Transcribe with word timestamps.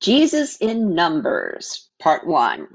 Jesus 0.00 0.56
in 0.58 0.94
Numbers, 0.94 1.90
Part 2.00 2.26
1. 2.26 2.68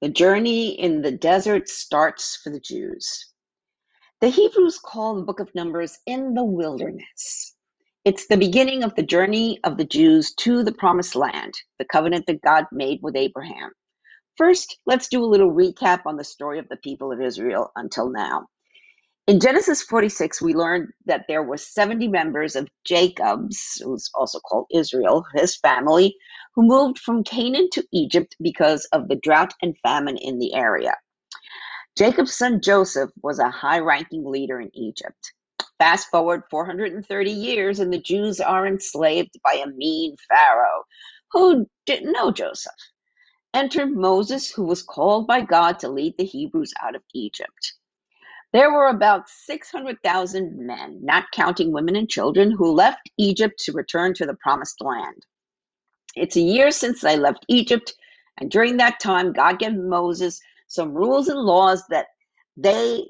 The 0.00 0.08
journey 0.08 0.70
in 0.80 1.02
the 1.02 1.12
desert 1.12 1.68
starts 1.68 2.40
for 2.42 2.50
the 2.50 2.60
Jews. 2.60 3.26
The 4.22 4.28
Hebrews 4.30 4.78
call 4.78 5.16
the 5.16 5.22
book 5.22 5.40
of 5.40 5.54
Numbers 5.54 5.98
in 6.06 6.34
the 6.34 6.44
wilderness. 6.44 7.56
It's 8.06 8.26
the 8.26 8.38
beginning 8.38 8.84
of 8.84 8.94
the 8.94 9.02
journey 9.02 9.60
of 9.64 9.76
the 9.76 9.84
Jews 9.84 10.34
to 10.36 10.62
the 10.64 10.72
promised 10.72 11.14
land, 11.14 11.54
the 11.78 11.84
covenant 11.84 12.26
that 12.28 12.40
God 12.42 12.64
made 12.72 13.00
with 13.02 13.16
Abraham. 13.16 13.72
First, 14.38 14.78
let's 14.86 15.08
do 15.08 15.22
a 15.22 15.26
little 15.26 15.52
recap 15.52 16.02
on 16.06 16.16
the 16.16 16.24
story 16.24 16.58
of 16.58 16.68
the 16.70 16.78
people 16.78 17.12
of 17.12 17.20
Israel 17.20 17.70
until 17.76 18.10
now. 18.10 18.46
In 19.26 19.40
Genesis 19.40 19.82
46, 19.82 20.42
we 20.42 20.54
learned 20.54 20.88
that 21.06 21.24
there 21.28 21.42
were 21.42 21.56
70 21.56 22.08
members 22.08 22.56
of 22.56 22.68
Jacob's, 22.84 23.80
who's 23.82 24.10
also 24.14 24.40
called 24.40 24.66
Israel, 24.70 25.24
his 25.34 25.56
family, 25.56 26.14
who 26.54 26.62
moved 26.66 26.98
from 26.98 27.24
Canaan 27.24 27.70
to 27.72 27.84
Egypt 27.92 28.36
because 28.42 28.84
of 28.92 29.08
the 29.08 29.16
drought 29.16 29.54
and 29.62 29.78
famine 29.82 30.18
in 30.18 30.38
the 30.38 30.54
area. 30.54 30.94
Jacob's 31.96 32.34
son 32.36 32.60
Joseph 32.62 33.10
was 33.22 33.38
a 33.38 33.50
high 33.50 33.80
ranking 33.80 34.24
leader 34.24 34.60
in 34.60 34.70
Egypt. 34.74 35.32
Fast 35.78 36.08
forward 36.10 36.42
430 36.50 37.30
years, 37.30 37.80
and 37.80 37.92
the 37.92 38.00
Jews 38.00 38.40
are 38.40 38.66
enslaved 38.66 39.38
by 39.44 39.54
a 39.54 39.66
mean 39.68 40.16
Pharaoh 40.28 40.84
who 41.32 41.66
didn't 41.86 42.12
know 42.12 42.30
Joseph. 42.30 42.72
Entered 43.54 43.92
Moses, 43.92 44.50
who 44.50 44.64
was 44.64 44.82
called 44.82 45.26
by 45.26 45.42
God 45.42 45.78
to 45.80 45.88
lead 45.88 46.14
the 46.18 46.24
Hebrews 46.24 46.72
out 46.82 46.94
of 46.96 47.02
Egypt. 47.14 47.74
There 48.52 48.72
were 48.72 48.88
about 48.88 49.28
600,000 49.28 50.66
men, 50.66 51.00
not 51.02 51.30
counting 51.32 51.72
women 51.72 51.96
and 51.96 52.08
children, 52.08 52.50
who 52.52 52.72
left 52.72 53.10
Egypt 53.18 53.60
to 53.64 53.72
return 53.72 54.14
to 54.14 54.26
the 54.26 54.36
promised 54.42 54.80
land. 54.82 55.26
It's 56.16 56.36
a 56.36 56.40
year 56.40 56.70
since 56.70 57.04
I 57.04 57.16
left 57.16 57.46
Egypt, 57.48 57.94
and 58.38 58.50
during 58.50 58.76
that 58.78 59.00
time, 59.00 59.32
God 59.32 59.58
gave 59.58 59.74
Moses 59.74 60.40
some 60.68 60.92
rules 60.94 61.28
and 61.28 61.40
laws 61.40 61.84
that 61.90 62.06
they, 62.56 63.04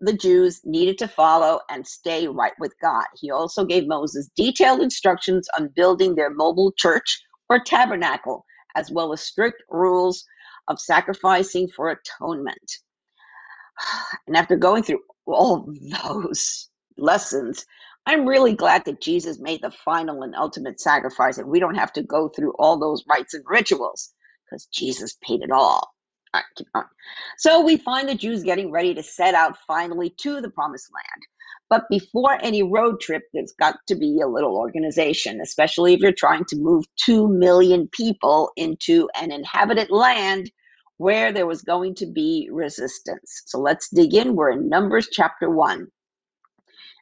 the 0.00 0.14
Jews, 0.14 0.60
needed 0.64 0.98
to 0.98 1.08
follow 1.08 1.60
and 1.70 1.86
stay 1.86 2.28
right 2.28 2.54
with 2.58 2.74
God. 2.80 3.04
He 3.16 3.30
also 3.30 3.64
gave 3.66 3.86
Moses 3.86 4.30
detailed 4.36 4.80
instructions 4.80 5.48
on 5.58 5.68
building 5.76 6.14
their 6.14 6.30
mobile 6.30 6.72
church 6.76 7.20
or 7.50 7.60
tabernacle, 7.62 8.44
as 8.76 8.90
well 8.90 9.12
as 9.12 9.20
strict 9.20 9.62
rules 9.68 10.24
of 10.68 10.80
sacrificing 10.80 11.68
for 11.68 11.90
atonement. 11.90 12.78
And 14.26 14.36
after 14.36 14.56
going 14.56 14.82
through 14.84 15.00
all 15.26 15.72
those 16.04 16.68
lessons, 16.98 17.66
I'm 18.06 18.26
really 18.26 18.54
glad 18.54 18.84
that 18.86 19.02
Jesus 19.02 19.40
made 19.40 19.62
the 19.62 19.70
final 19.70 20.22
and 20.22 20.34
ultimate 20.36 20.80
sacrifice 20.80 21.38
and 21.38 21.48
we 21.48 21.60
don't 21.60 21.76
have 21.76 21.92
to 21.94 22.02
go 22.02 22.28
through 22.28 22.54
all 22.58 22.78
those 22.78 23.04
rites 23.08 23.34
and 23.34 23.44
rituals 23.48 24.12
because 24.46 24.66
Jesus 24.72 25.18
paid 25.26 25.42
it 25.42 25.50
all. 25.52 25.92
All 26.34 26.42
right. 26.74 26.86
So 27.38 27.62
we 27.64 27.76
find 27.78 28.08
the 28.08 28.14
Jews 28.14 28.44
getting 28.44 28.70
ready 28.72 28.94
to 28.94 29.02
set 29.02 29.34
out 29.34 29.58
finally 29.66 30.14
to 30.22 30.40
the 30.40 30.50
promised 30.50 30.88
land. 30.94 31.22
But 31.70 31.84
before 31.90 32.38
any 32.42 32.62
road 32.62 33.00
trip, 33.00 33.24
there's 33.34 33.54
got 33.58 33.76
to 33.88 33.96
be 33.96 34.20
a 34.22 34.28
little 34.28 34.56
organization, 34.56 35.40
especially 35.40 35.94
if 35.94 36.00
you're 36.00 36.12
trying 36.12 36.44
to 36.46 36.56
move 36.56 36.84
2 37.06 37.28
million 37.28 37.88
people 37.92 38.52
into 38.56 39.08
an 39.20 39.32
inhabited 39.32 39.90
land 39.90 40.50
where 40.98 41.32
there 41.32 41.46
was 41.46 41.62
going 41.62 41.94
to 41.96 42.06
be 42.06 42.50
resistance. 42.52 43.42
So 43.46 43.58
let's 43.60 43.88
dig 43.88 44.14
in. 44.14 44.36
We're 44.36 44.50
in 44.50 44.68
Numbers 44.68 45.08
chapter 45.10 45.48
1. 45.48 45.88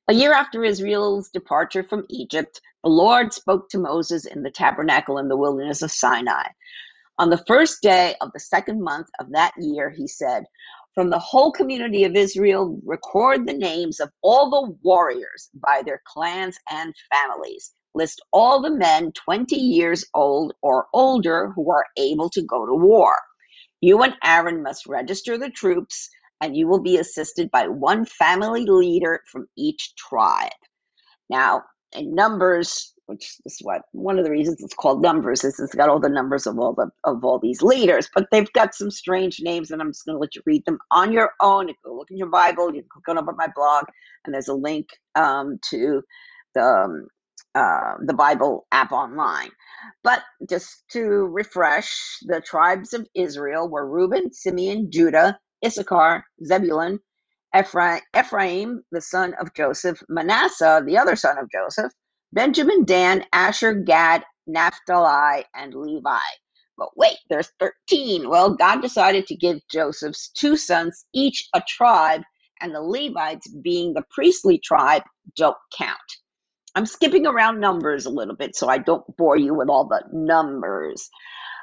A 0.08 0.14
year 0.14 0.32
after 0.32 0.62
Israel's 0.62 1.30
departure 1.30 1.82
from 1.82 2.04
Egypt, 2.10 2.60
the 2.84 2.90
Lord 2.90 3.32
spoke 3.32 3.70
to 3.70 3.78
Moses 3.78 4.26
in 4.26 4.42
the 4.42 4.50
tabernacle 4.50 5.18
in 5.18 5.28
the 5.28 5.36
wilderness 5.36 5.82
of 5.82 5.90
Sinai. 5.90 6.44
On 7.18 7.30
the 7.30 7.42
first 7.46 7.82
day 7.82 8.14
of 8.20 8.30
the 8.32 8.40
second 8.40 8.82
month 8.82 9.08
of 9.18 9.32
that 9.32 9.52
year, 9.58 9.88
he 9.90 10.06
said, 10.06 10.44
From 10.94 11.08
the 11.10 11.18
whole 11.18 11.50
community 11.50 12.04
of 12.04 12.14
Israel, 12.14 12.78
record 12.84 13.46
the 13.46 13.54
names 13.54 14.00
of 14.00 14.10
all 14.22 14.50
the 14.50 14.76
warriors 14.82 15.48
by 15.54 15.82
their 15.84 16.02
clans 16.06 16.58
and 16.70 16.94
families. 17.10 17.72
List 17.94 18.22
all 18.34 18.60
the 18.60 18.70
men 18.70 19.12
20 19.12 19.56
years 19.56 20.04
old 20.12 20.52
or 20.60 20.86
older 20.92 21.52
who 21.56 21.70
are 21.70 21.86
able 21.96 22.28
to 22.30 22.42
go 22.42 22.66
to 22.66 22.74
war. 22.74 23.16
You 23.80 24.02
and 24.02 24.14
Aaron 24.24 24.62
must 24.62 24.86
register 24.86 25.38
the 25.38 25.50
troops, 25.50 26.08
and 26.40 26.56
you 26.56 26.68
will 26.68 26.82
be 26.82 26.98
assisted 26.98 27.50
by 27.50 27.68
one 27.68 28.04
family 28.04 28.64
leader 28.66 29.22
from 29.30 29.46
each 29.56 29.94
tribe. 29.96 30.50
Now, 31.30 31.62
in 31.92 32.14
Numbers, 32.14 32.92
which 33.06 33.36
is 33.44 33.58
what 33.62 33.82
one 33.92 34.18
of 34.18 34.24
the 34.24 34.30
reasons 34.30 34.62
it's 34.62 34.74
called 34.74 35.02
Numbers 35.02 35.44
is 35.44 35.60
it's 35.60 35.74
got 35.74 35.88
all 35.88 36.00
the 36.00 36.08
numbers 36.08 36.46
of 36.46 36.58
all 36.58 36.74
the 36.74 36.90
of 37.04 37.24
all 37.24 37.38
these 37.38 37.62
leaders, 37.62 38.08
but 38.14 38.26
they've 38.30 38.52
got 38.52 38.74
some 38.74 38.90
strange 38.90 39.40
names, 39.40 39.70
and 39.70 39.80
I'm 39.80 39.90
just 39.90 40.04
going 40.04 40.16
to 40.16 40.20
let 40.20 40.34
you 40.34 40.42
read 40.46 40.64
them 40.66 40.78
on 40.90 41.12
your 41.12 41.30
own. 41.40 41.68
You 41.68 41.74
look 41.86 42.10
in 42.10 42.18
your 42.18 42.28
Bible. 42.30 42.74
You 42.74 42.82
can 42.82 43.02
go 43.06 43.20
up 43.20 43.28
on 43.28 43.36
my 43.36 43.48
blog, 43.54 43.84
and 44.24 44.34
there's 44.34 44.48
a 44.48 44.54
link 44.54 44.88
um, 45.14 45.58
to 45.70 46.02
the 46.54 46.62
um, 46.62 47.06
uh, 47.56 47.94
the 48.06 48.14
Bible 48.14 48.68
app 48.72 48.92
online. 48.92 49.50
But 50.04 50.22
just 50.50 50.84
to 50.92 51.00
refresh, 51.28 52.18
the 52.24 52.42
tribes 52.42 52.94
of 52.94 53.08
Israel 53.16 53.70
were 53.70 53.90
Reuben, 53.90 54.32
Simeon, 54.34 54.90
Judah, 54.92 55.40
Issachar, 55.66 56.24
Zebulun, 56.46 57.00
Ephraim, 57.58 58.02
Ephraim, 58.18 58.84
the 58.92 59.02
son 59.02 59.34
of 59.40 59.54
Joseph, 59.54 60.02
Manasseh, 60.10 60.82
the 60.86 60.98
other 60.98 61.16
son 61.16 61.38
of 61.38 61.50
Joseph, 61.52 61.92
Benjamin, 62.32 62.84
Dan, 62.86 63.24
Asher, 63.34 63.74
Gad, 63.74 64.24
Naphtali, 64.48 65.44
and 65.56 65.74
Levi. 65.74 66.18
But 66.78 66.90
wait, 66.96 67.18
there's 67.30 67.52
13. 67.60 68.30
Well, 68.30 68.56
God 68.56 68.82
decided 68.82 69.26
to 69.28 69.36
give 69.36 69.60
Joseph's 69.70 70.30
two 70.30 70.56
sons 70.56 71.06
each 71.14 71.48
a 71.54 71.62
tribe, 71.68 72.22
and 72.62 72.74
the 72.74 72.82
Levites, 72.82 73.48
being 73.62 73.94
the 73.94 74.04
priestly 74.10 74.58
tribe, 74.58 75.04
don't 75.36 75.58
count. 75.78 75.98
I'm 76.76 76.86
skipping 76.86 77.26
around 77.26 77.60
numbers 77.60 78.06
a 78.06 78.10
little 78.10 78.36
bit 78.36 78.54
so 78.54 78.68
I 78.68 78.78
don't 78.78 79.04
bore 79.16 79.38
you 79.38 79.54
with 79.54 79.70
all 79.70 79.88
the 79.88 80.02
numbers. 80.12 81.08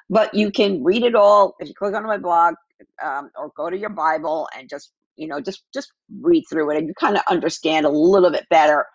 But 0.09 0.33
you 0.33 0.51
can 0.51 0.83
read 0.83 1.03
it 1.03 1.15
all 1.15 1.55
if 1.59 1.69
you 1.69 1.75
click 1.75 1.95
on 1.95 2.03
my 2.05 2.17
blog 2.17 2.55
um, 3.03 3.29
or 3.37 3.51
go 3.55 3.69
to 3.69 3.77
your 3.77 3.91
Bible 3.91 4.49
and 4.57 4.69
just 4.69 4.91
you 5.15 5.27
know 5.27 5.39
just 5.39 5.63
just 5.73 5.93
read 6.21 6.43
through 6.49 6.71
it 6.71 6.77
and 6.77 6.87
you 6.87 6.93
kind 6.99 7.15
of 7.15 7.23
understand 7.29 7.85
a 7.85 7.89
little 7.89 8.31
bit 8.31 8.45
better 8.49 8.85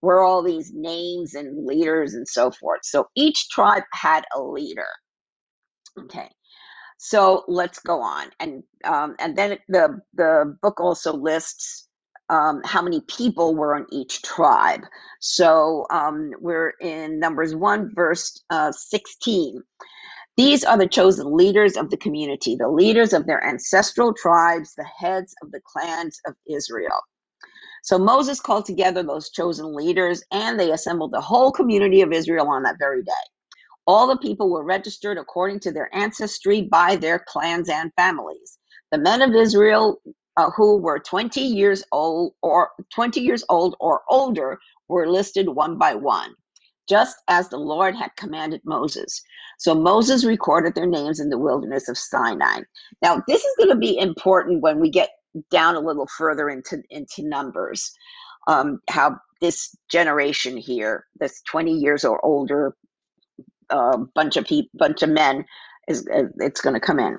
where 0.00 0.20
all 0.20 0.42
these 0.42 0.72
names 0.74 1.34
and 1.34 1.66
leaders 1.66 2.14
and 2.14 2.26
so 2.28 2.50
forth. 2.50 2.80
So 2.84 3.06
each 3.16 3.48
tribe 3.50 3.84
had 3.92 4.24
a 4.36 4.42
leader. 4.42 4.88
Okay. 5.98 6.28
So 6.98 7.44
let's 7.48 7.78
go 7.78 8.02
on, 8.02 8.28
and 8.40 8.62
um, 8.84 9.16
and 9.18 9.36
then 9.36 9.58
the 9.68 10.00
the 10.14 10.56
book 10.62 10.80
also 10.80 11.14
lists 11.14 11.88
um, 12.30 12.62
how 12.64 12.82
many 12.82 13.02
people 13.02 13.56
were 13.56 13.76
on 13.76 13.86
each 13.92 14.22
tribe. 14.22 14.82
So 15.20 15.86
um, 15.90 16.32
we're 16.40 16.70
in 16.80 17.20
Numbers 17.20 17.54
1, 17.56 17.94
verse 17.94 18.42
uh, 18.50 18.72
16. 18.72 19.62
These 20.36 20.64
are 20.64 20.78
the 20.78 20.88
chosen 20.88 21.36
leaders 21.36 21.76
of 21.76 21.90
the 21.90 21.98
community, 21.98 22.56
the 22.56 22.68
leaders 22.68 23.12
of 23.12 23.26
their 23.26 23.44
ancestral 23.44 24.14
tribes, 24.14 24.74
the 24.76 24.84
heads 24.84 25.34
of 25.42 25.52
the 25.52 25.60
clans 25.66 26.20
of 26.26 26.34
Israel. 26.48 27.00
So 27.82 27.98
Moses 27.98 28.40
called 28.40 28.66
together 28.66 29.02
those 29.02 29.30
chosen 29.30 29.74
leaders 29.74 30.22
and 30.32 30.58
they 30.58 30.72
assembled 30.72 31.12
the 31.12 31.20
whole 31.20 31.52
community 31.52 32.02
of 32.02 32.12
Israel 32.12 32.48
on 32.48 32.62
that 32.64 32.76
very 32.78 33.02
day. 33.02 33.12
All 33.86 34.06
the 34.06 34.18
people 34.18 34.50
were 34.50 34.64
registered 34.64 35.18
according 35.18 35.60
to 35.60 35.72
their 35.72 35.94
ancestry 35.94 36.62
by 36.62 36.96
their 36.96 37.24
clans 37.26 37.68
and 37.68 37.92
families. 37.96 38.58
The 38.92 38.98
men 38.98 39.22
of 39.22 39.34
Israel 39.34 40.00
uh, 40.40 40.50
who 40.52 40.78
were 40.78 40.98
20 40.98 41.38
years 41.42 41.84
old 41.92 42.32
or 42.42 42.70
20 42.94 43.20
years 43.20 43.44
old 43.50 43.76
or 43.78 44.02
older 44.08 44.58
were 44.88 45.06
listed 45.06 45.50
one 45.50 45.76
by 45.76 45.94
one, 45.94 46.30
just 46.88 47.16
as 47.28 47.50
the 47.50 47.58
Lord 47.58 47.94
had 47.94 48.16
commanded 48.16 48.62
Moses. 48.64 49.22
So 49.58 49.74
Moses 49.74 50.24
recorded 50.24 50.74
their 50.74 50.86
names 50.86 51.20
in 51.20 51.28
the 51.28 51.38
wilderness 51.38 51.90
of 51.90 51.98
Sinai. 51.98 52.60
Now, 53.02 53.22
this 53.28 53.44
is 53.44 53.54
going 53.58 53.68
to 53.70 53.76
be 53.76 53.98
important 53.98 54.62
when 54.62 54.80
we 54.80 54.90
get 54.90 55.10
down 55.50 55.74
a 55.76 55.80
little 55.80 56.08
further 56.16 56.48
into 56.48 56.82
into 56.88 57.22
numbers. 57.28 57.92
Um, 58.48 58.80
how 58.88 59.18
this 59.42 59.76
generation 59.90 60.56
here, 60.56 61.04
this 61.20 61.42
20 61.50 61.72
years 61.72 62.04
or 62.04 62.24
older 62.24 62.74
uh, 63.70 63.98
bunch 64.14 64.38
of 64.38 64.46
people, 64.46 64.70
bunch 64.74 65.02
of 65.02 65.10
men, 65.10 65.44
is 65.88 66.08
it's 66.38 66.62
going 66.62 66.74
to 66.74 66.80
come 66.80 66.98
in. 66.98 67.18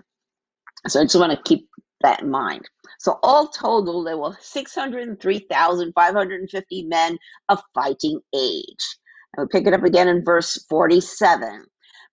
So 0.87 1.01
I 1.01 1.03
just 1.03 1.15
want 1.19 1.33
to 1.33 1.43
keep 1.43 1.69
that 2.01 2.21
in 2.21 2.31
mind. 2.31 2.67
So 3.01 3.17
all 3.23 3.47
total, 3.47 4.03
there 4.03 4.19
were 4.19 4.37
603,550 4.41 6.83
men 6.83 7.17
of 7.49 7.59
fighting 7.73 8.19
age. 8.35 8.97
And 9.35 9.43
we 9.43 9.47
pick 9.51 9.65
it 9.65 9.73
up 9.73 9.83
again 9.83 10.07
in 10.07 10.23
verse 10.23 10.63
47. 10.69 11.65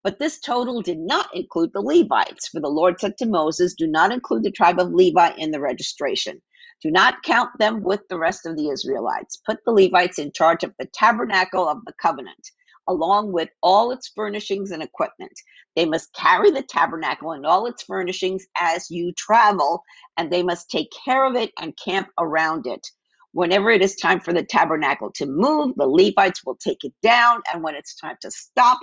But 0.02 0.19
this 0.19 0.40
total 0.40 0.81
did 0.81 0.99
not 0.99 1.29
include 1.35 1.73
the 1.75 1.82
Levites, 1.82 2.49
for 2.49 2.61
the 2.61 2.70
Lord 2.70 2.99
said 2.99 3.19
to 3.19 3.26
Moses, 3.26 3.75
Do 3.75 3.87
not 3.87 4.12
include 4.12 4.44
the 4.44 4.50
tribe 4.50 4.81
of 4.81 4.94
Levi 4.94 5.32
in 5.37 5.50
the 5.50 5.61
registration. 5.61 6.40
Do 6.82 6.91
not 6.91 7.23
count 7.23 7.50
them 7.58 7.82
with 7.82 8.00
the 8.08 8.19
rest 8.19 8.46
of 8.46 8.56
the 8.56 8.70
Israelites. 8.70 9.43
Put 9.44 9.58
the 9.67 9.73
Levites 9.73 10.19
in 10.19 10.32
charge 10.32 10.64
of 10.64 10.73
the 10.79 10.88
tabernacle 10.94 11.69
of 11.69 11.84
the 11.84 11.93
covenant, 12.00 12.50
along 12.88 13.32
with 13.32 13.50
all 13.62 13.93
its 13.93 14.08
furnishings 14.08 14.73
and 14.73 14.82
equipment. 14.82 15.32
They 15.76 15.87
must 15.87 16.12
carry 16.14 16.50
the 16.50 16.62
tabernacle 16.62 17.32
and 17.32 17.46
all 17.46 17.67
its 17.67 17.85
furnishings 17.85 18.46
as 18.58 18.90
you 18.90 19.12
travel, 19.17 19.82
and 20.17 20.31
they 20.31 20.43
must 20.43 20.70
take 20.70 20.90
care 21.05 21.25
of 21.25 21.37
it 21.37 21.52
and 21.61 21.79
camp 21.82 22.08
around 22.19 22.67
it. 22.67 22.87
Whenever 23.32 23.70
it 23.70 23.82
is 23.82 23.96
time 23.96 24.20
for 24.20 24.32
the 24.32 24.43
tabernacle 24.43 25.12
to 25.17 25.26
move, 25.26 25.75
the 25.76 25.87
Levites 25.87 26.44
will 26.44 26.56
take 26.56 26.85
it 26.85 26.94
down, 27.02 27.43
and 27.52 27.62
when 27.62 27.76
it's 27.76 27.96
time 27.96 28.17
to 28.23 28.31
stop, 28.31 28.81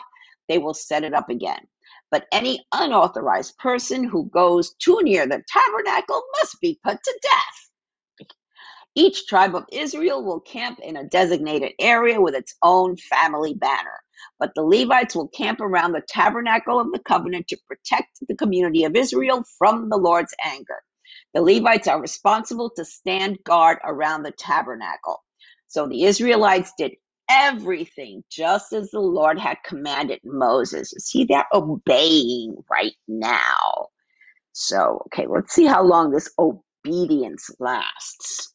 they 0.48 0.60
will 0.60 0.74
set 0.76 1.04
it 1.04 1.14
up 1.14 1.30
again. 1.30 1.62
But 2.12 2.28
any 2.32 2.66
unauthorized 2.74 3.58
person 3.58 4.04
who 4.06 4.30
goes 4.30 4.74
too 4.76 5.00
near 5.04 5.28
the 5.28 5.44
tabernacle 5.52 6.24
must 6.40 6.62
be 6.62 6.80
put 6.84 6.98
to 7.04 7.20
death. 7.24 7.65
Each 8.96 9.28
tribe 9.28 9.56
of 9.56 9.66
Israel 9.72 10.24
will 10.24 10.42
camp 10.42 10.80
in 10.84 10.98
a 10.98 11.06
designated 11.06 11.74
area 11.80 12.22
with 12.22 12.36
its 12.36 12.56
own 12.64 12.98
family 12.98 13.56
banner. 13.56 14.02
But 14.40 14.54
the 14.56 14.64
Levites 14.64 15.16
will 15.16 15.30
camp 15.30 15.62
around 15.62 15.94
the 15.94 16.04
tabernacle 16.08 16.80
of 16.80 16.92
the 16.94 17.00
covenant 17.00 17.48
to 17.50 17.58
protect 17.68 18.20
the 18.28 18.36
community 18.36 18.86
of 18.86 18.96
Israel 18.96 19.46
from 19.58 19.90
the 19.90 19.98
Lord's 19.98 20.36
anger. 20.46 20.84
The 21.34 21.42
Levites 21.42 21.88
are 21.88 22.02
responsible 22.02 22.72
to 22.78 22.86
stand 22.86 23.40
guard 23.46 23.80
around 23.86 24.24
the 24.24 24.32
tabernacle. 24.34 25.24
So 25.68 25.88
the 25.88 26.04
Israelites 26.06 26.74
did 26.78 26.94
everything 27.30 28.24
just 28.30 28.74
as 28.74 28.92
the 28.92 29.02
Lord 29.02 29.40
had 29.40 29.58
commanded 29.66 30.20
Moses. 30.26 30.94
See, 31.00 31.26
they're 31.26 31.48
obeying 31.54 32.58
right 32.70 32.96
now. 33.08 33.88
So, 34.54 35.04
okay, 35.08 35.28
let's 35.28 35.54
see 35.54 35.66
how 35.66 35.84
long 35.84 36.12
this 36.12 36.32
obedience 36.40 37.52
lasts. 37.60 38.55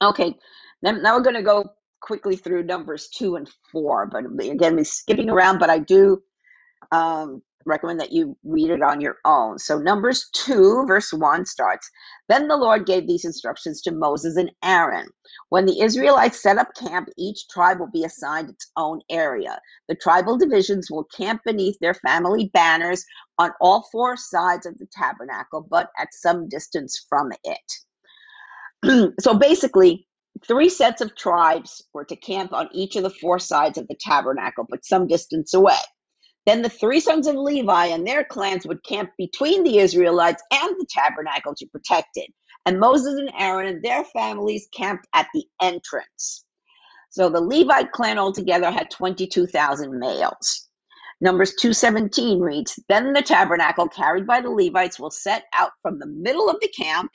Okay, 0.00 0.34
now 0.82 1.16
we're 1.16 1.22
going 1.22 1.36
to 1.36 1.42
go 1.42 1.72
quickly 2.00 2.36
through 2.36 2.62
numbers 2.62 3.08
two 3.08 3.36
and 3.36 3.50
four, 3.72 4.06
but 4.06 4.24
again, 4.44 4.76
we're 4.76 4.84
skipping 4.84 5.30
around, 5.30 5.58
but 5.58 5.70
I 5.70 5.78
do 5.78 6.22
um, 6.92 7.42
recommend 7.68 8.00
that 8.00 8.12
you 8.12 8.36
read 8.44 8.70
it 8.70 8.82
on 8.82 9.00
your 9.00 9.16
own. 9.24 9.58
So, 9.58 9.78
Numbers 9.78 10.28
2, 10.32 10.86
verse 10.86 11.12
1 11.12 11.46
starts 11.46 11.90
Then 12.28 12.48
the 12.48 12.56
Lord 12.56 12.86
gave 12.86 13.06
these 13.06 13.24
instructions 13.24 13.82
to 13.82 13.92
Moses 13.92 14.36
and 14.36 14.50
Aaron. 14.64 15.08
When 15.50 15.66
the 15.66 15.80
Israelites 15.80 16.42
set 16.42 16.58
up 16.58 16.74
camp, 16.74 17.08
each 17.16 17.46
tribe 17.48 17.78
will 17.78 17.90
be 17.90 18.04
assigned 18.04 18.48
its 18.50 18.70
own 18.76 19.00
area. 19.10 19.60
The 19.88 19.96
tribal 19.96 20.38
divisions 20.38 20.90
will 20.90 21.04
camp 21.04 21.42
beneath 21.44 21.76
their 21.80 21.94
family 21.94 22.50
banners 22.54 23.04
on 23.38 23.52
all 23.60 23.88
four 23.92 24.16
sides 24.16 24.66
of 24.66 24.78
the 24.78 24.86
tabernacle, 24.92 25.66
but 25.68 25.90
at 25.98 26.14
some 26.14 26.48
distance 26.48 27.04
from 27.08 27.30
it. 27.44 27.72
so, 29.20 29.34
basically, 29.34 30.06
three 30.46 30.68
sets 30.68 31.00
of 31.00 31.16
tribes 31.16 31.84
were 31.92 32.04
to 32.04 32.16
camp 32.16 32.52
on 32.52 32.68
each 32.72 32.96
of 32.96 33.02
the 33.02 33.10
four 33.10 33.38
sides 33.38 33.78
of 33.78 33.88
the 33.88 33.96
tabernacle, 34.00 34.66
but 34.68 34.84
some 34.84 35.06
distance 35.06 35.54
away. 35.54 35.78
Then 36.46 36.62
the 36.62 36.70
three 36.70 37.00
sons 37.00 37.26
of 37.26 37.34
Levi 37.34 37.86
and 37.86 38.06
their 38.06 38.24
clans 38.24 38.66
would 38.66 38.82
camp 38.82 39.10
between 39.18 39.64
the 39.64 39.78
Israelites 39.78 40.42
and 40.50 40.70
the 40.78 40.86
tabernacle 40.88 41.54
to 41.54 41.66
protect 41.66 42.10
it. 42.14 42.32
And 42.64 42.80
Moses 42.80 43.18
and 43.18 43.30
Aaron 43.38 43.66
and 43.66 43.82
their 43.82 44.04
families 44.04 44.68
camped 44.74 45.06
at 45.14 45.26
the 45.34 45.44
entrance. 45.60 46.46
So 47.10 47.28
the 47.28 47.40
Levite 47.40 47.92
clan 47.92 48.18
altogether 48.18 48.70
had 48.70 48.90
22,000 48.90 49.98
males. 49.98 50.68
Numbers 51.20 51.54
217 51.54 52.40
reads 52.40 52.78
Then 52.88 53.12
the 53.12 53.22
tabernacle 53.22 53.88
carried 53.88 54.26
by 54.26 54.40
the 54.40 54.50
Levites 54.50 54.98
will 54.98 55.10
set 55.10 55.44
out 55.52 55.72
from 55.82 55.98
the 55.98 56.06
middle 56.06 56.48
of 56.48 56.60
the 56.60 56.68
camp. 56.68 57.10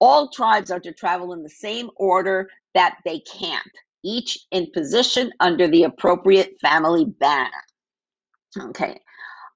All 0.00 0.30
tribes 0.30 0.70
are 0.70 0.80
to 0.80 0.92
travel 0.92 1.32
in 1.32 1.42
the 1.42 1.50
same 1.50 1.90
order 1.96 2.50
that 2.74 2.98
they 3.04 3.20
camp, 3.20 3.66
each 4.04 4.38
in 4.52 4.68
position 4.72 5.32
under 5.40 5.68
the 5.68 5.84
appropriate 5.84 6.54
family 6.60 7.06
banner. 7.06 7.50
Okay. 8.58 9.00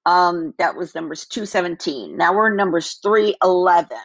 Um, 0.06 0.54
that 0.58 0.76
was 0.76 0.94
numbers 0.94 1.26
217. 1.26 2.16
Now 2.16 2.34
we're 2.34 2.50
in 2.50 2.56
numbers 2.56 2.98
311. 3.02 3.96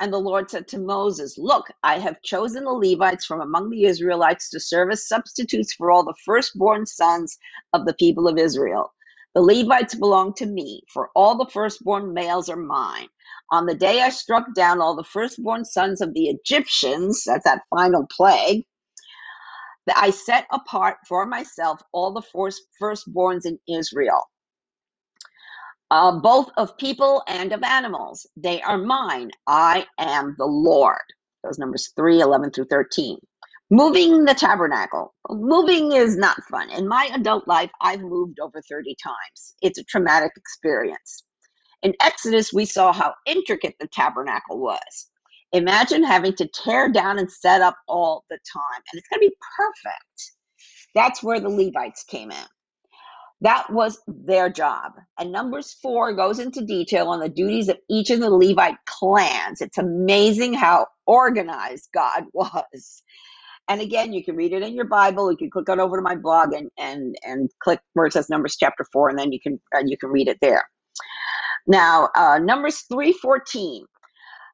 And 0.00 0.12
the 0.12 0.18
Lord 0.18 0.50
said 0.50 0.68
to 0.68 0.78
Moses, 0.78 1.38
Look, 1.38 1.66
I 1.82 1.98
have 1.98 2.20
chosen 2.22 2.64
the 2.64 2.70
Levites 2.72 3.24
from 3.24 3.40
among 3.40 3.70
the 3.70 3.84
Israelites 3.84 4.50
to 4.50 4.60
serve 4.60 4.90
as 4.90 5.08
substitutes 5.08 5.72
for 5.74 5.90
all 5.90 6.04
the 6.04 6.14
firstborn 6.24 6.86
sons 6.86 7.38
of 7.72 7.86
the 7.86 7.94
people 7.94 8.28
of 8.28 8.38
Israel. 8.38 8.92
The 9.34 9.42
Levites 9.42 9.96
belong 9.96 10.34
to 10.36 10.46
me, 10.46 10.82
for 10.92 11.10
all 11.16 11.38
the 11.38 11.50
firstborn 11.50 12.14
males 12.14 12.50
are 12.50 12.56
mine. 12.56 13.08
On 13.52 13.66
the 13.66 13.76
day 13.76 14.02
I 14.02 14.10
struck 14.10 14.46
down 14.54 14.80
all 14.82 14.96
the 14.96 15.04
firstborn 15.04 15.64
sons 15.64 16.02
of 16.02 16.14
the 16.14 16.28
Egyptians, 16.28 17.24
that's 17.26 17.44
that 17.46 17.62
final 17.70 18.06
plague, 18.10 18.64
that 19.86 19.98
I 19.98 20.10
set 20.10 20.46
apart 20.52 20.98
for 21.08 21.26
myself 21.26 21.80
all 21.92 22.12
the 22.12 22.22
first, 22.22 22.62
firstborns 22.82 23.46
in 23.46 23.58
Israel, 23.68 24.24
uh, 25.90 26.20
both 26.20 26.50
of 26.56 26.78
people 26.78 27.22
and 27.28 27.52
of 27.52 27.62
animals. 27.64 28.26
They 28.36 28.62
are 28.62 28.78
mine. 28.78 29.30
I 29.46 29.86
am 29.98 30.36
the 30.38 30.46
Lord. 30.46 31.02
Those 31.44 31.58
numbers 31.58 31.92
3, 31.96 32.20
11 32.20 32.50
through 32.52 32.66
13. 32.66 33.18
Moving 33.72 34.26
the 34.26 34.34
tabernacle. 34.34 35.14
Moving 35.30 35.92
is 35.92 36.18
not 36.18 36.36
fun. 36.50 36.70
In 36.72 36.88
my 36.88 37.10
adult 37.14 37.48
life, 37.48 37.70
I've 37.80 38.02
moved 38.02 38.38
over 38.40 38.62
30 38.70 38.96
times. 39.02 39.56
It's 39.62 39.78
a 39.78 39.84
traumatic 39.84 40.32
experience. 40.36 41.24
In 41.82 41.94
Exodus, 42.02 42.52
we 42.52 42.66
saw 42.66 42.92
how 42.92 43.14
intricate 43.26 43.76
the 43.80 43.88
tabernacle 43.88 44.60
was. 44.60 45.08
Imagine 45.52 46.04
having 46.04 46.34
to 46.36 46.48
tear 46.48 46.92
down 46.92 47.18
and 47.18 47.32
set 47.32 47.62
up 47.62 47.76
all 47.88 48.24
the 48.30 48.38
time, 48.52 48.82
and 48.92 48.98
it's 49.00 49.08
going 49.08 49.22
to 49.22 49.30
be 49.30 49.36
perfect. 49.56 50.32
That's 50.94 51.22
where 51.22 51.40
the 51.40 51.50
Levites 51.50 52.04
came 52.04 52.30
in. 52.32 52.46
That 53.42 53.72
was 53.72 54.00
their 54.08 54.50
job. 54.50 54.92
And 55.18 55.32
Numbers 55.32 55.76
4 55.82 56.14
goes 56.14 56.40
into 56.40 56.64
detail 56.64 57.08
on 57.08 57.20
the 57.20 57.30
duties 57.30 57.68
of 57.70 57.78
each 57.90 58.10
of 58.10 58.20
the 58.20 58.30
Levite 58.30 58.78
clans. 58.86 59.62
It's 59.62 59.78
amazing 59.78 60.54
how 60.54 60.88
organized 61.06 61.88
God 61.94 62.24
was. 62.34 63.02
And 63.72 63.80
again, 63.80 64.12
you 64.12 64.22
can 64.22 64.36
read 64.36 64.52
it 64.52 64.62
in 64.62 64.74
your 64.74 64.84
Bible. 64.84 65.30
You 65.30 65.38
can 65.38 65.50
click 65.50 65.70
on 65.70 65.80
over 65.80 65.96
to 65.96 66.02
my 66.02 66.14
blog 66.14 66.52
and 66.52 66.70
and 66.78 67.16
and 67.24 67.48
click 67.62 67.80
where 67.94 68.04
it 68.04 68.12
says 68.12 68.28
Numbers 68.28 68.56
chapter 68.60 68.84
four, 68.92 69.08
and 69.08 69.18
then 69.18 69.32
you 69.32 69.40
can 69.40 69.58
uh, 69.74 69.82
you 69.86 69.96
can 69.96 70.10
read 70.10 70.28
it 70.28 70.36
there. 70.42 70.68
Now, 71.66 72.10
uh, 72.14 72.38
Numbers 72.38 72.84
three 72.92 73.14
fourteen. 73.14 73.86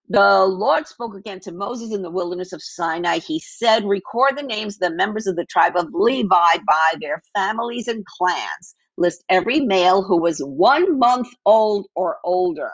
The 0.08 0.46
Lord 0.46 0.86
spoke 0.86 1.16
again 1.16 1.40
to 1.40 1.52
Moses 1.52 1.92
in 1.92 2.02
the 2.02 2.12
wilderness 2.12 2.52
of 2.52 2.62
Sinai. 2.62 3.18
He 3.18 3.40
said, 3.40 3.84
Record 3.84 4.38
the 4.38 4.44
names 4.44 4.76
of 4.76 4.90
the 4.90 4.96
members 4.96 5.26
of 5.26 5.36
the 5.36 5.46
tribe 5.46 5.76
of 5.76 5.88
Levi 5.92 6.28
by 6.68 6.94
their 7.00 7.20
families 7.36 7.88
and 7.88 8.06
clans. 8.06 8.76
List 8.98 9.25
every 9.28 9.60
male 9.60 10.04
who 10.04 10.22
was 10.22 10.38
one 10.40 11.00
month 11.00 11.28
old 11.44 11.88
or 11.96 12.18
older. 12.25 12.70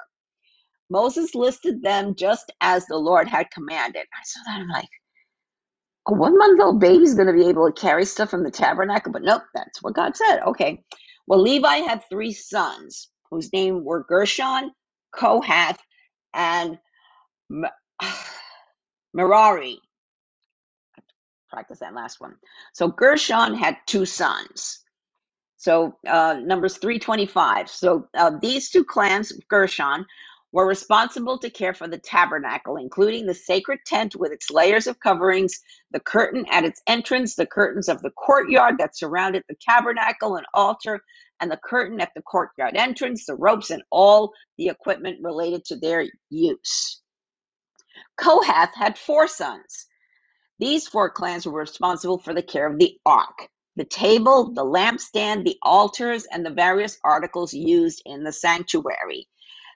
Moses 0.91 1.35
listed 1.35 1.83
them 1.83 2.15
just 2.15 2.53
as 2.61 2.87
the 2.87 2.99
Lord 2.99 3.29
had 3.29 3.51
commanded. 3.51 4.03
I 4.03 4.23
saw 4.25 4.41
that. 4.47 4.61
I'm 4.61 4.69
like, 4.69 4.89
a 6.07 6.13
one 6.13 6.37
month 6.37 6.61
old 6.61 6.81
baby's 6.81 7.15
going 7.15 7.27
to 7.27 7.33
be 7.33 7.49
able 7.49 7.71
to 7.71 7.81
carry 7.81 8.05
stuff 8.05 8.31
from 8.31 8.45
the 8.45 8.51
tabernacle. 8.51 9.13
But 9.13 9.23
nope, 9.23 9.43
that's 9.55 9.83
what 9.83 9.95
God 9.95 10.17
said. 10.17 10.41
Okay. 10.47 10.83
Well, 11.27 11.41
Levi 11.41 11.77
had 11.77 12.03
three 12.11 12.33
sons 12.33 13.09
whose 13.31 13.53
names 13.53 13.83
were 13.83 14.05
Gershon, 14.05 14.73
Kohath, 15.15 15.79
and 16.35 16.79
Merari. 19.15 19.81
Practice 21.51 21.79
that 21.79 21.95
last 21.95 22.21
one. 22.21 22.35
So 22.75 22.89
Gershon 22.89 23.55
had 23.55 23.79
two 23.87 24.05
sons. 24.05 24.81
So 25.57 25.97
uh, 26.07 26.41
numbers 26.43 26.77
325. 26.77 27.71
So 27.71 28.07
uh, 28.15 28.33
these 28.43 28.71
two 28.71 28.85
clans, 28.85 29.33
Gershon, 29.49 30.05
were 30.55 30.69
responsible 30.69 31.37
to 31.37 31.51
care 31.51 31.75
for 31.75 31.89
the 31.89 31.99
tabernacle, 31.99 32.77
including 32.77 33.27
the 33.27 33.35
sacred 33.35 33.81
tent 33.85 34.15
with 34.15 34.31
its 34.31 34.53
layers 34.53 34.87
of 34.87 35.01
coverings, 35.01 35.61
the 35.91 35.99
curtain 35.99 36.47
at 36.49 36.65
its 36.65 36.81
entrance, 36.87 37.35
the 37.35 37.45
curtains 37.45 37.89
of 37.89 38.01
the 38.03 38.11
courtyard 38.13 38.77
that 38.79 38.97
surrounded 38.97 39.43
the 39.49 39.57
tabernacle 39.69 40.37
and 40.37 40.47
altar, 40.55 41.01
and 41.41 41.51
the 41.51 41.59
curtain 41.65 42.01
at 42.01 42.13
the 42.15 42.23
courtyard 42.23 42.77
entrance, 42.77 43.27
the 43.27 43.35
ropes, 43.35 43.71
and 43.71 43.83
all 43.91 44.33
the 44.57 44.69
equipment 44.69 45.19
related 45.21 45.65
to 45.65 45.77
their 45.77 46.07
use. 46.31 47.03
Kohath 48.17 48.77
had 48.77 48.97
four 48.97 49.27
sons. 49.27 49.89
These 50.61 50.87
four 50.87 51.11
clans 51.11 51.47
were 51.47 51.59
responsible 51.59 52.19
for 52.19 52.33
the 52.33 52.43
care 52.45 52.69
of 52.69 52.79
the 52.79 52.97
ark, 53.05 53.49
the 53.75 53.85
table, 53.85 54.55
the 54.55 54.65
lampstand, 54.65 55.45
the 55.45 55.59
altars, 55.63 56.27
and 56.31 56.47
the 56.47 56.51
various 56.51 56.97
articles 57.03 57.53
used 57.53 58.03
in 58.07 58.23
the 58.23 58.33
sanctuary, 58.33 59.27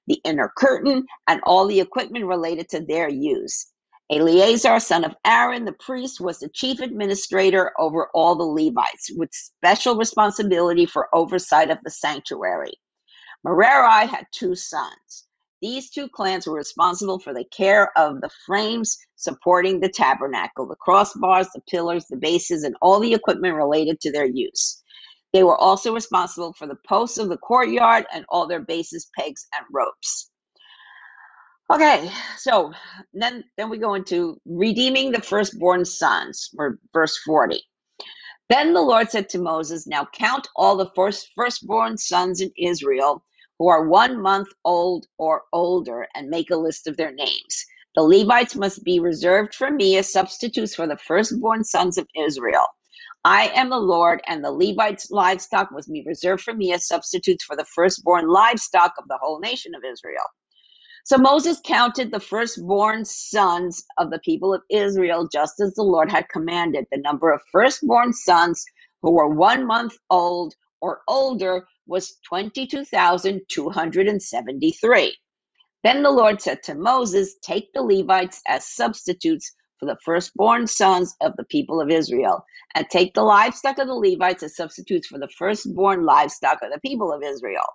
the 0.08 0.20
inner 0.24 0.52
curtain, 0.56 1.06
and 1.28 1.40
all 1.44 1.66
the 1.66 1.80
equipment 1.80 2.24
related 2.24 2.68
to 2.70 2.80
their 2.80 3.08
use. 3.08 3.66
Eleazar, 4.10 4.80
son 4.80 5.04
of 5.04 5.14
Aaron, 5.26 5.66
the 5.66 5.72
priest, 5.72 6.20
was 6.20 6.38
the 6.38 6.48
chief 6.48 6.80
administrator 6.80 7.72
over 7.78 8.08
all 8.14 8.34
the 8.34 8.42
Levites, 8.42 9.10
with 9.14 9.28
special 9.32 9.96
responsibility 9.96 10.86
for 10.86 11.14
oversight 11.14 11.70
of 11.70 11.78
the 11.84 11.90
sanctuary. 11.90 12.72
Merari 13.44 14.06
had 14.06 14.26
two 14.32 14.54
sons. 14.54 15.26
These 15.60 15.90
two 15.90 16.08
clans 16.08 16.46
were 16.46 16.54
responsible 16.54 17.18
for 17.18 17.34
the 17.34 17.44
care 17.44 17.90
of 17.98 18.20
the 18.20 18.30
frames 18.46 18.96
supporting 19.16 19.80
the 19.80 19.88
tabernacle, 19.88 20.66
the 20.66 20.76
crossbars, 20.76 21.48
the 21.52 21.60
pillars, 21.68 22.06
the 22.08 22.16
bases, 22.16 22.62
and 22.62 22.76
all 22.80 23.00
the 23.00 23.12
equipment 23.12 23.56
related 23.56 24.00
to 24.00 24.12
their 24.12 24.26
use. 24.26 24.82
They 25.32 25.44
were 25.44 25.56
also 25.58 25.94
responsible 25.94 26.54
for 26.54 26.66
the 26.66 26.78
posts 26.88 27.18
of 27.18 27.28
the 27.28 27.38
courtyard 27.38 28.06
and 28.12 28.24
all 28.30 28.48
their 28.48 28.60
bases, 28.62 29.10
pegs, 29.18 29.46
and 29.56 29.66
ropes. 29.72 30.30
Okay, 31.72 32.10
so 32.38 32.72
then 33.14 33.44
then 33.58 33.70
we 33.70 33.78
go 33.78 33.94
into 33.94 34.40
redeeming 34.46 35.12
the 35.12 35.22
firstborn 35.22 35.84
sons, 35.84 36.50
or 36.58 36.78
verse 36.94 37.18
40. 37.26 37.60
Then 38.50 38.74
the 38.74 38.82
Lord 38.82 39.10
said 39.10 39.28
to 39.30 39.40
Moses, 39.40 39.88
Now 39.88 40.06
count 40.14 40.48
all 40.56 40.76
the 40.76 40.92
first 40.96 41.30
firstborn 41.36 41.98
sons 41.98 42.42
in 42.42 42.52
Israel 42.58 43.24
who 43.58 43.68
are 43.68 43.88
one 43.88 44.22
month 44.22 44.48
old 44.64 45.06
or 45.18 45.44
older, 45.52 46.08
and 46.14 46.30
make 46.30 46.50
a 46.52 46.56
list 46.56 46.86
of 46.88 46.96
their 46.98 47.12
names. 47.12 47.66
The 47.96 48.02
Levites 48.04 48.56
must 48.56 48.84
be 48.84 49.00
reserved 49.00 49.54
for 49.56 49.72
me 49.72 49.98
as 49.98 50.12
substitutes 50.12 50.76
for 50.76 50.86
the 50.86 50.98
firstborn 50.98 51.64
sons 51.64 51.98
of 51.98 52.08
Israel. 52.16 52.66
I 53.24 53.48
am 53.54 53.68
the 53.70 53.78
Lord, 53.78 54.20
and 54.26 54.42
the 54.44 54.52
Levites' 54.52 55.10
livestock 55.10 55.70
was 55.72 55.88
me 55.88 56.02
reserved 56.06 56.42
for 56.44 56.54
me 56.54 56.72
as 56.72 56.86
substitutes 56.88 57.44
for 57.44 57.56
the 57.56 57.64
firstborn 57.66 58.28
livestock 58.28 58.94
of 58.98 59.08
the 59.08 59.18
whole 59.20 59.40
nation 59.40 59.74
of 59.74 59.82
Israel. 59.84 60.24
So 61.04 61.18
Moses 61.18 61.60
counted 61.64 62.10
the 62.12 62.20
firstborn 62.20 63.04
sons 63.04 63.84
of 63.98 64.10
the 64.10 64.18
people 64.20 64.54
of 64.54 64.62
Israel 64.70 65.28
just 65.32 65.60
as 65.60 65.74
the 65.74 65.82
Lord 65.82 66.08
had 66.10 66.28
commanded. 66.28 66.86
The 66.92 66.98
number 66.98 67.30
of 67.32 67.40
firstborn 67.52 68.12
sons 68.12 68.64
who 69.02 69.10
were 69.12 69.28
one 69.28 69.66
month 69.66 69.96
old 70.10 70.54
or 70.80 71.00
older 71.08 71.66
was 71.86 72.16
22,273. 72.28 75.16
Then 75.84 76.04
the 76.04 76.12
Lord 76.12 76.42
said 76.42 76.64
to 76.64 76.76
Moses, 76.76 77.36
Take 77.42 77.72
the 77.74 77.82
Levites 77.82 78.42
as 78.48 78.66
substitutes 78.66 79.54
for 79.80 79.86
the 79.86 79.98
firstborn 80.04 80.66
sons 80.66 81.14
of 81.22 81.36
the 81.36 81.44
people 81.44 81.80
of 81.80 81.90
Israel, 81.90 82.44
and 82.74 82.86
take 82.90 83.14
the 83.14 83.22
livestock 83.22 83.78
of 83.78 83.88
the 83.88 83.94
Levites 83.94 84.42
as 84.44 84.56
substitutes 84.56 85.08
for 85.08 85.18
the 85.18 85.28
firstborn 85.38 86.04
livestock 86.06 86.60
of 86.62 86.72
the 86.72 86.80
people 86.80 87.12
of 87.12 87.22
Israel. 87.22 87.66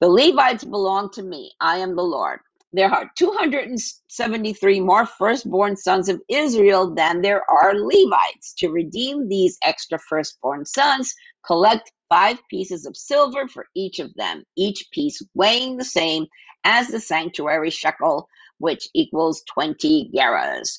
The 0.00 0.08
Levites 0.10 0.64
belong 0.64 1.10
to 1.12 1.22
me. 1.22 1.52
I 1.60 1.78
am 1.78 1.96
the 1.96 2.02
Lord. 2.02 2.40
There 2.72 2.90
are 2.90 3.10
273 3.16 4.80
more 4.80 5.06
firstborn 5.06 5.76
sons 5.76 6.08
of 6.10 6.20
Israel 6.28 6.94
than 6.94 7.22
there 7.22 7.42
are 7.50 7.72
Levites. 7.74 8.52
To 8.58 8.68
redeem 8.70 9.28
these 9.28 9.56
extra 9.64 9.98
firstborn 9.98 10.66
sons, 10.66 11.14
collect 11.46 11.90
five 12.10 12.38
pieces 12.50 12.84
of 12.84 12.94
silver 12.96 13.48
for 13.48 13.66
each 13.74 13.98
of 14.00 14.12
them, 14.16 14.44
each 14.54 14.86
piece 14.92 15.22
weighing 15.34 15.78
the 15.78 15.84
same 15.84 16.26
as 16.64 16.88
the 16.88 17.00
sanctuary 17.00 17.70
shekel, 17.70 18.28
which 18.58 18.88
equals 18.94 19.42
20 19.54 20.10
gerahs. 20.14 20.78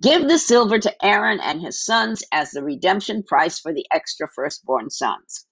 Give 0.00 0.28
the 0.28 0.38
silver 0.38 0.78
to 0.78 1.04
Aaron 1.06 1.40
and 1.40 1.62
his 1.62 1.84
sons 1.84 2.24
as 2.32 2.50
the 2.50 2.64
redemption 2.64 3.22
price 3.22 3.60
for 3.60 3.72
the 3.72 3.86
extra 3.92 4.28
firstborn 4.34 4.90
sons. 4.90 5.46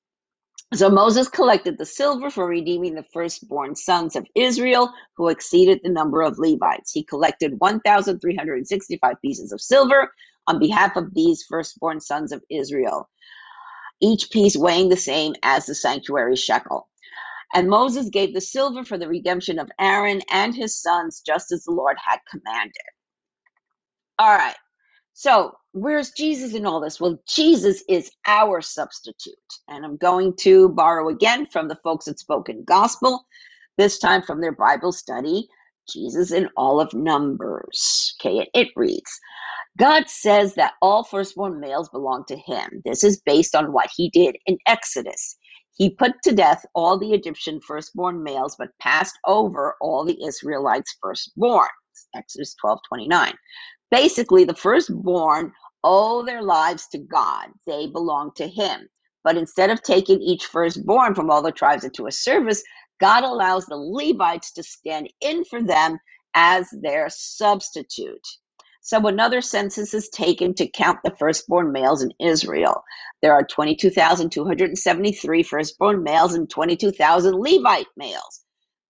So 0.74 0.90
Moses 0.90 1.28
collected 1.28 1.78
the 1.78 1.86
silver 1.86 2.30
for 2.30 2.46
redeeming 2.46 2.94
the 2.94 3.04
firstborn 3.12 3.76
sons 3.76 4.16
of 4.16 4.26
Israel 4.34 4.92
who 5.16 5.28
exceeded 5.28 5.80
the 5.82 5.90
number 5.90 6.22
of 6.22 6.38
Levites. 6.38 6.92
He 6.92 7.04
collected 7.04 7.54
1,365 7.58 9.14
pieces 9.22 9.52
of 9.52 9.60
silver 9.60 10.12
on 10.46 10.58
behalf 10.58 10.96
of 10.96 11.14
these 11.14 11.44
firstborn 11.48 12.00
sons 12.00 12.32
of 12.32 12.42
Israel, 12.50 13.08
each 14.00 14.30
piece 14.30 14.56
weighing 14.56 14.88
the 14.88 14.96
same 14.96 15.34
as 15.42 15.66
the 15.66 15.74
sanctuary 15.74 16.36
shekel. 16.36 16.88
And 17.54 17.68
Moses 17.68 18.08
gave 18.10 18.34
the 18.34 18.40
silver 18.40 18.84
for 18.84 18.98
the 18.98 19.08
redemption 19.08 19.58
of 19.58 19.70
Aaron 19.80 20.22
and 20.30 20.54
his 20.54 20.80
sons, 20.80 21.22
just 21.24 21.52
as 21.52 21.64
the 21.64 21.72
Lord 21.72 21.96
had 22.04 22.20
commanded. 22.30 22.72
All 24.18 24.36
right. 24.36 24.56
So, 25.14 25.52
where's 25.72 26.12
Jesus 26.12 26.54
in 26.54 26.66
all 26.66 26.80
this? 26.80 27.00
Well, 27.00 27.18
Jesus 27.28 27.84
is 27.88 28.10
our 28.26 28.60
substitute. 28.62 29.34
And 29.68 29.84
I'm 29.84 29.96
going 29.96 30.34
to 30.40 30.70
borrow 30.70 31.08
again 31.08 31.46
from 31.52 31.68
the 31.68 31.78
folks 31.84 32.08
at 32.08 32.18
Spoken 32.18 32.64
Gospel, 32.66 33.24
this 33.78 33.98
time 33.98 34.22
from 34.22 34.40
their 34.40 34.52
Bible 34.52 34.92
study, 34.92 35.48
Jesus 35.88 36.32
in 36.32 36.48
all 36.56 36.80
of 36.80 36.94
Numbers. 36.94 38.14
Okay, 38.20 38.38
it, 38.40 38.50
it 38.54 38.68
reads 38.76 39.12
God 39.78 40.08
says 40.08 40.54
that 40.56 40.74
all 40.82 41.04
firstborn 41.04 41.60
males 41.60 41.88
belong 41.88 42.24
to 42.28 42.36
him. 42.36 42.82
This 42.84 43.04
is 43.04 43.22
based 43.24 43.54
on 43.54 43.72
what 43.72 43.90
he 43.96 44.10
did 44.10 44.36
in 44.46 44.58
Exodus. 44.66 45.36
He 45.76 45.90
put 45.90 46.12
to 46.24 46.32
death 46.32 46.64
all 46.74 46.98
the 46.98 47.12
Egyptian 47.14 47.60
firstborn 47.66 48.22
males, 48.22 48.56
but 48.58 48.68
passed 48.80 49.18
over 49.26 49.76
all 49.80 50.04
the 50.04 50.22
Israelites' 50.24 50.96
firstborn. 51.02 51.68
Exodus 52.14 52.54
12 52.60 52.80
29 52.88 53.34
basically 53.92 54.44
the 54.44 54.56
firstborn 54.56 55.52
owe 55.84 56.24
their 56.26 56.42
lives 56.42 56.88
to 56.90 56.98
God. 56.98 57.48
They 57.66 57.88
belong 57.88 58.32
to 58.38 58.48
Him. 58.48 58.88
But 59.24 59.38
instead 59.38 59.70
of 59.70 59.82
taking 59.84 60.22
each 60.22 60.46
firstborn 60.46 61.14
from 61.16 61.30
all 61.30 61.42
the 61.42 61.52
tribes 61.52 61.84
into 61.84 62.08
a 62.08 62.12
service, 62.12 62.64
God 63.00 63.24
allows 63.24 63.66
the 63.66 63.76
Levites 63.78 64.52
to 64.54 64.64
stand 64.64 65.10
in 65.22 65.44
for 65.46 65.62
them 65.62 65.98
as 66.34 66.68
their 66.82 67.08
substitute. 67.10 68.26
So 68.82 69.06
another 69.08 69.42
census 69.42 69.94
is 69.94 70.10
taken 70.10 70.54
to 70.56 70.68
count 70.68 71.00
the 71.04 71.14
firstborn 71.18 71.72
males 71.72 72.02
in 72.04 72.12
Israel. 72.20 72.84
There 73.22 73.34
are 73.34 73.44
22,273 73.46 75.44
firstborn 75.44 76.04
males 76.04 76.34
and 76.34 76.50
22,000 76.50 77.34
Levite 77.36 77.88
males. 77.98 78.41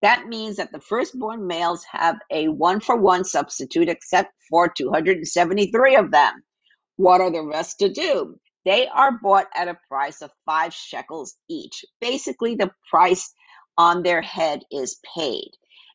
That 0.03 0.29
means 0.29 0.59
that 0.59 0.73
the 0.73 0.81
firstborn 0.81 1.47
males 1.49 1.85
have 1.93 2.19
a 2.31 2.49
one 2.49 2.81
for 2.81 2.97
one 2.97 3.25
substitute, 3.25 3.91
except 3.91 4.33
for 4.51 4.69
273 4.69 5.97
of 5.97 6.13
them. 6.13 6.35
What 6.97 7.23
are 7.23 7.33
the 7.33 7.43
rest 7.45 7.81
to 7.81 7.91
do? 7.91 8.39
They 8.67 8.89
are 8.89 9.19
bought 9.23 9.49
at 9.57 9.69
a 9.69 9.79
price 9.89 10.23
of 10.23 10.33
five 10.47 10.75
shekels 10.75 11.37
each. 11.51 11.85
Basically, 12.01 12.57
the 12.57 12.73
price 12.91 13.33
on 13.79 14.05
their 14.05 14.23
head 14.23 14.63
is 14.73 15.01
paid. 15.17 15.51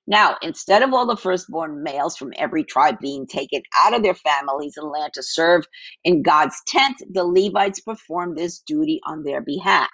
Now, 0.08 0.38
instead 0.44 0.84
of 0.84 0.94
all 0.94 1.08
the 1.08 1.18
firstborn 1.18 1.84
males 1.84 2.18
from 2.18 2.34
every 2.38 2.66
tribe 2.66 3.00
being 3.02 3.28
taken 3.28 3.64
out 3.78 3.96
of 3.96 4.04
their 4.04 4.16
families 4.16 4.76
and 4.78 4.92
land 4.92 5.14
to 5.16 5.24
serve 5.24 5.66
in 6.04 6.24
God's 6.24 6.58
tent, 6.68 6.98
the 7.12 7.26
Levites 7.26 7.82
perform 7.82 8.36
this 8.36 8.60
duty 8.60 9.02
on 9.06 9.24
their 9.24 9.42
behalf. 9.42 9.92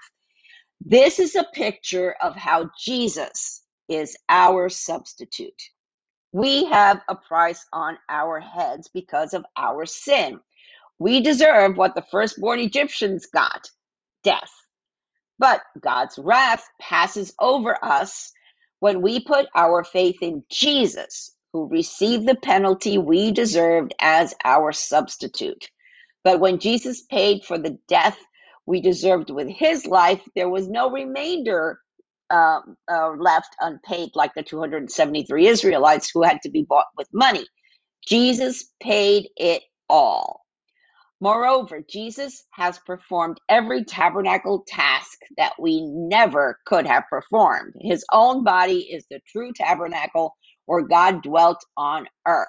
This 0.85 1.19
is 1.19 1.35
a 1.35 1.45
picture 1.53 2.15
of 2.21 2.35
how 2.35 2.71
Jesus 2.79 3.62
is 3.93 4.17
our 4.29 4.69
substitute. 4.69 5.61
We 6.33 6.65
have 6.65 7.01
a 7.09 7.15
price 7.15 7.65
on 7.73 7.97
our 8.09 8.39
heads 8.39 8.89
because 8.93 9.33
of 9.33 9.45
our 9.57 9.85
sin. 9.85 10.39
We 10.99 11.21
deserve 11.21 11.77
what 11.77 11.95
the 11.95 12.05
firstborn 12.11 12.59
Egyptians 12.59 13.27
got 13.27 13.69
death. 14.23 14.51
But 15.39 15.61
God's 15.81 16.17
wrath 16.17 16.65
passes 16.79 17.33
over 17.39 17.77
us 17.83 18.31
when 18.79 19.01
we 19.01 19.19
put 19.21 19.47
our 19.55 19.83
faith 19.83 20.17
in 20.21 20.43
Jesus, 20.51 21.35
who 21.53 21.67
received 21.69 22.27
the 22.27 22.35
penalty 22.35 22.97
we 22.97 23.31
deserved 23.31 23.93
as 23.99 24.33
our 24.45 24.71
substitute. 24.71 25.69
But 26.23 26.39
when 26.39 26.59
Jesus 26.59 27.03
paid 27.03 27.43
for 27.45 27.57
the 27.59 27.77
death 27.89 28.17
we 28.65 28.81
deserved 28.81 29.29
with 29.31 29.49
his 29.49 29.85
life, 29.87 30.21
there 30.35 30.49
was 30.49 30.69
no 30.69 30.91
remainder 30.91 31.79
uh, 32.33 32.61
uh, 32.91 33.11
left 33.19 33.55
unpaid, 33.61 34.11
like 34.15 34.33
the 34.35 34.43
273 34.43 35.47
Israelites 35.47 36.11
who 36.13 36.23
had 36.23 36.39
to 36.43 36.51
be 36.51 36.63
bought 36.69 36.87
with 36.97 37.09
money. 37.13 37.47
Jesus 38.07 38.71
paid 38.81 39.29
it 39.37 39.63
all. 39.89 40.41
Moreover, 41.21 41.81
Jesus 41.89 42.45
has 42.53 42.79
performed 42.81 43.39
every 43.49 43.85
tabernacle 43.85 44.65
task 44.67 45.19
that 45.39 45.53
we 45.59 45.81
never 45.83 46.59
could 46.67 46.87
have 46.87 47.05
performed. 47.09 47.73
His 47.81 48.05
own 48.13 48.45
body 48.45 48.81
is 48.81 49.05
the 49.09 49.21
true 49.27 49.53
tabernacle 49.55 50.37
where 50.67 50.83
God 50.83 51.23
dwelt 51.23 51.65
on 51.77 52.07
earth. 52.27 52.47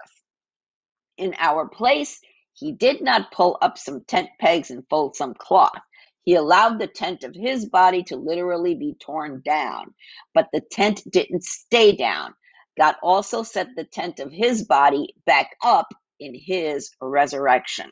In 1.19 1.35
our 1.39 1.69
place, 1.69 2.21
he 2.55 2.73
did 2.73 3.03
not 3.03 3.33
pull 3.33 3.59
up 3.63 3.79
some 3.79 4.03
tent 4.07 4.29
pegs 4.41 4.71
and 4.71 4.85
fold 4.91 5.17
some 5.17 5.35
cloth. 5.35 5.79
He 6.25 6.37
allowed 6.37 6.79
the 6.81 6.89
tent 6.89 7.25
of 7.25 7.35
his 7.35 7.67
body 7.67 8.05
to 8.05 8.17
literally 8.17 8.75
be 8.77 8.97
torn 9.01 9.43
down, 9.45 9.95
but 10.35 10.49
the 10.53 10.63
tent 10.73 11.03
didn't 11.11 11.45
stay 11.45 11.97
down. 11.97 12.35
God 12.79 12.97
also 13.03 13.43
set 13.45 13.69
the 13.77 13.85
tent 13.85 14.21
of 14.21 14.33
his 14.33 14.65
body 14.65 15.15
back 15.27 15.51
up 15.65 15.89
in 16.21 16.35
his 16.35 16.91
resurrection. 17.03 17.91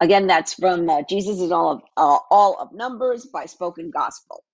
Again, 0.00 0.28
that's 0.28 0.54
from 0.54 0.88
uh, 0.90 1.02
Jesus 1.08 1.40
is 1.40 1.52
all 1.52 1.72
of 1.72 1.82
uh, 1.96 2.18
all 2.30 2.58
of 2.60 2.72
Numbers 2.72 3.26
by 3.26 3.46
Spoken 3.46 3.90
Gospel. 3.90 4.44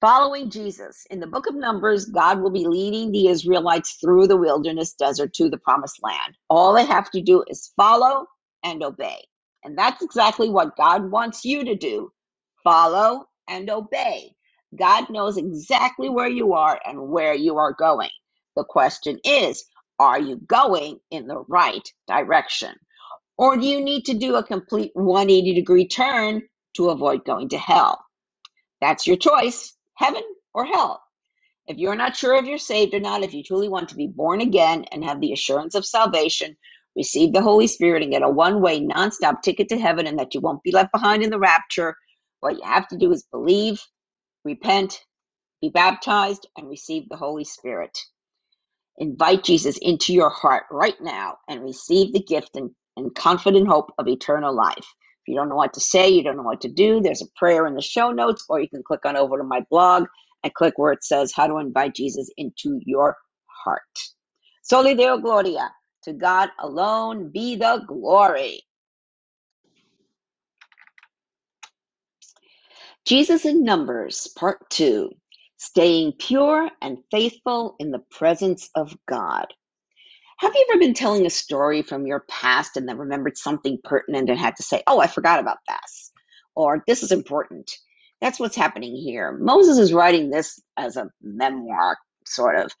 Following 0.00 0.52
Jesus 0.52 1.06
in 1.10 1.20
the 1.20 1.26
book 1.28 1.48
of 1.48 1.56
Numbers, 1.56 2.06
God 2.06 2.40
will 2.42 2.52
be 2.52 2.68
leading 2.68 3.12
the 3.12 3.28
Israelites 3.30 3.98
through 4.00 4.28
the 4.28 4.38
wilderness 4.38 4.94
desert 4.94 5.34
to 5.34 5.50
the 5.50 5.58
promised 5.58 6.00
land. 6.04 6.36
All 6.50 6.74
they 6.74 6.86
have 6.86 7.10
to 7.12 7.22
do 7.22 7.44
is 7.48 7.72
follow 7.76 8.28
and 8.64 8.84
obey. 8.84 9.26
And 9.64 9.76
that's 9.78 10.02
exactly 10.02 10.50
what 10.50 10.76
God 10.76 11.10
wants 11.10 11.44
you 11.44 11.64
to 11.64 11.74
do 11.76 12.12
follow 12.64 13.26
and 13.48 13.70
obey. 13.70 14.32
God 14.76 15.10
knows 15.10 15.36
exactly 15.36 16.08
where 16.10 16.28
you 16.28 16.54
are 16.54 16.80
and 16.86 17.08
where 17.08 17.34
you 17.34 17.58
are 17.58 17.72
going. 17.74 18.10
The 18.56 18.64
question 18.64 19.18
is, 19.24 19.64
are 19.98 20.20
you 20.20 20.36
going 20.46 20.98
in 21.10 21.26
the 21.26 21.44
right 21.48 21.86
direction? 22.08 22.74
Or 23.38 23.56
do 23.56 23.66
you 23.66 23.82
need 23.82 24.04
to 24.06 24.14
do 24.14 24.36
a 24.36 24.44
complete 24.44 24.92
180 24.94 25.54
degree 25.54 25.88
turn 25.88 26.42
to 26.76 26.90
avoid 26.90 27.24
going 27.24 27.48
to 27.50 27.58
hell? 27.58 28.04
That's 28.80 29.06
your 29.06 29.16
choice 29.16 29.76
heaven 29.96 30.22
or 30.54 30.66
hell. 30.66 31.02
If 31.68 31.78
you're 31.78 31.96
not 31.96 32.16
sure 32.16 32.36
if 32.36 32.46
you're 32.46 32.58
saved 32.58 32.94
or 32.94 33.00
not, 33.00 33.24
if 33.24 33.34
you 33.34 33.42
truly 33.42 33.70
want 33.70 33.88
to 33.90 33.96
be 33.96 34.08
born 34.08 34.42
again 34.42 34.84
and 34.92 35.04
have 35.04 35.20
the 35.22 35.32
assurance 35.32 35.74
of 35.76 35.86
salvation, 35.86 36.56
receive 36.96 37.32
the 37.32 37.42
Holy 37.42 37.66
Spirit 37.66 38.02
and 38.02 38.12
get 38.12 38.22
a 38.22 38.28
one 38.28 38.60
way, 38.60 38.80
non-stop 38.80 39.42
ticket 39.42 39.68
to 39.70 39.78
heaven 39.78 40.06
and 40.06 40.18
that 40.18 40.34
you 40.34 40.40
won't 40.40 40.62
be 40.62 40.72
left 40.72 40.92
behind 40.92 41.22
in 41.22 41.30
the 41.30 41.38
rapture, 41.38 41.96
what 42.40 42.56
you 42.56 42.62
have 42.64 42.88
to 42.88 42.98
do 42.98 43.12
is 43.12 43.26
believe, 43.32 43.80
repent, 44.44 45.00
be 45.62 45.70
baptized, 45.70 46.48
and 46.56 46.68
receive 46.68 47.08
the 47.08 47.16
Holy 47.16 47.44
Spirit. 47.44 47.98
Invite 48.98 49.44
Jesus 49.44 49.78
into 49.78 50.14
your 50.14 50.30
heart 50.30 50.64
right 50.70 50.94
now 51.00 51.38
and 51.48 51.62
receive 51.64 52.12
the 52.12 52.22
gift 52.22 52.56
and, 52.56 52.70
and 52.96 53.14
confident 53.14 53.66
hope 53.68 53.92
of 53.98 54.08
eternal 54.08 54.54
life. 54.54 54.76
If 54.78 55.28
you 55.28 55.36
don't 55.36 55.48
know 55.48 55.56
what 55.56 55.74
to 55.74 55.80
say, 55.80 56.10
you 56.10 56.22
don't 56.22 56.36
know 56.36 56.44
what 56.44 56.60
to 56.62 56.68
do, 56.70 57.00
there's 57.00 57.22
a 57.22 57.26
prayer 57.36 57.66
in 57.66 57.74
the 57.74 57.82
show 57.82 58.12
notes, 58.12 58.44
or 58.48 58.60
you 58.60 58.68
can 58.68 58.84
click 58.86 59.04
on 59.06 59.16
over 59.16 59.38
to 59.38 59.44
my 59.44 59.62
blog 59.70 60.06
and 60.44 60.54
click 60.54 60.74
where 60.76 60.92
it 60.92 61.02
says 61.04 61.32
how 61.34 61.48
to 61.48 61.58
invite 61.58 61.96
Jesus 61.96 62.30
into 62.36 62.80
your 62.84 63.16
heart. 63.64 63.82
Soli 64.62 64.94
Deo 64.94 65.18
Gloria. 65.18 65.72
To 66.04 66.14
God 66.14 66.50
alone 66.60 67.30
be 67.30 67.56
the 67.56 67.84
glory. 67.86 68.62
Jesus 73.06 73.46
in 73.46 73.64
Numbers, 73.64 74.28
Part 74.38 74.70
2 74.70 75.10
Staying 75.58 76.14
Pure 76.18 76.70
and 76.82 76.98
Faithful 77.10 77.76
in 77.80 77.92
the 77.92 78.02
Presence 78.12 78.70
of 78.76 78.96
God. 79.08 79.46
Have 80.38 80.54
you 80.54 80.66
ever 80.70 80.80
been 80.80 80.94
telling 80.94 81.26
a 81.26 81.30
story 81.30 81.82
from 81.82 82.06
your 82.06 82.24
past 82.30 82.76
and 82.76 82.88
then 82.88 82.98
remembered 82.98 83.38
something 83.38 83.78
pertinent 83.84 84.30
and 84.30 84.38
had 84.38 84.56
to 84.56 84.64
say, 84.64 84.82
Oh, 84.86 85.00
I 85.00 85.06
forgot 85.08 85.40
about 85.40 85.58
this? 85.68 86.12
Or 86.56 86.84
this 86.88 87.02
is 87.04 87.12
important? 87.12 87.70
That's 88.20 88.40
what's 88.40 88.56
happening 88.56 88.96
here. 88.96 89.32
Moses 89.40 89.78
is 89.78 89.92
writing 89.94 90.30
this 90.30 90.60
as 90.76 90.96
a 90.96 91.10
memoir, 91.22 91.98
sort 92.26 92.56
of. 92.56 92.72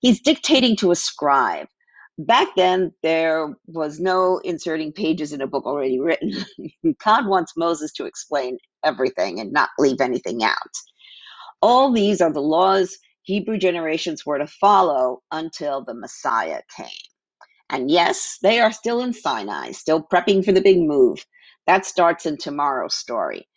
He's 0.00 0.20
dictating 0.22 0.76
to 0.78 0.92
a 0.92 0.96
scribe. 0.96 1.68
Back 2.18 2.48
then, 2.56 2.92
there 3.02 3.56
was 3.66 4.00
no 4.00 4.38
inserting 4.38 4.92
pages 4.92 5.32
in 5.32 5.40
a 5.42 5.46
book 5.48 5.66
already 5.66 6.00
written. 6.00 6.32
God 7.04 7.26
wants 7.26 7.54
Moses 7.56 7.92
to 7.94 8.06
explain 8.06 8.58
everything 8.84 9.40
and 9.40 9.52
not 9.52 9.70
leave 9.78 10.00
anything 10.00 10.44
out. 10.44 10.56
All 11.62 11.92
these 11.92 12.20
are 12.20 12.32
the 12.32 12.40
laws 12.42 12.98
Hebrew 13.22 13.58
generations 13.58 14.26
were 14.26 14.38
to 14.38 14.46
follow 14.46 15.20
until 15.32 15.84
the 15.84 15.94
Messiah 15.94 16.62
came. 16.76 16.88
And 17.70 17.90
yes, 17.90 18.38
they 18.42 18.60
are 18.60 18.72
still 18.72 19.00
in 19.00 19.12
Sinai, 19.12 19.72
still 19.72 20.02
prepping 20.02 20.44
for 20.44 20.52
the 20.52 20.60
big 20.60 20.78
move. 20.80 21.24
That 21.66 21.86
starts 21.86 22.26
in 22.26 22.36
tomorrow's 22.38 22.94
story. 22.94 23.48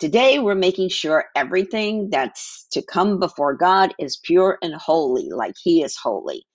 Today, 0.00 0.40
we're 0.40 0.56
making 0.56 0.90
sure 0.90 1.26
everything 1.36 2.10
that's 2.10 2.66
to 2.72 2.82
come 2.82 3.20
before 3.20 3.54
God 3.56 3.94
is 3.98 4.18
pure 4.24 4.58
and 4.62 4.74
holy, 4.74 5.30
like 5.30 5.54
He 5.62 5.82
is 5.82 5.96
holy. 5.96 6.46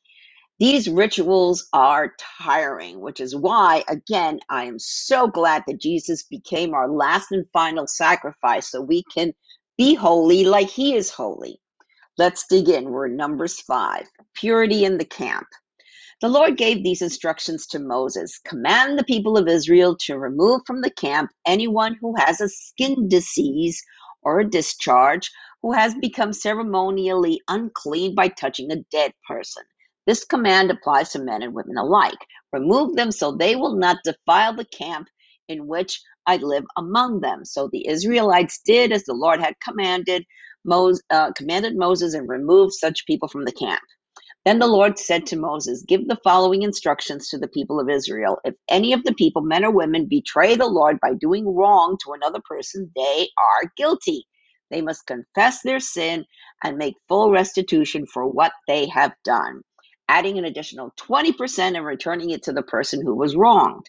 These 0.59 0.89
rituals 0.89 1.67
are 1.73 2.13
tiring, 2.41 3.01
which 3.01 3.19
is 3.19 3.35
why, 3.35 3.83
again, 3.89 4.39
I 4.49 4.65
am 4.65 4.79
so 4.79 5.27
glad 5.27 5.63
that 5.67 5.81
Jesus 5.81 6.23
became 6.23 6.73
our 6.73 6.89
last 6.89 7.31
and 7.31 7.45
final 7.51 7.87
sacrifice 7.87 8.71
so 8.71 8.81
we 8.81 9.03
can 9.13 9.33
be 9.77 9.95
holy 9.95 10.45
like 10.45 10.69
He 10.69 10.95
is 10.95 11.11
holy. 11.11 11.59
Let's 12.17 12.47
dig 12.47 12.69
in. 12.69 12.91
We're 12.91 13.07
in 13.07 13.17
Numbers 13.17 13.61
5 13.61 14.07
Purity 14.35 14.85
in 14.85 14.97
the 14.99 15.05
Camp. 15.05 15.47
The 16.21 16.29
Lord 16.29 16.57
gave 16.57 16.83
these 16.83 17.03
instructions 17.03 17.67
to 17.67 17.79
Moses 17.79 18.39
Command 18.45 18.99
the 18.99 19.03
people 19.05 19.37
of 19.37 19.47
Israel 19.47 19.95
to 20.07 20.17
remove 20.17 20.61
from 20.67 20.81
the 20.81 20.91
camp 20.91 21.31
anyone 21.47 21.97
who 22.01 22.15
has 22.17 22.41
a 22.41 22.49
skin 22.49 23.07
disease 23.07 23.83
or 24.23 24.39
a 24.41 24.49
discharge, 24.49 25.31
who 25.61 25.73
has 25.73 25.95
become 25.95 26.33
ceremonially 26.33 27.41
unclean 27.49 28.15
by 28.15 28.29
touching 28.29 28.71
a 28.71 28.77
dead 28.91 29.13
person. 29.27 29.63
This 30.07 30.25
command 30.25 30.71
applies 30.71 31.11
to 31.11 31.23
men 31.23 31.43
and 31.43 31.53
women 31.55 31.77
alike. 31.77 32.19
Remove 32.53 32.95
them 32.97 33.11
so 33.11 33.33
they 33.33 33.55
will 33.55 33.77
not 33.77 33.97
defile 34.05 34.55
the 34.55 34.65
camp 34.65 35.07
in 35.49 35.67
which 35.67 36.01
I 36.27 36.37
live 36.37 36.65
among 36.77 37.21
them. 37.21 37.45
So 37.45 37.69
the 37.71 37.87
Israelites 37.87 38.61
did 38.65 38.91
as 38.93 39.05
the 39.05 39.13
Lord 39.15 39.41
had 39.41 39.55
commanded, 39.63 40.25
Moses, 40.65 41.03
uh, 41.11 41.33
commanded 41.33 41.77
Moses 41.77 42.15
and 42.15 42.29
removed 42.29 42.73
such 42.73 43.05
people 43.07 43.29
from 43.29 43.45
the 43.45 43.53
camp. 43.53 43.81
Then 44.43 44.57
the 44.57 44.67
Lord 44.67 44.97
said 44.97 45.27
to 45.27 45.37
Moses, 45.37 45.83
Give 45.87 46.07
the 46.07 46.19
following 46.23 46.63
instructions 46.63 47.29
to 47.29 47.37
the 47.37 47.47
people 47.47 47.79
of 47.79 47.89
Israel. 47.89 48.39
If 48.43 48.55
any 48.67 48.91
of 48.93 49.03
the 49.03 49.13
people, 49.13 49.43
men 49.43 49.63
or 49.63 49.71
women, 49.71 50.07
betray 50.09 50.55
the 50.55 50.65
Lord 50.65 50.99
by 50.99 51.13
doing 51.13 51.45
wrong 51.47 51.97
to 52.03 52.13
another 52.13 52.39
person, 52.43 52.91
they 52.95 53.29
are 53.37 53.71
guilty. 53.77 54.25
They 54.71 54.81
must 54.81 55.05
confess 55.05 55.61
their 55.61 55.79
sin 55.79 56.25
and 56.63 56.77
make 56.77 56.95
full 57.07 57.29
restitution 57.31 58.05
for 58.11 58.27
what 58.27 58.53
they 58.67 58.87
have 58.87 59.13
done, 59.23 59.61
adding 60.09 60.37
an 60.37 60.45
additional 60.45 60.93
20% 60.99 61.75
and 61.77 61.85
returning 61.85 62.31
it 62.31 62.43
to 62.43 62.53
the 62.53 62.63
person 62.63 63.01
who 63.03 63.15
was 63.15 63.35
wronged. 63.35 63.87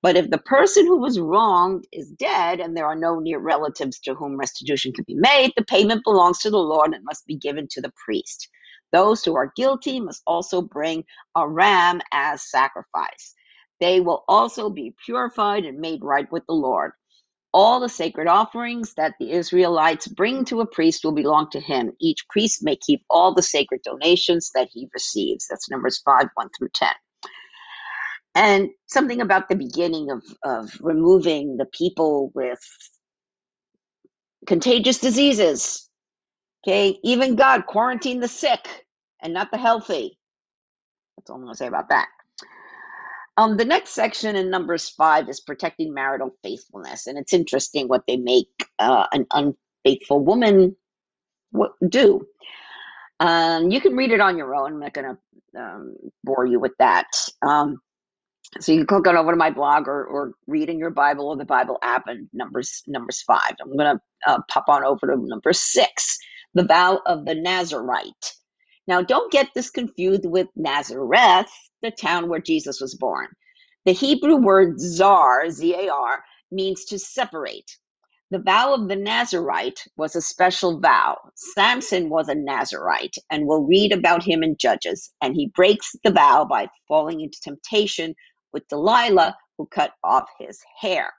But 0.00 0.16
if 0.16 0.30
the 0.30 0.38
person 0.38 0.86
who 0.86 0.98
was 0.98 1.18
wronged 1.18 1.84
is 1.92 2.10
dead 2.12 2.60
and 2.60 2.76
there 2.76 2.86
are 2.86 2.94
no 2.94 3.18
near 3.18 3.40
relatives 3.40 3.98
to 4.00 4.14
whom 4.14 4.36
restitution 4.38 4.92
can 4.92 5.04
be 5.06 5.16
made, 5.16 5.52
the 5.56 5.64
payment 5.64 6.04
belongs 6.04 6.38
to 6.40 6.50
the 6.50 6.58
Lord 6.58 6.94
and 6.94 7.04
must 7.04 7.26
be 7.26 7.36
given 7.36 7.66
to 7.72 7.80
the 7.80 7.92
priest. 8.04 8.48
Those 8.92 9.24
who 9.24 9.36
are 9.36 9.52
guilty 9.56 10.00
must 10.00 10.22
also 10.26 10.62
bring 10.62 11.04
a 11.34 11.48
ram 11.48 12.00
as 12.12 12.48
sacrifice. 12.48 13.34
They 13.80 14.00
will 14.00 14.24
also 14.28 14.70
be 14.70 14.94
purified 15.04 15.64
and 15.64 15.78
made 15.80 16.02
right 16.02 16.30
with 16.30 16.44
the 16.46 16.54
Lord. 16.54 16.92
All 17.54 17.80
the 17.80 17.88
sacred 17.88 18.28
offerings 18.28 18.94
that 18.96 19.14
the 19.20 19.32
Israelites 19.32 20.08
bring 20.08 20.44
to 20.46 20.60
a 20.60 20.66
priest 20.66 21.04
will 21.04 21.12
belong 21.14 21.50
to 21.52 21.60
him. 21.60 21.92
Each 22.00 22.26
priest 22.30 22.62
may 22.62 22.76
keep 22.76 23.02
all 23.10 23.34
the 23.34 23.42
sacred 23.42 23.82
donations 23.84 24.50
that 24.54 24.68
he 24.72 24.88
receives. 24.94 25.46
That's 25.48 25.70
Numbers 25.70 26.00
5 26.04 26.28
1 26.34 26.48
through 26.58 26.70
10 26.74 26.88
and 28.36 28.70
something 28.88 29.22
about 29.22 29.50
the 29.50 29.56
beginning 29.56 30.10
of, 30.10 30.24
of 30.44 30.72
removing 30.80 31.58
the 31.58 31.66
people 31.66 32.32
with 32.34 32.60
contagious 34.46 34.98
diseases. 34.98 35.88
Okay, 36.66 36.98
even 37.04 37.36
God 37.36 37.66
quarantined 37.66 38.22
the 38.22 38.28
sick 38.28 38.86
and 39.22 39.34
not 39.34 39.50
the 39.52 39.58
healthy. 39.58 40.18
That's 41.16 41.30
all 41.30 41.36
I'm 41.36 41.42
going 41.42 41.54
to 41.54 41.58
say 41.58 41.68
about 41.68 41.90
that. 41.90 42.08
Um, 43.38 43.56
the 43.56 43.64
next 43.64 43.90
section 43.90 44.36
in 44.36 44.50
Numbers 44.50 44.90
5 44.90 45.28
is 45.28 45.40
protecting 45.40 45.94
marital 45.94 46.32
faithfulness. 46.42 47.06
And 47.06 47.16
it's 47.16 47.32
interesting 47.32 47.88
what 47.88 48.02
they 48.08 48.18
make 48.18 48.48
uh, 48.80 49.06
an 49.12 49.26
unfaithful 49.32 50.24
woman 50.24 50.76
do. 51.88 52.26
Um, 53.20 53.70
you 53.70 53.80
can 53.80 53.96
read 53.96 54.10
it 54.10 54.20
on 54.20 54.36
your 54.36 54.54
own. 54.56 54.74
I'm 54.74 54.80
not 54.80 54.92
going 54.92 55.16
to 55.54 55.60
um, 55.60 55.96
bore 56.24 56.46
you 56.46 56.60
with 56.60 56.72
that. 56.80 57.06
Um, 57.46 57.78
so 58.60 58.72
you 58.72 58.78
can 58.78 58.86
click 58.86 59.06
on 59.06 59.16
over 59.16 59.32
to 59.32 59.36
my 59.36 59.50
blog 59.50 59.88
or, 59.88 60.04
or 60.04 60.32
read 60.46 60.70
in 60.70 60.78
your 60.78 60.90
Bible 60.90 61.28
or 61.28 61.36
the 61.36 61.44
Bible 61.44 61.78
app 61.82 62.08
and 62.08 62.28
numbers 62.32 62.82
numbers 62.86 63.22
five. 63.22 63.54
I'm 63.60 63.76
gonna 63.76 64.00
uh, 64.26 64.40
pop 64.48 64.64
on 64.68 64.84
over 64.84 65.06
to 65.06 65.16
number 65.18 65.52
six, 65.52 66.18
the 66.54 66.64
vow 66.64 67.00
of 67.06 67.26
the 67.26 67.34
Nazarite. 67.34 68.32
Now 68.86 69.02
don't 69.02 69.30
get 69.30 69.48
this 69.54 69.70
confused 69.70 70.24
with 70.24 70.48
Nazareth, 70.56 71.52
the 71.82 71.90
town 71.92 72.28
where 72.28 72.40
Jesus 72.40 72.80
was 72.80 72.94
born. 72.96 73.28
The 73.86 73.92
Hebrew 73.92 74.36
word 74.36 74.80
zar, 74.80 75.50
Z-A-R, 75.50 76.24
means 76.52 76.84
to 76.86 76.98
separate. 76.98 77.70
The 78.30 78.40
vow 78.40 78.74
of 78.74 78.88
the 78.88 78.96
Nazarite 78.96 79.84
was 79.96 80.16
a 80.16 80.20
special 80.22 80.80
vow. 80.80 81.18
Samson 81.36 82.10
was 82.10 82.28
a 82.28 82.34
Nazarite, 82.34 83.16
and 83.30 83.46
we'll 83.46 83.62
read 83.64 83.92
about 83.92 84.22
him 84.24 84.42
in 84.42 84.56
Judges. 84.58 85.12
And 85.22 85.34
he 85.34 85.52
breaks 85.54 85.92
the 86.04 86.10
vow 86.12 86.44
by 86.44 86.68
falling 86.88 87.20
into 87.20 87.40
temptation 87.40 88.14
with 88.52 88.68
Delilah, 88.68 89.36
who 89.58 89.66
cut 89.66 89.92
off 90.04 90.26
his 90.38 90.60
hair. 90.80 91.12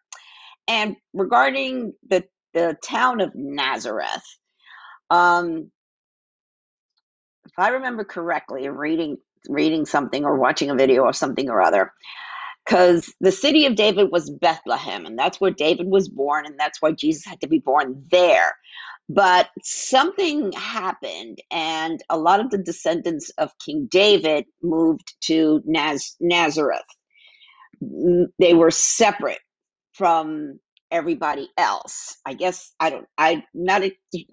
And 0.67 0.97
regarding 1.13 1.93
the, 2.09 2.25
the 2.53 2.77
town 2.83 3.21
of 3.21 3.31
Nazareth, 3.35 4.23
um, 5.09 5.71
if 7.45 7.53
I 7.57 7.69
remember 7.69 8.03
correctly, 8.05 8.69
reading 8.69 9.17
reading 9.49 9.85
something 9.87 10.25
or 10.25 10.37
watching 10.37 10.71
a 10.71 10.75
video 10.75 11.03
or 11.03 11.13
something 11.13 11.49
or 11.49 11.61
other, 11.61 11.93
because 12.65 13.13
the 13.21 13.31
city 13.33 13.65
of 13.65 13.75
David 13.75 14.11
was 14.11 14.29
Bethlehem, 14.31 15.05
and 15.05 15.19
that's 15.19 15.41
where 15.41 15.51
David 15.51 15.87
was 15.87 16.09
born, 16.09 16.45
and 16.47 16.59
that's 16.59 16.81
why 16.81 16.93
Jesus 16.93 17.25
had 17.25 17.41
to 17.41 17.47
be 17.49 17.59
born 17.59 18.05
there. 18.11 18.55
But 19.09 19.49
something 19.63 20.51
happened, 20.53 21.39
and 21.51 22.01
a 22.09 22.17
lot 22.17 22.41
of 22.41 22.51
the 22.51 22.59
descendants 22.59 23.31
of 23.37 23.51
King 23.65 23.87
David 23.91 24.45
moved 24.63 25.15
to 25.23 25.61
Naz- 25.65 26.17
Nazareth 26.21 26.81
they 28.39 28.53
were 28.55 28.71
separate 28.71 29.39
from 29.93 30.59
everybody 30.91 31.49
else. 31.57 32.17
I 32.25 32.35
guess 32.35 32.73
I 32.79 32.89
don't. 32.91 33.07
I'm 33.17 33.43
not 33.53 33.83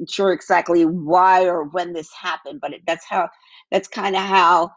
sure 0.09 0.33
exactly 0.33 0.85
why 0.85 1.46
or 1.46 1.64
when 1.64 1.94
this 1.94 2.11
happened, 2.20 2.61
but 2.62 2.74
it, 2.74 2.83
that's 2.87 3.07
how. 3.09 3.31
That's 3.72 3.88
kind 3.88 4.16
of 4.16 4.22
how 4.22 4.72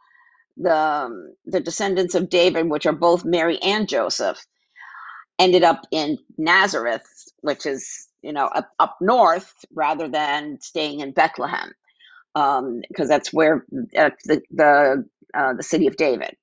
the 0.60 0.76
um, 0.78 1.36
the 1.48 1.62
descendants 1.62 2.15
of 2.15 2.30
David, 2.30 2.69
which 2.69 2.88
are 2.88 2.93
both 2.93 3.26
Mary 3.26 3.60
and 3.63 3.89
Joseph, 3.89 4.39
ended 5.39 5.63
up 5.63 5.82
in 5.91 6.17
Nazareth, 6.38 7.06
which 7.41 7.65
is 7.65 8.08
you 8.24 8.34
know 8.34 8.45
up, 8.48 8.69
up 8.80 8.98
north, 9.02 9.54
rather 9.74 10.10
than 10.10 10.60
staying 10.62 11.02
in 11.02 11.13
Bethlehem, 11.13 11.74
because 12.36 12.60
um, 12.60 13.08
that's 13.08 13.34
where 13.34 13.65
uh, 13.98 14.12
the 14.26 14.41
the 14.52 15.06
uh, 15.36 15.54
the 15.56 15.63
city 15.63 15.88
of 15.88 15.98
David. 15.98 16.36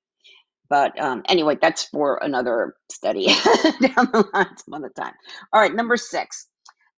But 0.69 0.99
um, 0.99 1.23
anyway, 1.29 1.57
that's 1.61 1.85
for 1.85 2.17
another 2.21 2.75
study 2.91 3.27
down 3.27 4.09
the 4.13 4.27
line 4.33 4.57
some 4.57 4.73
other 4.73 4.91
time. 4.97 5.13
All 5.53 5.61
right, 5.61 5.73
number 5.73 5.97
six. 5.97 6.47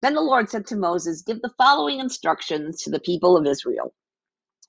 Then 0.01 0.15
the 0.15 0.21
Lord 0.21 0.49
said 0.49 0.67
to 0.67 0.77
Moses, 0.77 1.23
Give 1.23 1.41
the 1.41 1.51
following 1.57 1.99
instructions 1.99 2.83
to 2.83 2.91
the 2.91 3.01
people 3.01 3.37
of 3.37 3.47
Israel. 3.47 3.93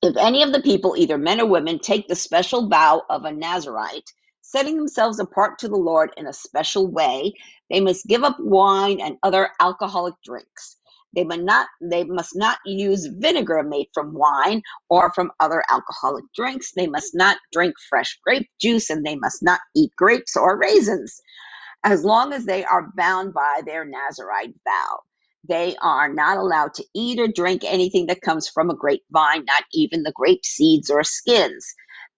If 0.03 0.17
any 0.17 0.43
of 0.45 0.53
the 0.53 0.63
people, 0.63 0.95
either 0.97 1.19
men 1.19 1.41
or 1.41 1.47
women, 1.47 1.79
take 1.81 2.09
the 2.09 2.17
special 2.17 2.69
vow 2.69 3.03
of 3.11 3.25
a 3.25 3.33
Nazarite, 3.33 4.11
setting 4.43 4.77
themselves 4.77 5.21
apart 5.21 5.59
to 5.61 5.69
the 5.69 5.77
Lord 5.77 6.13
in 6.17 6.27
a 6.27 6.33
special 6.33 6.89
way, 6.89 7.35
they 7.71 7.81
must 7.81 8.07
give 8.07 8.25
up 8.25 8.37
wine 8.41 9.01
and 9.01 9.19
other 9.25 9.51
alcoholic 9.61 10.15
drinks. 10.25 10.77
They 11.15 11.25
must 11.25 11.43
not 11.43 11.69
they 11.83 12.05
must 12.05 12.37
not 12.37 12.59
use 12.67 13.07
vinegar 13.07 13.63
made 13.65 13.89
from 13.95 14.15
wine 14.15 14.63
or 14.91 15.13
from 15.15 15.33
other 15.41 15.65
alcoholic 15.71 16.25
drinks. 16.35 16.73
They 16.73 16.87
must 16.87 17.15
not 17.15 17.39
drink 17.53 17.75
fresh 17.89 18.19
grape 18.25 18.49
juice 18.61 18.91
and 18.91 19.05
they 19.05 19.17
must 19.17 19.43
not 19.43 19.61
eat 19.77 19.91
grapes 19.97 20.37
or 20.37 20.59
raisins 20.59 21.21
as 21.85 22.05
long 22.05 22.33
as 22.33 22.45
they 22.45 22.65
are 22.65 22.91
bound 22.97 23.33
by 23.35 23.63
their 23.65 23.85
Nazarite 23.85 24.55
vow. 24.65 25.01
They 25.49 25.77
are 25.83 26.13
not 26.13 26.39
allowed 26.39 26.75
to 26.75 26.85
eat 26.95 27.19
or 27.21 27.29
drink 27.29 27.63
anything 27.65 28.07
that 28.07 28.21
comes 28.23 28.49
from 28.49 28.71
a 28.71 28.77
grapevine, 28.77 29.45
not 29.47 29.65
even 29.73 30.03
the 30.05 30.13
grape 30.13 30.45
seeds 30.45 30.91
or 30.91 31.03
skins. 31.05 31.67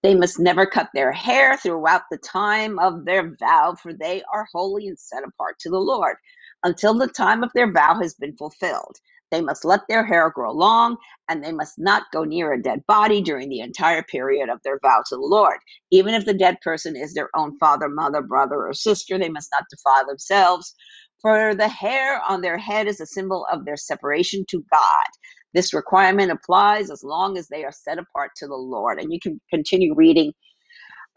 They 0.03 0.15
must 0.15 0.39
never 0.39 0.65
cut 0.65 0.89
their 0.93 1.11
hair 1.13 1.57
throughout 1.57 2.03
the 2.11 2.17
time 2.19 2.79
of 2.79 3.05
their 3.05 3.35
vow, 3.39 3.75
for 3.81 3.93
they 3.93 4.23
are 4.33 4.47
holy 4.53 4.87
and 4.87 4.99
set 4.99 5.23
apart 5.23 5.57
to 5.61 5.69
the 5.69 5.79
Lord 5.79 6.17
until 6.63 6.93
the 6.93 7.07
time 7.07 7.43
of 7.43 7.51
their 7.55 7.71
vow 7.71 7.99
has 8.01 8.13
been 8.15 8.35
fulfilled. 8.37 8.97
They 9.31 9.41
must 9.41 9.65
let 9.65 9.81
their 9.89 10.05
hair 10.05 10.29
grow 10.29 10.51
long, 10.51 10.97
and 11.29 11.43
they 11.43 11.51
must 11.53 11.75
not 11.79 12.03
go 12.13 12.23
near 12.25 12.53
a 12.53 12.61
dead 12.61 12.85
body 12.87 13.21
during 13.21 13.49
the 13.49 13.61
entire 13.61 14.03
period 14.03 14.49
of 14.49 14.61
their 14.63 14.79
vow 14.81 15.03
to 15.09 15.15
the 15.15 15.21
Lord. 15.21 15.57
Even 15.91 16.13
if 16.13 16.25
the 16.25 16.35
dead 16.35 16.59
person 16.61 16.95
is 16.95 17.15
their 17.15 17.29
own 17.35 17.57
father, 17.57 17.89
mother, 17.89 18.21
brother, 18.21 18.67
or 18.67 18.73
sister, 18.73 19.17
they 19.17 19.29
must 19.29 19.49
not 19.51 19.65
defile 19.71 20.05
themselves, 20.07 20.75
for 21.23 21.55
the 21.55 21.69
hair 21.69 22.21
on 22.29 22.41
their 22.41 22.59
head 22.59 22.87
is 22.87 23.01
a 23.01 23.07
symbol 23.07 23.47
of 23.51 23.65
their 23.65 23.77
separation 23.77 24.45
to 24.51 24.65
God. 24.71 25.07
This 25.55 25.73
requirement 25.73 26.31
applies 26.33 26.91
as 26.91 27.03
long 27.03 27.37
as 27.39 27.49
they 27.49 27.65
are 27.65 27.73
set 27.73 27.99
apart 27.99 28.33
to 28.37 28.47
the 28.47 28.55
Lord. 28.55 28.99
And 28.99 29.13
you 29.13 29.19
can 29.21 29.41
continue 29.51 29.95
reading 29.95 30.33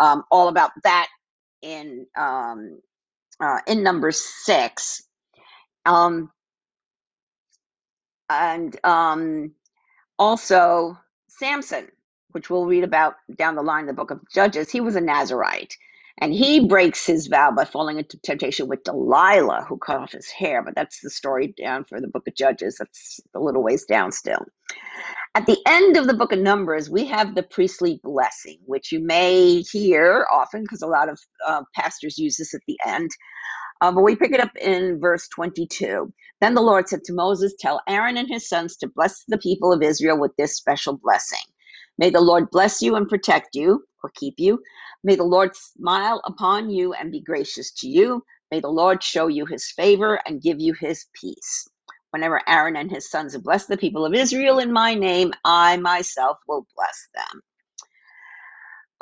um, 0.01 0.25
all 0.31 0.49
about 0.49 0.73
that 0.85 1.09
in 1.63 2.07
um, 2.17 2.81
uh, 3.41 3.61
in 3.67 3.83
number 3.83 4.13
six. 4.13 5.03
Um, 5.87 6.31
and 8.31 8.79
um, 8.85 9.53
also 10.19 10.99
Samson, 11.29 11.89
which 12.33 12.51
we'll 12.51 12.67
read 12.67 12.85
about 12.85 13.17
down 13.37 13.57
the 13.57 13.63
line 13.63 13.83
in 13.83 13.89
the 13.89 13.95
book 13.95 14.13
of 14.13 14.21
Judges, 14.35 14.71
he 14.71 14.81
was 14.83 14.97
a 14.97 15.03
Nazarite. 15.03 15.77
And 16.19 16.33
he 16.33 16.67
breaks 16.67 17.07
his 17.07 17.27
vow 17.27 17.51
by 17.51 17.65
falling 17.67 17.99
into 17.99 18.19
temptation 18.19 18.69
with 18.69 18.85
Delilah, 18.85 19.67
who 19.69 19.77
cut 19.79 19.99
off 19.99 20.13
his 20.13 20.31
hair. 20.31 20.63
But 20.63 20.75
that's 20.75 21.01
the 21.03 21.11
story 21.11 21.55
down 21.59 21.85
for 21.85 22.01
the 22.01 22.09
book 22.09 22.27
of 22.27 22.35
Judges. 22.35 22.77
That's 22.79 23.21
a 23.35 23.41
little 23.41 23.63
ways 23.63 23.85
down 23.85 24.13
still. 24.13 24.47
At 25.35 25.47
the 25.47 25.59
end 25.67 25.99
of 25.99 26.07
the 26.07 26.15
book 26.15 26.33
of 26.33 26.39
Numbers, 26.39 26.89
we 26.89 27.05
have 27.07 27.35
the 27.35 27.43
priestly 27.43 28.01
blessing, 28.03 28.59
which 28.65 28.91
you 28.93 29.01
may 29.01 29.61
hear 29.61 30.27
often 30.33 30.63
because 30.63 30.83
a 30.83 30.87
lot 30.87 31.11
of 31.11 31.21
uh, 31.47 31.63
pastors 31.75 32.19
use 32.19 32.39
this 32.39 32.55
at 32.55 32.63
the 32.67 32.79
end. 32.87 33.11
Uh, 33.83 33.93
but 33.93 34.03
we 34.03 34.17
pick 34.17 34.33
it 34.33 34.41
up 34.41 34.57
in 34.61 34.99
verse 35.01 35.29
22. 35.29 36.13
Then 36.41 36.55
the 36.55 36.63
Lord 36.63 36.89
said 36.89 37.05
to 37.05 37.13
Moses, 37.13 37.55
Tell 37.59 37.83
Aaron 37.89 38.17
and 38.17 38.29
his 38.29 38.49
sons 38.49 38.77
to 38.79 38.89
bless 38.95 39.25
the 39.29 39.39
people 39.39 39.73
of 39.73 39.83
Israel 39.83 40.19
with 40.19 40.33
this 40.39 40.57
special 40.57 40.97
blessing. 40.97 41.45
May 41.99 42.11
the 42.11 42.21
Lord 42.21 42.51
bless 42.51 42.83
you 42.83 42.97
and 42.97 43.09
protect 43.09 43.55
you 43.55 43.85
or 44.03 44.11
keep 44.15 44.35
you. 44.39 44.61
May 45.05 45.17
the 45.17 45.25
Lord 45.25 45.57
smile 45.57 46.21
upon 46.25 46.71
you 46.71 46.93
and 46.95 47.13
be 47.13 47.21
gracious 47.23 47.73
to 47.75 47.89
you. 47.89 48.25
May 48.51 48.61
the 48.61 48.69
Lord 48.69 49.03
show 49.03 49.29
you 49.29 49.47
his 49.47 49.71
favor 49.71 50.21
and 50.27 50.43
give 50.43 50.61
you 50.61 50.75
his 50.81 51.07
peace. 51.15 51.69
Whenever 52.11 52.41
Aaron 52.49 52.77
and 52.77 52.91
his 52.91 53.11
sons 53.11 53.35
have 53.35 53.45
blessed 53.45 53.69
the 53.69 53.77
people 53.77 54.05
of 54.07 54.15
Israel 54.15 54.59
in 54.59 54.73
my 54.73 54.95
name, 54.95 55.33
I 55.45 55.77
myself 55.79 56.39
will 56.49 56.67
bless 56.77 57.09
them. 57.15 57.43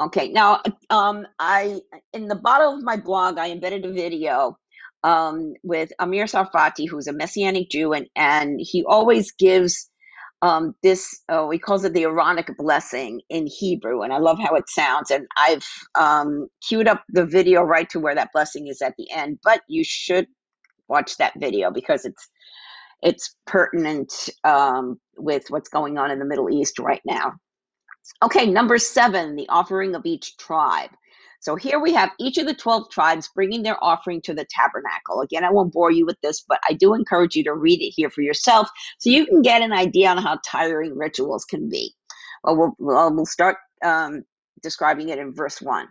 Okay, 0.01 0.29
now 0.31 0.61
um, 0.91 1.27
I 1.39 1.81
in 2.13 2.29
the 2.29 2.35
bottom 2.35 2.79
of 2.79 2.85
my 2.85 2.97
blog 2.97 3.39
I 3.39 3.51
embedded 3.51 3.87
a 3.87 3.93
video 3.93 4.59
um, 5.05 5.55
with 5.63 5.93
Amir 5.99 6.25
Tsarfati, 6.27 6.89
who's 6.89 7.07
a 7.07 7.13
Messianic 7.13 7.71
Jew, 7.71 7.93
and, 7.95 8.07
and 8.17 8.59
he 8.61 8.85
always 8.85 9.33
gives 9.33 9.89
um, 10.45 10.75
this, 10.83 11.23
oh, 11.31 11.49
he 11.51 11.59
calls 11.59 11.85
it 11.85 11.95
the 11.95 12.05
Aaronic 12.05 12.55
blessing 12.59 13.23
in 13.31 13.47
Hebrew, 13.47 14.03
and 14.03 14.13
I 14.13 14.19
love 14.19 14.39
how 14.39 14.55
it 14.57 14.69
sounds. 14.69 15.11
And 15.11 15.27
I've 15.39 15.67
um, 15.99 16.49
queued 16.69 16.87
up 16.87 17.03
the 17.09 17.25
video 17.25 17.63
right 17.63 17.89
to 17.91 17.99
where 17.99 18.15
that 18.15 18.29
blessing 18.35 18.69
is 18.69 18.83
at 18.83 18.93
the 18.99 19.11
end, 19.11 19.39
but 19.43 19.63
you 19.69 19.83
should 19.85 20.27
watch 20.87 21.17
that 21.17 21.33
video 21.41 21.71
because 21.71 22.05
it's 22.05 22.29
it's 23.03 23.37
pertinent 23.47 24.13
um, 24.45 25.01
with 25.17 25.45
what's 25.49 25.71
going 25.71 25.97
on 25.99 26.11
in 26.11 26.19
the 26.19 26.27
Middle 26.27 26.51
East 26.51 26.79
right 26.79 27.03
now. 27.07 27.33
Okay, 28.23 28.47
number 28.47 28.77
seven, 28.79 29.37
the 29.37 29.49
offering 29.49 29.95
of 29.95 30.05
each 30.05 30.37
tribe. 30.37 30.91
So 31.45 31.57
here 31.57 31.79
we 31.79 31.93
have 31.93 32.11
each 32.19 32.39
of 32.39 32.47
the 32.47 32.55
12 32.55 32.89
tribes 32.91 33.29
bringing 33.35 33.63
their 33.63 33.77
offering 33.85 34.23
to 34.23 34.33
the 34.33 34.47
tabernacle. 34.49 35.21
Again, 35.21 35.45
I 35.45 35.51
won't 35.51 35.75
bore 35.75 35.91
you 35.91 36.07
with 36.07 36.19
this, 36.23 36.43
but 36.49 36.59
I 36.67 36.73
do 36.73 36.95
encourage 36.95 37.37
you 37.37 37.45
to 37.45 37.53
read 37.53 37.83
it 37.83 37.91
here 37.91 38.09
for 38.09 38.23
yourself 38.23 38.67
so 38.97 39.11
you 39.11 39.27
can 39.27 39.43
get 39.43 39.61
an 39.61 39.71
idea 39.71 40.09
on 40.09 40.17
how 40.17 40.39
tiring 40.43 40.97
rituals 40.97 41.45
can 41.45 41.69
be. 41.69 41.95
Well, 42.45 42.75
we'll, 42.79 43.15
we'll 43.15 43.27
start 43.27 43.59
um, 43.85 44.23
describing 44.63 45.11
it 45.11 45.19
in 45.19 45.35
verse 45.35 45.61
1. 45.61 45.87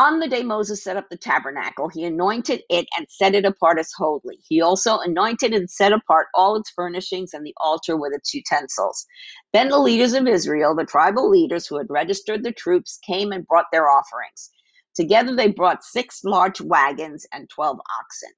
On 0.00 0.18
the 0.18 0.28
day 0.28 0.42
Moses 0.42 0.84
set 0.84 0.98
up 0.98 1.08
the 1.08 1.16
tabernacle, 1.16 1.88
he 1.88 2.04
anointed 2.04 2.60
it 2.68 2.86
and 2.98 3.06
set 3.08 3.34
it 3.34 3.46
apart 3.46 3.78
as 3.78 3.90
holy. 3.96 4.38
He 4.46 4.60
also 4.60 4.98
anointed 4.98 5.54
and 5.54 5.70
set 5.70 5.94
apart 5.94 6.26
all 6.34 6.56
its 6.56 6.68
furnishings 6.68 7.32
and 7.32 7.46
the 7.46 7.54
altar 7.58 7.96
with 7.96 8.12
its 8.12 8.34
utensils. 8.34 9.06
Then 9.54 9.70
the 9.70 9.78
leaders 9.78 10.12
of 10.12 10.26
Israel, 10.26 10.74
the 10.74 10.84
tribal 10.84 11.30
leaders 11.30 11.66
who 11.66 11.78
had 11.78 11.86
registered 11.88 12.44
the 12.44 12.52
troops, 12.52 12.98
came 13.06 13.32
and 13.32 13.46
brought 13.46 13.66
their 13.72 13.88
offerings. 13.88 14.50
Together 14.94 15.36
they 15.36 15.48
brought 15.48 15.84
six 15.84 16.24
large 16.24 16.60
wagons 16.60 17.26
and 17.32 17.50
12 17.50 17.78
oxen. 18.00 18.30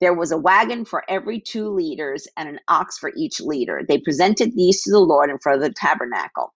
There 0.00 0.14
was 0.14 0.32
a 0.32 0.38
wagon 0.38 0.84
for 0.84 1.04
every 1.08 1.40
two 1.40 1.70
leaders 1.70 2.28
and 2.36 2.48
an 2.48 2.60
ox 2.68 2.98
for 2.98 3.12
each 3.16 3.40
leader. 3.40 3.82
They 3.88 3.98
presented 3.98 4.54
these 4.54 4.82
to 4.84 4.90
the 4.90 5.00
Lord 5.00 5.30
in 5.30 5.38
front 5.38 5.62
of 5.62 5.68
the 5.68 5.74
tabernacle. 5.74 6.46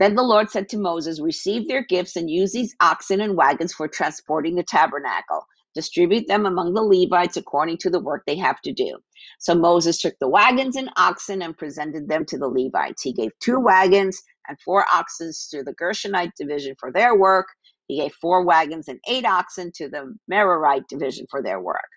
Then 0.00 0.16
the 0.16 0.24
Lord 0.24 0.50
said 0.50 0.68
to 0.70 0.78
Moses, 0.78 1.22
Receive 1.22 1.68
their 1.68 1.84
gifts 1.84 2.16
and 2.16 2.30
use 2.30 2.52
these 2.52 2.76
oxen 2.82 3.22
and 3.22 3.36
wagons 3.36 3.74
for 3.74 3.88
transporting 3.88 4.56
the 4.56 4.64
tabernacle. 4.64 5.46
Distribute 5.74 6.28
them 6.28 6.46
among 6.46 6.74
the 6.74 6.82
Levites 6.82 7.38
according 7.38 7.78
to 7.80 7.90
the 7.90 8.00
work 8.00 8.24
they 8.26 8.36
have 8.38 8.60
to 8.62 8.74
do. 8.74 8.98
So 9.40 9.54
Moses 9.56 9.98
took 9.98 10.14
the 10.20 10.28
wagons 10.28 10.76
and 10.76 10.90
oxen 10.98 11.42
and 11.42 11.58
presented 11.58 12.08
them 12.08 12.26
to 12.26 12.38
the 12.38 12.48
Levites. 12.48 13.02
He 13.02 13.14
gave 13.14 13.32
two 13.40 13.60
wagons 13.60 14.22
and 14.48 14.58
four 14.62 14.86
oxen 14.94 15.32
to 15.52 15.64
the 15.64 15.74
Gershonite 15.74 16.32
division 16.38 16.76
for 16.80 16.92
their 16.92 17.16
work, 17.16 17.48
he 17.88 17.96
gave 17.98 18.12
four 18.14 18.44
wagons 18.44 18.88
and 18.88 18.98
eight 19.08 19.24
oxen 19.24 19.70
to 19.76 19.88
the 19.88 20.14
Merarite 20.30 20.88
division 20.88 21.26
for 21.30 21.42
their 21.42 21.60
work. 21.60 21.88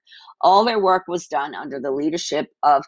All 0.42 0.64
their 0.64 0.80
work 0.80 1.04
was 1.08 1.28
done 1.28 1.56
under 1.56 1.80
the 1.80 1.92
leadership 1.92 2.48
of 2.64 2.84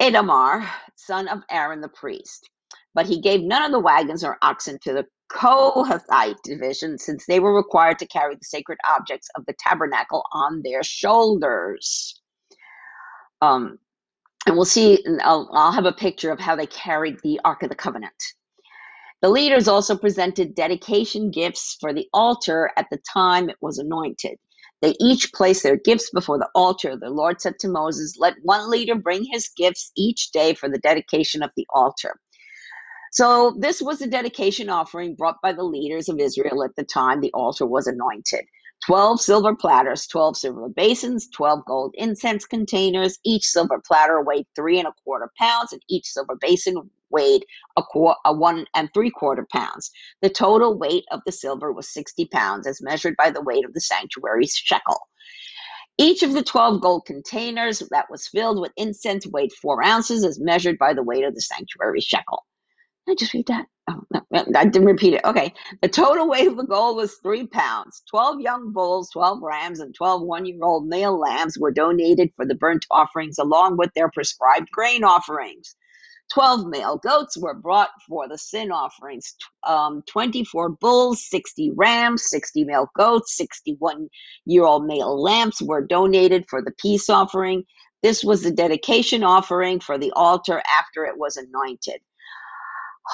Ithamar, 0.00 0.68
son 0.96 1.28
of 1.28 1.42
Aaron 1.50 1.80
the 1.80 1.88
priest. 1.88 2.48
But 2.94 3.06
he 3.06 3.20
gave 3.20 3.42
none 3.42 3.62
of 3.62 3.72
the 3.72 3.80
wagons 3.80 4.24
or 4.24 4.38
oxen 4.42 4.78
to 4.82 4.92
the 4.92 5.06
Kohathite 5.30 6.42
division, 6.42 6.98
since 6.98 7.24
they 7.26 7.40
were 7.40 7.56
required 7.56 7.98
to 8.00 8.06
carry 8.06 8.34
the 8.34 8.44
sacred 8.44 8.78
objects 8.88 9.28
of 9.36 9.46
the 9.46 9.54
tabernacle 9.58 10.24
on 10.32 10.62
their 10.62 10.82
shoulders. 10.82 12.20
Um, 13.40 13.78
and 14.46 14.56
we'll 14.56 14.64
see, 14.64 15.02
I'll, 15.22 15.48
I'll 15.52 15.72
have 15.72 15.86
a 15.86 15.92
picture 15.92 16.30
of 16.30 16.40
how 16.40 16.56
they 16.56 16.66
carried 16.66 17.18
the 17.22 17.40
Ark 17.44 17.62
of 17.62 17.70
the 17.70 17.74
Covenant. 17.74 18.12
The 19.22 19.30
leaders 19.30 19.68
also 19.68 19.96
presented 19.96 20.56
dedication 20.56 21.30
gifts 21.30 21.76
for 21.80 21.94
the 21.94 22.08
altar 22.12 22.70
at 22.76 22.88
the 22.90 22.98
time 23.12 23.48
it 23.48 23.56
was 23.60 23.78
anointed. 23.78 24.36
They 24.80 24.96
each 25.00 25.32
placed 25.32 25.62
their 25.62 25.76
gifts 25.76 26.10
before 26.10 26.38
the 26.38 26.50
altar. 26.56 26.96
The 26.96 27.08
Lord 27.08 27.40
said 27.40 27.60
to 27.60 27.68
Moses, 27.68 28.16
Let 28.18 28.34
one 28.42 28.68
leader 28.68 28.96
bring 28.96 29.24
his 29.24 29.48
gifts 29.56 29.92
each 29.96 30.32
day 30.32 30.54
for 30.54 30.68
the 30.68 30.78
dedication 30.78 31.40
of 31.44 31.50
the 31.56 31.66
altar. 31.72 32.18
So, 33.12 33.54
this 33.60 33.80
was 33.80 34.02
a 34.02 34.08
dedication 34.08 34.68
offering 34.68 35.14
brought 35.14 35.36
by 35.40 35.52
the 35.52 35.62
leaders 35.62 36.08
of 36.08 36.18
Israel 36.18 36.64
at 36.64 36.74
the 36.76 36.82
time 36.82 37.20
the 37.20 37.32
altar 37.32 37.66
was 37.66 37.86
anointed. 37.86 38.44
12 38.86 39.20
silver 39.20 39.54
platters, 39.54 40.08
12 40.08 40.36
silver 40.36 40.68
basins, 40.68 41.28
12 41.32 41.64
gold 41.66 41.94
incense 41.96 42.44
containers. 42.44 43.18
Each 43.24 43.44
silver 43.44 43.80
platter 43.86 44.20
weighed 44.20 44.46
three 44.56 44.80
and 44.80 44.88
a 44.88 44.94
quarter 45.04 45.30
pounds, 45.38 45.72
and 45.72 45.82
each 45.88 46.06
silver 46.06 46.36
basin 46.40 46.90
weighed 47.12 47.44
a, 47.76 47.82
qu- 47.82 48.14
a 48.24 48.32
one 48.34 48.66
and 48.74 48.90
three 48.94 49.10
quarter 49.10 49.46
pounds. 49.52 49.90
The 50.22 50.30
total 50.30 50.78
weight 50.78 51.04
of 51.12 51.20
the 51.26 51.32
silver 51.32 51.72
was 51.72 51.92
60 51.92 52.26
pounds, 52.32 52.66
as 52.66 52.82
measured 52.82 53.16
by 53.16 53.30
the 53.30 53.42
weight 53.42 53.64
of 53.64 53.74
the 53.74 53.80
sanctuary's 53.80 54.54
shekel. 54.54 55.00
Each 55.98 56.22
of 56.22 56.32
the 56.32 56.42
12 56.42 56.80
gold 56.80 57.04
containers 57.06 57.80
that 57.90 58.06
was 58.10 58.26
filled 58.26 58.60
with 58.60 58.72
incense 58.76 59.26
weighed 59.26 59.52
four 59.52 59.84
ounces, 59.84 60.24
as 60.24 60.40
measured 60.40 60.78
by 60.78 60.94
the 60.94 61.02
weight 61.04 61.24
of 61.24 61.34
the 61.34 61.40
sanctuary 61.40 62.00
shekel. 62.00 62.44
Did 63.06 63.12
I 63.12 63.16
just 63.16 63.34
read 63.34 63.46
that? 63.48 63.66
Oh, 63.90 64.00
no, 64.32 64.44
I 64.56 64.64
didn't 64.64 64.86
repeat 64.86 65.14
it. 65.14 65.22
Okay. 65.24 65.52
The 65.82 65.88
total 65.88 66.28
weight 66.28 66.48
of 66.48 66.56
the 66.56 66.64
gold 66.64 66.96
was 66.96 67.16
three 67.22 67.46
pounds. 67.46 68.02
12 68.10 68.40
young 68.40 68.72
bulls, 68.72 69.10
12 69.12 69.40
rams, 69.42 69.80
and 69.80 69.94
12 69.94 70.22
one 70.22 70.46
year 70.46 70.58
old 70.62 70.86
male 70.86 71.18
lambs 71.18 71.58
were 71.58 71.72
donated 71.72 72.30
for 72.36 72.46
the 72.46 72.54
burnt 72.54 72.86
offerings 72.90 73.38
along 73.38 73.76
with 73.76 73.90
their 73.94 74.10
prescribed 74.10 74.70
grain 74.72 75.04
offerings. 75.04 75.76
12 76.32 76.66
male 76.66 76.96
goats 76.96 77.36
were 77.36 77.54
brought 77.54 77.90
for 78.08 78.28
the 78.28 78.38
sin 78.38 78.72
offerings. 78.72 79.34
Um, 79.66 80.02
24 80.08 80.70
bulls, 80.70 81.28
60 81.28 81.72
rams, 81.74 82.24
60 82.28 82.64
male 82.64 82.90
goats, 82.96 83.36
61 83.36 84.08
year 84.46 84.64
old 84.64 84.86
male 84.86 85.20
lambs 85.20 85.60
were 85.60 85.86
donated 85.86 86.46
for 86.48 86.62
the 86.62 86.72
peace 86.80 87.10
offering. 87.10 87.64
This 88.02 88.24
was 88.24 88.42
the 88.42 88.50
dedication 88.50 89.22
offering 89.22 89.78
for 89.80 89.98
the 89.98 90.10
altar 90.12 90.62
after 90.78 91.04
it 91.04 91.18
was 91.18 91.36
anointed. 91.36 92.00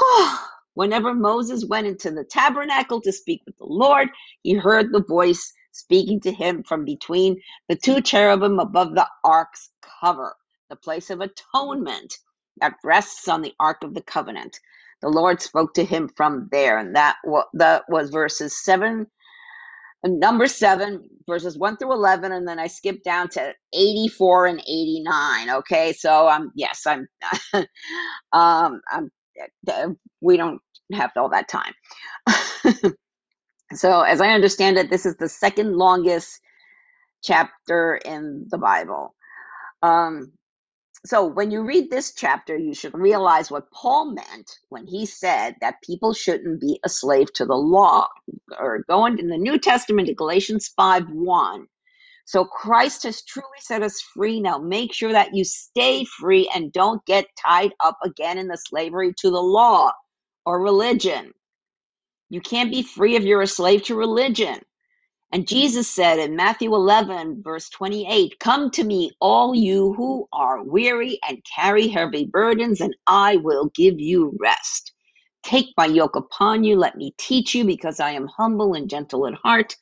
Whenever 0.75 1.13
Moses 1.13 1.65
went 1.65 1.87
into 1.89 2.11
the 2.11 2.25
tabernacle 2.25 3.01
to 3.01 3.13
speak 3.13 3.43
with 3.47 3.57
the 3.59 3.67
Lord, 3.67 4.09
he 4.43 4.55
heard 4.55 4.93
the 4.93 5.03
voice 5.03 5.53
speaking 5.73 6.21
to 6.21 6.33
him 6.33 6.63
from 6.63 6.85
between 6.85 7.41
the 7.69 7.77
two 7.77 8.01
cherubim 8.01 8.59
above 8.61 8.95
the 8.95 9.07
ark's 9.25 9.71
cover, 10.01 10.37
the 10.71 10.77
place 10.77 11.11
of 11.11 11.21
atonement 11.21 12.19
that 12.61 12.75
rests 12.85 13.29
on 13.29 13.43
the 13.43 13.55
ark 13.61 13.79
of 13.83 13.95
the 13.95 14.03
covenant. 14.03 14.61
The 15.03 15.09
Lord 15.09 15.43
spoke 15.43 15.75
to 15.75 15.85
him 15.85 16.11
from 16.17 16.49
there, 16.53 16.79
and 16.79 16.97
that 16.97 17.17
that 17.55 17.85
was 17.89 18.11
verses 18.11 18.57
seven, 18.65 19.07
number 20.05 20.47
seven, 20.49 21.05
verses 21.29 21.59
one 21.59 21.77
through 21.79 21.93
eleven, 21.93 22.33
and 22.33 22.49
then 22.49 22.59
I 22.59 22.69
skipped 22.69 23.05
down 23.05 23.29
to 23.31 23.55
eighty-four 23.75 24.47
and 24.47 24.61
eighty-nine. 24.61 25.51
Okay, 25.51 25.93
so 25.95 26.29
um, 26.29 26.53
yes, 26.57 26.87
I'm, 26.87 27.09
um, 28.33 28.83
I'm, 28.93 29.11
uh, 29.69 29.91
we 30.21 30.37
don't 30.37 30.61
have 30.95 31.13
all 31.17 31.31
that 31.31 31.49
time. 31.49 31.75
so, 33.75 34.03
as 34.03 34.21
I 34.21 34.31
understand 34.31 34.79
it, 34.79 34.91
this 34.91 35.07
is 35.07 35.17
the 35.17 35.29
second 35.29 35.77
longest 35.77 36.41
chapter 37.25 37.97
in 37.97 38.47
the 38.51 38.59
Bible. 38.59 39.15
Um, 39.83 40.33
so 41.07 41.25
when 41.27 41.51
you 41.51 41.63
read 41.63 41.91
this 41.91 42.13
chapter, 42.15 42.57
you 42.57 42.75
should 42.75 42.95
realize 42.95 43.51
what 43.51 43.71
Paul 43.73 44.13
meant 44.13 44.59
when 44.69 44.87
he 44.87 45.07
said 45.07 45.57
that 45.61 45.83
people 45.83 46.13
shouldn't 46.13 46.61
be 46.61 46.81
a 46.85 46.89
slave 46.89 47.33
to 47.35 47.47
the 47.47 47.57
law. 47.57 48.09
Or 48.59 48.85
going 48.89 49.19
in 49.19 49.29
the 49.29 49.39
New 49.39 49.59
Testament 49.59 50.09
to 50.09 50.15
Galatians 50.15 50.69
5 50.77 51.11
1. 51.11 51.67
So 52.27 52.45
Christ 52.45 53.05
has 53.05 53.23
truly 53.23 53.49
set 53.61 53.83
us 53.83 54.01
free. 54.03 54.41
Now 54.41 54.59
make 54.59 54.93
sure 54.93 55.13
that 55.13 55.35
you 55.35 55.45
stay 55.45 56.05
free 56.05 56.51
and 56.55 56.73
don't 56.73 57.05
get 57.07 57.27
tied 57.37 57.73
up 57.81 57.99
again 58.05 58.39
in 58.39 58.49
the 58.49 58.59
slavery 58.59 59.15
to 59.19 59.31
the 59.31 59.41
law 59.41 59.93
or 60.45 60.61
religion. 60.61 61.33
You 62.31 62.41
can't 62.43 62.71
be 62.71 62.83
free 62.83 63.17
if 63.17 63.25
you're 63.25 63.43
a 63.43 63.47
slave 63.47 63.85
to 63.85 63.95
religion. 63.97 64.61
And 65.33 65.47
Jesus 65.47 65.89
said 65.91 66.19
in 66.19 66.37
Matthew 66.37 66.75
11, 66.75 67.43
verse 67.43 67.69
28, 67.69 68.39
Come 68.41 68.71
to 68.71 68.85
me, 68.85 69.11
all 69.21 69.55
you 69.55 69.93
who 69.93 70.27
are 70.33 70.63
weary 70.63 71.19
and 71.29 71.45
carry 71.55 71.89
heavy 71.89 72.25
burdens, 72.25 72.81
and 72.81 72.95
I 73.07 73.37
will 73.37 73.71
give 73.75 74.01
you 74.01 74.35
rest. 74.41 74.93
Take 75.43 75.67
my 75.77 75.87
yoke 75.87 76.17
upon 76.17 76.65
you. 76.65 76.77
Let 76.77 76.97
me 76.97 77.15
teach 77.19 77.55
you, 77.55 77.65
because 77.65 78.01
I 78.01 78.13
am 78.13 78.27
humble 78.27 78.73
and 78.75 78.89
gentle 78.89 79.27
at 79.27 79.35
heart, 79.35 79.77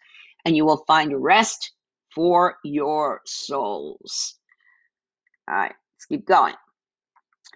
and 0.45 0.57
you 0.57 0.65
will 0.65 0.85
find 0.87 1.23
rest 1.23 1.73
for 2.13 2.57
your 2.65 3.21
souls. 3.25 4.39
All 5.49 5.55
right, 5.55 5.75
let's 5.95 6.07
keep 6.09 6.27
going. 6.27 6.55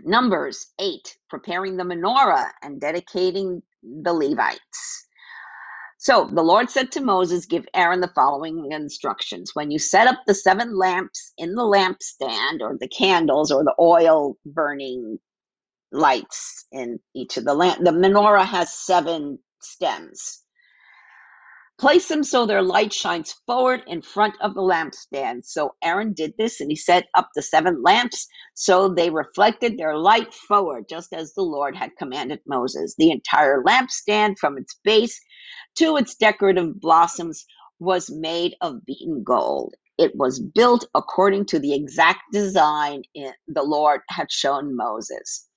Numbers 0.04 0.68
8, 0.80 1.16
preparing 1.28 1.76
the 1.76 1.84
menorah 1.84 2.50
and 2.62 2.80
dedicating 2.80 3.62
the 3.82 4.12
Levites. 4.12 5.08
So 6.00 6.26
the 6.32 6.44
Lord 6.44 6.70
said 6.70 6.92
to 6.94 7.02
Moses, 7.02 7.46
Give 7.46 7.66
Aaron 7.74 8.02
the 8.02 8.12
following 8.16 8.72
instructions. 8.72 9.52
When 9.54 9.72
you 9.72 9.80
set 9.80 10.08
up 10.08 10.20
the 10.26 10.34
seven 10.34 10.78
lamps 10.78 11.34
in 11.38 11.56
the 11.56 11.64
lampstand, 11.64 12.62
or 12.62 12.78
the 12.80 12.88
candles, 12.88 13.52
or 13.52 13.64
the 13.64 13.76
oil 13.80 14.36
burning 14.46 15.20
lights 15.92 16.66
in 16.72 17.00
each 17.14 17.36
of 17.36 17.44
the 17.44 17.54
lamp, 17.54 17.84
the 17.84 17.92
menorah 17.92 18.46
has 18.46 18.72
seven 18.74 19.38
stems. 19.62 20.42
Place 21.80 22.08
them 22.08 22.24
so 22.24 22.46
their 22.46 22.62
light 22.62 22.92
shines 22.92 23.34
forward 23.46 23.82
in 23.86 24.02
front 24.02 24.34
of 24.42 24.54
the 24.54 24.60
lampstand. 24.60 25.46
So 25.46 25.76
Aaron 25.82 26.12
did 26.12 26.34
this 26.38 26.60
and 26.60 26.70
he 26.70 26.76
set 26.76 27.06
up 27.14 27.30
the 27.34 27.42
seven 27.42 27.82
lamps 27.82 28.28
so 28.54 28.90
they 28.90 29.10
reflected 29.10 29.78
their 29.78 29.96
light 29.98 30.34
forward, 30.34 30.86
just 30.90 31.14
as 31.14 31.32
the 31.34 31.42
Lord 31.42 31.74
had 31.74 31.96
commanded 31.98 32.40
Moses. 32.46 32.96
The 32.98 33.10
entire 33.10 33.64
lampstand 33.64 34.38
from 34.38 34.58
its 34.58 34.78
base 34.84 35.18
to 35.78 35.96
its 35.96 36.16
decorative 36.16 36.78
blossoms 36.80 37.46
was 37.80 38.10
made 38.10 38.56
of 38.60 38.84
beaten 38.86 39.24
gold. 39.24 39.74
It 39.98 40.12
was 40.16 40.38
built 40.38 40.86
according 40.94 41.46
to 41.46 41.58
the 41.58 41.74
exact 41.74 42.20
design 42.32 43.04
the 43.48 43.64
Lord 43.64 44.02
had 44.10 44.30
shown 44.30 44.76
Moses 44.76 45.48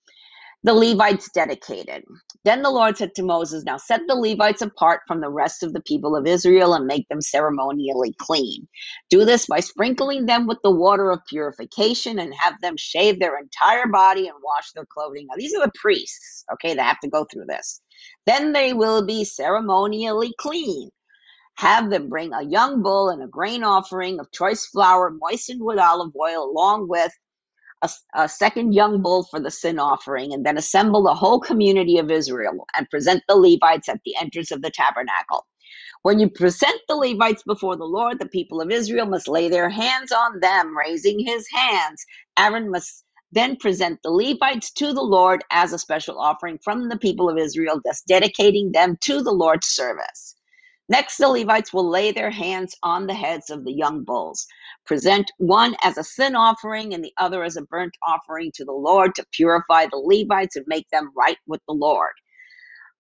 the 0.64 0.74
Levites 0.74 1.30
dedicated. 1.34 2.04
Then 2.46 2.62
the 2.64 2.72
Lord 2.72 2.98
said 2.98 3.16
to 3.16 3.24
Moses, 3.24 3.64
Now 3.66 3.78
set 3.78 4.02
the 4.08 4.16
Levites 4.16 4.62
apart 4.62 5.02
from 5.08 5.22
the 5.22 5.30
rest 5.30 5.64
of 5.64 5.74
the 5.74 5.82
people 5.82 6.16
of 6.16 6.28
Israel 6.28 6.74
and 6.74 6.88
make 6.88 7.08
them 7.10 7.22
ceremonially 7.22 8.16
clean. 8.20 8.68
Do 9.10 9.26
this 9.26 9.48
by 9.48 9.62
sprinkling 9.62 10.26
them 10.28 10.48
with 10.48 10.60
the 10.64 10.72
water 10.72 11.12
of 11.12 11.22
purification 11.30 12.20
and 12.20 12.34
have 12.36 12.62
them 12.62 12.76
shave 12.78 13.20
their 13.20 13.38
entire 13.40 13.88
body 13.88 14.28
and 14.28 14.38
wash 14.44 14.72
their 14.74 14.88
clothing. 14.94 15.28
Now, 15.30 15.36
these 15.38 15.56
are 15.56 15.66
the 15.66 15.74
priests, 15.82 16.46
okay, 16.54 16.76
that 16.76 16.84
have 16.84 17.00
to 17.02 17.10
go 17.10 17.26
through 17.32 17.46
this. 17.48 17.82
Then 18.26 18.54
they 18.54 18.74
will 18.74 19.06
be 19.06 19.26
ceremonially 19.26 20.34
clean. 20.40 20.90
Have 21.58 21.90
them 21.92 22.10
bring 22.10 22.34
a 22.34 22.44
young 22.44 22.82
bull 22.84 23.10
and 23.10 23.24
a 23.24 23.28
grain 23.28 23.64
offering 23.64 24.20
of 24.20 24.32
choice 24.32 24.66
flour 24.68 25.12
moistened 25.12 25.62
with 25.64 25.80
olive 25.80 26.14
oil, 26.20 26.50
along 26.50 26.88
with 26.90 27.12
a, 27.84 27.90
a 28.16 28.30
second 28.30 28.74
young 28.74 29.04
bull 29.04 29.26
for 29.32 29.40
the 29.42 29.52
sin 29.52 29.80
offering, 29.80 30.34
and 30.34 30.46
then 30.46 30.58
assemble 30.58 31.04
the 31.04 31.16
whole 31.16 31.42
community 31.42 32.00
of 32.00 32.12
Israel 32.12 32.68
and 32.78 32.90
present 32.92 33.24
the 33.30 33.38
Levites 33.38 33.90
at 33.90 34.02
the 34.06 34.16
entrance 34.22 34.52
of 34.52 34.64
the 34.64 34.72
tabernacle. 34.72 35.46
When 36.04 36.20
you 36.20 36.30
present 36.30 36.80
the 36.88 36.96
Levites 36.96 37.44
before 37.44 37.76
the 37.76 37.86
Lord, 37.86 38.20
the 38.20 38.28
people 38.30 38.62
of 38.62 38.72
Israel 38.72 39.06
must 39.06 39.28
lay 39.28 39.50
their 39.50 39.70
hands 39.70 40.12
on 40.14 40.40
them, 40.40 40.78
raising 40.78 41.20
his 41.20 41.46
hands. 41.52 42.06
Aaron 42.40 42.72
must 42.72 43.04
then 43.34 43.58
present 43.58 44.00
the 44.04 44.12
Levites 44.12 44.72
to 44.74 44.94
the 44.94 45.02
Lord 45.04 45.44
as 45.52 45.74
a 45.74 45.80
special 45.80 46.20
offering 46.20 46.60
from 46.64 46.90
the 46.90 46.98
people 46.98 47.30
of 47.30 47.38
Israel, 47.38 47.82
thus 47.84 48.02
dedicating 48.08 48.72
them 48.72 48.98
to 49.04 49.22
the 49.22 49.32
Lord's 49.34 49.68
service. 49.68 50.36
Next, 50.90 51.18
the 51.18 51.30
Levites 51.30 51.74
will 51.74 51.90
lay 51.90 52.12
their 52.12 52.32
hands 52.32 52.76
on 52.84 53.08
the 53.08 53.14
heads 53.16 53.50
of 53.50 53.66
the 53.66 53.74
young 53.74 54.04
bulls, 54.04 54.46
present 54.86 55.32
one 55.38 55.76
as 55.84 55.98
a 55.98 56.04
sin 56.04 56.36
offering 56.36 56.94
and 56.94 57.04
the 57.04 57.14
other 57.18 57.44
as 57.44 57.58
a 57.58 57.64
burnt 57.64 57.96
offering 58.08 58.52
to 58.56 58.66
the 58.66 58.72
Lord 58.74 59.16
to 59.16 59.26
purify 59.34 59.88
the 59.88 59.98
Levites 59.98 60.56
and 60.58 60.66
make 60.68 60.88
them 60.92 61.12
right 61.18 61.38
with 61.48 61.62
the 61.68 61.74
Lord. 61.74 62.12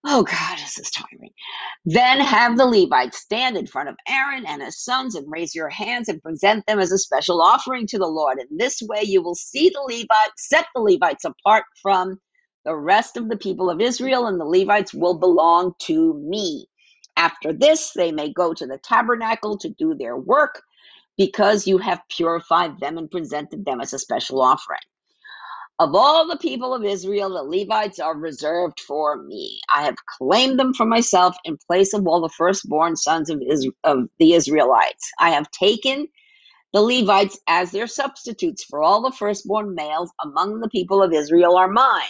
Oh 0.06 0.24
God, 0.24 0.58
this 0.60 0.80
is 0.80 0.91
tiring. 0.91 1.32
Then 1.86 2.22
have 2.22 2.58
the 2.58 2.67
Levites 2.67 3.19
stand 3.19 3.58
in 3.58 3.67
front 3.67 3.89
of 3.89 3.98
Aaron 4.08 4.46
and 4.48 4.63
his 4.63 4.80
sons 4.84 5.15
and 5.15 5.26
raise 5.32 5.56
your 5.56 5.69
hands 5.69 6.10
and 6.10 6.24
present 6.24 6.65
them 6.67 6.80
as 6.80 6.93
a 6.93 7.00
special 7.00 7.43
offering 7.43 7.88
to 7.89 8.00
the 8.00 8.08
Lord. 8.08 8.39
In 8.39 8.58
this 8.58 8.82
way, 8.84 9.04
you 9.04 9.22
will 9.24 9.36
see 9.36 9.69
the 9.69 9.82
Levites, 9.82 10.50
set 10.50 10.67
the 10.76 10.82
Levites 10.82 11.26
apart 11.26 11.65
from 11.82 12.19
the 12.65 12.78
rest 12.78 13.17
of 13.17 13.30
the 13.30 13.38
people 13.38 13.69
of 13.69 13.82
Israel, 13.82 14.28
and 14.28 14.39
the 14.39 14.46
Levites 14.46 14.96
will 14.96 15.19
belong 15.19 15.74
to 15.82 16.15
me. 16.15 16.67
After 17.17 17.54
this, 17.54 17.91
they 17.93 18.12
may 18.12 18.32
go 18.32 18.54
to 18.54 18.65
the 18.67 18.78
tabernacle 18.80 19.58
to 19.60 19.69
do 19.69 19.95
their 19.95 20.17
work 20.17 20.62
because 21.17 21.67
you 21.67 21.78
have 21.80 22.02
purified 22.10 22.80
them 22.80 22.97
and 22.97 23.12
presented 23.12 23.65
them 23.65 23.82
as 23.82 23.93
a 23.93 23.99
special 23.99 24.41
offering. 24.41 24.80
Of 25.80 25.95
all 25.95 26.28
the 26.28 26.38
people 26.38 26.73
of 26.73 26.86
Israel, 26.86 27.30
the 27.32 27.43
Levites 27.43 27.99
are 27.99 28.17
reserved 28.17 28.80
for 28.82 29.23
me. 29.23 29.62
I 29.76 29.84
have 29.84 29.95
claimed 30.19 30.60
them 30.60 30.73
for 30.73 30.86
myself 30.86 31.36
in 31.45 31.58
place 31.67 31.93
of 31.93 32.08
all 32.08 32.21
the 32.21 32.30
firstborn 32.30 32.95
sons 32.95 33.30
of, 33.30 33.41
Israel, 33.41 33.73
of 33.84 34.10
the 34.19 34.34
Israelites. 34.34 35.12
I 35.19 35.32
have 35.32 35.52
taken 35.52 36.08
the 36.73 36.82
Levites 36.82 37.39
as 37.47 37.71
their 37.71 37.88
substitutes 37.88 38.63
for 38.65 38.84
all 38.84 39.02
the 39.04 39.12
firstborn 39.15 39.76
males 39.76 40.12
among 40.23 40.62
the 40.62 40.69
people 40.69 41.04
of 41.04 41.13
Israel 41.13 41.58
are 41.58 41.69
mine 41.69 42.06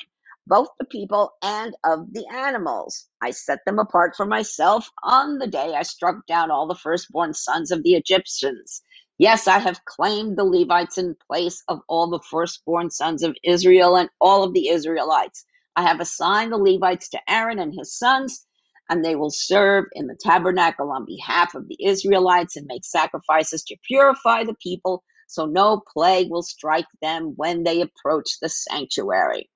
both 0.47 0.69
the 0.79 0.85
people 0.85 1.31
and 1.43 1.75
of 1.85 2.13
the 2.13 2.25
animals. 2.33 3.07
I 3.21 3.31
set 3.31 3.59
them 3.65 3.79
apart 3.79 4.15
for 4.17 4.25
myself 4.25 4.89
on 5.03 5.39
the 5.39 5.47
day 5.47 5.73
I 5.75 5.83
struck 5.83 6.25
down 6.27 6.51
all 6.51 6.67
the 6.67 6.75
firstborn 6.75 7.33
sons 7.33 7.71
of 7.71 7.83
the 7.83 7.95
Egyptians. 7.95 8.81
Yes, 9.17 9.47
I 9.47 9.59
have 9.59 9.85
claimed 9.85 10.37
the 10.37 10.43
Levites 10.45 10.97
in 10.97 11.15
place 11.31 11.63
of 11.69 11.81
all 11.87 12.09
the 12.09 12.19
firstborn 12.29 12.89
sons 12.91 13.23
of 13.23 13.35
Israel 13.43 13.95
and 13.95 14.09
all 14.21 14.43
of 14.43 14.53
the 14.53 14.69
Israelites. 14.69 15.45
I 15.75 15.83
have 15.83 16.01
assigned 16.01 16.51
the 16.51 16.57
Levites 16.57 17.09
to 17.11 17.21
Aaron 17.29 17.59
and 17.59 17.73
his 17.77 17.97
sons, 17.97 18.45
and 18.89 19.05
they 19.05 19.15
will 19.15 19.31
serve 19.31 19.85
in 19.93 20.07
the 20.07 20.17
tabernacle 20.19 20.91
on 20.91 21.05
behalf 21.05 21.55
of 21.55 21.67
the 21.69 21.77
Israelites 21.85 22.57
and 22.57 22.67
make 22.67 22.85
sacrifices 22.85 23.63
to 23.65 23.77
purify 23.87 24.43
the 24.43 24.55
people 24.61 25.03
so 25.27 25.45
no 25.47 25.81
plague 25.93 26.29
will 26.29 26.43
strike 26.43 26.87
them 27.01 27.33
when 27.37 27.63
they 27.63 27.81
approach 27.81 28.39
the 28.41 28.49
sanctuary. 28.49 29.49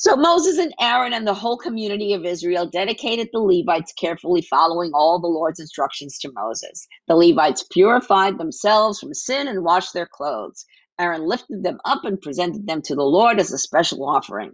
So 0.00 0.16
Moses 0.16 0.56
and 0.56 0.74
Aaron 0.80 1.12
and 1.12 1.26
the 1.26 1.34
whole 1.34 1.58
community 1.58 2.14
of 2.14 2.24
Israel 2.24 2.64
dedicated 2.66 3.28
the 3.34 3.40
Levites, 3.40 3.92
carefully 3.92 4.40
following 4.40 4.92
all 4.94 5.20
the 5.20 5.26
Lord's 5.26 5.60
instructions 5.60 6.16
to 6.20 6.32
Moses. 6.34 6.88
The 7.06 7.16
Levites 7.16 7.66
purified 7.70 8.38
themselves 8.38 8.98
from 8.98 9.12
sin 9.12 9.46
and 9.46 9.62
washed 9.62 9.92
their 9.92 10.08
clothes. 10.10 10.64
Aaron 10.98 11.28
lifted 11.28 11.64
them 11.64 11.80
up 11.84 12.06
and 12.06 12.18
presented 12.18 12.66
them 12.66 12.80
to 12.84 12.94
the 12.94 13.02
Lord 13.02 13.38
as 13.38 13.52
a 13.52 13.58
special 13.58 14.08
offering. 14.08 14.52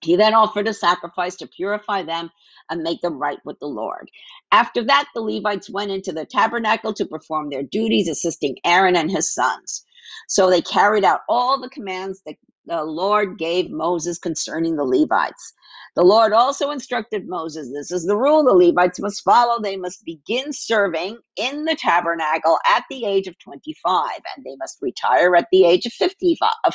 He 0.00 0.16
then 0.16 0.34
offered 0.34 0.66
a 0.66 0.74
sacrifice 0.74 1.36
to 1.36 1.46
purify 1.46 2.02
them 2.02 2.30
and 2.68 2.82
make 2.82 3.02
them 3.02 3.20
right 3.20 3.38
with 3.44 3.60
the 3.60 3.68
Lord. 3.68 4.10
After 4.50 4.82
that, 4.84 5.06
the 5.14 5.22
Levites 5.22 5.70
went 5.70 5.92
into 5.92 6.10
the 6.10 6.26
tabernacle 6.26 6.92
to 6.94 7.06
perform 7.06 7.50
their 7.50 7.62
duties, 7.62 8.08
assisting 8.08 8.56
Aaron 8.64 8.96
and 8.96 9.12
his 9.12 9.32
sons. 9.32 9.84
So 10.28 10.50
they 10.50 10.60
carried 10.60 11.04
out 11.04 11.20
all 11.28 11.60
the 11.60 11.70
commands 11.70 12.20
that 12.26 12.34
the 12.66 12.84
Lord 12.84 13.38
gave 13.38 13.70
Moses 13.70 14.18
concerning 14.18 14.76
the 14.76 14.84
Levites. 14.84 15.54
The 15.96 16.04
Lord 16.04 16.32
also 16.32 16.70
instructed 16.70 17.28
Moses 17.28 17.70
this 17.74 17.90
is 17.92 18.06
the 18.06 18.16
rule 18.16 18.44
the 18.44 18.54
Levites 18.54 19.00
must 19.00 19.24
follow. 19.24 19.60
They 19.62 19.76
must 19.76 20.04
begin 20.04 20.52
serving 20.52 21.18
in 21.36 21.64
the 21.64 21.76
tabernacle 21.76 22.58
at 22.68 22.84
the 22.90 23.04
age 23.06 23.26
of 23.28 23.38
25, 23.40 24.10
and 24.36 24.44
they 24.46 24.56
must 24.58 24.78
retire 24.82 25.36
at 25.36 25.48
the 25.52 25.64
age 25.66 25.86
of 25.86 25.92
50. 25.92 26.38
Uh, 26.42 26.70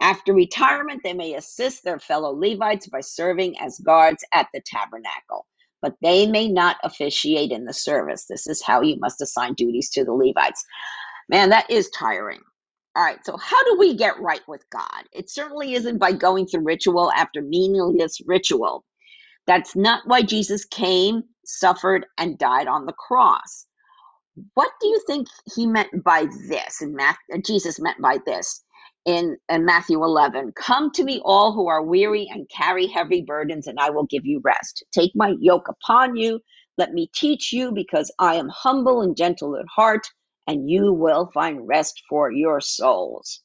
After 0.00 0.34
retirement, 0.34 1.02
they 1.04 1.14
may 1.14 1.34
assist 1.34 1.84
their 1.84 2.00
fellow 2.00 2.30
Levites 2.32 2.88
by 2.88 3.00
serving 3.02 3.58
as 3.60 3.80
guards 3.80 4.24
at 4.34 4.48
the 4.54 4.62
tabernacle, 4.66 5.46
but 5.82 5.96
they 6.02 6.28
may 6.28 6.48
not 6.48 6.78
officiate 6.84 7.52
in 7.52 7.66
the 7.66 7.74
service. 7.74 8.26
This 8.30 8.46
is 8.46 8.62
how 8.64 8.82
you 8.82 8.98
must 9.00 9.22
assign 9.22 9.54
duties 9.54 9.90
to 9.92 10.04
the 10.04 10.14
Levites. 10.14 10.64
Man, 11.28 11.50
that 11.50 11.70
is 11.70 11.90
tiring. 11.90 12.40
All 12.96 13.04
right, 13.04 13.24
so 13.24 13.36
how 13.36 13.62
do 13.64 13.78
we 13.78 13.94
get 13.94 14.20
right 14.20 14.42
with 14.48 14.68
God? 14.70 15.04
It 15.12 15.30
certainly 15.30 15.74
isn't 15.74 15.98
by 15.98 16.12
going 16.12 16.46
through 16.46 16.64
ritual 16.64 17.12
after 17.12 17.40
meaningless 17.40 18.20
ritual. 18.26 18.84
That's 19.46 19.76
not 19.76 20.02
why 20.06 20.22
Jesus 20.22 20.64
came, 20.64 21.22
suffered, 21.44 22.06
and 22.18 22.38
died 22.38 22.68
on 22.68 22.86
the 22.86 22.92
cross. 22.92 23.66
What 24.54 24.70
do 24.80 24.88
you 24.88 25.00
think 25.06 25.28
he 25.54 25.66
meant 25.66 26.04
by 26.04 26.26
this? 26.48 26.80
And 26.80 26.98
uh, 27.00 27.14
Jesus 27.44 27.80
meant 27.80 28.00
by 28.00 28.18
this 28.26 28.62
in, 29.06 29.36
in 29.48 29.64
Matthew 29.64 30.02
11 30.02 30.52
Come 30.56 30.90
to 30.92 31.04
me, 31.04 31.20
all 31.24 31.52
who 31.52 31.68
are 31.68 31.82
weary 31.82 32.28
and 32.32 32.48
carry 32.50 32.86
heavy 32.86 33.22
burdens, 33.22 33.66
and 33.66 33.78
I 33.80 33.90
will 33.90 34.06
give 34.06 34.26
you 34.26 34.40
rest. 34.44 34.84
Take 34.92 35.12
my 35.14 35.34
yoke 35.40 35.68
upon 35.68 36.16
you. 36.16 36.40
Let 36.78 36.92
me 36.92 37.10
teach 37.14 37.52
you, 37.52 37.72
because 37.72 38.12
I 38.18 38.36
am 38.36 38.48
humble 38.50 39.02
and 39.02 39.16
gentle 39.16 39.56
at 39.56 39.66
heart 39.74 40.06
and 40.50 40.68
you 40.68 40.92
will 40.92 41.30
find 41.32 41.68
rest 41.68 42.02
for 42.08 42.32
your 42.32 42.60
souls. 42.60 43.40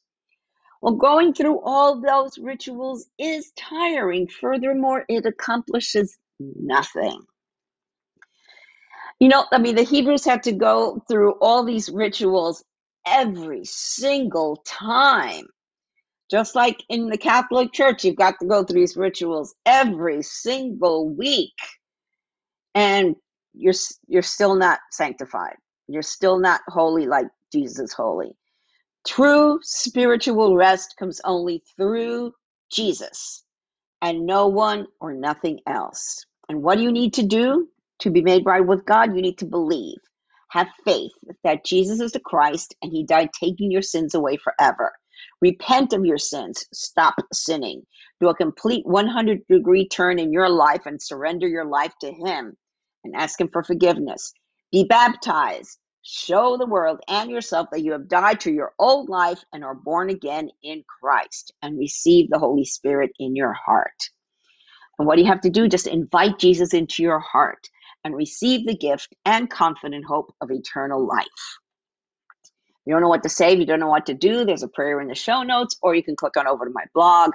Well, 0.82 0.96
going 0.96 1.34
through 1.34 1.60
all 1.62 2.00
those 2.00 2.38
rituals 2.38 3.06
is 3.18 3.52
tiring. 3.56 4.28
Furthermore, 4.28 5.04
it 5.08 5.24
accomplishes 5.24 6.16
nothing. 6.40 7.20
You 9.20 9.28
know, 9.28 9.46
I 9.52 9.58
mean, 9.58 9.76
the 9.76 9.84
Hebrews 9.84 10.24
had 10.24 10.42
to 10.44 10.52
go 10.52 11.02
through 11.08 11.34
all 11.40 11.64
these 11.64 11.88
rituals 11.90 12.64
every 13.06 13.64
single 13.64 14.62
time. 14.66 15.46
Just 16.30 16.56
like 16.56 16.82
in 16.88 17.08
the 17.08 17.18
Catholic 17.18 17.72
Church, 17.72 18.04
you've 18.04 18.16
got 18.16 18.34
to 18.40 18.46
go 18.46 18.64
through 18.64 18.80
these 18.80 18.96
rituals 18.96 19.54
every 19.66 20.22
single 20.22 21.08
week. 21.08 21.54
And 22.74 23.16
you're 23.54 23.74
you're 24.08 24.22
still 24.22 24.56
not 24.56 24.80
sanctified. 24.92 25.56
You're 25.88 26.02
still 26.02 26.38
not 26.38 26.60
holy 26.68 27.06
like 27.06 27.26
Jesus 27.52 27.78
is 27.78 27.92
holy. 27.92 28.36
True 29.06 29.60
spiritual 29.62 30.56
rest 30.56 30.96
comes 30.98 31.20
only 31.24 31.62
through 31.76 32.32
Jesus 32.70 33.44
and 34.02 34.26
no 34.26 34.48
one 34.48 34.86
or 35.00 35.14
nothing 35.14 35.60
else. 35.66 36.24
And 36.48 36.62
what 36.62 36.76
do 36.76 36.82
you 36.82 36.92
need 36.92 37.14
to 37.14 37.22
do 37.22 37.68
to 38.00 38.10
be 38.10 38.22
made 38.22 38.44
right 38.46 38.64
with 38.64 38.84
God? 38.84 39.14
You 39.14 39.22
need 39.22 39.38
to 39.38 39.46
believe, 39.46 39.98
have 40.50 40.68
faith 40.84 41.12
that 41.44 41.64
Jesus 41.64 42.00
is 42.00 42.12
the 42.12 42.20
Christ 42.20 42.74
and 42.82 42.92
he 42.92 43.04
died 43.04 43.30
taking 43.32 43.70
your 43.70 43.82
sins 43.82 44.14
away 44.14 44.36
forever. 44.36 44.92
Repent 45.40 45.92
of 45.92 46.04
your 46.04 46.18
sins, 46.18 46.64
stop 46.72 47.14
sinning, 47.32 47.82
do 48.20 48.28
a 48.28 48.34
complete 48.34 48.86
100 48.86 49.40
degree 49.48 49.88
turn 49.88 50.18
in 50.18 50.32
your 50.32 50.48
life 50.48 50.86
and 50.86 51.00
surrender 51.00 51.46
your 51.46 51.64
life 51.64 51.92
to 52.00 52.12
him 52.12 52.56
and 53.04 53.14
ask 53.14 53.40
him 53.40 53.48
for 53.52 53.62
forgiveness. 53.62 54.32
Be 54.76 54.84
baptized. 54.84 55.78
Show 56.02 56.58
the 56.58 56.66
world 56.66 57.00
and 57.08 57.30
yourself 57.30 57.68
that 57.72 57.80
you 57.80 57.92
have 57.92 58.08
died 58.08 58.40
to 58.40 58.52
your 58.52 58.74
old 58.78 59.08
life 59.08 59.42
and 59.54 59.64
are 59.64 59.74
born 59.74 60.10
again 60.10 60.50
in 60.62 60.84
Christ 61.00 61.50
and 61.62 61.78
receive 61.78 62.28
the 62.28 62.38
Holy 62.38 62.66
Spirit 62.66 63.10
in 63.18 63.34
your 63.34 63.54
heart. 63.54 64.10
And 64.98 65.08
what 65.08 65.16
do 65.16 65.22
you 65.22 65.28
have 65.28 65.40
to 65.40 65.48
do? 65.48 65.66
Just 65.66 65.86
invite 65.86 66.38
Jesus 66.38 66.74
into 66.74 67.02
your 67.02 67.20
heart 67.20 67.70
and 68.04 68.14
receive 68.14 68.66
the 68.66 68.76
gift 68.76 69.14
and 69.24 69.48
confident 69.48 70.04
hope 70.04 70.34
of 70.42 70.50
eternal 70.50 71.06
life. 71.06 71.24
You 72.84 72.92
don't 72.92 73.00
know 73.00 73.08
what 73.08 73.22
to 73.22 73.30
say, 73.30 73.56
you 73.56 73.64
don't 73.64 73.80
know 73.80 73.88
what 73.88 74.04
to 74.04 74.14
do, 74.14 74.44
there's 74.44 74.62
a 74.62 74.68
prayer 74.68 75.00
in 75.00 75.08
the 75.08 75.14
show 75.14 75.42
notes, 75.42 75.74
or 75.80 75.94
you 75.94 76.02
can 76.02 76.16
click 76.16 76.36
on 76.36 76.46
over 76.46 76.66
to 76.66 76.70
my 76.74 76.84
blog 76.92 77.30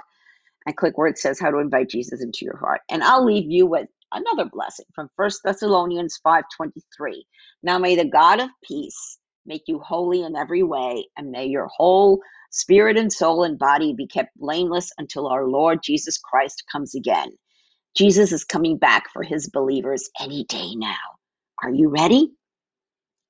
and 0.64 0.76
click 0.76 0.96
where 0.96 1.08
it 1.08 1.18
says 1.18 1.40
how 1.40 1.50
to 1.50 1.58
invite 1.58 1.88
Jesus 1.88 2.22
into 2.22 2.44
your 2.44 2.56
heart. 2.58 2.82
And 2.88 3.02
I'll 3.02 3.24
leave 3.24 3.50
you 3.50 3.66
with 3.66 3.88
another 4.14 4.50
blessing 4.52 4.86
from 4.94 5.08
First 5.16 5.42
Thessalonians 5.44 6.18
5:23. 6.26 7.24
Now 7.62 7.78
may 7.78 7.96
the 7.96 8.06
God 8.06 8.40
of 8.40 8.50
peace 8.64 9.18
make 9.46 9.64
you 9.68 9.80
holy 9.80 10.22
in 10.22 10.36
every 10.36 10.62
way, 10.64 11.08
and 11.16 11.30
may 11.30 11.46
your 11.46 11.68
whole 11.68 12.20
spirit 12.50 12.96
and 12.98 13.12
soul 13.12 13.44
and 13.44 13.58
body 13.58 13.94
be 13.94 14.06
kept 14.08 14.36
blameless 14.38 14.90
until 14.98 15.28
our 15.28 15.46
Lord 15.48 15.80
Jesus 15.84 16.18
Christ 16.18 16.64
comes 16.72 16.94
again. 16.94 17.30
Jesus 17.96 18.32
is 18.32 18.44
coming 18.44 18.78
back 18.78 19.10
for 19.12 19.22
his 19.22 19.50
believers 19.50 20.10
any 20.20 20.44
day 20.44 20.74
now. 20.76 20.96
Are 21.62 21.70
you 21.72 21.90
ready? 21.90 22.30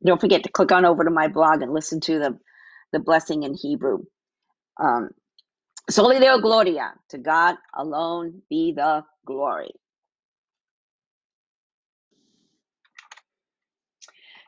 Don't 0.05 0.21
forget 0.21 0.45
to 0.45 0.51
click 0.53 0.73
on 0.73 0.85
over 0.87 1.05
to 1.05 1.11
my 1.11 1.29
blog 1.29 1.63
and 1.63 1.73
listen 1.75 2.01
to 2.03 2.19
the, 2.19 2.39
the 2.93 3.01
blessing 3.01 3.45
in 3.45 3.55
Hebrew. 3.55 4.01
Um, 4.81 5.11
Soli 5.91 6.21
Deo 6.21 6.41
Gloria, 6.41 6.95
to 7.11 7.19
God 7.19 7.57
alone 7.75 8.43
be 8.51 8.73
the 8.77 9.05
glory. 9.27 9.71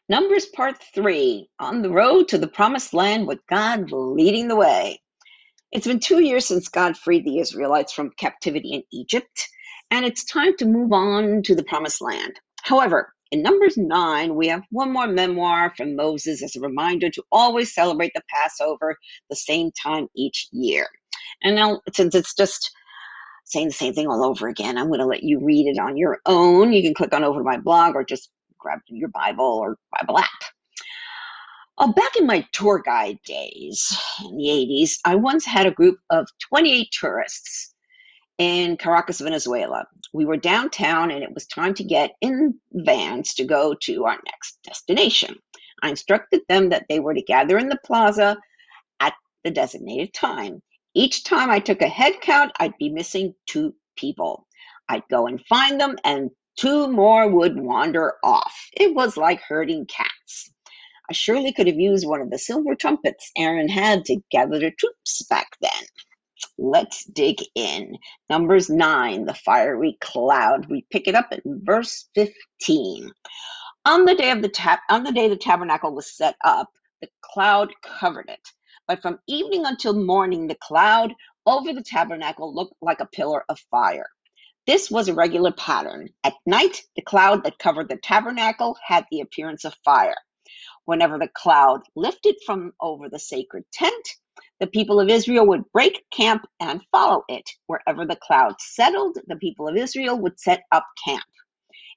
Numbers 0.08 0.46
part 0.46 0.76
three 0.94 1.48
on 1.60 1.82
the 1.82 1.90
road 1.90 2.28
to 2.28 2.38
the 2.38 2.48
promised 2.48 2.94
land 2.94 3.26
with 3.28 3.40
God 3.50 3.92
leading 3.92 4.48
the 4.48 4.56
way. 4.56 5.00
It's 5.72 5.86
been 5.86 6.00
two 6.00 6.22
years 6.22 6.46
since 6.46 6.68
God 6.68 6.96
freed 6.96 7.24
the 7.26 7.40
Israelites 7.40 7.92
from 7.92 8.12
captivity 8.18 8.70
in 8.74 8.82
Egypt, 8.92 9.48
and 9.90 10.04
it's 10.06 10.24
time 10.24 10.56
to 10.58 10.66
move 10.66 10.92
on 10.92 11.42
to 11.44 11.54
the 11.54 11.64
promised 11.64 12.00
land. 12.02 12.34
However, 12.62 13.12
in 13.30 13.42
Numbers 13.42 13.76
9, 13.76 14.34
we 14.34 14.48
have 14.48 14.62
one 14.70 14.92
more 14.92 15.06
memoir 15.06 15.72
from 15.76 15.96
Moses 15.96 16.42
as 16.42 16.56
a 16.56 16.60
reminder 16.60 17.10
to 17.10 17.22
always 17.32 17.74
celebrate 17.74 18.12
the 18.14 18.22
Passover 18.30 18.96
the 19.30 19.36
same 19.36 19.70
time 19.72 20.08
each 20.16 20.48
year. 20.52 20.88
And 21.42 21.56
now, 21.56 21.80
since 21.94 22.14
it's 22.14 22.34
just 22.34 22.72
saying 23.46 23.68
the 23.68 23.74
same 23.74 23.94
thing 23.94 24.08
all 24.08 24.24
over 24.24 24.48
again, 24.48 24.78
I'm 24.78 24.88
going 24.88 25.00
to 25.00 25.06
let 25.06 25.24
you 25.24 25.40
read 25.44 25.66
it 25.68 25.78
on 25.80 25.96
your 25.98 26.20
own. 26.26 26.72
You 26.72 26.82
can 26.82 26.94
click 26.94 27.14
on 27.14 27.24
over 27.24 27.40
to 27.40 27.44
my 27.44 27.58
blog 27.58 27.96
or 27.96 28.04
just 28.04 28.30
grab 28.64 28.80
your 28.88 29.10
Bible 29.10 29.44
or 29.44 29.76
Bible 29.92 30.18
app. 30.18 30.30
Uh, 31.76 31.92
back 31.92 32.16
in 32.16 32.26
my 32.26 32.46
tour 32.52 32.82
guide 32.84 33.18
days 33.26 33.96
in 34.24 34.36
the 34.36 34.44
80s, 34.44 34.98
I 35.04 35.16
once 35.16 35.44
had 35.44 35.66
a 35.66 35.72
group 35.72 35.98
of 36.08 36.26
28 36.48 36.88
tourists 36.98 37.74
in 38.38 38.76
Caracas, 38.76 39.20
Venezuela. 39.20 39.84
We 40.12 40.24
were 40.24 40.36
downtown 40.36 41.10
and 41.10 41.22
it 41.22 41.34
was 41.34 41.46
time 41.46 41.74
to 41.74 41.84
get 41.84 42.12
in 42.20 42.54
vans 42.72 43.34
to 43.34 43.44
go 43.44 43.74
to 43.82 44.04
our 44.06 44.18
next 44.24 44.58
destination. 44.64 45.36
I 45.82 45.90
instructed 45.90 46.42
them 46.48 46.70
that 46.70 46.86
they 46.88 47.00
were 47.00 47.14
to 47.14 47.22
gather 47.22 47.58
in 47.58 47.68
the 47.68 47.78
plaza 47.84 48.38
at 49.00 49.12
the 49.42 49.50
designated 49.50 50.14
time. 50.14 50.62
Each 50.94 51.24
time 51.24 51.50
I 51.50 51.58
took 51.58 51.82
a 51.82 51.88
head 51.88 52.14
count, 52.22 52.52
I'd 52.58 52.78
be 52.78 52.88
missing 52.88 53.34
two 53.46 53.74
people. 53.96 54.46
I'd 54.88 55.02
go 55.10 55.26
and 55.26 55.44
find 55.46 55.80
them 55.80 55.96
and 56.04 56.30
Two 56.56 56.88
more 56.88 57.28
would 57.28 57.58
wander 57.60 58.14
off. 58.24 58.54
It 58.74 58.94
was 58.94 59.16
like 59.16 59.40
herding 59.42 59.86
cats. 59.86 60.52
I 61.10 61.14
surely 61.14 61.52
could 61.52 61.66
have 61.66 61.80
used 61.80 62.06
one 62.06 62.20
of 62.20 62.30
the 62.30 62.38
silver 62.38 62.74
trumpets 62.74 63.30
Aaron 63.36 63.68
had 63.68 64.04
to 64.06 64.20
gather 64.30 64.58
the 64.58 64.72
troops 64.72 65.22
back 65.30 65.48
then. 65.60 65.84
Let's 66.58 67.04
dig 67.06 67.38
in. 67.54 67.96
Numbers 68.30 68.70
9, 68.70 69.26
the 69.26 69.34
fiery 69.34 69.98
cloud. 70.00 70.70
We 70.70 70.86
pick 70.90 71.08
it 71.08 71.14
up 71.16 71.32
in 71.32 71.40
verse 71.64 72.08
15. 72.14 73.10
On 73.84 74.04
the 74.04 74.14
day 74.14 74.30
of 74.30 74.42
the 74.42 74.48
tab- 74.48 74.78
on 74.90 75.02
the 75.04 75.12
day 75.12 75.28
the 75.28 75.36
tabernacle 75.36 75.92
was 75.94 76.16
set 76.16 76.36
up, 76.44 76.70
the 77.00 77.08
cloud 77.22 77.72
covered 77.82 78.28
it. 78.28 78.40
But 78.86 79.02
from 79.02 79.18
evening 79.26 79.66
until 79.66 79.94
morning, 79.94 80.46
the 80.46 80.56
cloud 80.62 81.12
over 81.46 81.72
the 81.72 81.82
tabernacle 81.82 82.54
looked 82.54 82.76
like 82.80 83.00
a 83.00 83.06
pillar 83.06 83.44
of 83.48 83.58
fire. 83.70 84.06
This 84.66 84.90
was 84.90 85.08
a 85.08 85.14
regular 85.14 85.52
pattern. 85.52 86.08
At 86.24 86.34
night, 86.46 86.82
the 86.96 87.02
cloud 87.02 87.44
that 87.44 87.58
covered 87.58 87.88
the 87.90 87.98
tabernacle 87.98 88.76
had 88.86 89.04
the 89.10 89.20
appearance 89.20 89.64
of 89.64 89.74
fire. 89.84 90.16
Whenever 90.86 91.18
the 91.18 91.28
cloud 91.34 91.82
lifted 91.96 92.36
from 92.46 92.72
over 92.80 93.08
the 93.08 93.18
sacred 93.18 93.64
tent, 93.72 94.08
the 94.60 94.66
people 94.66 95.00
of 95.00 95.10
Israel 95.10 95.46
would 95.48 95.70
break 95.72 96.04
camp 96.10 96.46
and 96.60 96.82
follow 96.92 97.24
it. 97.28 97.50
Wherever 97.66 98.06
the 98.06 98.16
cloud 98.16 98.54
settled, 98.60 99.18
the 99.26 99.36
people 99.36 99.68
of 99.68 99.76
Israel 99.76 100.18
would 100.20 100.40
set 100.40 100.62
up 100.72 100.86
camp. 101.06 101.24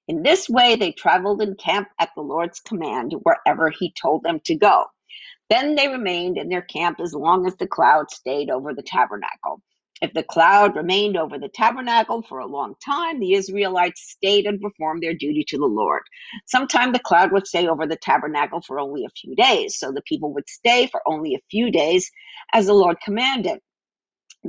In 0.10 0.24
this 0.24 0.50
way, 0.50 0.76
they 0.76 0.92
traveled 0.92 1.42
in 1.42 1.56
camp 1.56 1.90
at 2.00 2.10
the 2.16 2.22
Lord's 2.22 2.60
command 2.60 3.14
wherever 3.24 3.70
he 3.70 3.94
told 3.94 4.24
them 4.24 4.42
to 4.46 4.56
go. 4.56 4.86
Then 5.50 5.76
they 5.76 5.88
remained 5.88 6.38
in 6.38 6.50
their 6.50 6.64
camp 6.64 7.00
as 7.00 7.14
long 7.14 7.48
as 7.48 7.56
the 7.58 7.68
cloud 7.68 8.12
stayed 8.12 8.50
over 8.50 8.74
the 8.74 8.84
tabernacle. 8.84 9.62
If 10.02 10.14
the 10.14 10.24
cloud 10.24 10.76
remained 10.76 11.18
over 11.18 11.40
the 11.40 11.50
tabernacle 11.50 12.24
for 12.24 12.40
a 12.40 12.48
long 12.48 12.76
time, 12.86 13.20
the 13.20 13.34
Israelites 13.34 14.12
stayed 14.12 14.46
and 14.46 14.62
performed 14.62 15.04
their 15.04 15.16
duty 15.16 15.44
to 15.50 15.58
the 15.58 15.66
Lord. 15.66 16.04
Sometimes 16.48 16.94
the 16.94 17.00
cloud 17.00 17.32
would 17.32 17.48
stay 17.48 17.68
over 17.68 17.88
the 17.88 17.98
tabernacle 17.98 18.62
for 18.62 18.80
only 18.80 19.06
a 19.06 19.10
few 19.22 19.36
days, 19.36 19.78
so 19.80 19.92
the 19.92 20.04
people 20.04 20.34
would 20.34 20.50
stay 20.50 20.88
for 20.88 21.02
only 21.08 21.36
a 21.36 21.42
few 21.52 21.72
days 21.72 22.12
as 22.54 22.68
the 22.68 22.74
Lord 22.74 22.98
commanded. 23.04 23.60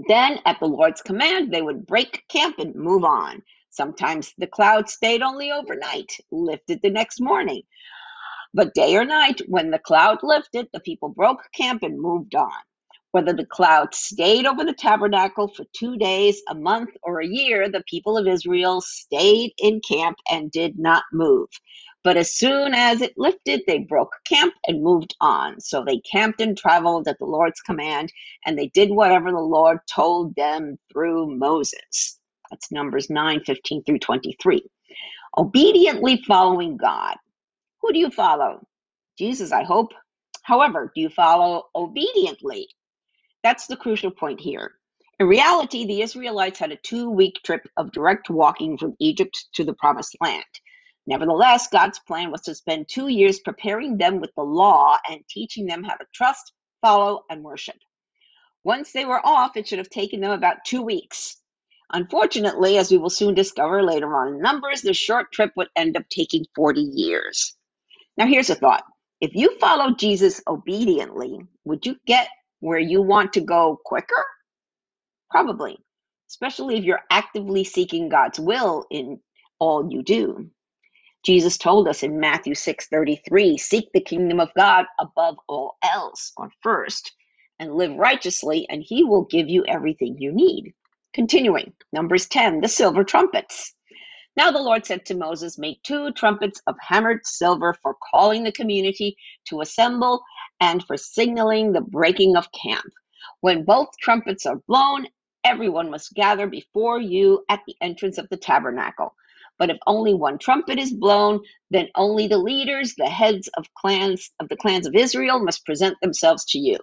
Then, 0.08 0.40
at 0.46 0.60
the 0.60 0.66
Lord's 0.66 1.02
command, 1.02 1.52
they 1.52 1.62
would 1.62 1.86
break 1.86 2.24
camp 2.28 2.56
and 2.58 2.74
move 2.74 3.04
on. 3.04 3.42
Sometimes 3.70 4.34
the 4.38 4.46
cloud 4.48 4.88
stayed 4.90 5.22
only 5.22 5.52
overnight, 5.52 6.12
lifted 6.32 6.80
the 6.82 6.90
next 6.90 7.20
morning. 7.20 7.62
But 8.54 8.74
day 8.74 8.96
or 8.96 9.04
night, 9.04 9.42
when 9.48 9.70
the 9.70 9.78
cloud 9.78 10.18
lifted, 10.22 10.68
the 10.72 10.80
people 10.80 11.10
broke 11.10 11.42
camp 11.54 11.82
and 11.84 12.00
moved 12.00 12.34
on. 12.34 12.67
Whether 13.12 13.32
the 13.32 13.46
cloud 13.46 13.94
stayed 13.94 14.46
over 14.46 14.64
the 14.64 14.74
tabernacle 14.74 15.48
for 15.48 15.64
two 15.74 15.96
days, 15.96 16.42
a 16.50 16.54
month, 16.54 16.90
or 17.02 17.20
a 17.20 17.26
year, 17.26 17.68
the 17.70 17.82
people 17.88 18.18
of 18.18 18.28
Israel 18.28 18.82
stayed 18.82 19.52
in 19.58 19.80
camp 19.80 20.18
and 20.30 20.50
did 20.50 20.78
not 20.78 21.04
move. 21.12 21.48
But 22.04 22.16
as 22.16 22.32
soon 22.34 22.74
as 22.74 23.00
it 23.00 23.14
lifted, 23.16 23.62
they 23.66 23.78
broke 23.78 24.12
camp 24.26 24.54
and 24.66 24.82
moved 24.82 25.16
on. 25.20 25.60
So 25.60 25.84
they 25.84 25.98
camped 26.00 26.40
and 26.40 26.56
traveled 26.56 27.08
at 27.08 27.18
the 27.18 27.24
Lord's 27.26 27.60
command, 27.60 28.12
and 28.46 28.58
they 28.58 28.68
did 28.68 28.90
whatever 28.90 29.30
the 29.30 29.40
Lord 29.40 29.78
told 29.92 30.34
them 30.36 30.78
through 30.92 31.36
Moses. 31.36 32.18
That's 32.50 32.70
Numbers 32.70 33.10
9 33.10 33.40
15 33.40 33.84
through 33.84 33.98
23. 33.98 34.62
Obediently 35.38 36.22
following 36.26 36.76
God. 36.76 37.16
Who 37.82 37.92
do 37.92 37.98
you 37.98 38.10
follow? 38.10 38.66
Jesus, 39.18 39.52
I 39.52 39.64
hope. 39.64 39.92
However, 40.42 40.92
do 40.94 41.00
you 41.00 41.10
follow 41.10 41.64
obediently? 41.74 42.68
That's 43.44 43.68
the 43.68 43.76
crucial 43.76 44.12
point 44.12 44.40
here. 44.40 44.72
In 45.20 45.28
reality, 45.28 45.86
the 45.86 46.02
Israelites 46.02 46.60
had 46.60 46.72
a 46.72 46.76
two 46.76 47.10
week 47.10 47.40
trip 47.44 47.68
of 47.78 47.92
direct 47.92 48.30
walking 48.30 48.78
from 48.78 48.96
Egypt 49.00 49.48
to 49.54 49.64
the 49.64 49.74
Promised 49.74 50.16
Land. 50.22 50.44
Nevertheless, 51.06 51.68
God's 51.68 52.00
plan 52.00 52.32
was 52.32 52.42
to 52.42 52.54
spend 52.54 52.88
two 52.88 53.08
years 53.08 53.40
preparing 53.40 53.98
them 53.98 54.20
with 54.20 54.32
the 54.36 54.44
law 54.44 54.98
and 55.10 55.22
teaching 55.30 55.66
them 55.66 55.84
how 55.84 55.96
to 55.96 56.06
trust, 56.14 56.52
follow, 56.82 57.24
and 57.30 57.44
worship. 57.44 57.76
Once 58.64 58.92
they 58.92 59.06
were 59.06 59.24
off, 59.26 59.56
it 59.56 59.68
should 59.68 59.78
have 59.78 59.90
taken 59.90 60.20
them 60.20 60.32
about 60.32 60.64
two 60.66 60.82
weeks. 60.82 61.36
Unfortunately, 61.92 62.78
as 62.78 62.90
we 62.90 62.98
will 62.98 63.10
soon 63.10 63.34
discover 63.34 63.82
later 63.82 64.14
on 64.16 64.34
in 64.34 64.40
Numbers, 64.42 64.82
the 64.82 64.94
short 64.94 65.32
trip 65.32 65.52
would 65.56 65.68
end 65.76 65.96
up 65.96 66.04
taking 66.10 66.44
40 66.54 66.80
years. 66.82 67.56
Now, 68.18 68.26
here's 68.28 68.50
a 68.50 68.56
thought 68.56 68.84
if 69.20 69.34
you 69.34 69.58
follow 69.60 69.94
Jesus 69.94 70.42
obediently, 70.48 71.40
would 71.64 71.86
you 71.86 71.96
get 72.06 72.28
where 72.60 72.78
you 72.80 73.02
want 73.02 73.34
to 73.34 73.40
go 73.42 73.80
quicker? 73.84 74.24
Probably, 75.30 75.78
especially 76.30 76.78
if 76.78 76.84
you're 76.84 77.04
actively 77.10 77.64
seeking 77.64 78.08
God's 78.08 78.40
will 78.40 78.86
in 78.90 79.20
all 79.60 79.90
you 79.90 80.02
do. 80.02 80.50
Jesus 81.24 81.58
told 81.58 81.88
us 81.88 82.02
in 82.04 82.20
Matthew 82.20 82.54
6:33, 82.54 83.58
"Seek 83.58 83.92
the 83.92 84.00
kingdom 84.00 84.40
of 84.40 84.54
God 84.54 84.86
above 85.00 85.38
all 85.48 85.78
else 85.84 86.32
or 86.38 86.50
first, 86.62 87.12
and 87.60 87.76
live 87.76 87.94
righteously, 87.96 88.66
and 88.70 88.82
he 88.82 89.04
will 89.04 89.24
give 89.24 89.50
you 89.50 89.66
everything 89.66 90.18
you 90.18 90.32
need." 90.32 90.74
Continuing, 91.14 91.74
Numbers 91.92 92.28
10, 92.28 92.62
the 92.62 92.68
silver 92.68 93.04
trumpets. 93.04 93.74
Now 94.36 94.50
the 94.50 94.62
Lord 94.62 94.86
said 94.86 95.04
to 95.06 95.14
Moses, 95.14 95.58
Make 95.58 95.82
two 95.82 96.10
trumpets 96.12 96.62
of 96.66 96.76
hammered 96.80 97.26
silver 97.26 97.74
for 97.82 97.96
calling 98.10 98.44
the 98.44 98.52
community 98.52 99.16
to 99.48 99.60
assemble 99.60 100.22
and 100.60 100.84
for 100.86 100.96
signaling 100.96 101.72
the 101.72 101.80
breaking 101.80 102.36
of 102.36 102.48
camp. 102.52 102.84
When 103.40 103.64
both 103.64 103.88
trumpets 104.00 104.46
are 104.46 104.60
blown, 104.68 105.06
everyone 105.44 105.90
must 105.90 106.14
gather 106.14 106.46
before 106.46 107.00
you 107.00 107.44
at 107.48 107.60
the 107.66 107.76
entrance 107.80 108.18
of 108.18 108.28
the 108.30 108.36
tabernacle. 108.36 109.14
But 109.58 109.70
if 109.70 109.78
only 109.86 110.14
one 110.14 110.38
trumpet 110.38 110.78
is 110.78 110.92
blown, 110.92 111.40
then 111.70 111.88
only 111.94 112.28
the 112.28 112.38
leaders, 112.38 112.94
the 112.96 113.08
heads 113.08 113.48
of 113.56 113.66
clans 113.74 114.30
of 114.40 114.48
the 114.48 114.56
clans 114.56 114.86
of 114.86 114.94
Israel 114.94 115.40
must 115.44 115.66
present 115.66 115.96
themselves 116.00 116.44
to 116.46 116.58
you. 116.58 116.78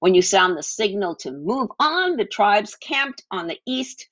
When 0.00 0.14
you 0.14 0.22
sound 0.22 0.56
the 0.56 0.62
signal 0.62 1.16
to 1.16 1.32
move 1.32 1.70
on, 1.78 2.16
the 2.16 2.26
tribes 2.26 2.76
camped 2.76 3.22
on 3.30 3.46
the 3.46 3.58
east 3.66 4.08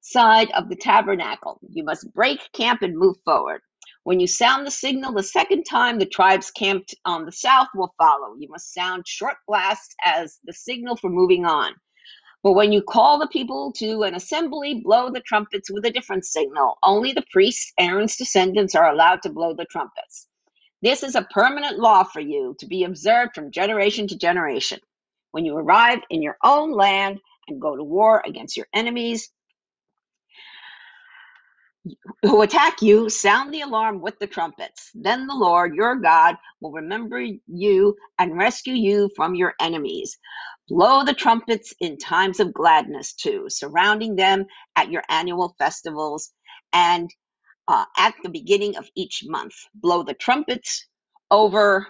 side 0.00 0.50
of 0.52 0.68
the 0.68 0.76
tabernacle. 0.76 1.60
You 1.70 1.84
must 1.84 2.12
break 2.14 2.40
camp 2.52 2.82
and 2.82 2.96
move 2.96 3.16
forward. 3.24 3.60
When 4.06 4.20
you 4.20 4.28
sound 4.28 4.66
the 4.66 4.70
signal 4.70 5.14
the 5.14 5.24
second 5.24 5.64
time, 5.64 5.98
the 5.98 6.06
tribes 6.06 6.52
camped 6.52 6.94
on 7.06 7.26
the 7.26 7.32
south 7.32 7.68
will 7.74 7.92
follow. 7.98 8.36
You 8.38 8.48
must 8.48 8.72
sound 8.72 9.04
short 9.08 9.36
blasts 9.48 9.96
as 10.04 10.38
the 10.44 10.54
signal 10.54 10.96
for 10.96 11.10
moving 11.10 11.44
on. 11.44 11.74
But 12.42 12.52
when 12.54 12.72
you 12.72 12.82
call 12.82 13.18
the 13.18 13.28
people 13.28 13.72
to 13.78 14.04
an 14.04 14.14
assembly, 14.14 14.82
blow 14.84 15.10
the 15.10 15.20
trumpets 15.22 15.70
with 15.72 15.84
a 15.86 15.90
different 15.92 16.24
signal. 16.26 16.78
Only 16.82 17.12
the 17.12 17.24
priests, 17.32 17.72
Aaron's 17.78 18.16
descendants, 18.16 18.74
are 18.76 18.90
allowed 18.92 19.22
to 19.22 19.30
blow 19.30 19.54
the 19.54 19.66
trumpets. 19.66 20.28
This 20.82 21.02
is 21.02 21.16
a 21.16 21.26
permanent 21.32 21.78
law 21.78 22.04
for 22.04 22.20
you 22.20 22.56
to 22.60 22.66
be 22.66 22.84
observed 22.84 23.32
from 23.34 23.50
generation 23.50 24.08
to 24.08 24.18
generation. 24.18 24.80
When 25.32 25.44
you 25.44 25.56
arrive 25.56 26.00
in 26.10 26.22
your 26.22 26.38
own 26.44 26.72
land 26.72 27.20
and 27.48 27.60
go 27.60 27.76
to 27.76 27.84
war 27.84 28.22
against 28.26 28.56
your 28.56 28.68
enemies, 28.74 29.28
who 32.22 32.42
attack 32.42 32.82
you, 32.82 33.08
sound 33.10 33.54
the 33.54 33.62
alarm 33.62 34.00
with 34.00 34.18
the 34.18 34.26
trumpets. 34.26 34.90
Then 34.94 35.26
the 35.26 35.34
Lord 35.34 35.74
your 35.74 35.96
God 35.96 36.36
will 36.60 36.72
remember 36.72 37.24
you 37.46 37.96
and 38.18 38.36
rescue 38.36 38.74
you 38.74 39.10
from 39.16 39.34
your 39.34 39.54
enemies. 39.60 40.18
Blow 40.68 41.04
the 41.04 41.14
trumpets 41.14 41.74
in 41.80 41.98
times 41.98 42.40
of 42.40 42.54
gladness 42.54 43.14
too, 43.14 43.46
surrounding 43.48 44.16
them 44.16 44.46
at 44.76 44.90
your 44.90 45.02
annual 45.08 45.54
festivals 45.58 46.32
and 46.72 47.10
uh, 47.68 47.84
at 47.98 48.14
the 48.22 48.30
beginning 48.30 48.76
of 48.76 48.88
each 48.96 49.22
month. 49.26 49.54
Blow 49.74 50.02
the 50.02 50.14
trumpets 50.14 50.86
over 51.30 51.86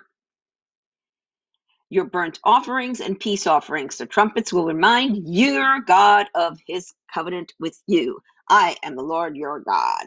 your 1.91 2.05
burnt 2.07 2.39
offerings 2.45 3.01
and 3.01 3.19
peace 3.19 3.47
offerings. 3.47 3.97
The 3.97 4.07
trumpets 4.07 4.53
will 4.53 4.67
remind 4.67 5.19
your 5.27 5.81
God 5.81 6.27
of 6.35 6.59
his 6.67 6.93
covenant 7.13 7.53
with 7.61 7.79
you. 7.87 8.19
I 8.49 8.77
am 8.85 8.97
the 8.97 9.03
Lord 9.03 9.37
your 9.37 9.61
God. 9.61 10.07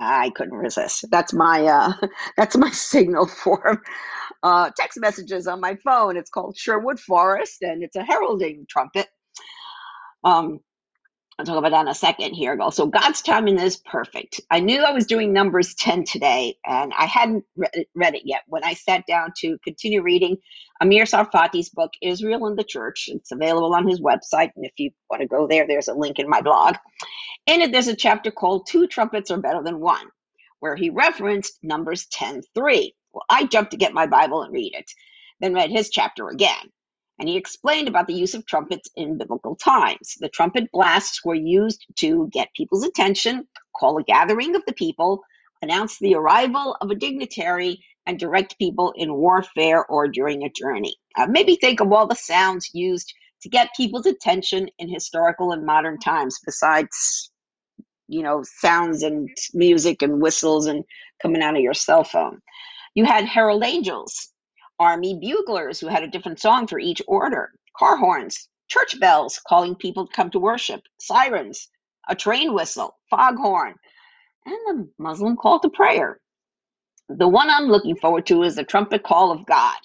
I 0.00 0.30
couldn't 0.30 0.54
resist. 0.54 1.06
That's 1.10 1.32
my 1.34 1.64
uh, 1.64 1.92
that's 2.36 2.56
my 2.56 2.70
signal 2.70 3.26
for 3.26 3.82
uh, 4.42 4.70
text 4.78 4.98
messages 5.00 5.46
on 5.48 5.60
my 5.60 5.76
phone. 5.76 6.16
It's 6.16 6.30
called 6.30 6.56
Sherwood 6.58 7.00
Forest, 7.00 7.62
and 7.62 7.82
it's 7.84 7.96
a 7.96 8.04
heralding 8.04 8.66
trumpet. 8.68 9.08
Um, 10.24 10.60
I'll 11.38 11.46
talk 11.46 11.58
about 11.58 11.72
that 11.72 11.82
in 11.82 11.88
a 11.88 11.94
second 11.94 12.34
here. 12.34 12.58
So 12.72 12.86
God's 12.86 13.22
timing 13.22 13.60
is 13.60 13.76
perfect. 13.76 14.40
I 14.50 14.62
knew 14.62 14.82
I 14.82 14.92
was 14.92 15.06
doing 15.06 15.34
Numbers 15.34 15.74
10 15.74 16.06
today, 16.06 16.56
and 16.66 16.94
I 16.98 17.06
hadn't 17.06 17.44
read 17.94 18.16
it 18.16 18.22
yet. 18.24 18.44
When 18.48 18.64
I 18.64 18.74
sat 18.74 19.06
down 19.06 19.34
to 19.40 19.58
continue 19.62 20.02
reading 20.02 20.38
Amir 20.80 21.04
Tsarfati's 21.04 21.70
book, 21.70 21.92
Israel 22.02 22.46
and 22.46 22.58
the 22.58 22.64
Church, 22.64 23.10
it's 23.12 23.32
available 23.32 23.74
on 23.74 23.86
his 23.86 24.00
website. 24.00 24.52
And 24.56 24.66
if 24.66 24.72
you 24.78 24.92
want 25.10 25.22
to 25.22 25.28
go 25.28 25.46
there, 25.46 25.68
there's 25.68 25.90
a 25.90 25.94
link 25.94 26.18
in 26.20 26.30
my 26.30 26.40
blog. 26.40 26.76
In 27.46 27.62
it, 27.62 27.72
there's 27.72 27.88
a 27.88 27.96
chapter 27.96 28.30
called 28.32 28.66
Two 28.68 28.86
Trumpets 28.88 29.30
Are 29.30 29.38
Better 29.38 29.62
Than 29.62 29.80
One, 29.80 30.06
where 30.60 30.76
he 30.76 30.90
referenced 30.90 31.58
Numbers 31.62 32.06
10 32.12 32.42
3. 32.54 32.94
Well, 33.12 33.24
I 33.30 33.46
jumped 33.46 33.72
to 33.72 33.78
get 33.78 33.94
my 33.94 34.06
Bible 34.06 34.42
and 34.42 34.52
read 34.54 34.74
it, 34.74 34.90
then 35.40 35.54
read 35.54 35.70
his 35.70 35.90
chapter 35.90 36.28
again 36.30 36.70
and 37.18 37.28
he 37.28 37.36
explained 37.36 37.88
about 37.88 38.06
the 38.06 38.14
use 38.14 38.34
of 38.34 38.46
trumpets 38.46 38.90
in 38.96 39.18
biblical 39.18 39.56
times. 39.56 40.16
The 40.20 40.28
trumpet 40.28 40.70
blasts 40.72 41.24
were 41.24 41.34
used 41.34 41.86
to 41.96 42.28
get 42.32 42.52
people's 42.54 42.84
attention, 42.84 43.46
call 43.78 43.98
a 43.98 44.02
gathering 44.02 44.54
of 44.54 44.62
the 44.66 44.74
people, 44.74 45.22
announce 45.62 45.98
the 45.98 46.14
arrival 46.14 46.76
of 46.80 46.90
a 46.90 46.94
dignitary, 46.94 47.82
and 48.06 48.18
direct 48.18 48.58
people 48.58 48.92
in 48.96 49.14
warfare 49.14 49.84
or 49.86 50.06
during 50.08 50.44
a 50.44 50.50
journey. 50.50 50.94
Uh, 51.16 51.26
maybe 51.26 51.56
think 51.56 51.80
of 51.80 51.92
all 51.92 52.06
the 52.06 52.14
sounds 52.14 52.70
used 52.72 53.12
to 53.42 53.48
get 53.48 53.74
people's 53.76 54.06
attention 54.06 54.68
in 54.78 54.88
historical 54.88 55.52
and 55.52 55.66
modern 55.66 55.98
times, 55.98 56.38
besides, 56.44 57.30
you 58.08 58.22
know, 58.22 58.42
sounds 58.44 59.02
and 59.02 59.28
music 59.54 60.02
and 60.02 60.20
whistles 60.20 60.66
and 60.66 60.84
coming 61.20 61.42
out 61.42 61.56
of 61.56 61.62
your 61.62 61.74
cell 61.74 62.04
phone. 62.04 62.40
You 62.94 63.04
had 63.04 63.24
herald 63.24 63.64
angels 63.64 64.32
army 64.78 65.18
buglers 65.20 65.80
who 65.80 65.88
had 65.88 66.02
a 66.04 66.08
different 66.08 66.40
song 66.40 66.66
for 66.66 66.78
each 66.78 67.02
order, 67.08 67.52
car 67.78 67.96
horns, 67.96 68.48
church 68.68 68.98
bells 69.00 69.40
calling 69.48 69.74
people 69.76 70.06
to 70.06 70.14
come 70.14 70.30
to 70.30 70.38
worship, 70.40 70.82
sirens, 71.00 71.68
a 72.08 72.14
train 72.16 72.54
whistle, 72.54 72.96
foghorn, 73.10 73.74
and 74.46 74.56
the 74.68 74.88
Muslim 74.98 75.36
call 75.36 75.60
to 75.60 75.70
prayer. 75.70 76.20
The 77.08 77.28
one 77.28 77.50
I'm 77.50 77.66
looking 77.68 77.96
forward 77.96 78.26
to 78.26 78.42
is 78.44 78.56
the 78.56 78.64
trumpet 78.64 79.02
call 79.04 79.32
of 79.32 79.46
God. 79.46 79.76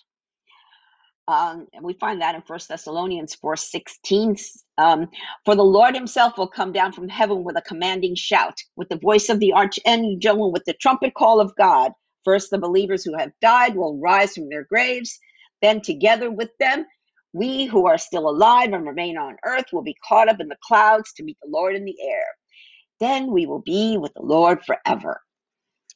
Um, 1.27 1.67
and 1.73 1.83
we 1.85 1.95
find 1.95 2.21
that 2.21 2.35
in 2.35 2.43
First 2.43 2.69
Thessalonians 2.69 3.35
4 3.35 3.57
16. 3.57 4.31
Um, 4.79 5.09
For 5.45 5.55
the 5.55 5.63
Lord 5.65 5.95
himself 5.95 6.37
will 6.37 6.49
come 6.49 6.73
down 6.73 6.93
from 6.93 7.09
heaven 7.09 7.45
with 7.45 7.57
a 7.57 7.63
commanding 7.63 8.15
shout, 8.15 8.59
with 8.77 8.89
the 8.89 8.97
voice 8.99 9.29
of 9.29 9.39
the 9.41 9.53
archangel, 9.53 10.45
and 10.45 10.53
with 10.53 10.65
the 10.67 10.75
trumpet 10.75 11.15
call 11.15 11.41
of 11.41 11.55
God. 11.57 11.93
First, 12.25 12.51
the 12.51 12.59
believers 12.59 13.03
who 13.03 13.17
have 13.17 13.31
died 13.41 13.75
will 13.75 13.99
rise 13.99 14.33
from 14.35 14.49
their 14.49 14.65
graves. 14.65 15.19
Then, 15.61 15.81
together 15.81 16.31
with 16.31 16.49
them, 16.59 16.85
we 17.33 17.65
who 17.65 17.87
are 17.87 17.97
still 17.97 18.29
alive 18.29 18.73
and 18.73 18.85
remain 18.85 19.17
on 19.17 19.37
earth 19.45 19.65
will 19.71 19.83
be 19.83 19.95
caught 20.07 20.29
up 20.29 20.39
in 20.39 20.49
the 20.49 20.57
clouds 20.67 21.13
to 21.13 21.23
meet 21.23 21.37
the 21.41 21.49
Lord 21.49 21.75
in 21.75 21.85
the 21.85 21.97
air. 22.01 22.25
Then 22.99 23.31
we 23.31 23.45
will 23.45 23.61
be 23.61 23.97
with 23.97 24.13
the 24.13 24.21
Lord 24.21 24.63
forever. 24.65 25.21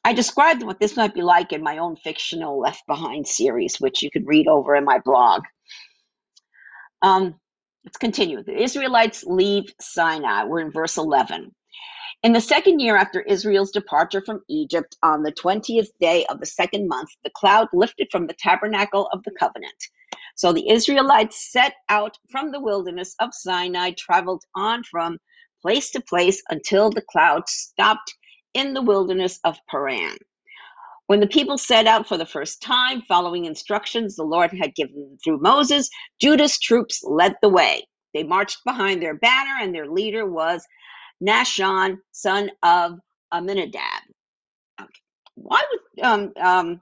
I 0.04 0.14
described 0.14 0.64
what 0.64 0.80
this 0.80 0.98
might 0.98 1.14
be 1.14 1.22
like 1.24 1.52
in 1.52 1.64
my 1.64 1.78
own 1.80 1.96
fictional 1.98 2.60
Left 2.60 2.86
Behind 2.88 3.28
series, 3.28 3.78
which 3.80 4.04
you 4.04 4.12
could 4.12 4.28
read 4.28 4.48
over 4.48 4.76
in 4.76 4.86
my 4.86 5.00
blog. 5.00 5.44
Um, 7.02 7.36
let's 7.86 7.98
continue. 7.98 8.44
The 8.44 8.62
Israelites 8.62 9.24
leave 9.26 9.66
Sinai. 9.82 10.46
We're 10.46 10.62
in 10.62 10.72
verse 10.72 10.98
11. 10.98 11.52
In 12.24 12.34
the 12.34 12.42
second 12.42 12.80
year 12.80 12.98
after 12.98 13.22
Israel's 13.22 13.72
departure 13.72 14.22
from 14.26 14.42
Egypt, 14.50 14.98
on 15.04 15.24
the 15.24 15.32
20th 15.32 15.90
day 16.00 16.26
of 16.26 16.40
the 16.40 16.46
second 16.46 16.88
month, 16.88 17.10
the 17.24 17.32
cloud 17.36 17.68
lifted 17.74 18.08
from 18.12 18.28
the 18.28 18.34
tabernacle 18.34 19.08
of 19.14 19.24
the 19.24 19.32
covenant. 19.40 19.76
So 20.36 20.52
the 20.52 20.70
Israelites 20.70 21.52
set 21.52 21.76
out 21.90 22.18
from 22.32 22.52
the 22.52 22.60
wilderness 22.60 23.16
of 23.20 23.34
Sinai, 23.34 23.92
traveled 23.92 24.44
on 24.56 24.84
from 24.84 25.20
place 25.62 25.92
to 25.92 26.02
place 26.02 26.42
until 26.50 26.90
the 26.90 27.04
cloud 27.04 27.48
stopped 27.48 28.14
in 28.54 28.74
the 28.74 28.82
wilderness 28.82 29.40
of 29.44 29.60
Paran. 29.70 30.18
When 31.08 31.20
the 31.20 31.28
people 31.28 31.60
set 31.60 31.86
out 31.86 32.08
for 32.08 32.18
the 32.18 32.26
first 32.26 32.62
time, 32.64 33.04
following 33.08 33.46
instructions 33.46 34.16
the 34.16 34.24
Lord 34.24 34.52
had 34.52 34.74
given 34.74 35.18
through 35.24 35.42
Moses, 35.42 35.90
Judah's 36.20 36.60
troops 36.60 37.04
led 37.04 37.36
the 37.42 37.50
way. 37.50 37.88
They 38.16 38.24
marched 38.24 38.64
behind 38.66 39.04
their 39.04 39.14
banner, 39.14 39.58
and 39.62 39.76
their 39.76 39.88
leader 39.88 40.26
was 40.26 40.66
Nahshon, 41.24 41.98
son 42.12 42.52
of 42.64 43.00
Amminadab. 43.34 44.04
Okay. 44.82 44.90
Why 45.36 45.64
would 45.72 46.06
um 46.06 46.34
um 46.42 46.82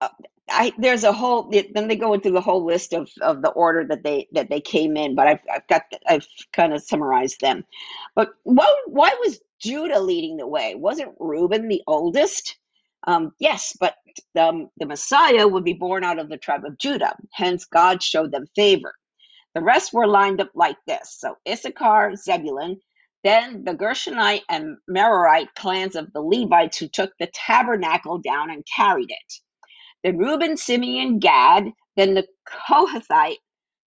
uh, 0.00 0.08
I 0.50 0.72
there's 0.78 1.04
a 1.04 1.12
whole 1.12 1.50
then 1.74 1.88
they 1.88 1.96
go 1.96 2.14
into 2.14 2.30
the 2.30 2.40
whole 2.40 2.64
list 2.64 2.92
of, 2.94 3.10
of 3.22 3.42
the 3.42 3.50
order 3.50 3.86
that 3.88 4.02
they 4.04 4.28
that 4.32 4.50
they 4.50 4.60
came 4.60 4.96
in, 4.96 5.14
but 5.14 5.26
I've 5.28 5.40
I've 5.52 5.66
got 5.68 5.82
I've 6.08 6.26
kind 6.52 6.72
of 6.74 6.82
summarized 6.82 7.40
them. 7.40 7.64
But 8.16 8.30
why 8.44 8.74
why 8.86 9.14
was 9.20 9.40
Judah 9.60 10.00
leading 10.00 10.36
the 10.38 10.46
way? 10.48 10.74
Wasn't 10.76 11.14
Reuben 11.20 11.68
the 11.68 11.82
oldest? 11.86 12.56
Um, 13.06 13.32
yes, 13.40 13.76
but 13.80 13.94
um, 14.38 14.68
the 14.78 14.86
Messiah 14.86 15.48
would 15.48 15.64
be 15.64 15.72
born 15.74 16.04
out 16.04 16.18
of 16.18 16.28
the 16.28 16.36
tribe 16.38 16.64
of 16.66 16.78
Judah. 16.78 17.16
Hence, 17.32 17.64
God 17.64 18.02
showed 18.02 18.32
them 18.32 18.46
favor. 18.56 18.94
The 19.54 19.62
rest 19.62 19.92
were 19.92 20.06
lined 20.06 20.40
up 20.40 20.50
like 20.54 20.76
this. 20.86 21.16
So 21.18 21.36
Issachar, 21.48 22.16
Zebulun, 22.16 22.80
then 23.24 23.64
the 23.64 23.74
Gershonite 23.74 24.42
and 24.48 24.76
Merarite 24.88 25.54
clans 25.56 25.96
of 25.96 26.12
the 26.12 26.22
Levites 26.22 26.78
who 26.78 26.88
took 26.88 27.12
the 27.18 27.28
tabernacle 27.34 28.18
down 28.18 28.50
and 28.50 28.64
carried 28.74 29.10
it. 29.10 29.34
Then 30.02 30.18
Reuben, 30.18 30.56
Simeon, 30.56 31.18
Gad, 31.18 31.70
then 31.96 32.14
the 32.14 32.26
Kohathite 32.48 33.38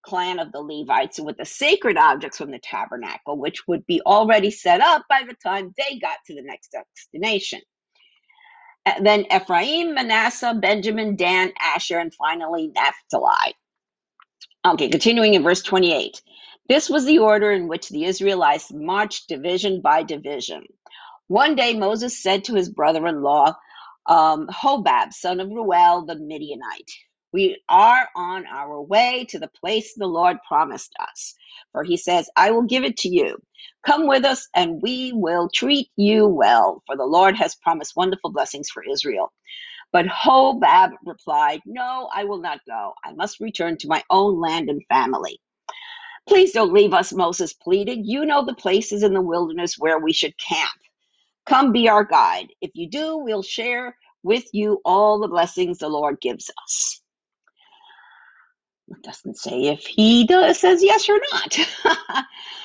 clan 0.04 0.38
of 0.38 0.52
the 0.52 0.60
Levites 0.60 1.18
with 1.18 1.36
the 1.38 1.44
sacred 1.44 1.96
objects 1.96 2.38
from 2.38 2.50
the 2.50 2.60
tabernacle, 2.60 3.38
which 3.38 3.66
would 3.66 3.84
be 3.86 4.00
already 4.02 4.50
set 4.50 4.80
up 4.80 5.04
by 5.08 5.22
the 5.26 5.34
time 5.42 5.74
they 5.76 5.98
got 5.98 6.18
to 6.26 6.34
the 6.34 6.42
next 6.42 6.72
destination. 6.72 7.60
And 8.86 9.04
then 9.04 9.24
Ephraim, 9.34 9.94
Manasseh, 9.94 10.54
Benjamin, 10.60 11.16
Dan, 11.16 11.52
Asher, 11.58 11.98
and 11.98 12.14
finally 12.14 12.70
Naphtali. 12.74 13.54
Okay, 14.64 14.90
continuing 14.90 15.34
in 15.34 15.42
verse 15.44 15.62
28. 15.62 16.22
This 16.68 16.90
was 16.90 17.06
the 17.06 17.20
order 17.20 17.52
in 17.52 17.68
which 17.68 17.90
the 17.90 18.04
Israelites 18.06 18.72
marched 18.72 19.28
division 19.28 19.82
by 19.82 20.04
division. 20.04 20.64
One 21.28 21.56
day 21.56 21.74
Moses 21.74 22.22
said 22.22 22.44
to 22.44 22.54
his 22.54 22.68
brother 22.68 23.06
in 23.06 23.22
law, 23.22 23.54
um, 24.06 24.46
Hobab, 24.48 25.12
son 25.12 25.40
of 25.40 25.48
Ruel, 25.48 26.04
the 26.06 26.16
Midianite, 26.16 26.90
We 27.32 27.62
are 27.68 28.08
on 28.14 28.46
our 28.46 28.80
way 28.82 29.26
to 29.30 29.38
the 29.38 29.50
place 29.60 29.94
the 29.96 30.06
Lord 30.06 30.36
promised 30.46 30.92
us. 31.00 31.34
For 31.72 31.82
he 31.82 31.96
says, 31.96 32.28
I 32.36 32.50
will 32.50 32.62
give 32.64 32.84
it 32.84 32.98
to 32.98 33.08
you. 33.08 33.38
Come 33.86 34.06
with 34.06 34.24
us, 34.24 34.48
and 34.54 34.82
we 34.82 35.12
will 35.14 35.48
treat 35.52 35.88
you 35.96 36.26
well, 36.28 36.82
for 36.86 36.96
the 36.96 37.06
Lord 37.06 37.36
has 37.36 37.56
promised 37.56 37.94
wonderful 37.96 38.30
blessings 38.32 38.68
for 38.70 38.84
Israel. 38.88 39.32
But 39.94 40.08
Hobab 40.08 40.92
replied, 41.06 41.62
No, 41.66 42.10
I 42.14 42.24
will 42.24 42.40
not 42.42 42.60
go. 42.68 42.94
I 43.04 43.14
must 43.14 43.40
return 43.40 43.78
to 43.78 43.88
my 43.88 44.04
own 44.10 44.40
land 44.40 44.68
and 44.70 44.82
family. 44.90 45.40
Please 46.28 46.52
don't 46.52 46.74
leave 46.74 46.94
us, 46.94 47.12
Moses 47.14 47.54
pleaded. 47.54 48.00
You 48.04 48.26
know 48.26 48.44
the 48.44 48.56
places 48.56 49.04
in 49.04 49.14
the 49.14 49.22
wilderness 49.22 49.76
where 49.78 50.00
we 50.00 50.12
should 50.12 50.34
camp. 50.38 50.72
Come 51.46 51.72
be 51.72 51.88
our 51.88 52.04
guide. 52.04 52.48
If 52.60 52.72
you 52.74 52.90
do, 52.90 53.18
we'll 53.18 53.44
share 53.44 53.96
with 54.24 54.46
you 54.52 54.80
all 54.84 55.20
the 55.20 55.28
blessings 55.28 55.78
the 55.78 55.88
Lord 55.88 56.20
gives 56.20 56.50
us. 56.64 57.02
It 58.88 59.02
doesn't 59.04 59.38
say 59.38 59.66
if 59.68 59.86
he 59.86 60.26
does, 60.26 60.60
says 60.60 60.82
yes 60.82 61.08
or 61.08 61.20
not. 61.32 61.58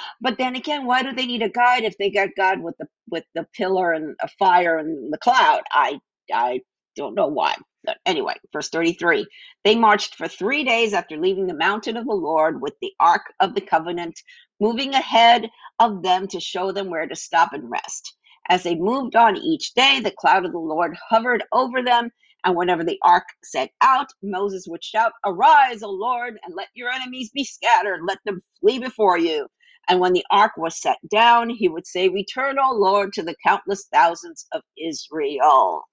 but 0.22 0.38
then 0.40 0.56
again, 0.56 0.86
why 0.88 1.04
do 1.04 1.14
they 1.14 1.28
need 1.28 1.44
a 1.44 1.50
guide 1.50 1.84
if 1.86 1.98
they 2.00 2.12
got 2.12 2.30
God 2.38 2.62
with 2.62 2.78
the 2.80 2.88
with 3.10 3.26
the 3.36 3.48
pillar 3.56 3.94
and 3.94 4.16
a 4.22 4.30
fire 4.40 4.78
and 4.80 5.14
the 5.14 5.20
cloud? 5.20 5.62
I 5.72 6.00
I 6.34 6.62
don't 7.00 7.16
know 7.16 7.28
why. 7.30 7.56
But 7.86 8.00
anyway, 8.06 8.36
verse 8.54 8.70
33 8.70 9.28
They 9.66 9.76
marched 9.78 10.16
for 10.18 10.30
three 10.30 10.66
days 10.66 10.93
after 10.93 11.18
leaving 11.18 11.47
the 11.47 11.56
mountain 11.56 11.97
of 11.97 12.08
the 12.08 12.14
Lord 12.16 12.62
with 12.62 12.76
the 12.82 12.93
Ark 13.02 13.24
of 13.41 13.56
the 13.56 13.62
Covenant, 13.62 14.20
moving 14.62 14.95
ahead 14.95 15.50
of 15.80 16.04
them 16.04 16.28
to 16.30 16.41
show 16.41 16.74
them 16.74 16.91
where 16.91 17.08
to 17.08 17.18
stop 17.18 17.54
and 17.54 17.72
rest. 17.72 18.16
As 18.50 18.64
they 18.64 18.76
moved 18.76 19.18
on 19.18 19.38
each 19.38 19.74
day, 19.76 20.02
the 20.02 20.12
cloud 20.20 20.45
of 20.45 20.54
the 20.54 20.60
Lord 20.60 20.97
hovered 21.10 21.45
over 21.54 21.84
them. 21.84 22.12
And 22.45 22.58
whenever 22.58 22.86
the 22.86 23.00
ark 23.04 23.26
set 23.43 23.72
out, 23.82 24.08
Moses 24.24 24.68
would 24.70 24.86
shout, 24.86 25.14
Arise, 25.26 25.84
O 25.84 25.91
Lord, 25.91 26.39
and 26.45 26.56
let 26.56 26.70
your 26.76 26.91
enemies 26.91 27.32
be 27.36 27.45
scattered, 27.45 28.02
let 28.08 28.20
them 28.26 28.43
flee 28.62 28.80
before 28.80 29.20
you. 29.20 29.47
And 29.89 30.02
when 30.02 30.14
the 30.14 30.26
ark 30.32 30.54
was 30.58 30.82
set 30.82 31.00
down, 31.12 31.52
he 31.52 31.70
would 31.70 31.88
say, 31.88 32.10
Return, 32.10 32.58
O 32.60 32.74
Lord, 32.76 33.14
to 33.16 33.24
the 33.24 33.36
countless 33.45 33.88
thousands 33.93 34.47
of 34.54 34.64
Israel. 34.82 35.84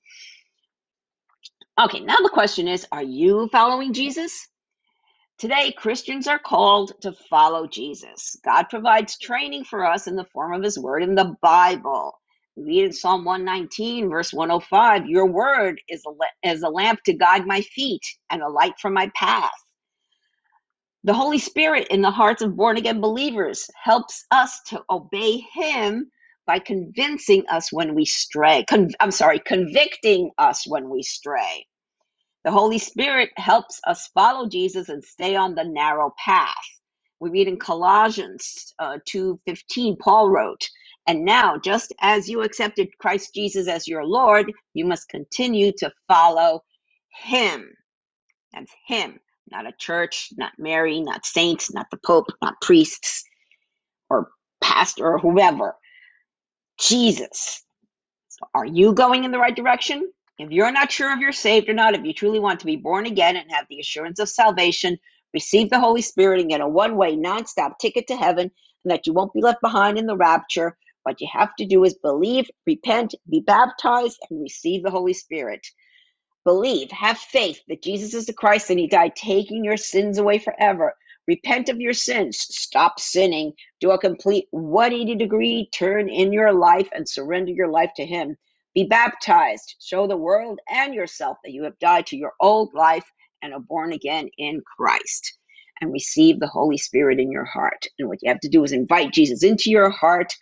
Okay, 1.78 2.00
now 2.00 2.16
the 2.22 2.30
question 2.30 2.68
is 2.68 2.86
Are 2.90 3.02
you 3.02 3.48
following 3.52 3.92
Jesus? 3.92 4.48
Today, 5.38 5.72
Christians 5.76 6.26
are 6.26 6.38
called 6.38 6.92
to 7.02 7.12
follow 7.28 7.66
Jesus. 7.66 8.38
God 8.42 8.70
provides 8.70 9.18
training 9.18 9.64
for 9.64 9.84
us 9.84 10.06
in 10.06 10.16
the 10.16 10.24
form 10.32 10.54
of 10.54 10.62
His 10.62 10.78
Word 10.78 11.02
in 11.02 11.14
the 11.14 11.36
Bible. 11.42 12.14
Read 12.56 12.84
in 12.84 12.92
Psalm 12.94 13.26
119, 13.26 14.08
verse 14.08 14.32
105 14.32 15.06
Your 15.06 15.26
Word 15.26 15.78
is 15.90 16.02
a, 16.06 16.48
is 16.48 16.62
a 16.62 16.70
lamp 16.70 17.00
to 17.04 17.12
guide 17.12 17.46
my 17.46 17.60
feet 17.60 18.02
and 18.30 18.42
a 18.42 18.48
light 18.48 18.74
for 18.80 18.90
my 18.90 19.10
path. 19.14 19.50
The 21.04 21.14
Holy 21.14 21.38
Spirit 21.38 21.88
in 21.88 22.00
the 22.00 22.10
hearts 22.10 22.40
of 22.40 22.56
born 22.56 22.78
again 22.78 23.02
believers 23.02 23.68
helps 23.84 24.24
us 24.30 24.58
to 24.68 24.82
obey 24.88 25.44
Him 25.54 26.10
by 26.47 26.61
convincing 26.61 27.44
us 27.51 27.72
when 27.72 27.94
we 27.94 28.05
stray. 28.07 28.64
Con- 28.68 28.90
I'm 29.01 29.12
sorry, 29.12 29.40
convicting 29.40 30.32
us 30.38 30.66
when 30.66 30.90
we 30.90 31.03
stray. 31.03 31.66
The 32.44 32.53
Holy 32.53 32.78
Spirit 32.78 33.30
helps 33.36 33.80
us 33.86 34.09
follow 34.14 34.49
Jesus 34.49 34.88
and 34.88 35.05
stay 35.05 35.36
on 35.36 35.55
the 35.55 35.64
narrow 35.64 36.14
path. 36.24 36.55
We 37.20 37.30
read 37.30 37.49
in 37.49 37.59
Colossians 37.59 38.74
uh, 38.78 38.99
2:15 39.09 39.99
Paul 40.01 40.30
wrote, 40.30 40.68
"And 41.07 41.24
now 41.24 41.59
just 41.59 41.92
as 42.01 42.28
you 42.28 42.42
accepted 42.42 42.88
Christ 42.99 43.34
Jesus 43.34 43.68
as 43.68 43.88
your 43.88 44.05
Lord, 44.07 44.53
you 44.74 44.86
must 44.86 45.09
continue 45.11 45.72
to 45.78 45.92
follow 46.09 46.62
him." 47.24 47.70
That's 48.53 48.72
him, 48.86 49.20
not 49.51 49.66
a 49.68 49.72
church, 49.78 50.30
not 50.36 50.53
Mary, 50.59 51.01
not 51.01 51.26
saints, 51.26 51.72
not 51.72 51.88
the 51.92 51.99
pope, 52.05 52.26
not 52.42 52.61
priests 52.62 53.24
or 54.11 54.30
pastor 54.62 55.07
or 55.07 55.18
whoever. 55.18 55.76
Jesus. 56.78 57.64
Are 58.54 58.66
you 58.66 58.92
going 58.92 59.24
in 59.24 59.30
the 59.30 59.38
right 59.38 59.56
direction? 59.56 60.10
If 60.38 60.50
you're 60.50 60.72
not 60.72 60.92
sure 60.92 61.12
if 61.12 61.20
you're 61.20 61.32
saved 61.32 61.68
or 61.68 61.74
not, 61.74 61.94
if 61.94 62.04
you 62.04 62.12
truly 62.12 62.38
want 62.38 62.60
to 62.60 62.66
be 62.66 62.76
born 62.76 63.06
again 63.06 63.36
and 63.36 63.50
have 63.50 63.66
the 63.70 63.80
assurance 63.80 64.18
of 64.18 64.28
salvation, 64.28 64.98
receive 65.32 65.70
the 65.70 65.80
Holy 65.80 66.02
Spirit 66.02 66.40
and 66.40 66.50
get 66.50 66.60
a 66.60 66.68
one 66.68 66.96
way, 66.96 67.16
non-stop 67.16 67.78
ticket 67.78 68.06
to 68.08 68.16
heaven, 68.16 68.50
and 68.84 68.90
that 68.90 69.06
you 69.06 69.14
won't 69.14 69.32
be 69.32 69.40
left 69.40 69.62
behind 69.62 69.98
in 69.98 70.06
the 70.06 70.16
rapture, 70.16 70.76
what 71.04 71.20
you 71.20 71.28
have 71.32 71.54
to 71.56 71.66
do 71.66 71.84
is 71.84 71.94
believe, 71.94 72.50
repent, 72.66 73.14
be 73.30 73.40
baptized, 73.40 74.18
and 74.28 74.42
receive 74.42 74.82
the 74.82 74.90
Holy 74.90 75.14
Spirit. 75.14 75.66
Believe, 76.44 76.90
have 76.90 77.18
faith 77.18 77.60
that 77.68 77.82
Jesus 77.82 78.14
is 78.14 78.26
the 78.26 78.32
Christ 78.32 78.70
and 78.70 78.78
he 78.78 78.86
died 78.86 79.16
taking 79.16 79.64
your 79.64 79.76
sins 79.76 80.18
away 80.18 80.38
forever. 80.38 80.94
Repent 81.26 81.68
of 81.68 81.80
your 81.80 81.92
sins, 81.92 82.38
stop 82.38 83.00
sinning, 83.00 83.52
do 83.80 83.90
a 83.90 83.98
complete 83.98 84.46
180 84.52 85.16
degree 85.16 85.68
turn 85.72 86.08
in 86.08 86.32
your 86.32 86.52
life 86.52 86.88
and 86.92 87.08
surrender 87.08 87.52
your 87.52 87.68
life 87.68 87.90
to 87.96 88.06
him. 88.06 88.36
Be 88.74 88.84
baptized, 88.84 89.74
show 89.80 90.06
the 90.06 90.16
world 90.16 90.60
and 90.68 90.94
yourself 90.94 91.38
that 91.44 91.52
you 91.52 91.64
have 91.64 91.78
died 91.78 92.06
to 92.06 92.16
your 92.16 92.34
old 92.40 92.72
life 92.74 93.10
and 93.42 93.52
are 93.52 93.60
born 93.60 93.92
again 93.92 94.28
in 94.38 94.62
Christ 94.76 95.38
and 95.80 95.92
receive 95.92 96.40
the 96.40 96.46
Holy 96.46 96.78
Spirit 96.78 97.18
in 97.18 97.30
your 97.30 97.44
heart. 97.44 97.86
And 97.98 98.08
what 98.08 98.18
you 98.22 98.28
have 98.28 98.40
to 98.40 98.48
do 98.48 98.64
is 98.64 98.72
invite 98.72 99.12
Jesus 99.12 99.42
into 99.42 99.70
your 99.70 99.90
heart 99.90 100.34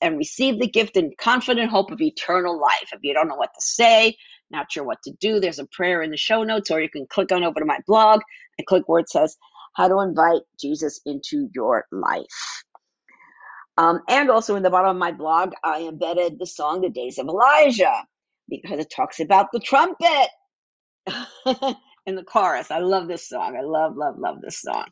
and 0.00 0.18
receive 0.18 0.60
the 0.60 0.68
gift 0.68 0.96
and 0.96 1.16
confident 1.18 1.70
hope 1.70 1.90
of 1.90 2.00
eternal 2.00 2.60
life. 2.60 2.90
If 2.92 3.00
you 3.02 3.12
don't 3.12 3.28
know 3.28 3.34
what 3.34 3.52
to 3.54 3.60
say, 3.60 4.16
not 4.50 4.70
sure 4.70 4.84
what 4.84 5.02
to 5.02 5.12
do, 5.20 5.40
there's 5.40 5.58
a 5.58 5.66
prayer 5.66 6.02
in 6.02 6.10
the 6.10 6.16
show 6.16 6.44
notes, 6.44 6.70
or 6.70 6.80
you 6.80 6.88
can 6.88 7.06
click 7.08 7.32
on 7.32 7.42
over 7.42 7.58
to 7.58 7.66
my 7.66 7.80
blog 7.86 8.20
and 8.56 8.66
click 8.66 8.84
where 8.86 9.00
it 9.00 9.10
says 9.10 9.36
how 9.74 9.88
to 9.88 10.00
invite 10.00 10.42
Jesus 10.60 11.00
into 11.06 11.48
your 11.54 11.86
life. 11.92 12.26
Um, 13.78 14.00
and 14.08 14.30
also 14.30 14.56
in 14.56 14.62
the 14.62 14.70
bottom 14.70 14.90
of 14.90 14.96
my 14.96 15.12
blog, 15.12 15.52
I 15.64 15.82
embedded 15.82 16.38
the 16.38 16.46
song 16.46 16.80
The 16.80 16.90
Days 16.90 17.18
of 17.18 17.26
Elijah 17.28 18.04
because 18.48 18.78
it 18.80 18.92
talks 18.94 19.20
about 19.20 19.48
the 19.52 19.60
trumpet 19.60 20.28
in 22.06 22.16
the 22.16 22.24
chorus. 22.24 22.70
I 22.70 22.80
love 22.80 23.08
this 23.08 23.28
song. 23.28 23.56
I 23.56 23.62
love, 23.62 23.96
love, 23.96 24.16
love 24.18 24.40
this 24.42 24.60
song. 24.62 24.86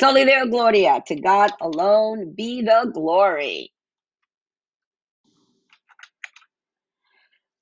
Soli 0.00 0.24
Deo 0.24 0.46
Gloria. 0.46 1.02
To 1.08 1.16
God 1.16 1.52
alone 1.60 2.34
be 2.36 2.62
the 2.62 2.90
glory. 2.92 3.72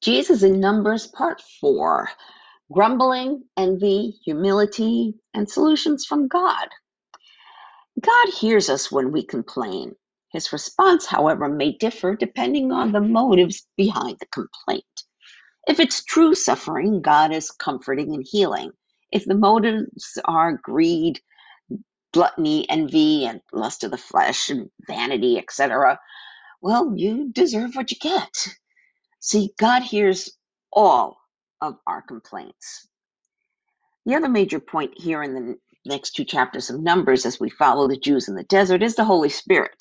Jesus 0.02 0.42
in 0.42 0.60
Numbers, 0.60 1.06
part 1.08 1.42
four 1.60 2.08
grumbling, 2.74 3.44
envy, 3.58 4.16
humility, 4.26 5.14
and 5.34 5.50
solutions 5.50 6.06
from 6.06 6.28
God. 6.28 6.68
God 8.00 8.28
hears 8.40 8.70
us 8.70 8.92
when 8.92 9.12
we 9.12 9.24
complain. 9.26 9.94
His 10.32 10.52
response, 10.52 11.06
however, 11.06 11.48
may 11.48 11.72
differ 11.72 12.16
depending 12.16 12.72
on 12.72 12.92
the 12.92 13.00
motives 13.00 13.66
behind 13.76 14.18
the 14.20 14.26
complaint. 14.26 14.84
If 15.68 15.80
it's 15.80 16.04
true 16.04 16.34
suffering, 16.34 17.02
God 17.02 17.32
is 17.32 17.50
comforting 17.52 18.14
and 18.14 18.26
healing. 18.28 18.72
If 19.12 19.24
the 19.26 19.36
motives 19.36 20.18
are 20.26 20.60
greed, 20.62 21.20
gluttony, 22.14 22.68
envy, 22.70 23.26
and 23.26 23.40
lust 23.52 23.84
of 23.84 23.92
the 23.92 23.98
flesh, 23.98 24.50
and 24.50 24.70
vanity, 24.88 25.38
etc., 25.38 26.00
well, 26.62 26.94
you 26.96 27.30
deserve 27.32 27.76
what 27.76 27.90
you 27.92 27.98
get. 28.00 28.48
See, 29.20 29.50
God 29.58 29.82
hears 29.82 30.30
all 30.72 31.18
of 31.68 31.76
our 31.86 32.02
complaints. 32.02 32.88
The 34.06 34.16
other 34.16 34.30
major 34.30 34.60
point 34.60 34.94
here 34.98 35.22
in 35.22 35.34
the 35.34 35.56
next 35.86 36.12
two 36.12 36.24
chapters 36.24 36.70
of 36.70 36.80
Numbers 36.82 37.26
as 37.26 37.40
we 37.40 37.50
follow 37.50 37.88
the 37.88 37.98
Jews 37.98 38.28
in 38.28 38.36
the 38.36 38.44
desert 38.44 38.82
is 38.82 38.96
the 38.96 39.04
Holy 39.06 39.30
Spirit. 39.30 39.76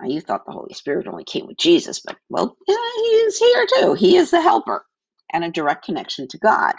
Now, 0.00 0.08
you 0.08 0.20
thought 0.20 0.46
the 0.46 0.52
Holy 0.52 0.74
Spirit 0.74 1.06
only 1.08 1.24
came 1.24 1.46
with 1.46 1.58
Jesus, 1.58 2.00
but 2.00 2.16
well, 2.28 2.56
he 2.66 2.72
is 2.72 3.38
here 3.38 3.66
too. 3.76 3.94
He 3.94 4.16
is 4.16 4.30
the 4.30 4.42
helper 4.42 4.86
and 5.32 5.44
a 5.44 5.50
direct 5.50 5.84
connection 5.84 6.28
to 6.28 6.38
God. 6.38 6.74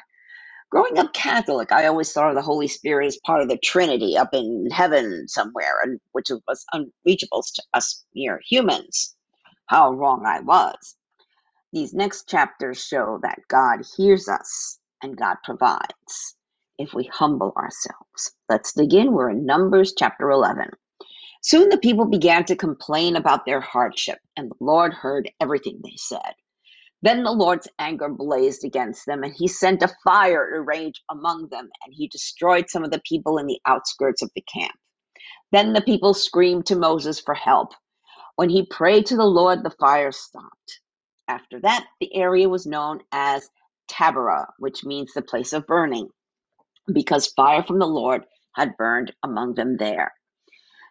Growing 0.72 1.00
up 1.00 1.14
Catholic, 1.14 1.72
I 1.72 1.88
always 1.88 2.12
thought 2.12 2.30
of 2.30 2.36
the 2.36 2.42
Holy 2.42 2.68
Spirit 2.68 3.08
as 3.08 3.20
part 3.26 3.42
of 3.42 3.50
the 3.50 3.58
Trinity 3.58 4.18
up 4.18 4.34
in 4.34 4.70
heaven 4.72 5.28
somewhere, 5.28 5.80
and 5.84 6.00
which 6.12 6.30
was 6.48 6.66
unreachable 6.74 7.44
to 7.56 7.64
us 7.74 8.04
mere 8.16 8.42
humans. 8.50 9.16
How 9.68 9.92
wrong 9.94 10.26
I 10.28 10.42
was. 10.42 10.96
These 11.74 11.94
next 11.94 12.28
chapters 12.30 12.84
show 12.84 13.20
that 13.24 13.40
God 13.50 13.82
hears 13.98 14.28
us 14.28 14.80
and 15.04 15.18
God 15.18 15.38
provides 15.44 16.36
if 16.80 16.94
we 16.94 17.06
humble 17.14 17.54
ourselves. 17.58 18.34
Let's 18.50 18.74
dig 18.74 18.94
in. 18.94 19.14
We're 19.14 19.32
in 19.32 19.46
Numbers 19.46 19.94
chapter 19.98 20.32
11. 20.32 20.72
Soon 21.44 21.70
the 21.70 21.78
people 21.78 22.06
began 22.08 22.46
to 22.46 22.56
complain 22.58 23.16
about 23.16 23.46
their 23.46 23.62
hardship, 23.62 24.20
and 24.38 24.52
the 24.52 24.56
Lord 24.60 24.94
heard 24.94 25.32
everything 25.42 25.80
they 25.84 25.96
said. 25.98 26.34
Then 27.02 27.24
the 27.24 27.32
Lord's 27.32 27.70
anger 27.80 28.10
blazed 28.10 28.66
against 28.66 29.06
them, 29.08 29.24
and 29.24 29.34
he 29.36 29.48
sent 29.48 29.84
a 29.84 29.96
fire 30.04 30.52
to 30.54 30.62
rage 30.62 31.02
among 31.10 31.50
them, 31.50 31.70
and 31.86 31.94
he 31.96 32.08
destroyed 32.10 32.70
some 32.70 32.84
of 32.84 32.92
the 32.92 33.02
people 33.08 33.38
in 33.38 33.48
the 33.48 33.62
outskirts 33.66 34.22
of 34.22 34.32
the 34.36 34.44
camp. 34.54 34.76
Then 35.52 35.74
the 35.74 35.82
people 35.82 36.14
screamed 36.14 36.68
to 36.68 36.76
Moses 36.76 37.20
for 37.22 37.36
help. 37.36 37.74
When 38.36 38.50
he 38.50 38.66
prayed 38.68 39.08
to 39.08 39.18
the 39.18 39.26
Lord, 39.26 39.64
the 39.64 39.76
fire 39.80 40.12
stopped. 40.12 40.82
After 41.28 41.60
that, 41.62 41.88
the 42.02 42.16
area 42.16 42.50
was 42.50 42.68
known 42.68 43.02
as 43.12 43.50
Taberah, 43.90 44.48
which 44.60 44.86
means 44.86 45.14
the 45.14 45.24
place 45.24 45.54
of 45.54 45.68
burning, 45.68 46.10
because 46.94 47.28
fire 47.28 47.64
from 47.64 47.80
the 47.80 47.88
Lord 47.88 48.26
had 48.56 48.78
burned 48.78 49.14
among 49.24 49.56
them 49.56 49.78
there. 49.78 50.14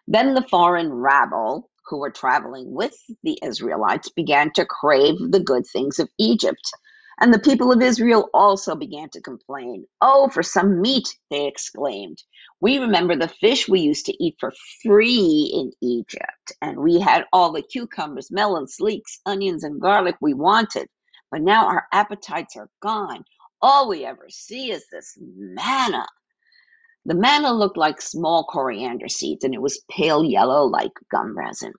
Then 0.07 0.35
the 0.35 0.47
foreign 0.49 0.93
rabble 0.93 1.69
who 1.87 1.99
were 1.99 2.11
traveling 2.11 2.73
with 2.73 2.95
the 3.23 3.39
Israelites 3.43 4.09
began 4.09 4.51
to 4.53 4.65
crave 4.65 5.15
the 5.19 5.41
good 5.41 5.65
things 5.67 5.99
of 5.99 6.09
Egypt. 6.19 6.61
And 7.19 7.33
the 7.33 7.39
people 7.39 7.71
of 7.71 7.81
Israel 7.81 8.29
also 8.33 8.75
began 8.75 9.09
to 9.09 9.21
complain. 9.21 9.85
Oh, 10.01 10.29
for 10.29 10.41
some 10.41 10.81
meat, 10.81 11.07
they 11.29 11.45
exclaimed. 11.45 12.23
We 12.61 12.79
remember 12.79 13.15
the 13.15 13.27
fish 13.27 13.67
we 13.67 13.81
used 13.81 14.05
to 14.07 14.23
eat 14.23 14.37
for 14.39 14.53
free 14.81 15.51
in 15.53 15.71
Egypt, 15.87 16.51
and 16.61 16.79
we 16.79 16.99
had 16.99 17.25
all 17.33 17.51
the 17.51 17.61
cucumbers, 17.61 18.31
melons, 18.31 18.77
leeks, 18.79 19.19
onions, 19.25 19.63
and 19.63 19.81
garlic 19.81 20.15
we 20.21 20.33
wanted. 20.33 20.87
But 21.31 21.41
now 21.41 21.67
our 21.67 21.85
appetites 21.93 22.55
are 22.55 22.69
gone. 22.81 23.23
All 23.61 23.87
we 23.87 24.05
ever 24.05 24.27
see 24.29 24.71
is 24.71 24.85
this 24.91 25.17
manna. 25.21 26.05
The 27.05 27.15
manna 27.15 27.53
looked 27.53 27.77
like 27.77 28.01
small 28.01 28.45
coriander 28.45 29.07
seeds, 29.07 29.43
and 29.43 29.53
it 29.53 29.61
was 29.61 29.83
pale 29.91 30.23
yellow 30.23 30.65
like 30.65 30.91
gum 31.11 31.37
resin. 31.37 31.73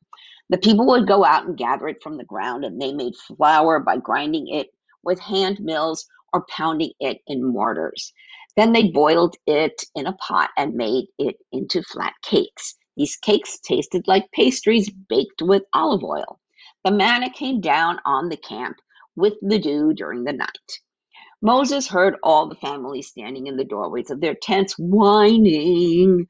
The 0.50 0.58
people 0.58 0.86
would 0.86 1.08
go 1.08 1.24
out 1.24 1.46
and 1.46 1.56
gather 1.56 1.88
it 1.88 2.02
from 2.02 2.16
the 2.16 2.24
ground, 2.24 2.64
and 2.64 2.80
they 2.80 2.92
made 2.92 3.14
flour 3.16 3.80
by 3.80 3.96
grinding 3.96 4.48
it 4.48 4.68
with 5.04 5.20
hand 5.20 5.60
mills 5.60 6.06
or 6.32 6.46
pounding 6.50 6.92
it 7.00 7.18
in 7.26 7.44
mortars. 7.44 8.12
Then 8.56 8.72
they 8.72 8.90
boiled 8.90 9.36
it 9.46 9.82
in 9.94 10.06
a 10.06 10.14
pot 10.14 10.50
and 10.56 10.74
made 10.74 11.06
it 11.18 11.36
into 11.52 11.82
flat 11.82 12.14
cakes. 12.22 12.76
These 12.96 13.16
cakes 13.16 13.58
tasted 13.60 14.06
like 14.06 14.30
pastries 14.32 14.90
baked 14.90 15.42
with 15.42 15.62
olive 15.74 16.04
oil. 16.04 16.40
The 16.84 16.90
manna 16.90 17.30
came 17.30 17.60
down 17.60 18.00
on 18.04 18.28
the 18.28 18.36
camp 18.36 18.76
with 19.16 19.34
the 19.42 19.58
dew 19.58 19.94
during 19.94 20.24
the 20.24 20.32
night. 20.32 20.48
Moses 21.42 21.88
heard 21.88 22.16
all 22.22 22.48
the 22.48 22.54
families 22.56 23.08
standing 23.08 23.46
in 23.46 23.56
the 23.56 23.64
doorways 23.64 24.10
of 24.10 24.20
their 24.20 24.34
tents 24.34 24.74
whining, 24.78 26.26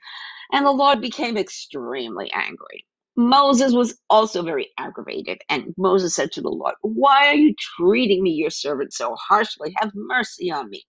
and 0.53 0.66
the 0.66 0.70
Lord 0.73 1.01
became 1.01 1.37
extremely 1.37 2.31
angry. 2.33 2.87
Moses 3.16 3.72
was 3.74 3.98
also 4.08 4.42
very 4.42 4.70
aggravated, 4.78 5.38
and 5.50 5.74
Moses 5.76 6.14
said 6.14 6.32
to 6.32 6.40
the 6.40 6.48
Lord, 6.50 6.74
Why 6.82 7.28
are 7.28 7.34
you 7.34 7.54
treating 7.76 8.22
me, 8.22 8.30
your 8.30 8.50
servant, 8.50 8.94
so 8.94 9.14
harshly? 9.16 9.74
Have 9.80 9.92
mercy 9.94 10.50
on 10.50 10.70
me. 10.70 10.84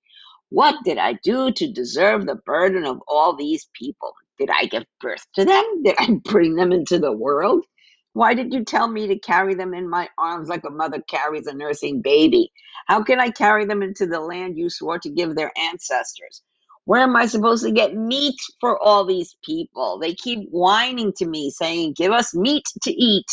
What 0.50 0.76
did 0.86 0.98
I 0.98 1.20
do 1.24 1.52
to 1.52 1.72
deserve 1.74 2.26
the 2.26 2.36
burden 2.46 2.86
of 2.86 3.02
all 3.10 3.36
these 3.36 3.68
people? 3.74 4.14
Did 4.40 4.50
I 4.52 4.66
give 4.68 4.86
birth 5.02 5.26
to 5.36 5.46
them? 5.46 5.84
Did 5.84 5.96
I 6.00 6.14
bring 6.24 6.56
them 6.56 6.72
into 6.72 7.00
the 7.00 7.12
world? 7.12 7.66
Why 8.14 8.34
did 8.36 8.54
you 8.54 8.64
tell 8.64 8.88
me 8.88 9.08
to 9.08 9.20
carry 9.20 9.56
them 9.56 9.74
in 9.74 9.90
my 9.90 10.10
arms 10.18 10.50
like 10.50 10.64
a 10.66 10.72
mother 10.72 11.04
carries 11.10 11.48
a 11.48 11.54
nursing 11.54 12.02
baby? 12.02 12.52
How 12.88 13.04
can 13.04 13.20
I 13.20 13.32
carry 13.32 13.66
them 13.66 13.84
into 13.84 14.08
the 14.08 14.22
land 14.22 14.58
you 14.58 14.70
swore 14.70 15.00
to 15.00 15.10
give 15.12 15.36
their 15.36 15.52
ancestors? 15.60 16.42
Where 16.86 17.02
am 17.02 17.16
I 17.16 17.28
supposed 17.28 17.64
to 17.64 17.72
get 17.72 17.96
meat 17.96 18.36
for 18.60 18.82
all 18.82 19.06
these 19.06 19.36
people? 19.44 20.00
They 20.00 20.14
keep 20.16 20.50
whining 20.52 21.14
to 21.18 21.26
me, 21.26 21.50
saying, 21.52 21.94
Give 21.98 22.12
us 22.12 22.36
meat 22.36 22.66
to 22.84 22.92
eat. 22.92 23.32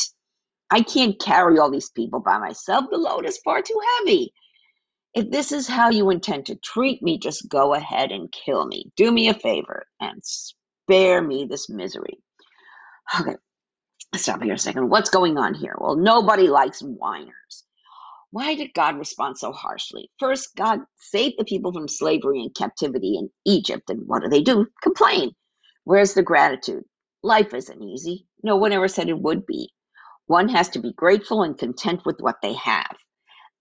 I 0.70 0.82
can't 0.82 1.20
carry 1.20 1.58
all 1.58 1.70
these 1.70 1.90
people 1.90 2.20
by 2.20 2.38
myself. 2.38 2.86
The 2.90 2.98
load 2.98 3.26
is 3.26 3.38
far 3.44 3.62
too 3.62 3.80
heavy. 3.98 4.32
If 5.14 5.30
this 5.30 5.50
is 5.50 5.66
how 5.66 5.90
you 5.90 6.10
intend 6.10 6.46
to 6.46 6.54
treat 6.56 7.02
me, 7.02 7.18
just 7.18 7.48
go 7.48 7.74
ahead 7.74 8.12
and 8.12 8.32
kill 8.32 8.66
me. 8.66 8.92
Do 8.96 9.10
me 9.10 9.28
a 9.28 9.34
favor 9.34 9.84
and 10.00 10.20
spare 10.22 11.20
me 11.22 11.46
this 11.50 11.68
misery. 11.68 12.18
Okay, 13.20 13.36
stop 14.16 14.42
here 14.42 14.54
a 14.54 14.58
second. 14.58 14.90
What's 14.90 15.10
going 15.10 15.38
on 15.38 15.54
here? 15.54 15.74
Well, 15.78 15.96
nobody 15.96 16.48
likes 16.48 16.80
whiners. 16.80 17.64
Why 18.32 18.54
did 18.56 18.74
God 18.74 18.98
respond 18.98 19.38
so 19.38 19.52
harshly? 19.52 20.10
First, 20.20 20.56
God 20.56 20.80
saved 20.98 21.36
the 21.38 21.44
people 21.46 21.72
from 21.72 21.88
slavery 21.88 22.40
and 22.42 22.54
captivity 22.54 23.16
in 23.18 23.30
Egypt, 23.46 23.90
and 23.90 24.02
what 24.06 24.22
do 24.22 24.28
they 24.28 24.42
do? 24.42 24.66
Complain. 24.82 25.32
Where's 25.84 26.14
the 26.14 26.22
gratitude? 26.22 26.84
Life 27.22 27.54
isn't 27.54 27.82
easy. 27.82 28.26
No 28.44 28.56
one 28.56 28.72
ever 28.72 28.88
said 28.88 29.08
it 29.08 29.18
would 29.20 29.46
be. 29.46 29.70
One 30.26 30.48
has 30.50 30.70
to 30.70 30.80
be 30.80 30.92
grateful 30.94 31.42
and 31.42 31.58
content 31.58 32.02
with 32.06 32.18
what 32.20 32.36
they 32.42 32.54
have. 32.54 32.96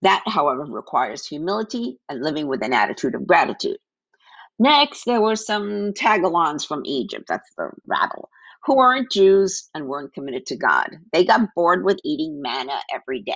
That, 0.03 0.23
however, 0.27 0.65
requires 0.65 1.27
humility 1.27 1.99
and 2.09 2.23
living 2.23 2.47
with 2.47 2.63
an 2.63 2.73
attitude 2.73 3.15
of 3.15 3.27
gratitude. 3.27 3.77
Next, 4.59 5.05
there 5.05 5.21
were 5.21 5.35
some 5.35 5.93
tagalons 5.93 6.65
from 6.67 6.83
Egypt, 6.85 7.25
that's 7.27 7.49
the 7.57 7.71
rabble, 7.87 8.29
who 8.65 8.77
weren't 8.77 9.11
Jews 9.11 9.69
and 9.73 9.87
weren't 9.87 10.13
committed 10.13 10.45
to 10.47 10.57
God. 10.57 10.89
They 11.13 11.25
got 11.25 11.49
bored 11.55 11.83
with 11.83 11.99
eating 12.05 12.41
manna 12.41 12.79
every 12.93 13.21
day. 13.21 13.33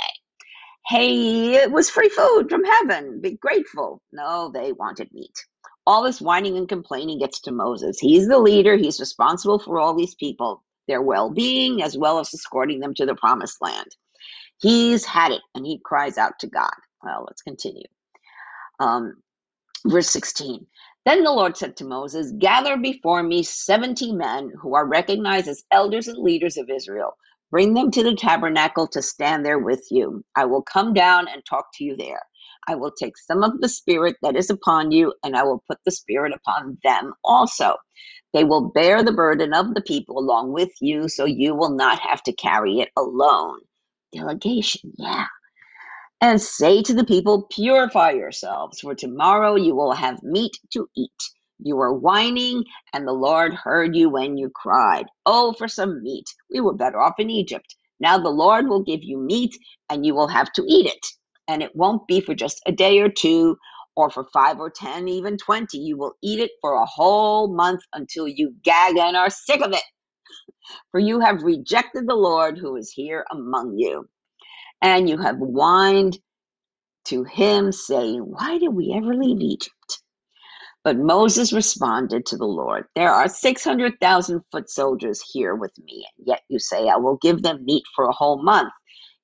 Hey, 0.88 1.56
it 1.56 1.72
was 1.72 1.90
free 1.90 2.10
food 2.10 2.50
from 2.50 2.64
heaven. 2.66 3.22
Be 3.22 3.38
grateful. 3.38 4.02
No, 4.14 4.52
they 4.54 4.74
wanted 4.74 5.10
meat. 5.14 5.46
All 5.88 6.04
this 6.04 6.22
whining 6.22 6.58
and 6.58 6.70
complaining 6.70 7.20
gets 7.20 7.42
to 7.42 7.52
Moses. 7.54 8.00
He's 8.00 8.28
the 8.28 8.40
leader, 8.40 8.78
he's 8.78 9.00
responsible 9.00 9.60
for 9.60 9.80
all 9.80 9.96
these 9.96 10.16
people, 10.16 10.64
their 10.88 11.02
well 11.02 11.30
being, 11.32 11.84
as 11.84 11.98
well 11.98 12.20
as 12.20 12.34
escorting 12.34 12.82
them 12.82 12.96
to 12.96 13.06
the 13.06 13.16
promised 13.16 13.62
land. 13.62 13.96
He's 14.62 15.06
had 15.06 15.32
it, 15.34 15.42
and 15.56 15.66
he 15.66 15.80
cries 15.84 16.18
out 16.18 16.40
to 16.40 16.48
God. 16.48 16.72
Well, 17.04 17.26
let's 17.28 17.44
continue. 17.44 17.88
Um, 18.80 19.16
verse 19.86 20.10
16. 20.12 20.66
Then 21.06 21.24
the 21.24 21.32
Lord 21.32 21.58
said 21.58 21.78
to 21.78 21.86
Moses, 21.86 22.32
Gather 22.40 22.78
before 22.78 23.24
me 23.24 23.44
70 23.44 24.14
men 24.14 24.52
who 24.62 24.76
are 24.76 24.88
recognized 24.88 25.48
as 25.48 25.64
elders 25.72 26.08
and 26.08 26.20
leaders 26.20 26.58
of 26.58 26.70
Israel. 26.70 27.18
Bring 27.54 27.76
them 27.76 27.92
to 27.94 28.04
the 28.04 28.16
tabernacle 28.16 28.90
to 28.90 29.04
stand 29.04 29.46
there 29.46 29.60
with 29.60 29.86
you. 29.92 30.26
I 30.36 30.46
will 30.46 30.64
come 30.64 30.94
down 30.94 31.30
and 31.30 31.44
talk 31.46 31.68
to 31.76 31.86
you 31.86 31.98
there. 31.98 32.22
I 32.68 32.76
will 32.76 32.92
take 32.92 33.18
some 33.18 33.44
of 33.44 33.62
the 33.62 33.70
spirit 33.70 34.18
that 34.24 34.38
is 34.38 34.52
upon 34.52 34.92
you, 34.92 35.14
and 35.24 35.38
I 35.38 35.44
will 35.46 35.64
put 35.70 35.80
the 35.86 35.92
spirit 35.92 36.34
upon 36.34 36.80
them 36.84 37.14
also. 37.24 37.78
They 38.34 38.46
will 38.46 38.72
bear 38.72 39.04
the 39.04 39.14
burden 39.14 39.54
of 39.54 39.76
the 39.76 39.84
people 39.84 40.20
along 40.20 40.54
with 40.54 40.72
you, 40.82 41.10
so 41.10 41.26
you 41.26 41.56
will 41.56 41.76
not 41.76 42.00
have 42.02 42.24
to 42.26 42.34
carry 42.34 42.82
it 42.82 42.90
alone. 42.98 43.60
Delegation, 44.14 44.94
yeah 44.98 45.28
and 46.22 46.42
say 46.42 46.84
to 46.84 46.96
the 46.96 47.06
people, 47.06 47.48
Purify 47.52 48.12
yourselves, 48.12 48.82
for 48.82 48.96
tomorrow 48.96 49.56
you 49.56 49.76
will 49.76 49.94
have 49.94 50.24
meat 50.24 50.54
to 50.74 50.90
eat. 50.98 51.12
You 51.64 51.78
were 51.78 51.94
whining, 51.94 52.66
and 52.94 53.08
the 53.08 53.14
Lord 53.14 53.54
heard 53.56 53.96
you 53.96 54.10
when 54.10 54.38
you 54.38 54.52
cried, 54.56 55.08
Oh, 55.26 55.54
for 55.54 55.68
some 55.70 56.04
meat! 56.04 56.26
We 56.52 56.62
were 56.62 56.76
better 56.76 57.02
off 57.02 57.16
in 57.20 57.32
Egypt. 57.32 57.76
Now 58.00 58.20
the 58.20 58.30
Lord 58.32 58.68
will 58.70 58.84
give 58.84 59.04
you 59.04 59.20
meat, 59.20 59.58
and 59.90 60.06
you 60.06 60.16
will 60.16 60.30
have 60.30 60.54
to 60.54 60.66
eat 60.68 60.88
it. 60.88 61.08
And 61.50 61.64
it 61.64 61.76
won't 61.76 62.08
be 62.08 62.22
for 62.22 62.36
just 62.36 62.62
a 62.68 62.74
day 62.74 63.00
or 63.00 63.10
two, 63.10 63.58
or 63.98 64.12
for 64.12 64.26
five 64.34 64.60
or 64.60 64.72
ten, 64.72 65.10
even 65.10 65.38
twenty. 65.38 65.80
You 65.80 65.98
will 65.98 66.16
eat 66.24 66.40
it 66.40 66.52
for 66.62 66.74
a 66.76 66.86
whole 66.88 67.54
month 67.56 67.82
until 67.94 68.28
you 68.28 68.56
gag 68.64 68.98
and 68.98 69.18
are 69.18 69.32
sick 69.32 69.62
of 69.62 69.74
it. 69.74 69.84
For 70.92 71.00
you 71.00 71.20
have 71.22 71.44
rejected 71.44 72.08
the 72.08 72.16
Lord 72.16 72.58
who 72.60 72.76
is 72.78 72.92
here 72.92 73.26
among 73.32 73.78
you 73.78 74.06
and 74.82 75.10
you 75.10 75.20
have 75.20 75.38
whined 75.38 76.20
to 77.08 77.26
him, 77.26 77.74
saying, 77.74 78.22
Why 78.22 78.60
did 78.60 78.70
we 78.70 78.94
ever 78.96 79.16
leave 79.16 79.42
Egypt? 79.42 80.03
But 80.84 80.98
Moses 80.98 81.54
responded 81.54 82.26
to 82.28 82.38
the 82.38 82.46
Lord, 82.46 82.86
There 82.96 83.12
are 83.12 83.30
600,000 83.30 84.42
foot 84.52 84.70
soldiers 84.70 85.22
here 85.34 85.56
with 85.56 85.74
me, 85.80 86.08
and 86.18 86.28
yet 86.28 86.42
you 86.50 86.60
say, 86.60 86.90
I 86.90 86.98
will 86.98 87.18
give 87.22 87.44
them 87.44 87.66
meat 87.66 87.84
for 87.96 88.06
a 88.06 88.14
whole 88.14 88.44
month. 88.44 88.74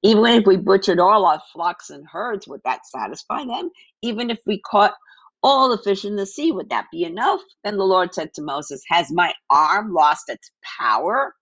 Even 0.04 0.26
if 0.28 0.46
we 0.46 0.58
butchered 0.58 1.00
all 1.00 1.26
our 1.26 1.42
flocks 1.54 1.90
and 1.90 2.06
herds, 2.10 2.48
would 2.48 2.62
that 2.66 2.86
satisfy 2.86 3.46
them? 3.46 3.70
Even 4.02 4.30
if 4.30 4.40
we 4.46 4.62
caught 4.62 4.96
all 5.44 5.70
the 5.70 5.84
fish 5.84 6.06
in 6.06 6.16
the 6.16 6.26
sea, 6.26 6.52
would 6.52 6.70
that 6.70 6.88
be 6.92 7.04
enough? 7.04 7.42
Then 7.64 7.78
the 7.78 7.86
Lord 7.86 8.14
said 8.14 8.34
to 8.36 8.42
Moses, 8.42 8.82
Has 8.90 9.12
my 9.12 9.34
arm 9.50 9.94
lost 9.94 10.26
its 10.30 10.52
power? 10.80 11.34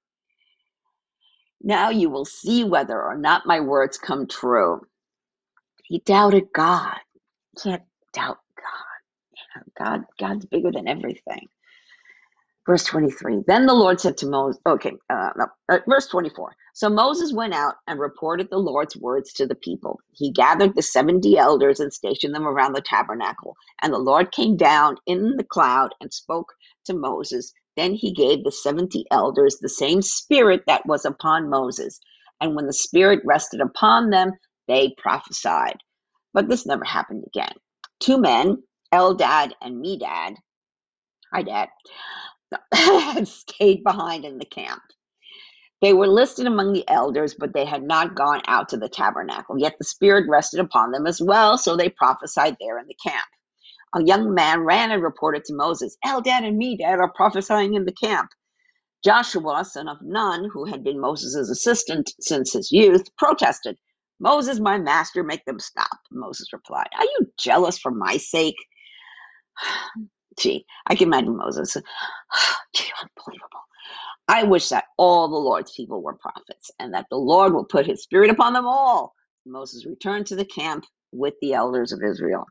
Now 1.62 1.90
you 1.90 2.10
will 2.10 2.26
see 2.26 2.64
whether 2.64 3.02
or 3.02 3.18
not 3.18 3.48
my 3.48 3.60
words 3.60 3.98
come 3.98 4.28
true. 4.28 4.82
He 5.84 6.00
doubted 6.00 6.46
God. 6.54 6.98
You 7.56 7.62
can't 7.64 7.84
doubt 8.14 8.40
God. 9.78 10.02
God, 10.02 10.06
God's 10.20 10.46
bigger 10.46 10.72
than 10.72 10.88
everything. 10.88 11.48
Verse 12.66 12.84
23. 12.84 13.44
Then 13.48 13.66
the 13.66 13.74
Lord 13.74 14.02
said 14.02 14.18
to 14.18 14.28
Moses, 14.28 14.62
okay, 14.66 14.92
uh, 15.10 15.30
no, 15.38 15.48
uh, 15.70 15.80
verse 15.88 16.08
24. 16.08 16.54
So 16.74 16.90
Moses 16.90 17.34
went 17.34 17.54
out 17.54 17.76
and 17.88 18.00
reported 18.00 18.50
the 18.50 18.58
Lord's 18.58 18.98
words 18.98 19.34
to 19.34 19.48
the 19.48 19.56
people. 19.56 20.00
He 20.12 20.32
gathered 20.32 20.76
the 20.76 20.82
70 20.82 21.38
elders 21.38 21.80
and 21.80 21.94
stationed 21.94 22.36
them 22.36 22.46
around 22.46 22.74
the 22.74 22.82
tabernacle. 22.82 23.56
And 23.82 23.94
the 23.94 24.00
Lord 24.00 24.32
came 24.34 24.58
down 24.58 24.98
in 25.06 25.38
the 25.38 25.46
cloud 25.46 25.96
and 26.02 26.14
spoke 26.14 26.54
to 26.86 26.94
Moses 26.94 27.54
then 27.78 27.94
he 27.94 28.12
gave 28.12 28.44
the 28.44 28.52
70 28.52 29.06
elders 29.12 29.58
the 29.62 29.70
same 29.70 30.02
spirit 30.02 30.64
that 30.68 30.86
was 30.86 31.06
upon 31.06 31.50
Moses. 31.50 32.00
And 32.42 32.56
when 32.56 32.66
the 32.66 32.74
spirit 32.74 33.22
rested 33.24 33.62
upon 33.62 34.10
them, 34.10 34.34
they 34.68 34.96
prophesied. 34.98 35.78
But 36.34 36.50
this 36.50 36.66
never 36.66 36.84
happened 36.84 37.24
again. 37.28 37.54
Two 38.00 38.18
men, 38.18 38.62
Eldad 38.94 39.54
and 39.62 39.84
Medad, 39.84 40.38
hi 41.34 41.44
dad, 41.44 41.70
had 42.74 43.28
stayed 43.28 43.84
behind 43.84 44.26
in 44.26 44.40
the 44.40 44.46
camp. 44.46 44.82
They 45.82 45.94
were 45.94 46.08
listed 46.08 46.48
among 46.48 46.74
the 46.74 46.88
elders, 46.90 47.36
but 47.40 47.54
they 47.54 47.66
had 47.66 47.84
not 47.84 48.16
gone 48.16 48.42
out 48.48 48.70
to 48.70 48.78
the 48.78 48.90
tabernacle. 48.90 49.60
Yet 49.60 49.76
the 49.80 49.86
Spirit 49.86 50.26
rested 50.30 50.60
upon 50.62 50.92
them 50.92 51.08
as 51.08 51.22
well, 51.22 51.58
so 51.58 51.76
they 51.78 51.90
prophesied 51.90 52.58
there 52.60 52.80
in 52.80 52.88
the 52.88 52.96
camp 53.04 53.26
a 53.96 54.04
young 54.06 54.34
man 54.36 54.62
ran 54.62 54.92
and 54.92 55.04
reported 55.04 55.46
to 55.46 55.56
Moses, 55.56 55.98
Eldad 56.06 56.48
and 56.48 56.62
Medad 56.62 57.00
are 57.00 57.12
prophesying 57.14 57.76
in 57.76 57.86
the 57.86 57.94
camp. 57.94 58.32
Joshua, 59.04 59.66
son 59.66 59.88
of 59.90 59.98
Nun, 60.02 60.50
who 60.54 60.66
had 60.66 60.84
been 60.84 61.00
Moses' 61.02 61.50
assistant 61.50 62.12
since 62.22 62.54
his 62.54 62.72
youth, 62.72 63.06
protested, 63.18 63.78
Moses, 64.20 64.60
my 64.60 64.78
master, 64.80 65.24
make 65.24 65.46
them 65.46 65.60
stop. 65.60 66.00
Moses 66.12 66.54
replied, 66.54 66.90
Are 66.98 67.06
you 67.06 67.32
jealous 67.40 67.78
for 67.80 67.92
my 67.92 68.18
sake? 68.18 68.56
Gee, 70.40 70.66
I 70.88 70.96
can 70.96 71.08
imagine 71.08 71.38
Moses. 71.38 71.76
Gee, 72.76 72.92
unbelievable. 73.02 73.62
I 74.28 74.44
wish 74.44 74.70
that 74.70 74.86
all 74.98 75.30
the 75.30 75.38
Lord's 75.38 75.74
people 75.74 76.02
were 76.02 76.16
prophets 76.16 76.72
and 76.80 76.94
that 76.94 77.08
the 77.10 77.18
Lord 77.18 77.54
will 77.54 77.66
put 77.66 77.86
his 77.88 78.04
spirit 78.04 78.30
upon 78.32 78.54
them 78.54 78.66
all. 78.68 79.14
Moses 79.46 79.86
returned 79.86 80.28
to 80.28 80.36
the 80.36 80.46
camp 80.46 80.86
with 81.14 81.36
the 81.42 81.54
elders 81.54 81.94
of 81.94 82.04
Israel. 82.04 82.46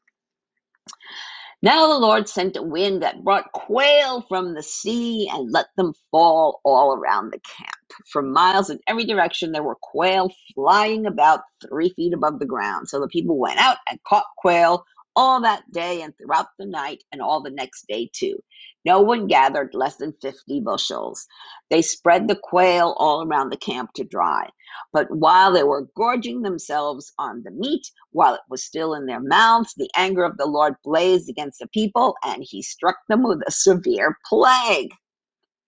Now 1.63 1.89
the 1.89 1.99
Lord 1.99 2.29
sent 2.29 2.57
a 2.57 2.63
wind 2.63 3.03
that 3.03 3.25
brought 3.25 3.51
quail 3.53 4.23
from 4.29 4.55
the 4.55 4.63
sea 4.63 5.29
and 5.33 5.51
let 5.51 5.67
them 5.77 5.93
fall 6.11 6.61
all 6.65 6.95
around 6.95 7.33
the 7.33 7.41
camp. 7.41 7.71
For 8.13 8.23
miles 8.23 8.71
in 8.71 8.79
every 8.87 9.05
direction, 9.05 9.51
there 9.53 9.63
were 9.65 9.77
quail 9.83 10.31
flying 10.55 11.07
about 11.07 11.41
three 11.69 11.89
feet 11.91 12.15
above 12.15 12.39
the 12.39 12.47
ground. 12.47 12.89
So 12.89 13.01
the 13.01 13.09
people 13.09 13.39
went 13.39 13.59
out 13.59 13.79
and 13.91 13.99
caught 14.05 14.27
quail 14.37 14.85
all 15.17 15.41
that 15.43 15.65
day 15.73 16.03
and 16.03 16.15
throughout 16.19 16.49
the 16.59 16.67
night 16.67 17.03
and 17.13 17.23
all 17.23 17.43
the 17.43 17.51
next 17.51 17.87
day 17.89 18.11
too. 18.15 18.39
No 18.85 19.01
one 19.01 19.27
gathered 19.27 19.71
less 19.75 19.97
than 19.97 20.15
50 20.23 20.61
bushels. 20.61 21.27
They 21.71 21.83
spread 21.83 22.29
the 22.29 22.39
quail 22.41 22.95
all 22.99 23.27
around 23.27 23.51
the 23.51 23.57
camp 23.59 23.93
to 23.97 24.05
dry. 24.05 24.49
But 24.93 25.09
while 25.11 25.53
they 25.53 25.65
were 25.65 25.89
gorging 25.97 26.43
themselves 26.43 27.13
on 27.19 27.43
the 27.45 27.51
meat, 27.53 27.87
while 28.13 28.35
it 28.35 28.43
was 28.51 28.65
still 28.65 28.95
in 28.95 29.07
their 29.07 29.21
mouths, 29.21 29.75
the 29.77 29.91
anger 29.97 30.25
of 30.25 30.37
the 30.39 30.47
Lord 30.47 30.75
blazed 30.85 31.29
against 31.31 31.59
the 31.61 31.69
people, 31.69 32.17
and 32.25 32.45
he 32.47 32.63
struck 32.63 32.97
them 33.09 33.25
with 33.25 33.41
a 33.47 33.51
severe 33.51 34.17
plague. 34.29 34.93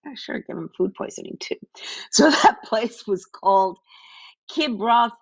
I 0.06 0.14
sure 0.16 0.38
give 0.40 0.56
them 0.56 0.70
food 0.76 0.94
poisoning 0.94 1.36
too. 1.40 1.56
So 2.12 2.30
that 2.30 2.58
place 2.64 3.06
was 3.06 3.26
called 3.26 3.78
Kibroth 4.50 5.12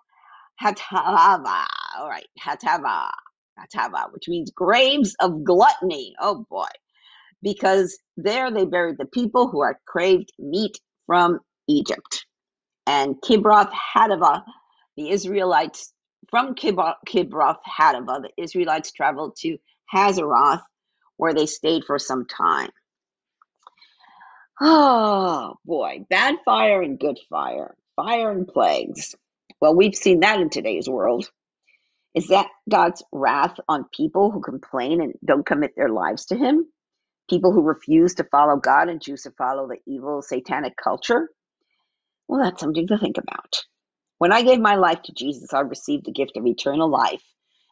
Hatava. 0.61 1.65
All 1.97 2.09
right, 2.09 2.27
Hatava. 2.39 3.09
Hatava, 3.57 4.13
which 4.13 4.29
means 4.29 4.51
graves 4.51 5.15
of 5.21 5.43
gluttony. 5.43 6.15
Oh 6.21 6.45
boy 6.49 6.67
because 7.43 7.99
there 8.17 8.51
they 8.51 8.65
buried 8.65 8.99
the 8.99 9.07
people 9.07 9.49
who 9.49 9.63
had 9.65 9.77
craved 9.87 10.33
meat 10.39 10.79
from 11.07 11.41
Egypt. 11.69 12.27
And 12.87 13.15
Kibroth 13.21 13.71
Hadava, 13.95 14.43
the 14.97 15.11
Israelites, 15.11 15.93
from 16.29 16.55
Kibroth 16.55 17.57
Hadava, 17.67 18.23
the 18.23 18.31
Israelites 18.37 18.91
traveled 18.91 19.37
to 19.41 19.57
Hazeroth, 19.93 20.61
where 21.17 21.33
they 21.33 21.47
stayed 21.47 21.83
for 21.85 21.99
some 21.99 22.25
time. 22.25 22.69
Oh 24.61 25.55
boy, 25.65 26.05
bad 26.09 26.35
fire 26.45 26.81
and 26.81 26.99
good 26.99 27.19
fire, 27.29 27.75
fire 27.95 28.31
and 28.31 28.47
plagues. 28.47 29.15
Well, 29.61 29.75
we've 29.75 29.95
seen 29.95 30.21
that 30.21 30.41
in 30.41 30.49
today's 30.49 30.89
world. 30.89 31.29
Is 32.17 32.29
that 32.29 32.49
God's 32.69 33.03
wrath 33.13 33.57
on 33.69 33.85
people 33.93 34.31
who 34.31 34.41
complain 34.41 35.01
and 35.01 35.15
don't 35.25 35.45
commit 35.47 35.73
their 35.77 35.89
lives 35.89 36.27
to 36.27 36.37
Him? 36.37 36.65
people 37.29 37.53
who 37.53 37.63
refuse 37.63 38.15
to 38.15 38.25
follow 38.25 38.57
God 38.57 38.89
and 38.89 39.01
choose 39.01 39.23
to 39.23 39.31
follow 39.33 39.67
the 39.69 39.79
evil 39.91 40.23
satanic 40.23 40.75
culture? 40.77 41.29
Well, 42.27 42.43
that's 42.43 42.61
something 42.61 42.87
to 42.87 42.99
think 42.99 43.17
about. 43.17 43.55
When 44.19 44.33
I 44.33 44.43
gave 44.43 44.59
my 44.59 44.75
life 44.75 45.01
to 45.03 45.13
Jesus, 45.13 45.53
I 45.53 45.61
received 45.61 46.05
the 46.05 46.13
gift 46.13 46.37
of 46.37 46.47
eternal 46.47 46.89
life 46.89 47.23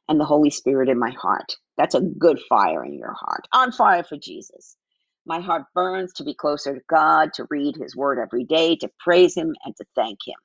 and 0.10 0.20
the 0.20 0.26
Holy 0.26 0.52
Spirit 0.52 0.90
in 0.90 1.00
my 1.00 1.12
heart. 1.12 1.56
That's 1.78 1.96
a 1.96 2.02
good 2.02 2.40
fire 2.50 2.86
in 2.86 2.96
your 2.98 3.14
heart, 3.14 3.48
on 3.54 3.72
fire 3.72 4.04
for 4.04 4.18
Jesus. 4.18 4.78
My 5.26 5.42
heart 5.42 5.64
burns 5.76 6.14
to 6.16 6.26
be 6.26 6.36
closer 6.36 6.76
to 6.76 6.82
God, 6.90 7.34
to 7.36 7.48
read 7.50 7.78
His 7.78 7.96
Word 7.96 8.20
every 8.20 8.46
day, 8.46 8.78
to 8.78 8.90
praise 9.00 9.36
Him, 9.36 9.56
and 9.66 9.76
to 9.78 9.86
thank 9.96 10.20
Him. 10.28 10.36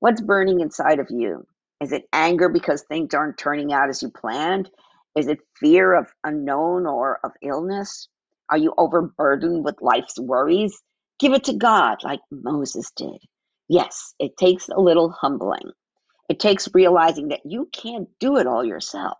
What's 0.00 0.22
burning 0.22 0.60
inside 0.60 1.00
of 1.00 1.08
you? 1.10 1.46
Is 1.80 1.92
it 1.92 2.08
anger 2.12 2.48
because 2.48 2.82
things 2.82 3.14
aren't 3.14 3.38
turning 3.38 3.72
out 3.72 3.88
as 3.88 4.02
you 4.02 4.10
planned? 4.10 4.70
Is 5.16 5.28
it 5.28 5.40
fear 5.58 5.94
of 5.94 6.12
unknown 6.24 6.86
or 6.86 7.18
of 7.24 7.32
illness? 7.42 8.08
Are 8.50 8.58
you 8.58 8.74
overburdened 8.76 9.64
with 9.64 9.80
life's 9.80 10.18
worries? 10.18 10.80
Give 11.18 11.32
it 11.32 11.44
to 11.44 11.54
God 11.54 11.98
like 12.04 12.20
Moses 12.30 12.90
did. 12.96 13.18
Yes, 13.68 14.14
it 14.18 14.36
takes 14.36 14.68
a 14.68 14.80
little 14.80 15.10
humbling. 15.10 15.72
It 16.28 16.40
takes 16.40 16.68
realizing 16.74 17.28
that 17.28 17.40
you 17.44 17.68
can't 17.72 18.08
do 18.20 18.36
it 18.36 18.46
all 18.46 18.64
yourself. 18.64 19.18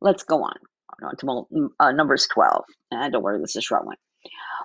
Let's 0.00 0.22
go 0.24 0.42
on. 0.42 0.56
On 1.02 1.16
to 1.16 1.70
uh, 1.80 1.92
Numbers 1.92 2.28
12. 2.32 2.64
Uh, 2.92 3.08
don't 3.08 3.22
worry, 3.22 3.40
this 3.40 3.50
is 3.50 3.56
a 3.56 3.62
short 3.62 3.84
one. 3.86 3.96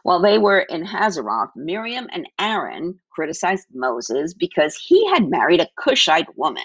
While 0.04 0.22
they 0.22 0.38
were 0.38 0.60
in 0.60 0.86
Hazeroth, 0.86 1.50
Miriam 1.56 2.08
and 2.12 2.28
Aaron 2.40 3.00
criticized 3.12 3.68
Moses 3.74 4.34
because 4.34 4.76
he 4.76 5.08
had 5.10 5.30
married 5.30 5.62
a 5.62 5.68
Cushite 5.80 6.38
woman. 6.38 6.64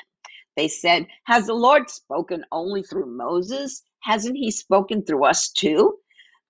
They 0.57 0.69
said, 0.69 1.07
Has 1.25 1.47
the 1.47 1.55
Lord 1.55 1.91
spoken 1.91 2.45
only 2.53 2.83
through 2.83 3.07
Moses? 3.17 3.83
Hasn't 4.03 4.37
he 4.37 4.51
spoken 4.51 5.05
through 5.05 5.25
us 5.25 5.51
too? 5.53 5.97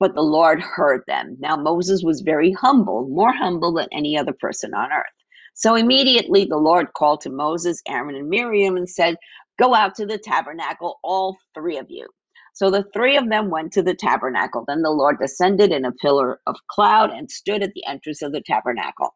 But 0.00 0.14
the 0.14 0.22
Lord 0.22 0.60
heard 0.60 1.02
them. 1.06 1.36
Now 1.40 1.56
Moses 1.56 2.02
was 2.02 2.22
very 2.22 2.52
humble, 2.52 3.08
more 3.08 3.32
humble 3.32 3.74
than 3.74 3.88
any 3.92 4.18
other 4.18 4.32
person 4.32 4.74
on 4.74 4.92
earth. 4.92 5.06
So 5.54 5.76
immediately 5.76 6.44
the 6.46 6.58
Lord 6.58 6.92
called 6.94 7.20
to 7.22 7.30
Moses, 7.30 7.82
Aaron, 7.88 8.16
and 8.16 8.28
Miriam 8.28 8.76
and 8.76 8.88
said, 8.88 9.16
Go 9.58 9.74
out 9.74 9.94
to 9.96 10.06
the 10.06 10.18
tabernacle, 10.18 10.98
all 11.04 11.36
three 11.54 11.78
of 11.78 11.86
you. 11.90 12.08
So 12.54 12.70
the 12.70 12.84
three 12.94 13.16
of 13.16 13.28
them 13.30 13.50
went 13.50 13.72
to 13.74 13.82
the 13.82 13.94
tabernacle. 13.94 14.64
Then 14.66 14.82
the 14.82 14.90
Lord 14.90 15.18
descended 15.20 15.72
in 15.72 15.84
a 15.84 15.92
pillar 15.92 16.40
of 16.46 16.56
cloud 16.70 17.10
and 17.10 17.30
stood 17.30 17.62
at 17.62 17.72
the 17.74 17.86
entrance 17.86 18.22
of 18.22 18.32
the 18.32 18.42
tabernacle. 18.42 19.14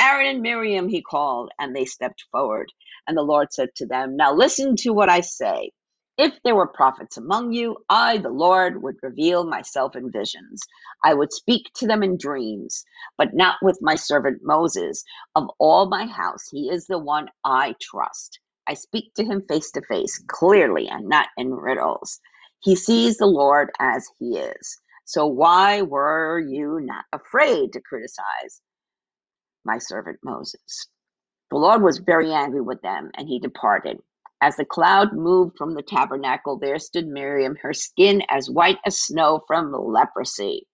Aaron 0.00 0.26
and 0.28 0.42
Miriam 0.42 0.88
he 0.88 1.02
called, 1.02 1.50
and 1.58 1.74
they 1.74 1.84
stepped 1.86 2.24
forward. 2.32 2.70
And 3.08 3.18
the 3.18 3.22
Lord 3.24 3.52
said 3.52 3.70
to 3.78 3.86
them, 3.86 4.16
Now 4.16 4.34
listen 4.34 4.76
to 4.78 4.92
what 4.92 5.10
I 5.10 5.22
say. 5.22 5.72
If 6.18 6.34
there 6.44 6.56
were 6.56 6.68
prophets 6.68 7.18
among 7.18 7.54
you, 7.54 7.78
I, 7.90 8.18
the 8.18 8.30
Lord, 8.30 8.84
would 8.84 8.96
reveal 9.02 9.46
myself 9.46 9.96
in 9.96 10.12
visions. 10.12 10.62
I 11.04 11.14
would 11.14 11.32
speak 11.34 11.68
to 11.76 11.88
them 11.88 12.04
in 12.04 12.18
dreams, 12.18 12.84
but 13.18 13.34
not 13.34 13.56
with 13.62 13.80
my 13.82 13.96
servant 13.96 14.40
Moses. 14.44 15.04
Of 15.36 15.48
all 15.60 15.88
my 15.90 16.06
house, 16.06 16.46
he 16.52 16.70
is 16.70 16.86
the 16.86 17.00
one 17.00 17.28
I 17.44 17.74
trust. 17.82 18.40
I 18.68 18.74
speak 18.76 19.14
to 19.16 19.24
him 19.24 19.44
face 19.48 19.72
to 19.72 19.82
face, 19.82 20.22
clearly, 20.28 20.88
and 20.88 21.08
not 21.08 21.28
in 21.38 21.52
riddles. 21.54 22.20
He 22.62 22.76
sees 22.76 23.18
the 23.18 23.26
Lord 23.26 23.70
as 23.80 24.08
he 24.20 24.38
is. 24.38 24.78
So 25.06 25.26
why 25.26 25.82
were 25.82 26.40
you 26.40 26.80
not 26.82 27.06
afraid 27.12 27.74
to 27.74 27.82
criticize 27.82 28.62
my 29.64 29.78
servant 29.78 30.18
Moses? 30.24 30.88
The 31.50 31.58
Lord 31.58 31.82
was 31.82 31.98
very 31.98 32.32
angry 32.32 32.62
with 32.62 32.82
them, 32.82 33.10
and 33.16 33.28
he 33.28 33.40
departed. 33.40 33.98
As 34.42 34.56
the 34.56 34.64
cloud 34.66 35.12
moved 35.14 35.56
from 35.58 35.74
the 35.74 35.82
tabernacle, 35.82 36.58
there 36.58 36.78
stood 36.78 37.06
Miriam, 37.08 37.56
her 37.62 37.72
skin 37.74 38.22
as 38.30 38.50
white 38.50 38.78
as 38.86 39.00
snow 39.00 39.42
from 39.46 39.72
leprosy. 39.72 40.66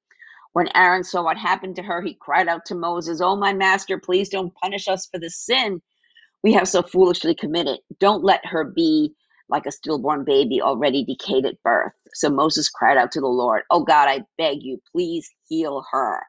When 0.54 0.68
Aaron 0.76 1.04
saw 1.04 1.24
what 1.24 1.38
happened 1.38 1.76
to 1.76 1.82
her, 1.82 2.02
he 2.02 2.18
cried 2.20 2.48
out 2.48 2.66
to 2.66 2.74
Moses, 2.76 3.20
Oh, 3.22 3.36
my 3.36 3.52
master, 3.54 3.98
please 3.98 4.30
don't 4.30 4.54
punish 4.56 4.88
us 4.88 5.06
for 5.06 5.18
the 5.20 5.30
sin 5.30 5.80
we 6.44 6.54
have 6.54 6.68
so 6.68 6.82
foolishly 6.82 7.36
committed. 7.36 7.80
Don't 8.00 8.24
let 8.24 8.46
her 8.46 8.64
be 8.64 9.14
like 9.50 9.66
a 9.66 9.72
stillborn 9.72 10.24
baby 10.24 10.62
already 10.62 11.04
decayed 11.04 11.46
at 11.46 11.62
birth. 11.64 11.92
So 12.14 12.30
Moses 12.30 12.70
cried 12.70 12.98
out 12.98 13.12
to 13.14 13.20
the 13.22 13.28
Lord, 13.28 13.64
Oh 13.70 13.84
God, 13.84 14.08
I 14.08 14.22
beg 14.38 14.62
you, 14.62 14.80
please 14.92 15.30
heal 15.48 15.84
her. 15.92 16.22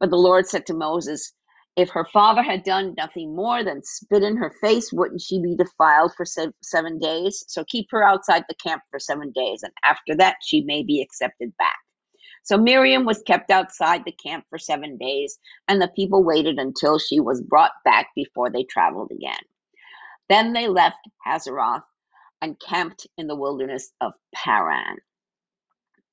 But 0.00 0.10
the 0.10 0.16
Lord 0.18 0.46
said 0.48 0.66
to 0.66 0.74
Moses, 0.74 1.32
If 1.78 1.90
her 1.90 2.04
father 2.12 2.42
had 2.42 2.64
done 2.64 2.94
nothing 2.98 3.36
more 3.36 3.62
than 3.62 3.84
spit 3.84 4.24
in 4.24 4.36
her 4.36 4.52
face, 4.60 4.92
wouldn't 4.92 5.20
she 5.20 5.40
be 5.40 5.54
defiled 5.54 6.12
for 6.16 6.26
seven 6.26 6.98
days? 6.98 7.44
So 7.46 7.62
keep 7.62 7.86
her 7.92 8.02
outside 8.02 8.42
the 8.48 8.56
camp 8.56 8.82
for 8.90 8.98
seven 8.98 9.30
days, 9.30 9.62
and 9.62 9.72
after 9.84 10.16
that 10.16 10.38
she 10.42 10.62
may 10.62 10.82
be 10.82 11.00
accepted 11.00 11.56
back. 11.56 11.76
So 12.42 12.58
Miriam 12.58 13.04
was 13.04 13.22
kept 13.22 13.52
outside 13.52 14.04
the 14.04 14.10
camp 14.10 14.44
for 14.50 14.58
seven 14.58 14.96
days, 14.98 15.38
and 15.68 15.80
the 15.80 15.92
people 15.94 16.24
waited 16.24 16.58
until 16.58 16.98
she 16.98 17.20
was 17.20 17.40
brought 17.40 17.70
back 17.84 18.08
before 18.16 18.50
they 18.50 18.64
traveled 18.64 19.12
again. 19.12 19.38
Then 20.28 20.54
they 20.54 20.66
left 20.66 20.96
Hazeroth 21.24 21.84
and 22.42 22.58
camped 22.58 23.06
in 23.16 23.28
the 23.28 23.36
wilderness 23.36 23.92
of 24.00 24.14
Paran. 24.34 24.96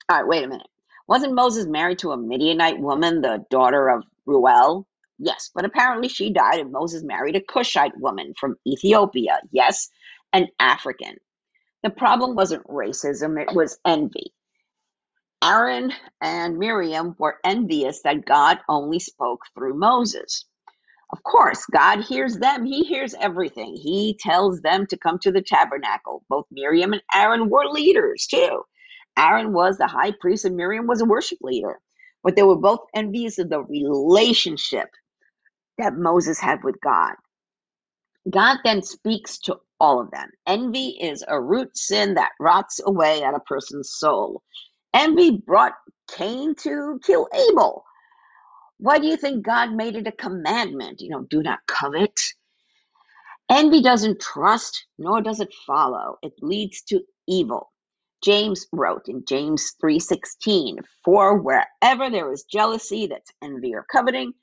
All 0.09 0.17
right, 0.19 0.27
wait 0.27 0.43
a 0.43 0.47
minute. 0.47 0.67
Wasn't 1.07 1.33
Moses 1.33 1.65
married 1.65 1.97
to 1.99 2.11
a 2.11 2.17
Midianite 2.17 2.79
woman, 2.79 3.21
the 3.21 3.43
daughter 3.49 3.89
of 3.89 4.03
Reuel? 4.27 4.87
Yes, 5.17 5.49
but 5.55 5.65
apparently 5.65 6.09
she 6.09 6.31
died 6.31 6.59
and 6.59 6.71
Moses 6.71 7.03
married 7.03 7.35
a 7.35 7.41
Cushite 7.41 7.97
woman 7.97 8.33
from 8.39 8.57
Ethiopia. 8.67 9.39
Yes, 9.51 9.89
an 10.33 10.47
African. 10.59 11.15
The 11.83 11.89
problem 11.91 12.35
wasn't 12.35 12.67
racism, 12.67 13.41
it 13.41 13.55
was 13.55 13.79
envy. 13.85 14.33
Aaron 15.43 15.93
and 16.21 16.57
Miriam 16.57 17.15
were 17.19 17.37
envious 17.45 18.01
that 18.03 18.25
God 18.25 18.59
only 18.69 18.99
spoke 18.99 19.41
through 19.55 19.75
Moses. 19.79 20.45
Of 21.11 21.23
course, 21.23 21.65
God 21.67 22.01
hears 22.03 22.37
them. 22.37 22.65
He 22.65 22.83
hears 22.83 23.15
everything. 23.15 23.75
He 23.75 24.17
tells 24.19 24.61
them 24.61 24.87
to 24.87 24.97
come 24.97 25.19
to 25.19 25.31
the 25.31 25.41
tabernacle. 25.41 26.23
Both 26.29 26.47
Miriam 26.51 26.93
and 26.93 27.03
Aaron 27.15 27.49
were 27.49 27.65
leaders 27.67 28.27
too. 28.27 28.63
Aaron 29.17 29.53
was 29.53 29.77
the 29.77 29.87
high 29.87 30.11
priest 30.19 30.45
and 30.45 30.57
Miriam 30.57 30.87
was 30.87 31.01
a 31.01 31.05
worship 31.05 31.39
leader. 31.41 31.79
But 32.23 32.35
they 32.35 32.43
were 32.43 32.57
both 32.57 32.81
envious 32.95 33.39
of 33.39 33.49
the 33.49 33.61
relationship 33.63 34.89
that 35.77 35.95
Moses 35.95 36.39
had 36.39 36.63
with 36.63 36.79
God. 36.81 37.15
God 38.29 38.57
then 38.63 38.81
speaks 38.81 39.37
to 39.39 39.57
all 39.79 39.99
of 40.01 40.11
them. 40.11 40.29
Envy 40.47 40.97
is 41.01 41.23
a 41.27 41.39
root 41.39 41.77
sin 41.77 42.15
that 42.15 42.31
rots 42.39 42.81
away 42.85 43.23
at 43.23 43.35
a 43.35 43.39
person's 43.41 43.91
soul. 43.91 44.41
Envy 44.93 45.31
brought 45.45 45.73
Cain 46.09 46.55
to 46.55 46.99
kill 47.03 47.27
Abel. 47.33 47.83
Why 48.79 48.99
do 48.99 49.07
you 49.07 49.17
think 49.17 49.45
God 49.45 49.73
made 49.73 49.95
it 49.95 50.07
a 50.07 50.11
commandment? 50.11 51.01
You 51.01 51.09
know, 51.09 51.23
do 51.29 51.43
not 51.43 51.59
covet. 51.67 52.19
Envy 53.49 53.81
doesn't 53.81 54.19
trust, 54.21 54.85
nor 54.97 55.21
does 55.21 55.39
it 55.39 55.53
follow. 55.67 56.17
It 56.23 56.33
leads 56.41 56.81
to 56.83 57.01
evil. 57.27 57.71
James 58.23 58.65
wrote 58.71 59.07
in 59.07 59.23
James 59.25 59.73
3:16, 59.79 60.79
"For 61.03 61.37
wherever 61.37 62.09
there 62.09 62.31
is 62.31 62.43
jealousy, 62.43 63.05
that's 63.05 63.31
envy 63.43 63.75
or 63.75 63.83
coveting, 63.83 64.33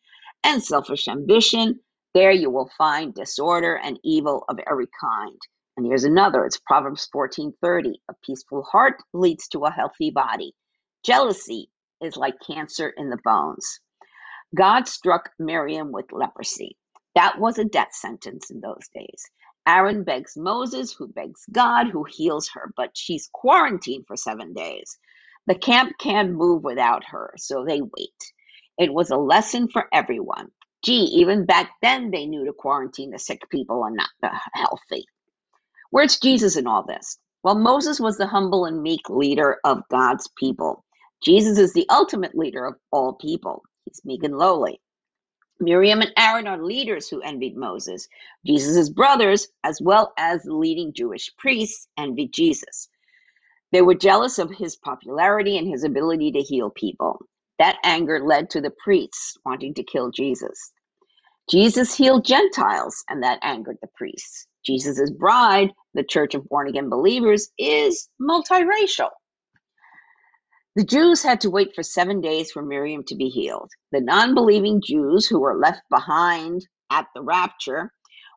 and 0.44 0.62
selfish 0.62 1.08
ambition, 1.08 1.80
there 2.14 2.32
you 2.32 2.50
will 2.50 2.70
find 2.78 3.14
disorder 3.14 3.76
and 3.76 4.00
evil 4.04 4.44
of 4.48 4.58
every 4.70 4.88
kind." 5.00 5.40
And 5.76 5.86
here's 5.86 6.04
another, 6.04 6.44
it's 6.44 6.58
Proverbs 6.58 7.08
14:30, 7.12 8.00
"A 8.08 8.14
peaceful 8.24 8.64
heart 8.64 9.02
leads 9.12 9.48
to 9.48 9.64
a 9.64 9.70
healthy 9.70 10.10
body. 10.10 10.54
Jealousy 11.04 11.70
is 12.02 12.16
like 12.16 12.40
cancer 12.40 12.90
in 12.90 13.10
the 13.10 13.18
bones." 13.24 13.80
God 14.54 14.88
struck 14.88 15.30
Miriam 15.38 15.92
with 15.92 16.12
leprosy. 16.12 16.76
That 17.14 17.38
was 17.38 17.58
a 17.58 17.64
death 17.64 17.94
sentence 17.94 18.50
in 18.50 18.60
those 18.60 18.88
days. 18.94 19.30
Aaron 19.66 20.04
begs 20.04 20.36
Moses, 20.36 20.92
who 20.92 21.08
begs 21.08 21.46
God, 21.52 21.88
who 21.88 22.04
heals 22.04 22.48
her, 22.54 22.72
but 22.76 22.96
she's 22.96 23.30
quarantined 23.32 24.06
for 24.08 24.16
seven 24.16 24.54
days. 24.54 24.98
The 25.46 25.54
camp 25.54 25.98
can't 25.98 26.32
move 26.32 26.64
without 26.64 27.04
her, 27.04 27.32
so 27.36 27.64
they 27.64 27.80
wait. 27.82 28.32
It 28.82 28.94
was 28.94 29.10
a 29.10 29.18
lesson 29.18 29.68
for 29.68 29.86
everyone. 29.94 30.48
Gee, 30.84 31.10
even 31.14 31.46
back 31.46 31.72
then 31.82 32.12
they 32.12 32.26
knew 32.26 32.46
to 32.46 32.54
quarantine 32.54 33.12
the 33.12 33.20
sick 33.20 33.48
people 33.50 33.84
and 33.84 33.96
not 33.96 34.10
the 34.22 34.30
healthy. 34.54 35.06
Where's 35.90 36.20
Jesus 36.20 36.56
in 36.56 36.66
all 36.68 36.84
this? 36.84 37.18
Well, 37.44 37.56
Moses 37.58 38.00
was 38.00 38.18
the 38.18 38.28
humble 38.28 38.66
and 38.66 38.82
meek 38.82 39.10
leader 39.10 39.58
of 39.64 39.82
God's 39.90 40.28
people. 40.38 40.84
Jesus 41.24 41.58
is 41.58 41.74
the 41.74 41.86
ultimate 41.90 42.36
leader 42.36 42.66
of 42.66 42.76
all 42.92 43.14
people. 43.14 43.62
He's 43.86 44.02
meek 44.04 44.24
and 44.24 44.38
lowly. 44.38 44.80
Miriam 45.60 46.02
and 46.02 46.12
Aaron 46.18 46.46
are 46.48 46.62
leaders 46.62 47.08
who 47.08 47.22
envied 47.22 47.56
Moses. 47.56 48.08
Jesus' 48.46 48.90
brothers, 48.90 49.48
as 49.64 49.80
well 49.82 50.12
as 50.18 50.42
the 50.42 50.54
leading 50.54 50.92
Jewish 50.94 51.30
priests, 51.38 51.88
envied 51.98 52.32
Jesus. 52.32 52.88
They 53.72 53.82
were 53.82 53.94
jealous 53.94 54.38
of 54.38 54.50
his 54.50 54.76
popularity 54.76 55.58
and 55.58 55.68
his 55.68 55.84
ability 55.84 56.32
to 56.32 56.40
heal 56.42 56.70
people. 56.70 57.20
That 57.62 57.78
anger 57.84 58.18
led 58.26 58.50
to 58.50 58.60
the 58.60 58.72
priests 58.82 59.38
wanting 59.46 59.74
to 59.74 59.84
kill 59.84 60.10
Jesus. 60.10 60.72
Jesus 61.48 61.94
healed 61.94 62.24
Gentiles, 62.24 63.04
and 63.08 63.22
that 63.22 63.38
angered 63.42 63.78
the 63.80 63.88
priests. 63.96 64.48
Jesus' 64.66 65.12
bride, 65.12 65.70
the 65.94 66.02
church 66.02 66.34
of 66.34 66.48
born 66.48 66.68
again 66.68 66.90
believers, 66.90 67.50
is 67.58 68.08
multiracial. 68.20 69.10
The 70.74 70.84
Jews 70.84 71.22
had 71.22 71.40
to 71.42 71.50
wait 71.50 71.76
for 71.76 71.84
seven 71.84 72.20
days 72.20 72.50
for 72.50 72.62
Miriam 72.62 73.04
to 73.04 73.14
be 73.14 73.28
healed. 73.28 73.70
The 73.92 74.00
non 74.00 74.34
believing 74.34 74.82
Jews 74.84 75.28
who 75.28 75.38
were 75.38 75.60
left 75.60 75.82
behind 75.88 76.66
at 76.90 77.06
the 77.14 77.22
rapture 77.22 77.92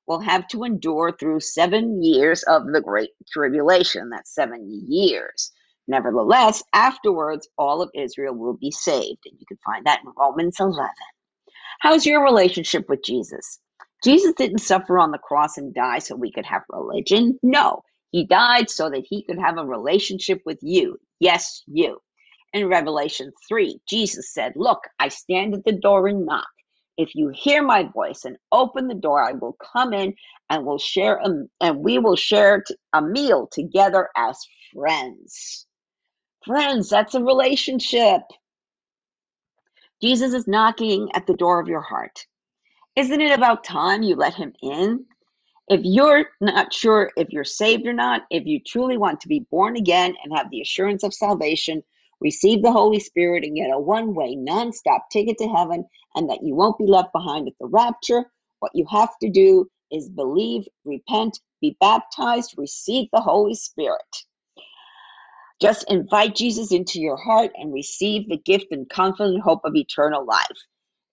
will 0.07 0.19
have 0.19 0.47
to 0.49 0.65
endure 0.65 1.13
through 1.19 1.39
seven 1.39 2.03
years 2.03 2.43
of 2.43 2.67
the 2.67 2.81
Great 2.81 3.09
Tribulation. 3.33 4.11
That's 4.11 4.35
seven 4.35 4.85
years. 4.87 5.51
Nevertheless, 5.87 6.63
afterwards, 6.73 7.49
all 7.57 7.81
of 7.81 7.91
Israel 7.95 8.35
will 8.35 8.57
be 8.57 8.71
saved. 8.71 9.19
And 9.25 9.35
you 9.39 9.45
can 9.47 9.57
find 9.65 9.85
that 9.85 10.01
in 10.05 10.11
Romans 10.17 10.57
11. 10.59 10.89
How's 11.81 12.07
your 12.07 12.23
relationship 12.23 12.89
with 12.89 13.03
Jesus? 13.03 13.59
Jesus 14.03 14.33
didn't 14.35 14.59
suffer 14.59 14.99
on 14.99 15.11
the 15.11 15.19
cross 15.19 15.57
and 15.57 15.73
die 15.75 15.99
so 15.99 16.15
we 16.15 16.31
could 16.33 16.45
have 16.47 16.63
religion. 16.69 17.39
No, 17.43 17.83
he 18.11 18.25
died 18.25 18.69
so 18.69 18.89
that 18.89 19.05
he 19.07 19.23
could 19.23 19.39
have 19.39 19.59
a 19.59 19.65
relationship 19.65 20.41
with 20.45 20.59
you. 20.63 20.97
Yes, 21.19 21.63
you. 21.67 21.99
In 22.53 22.69
Revelation 22.69 23.31
3, 23.49 23.79
Jesus 23.89 24.33
said, 24.33 24.53
Look, 24.55 24.79
I 24.99 25.09
stand 25.09 25.55
at 25.55 25.65
the 25.65 25.73
door 25.73 26.07
and 26.07 26.25
knock. 26.25 26.47
If 26.97 27.15
you 27.15 27.29
hear 27.35 27.63
my 27.63 27.83
voice 27.93 28.25
and 28.25 28.37
open 28.51 28.87
the 28.87 28.95
door, 28.95 29.21
I 29.23 29.33
will 29.33 29.57
come 29.73 29.93
in 29.93 30.15
and 30.49 30.65
will 30.65 30.79
share 30.79 31.17
a, 31.17 31.29
and 31.61 31.79
we 31.79 31.99
will 31.99 32.17
share 32.17 32.63
a 32.93 33.01
meal 33.03 33.47
together 33.51 34.09
as 34.17 34.39
friends. 34.73 35.67
Friends, 36.45 36.89
that's 36.89 37.15
a 37.15 37.23
relationship. 37.23 38.21
Jesus 39.99 40.33
is 40.33 40.47
knocking 40.47 41.09
at 41.15 41.25
the 41.25 41.33
door 41.33 41.59
of 41.59 41.67
your 41.67 41.81
heart. 41.81 42.27
Isn't 42.95 43.19
it 43.19 43.31
about 43.31 43.63
time 43.63 44.03
you 44.03 44.15
let 44.15 44.35
him 44.35 44.53
in? 44.61 45.05
If 45.67 45.81
you're 45.83 46.27
not 46.41 46.71
sure 46.71 47.11
if 47.17 47.29
you're 47.31 47.43
saved 47.43 47.87
or 47.87 47.93
not, 47.93 48.23
if 48.29 48.45
you 48.45 48.59
truly 48.59 48.97
want 48.97 49.21
to 49.21 49.27
be 49.27 49.47
born 49.49 49.75
again 49.75 50.15
and 50.23 50.37
have 50.37 50.51
the 50.51 50.61
assurance 50.61 51.01
of 51.01 51.15
salvation, 51.15 51.81
receive 52.21 52.61
the 52.61 52.71
Holy 52.71 52.99
Spirit 52.99 53.43
and 53.43 53.55
get 53.55 53.71
a 53.73 53.79
one 53.79 54.13
way, 54.13 54.35
non 54.35 54.71
stop 54.71 55.09
ticket 55.11 55.39
to 55.39 55.47
heaven, 55.47 55.83
and 56.13 56.29
that 56.29 56.43
you 56.43 56.53
won't 56.53 56.77
be 56.77 56.85
left 56.85 57.11
behind 57.11 57.47
at 57.47 57.55
the 57.59 57.65
rapture, 57.65 58.25
what 58.59 58.71
you 58.75 58.85
have 58.91 59.17
to 59.23 59.31
do 59.31 59.67
is 59.91 60.09
believe, 60.09 60.67
repent, 60.83 61.39
be 61.59 61.75
baptized, 61.79 62.53
receive 62.55 63.07
the 63.11 63.21
Holy 63.21 63.55
Spirit. 63.55 64.25
Just 65.61 65.89
invite 65.89 66.35
Jesus 66.35 66.71
into 66.71 66.99
your 66.99 67.17
heart 67.17 67.51
and 67.55 67.73
receive 67.73 68.27
the 68.27 68.37
gift 68.37 68.67
and 68.71 68.89
confident 68.89 69.41
hope 69.41 69.61
of 69.63 69.75
eternal 69.75 70.25
life. 70.25 70.57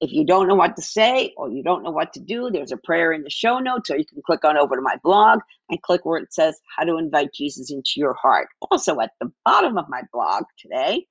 If 0.01 0.12
you 0.12 0.26
don't 0.26 0.49
know 0.49 0.57
what 0.57 0.74
to 0.74 0.82
say 0.82 1.32
or 1.36 1.49
you 1.49 1.62
don't 1.62 1.84
know 1.84 1.93
what 1.93 2.12
to 2.14 2.20
do, 2.20 2.51
there's 2.51 2.72
a 2.72 2.76
prayer 2.76 3.12
in 3.12 3.22
the 3.22 3.30
show 3.30 3.61
notes, 3.61 3.88
or 3.88 3.97
you 3.97 4.05
can 4.05 4.20
click 4.26 4.45
on 4.45 4.57
over 4.57 4.74
to 4.74 4.82
my 4.82 4.97
blog 5.05 5.38
and 5.70 5.80
click 5.82 6.05
where 6.05 6.18
it 6.18 6.34
says 6.34 6.59
how 6.76 6.82
to 6.82 6.99
invite 6.99 7.32
Jesus 7.32 7.70
into 7.70 7.93
your 7.97 8.14
heart. 8.14 8.49
Also, 8.72 8.99
at 8.99 9.12
the 9.20 9.30
bottom 9.45 9.78
of 9.78 9.88
my 9.88 10.03
blog 10.12 10.43
today, 10.59 11.07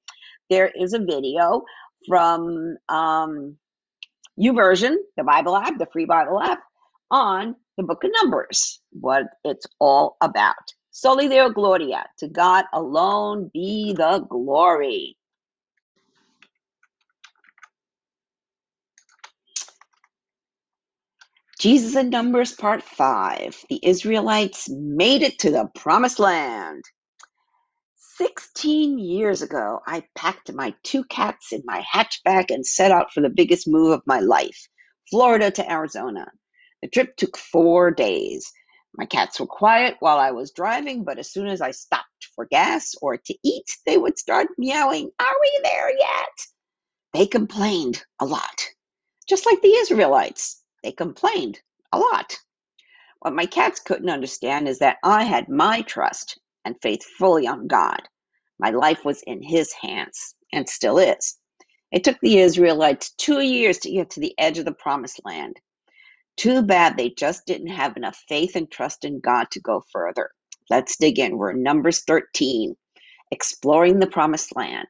there 0.49 0.67
is 0.75 0.93
a 0.93 0.99
video 0.99 1.63
from 2.07 2.75
um, 2.89 3.55
YouVersion, 4.37 4.95
the 5.15 5.23
Bible 5.23 5.55
app, 5.55 5.77
the 5.77 5.87
free 5.93 6.05
Bible 6.05 6.41
app, 6.41 6.59
on 7.11 7.55
the 7.77 7.83
book 7.83 8.03
of 8.03 8.11
Numbers, 8.21 8.81
what 8.91 9.23
it's 9.45 9.65
all 9.79 10.17
about. 10.21 10.55
Soli 10.91 11.29
Deo 11.29 11.49
Gloria. 11.51 12.05
To 12.19 12.29
God 12.29 12.65
alone 12.73 13.51
be 13.53 13.93
the 13.93 14.25
glory. 14.29 15.17
Jesus 21.59 21.95
in 21.95 22.09
Numbers 22.09 22.53
Part 22.53 22.83
5. 22.83 23.65
The 23.69 23.79
Israelites 23.83 24.69
made 24.69 25.23
it 25.23 25.39
to 25.39 25.51
the 25.51 25.69
Promised 25.75 26.19
Land. 26.19 26.83
16 28.17 28.99
years 28.99 29.41
ago, 29.41 29.81
I 29.87 30.03
packed 30.15 30.53
my 30.53 30.75
two 30.83 31.03
cats 31.05 31.53
in 31.53 31.63
my 31.65 31.83
hatchback 31.93 32.51
and 32.51 32.65
set 32.65 32.91
out 32.91 33.13
for 33.13 33.21
the 33.21 33.29
biggest 33.29 33.67
move 33.67 33.91
of 33.91 34.01
my 34.07 34.19
life 34.21 34.67
Florida 35.11 35.51
to 35.51 35.71
Arizona. 35.71 36.27
The 36.81 36.89
trip 36.89 37.15
took 37.17 37.37
four 37.37 37.91
days. 37.91 38.51
My 38.97 39.05
cats 39.05 39.39
were 39.39 39.47
quiet 39.47 39.97
while 40.01 40.19
I 40.19 40.31
was 40.31 40.51
driving, 40.51 41.03
but 41.03 41.19
as 41.19 41.31
soon 41.31 41.47
as 41.47 41.61
I 41.61 41.71
stopped 41.71 42.29
for 42.35 42.45
gas 42.45 42.95
or 43.01 43.17
to 43.17 43.35
eat, 43.43 43.65
they 43.85 43.97
would 43.97 44.19
start 44.19 44.47
meowing, 44.57 45.11
Are 45.19 45.35
we 45.41 45.59
there 45.63 45.91
yet? 45.97 46.29
They 47.13 47.27
complained 47.27 48.03
a 48.19 48.25
lot, 48.25 48.67
just 49.29 49.45
like 49.45 49.61
the 49.61 49.73
Israelites. 49.75 50.63
They 50.83 50.91
complained 50.93 51.61
a 51.91 51.99
lot. 51.99 52.37
What 53.21 53.35
my 53.35 53.47
cats 53.47 53.79
couldn't 53.81 54.09
understand 54.09 54.67
is 54.69 54.79
that 54.79 54.97
I 55.03 55.23
had 55.25 55.49
my 55.49 55.81
trust 55.83 56.39
and 56.65 56.75
faith 56.81 57.03
fully 57.03 57.47
on 57.47 57.67
God. 57.67 58.01
My 58.59 58.71
life 58.71 59.05
was 59.05 59.23
in 59.27 59.43
His 59.43 59.73
hands 59.73 60.35
and 60.53 60.69
still 60.69 60.99
is. 60.99 61.37
It 61.91 62.03
took 62.05 62.19
the 62.21 62.39
Israelites 62.39 63.13
two 63.17 63.41
years 63.41 63.79
to 63.79 63.91
get 63.91 64.11
to 64.11 64.21
the 64.21 64.35
edge 64.39 64.59
of 64.59 64.65
the 64.65 64.73
promised 64.73 65.21
land. 65.25 65.57
Too 66.37 66.63
bad 66.63 66.97
they 66.97 67.11
just 67.11 67.45
didn't 67.45 67.67
have 67.67 67.97
enough 67.97 68.23
faith 68.27 68.55
and 68.55 68.69
trust 68.71 69.05
in 69.05 69.19
God 69.19 69.51
to 69.51 69.59
go 69.61 69.83
further. 69.93 70.31
Let's 70.69 70.97
dig 70.97 71.19
in. 71.19 71.37
We're 71.37 71.51
in 71.51 71.63
Numbers 71.63 72.03
13, 72.05 72.75
exploring 73.31 73.99
the 73.99 74.07
promised 74.07 74.55
land. 74.55 74.87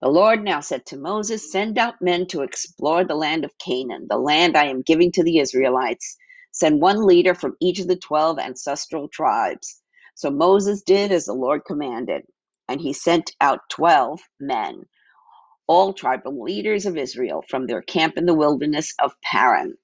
The 0.00 0.08
Lord 0.08 0.44
now 0.44 0.60
said 0.60 0.86
to 0.86 0.96
Moses, 0.96 1.50
Send 1.50 1.76
out 1.76 2.00
men 2.00 2.26
to 2.28 2.42
explore 2.42 3.04
the 3.04 3.16
land 3.16 3.44
of 3.44 3.58
Canaan, 3.58 4.06
the 4.08 4.18
land 4.18 4.56
I 4.56 4.66
am 4.66 4.82
giving 4.82 5.10
to 5.12 5.24
the 5.24 5.38
Israelites. 5.40 6.16
Send 6.52 6.80
one 6.80 7.04
leader 7.04 7.34
from 7.34 7.56
each 7.60 7.80
of 7.80 7.88
the 7.88 7.96
12 7.96 8.38
ancestral 8.38 9.08
tribes. 9.08 9.82
So 10.14 10.30
Moses 10.30 10.82
did 10.82 11.10
as 11.12 11.24
the 11.26 11.32
Lord 11.34 11.64
commanded, 11.66 12.22
and 12.68 12.80
he 12.80 12.92
sent 12.92 13.32
out 13.40 13.60
12 13.70 14.20
men, 14.40 14.84
all 15.68 15.94
tribal 15.94 16.42
leaders 16.42 16.86
of 16.86 16.96
Israel, 16.98 17.44
from 17.48 17.66
their 17.66 17.82
camp 17.82 18.18
in 18.18 18.26
the 18.26 18.34
wilderness 18.34 18.94
of 19.00 19.14
Paran. 19.22 19.76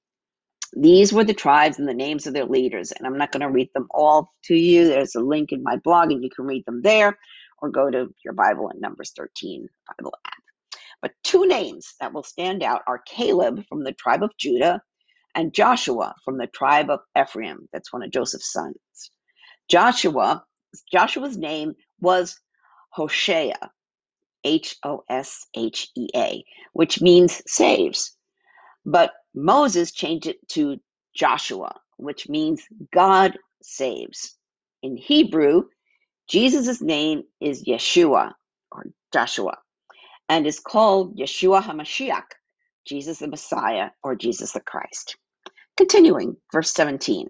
These 0.75 1.13
were 1.13 1.25
the 1.25 1.35
tribes 1.35 1.79
and 1.79 1.89
the 1.89 1.95
names 1.95 2.27
of 2.27 2.35
their 2.35 2.47
leaders, 2.47 2.93
and 2.93 3.07
I'm 3.07 3.19
not 3.19 3.33
going 3.33 3.43
to 3.43 3.51
read 3.51 3.71
them 3.75 3.89
all 3.91 4.33
to 4.45 4.55
you. 4.55 4.89
There's 4.89 5.15
a 5.15 5.21
link 5.21 5.53
in 5.53 5.63
my 5.63 5.77
blog, 5.77 6.11
and 6.11 6.23
you 6.25 6.31
can 6.31 6.47
read 6.47 6.65
them 6.67 6.81
there 6.83 7.19
or 7.61 7.71
go 7.71 7.91
to 7.91 8.09
your 8.25 8.35
Bible 8.35 8.71
in 8.71 8.81
Numbers 8.81 9.13
13 9.17 9.69
Bible 9.99 10.15
app. 10.27 10.43
But 11.03 11.13
two 11.25 11.47
names 11.47 11.95
that 12.01 12.13
will 12.15 12.23
stand 12.23 12.63
out 12.63 12.83
are 12.87 13.03
Caleb 13.07 13.65
from 13.69 13.85
the 13.85 13.93
tribe 13.93 14.23
of 14.23 14.37
Judah 14.39 14.81
and 15.35 15.53
Joshua 15.55 16.15
from 16.25 16.39
the 16.39 16.47
tribe 16.47 16.91
of 16.91 17.01
Ephraim. 17.19 17.69
That's 17.73 17.93
one 17.93 18.03
of 18.03 18.11
Joseph's 18.13 18.53
sons. 18.53 18.77
Joshua, 19.69 20.45
Joshua's 20.93 21.37
name 21.37 21.75
was 22.01 22.39
Hoshea, 22.91 23.55
H 24.45 24.77
O 24.85 25.03
S 25.09 25.47
H 25.57 25.89
E 25.97 26.09
A, 26.17 26.45
which 26.73 27.01
means 27.01 27.43
saves. 27.47 28.17
But 28.85 29.13
Moses 29.35 29.93
changed 29.93 30.27
it 30.27 30.47
to 30.51 30.79
Joshua, 31.15 31.81
which 31.97 32.29
means 32.29 32.63
God 32.93 33.39
saves. 33.63 34.37
In 34.83 34.97
Hebrew, 34.97 35.65
Jesus' 36.29 36.83
name 36.83 37.25
is 37.41 37.65
Yeshua 37.65 38.33
or 38.73 38.87
Joshua 39.13 39.59
and 40.29 40.47
is 40.47 40.61
called 40.61 41.17
Yeshua 41.19 41.63
HaMashiach, 41.63 42.25
Jesus 42.87 43.21
the 43.21 43.29
Messiah 43.29 43.91
or 44.03 44.17
Jesus 44.17 44.53
the 44.53 44.61
Christ. 44.61 45.17
Continuing, 45.77 46.37
verse 46.53 46.73
17. 46.75 47.29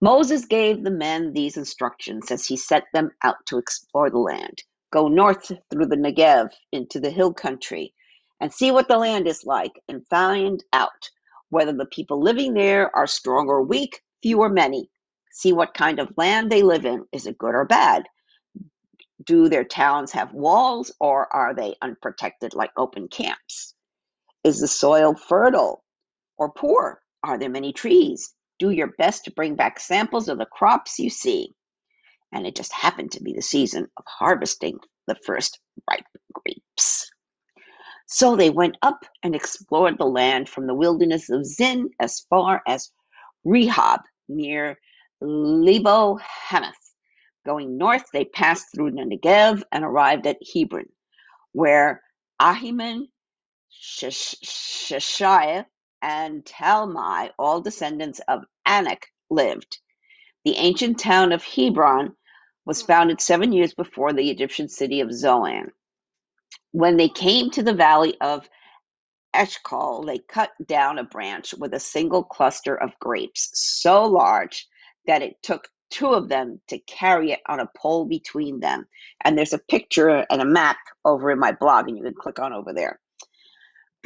Moses 0.00 0.46
gave 0.46 0.84
the 0.84 0.92
men 0.92 1.32
these 1.32 1.56
instructions 1.56 2.30
as 2.30 2.46
he 2.46 2.56
set 2.56 2.84
them 2.94 3.10
out 3.24 3.36
to 3.46 3.58
explore 3.58 4.10
the 4.10 4.18
land. 4.18 4.62
Go 4.92 5.08
north 5.08 5.50
through 5.70 5.86
the 5.86 5.96
Negev 5.96 6.50
into 6.72 7.00
the 7.00 7.10
hill 7.10 7.34
country 7.34 7.94
and 8.40 8.52
see 8.52 8.70
what 8.70 8.88
the 8.88 8.98
land 8.98 9.26
is 9.26 9.44
like 9.44 9.72
and 9.88 10.06
find 10.08 10.64
out 10.72 11.10
whether 11.50 11.72
the 11.72 11.86
people 11.86 12.20
living 12.20 12.54
there 12.54 12.94
are 12.96 13.06
strong 13.06 13.48
or 13.48 13.62
weak, 13.62 14.00
few 14.22 14.40
or 14.40 14.48
many. 14.48 14.90
See 15.32 15.52
what 15.52 15.74
kind 15.74 15.98
of 15.98 16.12
land 16.16 16.50
they 16.50 16.62
live 16.62 16.84
in. 16.84 17.04
Is 17.12 17.26
it 17.26 17.38
good 17.38 17.54
or 17.54 17.64
bad? 17.64 18.04
Do 19.24 19.48
their 19.48 19.64
towns 19.64 20.12
have 20.12 20.32
walls 20.32 20.92
or 21.00 21.32
are 21.34 21.54
they 21.54 21.76
unprotected 21.82 22.54
like 22.54 22.70
open 22.76 23.08
camps? 23.08 23.74
Is 24.44 24.60
the 24.60 24.68
soil 24.68 25.14
fertile 25.14 25.84
or 26.38 26.52
poor? 26.52 27.02
Are 27.22 27.38
there 27.38 27.50
many 27.50 27.72
trees? 27.72 28.34
Do 28.58 28.70
your 28.70 28.92
best 28.98 29.24
to 29.24 29.32
bring 29.32 29.56
back 29.56 29.80
samples 29.80 30.28
of 30.28 30.38
the 30.38 30.46
crops 30.46 30.98
you 30.98 31.10
see. 31.10 31.54
And 32.32 32.46
it 32.46 32.54
just 32.54 32.72
happened 32.72 33.12
to 33.12 33.22
be 33.22 33.32
the 33.32 33.42
season 33.42 33.88
of 33.96 34.04
harvesting 34.06 34.78
the 35.06 35.16
first 35.26 35.60
ripe 35.90 36.06
grapes. 36.32 37.10
So 38.06 38.36
they 38.36 38.50
went 38.50 38.78
up 38.82 39.04
and 39.22 39.34
explored 39.34 39.98
the 39.98 40.06
land 40.06 40.48
from 40.48 40.66
the 40.66 40.74
wilderness 40.74 41.30
of 41.30 41.46
Zin 41.46 41.90
as 42.00 42.20
far 42.30 42.62
as 42.68 42.90
Rehob 43.46 44.02
near 44.28 44.78
Lebo 45.20 46.18
Hamath. 46.18 46.74
Going 47.46 47.78
north, 47.78 48.06
they 48.12 48.24
passed 48.26 48.68
through 48.74 48.92
the 48.92 49.02
Negev 49.02 49.62
and 49.72 49.84
arrived 49.84 50.26
at 50.26 50.38
Hebron, 50.54 50.86
where 51.52 52.02
Ahiman, 52.40 53.08
Sheshaiah, 53.72 55.66
and 56.02 56.44
Talmai, 56.44 57.30
all 57.38 57.60
descendants 57.62 58.20
of 58.28 58.44
Anak, 58.66 59.08
lived. 59.30 59.78
The 60.44 60.56
ancient 60.56 60.98
town 60.98 61.32
of 61.32 61.44
Hebron 61.44 62.16
was 62.64 62.82
founded 62.82 63.20
seven 63.20 63.52
years 63.52 63.74
before 63.74 64.12
the 64.12 64.30
Egyptian 64.30 64.68
city 64.68 65.00
of 65.00 65.12
Zoan. 65.12 65.72
When 66.72 66.96
they 66.96 67.08
came 67.08 67.50
to 67.52 67.62
the 67.62 67.74
valley 67.74 68.16
of 68.20 68.48
Eshcol, 69.34 70.04
they 70.04 70.18
cut 70.18 70.50
down 70.66 70.98
a 70.98 71.04
branch 71.04 71.54
with 71.58 71.74
a 71.74 71.80
single 71.80 72.24
cluster 72.24 72.74
of 72.74 72.98
grapes, 73.00 73.50
so 73.54 74.04
large 74.04 74.66
that 75.06 75.22
it 75.22 75.42
took 75.42 75.68
two 75.90 76.08
of 76.08 76.28
them 76.28 76.60
to 76.68 76.78
carry 76.80 77.32
it 77.32 77.40
on 77.48 77.60
a 77.60 77.70
pole 77.76 78.04
between 78.06 78.60
them. 78.60 78.86
And 79.24 79.36
there's 79.36 79.52
a 79.52 79.58
picture 79.58 80.26
and 80.30 80.42
a 80.42 80.46
map 80.46 80.78
over 81.04 81.30
in 81.30 81.38
my 81.38 81.52
blog, 81.52 81.88
and 81.88 81.96
you 81.96 82.04
can 82.04 82.14
click 82.14 82.38
on 82.38 82.52
over 82.52 82.72
there. 82.72 83.00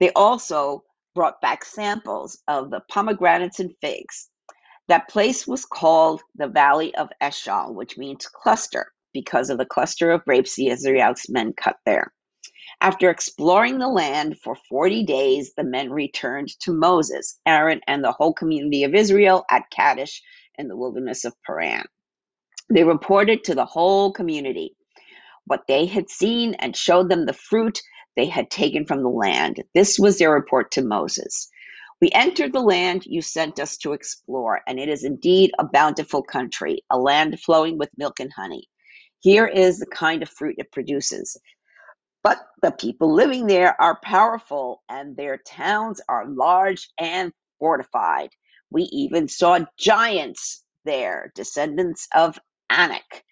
they 0.00 0.10
also 0.16 0.84
brought 1.14 1.40
back 1.42 1.64
samples 1.64 2.38
of 2.48 2.70
the 2.70 2.80
pomegranates 2.90 3.60
and 3.60 3.74
figs. 3.82 4.28
That 4.88 5.08
place 5.08 5.46
was 5.46 5.64
called 5.66 6.22
the 6.36 6.48
Valley 6.48 6.94
of 6.96 7.10
Eshcol, 7.22 7.74
which 7.74 7.98
means 7.98 8.28
cluster, 8.28 8.92
because 9.16 9.50
of 9.50 9.58
the 9.58 9.66
cluster 9.66 10.12
of 10.12 10.24
grapes 10.26 10.56
the 10.56 10.68
Israelites 10.68 11.30
men 11.30 11.54
cut 11.54 11.78
there. 11.86 12.12
After 12.80 13.10
exploring 13.10 13.78
the 13.80 13.88
land 13.88 14.38
for 14.44 14.56
40 14.70 15.04
days, 15.04 15.52
the 15.56 15.64
men 15.64 15.90
returned 15.90 16.50
to 16.60 16.72
Moses, 16.74 17.40
Aaron, 17.46 17.80
and 17.88 18.04
the 18.04 18.12
whole 18.12 18.34
community 18.34 18.84
of 18.84 18.94
Israel 18.94 19.44
at 19.50 19.70
Kadesh 19.72 20.22
in 20.58 20.68
the 20.68 20.76
wilderness 20.78 21.26
of 21.26 21.34
Paran. 21.46 21.86
They 22.70 22.84
reported 22.84 23.44
to 23.44 23.54
the 23.56 23.66
whole 23.66 24.12
community 24.12 24.76
what 25.46 25.62
they 25.68 25.86
had 25.86 26.10
seen 26.10 26.54
and 26.54 26.76
showed 26.76 27.08
them 27.10 27.26
the 27.26 27.32
fruit 27.32 27.80
they 28.16 28.26
had 28.26 28.50
taken 28.50 28.86
from 28.86 29.02
the 29.02 29.08
land. 29.08 29.62
This 29.74 29.98
was 29.98 30.18
their 30.18 30.32
report 30.32 30.72
to 30.72 30.82
Moses. 30.82 31.48
We 32.00 32.10
entered 32.12 32.52
the 32.52 32.60
land 32.60 33.04
you 33.06 33.22
sent 33.22 33.60
us 33.60 33.76
to 33.78 33.92
explore, 33.92 34.60
and 34.66 34.78
it 34.78 34.88
is 34.88 35.04
indeed 35.04 35.52
a 35.58 35.64
bountiful 35.64 36.22
country, 36.22 36.82
a 36.90 36.98
land 36.98 37.40
flowing 37.40 37.78
with 37.78 37.90
milk 37.96 38.20
and 38.20 38.32
honey. 38.36 38.68
Here 39.26 39.48
is 39.48 39.80
the 39.80 39.86
kind 39.86 40.22
of 40.22 40.28
fruit 40.28 40.54
it 40.56 40.70
produces. 40.70 41.36
But 42.22 42.38
the 42.62 42.70
people 42.70 43.12
living 43.12 43.48
there 43.48 43.74
are 43.82 43.98
powerful, 44.00 44.84
and 44.88 45.16
their 45.16 45.36
towns 45.36 46.00
are 46.08 46.28
large 46.28 46.88
and 46.96 47.32
fortified. 47.58 48.30
We 48.70 48.84
even 48.84 49.26
saw 49.26 49.58
giants 49.76 50.62
there, 50.84 51.32
descendants 51.34 52.06
of 52.14 52.38
Anak. 52.70 53.24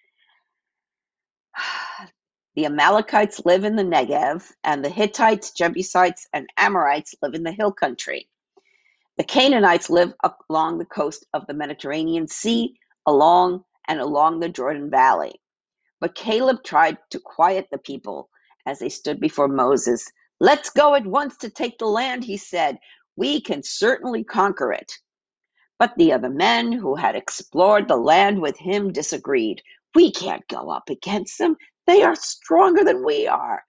The 2.55 2.65
Amalekites 2.65 3.45
live 3.45 3.63
in 3.63 3.77
the 3.77 3.83
Negev, 3.83 4.51
and 4.65 4.83
the 4.83 4.89
Hittites, 4.89 5.51
Jebusites, 5.51 6.27
and 6.33 6.49
Amorites 6.57 7.15
live 7.21 7.35
in 7.35 7.43
the 7.43 7.53
hill 7.53 7.71
country. 7.71 8.27
The 9.17 9.23
Canaanites 9.23 9.89
live 9.89 10.13
along 10.49 10.77
the 10.77 10.85
coast 10.85 11.25
of 11.33 11.47
the 11.47 11.53
Mediterranean 11.53 12.27
Sea, 12.27 12.77
along 13.05 13.63
and 13.87 14.01
along 14.01 14.41
the 14.41 14.49
Jordan 14.49 14.89
Valley. 14.89 15.39
But 16.01 16.15
Caleb 16.15 16.63
tried 16.63 16.97
to 17.11 17.19
quiet 17.19 17.67
the 17.71 17.79
people 17.79 18.29
as 18.67 18.79
they 18.79 18.89
stood 18.89 19.19
before 19.19 19.49
Moses. 19.49 20.05
Let's 20.39 20.69
go 20.71 20.95
at 20.95 21.07
once 21.07 21.37
to 21.39 21.49
take 21.49 21.79
the 21.79 21.87
land, 21.87 22.23
he 22.25 22.37
said. 22.37 22.77
We 23.17 23.41
can 23.41 23.63
certainly 23.63 24.23
conquer 24.23 24.73
it. 24.73 24.91
But 25.79 25.93
the 25.97 26.13
other 26.13 26.29
men 26.29 26.71
who 26.71 26.95
had 26.95 27.15
explored 27.15 27.87
the 27.87 27.97
land 27.97 28.41
with 28.41 28.57
him 28.57 28.93
disagreed. 28.93 29.61
We 29.93 30.11
can't 30.11 30.47
go 30.47 30.69
up 30.69 30.89
against 30.89 31.37
them. 31.37 31.57
They 31.87 32.03
are 32.03 32.15
stronger 32.15 32.83
than 32.83 33.05
we 33.05 33.27
are. 33.27 33.63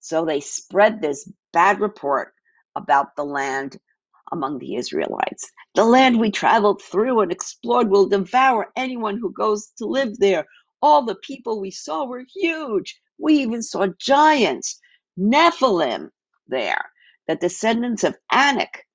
So 0.00 0.24
they 0.24 0.40
spread 0.40 1.00
this 1.02 1.30
bad 1.52 1.80
report 1.80 2.32
about 2.76 3.16
the 3.16 3.24
land 3.24 3.78
among 4.32 4.58
the 4.58 4.76
Israelites. 4.76 5.50
The 5.74 5.84
land 5.84 6.18
we 6.20 6.30
traveled 6.30 6.82
through 6.82 7.20
and 7.20 7.32
explored 7.32 7.90
will 7.90 8.08
devour 8.08 8.72
anyone 8.76 9.18
who 9.18 9.32
goes 9.32 9.68
to 9.78 9.86
live 9.86 10.18
there. 10.18 10.46
All 10.82 11.02
the 11.02 11.16
people 11.16 11.60
we 11.60 11.70
saw 11.70 12.04
were 12.06 12.24
huge. 12.34 13.00
We 13.18 13.34
even 13.40 13.62
saw 13.62 13.88
giants, 13.98 14.80
Nephilim, 15.18 16.10
there, 16.46 16.92
the 17.28 17.36
descendants 17.36 18.04
of 18.04 18.16
Anak. 18.32 18.86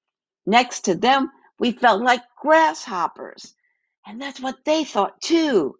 Next 0.45 0.81
to 0.85 0.95
them, 0.95 1.31
we 1.59 1.71
felt 1.71 2.01
like 2.01 2.21
grasshoppers. 2.41 3.55
And 4.07 4.21
that's 4.21 4.39
what 4.39 4.65
they 4.65 4.83
thought 4.83 5.21
too. 5.21 5.75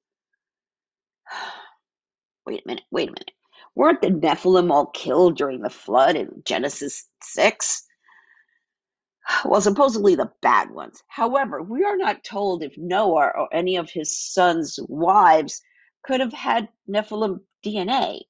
Wait 2.46 2.64
a 2.66 2.68
minute, 2.68 2.84
wait 2.92 3.10
a 3.10 3.12
minute. 3.12 3.32
Weren't 3.76 4.02
the 4.02 4.10
Nephilim 4.10 4.72
all 4.72 4.88
killed 4.88 5.38
during 5.38 5.62
the 5.62 5.70
flood 5.70 6.16
in 6.16 6.44
Genesis 6.46 7.08
6? 7.24 7.84
Well, 9.46 9.62
supposedly 9.62 10.16
the 10.16 10.32
bad 10.42 10.72
ones. 10.72 11.02
However, 11.08 11.62
we 11.64 11.84
are 11.84 11.98
not 11.98 12.24
told 12.24 12.64
if 12.64 12.74
Noah 12.78 13.32
or 13.36 13.50
any 13.54 13.76
of 13.78 13.90
his 13.90 14.16
sons' 14.18 14.80
wives 14.88 15.62
could 16.06 16.22
have 16.22 16.34
had 16.34 16.70
Nephilim 16.90 17.42
DNA. 17.66 18.22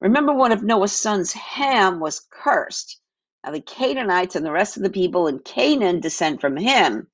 Remember, 0.00 0.34
one 0.34 0.52
of 0.52 0.62
Noah's 0.64 0.92
sons, 0.92 1.32
Ham, 1.34 2.00
was 2.00 2.26
cursed. 2.30 3.00
Now, 3.44 3.52
the 3.52 3.62
Canaanites 3.62 4.36
and 4.36 4.46
the 4.46 4.52
rest 4.52 4.76
of 4.78 4.84
the 4.84 4.90
people 4.90 5.28
in 5.28 5.40
Canaan 5.40 6.00
descend 6.00 6.40
from 6.40 6.56
him. 6.56 7.08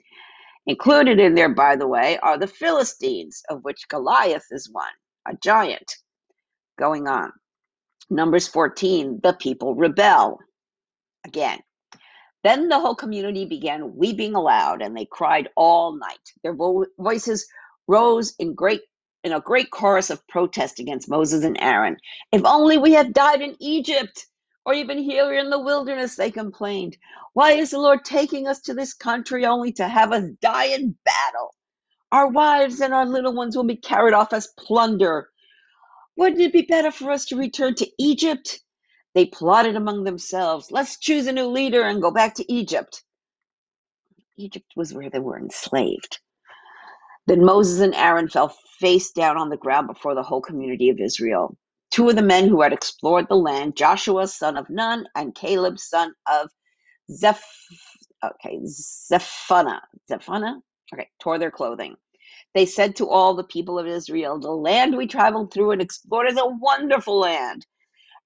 Included 0.66 1.20
in 1.20 1.34
there, 1.34 1.48
by 1.54 1.76
the 1.76 1.88
way, 1.88 2.18
are 2.18 2.38
the 2.38 2.46
Philistines, 2.46 3.42
of 3.50 3.64
which 3.64 3.88
Goliath 3.88 4.46
is 4.50 4.70
one, 4.72 4.92
a 5.26 5.36
giant. 5.42 5.96
Going 6.78 7.08
on. 7.08 7.32
Numbers 8.10 8.48
14, 8.48 9.20
the 9.22 9.34
people 9.34 9.74
rebel. 9.74 10.38
Again, 11.26 11.60
then 12.44 12.68
the 12.68 12.80
whole 12.80 12.96
community 12.96 13.46
began 13.46 13.96
weeping 13.96 14.34
aloud, 14.36 14.82
and 14.82 14.96
they 14.96 15.06
cried 15.06 15.50
all 15.56 15.96
night. 15.98 16.18
Their 16.42 16.54
vo- 16.54 16.86
voices 16.98 17.46
rose 17.88 18.34
in 18.38 18.54
great 18.54 18.82
in 19.26 19.32
a 19.32 19.40
great 19.40 19.72
chorus 19.72 20.08
of 20.08 20.24
protest 20.28 20.78
against 20.78 21.10
Moses 21.10 21.42
and 21.42 21.60
Aaron. 21.60 21.96
If 22.30 22.44
only 22.44 22.78
we 22.78 22.92
had 22.92 23.12
died 23.12 23.42
in 23.42 23.56
Egypt, 23.58 24.24
or 24.64 24.72
even 24.72 24.98
here 24.98 25.34
in 25.34 25.50
the 25.50 25.58
wilderness, 25.58 26.14
they 26.14 26.30
complained. 26.30 26.96
Why 27.32 27.50
is 27.52 27.72
the 27.72 27.80
Lord 27.80 28.04
taking 28.04 28.46
us 28.46 28.60
to 28.62 28.74
this 28.74 28.94
country 28.94 29.44
only 29.44 29.72
to 29.72 29.88
have 29.88 30.12
us 30.12 30.30
die 30.40 30.66
in 30.66 30.96
battle? 31.04 31.52
Our 32.12 32.28
wives 32.28 32.80
and 32.80 32.94
our 32.94 33.04
little 33.04 33.34
ones 33.34 33.56
will 33.56 33.64
be 33.64 33.74
carried 33.74 34.14
off 34.14 34.32
as 34.32 34.54
plunder. 34.56 35.28
Wouldn't 36.16 36.40
it 36.40 36.52
be 36.52 36.62
better 36.62 36.92
for 36.92 37.10
us 37.10 37.24
to 37.26 37.36
return 37.36 37.74
to 37.74 37.90
Egypt? 37.98 38.60
They 39.14 39.26
plotted 39.26 39.74
among 39.74 40.04
themselves, 40.04 40.70
let's 40.70 41.00
choose 41.00 41.26
a 41.26 41.32
new 41.32 41.48
leader 41.48 41.82
and 41.82 42.00
go 42.00 42.12
back 42.12 42.36
to 42.36 42.52
Egypt. 42.52 43.02
Egypt 44.36 44.70
was 44.76 44.94
where 44.94 45.10
they 45.10 45.18
were 45.18 45.36
enslaved. 45.36 46.20
Then 47.26 47.44
Moses 47.44 47.80
and 47.80 47.94
Aaron 47.94 48.28
fell 48.28 48.56
face 48.80 49.12
down 49.12 49.38
on 49.38 49.50
the 49.50 49.58
ground 49.58 49.88
before 49.88 50.14
the 50.16 50.24
whole 50.24 50.42
community 50.42 50.90
of 50.90 51.00
Israel. 51.00 51.56
Two 51.92 52.10
of 52.10 52.16
the 52.16 52.22
men 52.22 52.48
who 52.48 52.62
had 52.62 52.74
explored 52.74 53.28
the 53.28 53.36
land, 53.36 53.76
Joshua 53.76 54.28
son 54.28 54.58
of 54.58 54.70
Nun 54.70 55.06
and 55.16 55.34
Caleb 55.34 55.78
son 55.80 56.14
of 56.30 56.50
Zeph 57.12 57.44
okay, 58.24 58.60
Zephana. 58.66 59.82
Zephana? 60.08 60.60
Okay, 60.94 61.08
tore 61.22 61.38
their 61.38 61.52
clothing. 61.52 61.96
They 62.54 62.66
said 62.66 62.96
to 62.96 63.08
all 63.08 63.34
the 63.34 63.44
people 63.44 63.78
of 63.78 63.86
Israel, 63.86 64.40
The 64.40 64.50
land 64.50 64.96
we 64.96 65.06
traveled 65.06 65.52
through 65.52 65.72
and 65.72 65.82
explored 65.82 66.30
is 66.30 66.38
a 66.38 66.46
wonderful 66.46 67.18
land. 67.18 67.66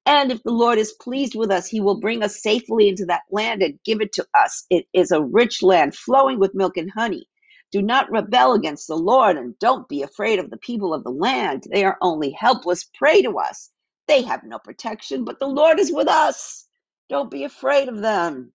And 0.06 0.32
if 0.32 0.42
the 0.44 0.52
Lord 0.52 0.78
is 0.78 0.94
pleased 1.00 1.34
with 1.36 1.50
us, 1.50 1.68
he 1.68 1.80
will 1.80 2.00
bring 2.00 2.22
us 2.24 2.42
safely 2.42 2.88
into 2.88 3.06
that 3.06 3.22
land 3.30 3.62
and 3.62 3.80
give 3.84 4.00
it 4.02 4.12
to 4.14 4.26
us. 4.34 4.66
It 4.70 4.86
is 4.94 5.12
a 5.12 5.22
rich 5.22 5.62
land 5.62 5.96
flowing 5.96 6.40
with 6.40 6.54
milk 6.54 6.76
and 6.78 6.90
honey. 6.90 7.26
Do 7.72 7.82
not 7.82 8.10
rebel 8.10 8.54
against 8.54 8.88
the 8.88 8.96
Lord 8.96 9.36
and 9.36 9.58
don't 9.60 9.88
be 9.88 10.02
afraid 10.02 10.38
of 10.40 10.50
the 10.50 10.58
people 10.58 10.94
of 10.94 11.04
the 11.04 11.10
land. 11.10 11.64
They 11.72 11.84
are 11.84 11.98
only 12.02 12.32
helpless 12.32 12.84
prey 12.94 13.22
to 13.22 13.38
us. 13.38 13.70
They 14.08 14.22
have 14.22 14.44
no 14.44 14.58
protection, 14.58 15.24
but 15.24 15.40
the 15.40 15.48
Lord 15.48 15.80
is 15.80 15.92
with 15.92 16.08
us. 16.08 16.66
Don't 17.10 17.30
be 17.30 17.44
afraid 17.44 17.88
of 17.88 18.00
them. 18.00 18.52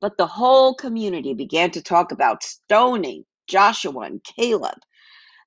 But 0.00 0.18
the 0.18 0.26
whole 0.28 0.74
community 0.74 1.34
began 1.34 1.72
to 1.72 1.82
talk 1.82 2.12
about 2.12 2.44
stoning 2.44 3.24
Joshua 3.48 4.00
and 4.02 4.22
Caleb. 4.24 4.78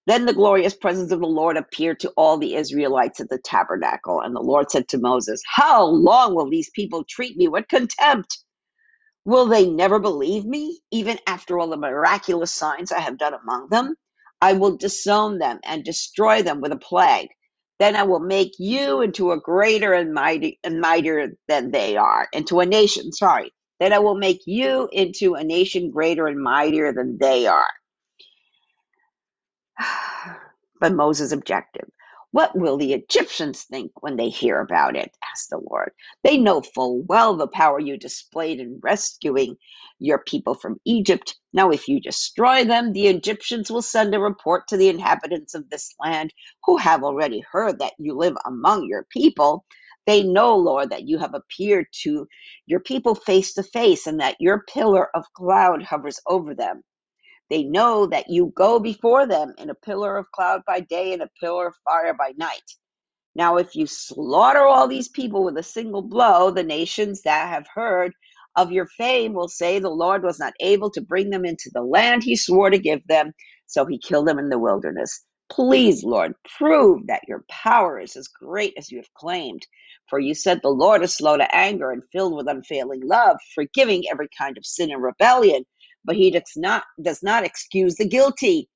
Then 0.08 0.28
the 0.28 0.34
glorious 0.36 0.76
presence 0.76 1.14
of 1.14 1.22
the 1.22 1.28
Lord 1.28 1.58
appeared 1.58 2.02
to 2.02 2.12
all 2.18 2.38
the 2.38 2.56
Israelites 2.56 3.22
at 3.22 3.30
the 3.30 3.40
tabernacle. 3.40 4.22
And 4.22 4.36
the 4.36 4.42
Lord 4.42 4.72
said 4.72 4.90
to 4.90 5.00
Moses, 5.00 5.42
How 5.48 5.86
long 5.86 6.36
will 6.36 6.50
these 6.52 6.72
people 6.72 7.06
treat 7.10 7.38
me 7.38 7.48
with 7.50 7.70
contempt? 7.70 8.40
Will 9.26 9.46
they 9.48 9.70
never 9.70 10.00
believe 10.00 10.46
me, 10.46 10.80
even 10.92 11.20
after 11.28 11.60
all 11.60 11.68
the 11.70 11.78
miraculous 11.78 12.54
signs 12.54 12.92
I 12.92 13.00
have 13.00 13.18
done 13.20 13.34
among 13.34 13.70
them? 13.70 13.96
I 14.42 14.54
will 14.54 14.78
disown 14.78 15.38
them 15.40 15.60
and 15.64 15.84
destroy 15.84 16.42
them 16.42 16.62
with 16.62 16.72
a 16.72 16.78
plague. 16.78 17.30
Then 17.80 17.96
I 17.96 18.04
will 18.04 18.20
make 18.20 18.54
you 18.60 19.02
into 19.02 19.32
a 19.32 19.40
greater 19.40 19.94
and, 19.94 20.14
mighty, 20.14 20.60
and 20.64 20.82
mightier 20.82 21.30
than 21.48 21.72
they 21.72 21.98
are, 21.98 22.28
into 22.34 22.60
a 22.60 22.66
nation, 22.66 23.12
sorry. 23.12 23.54
Then 23.80 23.94
I 23.94 24.00
will 24.00 24.16
make 24.16 24.42
you 24.46 24.90
into 24.92 25.36
a 25.36 25.44
nation 25.44 25.92
greater 25.92 26.28
and 26.28 26.42
mightier 26.42 26.94
than 26.94 27.18
they 27.20 27.48
are. 27.48 27.68
but 30.82 30.94
Moses 30.94 31.32
objected. 31.32 31.86
What 32.34 32.58
will 32.60 32.78
the 32.78 32.94
Egyptians 32.94 33.64
think 33.66 33.94
when 34.04 34.18
they 34.18 34.30
hear 34.30 34.62
about 34.62 34.98
it? 34.98 35.12
asked 35.34 35.52
the 35.52 35.60
Lord. 35.60 35.94
They 36.24 36.38
know 36.38 36.62
full 36.62 37.04
well 37.04 37.38
the 37.38 37.48
power 37.50 37.80
you 37.82 37.98
displayed 37.98 38.62
in 38.62 38.82
rescuing 38.84 39.58
your 40.00 40.20
people 40.20 40.56
from 40.56 40.80
Egypt. 40.86 41.38
Now, 41.54 41.72
if 41.72 41.90
you 41.90 42.02
destroy 42.02 42.66
them, 42.66 42.94
the 42.94 43.08
Egyptians 43.08 43.72
will 43.72 43.84
send 43.84 44.16
a 44.16 44.22
report 44.22 44.70
to 44.70 44.78
the 44.78 44.90
inhabitants 44.90 45.56
of 45.56 45.70
this 45.72 45.96
land 46.04 46.34
who 46.66 46.78
have 46.78 47.04
already 47.04 47.44
heard 47.52 47.80
that 47.80 47.96
you 48.00 48.16
live 48.16 48.38
among 48.48 48.86
your 48.90 49.08
people. 49.12 49.66
They 50.08 50.24
know, 50.24 50.58
Lord, 50.58 50.92
that 50.92 51.10
you 51.10 51.20
have 51.20 51.36
appeared 51.36 51.88
to 52.04 52.28
your 52.68 52.82
people 52.82 53.16
face 53.16 53.56
to 53.56 53.64
face 53.64 54.08
and 54.08 54.22
that 54.22 54.38
your 54.42 54.66
pillar 54.74 55.10
of 55.18 55.26
cloud 55.36 55.84
hovers 55.84 56.22
over 56.28 56.56
them. 56.56 56.84
They 57.50 57.64
know 57.64 58.08
that 58.08 58.30
you 58.30 58.54
go 58.56 58.80
before 58.80 59.28
them 59.28 59.54
in 59.58 59.70
a 59.70 59.76
pillar 59.76 60.18
of 60.18 60.32
cloud 60.32 60.62
by 60.68 60.82
day 60.82 61.14
and 61.14 61.22
a 61.22 61.30
pillar 61.40 61.68
of 61.68 61.76
fire 61.86 62.14
by 62.14 62.34
night. 62.38 62.62
Now, 63.36 63.58
if 63.58 63.76
you 63.76 63.88
slaughter 63.88 64.62
all 64.62 64.88
these 64.88 65.08
people 65.08 65.44
with 65.44 65.58
a 65.58 65.64
single 65.64 66.02
blow, 66.02 66.52
the 66.52 66.64
nations 66.64 67.22
that 67.24 67.48
have 67.48 67.66
heard 67.74 68.14
of 68.56 68.72
your 68.72 68.88
fame 68.88 69.34
will 69.34 69.48
say 69.48 69.80
the 69.80 69.90
Lord 69.90 70.24
was 70.24 70.38
not 70.38 70.54
able 70.60 70.92
to 70.92 71.02
bring 71.02 71.30
them 71.30 71.46
into 71.46 71.72
the 71.74 71.82
land 71.82 72.24
he 72.24 72.36
swore 72.36 72.70
to 72.70 72.78
give 72.78 73.06
them, 73.08 73.32
so 73.68 73.86
he 73.86 73.98
killed 73.98 74.28
them 74.28 74.38
in 74.40 74.50
the 74.50 74.60
wilderness. 74.60 75.24
Please, 75.50 76.04
Lord, 76.04 76.34
prove 76.58 77.08
that 77.08 77.22
your 77.28 77.44
power 77.50 78.00
is 78.00 78.16
as 78.18 78.28
great 78.28 78.74
as 78.78 78.92
you 78.92 78.98
have 78.98 79.14
claimed. 79.16 79.66
For 80.10 80.20
you 80.20 80.36
said 80.36 80.60
the 80.62 80.70
Lord 80.70 81.04
is 81.04 81.16
slow 81.16 81.38
to 81.38 81.56
anger 81.56 81.92
and 81.92 82.04
filled 82.12 82.36
with 82.36 82.50
unfailing 82.50 83.02
love, 83.06 83.38
forgiving 83.56 84.04
every 84.12 84.28
kind 84.38 84.58
of 84.58 84.66
sin 84.66 84.92
and 84.92 85.02
rebellion, 85.02 85.64
but 86.06 86.16
he 86.18 86.32
does 86.32 86.54
not 86.58 86.84
does 87.02 87.24
not 87.24 87.46
excuse 87.46 87.96
the 87.96 88.08
guilty. 88.08 88.70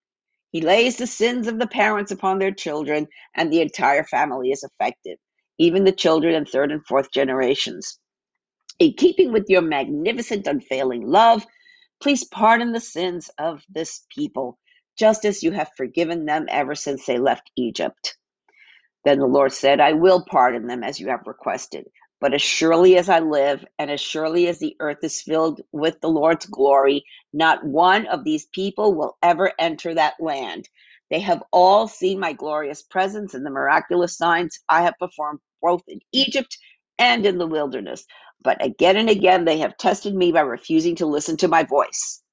He 0.51 0.61
lays 0.61 0.97
the 0.97 1.07
sins 1.07 1.47
of 1.47 1.59
the 1.59 1.67
parents 1.67 2.11
upon 2.11 2.39
their 2.39 2.53
children, 2.53 3.07
and 3.35 3.51
the 3.53 3.61
entire 3.61 4.03
family 4.05 4.51
is 4.51 4.63
affected, 4.63 5.19
even 5.59 5.85
the 5.85 5.91
children 5.93 6.35
in 6.35 6.45
third 6.45 6.71
and 6.71 6.85
fourth 6.87 7.11
generations. 7.13 7.99
In 8.79 8.93
keeping 8.97 9.33
with 9.33 9.45
your 9.49 9.63
magnificent, 9.63 10.47
unfailing 10.47 11.07
love, 11.07 11.45
please 12.01 12.25
pardon 12.25 12.73
the 12.73 12.81
sins 12.81 13.29
of 13.39 13.63
this 13.69 14.05
people, 14.15 14.59
just 14.99 15.25
as 15.25 15.43
you 15.43 15.51
have 15.53 15.71
forgiven 15.77 16.25
them 16.25 16.47
ever 16.49 16.75
since 16.75 17.05
they 17.07 17.19
left 17.19 17.51
Egypt. 17.57 18.17
Then 19.05 19.19
the 19.19 19.27
Lord 19.27 19.53
said, 19.53 19.81
I 19.81 19.93
will 19.93 20.25
pardon 20.29 20.67
them 20.67 20.83
as 20.83 20.99
you 20.99 21.09
have 21.09 21.27
requested. 21.27 21.85
But 22.19 22.33
as 22.33 22.41
surely 22.41 22.97
as 22.97 23.09
I 23.09 23.19
live, 23.19 23.65
and 23.79 23.91
as 23.91 24.01
surely 24.01 24.47
as 24.47 24.59
the 24.59 24.75
earth 24.79 24.99
is 25.03 25.21
filled 25.21 25.61
with 25.71 26.01
the 26.01 26.09
Lord's 26.09 26.47
glory, 26.47 27.05
not 27.33 27.65
one 27.65 28.07
of 28.07 28.23
these 28.23 28.47
people 28.47 28.95
will 28.95 29.17
ever 29.23 29.53
enter 29.59 29.93
that 29.95 30.15
land. 30.19 30.69
They 31.11 31.19
have 31.21 31.43
all 31.53 31.87
seen 31.87 32.19
my 32.19 32.33
glorious 32.33 32.83
presence 32.83 33.35
and 33.35 33.45
the 33.45 33.51
miraculous 33.51 34.17
signs 34.17 34.59
I 34.69 34.83
have 34.83 34.95
performed 34.99 35.41
both 35.61 35.83
in 35.87 35.99
Egypt 36.11 36.57
and 36.99 37.25
in 37.25 37.37
the 37.37 37.47
wilderness. 37.47 38.05
But 38.43 38.63
again 38.65 38.97
and 38.97 39.09
again 39.09 39.45
they 39.45 39.59
have 39.59 39.77
tested 39.77 40.15
me 40.15 40.31
by 40.31 40.41
refusing 40.41 40.95
to 40.97 41.05
listen 41.05 41.37
to 41.37 41.47
my 41.47 41.63
voice. 41.63 42.23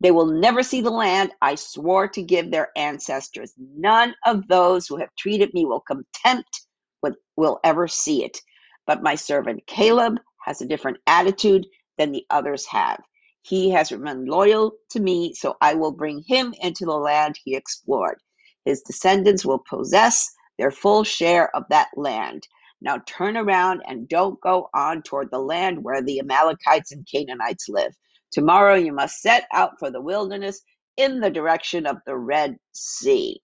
They 0.00 0.10
will 0.10 0.26
never 0.26 0.62
see 0.62 0.80
the 0.80 0.90
land 0.90 1.32
I 1.42 1.54
swore 1.54 2.08
to 2.08 2.22
give 2.22 2.50
their 2.50 2.70
ancestors. 2.76 3.52
None 3.58 4.14
of 4.26 4.46
those 4.48 4.86
who 4.86 4.96
have 4.98 5.14
treated 5.18 5.54
me 5.54 5.64
will 5.64 5.80
contempt 5.80 6.66
will, 7.02 7.14
will 7.36 7.60
ever 7.64 7.88
see 7.88 8.24
it. 8.24 8.38
But 8.86 9.02
my 9.02 9.16
servant 9.16 9.66
Caleb 9.66 10.18
has 10.46 10.62
a 10.62 10.66
different 10.66 10.98
attitude 11.06 11.66
than 11.98 12.12
the 12.12 12.26
others 12.30 12.66
have. 12.68 13.00
He 13.42 13.70
has 13.70 13.92
remained 13.92 14.28
loyal 14.28 14.74
to 14.92 15.00
me, 15.00 15.34
so 15.34 15.56
I 15.62 15.74
will 15.74 15.92
bring 15.92 16.24
him 16.26 16.54
into 16.62 16.86
the 16.86 16.96
land 16.96 17.38
he 17.44 17.56
explored. 17.56 18.18
His 18.66 18.82
descendants 18.82 19.44
will 19.46 19.64
possess 19.68 20.30
their 20.58 20.72
full 20.72 21.04
share 21.04 21.54
of 21.56 21.64
that 21.70 21.90
land. 21.96 22.48
Now 22.82 22.98
turn 23.06 23.36
around 23.38 23.82
and 23.88 24.08
don't 24.08 24.40
go 24.42 24.70
on 24.74 25.02
toward 25.02 25.30
the 25.32 25.40
land 25.40 25.84
where 25.84 26.02
the 26.02 26.20
Amalekites 26.20 26.92
and 26.92 27.06
Canaanites 27.12 27.68
live. 27.68 27.94
Tomorrow 28.32 28.76
you 28.76 28.92
must 28.92 29.22
set 29.22 29.46
out 29.52 29.80
for 29.80 29.90
the 29.90 30.02
wilderness 30.02 30.62
in 30.98 31.20
the 31.20 31.30
direction 31.30 31.86
of 31.86 31.98
the 32.06 32.16
Red 32.16 32.58
Sea. 32.72 33.41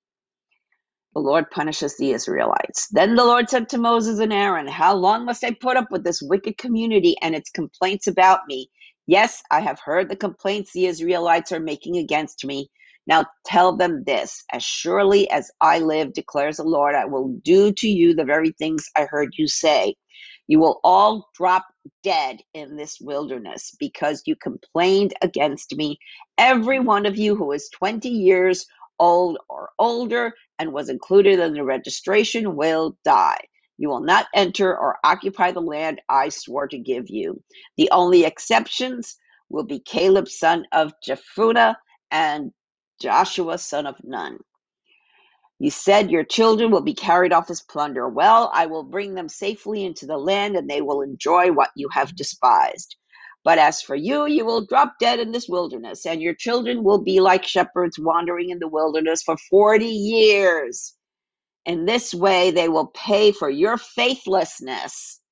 The 1.14 1.20
Lord 1.20 1.51
punishes 1.51 1.97
the 1.98 2.12
Israelites. 2.12 2.89
Then 2.93 3.16
the 3.16 3.24
Lord 3.26 3.51
said 3.51 3.68
to 3.70 3.78
Moses 3.78 4.20
and 4.20 4.32
Aaron, 4.32 4.68
How 4.68 4.94
long 4.97 5.26
must 5.26 5.44
I 5.44 5.52
put 5.52 5.76
up 5.76 5.90
with 5.90 6.05
this 6.05 6.22
wicked 6.22 6.59
community 6.59 7.16
and 7.22 7.35
its 7.35 7.51
complaints 7.51 8.06
about 8.09 8.43
me? 8.48 8.70
Yes, 9.09 9.43
I 9.51 9.60
have 9.60 9.80
heard 9.85 10.09
the 10.09 10.16
complaints 10.16 10.72
the 10.72 10.86
Israelites 10.86 11.52
are 11.52 11.60
making 11.60 11.98
against 11.98 12.47
me. 12.47 12.70
Now 13.09 13.26
tell 13.44 13.76
them 13.76 14.05
this 14.06 14.44
As 14.52 14.64
surely 14.64 15.30
as 15.30 15.51
I 15.60 15.80
live, 15.80 16.14
declares 16.14 16.59
the 16.59 16.64
Lord, 16.64 16.94
I 16.94 17.06
will 17.06 17.28
do 17.44 17.72
to 17.72 17.89
you 17.89 18.14
the 18.14 18.24
very 18.24 18.52
things 18.52 18.86
I 18.97 19.06
heard 19.06 19.30
you 19.39 19.48
say. 19.48 19.97
You 20.48 20.60
will 20.60 20.80
all 20.85 21.28
drop 21.36 21.66
dead 22.05 22.40
in 22.55 22.76
this 22.76 22.98
wilderness 23.02 23.74
because 23.80 24.22
you 24.26 24.36
complained 24.36 25.14
against 25.22 25.76
me. 25.76 25.98
Every 26.39 26.80
one 26.80 27.06
of 27.06 27.18
you 27.18 27.36
who 27.36 27.52
is 27.52 27.68
20 27.70 28.09
years 28.09 28.60
old 28.99 29.39
or 29.49 29.70
older 29.79 30.33
and 30.59 30.73
was 30.73 30.89
included 30.89 31.41
in 31.41 31.55
the 31.55 31.65
registration 31.65 32.57
will 32.57 32.97
die. 33.05 33.39
You 33.79 33.89
will 33.89 34.01
not 34.03 34.27
enter 34.35 34.77
or 34.77 34.99
occupy 35.05 35.53
the 35.53 35.61
land 35.61 36.01
I 36.09 36.31
swore 36.31 36.69
to 36.69 36.79
give 36.79 37.09
you. 37.09 37.43
The 37.77 37.91
only 37.93 38.25
exceptions 38.25 39.16
will 39.49 39.65
be 39.65 39.81
Caleb, 39.81 40.29
son 40.29 40.66
of 40.73 40.93
Jephunneh, 41.07 41.77
and 42.11 42.53
Joshua, 43.01 43.59
son 43.59 43.87
of 43.87 43.97
Nun. 44.05 44.39
You 45.61 45.70
said 45.70 46.11
your 46.11 46.25
children 46.25 46.70
will 46.70 46.83
be 46.83 46.95
carried 46.95 47.33
off 47.33 47.51
as 47.51 47.62
plunder. 47.62 48.09
Well, 48.09 48.51
I 48.55 48.66
will 48.66 48.85
bring 48.85 49.15
them 49.15 49.29
safely 49.29 49.85
into 49.85 50.07
the 50.07 50.19
land, 50.19 50.57
and 50.57 50.70
they 50.70 50.83
will 50.83 51.03
enjoy 51.03 51.53
what 51.53 51.70
you 51.77 51.89
have 51.93 52.16
despised. 52.16 52.97
But 53.49 53.57
as 53.57 53.81
for 53.81 53.95
you, 53.97 54.27
you 54.27 54.45
will 54.45 54.66
drop 54.66 54.99
dead 55.01 55.20
in 55.20 55.33
this 55.33 55.49
wilderness, 55.49 56.05
and 56.05 56.20
your 56.20 56.35
children 56.35 56.85
will 56.85 57.03
be 57.03 57.19
like 57.19 57.47
shepherds 57.47 57.99
wandering 57.99 58.51
in 58.51 58.59
the 58.59 58.69
wilderness 58.69 59.23
for 59.23 59.39
40 59.39 59.87
years. 59.87 60.95
In 61.65 61.87
this 61.87 62.12
way, 62.12 62.51
they 62.51 62.69
will 62.69 62.89
pay 62.89 63.33
for 63.33 63.49
your 63.49 63.79
faithlessness 63.79 65.23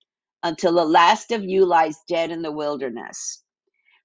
until 0.43 0.73
the 0.73 0.85
last 0.87 1.31
of 1.31 1.45
you 1.45 1.67
lies 1.67 1.99
dead 2.09 2.31
in 2.31 2.41
the 2.41 2.51
wilderness. 2.51 3.45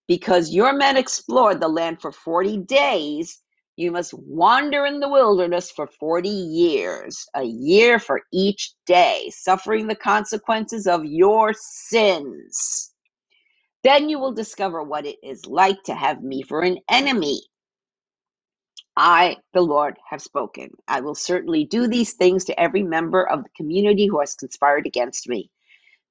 Because 0.09 0.53
your 0.53 0.73
men 0.73 0.97
explored 0.97 1.61
the 1.61 1.69
land 1.69 2.01
for 2.01 2.11
40 2.11 2.57
days, 2.63 3.41
you 3.77 3.93
must 3.93 4.13
wander 4.13 4.85
in 4.85 4.99
the 4.99 5.07
wilderness 5.07 5.71
for 5.71 5.87
40 5.87 6.27
years, 6.27 7.25
a 7.33 7.43
year 7.43 7.97
for 7.97 8.23
each 8.33 8.73
day, 8.85 9.31
suffering 9.33 9.87
the 9.87 9.95
consequences 9.95 10.85
of 10.85 11.05
your 11.05 11.53
sins. 11.53 12.90
Then 13.83 14.09
you 14.09 14.19
will 14.19 14.33
discover 14.33 14.83
what 14.83 15.05
it 15.05 15.17
is 15.23 15.45
like 15.45 15.83
to 15.83 15.95
have 15.95 16.23
me 16.23 16.43
for 16.43 16.61
an 16.61 16.79
enemy. 16.89 17.41
I, 18.97 19.37
the 19.53 19.61
Lord, 19.61 19.97
have 20.09 20.21
spoken. 20.21 20.71
I 20.87 21.01
will 21.01 21.15
certainly 21.15 21.65
do 21.65 21.87
these 21.87 22.13
things 22.13 22.45
to 22.45 22.59
every 22.59 22.83
member 22.83 23.27
of 23.27 23.43
the 23.43 23.49
community 23.57 24.07
who 24.07 24.19
has 24.19 24.35
conspired 24.35 24.85
against 24.85 25.29
me. 25.29 25.49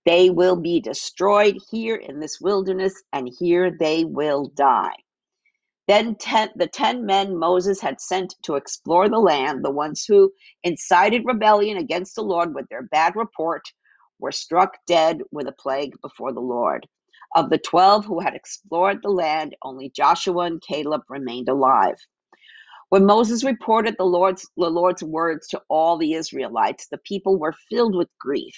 They 0.06 0.30
will 0.30 0.56
be 0.56 0.80
destroyed 0.80 1.58
here 1.70 1.96
in 1.96 2.20
this 2.20 2.40
wilderness, 2.40 2.94
and 3.12 3.30
here 3.38 3.76
they 3.78 4.04
will 4.04 4.46
die. 4.56 4.94
Then 5.88 6.16
ten, 6.16 6.50
the 6.56 6.68
ten 6.68 7.06
men 7.06 7.36
Moses 7.38 7.80
had 7.82 8.00
sent 8.00 8.36
to 8.44 8.56
explore 8.56 9.08
the 9.10 9.18
land, 9.20 9.64
the 9.64 9.70
ones 9.72 10.04
who 10.06 10.32
incited 10.64 11.24
rebellion 11.26 11.78
against 11.78 12.16
the 12.16 12.22
Lord 12.22 12.54
with 12.54 12.68
their 12.70 12.84
bad 12.84 13.16
report, 13.16 13.62
were 14.20 14.32
struck 14.32 14.78
dead 14.88 15.20
with 15.32 15.48
a 15.48 15.52
plague 15.52 15.94
before 16.02 16.32
the 16.32 16.40
Lord. 16.40 16.88
Of 17.36 17.50
the 17.50 17.58
twelve 17.58 18.04
who 18.06 18.20
had 18.20 18.34
explored 18.34 19.00
the 19.02 19.10
land, 19.10 19.56
only 19.62 19.90
Joshua 19.90 20.44
and 20.46 20.62
Caleb 20.62 21.02
remained 21.08 21.48
alive. 21.48 21.96
When 22.90 23.06
Moses 23.06 23.44
reported 23.44 23.96
the 23.98 24.04
Lord's, 24.04 24.48
the 24.56 24.70
Lord's 24.70 25.02
words 25.02 25.48
to 25.48 25.62
all 25.68 25.98
the 25.98 26.14
Israelites, 26.14 26.88
the 26.90 26.98
people 26.98 27.38
were 27.38 27.54
filled 27.70 27.96
with 27.96 28.08
grief. 28.20 28.54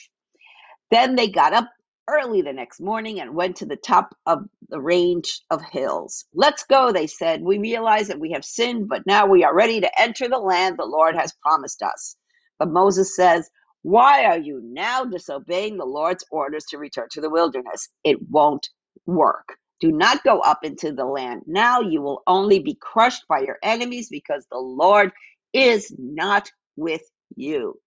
Then 0.90 1.16
they 1.16 1.28
got 1.28 1.54
up 1.54 1.68
early 2.08 2.42
the 2.42 2.54
next 2.54 2.80
morning 2.80 3.20
and 3.20 3.34
went 3.34 3.56
to 3.56 3.66
the 3.66 3.76
top 3.76 4.14
of 4.26 4.40
the 4.70 4.80
range 4.80 5.42
of 5.50 5.62
hills. 5.62 6.26
Let's 6.34 6.64
go, 6.64 6.92
they 6.92 7.08
said. 7.08 7.42
We 7.42 7.58
realize 7.58 8.08
that 8.08 8.20
we 8.20 8.32
have 8.32 8.44
sinned, 8.44 8.88
but 8.88 9.06
now 9.06 9.26
we 9.26 9.44
are 9.44 9.54
ready 9.54 9.80
to 9.82 10.00
enter 10.00 10.28
the 10.28 10.38
land 10.38 10.78
the 10.78 10.86
Lord 10.86 11.16
has 11.16 11.34
promised 11.42 11.82
us. 11.82 12.16
But 12.58 12.70
Moses 12.70 13.16
says, 13.16 13.50
Why 13.82 14.26
are 14.26 14.38
you 14.38 14.60
now 14.64 15.04
disobeying 15.06 15.78
the 15.78 15.86
Lord's 15.86 16.24
orders 16.30 16.66
to 16.70 16.78
return 16.78 17.09
to 17.12 17.22
the 17.22 17.30
wilderness? 17.30 17.88
It 18.04 18.18
won't 18.30 18.68
work. 19.06 19.56
Do 19.80 19.92
not 19.92 20.24
go 20.24 20.40
up 20.40 20.60
into 20.64 20.92
the 20.92 21.06
land. 21.06 21.44
Now 21.46 21.80
you 21.80 22.02
will 22.02 22.22
only 22.28 22.60
be 22.60 22.76
crushed 22.80 23.26
by 23.28 23.40
your 23.40 23.59
enemies 23.64 24.10
because 24.10 24.46
the 24.52 24.59
Lord 24.59 25.12
is 25.54 25.94
not 25.98 26.50
with 26.76 27.02
you. 27.36 27.80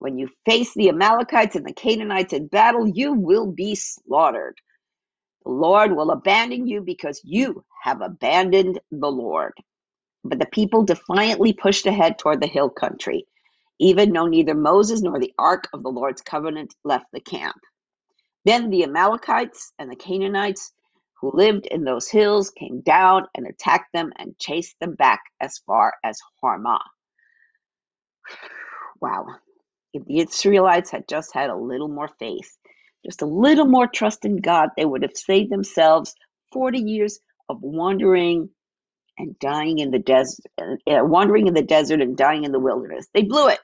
When 0.00 0.18
you 0.18 0.30
face 0.46 0.74
the 0.74 0.90
Amalekites 0.90 1.56
and 1.56 1.66
the 1.66 1.74
Canaanites 1.74 2.34
in 2.34 2.48
battle, 2.48 2.88
you 2.88 3.14
will 3.14 3.46
be 3.52 3.74
slaughtered. 3.76 4.56
The 5.44 5.52
Lord 5.52 5.92
will 5.96 6.10
abandon 6.12 6.66
you 6.68 6.82
because 6.82 7.20
you 7.24 7.64
have 7.82 8.02
abandoned 8.02 8.80
the 8.90 9.10
Lord. 9.10 9.54
But 10.24 10.38
the 10.38 10.46
people 10.46 10.84
defiantly 10.84 11.52
pushed 11.52 11.86
ahead 11.86 12.18
toward 12.18 12.40
the 12.40 12.46
hill 12.46 12.70
country, 12.70 13.26
even 13.78 14.12
though 14.12 14.26
neither 14.26 14.54
Moses 14.54 15.02
nor 15.02 15.18
the 15.18 15.32
ark 15.38 15.68
of 15.72 15.82
the 15.82 15.90
Lord's 15.90 16.22
covenant 16.22 16.74
left 16.84 17.06
the 17.12 17.20
camp. 17.20 17.56
Then 18.44 18.70
the 18.70 18.84
Amalekites 18.84 19.72
and 19.78 19.90
the 19.90 19.96
Canaanites 19.96 20.72
who 21.20 21.32
lived 21.34 21.66
in 21.66 21.84
those 21.84 22.08
hills 22.08 22.50
came 22.50 22.80
down 22.80 23.26
and 23.34 23.46
attacked 23.46 23.92
them 23.92 24.12
and 24.16 24.38
chased 24.38 24.76
them 24.80 24.94
back 24.94 25.20
as 25.40 25.58
far 25.66 25.94
as 26.04 26.18
Hormah. 26.42 26.80
Wow. 29.00 29.26
If 29.94 30.04
the 30.06 30.18
Israelites 30.18 30.90
had 30.90 31.06
just 31.08 31.32
had 31.32 31.50
a 31.50 31.56
little 31.56 31.88
more 31.88 32.08
faith, 32.18 32.58
just 33.06 33.22
a 33.22 33.26
little 33.26 33.66
more 33.66 33.86
trust 33.86 34.24
in 34.24 34.38
God, 34.38 34.70
they 34.76 34.84
would 34.84 35.02
have 35.02 35.16
saved 35.16 35.52
themselves 35.52 36.14
40 36.52 36.80
years 36.80 37.20
of 37.48 37.58
wandering 37.62 38.50
and 39.18 39.38
dying 39.38 39.78
in 39.78 39.90
the 39.90 39.98
desert, 39.98 40.46
uh, 40.60 41.04
wandering 41.04 41.46
in 41.46 41.54
the 41.54 41.62
desert 41.62 42.00
and 42.00 42.16
dying 42.16 42.44
in 42.44 42.52
the 42.52 42.58
wilderness. 42.58 43.06
They 43.14 43.22
blew 43.22 43.48
it. 43.48 43.60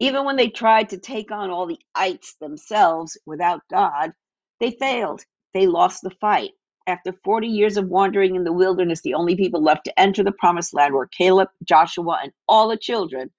Even 0.00 0.24
when 0.26 0.36
they 0.36 0.48
tried 0.50 0.90
to 0.90 0.98
take 0.98 1.30
on 1.32 1.50
all 1.50 1.66
the 1.66 1.80
ites 1.94 2.36
themselves 2.40 3.18
without 3.26 3.62
God, 3.70 4.12
they 4.60 4.72
failed. 4.72 5.24
They 5.54 5.66
lost 5.66 6.02
the 6.02 6.10
fight. 6.20 6.52
after 6.86 7.12
40 7.24 7.48
years 7.48 7.76
of 7.78 7.88
wandering 7.88 8.36
in 8.36 8.44
the 8.44 8.52
wilderness, 8.52 9.02
the 9.02 9.14
only 9.14 9.36
people 9.36 9.62
left 9.62 9.86
to 9.86 10.00
enter 10.00 10.22
the 10.24 10.32
promised 10.32 10.74
land 10.74 10.94
were 10.94 11.08
Caleb, 11.08 11.48
Joshua, 11.64 12.20
and 12.22 12.32
all 12.48 12.68
the 12.68 12.76
children 12.76 13.30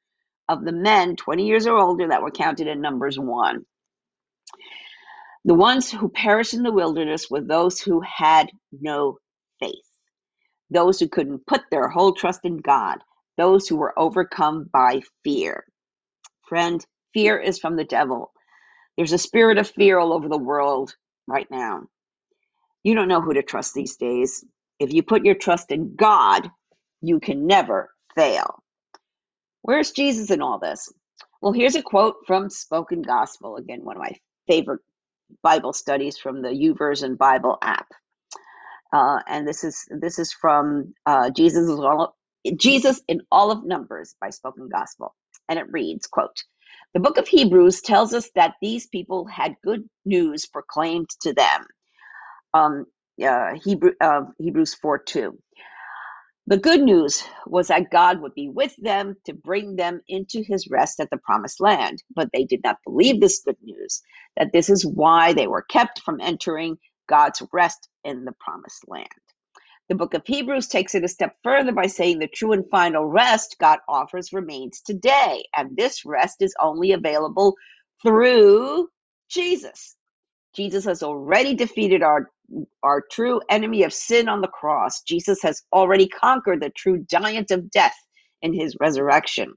of 0.49 0.65
the 0.65 0.72
men 0.73 1.15
20 1.15 1.45
years 1.48 1.68
or 1.68 1.77
older 1.77 2.07
that 2.10 2.22
were 2.23 2.31
counted 2.31 2.68
in 2.68 2.81
Numbers 2.81 3.19
1. 3.19 3.65
The 5.45 5.56
ones 5.56 5.91
who 5.91 6.10
perished 6.10 6.53
in 6.53 6.64
the 6.64 6.72
wilderness 6.72 7.30
were 7.30 7.41
those 7.41 7.80
who 7.81 8.02
had 8.02 8.49
no 8.72 9.18
faith, 9.60 9.90
those 10.72 10.99
who 10.99 11.10
couldn't 11.10 11.48
put 11.48 11.61
their 11.72 11.90
whole 11.90 12.14
trust 12.14 12.41
in 12.45 12.57
God, 12.57 12.99
those 13.38 13.68
who 13.68 13.77
were 13.77 13.98
overcome 13.99 14.69
by 14.73 15.02
fear. 15.23 15.65
Friend, 16.50 16.86
fear 17.14 17.40
is 17.40 17.60
from 17.60 17.78
the 17.78 17.86
devil. 17.86 18.34
There's 18.98 19.14
a 19.14 19.20
spirit 19.20 19.58
of 19.60 19.70
fear 19.70 20.00
all 20.00 20.14
over 20.14 20.30
the 20.30 20.38
world 20.38 20.96
right 21.28 21.48
now. 21.52 21.84
You 22.84 22.96
don't 22.96 23.10
know 23.10 23.22
who 23.22 23.34
to 23.36 23.44
trust 23.44 23.74
these 23.74 23.98
days. 23.98 24.46
If 24.80 24.94
you 24.94 25.04
put 25.04 25.26
your 25.26 25.36
trust 25.36 25.72
in 25.72 25.96
God, 25.96 26.50
you 27.02 27.20
can 27.20 27.48
never 27.48 27.92
fail. 28.16 28.64
Where's 29.64 29.92
Jesus 29.92 30.32
in 30.32 30.42
all 30.42 30.60
this? 30.60 30.92
Well, 31.42 31.54
here's 31.54 31.76
a 31.76 31.82
quote 31.84 32.18
from 32.28 32.50
Spoken 32.50 33.02
Gospel. 33.02 33.58
Again, 33.58 33.84
one 33.86 33.98
of 33.98 34.02
my 34.02 34.14
favorite 34.48 34.82
Bible 35.44 35.74
studies 35.74 36.18
from 36.18 36.42
the 36.42 36.50
YouVersion 36.50 37.18
Bible 37.18 37.58
app. 37.62 37.88
Uh, 38.94 39.20
and 39.28 39.48
this 39.48 39.64
is 39.64 39.86
this 39.92 40.20
is 40.20 40.34
from 40.34 40.94
uh, 41.06 41.30
Jesus 41.32 41.70
is 41.70 41.80
all 41.80 42.16
Jesus 42.58 43.02
in 43.08 43.22
all 43.32 43.52
of 43.52 43.66
Numbers 43.66 44.16
by 44.22 44.32
Spoken 44.32 44.70
Gospel, 44.70 45.16
and 45.50 45.60
it 45.60 45.72
reads, 45.72 46.08
"quote 46.08 46.44
The 46.96 47.02
book 47.02 47.18
of 47.20 47.28
Hebrews 47.30 47.82
tells 47.82 48.14
us 48.16 48.32
that 48.36 48.56
these 48.62 48.88
people 48.88 49.28
had 49.28 49.56
good 49.64 49.90
news 50.06 50.48
proclaimed 50.48 51.10
to 51.24 51.34
them." 51.34 51.66
Um, 52.54 52.86
uh, 53.24 53.56
Hebrew, 53.64 53.94
uh, 54.02 54.24
Hebrews 54.40 54.76
four 54.76 55.00
two. 55.00 55.40
The 56.46 56.58
good 56.58 56.82
news 56.82 57.24
was 57.48 57.70
that 57.70 57.90
God 57.90 58.20
would 58.22 58.34
be 58.36 58.50
with 58.50 58.76
them 58.78 59.16
to 59.26 59.34
bring 59.34 59.78
them 59.78 60.02
into 60.10 60.44
his 60.44 60.68
rest 60.70 61.00
at 61.00 61.10
the 61.10 61.18
promised 61.18 61.62
land, 61.62 62.04
but 62.14 62.30
they 62.34 62.44
did 62.44 62.62
not 62.64 62.78
believe 62.86 63.22
this 63.22 63.42
good 63.46 63.56
news, 63.64 64.02
that 64.36 64.52
this 64.52 64.70
is 64.70 64.86
why 64.86 65.32
they 65.32 65.48
were 65.48 65.62
kept 65.62 66.02
from 66.02 66.20
entering 66.20 66.78
God's 67.08 67.42
rest 67.54 67.88
in 68.04 68.26
the 68.26 68.34
promised 68.42 68.84
land. 68.90 69.08
The 69.90 69.95
book 69.95 70.16
of 70.16 70.24
Hebrews 70.26 70.68
takes 70.68 70.95
it 70.95 71.06
a 71.06 71.10
step 71.10 71.36
further 71.44 71.74
by 71.74 71.88
saying 71.88 72.20
the 72.20 72.28
true 72.28 72.53
and 72.53 72.66
final 72.72 73.06
rest 73.06 73.57
God 73.61 73.80
offers 73.90 74.34
remains 74.34 74.82
today, 74.82 75.45
and 75.56 75.78
this 75.78 76.06
rest 76.06 76.38
is 76.41 76.56
only 76.61 76.94
available 76.94 77.56
through 78.03 78.90
Jesus. 79.30 79.95
Jesus 80.56 80.86
has 80.86 81.03
already 81.03 81.56
defeated 81.56 82.03
our 82.03 82.32
our 82.84 83.03
true 83.11 83.41
enemy 83.49 83.84
of 83.84 83.94
sin 83.94 84.30
on 84.30 84.41
the 84.41 84.48
cross. 84.48 85.03
Jesus 85.03 85.41
has 85.44 85.61
already 85.74 86.07
conquered 86.07 86.61
the 86.61 86.72
true 86.72 87.06
giant 87.10 87.52
of 87.52 87.72
death 87.72 87.95
in 88.41 88.53
his 88.53 88.76
resurrection. 88.82 89.53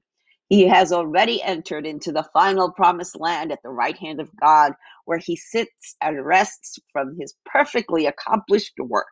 He 0.49 0.67
has 0.67 0.93
already 0.93 1.41
entered 1.41 1.87
into 1.87 2.11
the 2.11 2.27
final 2.33 2.71
promised 2.71 3.19
land 3.19 3.51
at 3.51 3.59
the 3.63 3.71
right 3.71 3.97
hand 3.97 4.21
of 4.21 4.29
God, 4.39 4.73
where 5.05 5.17
he 5.17 5.35
sits 5.35 5.95
and 6.01 6.25
rests 6.25 6.79
from 6.93 7.17
his 7.19 7.35
perfectly 7.47 8.05
accomplished 8.07 8.75
work. 8.79 9.07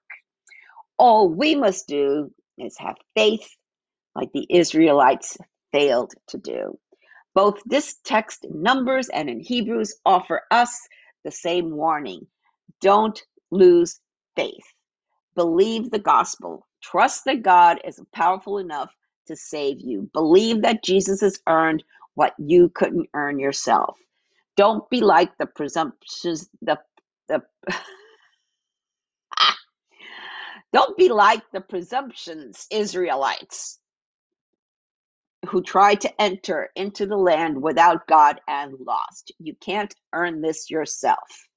All 1.02 1.30
we 1.30 1.56
must 1.56 1.90
do 1.90 2.32
is 2.60 2.78
have 2.80 2.98
faith 3.18 3.49
like 4.15 4.32
the 4.34 4.48
Israelites 4.49 5.38
failed 5.73 6.14
to 6.30 6.40
do. 6.40 6.80
Both 7.36 7.61
this 7.65 7.98
text 8.06 8.45
in 8.45 8.64
Numbers 8.64 9.10
and 9.10 9.30
in 9.30 9.40
Hebrews 9.41 9.95
offer 10.06 10.44
us 10.52 10.78
the 11.26 11.32
same 11.32 11.72
warning. 11.72 12.28
Don't 12.82 13.22
lose 13.52 13.99
faith. 14.36 14.65
Believe 15.36 15.91
the 15.91 15.99
gospel. 15.99 16.68
Trust 16.84 17.26
that 17.26 17.44
God 17.44 17.80
is 17.86 18.02
powerful 18.14 18.57
enough 18.57 18.91
to 19.28 19.36
save 19.36 19.80
you. 19.82 20.10
Believe 20.14 20.64
that 20.64 20.84
Jesus 20.84 21.22
has 21.22 21.40
earned 21.48 21.84
what 22.15 22.34
you 22.40 22.69
couldn't 22.69 23.10
earn 23.14 23.40
yourself. 23.40 23.98
Don't 24.57 24.90
be 24.90 25.02
like 25.02 25.38
the 25.38 25.48
presumptions, 25.48 26.49
the 26.61 26.78
the 27.30 27.41
don't 30.73 30.98
be 30.98 31.10
like 31.10 31.43
the 31.52 31.61
presumptions 31.61 32.68
Israelites 32.72 33.80
who 35.48 35.61
tried 35.64 36.02
to 36.02 36.22
enter 36.22 36.69
into 36.76 37.06
the 37.06 37.18
land 37.18 37.61
without 37.61 38.07
God 38.07 38.39
and 38.48 38.73
lost. 38.80 39.31
You 39.39 39.56
can't 39.56 39.93
earn 40.14 40.41
this 40.41 40.69
yourself 40.69 41.48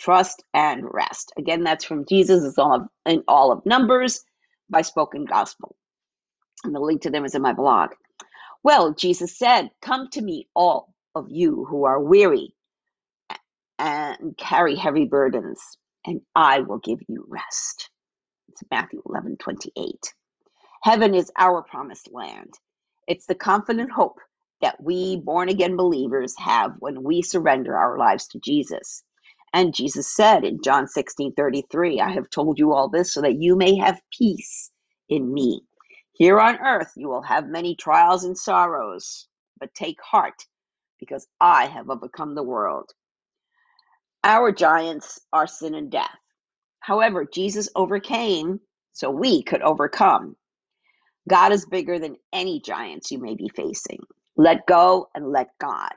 trust 0.00 0.42
and 0.52 0.84
rest. 0.92 1.32
Again, 1.38 1.64
that's 1.64 1.84
from 1.84 2.04
Jesus 2.06 2.58
all 2.58 2.74
of, 2.74 2.88
in 3.06 3.22
all 3.28 3.52
of 3.52 3.64
Numbers 3.64 4.22
by 4.68 4.82
Spoken 4.82 5.24
Gospel. 5.24 5.76
And 6.64 6.74
the 6.74 6.80
link 6.80 7.02
to 7.02 7.10
them 7.10 7.24
is 7.24 7.34
in 7.34 7.42
my 7.42 7.52
blog. 7.52 7.90
Well, 8.62 8.94
Jesus 8.94 9.38
said, 9.38 9.70
Come 9.82 10.08
to 10.12 10.22
me, 10.22 10.48
all 10.54 10.94
of 11.14 11.28
you 11.30 11.64
who 11.64 11.84
are 11.84 12.00
weary 12.00 12.54
and 13.78 14.36
carry 14.36 14.76
heavy 14.76 15.04
burdens, 15.06 15.60
and 16.06 16.20
I 16.34 16.60
will 16.60 16.78
give 16.78 17.00
you 17.08 17.24
rest. 17.28 17.90
It's 18.54 18.62
Matthew 18.70 19.02
11 19.06 19.36
28. 19.38 20.14
Heaven 20.84 21.14
is 21.16 21.32
our 21.36 21.62
promised 21.62 22.10
land. 22.12 22.54
It's 23.08 23.26
the 23.26 23.34
confident 23.34 23.90
hope 23.90 24.20
that 24.62 24.80
we 24.80 25.16
born 25.18 25.48
again 25.48 25.76
believers 25.76 26.34
have 26.38 26.74
when 26.78 27.02
we 27.02 27.22
surrender 27.22 27.76
our 27.76 27.98
lives 27.98 28.28
to 28.28 28.38
Jesus. 28.40 29.02
And 29.52 29.74
Jesus 29.74 30.08
said 30.14 30.44
in 30.44 30.62
John 30.62 30.86
16 30.86 31.34
33, 31.34 31.98
I 32.00 32.10
have 32.12 32.30
told 32.30 32.60
you 32.60 32.72
all 32.72 32.88
this 32.88 33.12
so 33.12 33.22
that 33.22 33.42
you 33.42 33.56
may 33.56 33.76
have 33.78 34.00
peace 34.16 34.70
in 35.08 35.34
me. 35.34 35.62
Here 36.12 36.40
on 36.40 36.58
earth 36.60 36.92
you 36.96 37.08
will 37.08 37.22
have 37.22 37.48
many 37.48 37.74
trials 37.74 38.24
and 38.24 38.38
sorrows, 38.38 39.26
but 39.58 39.74
take 39.74 40.00
heart 40.00 40.46
because 41.00 41.26
I 41.40 41.66
have 41.66 41.90
overcome 41.90 42.36
the 42.36 42.44
world. 42.44 42.92
Our 44.24 44.52
giants 44.52 45.20
are 45.32 45.46
sin 45.48 45.74
and 45.74 45.90
death. 45.90 46.16
However, 46.84 47.24
Jesus 47.24 47.70
overcame 47.74 48.60
so 48.92 49.10
we 49.10 49.42
could 49.42 49.62
overcome. 49.62 50.36
God 51.28 51.52
is 51.52 51.64
bigger 51.64 51.98
than 51.98 52.16
any 52.32 52.60
giants 52.60 53.10
you 53.10 53.18
may 53.18 53.34
be 53.34 53.48
facing. 53.48 54.00
Let 54.36 54.66
go 54.66 55.08
and 55.14 55.32
let 55.32 55.48
God. 55.58 55.94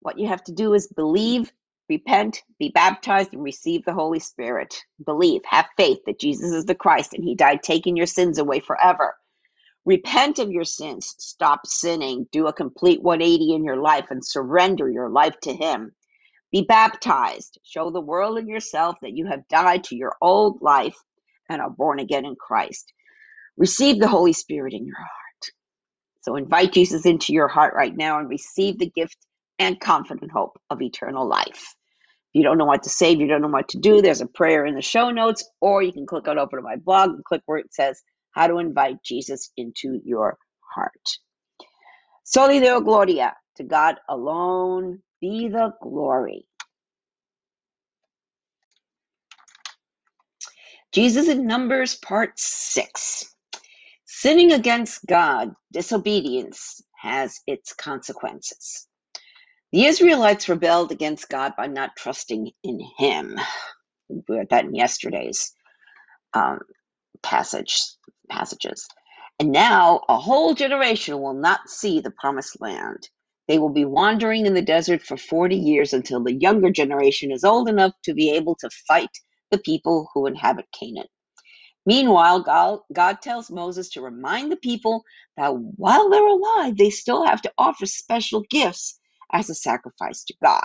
What 0.00 0.18
you 0.18 0.26
have 0.28 0.42
to 0.44 0.52
do 0.52 0.74
is 0.74 0.88
believe, 0.88 1.52
repent, 1.88 2.42
be 2.58 2.70
baptized, 2.70 3.32
and 3.32 3.44
receive 3.44 3.84
the 3.84 3.94
Holy 3.94 4.18
Spirit. 4.20 4.74
Believe, 5.04 5.42
have 5.46 5.68
faith 5.76 6.00
that 6.06 6.20
Jesus 6.20 6.52
is 6.52 6.64
the 6.64 6.74
Christ 6.74 7.14
and 7.14 7.24
He 7.24 7.36
died 7.36 7.62
taking 7.62 7.96
your 7.96 8.06
sins 8.06 8.38
away 8.38 8.60
forever. 8.60 9.14
Repent 9.84 10.40
of 10.40 10.50
your 10.50 10.64
sins, 10.64 11.14
stop 11.18 11.66
sinning, 11.66 12.26
do 12.32 12.48
a 12.48 12.52
complete 12.52 13.02
180 13.02 13.54
in 13.54 13.64
your 13.64 13.76
life, 13.78 14.06
and 14.10 14.24
surrender 14.24 14.90
your 14.90 15.10
life 15.10 15.38
to 15.42 15.54
Him. 15.54 15.92
Be 16.54 16.62
baptized, 16.62 17.58
show 17.64 17.90
the 17.90 18.00
world 18.00 18.38
and 18.38 18.48
yourself 18.48 18.94
that 19.02 19.16
you 19.16 19.26
have 19.26 19.48
died 19.48 19.82
to 19.86 19.96
your 19.96 20.14
old 20.22 20.62
life 20.62 20.96
and 21.50 21.60
are 21.60 21.68
born 21.68 21.98
again 21.98 22.24
in 22.24 22.36
Christ. 22.36 22.92
Receive 23.56 23.98
the 23.98 24.06
Holy 24.06 24.32
Spirit 24.32 24.72
in 24.72 24.86
your 24.86 24.96
heart. 24.96 25.52
So 26.22 26.36
invite 26.36 26.72
Jesus 26.72 27.06
into 27.06 27.32
your 27.32 27.48
heart 27.48 27.74
right 27.74 27.96
now 27.96 28.20
and 28.20 28.28
receive 28.28 28.78
the 28.78 28.88
gift 28.88 29.16
and 29.58 29.80
confident 29.80 30.30
hope 30.30 30.60
of 30.70 30.80
eternal 30.80 31.28
life. 31.28 31.74
If 32.32 32.34
you 32.34 32.44
don't 32.44 32.58
know 32.58 32.66
what 32.66 32.84
to 32.84 32.90
say, 32.90 33.12
if 33.12 33.18
you 33.18 33.26
don't 33.26 33.42
know 33.42 33.48
what 33.48 33.70
to 33.70 33.78
do, 33.78 34.00
there's 34.00 34.20
a 34.20 34.26
prayer 34.26 34.64
in 34.64 34.76
the 34.76 34.82
show 34.82 35.10
notes, 35.10 35.48
or 35.60 35.82
you 35.82 35.92
can 35.92 36.06
click 36.06 36.28
on 36.28 36.38
over 36.38 36.56
to 36.56 36.62
my 36.62 36.76
blog 36.76 37.10
and 37.10 37.24
click 37.24 37.42
where 37.46 37.58
it 37.58 37.74
says 37.74 38.00
how 38.32 38.46
to 38.46 38.58
invite 38.58 39.02
Jesus 39.04 39.50
into 39.56 40.00
your 40.04 40.38
heart. 40.74 40.92
Soli 42.24 42.60
Deo 42.60 42.80
Gloria, 42.80 43.34
to 43.56 43.64
God 43.64 43.96
alone 44.08 45.00
be 45.24 45.48
the 45.48 45.72
glory. 45.82 46.46
Jesus 50.92 51.28
in 51.28 51.46
Numbers, 51.46 51.96
part 51.96 52.38
six. 52.38 53.26
Sinning 54.06 54.52
against 54.52 55.06
God, 55.06 55.54
disobedience 55.72 56.82
has 57.00 57.40
its 57.46 57.74
consequences. 57.74 58.88
The 59.72 59.86
Israelites 59.86 60.48
rebelled 60.48 60.92
against 60.92 61.28
God 61.30 61.54
by 61.56 61.68
not 61.68 61.96
trusting 61.96 62.52
in 62.64 62.80
Him. 62.98 63.38
We 64.08 64.22
read 64.28 64.48
that 64.50 64.64
in 64.66 64.74
yesterday's 64.74 65.52
um, 66.34 66.60
passage 67.22 67.78
passages. 68.30 68.88
And 69.40 69.52
now 69.52 70.02
a 70.08 70.18
whole 70.18 70.54
generation 70.54 71.20
will 71.20 71.34
not 71.34 71.68
see 71.68 72.00
the 72.00 72.12
promised 72.12 72.60
land. 72.60 73.08
They 73.48 73.58
will 73.58 73.70
be 73.70 73.84
wandering 73.84 74.46
in 74.46 74.54
the 74.54 74.62
desert 74.62 75.02
for 75.02 75.16
40 75.16 75.56
years 75.56 75.92
until 75.92 76.22
the 76.24 76.34
younger 76.34 76.70
generation 76.70 77.32
is 77.32 77.44
old 77.44 77.68
enough 77.68 77.92
to 78.04 78.14
be 78.14 78.30
able 78.32 78.56
to 78.56 78.70
fight 78.88 79.10
the 79.50 79.58
people 79.58 80.10
who 80.14 80.26
inhabit 80.26 80.66
Canaan. 80.78 81.08
Meanwhile, 81.86 82.40
God, 82.92 83.22
tells 83.22 83.50
Moses 83.50 83.90
to 83.90 84.02
remind 84.02 84.52
the 84.52 84.56
people 84.56 85.04
that 85.36 85.54
while 85.54 86.10
they're 86.10 86.26
alive, 86.26 86.76
they 86.76 86.90
still 86.90 87.24
have 87.26 87.42
to 87.42 87.52
offer 87.58 87.86
special 87.86 88.44
gifts 88.50 88.98
as 89.32 89.50
a 89.50 89.54
sacrifice 89.54 90.24
to 90.24 90.34
God. 90.42 90.64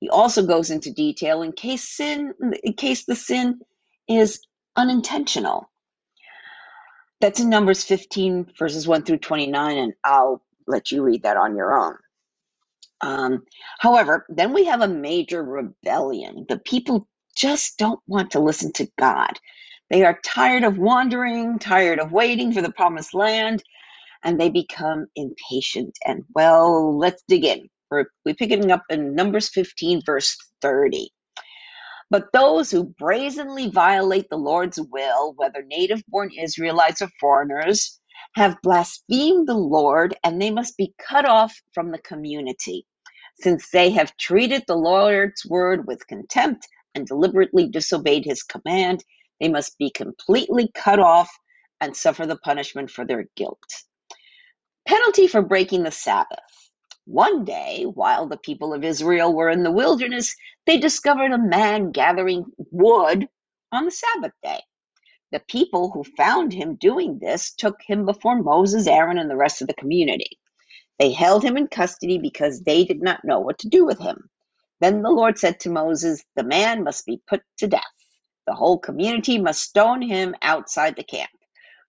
He 0.00 0.10
also 0.10 0.46
goes 0.46 0.70
into 0.70 0.92
detail 0.92 1.42
in 1.42 1.52
case 1.52 1.84
sin, 1.88 2.34
in 2.64 2.74
case 2.74 3.06
the 3.06 3.16
sin 3.16 3.60
is 4.08 4.40
unintentional. 4.76 5.70
That's 7.20 7.40
in 7.40 7.50
Numbers 7.50 7.84
15, 7.84 8.52
verses 8.58 8.88
1 8.88 9.04
through 9.04 9.18
29, 9.18 9.78
and 9.78 9.94
I'll 10.04 10.42
let 10.70 10.90
you 10.90 11.02
read 11.02 11.22
that 11.24 11.36
on 11.36 11.56
your 11.56 11.78
own. 11.78 11.96
Um, 13.02 13.44
however, 13.78 14.26
then 14.28 14.52
we 14.52 14.64
have 14.66 14.82
a 14.82 14.88
major 14.88 15.42
rebellion. 15.42 16.46
The 16.48 16.58
people 16.58 17.08
just 17.36 17.78
don't 17.78 18.00
want 18.06 18.30
to 18.32 18.40
listen 18.40 18.72
to 18.74 18.88
God. 18.98 19.38
They 19.90 20.04
are 20.04 20.20
tired 20.24 20.64
of 20.64 20.78
wandering, 20.78 21.58
tired 21.58 21.98
of 21.98 22.12
waiting 22.12 22.52
for 22.52 22.62
the 22.62 22.72
promised 22.72 23.14
land, 23.14 23.62
and 24.24 24.40
they 24.40 24.50
become 24.50 25.06
impatient. 25.16 25.96
And 26.06 26.24
well, 26.34 26.96
let's 26.96 27.22
dig 27.26 27.44
in. 27.44 27.68
We're, 27.90 28.06
we're 28.24 28.34
picking 28.34 28.70
up 28.70 28.84
in 28.90 29.14
Numbers 29.14 29.48
15, 29.48 30.02
verse 30.04 30.36
30. 30.62 31.10
But 32.10 32.32
those 32.32 32.70
who 32.70 32.84
brazenly 32.98 33.70
violate 33.70 34.28
the 34.30 34.36
Lord's 34.36 34.80
will, 34.90 35.34
whether 35.36 35.62
native 35.62 36.02
born 36.08 36.30
Israelites 36.32 37.02
or 37.02 37.08
foreigners, 37.20 37.99
have 38.34 38.56
blasphemed 38.62 39.48
the 39.48 39.54
Lord, 39.54 40.16
and 40.24 40.40
they 40.40 40.50
must 40.50 40.76
be 40.76 40.94
cut 40.98 41.26
off 41.26 41.54
from 41.74 41.90
the 41.92 41.98
community. 42.00 42.86
Since 43.40 43.70
they 43.70 43.90
have 43.90 44.16
treated 44.18 44.64
the 44.66 44.76
Lord's 44.76 45.46
word 45.46 45.86
with 45.86 46.06
contempt 46.08 46.66
and 46.94 47.06
deliberately 47.06 47.68
disobeyed 47.68 48.24
his 48.24 48.42
command, 48.42 49.04
they 49.40 49.48
must 49.48 49.78
be 49.78 49.90
completely 49.90 50.70
cut 50.74 51.00
off 51.00 51.30
and 51.80 51.96
suffer 51.96 52.26
the 52.26 52.38
punishment 52.38 52.90
for 52.90 53.06
their 53.06 53.26
guilt. 53.36 53.58
Penalty 54.86 55.28
for 55.28 55.42
breaking 55.42 55.84
the 55.84 55.92
Sabbath. 55.92 56.38
One 57.06 57.44
day, 57.44 57.84
while 57.84 58.28
the 58.28 58.38
people 58.38 58.74
of 58.74 58.84
Israel 58.84 59.34
were 59.34 59.50
in 59.50 59.64
the 59.64 59.72
wilderness, 59.72 60.34
they 60.66 60.78
discovered 60.78 61.32
a 61.32 61.38
man 61.38 61.92
gathering 61.92 62.44
wood 62.70 63.28
on 63.72 63.86
the 63.86 63.92
Sabbath 63.92 64.32
day. 64.42 64.60
The 65.32 65.40
people 65.40 65.90
who 65.90 66.04
found 66.04 66.52
him 66.52 66.76
doing 66.76 67.18
this 67.20 67.52
took 67.54 67.76
him 67.86 68.06
before 68.06 68.42
Moses, 68.42 68.86
Aaron, 68.86 69.18
and 69.18 69.30
the 69.30 69.36
rest 69.36 69.62
of 69.62 69.68
the 69.68 69.74
community. 69.74 70.38
They 70.98 71.12
held 71.12 71.44
him 71.44 71.56
in 71.58 71.68
custody 71.68 72.18
because 72.18 72.62
they 72.62 72.84
did 72.84 73.02
not 73.02 73.24
know 73.24 73.40
what 73.40 73.58
to 73.60 73.68
do 73.68 73.86
with 73.86 74.00
him. 74.00 74.30
Then 74.80 75.02
the 75.02 75.10
Lord 75.10 75.38
said 75.38 75.60
to 75.60 75.70
Moses, 75.70 76.24
The 76.36 76.44
man 76.44 76.84
must 76.84 77.06
be 77.06 77.22
put 77.28 77.42
to 77.58 77.68
death. 77.68 77.82
The 78.46 78.54
whole 78.54 78.78
community 78.78 79.38
must 79.38 79.62
stone 79.62 80.02
him 80.02 80.34
outside 80.42 80.96
the 80.96 81.04
camp. 81.04 81.30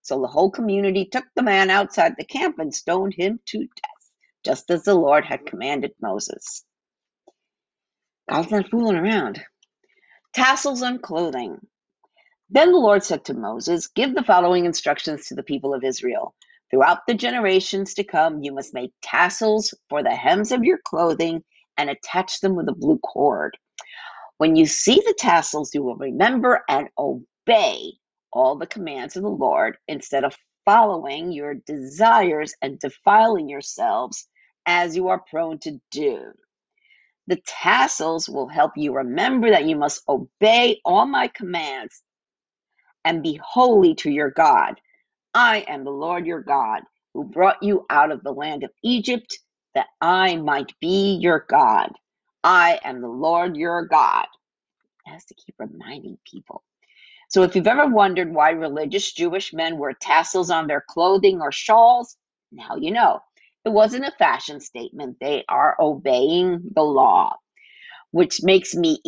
So 0.02 0.20
the 0.20 0.28
whole 0.28 0.50
community 0.50 1.06
took 1.06 1.24
the 1.36 1.42
man 1.42 1.70
outside 1.70 2.14
the 2.18 2.24
camp 2.24 2.58
and 2.58 2.74
stoned 2.74 3.14
him 3.14 3.40
to 3.46 3.58
death, 3.60 4.10
just 4.44 4.70
as 4.70 4.84
the 4.84 4.94
Lord 4.94 5.24
had 5.24 5.46
commanded 5.46 5.92
Moses. 6.02 6.64
God's 8.30 8.50
not 8.50 8.70
fooling 8.70 8.96
around. 8.96 9.42
Tassels 10.34 10.82
on 10.82 11.00
clothing. 11.00 11.58
Then 12.54 12.70
the 12.70 12.78
Lord 12.78 13.02
said 13.02 13.24
to 13.24 13.34
Moses, 13.34 13.86
Give 13.86 14.14
the 14.14 14.22
following 14.22 14.66
instructions 14.66 15.26
to 15.26 15.34
the 15.34 15.42
people 15.42 15.72
of 15.72 15.82
Israel. 15.82 16.34
Throughout 16.70 16.98
the 17.08 17.14
generations 17.14 17.94
to 17.94 18.04
come, 18.04 18.42
you 18.42 18.52
must 18.52 18.74
make 18.74 18.92
tassels 19.00 19.72
for 19.88 20.02
the 20.02 20.14
hems 20.14 20.52
of 20.52 20.62
your 20.62 20.78
clothing 20.84 21.42
and 21.78 21.88
attach 21.88 22.40
them 22.40 22.54
with 22.54 22.68
a 22.68 22.74
blue 22.74 22.98
cord. 22.98 23.56
When 24.36 24.54
you 24.54 24.66
see 24.66 24.96
the 24.96 25.14
tassels, 25.18 25.74
you 25.74 25.82
will 25.82 25.96
remember 25.96 26.62
and 26.68 26.90
obey 26.98 27.94
all 28.34 28.58
the 28.58 28.66
commands 28.66 29.16
of 29.16 29.22
the 29.22 29.30
Lord 29.30 29.78
instead 29.88 30.22
of 30.22 30.36
following 30.66 31.32
your 31.32 31.54
desires 31.54 32.54
and 32.60 32.78
defiling 32.78 33.48
yourselves 33.48 34.28
as 34.66 34.94
you 34.94 35.08
are 35.08 35.24
prone 35.30 35.58
to 35.60 35.80
do. 35.90 36.20
The 37.28 37.40
tassels 37.46 38.28
will 38.28 38.48
help 38.48 38.72
you 38.76 38.94
remember 38.94 39.48
that 39.48 39.64
you 39.64 39.76
must 39.76 40.02
obey 40.06 40.82
all 40.84 41.06
my 41.06 41.28
commands 41.28 42.02
and 43.04 43.22
be 43.22 43.40
holy 43.44 43.94
to 43.96 44.10
your 44.10 44.30
God. 44.30 44.80
I 45.34 45.64
am 45.68 45.84
the 45.84 45.90
Lord 45.90 46.26
your 46.26 46.42
God 46.42 46.82
who 47.14 47.24
brought 47.24 47.62
you 47.62 47.86
out 47.90 48.12
of 48.12 48.22
the 48.22 48.32
land 48.32 48.64
of 48.64 48.70
Egypt 48.84 49.38
that 49.74 49.88
I 50.00 50.36
might 50.36 50.72
be 50.80 51.18
your 51.20 51.46
God. 51.48 51.92
I 52.44 52.80
am 52.84 53.00
the 53.00 53.08
Lord 53.08 53.56
your 53.56 53.86
God. 53.86 54.26
It 55.06 55.10
has 55.10 55.24
to 55.26 55.34
keep 55.34 55.54
reminding 55.58 56.18
people. 56.30 56.62
So 57.28 57.42
if 57.42 57.56
you've 57.56 57.66
ever 57.66 57.86
wondered 57.88 58.34
why 58.34 58.50
religious 58.50 59.12
Jewish 59.12 59.52
men 59.54 59.78
wear 59.78 59.94
tassels 60.00 60.50
on 60.50 60.66
their 60.66 60.84
clothing 60.88 61.40
or 61.40 61.52
shawls, 61.52 62.16
now 62.52 62.76
you 62.76 62.90
know. 62.92 63.20
It 63.64 63.70
wasn't 63.70 64.06
a 64.06 64.12
fashion 64.18 64.60
statement. 64.60 65.16
They 65.20 65.44
are 65.48 65.76
obeying 65.80 66.60
the 66.74 66.82
law, 66.82 67.36
which 68.12 68.40
makes 68.42 68.74
me 68.74 69.00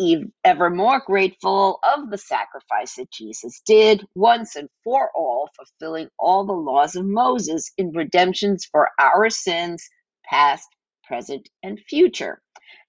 ever 0.45 0.69
more 0.69 1.01
grateful 1.05 1.79
of 1.83 2.11
the 2.11 2.19
sacrifice 2.19 2.95
that 2.95 3.11
Jesus 3.11 3.61
did 3.67 4.05
once 4.15 4.55
and 4.55 4.69
for 4.83 5.11
all, 5.15 5.49
fulfilling 5.57 6.09
all 6.19 6.45
the 6.45 6.53
laws 6.53 6.95
of 6.95 7.05
Moses 7.05 7.71
in 7.77 7.91
redemptions 7.93 8.65
for 8.71 8.89
our 8.99 9.29
sins, 9.31 9.83
past, 10.25 10.67
present, 11.05 11.49
and 11.63 11.79
future. 11.89 12.41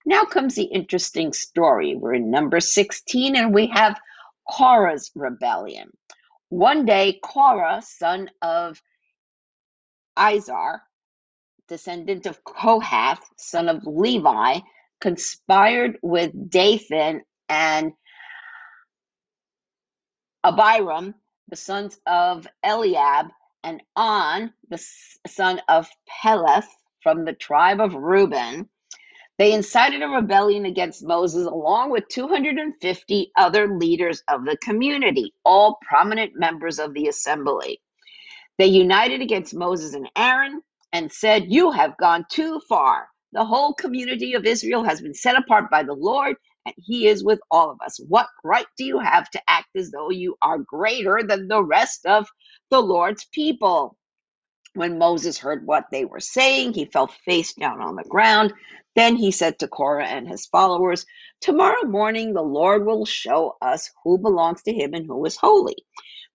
Now 0.06 0.24
comes 0.24 0.56
the 0.56 0.64
interesting 0.64 1.32
story. 1.32 1.96
We're 1.96 2.14
in 2.14 2.30
number 2.30 2.60
16 2.60 3.36
and 3.36 3.54
we 3.54 3.68
have 3.68 3.98
Korah's 4.50 5.10
rebellion. 5.14 5.90
One 6.50 6.86
day, 6.86 7.20
Korah, 7.24 7.82
son 7.84 8.30
of 8.42 8.80
Izhar, 10.18 10.80
descendant 11.68 12.26
of 12.26 12.44
Kohath, 12.44 13.20
son 13.38 13.68
of 13.68 13.82
Levi, 13.86 14.60
conspired 15.00 15.98
with 16.02 16.32
Dathan 16.50 17.22
and 17.48 17.92
Abiram, 20.44 21.14
the 21.48 21.56
sons 21.56 21.98
of 22.06 22.46
Eliab, 22.64 23.26
and 23.64 23.82
On, 23.96 24.52
the 24.68 24.78
son 25.26 25.60
of 25.68 25.88
Peleth, 26.08 26.68
from 27.02 27.24
the 27.24 27.32
tribe 27.32 27.80
of 27.80 27.94
Reuben. 27.94 28.68
They 29.38 29.52
incited 29.52 30.02
a 30.02 30.08
rebellion 30.08 30.64
against 30.64 31.04
Moses 31.04 31.46
along 31.46 31.90
with 31.90 32.08
250 32.08 33.32
other 33.36 33.76
leaders 33.76 34.22
of 34.28 34.44
the 34.44 34.56
community, 34.58 35.34
all 35.44 35.78
prominent 35.86 36.32
members 36.36 36.78
of 36.78 36.94
the 36.94 37.08
assembly. 37.08 37.80
They 38.58 38.66
united 38.66 39.20
against 39.20 39.54
Moses 39.54 39.94
and 39.94 40.08
Aaron 40.16 40.62
and 40.92 41.12
said, 41.12 41.52
You 41.52 41.70
have 41.70 41.96
gone 41.98 42.24
too 42.30 42.60
far. 42.68 43.08
The 43.32 43.44
whole 43.46 43.74
community 43.74 44.34
of 44.34 44.46
Israel 44.46 44.84
has 44.84 45.00
been 45.02 45.14
set 45.14 45.36
apart 45.36 45.70
by 45.70 45.84
the 45.84 45.94
Lord, 45.94 46.36
and 46.66 46.74
He 46.78 47.08
is 47.08 47.24
with 47.24 47.40
all 47.50 47.70
of 47.70 47.78
us. 47.84 48.00
What 48.08 48.28
right 48.44 48.66
do 48.78 48.84
you 48.84 49.00
have 49.00 49.30
to 49.32 49.42
act 49.48 49.68
as 49.76 49.90
though 49.92 50.10
you 50.10 50.36
are 50.42 50.58
greater 50.58 51.22
than 51.26 51.48
the 51.48 51.64
rest 51.64 52.06
of 52.06 52.28
the 52.70 52.80
Lord's 52.82 53.26
people? 53.32 53.96
When 54.74 54.98
Moses 54.98 55.38
heard 55.38 55.66
what 55.66 55.86
they 55.92 56.06
were 56.06 56.20
saying, 56.22 56.74
he 56.74 56.86
fell 56.86 57.08
face 57.08 57.54
down 57.54 57.82
on 57.82 57.96
the 57.96 58.04
ground. 58.04 58.54
Then 58.96 59.16
he 59.16 59.30
said 59.32 59.60
to 59.60 59.68
Korah 59.68 60.06
and 60.08 60.28
his 60.28 60.46
followers, 60.46 61.06
Tomorrow 61.42 61.84
morning 61.84 62.34
the 62.34 62.42
Lord 62.42 62.86
will 62.86 63.06
show 63.06 63.58
us 63.62 63.90
who 64.04 64.18
belongs 64.18 64.62
to 64.64 64.74
him 64.74 64.94
and 64.94 65.06
who 65.06 65.24
is 65.26 65.36
holy. 65.36 65.76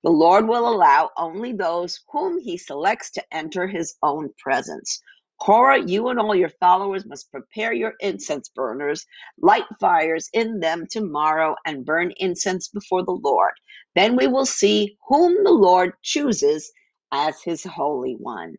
The 0.03 0.11
Lord 0.11 0.47
will 0.47 0.69
allow 0.69 1.09
only 1.17 1.53
those 1.53 1.99
whom 2.11 2.39
he 2.39 2.57
selects 2.57 3.11
to 3.11 3.23
enter 3.35 3.67
his 3.67 3.95
own 4.03 4.29
presence. 4.39 5.01
Korah, 5.41 5.83
you 5.85 6.09
and 6.09 6.19
all 6.19 6.35
your 6.35 6.49
followers 6.61 7.05
must 7.05 7.31
prepare 7.31 7.73
your 7.73 7.95
incense 8.01 8.49
burners, 8.55 9.05
light 9.41 9.65
fires 9.81 10.29
in 10.33 10.61
them 10.61 10.87
tomorrow, 10.91 11.55
and 11.65 11.85
burn 11.85 12.13
incense 12.17 12.69
before 12.69 13.05
the 13.05 13.19
Lord. 13.23 13.53
Then 13.95 14.17
we 14.17 14.27
will 14.27 14.47
see 14.47 14.97
whom 15.09 15.43
the 15.43 15.51
Lord 15.51 15.93
chooses 16.03 16.71
as 17.13 17.41
his 17.43 17.63
holy 17.65 18.15
one. 18.19 18.55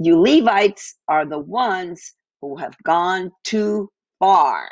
You 0.00 0.20
Levites 0.20 0.96
are 1.08 1.26
the 1.26 1.40
ones 1.40 2.14
who 2.42 2.56
have 2.58 2.76
gone 2.84 3.32
too 3.44 3.90
far. 4.20 4.70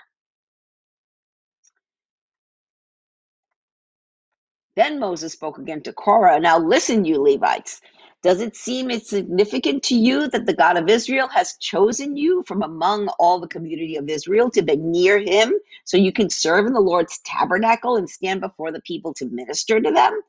Then 4.76 5.00
Moses 5.00 5.32
spoke 5.34 5.58
again 5.58 5.82
to 5.84 5.92
Korah. 5.92 6.40
Now 6.40 6.58
listen, 6.58 7.04
you 7.04 7.22
Levites. 7.22 7.80
Does 8.22 8.40
it 8.40 8.56
seem 8.56 8.90
insignificant 8.90 9.82
to 9.84 9.94
you 9.94 10.28
that 10.28 10.46
the 10.46 10.54
God 10.54 10.76
of 10.76 10.88
Israel 10.88 11.28
has 11.28 11.56
chosen 11.60 12.16
you 12.16 12.42
from 12.46 12.62
among 12.62 13.08
all 13.18 13.38
the 13.38 13.46
community 13.46 13.96
of 13.96 14.08
Israel 14.08 14.50
to 14.50 14.62
be 14.62 14.76
near 14.76 15.18
him 15.18 15.52
so 15.84 15.96
you 15.96 16.12
can 16.12 16.30
serve 16.30 16.66
in 16.66 16.72
the 16.72 16.80
Lord's 16.80 17.20
tabernacle 17.24 17.96
and 17.96 18.08
stand 18.08 18.40
before 18.40 18.72
the 18.72 18.80
people 18.80 19.14
to 19.14 19.26
minister 19.26 19.80
to 19.80 19.90
them? 19.90 20.20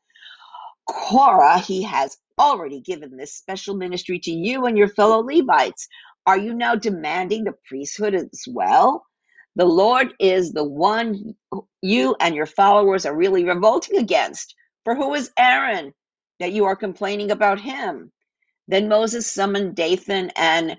Korah, 0.88 1.60
he 1.60 1.82
has 1.84 2.18
already 2.38 2.82
given 2.82 3.18
this 3.18 3.34
special 3.34 3.76
ministry 3.76 4.20
to 4.20 4.32
you 4.32 4.66
and 4.66 4.78
your 4.78 4.90
fellow 4.90 5.20
Levites. 5.20 5.88
Are 6.26 6.38
you 6.38 6.54
now 6.54 6.76
demanding 6.76 7.46
the 7.46 7.56
priesthood 7.68 8.14
as 8.14 8.44
well? 8.48 9.06
The 9.56 9.66
Lord 9.66 10.14
is 10.20 10.52
the 10.52 10.64
one 10.64 11.36
you 11.82 12.16
and 12.20 12.36
your 12.36 12.46
followers 12.46 13.06
are 13.06 13.16
really 13.16 13.44
revolting 13.44 13.98
against. 13.98 14.56
For 14.84 14.94
who 14.94 15.14
is 15.16 15.32
Aaron 15.38 15.94
that 16.40 16.54
you 16.54 16.66
are 16.66 16.76
complaining 16.76 17.32
about 17.32 17.60
him? 17.60 18.12
Then 18.68 18.90
Moses 18.90 19.32
summoned 19.32 19.76
Dathan 19.76 20.32
and 20.36 20.78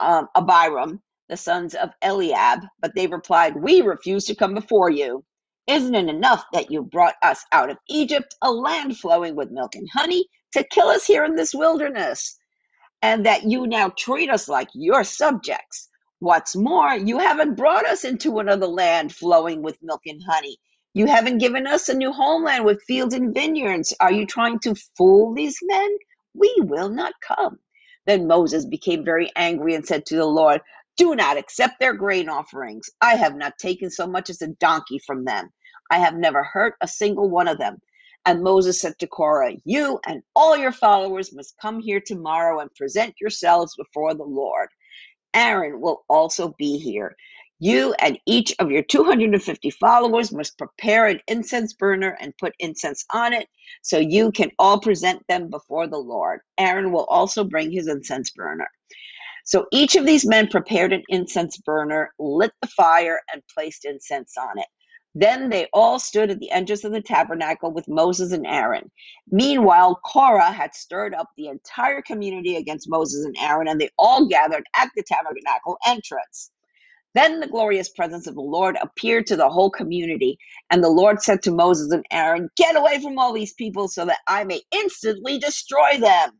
um, 0.00 0.28
Abiram, 0.36 1.00
the 1.28 1.36
sons 1.36 1.74
of 1.74 1.90
Eliab, 2.02 2.60
but 2.80 2.94
they 2.94 3.06
replied, 3.06 3.56
We 3.56 3.80
refuse 3.80 4.24
to 4.26 4.34
come 4.34 4.54
before 4.54 4.90
you. 4.90 5.24
Isn't 5.66 5.94
it 5.94 6.08
enough 6.08 6.44
that 6.52 6.70
you 6.70 6.82
brought 6.82 7.14
us 7.22 7.44
out 7.52 7.70
of 7.70 7.78
Egypt, 7.88 8.34
a 8.42 8.50
land 8.50 8.98
flowing 8.98 9.36
with 9.36 9.50
milk 9.50 9.74
and 9.74 9.88
honey, 9.92 10.26
to 10.52 10.64
kill 10.64 10.88
us 10.88 11.06
here 11.06 11.24
in 11.24 11.36
this 11.36 11.54
wilderness? 11.54 12.38
And 13.02 13.24
that 13.24 13.44
you 13.44 13.66
now 13.66 13.90
treat 13.96 14.30
us 14.30 14.48
like 14.48 14.68
your 14.74 15.04
subjects. 15.04 15.88
What's 16.18 16.54
more, 16.54 16.94
you 16.94 17.18
haven't 17.18 17.54
brought 17.56 17.86
us 17.86 18.04
into 18.04 18.40
another 18.40 18.66
land 18.66 19.14
flowing 19.14 19.62
with 19.62 19.78
milk 19.82 20.02
and 20.06 20.22
honey. 20.28 20.58
You 20.92 21.06
haven't 21.06 21.38
given 21.38 21.68
us 21.68 21.88
a 21.88 21.94
new 21.94 22.12
homeland 22.12 22.64
with 22.64 22.82
fields 22.82 23.14
and 23.14 23.32
vineyards. 23.32 23.94
Are 24.00 24.12
you 24.12 24.26
trying 24.26 24.58
to 24.60 24.74
fool 24.96 25.34
these 25.34 25.58
men? 25.62 25.88
We 26.34 26.52
will 26.58 26.88
not 26.88 27.12
come. 27.22 27.58
Then 28.06 28.26
Moses 28.26 28.64
became 28.66 29.04
very 29.04 29.30
angry 29.36 29.74
and 29.76 29.86
said 29.86 30.04
to 30.06 30.16
the 30.16 30.26
Lord, 30.26 30.60
Do 30.96 31.14
not 31.14 31.36
accept 31.36 31.74
their 31.78 31.94
grain 31.94 32.28
offerings. 32.28 32.90
I 33.00 33.14
have 33.14 33.36
not 33.36 33.58
taken 33.58 33.90
so 33.90 34.06
much 34.08 34.30
as 34.30 34.42
a 34.42 34.48
donkey 34.48 34.98
from 35.06 35.24
them. 35.24 35.50
I 35.92 35.98
have 35.98 36.14
never 36.14 36.42
hurt 36.42 36.74
a 36.80 36.88
single 36.88 37.30
one 37.30 37.46
of 37.46 37.58
them. 37.58 37.78
And 38.26 38.42
Moses 38.42 38.80
said 38.80 38.98
to 38.98 39.06
Korah, 39.06 39.54
You 39.64 40.00
and 40.06 40.22
all 40.34 40.56
your 40.56 40.72
followers 40.72 41.32
must 41.32 41.54
come 41.62 41.80
here 41.80 42.02
tomorrow 42.04 42.58
and 42.60 42.74
present 42.74 43.14
yourselves 43.20 43.76
before 43.76 44.14
the 44.14 44.24
Lord. 44.24 44.68
Aaron 45.34 45.80
will 45.80 46.04
also 46.08 46.54
be 46.58 46.78
here. 46.78 47.14
You 47.62 47.94
and 47.98 48.18
each 48.24 48.54
of 48.58 48.70
your 48.70 48.82
250 48.82 49.70
followers 49.72 50.32
must 50.32 50.56
prepare 50.56 51.06
an 51.06 51.20
incense 51.28 51.74
burner 51.74 52.16
and 52.18 52.36
put 52.38 52.54
incense 52.58 53.04
on 53.12 53.34
it 53.34 53.48
so 53.82 53.98
you 53.98 54.32
can 54.32 54.50
all 54.58 54.80
present 54.80 55.22
them 55.28 55.50
before 55.50 55.86
the 55.86 55.98
Lord. 55.98 56.40
Aaron 56.56 56.90
will 56.90 57.04
also 57.04 57.44
bring 57.44 57.70
his 57.70 57.86
incense 57.86 58.30
burner. 58.30 58.66
So 59.44 59.66
each 59.72 59.94
of 59.94 60.06
these 60.06 60.26
men 60.26 60.46
prepared 60.48 60.94
an 60.94 61.02
incense 61.10 61.58
burner, 61.58 62.14
lit 62.18 62.52
the 62.62 62.68
fire, 62.68 63.20
and 63.30 63.42
placed 63.54 63.84
incense 63.84 64.38
on 64.38 64.58
it. 64.58 64.66
Then 65.14 65.50
they 65.50 65.68
all 65.74 65.98
stood 65.98 66.30
at 66.30 66.38
the 66.38 66.50
entrance 66.52 66.84
of 66.84 66.92
the 66.92 67.02
tabernacle 67.02 67.72
with 67.72 67.88
Moses 67.88 68.32
and 68.32 68.46
Aaron. 68.46 68.90
Meanwhile, 69.30 70.00
Korah 70.06 70.52
had 70.52 70.74
stirred 70.74 71.14
up 71.14 71.28
the 71.36 71.48
entire 71.48 72.00
community 72.00 72.56
against 72.56 72.88
Moses 72.88 73.26
and 73.26 73.36
Aaron, 73.38 73.68
and 73.68 73.78
they 73.78 73.90
all 73.98 74.26
gathered 74.28 74.64
at 74.78 74.88
the 74.96 75.02
tabernacle 75.02 75.76
entrance. 75.86 76.52
Then 77.14 77.40
the 77.40 77.48
glorious 77.48 77.88
presence 77.90 78.26
of 78.26 78.34
the 78.36 78.40
Lord 78.42 78.76
appeared 78.80 79.26
to 79.28 79.36
the 79.36 79.48
whole 79.50 79.70
community, 79.70 80.38
and 80.70 80.82
the 80.84 80.90
Lord 80.90 81.22
said 81.22 81.42
to 81.42 81.50
Moses 81.52 81.92
and 81.92 82.06
Aaron, 82.12 82.50
Get 82.56 82.76
away 82.76 83.00
from 83.02 83.18
all 83.18 83.32
these 83.32 83.54
people 83.54 83.88
so 83.88 84.04
that 84.06 84.18
I 84.28 84.44
may 84.44 84.62
instantly 84.72 85.38
destroy 85.38 85.98
them. 85.98 86.30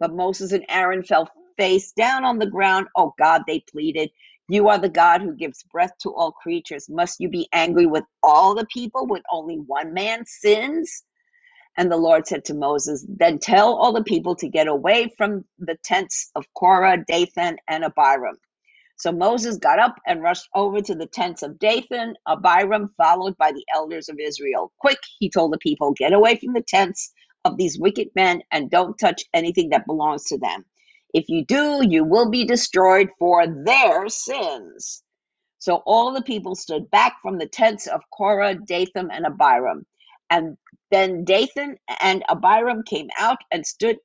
But 0.00 0.14
Moses 0.14 0.52
and 0.52 0.64
Aaron 0.68 1.04
fell 1.04 1.30
face 1.58 1.92
down 1.92 2.24
on 2.24 2.38
the 2.38 2.46
ground. 2.50 2.88
Oh 2.96 3.14
God, 3.18 3.42
they 3.46 3.60
pleaded. 3.72 4.10
You 4.48 4.68
are 4.68 4.78
the 4.78 4.90
God 4.90 5.22
who 5.22 5.34
gives 5.34 5.64
breath 5.64 5.92
to 6.02 6.10
all 6.14 6.32
creatures. 6.32 6.88
Must 6.90 7.20
you 7.20 7.28
be 7.30 7.48
angry 7.52 7.86
with 7.86 8.04
all 8.22 8.54
the 8.54 8.66
people 8.66 9.06
when 9.08 9.22
only 9.32 9.56
one 9.56 9.94
man 9.94 10.24
sins? 10.26 11.04
And 11.78 11.92
the 11.92 11.98
Lord 11.98 12.26
said 12.26 12.44
to 12.46 12.54
Moses, 12.54 13.06
Then 13.08 13.38
tell 13.40 13.74
all 13.76 13.92
the 13.92 14.04
people 14.04 14.36
to 14.36 14.48
get 14.48 14.68
away 14.68 15.12
from 15.18 15.44
the 15.58 15.76
tents 15.84 16.30
of 16.36 16.46
Korah, 16.54 17.04
Dathan, 17.08 17.58
and 17.68 17.84
Abiram. 17.84 18.38
So 19.02 19.10
Moses 19.10 19.56
got 19.56 19.80
up 19.80 19.96
and 20.06 20.22
rushed 20.22 20.48
over 20.54 20.80
to 20.80 20.94
the 20.94 21.08
tents 21.08 21.42
of 21.42 21.58
Dathan, 21.58 22.14
Abiram, 22.28 22.94
followed 22.96 23.36
by 23.36 23.50
the 23.50 23.64
elders 23.74 24.08
of 24.08 24.20
Israel. 24.20 24.70
Quick, 24.78 25.00
he 25.18 25.28
told 25.28 25.52
the 25.52 25.58
people, 25.58 25.90
get 25.90 26.12
away 26.12 26.36
from 26.36 26.52
the 26.52 26.62
tents 26.62 27.12
of 27.44 27.56
these 27.56 27.80
wicked 27.80 28.10
men 28.14 28.42
and 28.52 28.70
don't 28.70 28.96
touch 29.00 29.24
anything 29.34 29.70
that 29.70 29.86
belongs 29.86 30.22
to 30.26 30.38
them. 30.38 30.64
If 31.12 31.24
you 31.28 31.44
do, 31.44 31.84
you 31.84 32.04
will 32.04 32.30
be 32.30 32.44
destroyed 32.44 33.08
for 33.18 33.44
their 33.44 34.08
sins. 34.08 35.02
So 35.58 35.82
all 35.84 36.12
the 36.12 36.22
people 36.22 36.54
stood 36.54 36.88
back 36.92 37.16
from 37.22 37.38
the 37.38 37.48
tents 37.48 37.88
of 37.88 38.02
Korah, 38.16 38.54
Dathan, 38.54 39.10
and 39.10 39.26
Abiram. 39.26 39.84
And 40.30 40.56
then 40.92 41.24
Dathan 41.24 41.76
and 42.00 42.22
Abiram 42.28 42.84
came 42.84 43.08
out 43.18 43.38
and 43.50 43.66
stood 43.66 43.96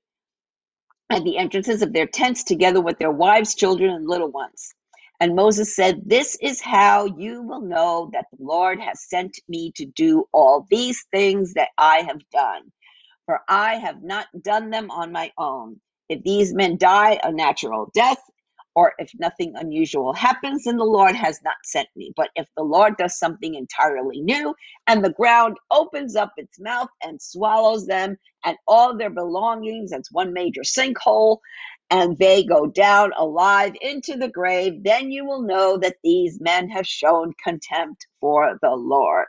at 1.12 1.24
the 1.24 1.38
entrances 1.38 1.84
of 1.84 1.94
their 1.94 2.08
tents 2.08 2.44
together 2.44 2.82
with 2.82 2.98
their 2.98 3.12
wives, 3.12 3.54
children, 3.54 3.92
and 3.92 4.10
little 4.10 4.32
ones. 4.32 4.74
And 5.20 5.36
Moses 5.36 5.76
said, 5.76 6.02
This 6.06 6.38
is 6.42 6.62
how 6.62 7.06
you 7.06 7.42
will 7.44 7.62
know 7.62 8.10
that 8.14 8.26
the 8.32 8.44
Lord 8.44 8.80
has 8.82 9.08
sent 9.10 9.40
me 9.50 9.72
to 9.76 9.86
do 9.86 10.26
all 10.34 10.68
these 10.70 11.06
things 11.12 11.54
that 11.56 11.70
I 11.78 12.00
have 12.08 12.22
done. 12.32 12.64
For 13.26 13.42
I 13.48 13.76
have 13.76 14.04
not 14.04 14.28
done 14.44 14.70
them 14.70 14.92
on 14.92 15.12
my 15.12 15.32
own. 15.38 15.80
If 16.10 16.24
these 16.24 16.54
men 16.54 16.78
die 16.78 17.20
a 17.24 17.32
natural 17.32 17.90
death, 17.94 18.20
or 18.76 18.94
if 19.00 19.12
nothing 19.20 19.54
unusual 19.56 20.14
happens, 20.14 20.66
then 20.66 20.78
the 20.78 20.84
Lord 20.84 21.16
has 21.16 21.40
not 21.44 21.56
sent 21.64 21.88
me. 21.96 22.12
But 22.18 22.30
if 22.36 22.48
the 22.58 22.64
Lord 22.64 22.98
does 22.98 23.18
something 23.20 23.56
entirely 23.56 24.20
new, 24.22 24.54
and 24.88 25.04
the 25.06 25.12
ground 25.14 25.58
opens 25.72 26.16
up 26.16 26.34
its 26.38 26.60
mouth 26.60 26.90
and 27.04 27.22
swallows 27.22 27.86
them 27.88 28.18
and 28.46 28.58
all 28.68 28.98
their 28.98 29.12
belongings, 29.12 29.92
that's 29.92 30.12
one 30.12 30.34
major 30.34 30.62
sinkhole, 30.64 31.38
and 31.92 32.18
they 32.18 32.44
go 32.44 32.68
down 32.68 33.12
alive 33.18 33.74
into 33.82 34.18
the 34.18 34.30
grave, 34.30 34.84
then 34.84 35.12
you 35.12 35.26
will 35.26 35.42
know 35.44 35.78
that 35.78 35.98
these 36.04 36.40
men 36.42 36.70
have 36.70 36.88
shown 36.88 37.34
contempt 37.44 38.08
for 38.22 38.58
the 38.62 38.72
Lord. 38.76 39.28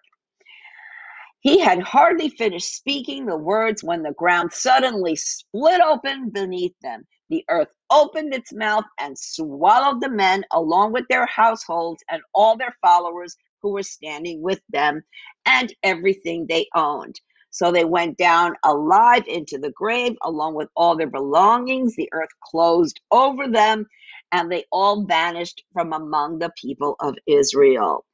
He 1.40 1.60
had 1.60 1.80
hardly 1.80 2.30
finished 2.30 2.74
speaking 2.74 3.26
the 3.26 3.38
words 3.38 3.84
when 3.84 4.02
the 4.02 4.12
ground 4.14 4.52
suddenly 4.52 5.16
split 5.16 5.80
open 5.80 6.30
beneath 6.30 6.74
them. 6.82 7.06
The 7.30 7.44
earth 7.50 7.68
opened 7.90 8.34
its 8.34 8.52
mouth 8.52 8.86
and 8.98 9.18
swallowed 9.18 10.02
the 10.02 10.10
men 10.10 10.44
along 10.52 10.92
with 10.94 11.06
their 11.08 11.26
households 11.26 12.02
and 12.10 12.22
all 12.34 12.56
their 12.58 12.76
followers 12.82 13.36
who 13.62 13.72
were 13.72 13.84
standing 13.84 14.42
with 14.42 14.60
them 14.70 15.02
and 15.46 15.72
everything 15.84 16.46
they 16.48 16.66
owned. 16.74 17.20
So 17.58 17.72
they 17.72 17.84
went 17.84 18.16
down 18.18 18.54
alive 18.64 19.24
into 19.26 19.58
the 19.58 19.72
grave 19.72 20.16
along 20.22 20.54
with 20.54 20.68
all 20.76 20.96
their 20.96 21.10
belongings. 21.10 21.96
The 21.96 22.08
earth 22.12 22.28
closed 22.40 23.00
over 23.10 23.48
them 23.48 23.84
and 24.30 24.50
they 24.50 24.64
all 24.70 25.04
vanished 25.06 25.64
from 25.72 25.92
among 25.92 26.38
the 26.38 26.52
people 26.56 26.94
of 27.00 27.16
Israel. 27.26 28.04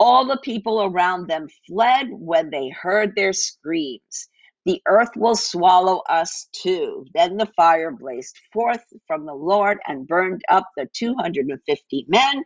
All 0.00 0.24
the 0.24 0.40
people 0.42 0.82
around 0.82 1.28
them 1.28 1.46
fled 1.68 2.06
when 2.10 2.48
they 2.48 2.70
heard 2.70 3.14
their 3.14 3.34
screams. 3.34 4.30
The 4.64 4.80
earth 4.88 5.10
will 5.14 5.36
swallow 5.36 6.02
us 6.08 6.48
too. 6.52 7.04
Then 7.12 7.36
the 7.36 7.52
fire 7.54 7.90
blazed 7.90 8.38
forth 8.50 8.82
from 9.06 9.26
the 9.26 9.34
Lord 9.34 9.76
and 9.86 10.08
burned 10.08 10.40
up 10.48 10.64
the 10.78 10.88
250 10.94 12.06
men 12.08 12.44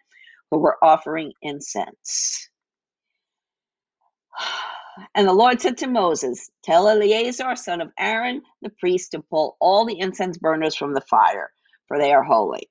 who 0.51 0.59
were 0.59 0.79
offering 0.83 1.33
incense. 1.43 2.49
And 5.15 5.29
the 5.29 5.35
Lord 5.35 5.61
said 5.61 5.79
to 5.79 5.89
Moses, 5.89 6.51
Tell 6.65 6.89
Eleazar, 6.89 7.57
son 7.57 7.81
of 7.83 7.93
Aaron, 7.99 8.43
the 8.63 8.71
priest, 8.71 9.13
to 9.13 9.21
pull 9.23 9.57
all 9.61 9.87
the 9.87 10.01
incense 10.01 10.39
burners 10.39 10.77
from 10.77 10.95
the 10.95 11.03
fire, 11.03 11.53
for 11.89 11.99
they 11.99 12.13
are 12.13 12.25
holy. 12.25 12.63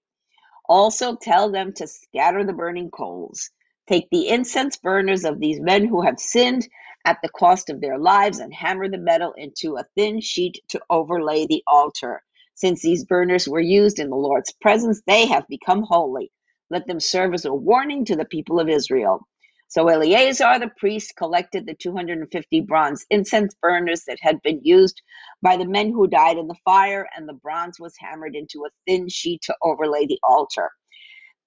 Also 0.70 1.16
tell 1.16 1.52
them 1.52 1.74
to 1.76 1.88
scatter 1.88 2.44
the 2.46 2.54
burning 2.54 2.92
coals. 2.92 3.52
Take 3.88 4.10
the 4.12 4.30
incense 4.30 4.78
burners 4.78 5.26
of 5.26 5.40
these 5.40 5.62
men 5.62 5.86
who 5.86 6.02
have 6.02 6.20
sinned 6.20 6.68
at 7.06 7.20
the 7.24 7.30
cost 7.30 7.70
of 7.70 7.82
their 7.82 8.00
lives 8.00 8.40
and 8.40 8.54
hammer 8.54 8.90
the 8.90 8.98
metal 8.98 9.34
into 9.38 9.78
a 9.78 9.86
thin 9.96 10.22
sheet 10.22 10.60
to 10.70 10.82
overlay 10.90 11.48
the 11.48 11.64
altar. 11.68 12.24
Since 12.56 12.82
these 12.82 13.06
burners 13.06 13.48
were 13.48 13.62
used 13.62 14.00
in 14.00 14.10
the 14.10 14.18
Lord's 14.18 14.54
presence, 14.62 15.04
they 15.08 15.28
have 15.28 15.48
become 15.50 15.84
holy. 15.84 16.32
Let 16.72 16.88
them 16.88 17.00
serve 17.02 17.36
as 17.36 17.46
a 17.46 17.54
warning 17.54 18.06
to 18.08 18.18
the 18.18 18.26
people 18.26 18.60
of 18.60 18.70
Israel. 18.70 19.28
So 19.70 19.88
Eleazar 19.88 20.60
the 20.60 20.72
priest 20.78 21.14
collected 21.16 21.66
the 21.68 21.76
250 21.76 22.62
bronze 22.62 23.06
incense 23.12 23.56
burners 23.62 24.04
that 24.08 24.18
had 24.20 24.42
been 24.42 24.62
used 24.64 25.02
by 25.44 25.58
the 25.58 25.68
men 25.68 25.92
who 25.92 26.08
died 26.08 26.38
in 26.38 26.48
the 26.48 26.58
fire, 26.66 27.08
and 27.16 27.30
the 27.30 27.34
bronze 27.34 27.80
was 27.80 27.94
hammered 28.00 28.36
into 28.36 28.66
a 28.66 28.72
thin 28.88 29.08
sheet 29.10 29.42
to 29.44 29.56
overlay 29.64 30.08
the 30.08 30.20
altar. 30.24 30.72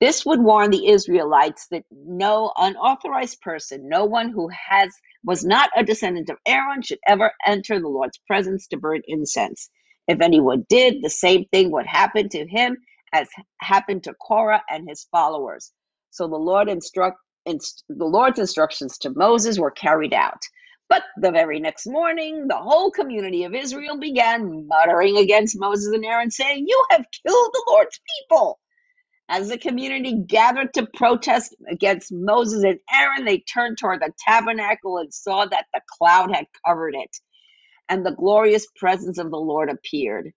This 0.00 0.24
would 0.24 0.40
warn 0.40 0.70
the 0.70 0.88
Israelites 0.88 1.66
that 1.72 1.84
no 1.90 2.52
unauthorized 2.56 3.40
person, 3.40 3.88
no 3.88 4.04
one 4.04 4.30
who 4.30 4.48
has 4.48 4.92
was 5.24 5.44
not 5.44 5.70
a 5.76 5.84
descendant 5.84 6.30
of 6.30 6.38
Aaron, 6.46 6.82
should 6.82 6.98
ever 7.08 7.32
enter 7.46 7.80
the 7.80 7.88
Lord's 7.88 8.18
presence 8.26 8.68
to 8.68 8.76
burn 8.76 9.02
incense. 9.08 9.68
If 10.08 10.20
anyone 10.20 10.64
did, 10.68 11.02
the 11.02 11.10
same 11.10 11.44
thing 11.52 11.72
would 11.72 11.86
happen 11.86 12.28
to 12.30 12.46
him 12.46 12.76
as 13.12 13.28
happened 13.60 14.04
to 14.04 14.14
Korah 14.14 14.62
and 14.70 14.88
his 14.88 15.06
followers. 15.10 15.72
So 16.10 16.28
the 16.28 16.36
Lord 16.36 16.68
instruct, 16.68 17.18
inst, 17.46 17.84
the 17.88 18.04
Lord's 18.06 18.38
instructions 18.38 18.98
to 18.98 19.10
Moses 19.10 19.58
were 19.58 19.70
carried 19.70 20.14
out. 20.14 20.42
But 20.88 21.04
the 21.16 21.32
very 21.32 21.60
next 21.60 21.86
morning, 21.86 22.48
the 22.48 22.56
whole 22.58 22.90
community 22.90 23.44
of 23.44 23.54
Israel 23.54 23.98
began 23.98 24.66
muttering 24.68 25.16
against 25.18 25.58
Moses 25.58 25.92
and 25.94 26.04
Aaron, 26.04 26.30
saying, 26.30 26.66
You 26.68 26.84
have 26.90 27.04
killed 27.26 27.50
the 27.52 27.64
Lord's 27.68 28.00
people. 28.20 28.60
As 29.28 29.50
the 29.50 29.58
community 29.58 30.14
gathered 30.26 30.74
to 30.76 30.86
protest 30.94 31.56
against 31.70 32.12
Moses 32.12 32.64
and 32.64 32.80
Aaron, 32.94 33.26
they 33.26 33.40
turned 33.40 33.78
toward 33.78 34.02
the 34.02 34.12
tabernacle 34.20 34.98
and 34.98 35.12
saw 35.14 35.46
that 35.46 35.66
the 35.74 35.82
cloud 35.98 36.34
had 36.34 36.46
covered 36.66 36.94
it, 36.96 37.10
and 37.88 38.06
the 38.06 38.12
glorious 38.16 38.66
presence 38.76 39.18
of 39.18 39.30
the 39.30 39.38
Lord 39.38 39.70
appeared. 39.70 40.32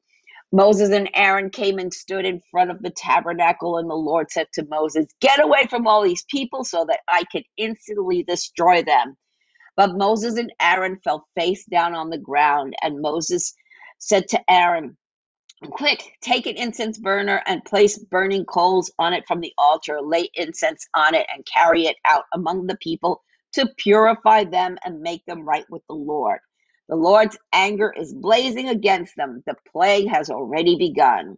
Moses 0.56 0.91
and 0.91 1.10
Aaron 1.14 1.49
came 1.49 1.80
and 1.80 1.94
stood 1.94 2.26
in 2.26 2.41
front 2.49 2.72
of 2.72 2.82
the 2.82 2.90
tabernacle, 2.90 3.77
and 3.77 3.90
the 3.90 3.95
Lord 3.95 4.32
said 4.32 4.48
to 4.53 4.65
Moses, 4.69 5.06
Get 5.19 5.44
away 5.44 5.68
from 5.69 5.86
all 5.86 6.02
these 6.02 6.23
people 6.32 6.64
so 6.64 6.86
that 6.88 7.02
I 7.10 7.26
can 7.30 7.44
instantly 7.57 8.23
destroy 8.23 8.82
them. 8.82 9.18
But 9.76 9.98
Moses 9.98 10.38
and 10.38 10.53
Aaron 10.61 10.98
fell 11.03 11.27
face 11.36 11.65
down 11.65 11.94
on 11.94 12.10
the 12.10 12.18
ground, 12.18 12.73
and 12.82 13.02
Moses 13.02 13.53
said 13.99 14.30
to 14.30 14.40
Aaron, 14.49 14.95
Quick, 15.72 16.14
take 16.22 16.45
an 16.45 16.56
incense 16.56 16.99
burner 16.99 17.41
and 17.48 17.65
place 17.65 17.98
burning 17.98 18.45
coals 18.45 18.90
on 18.98 19.11
it 19.11 19.26
from 19.27 19.41
the 19.41 19.52
altar, 19.57 19.99
lay 20.02 20.30
incense 20.36 20.88
on 20.95 21.15
it, 21.15 21.27
and 21.36 21.45
carry 21.53 21.86
it 21.88 21.98
out 22.07 22.23
among 22.34 22.68
the 22.68 22.77
people 22.77 23.22
to 23.56 23.68
purify 23.77 24.45
them 24.45 24.77
and 24.86 25.02
make 25.02 25.26
them 25.26 25.45
right 25.45 25.65
with 25.69 25.82
the 25.90 25.95
Lord. 25.95 26.40
The 26.89 26.95
Lord's 26.95 27.37
anger 27.53 27.91
is 27.97 28.13
blazing 28.13 28.69
against 28.69 29.15
them. 29.15 29.41
The 29.47 29.55
plague 29.71 30.07
has 30.09 30.29
already 30.29 30.77
begun. 30.77 31.37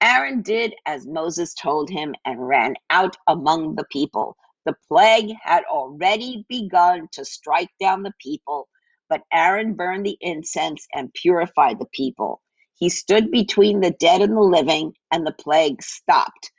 Aaron 0.00 0.42
did 0.42 0.74
as 0.86 1.06
Moses 1.06 1.54
told 1.54 1.88
him 1.90 2.14
and 2.24 2.48
ran 2.48 2.74
out 2.90 3.16
among 3.28 3.76
the 3.76 3.84
people. 3.90 4.36
The 4.64 4.74
plague 4.88 5.32
had 5.42 5.64
already 5.64 6.44
begun 6.48 7.08
to 7.12 7.24
strike 7.24 7.70
down 7.80 8.02
the 8.02 8.14
people, 8.20 8.68
but 9.08 9.22
Aaron 9.32 9.74
burned 9.74 10.04
the 10.06 10.16
incense 10.20 10.86
and 10.92 11.12
purified 11.14 11.78
the 11.78 11.86
people. 11.92 12.42
He 12.74 12.88
stood 12.88 13.30
between 13.30 13.80
the 13.80 13.92
dead 13.92 14.22
and 14.22 14.36
the 14.36 14.40
living, 14.40 14.94
and 15.12 15.24
the 15.26 15.32
plague 15.32 15.82
stopped. 15.82 16.50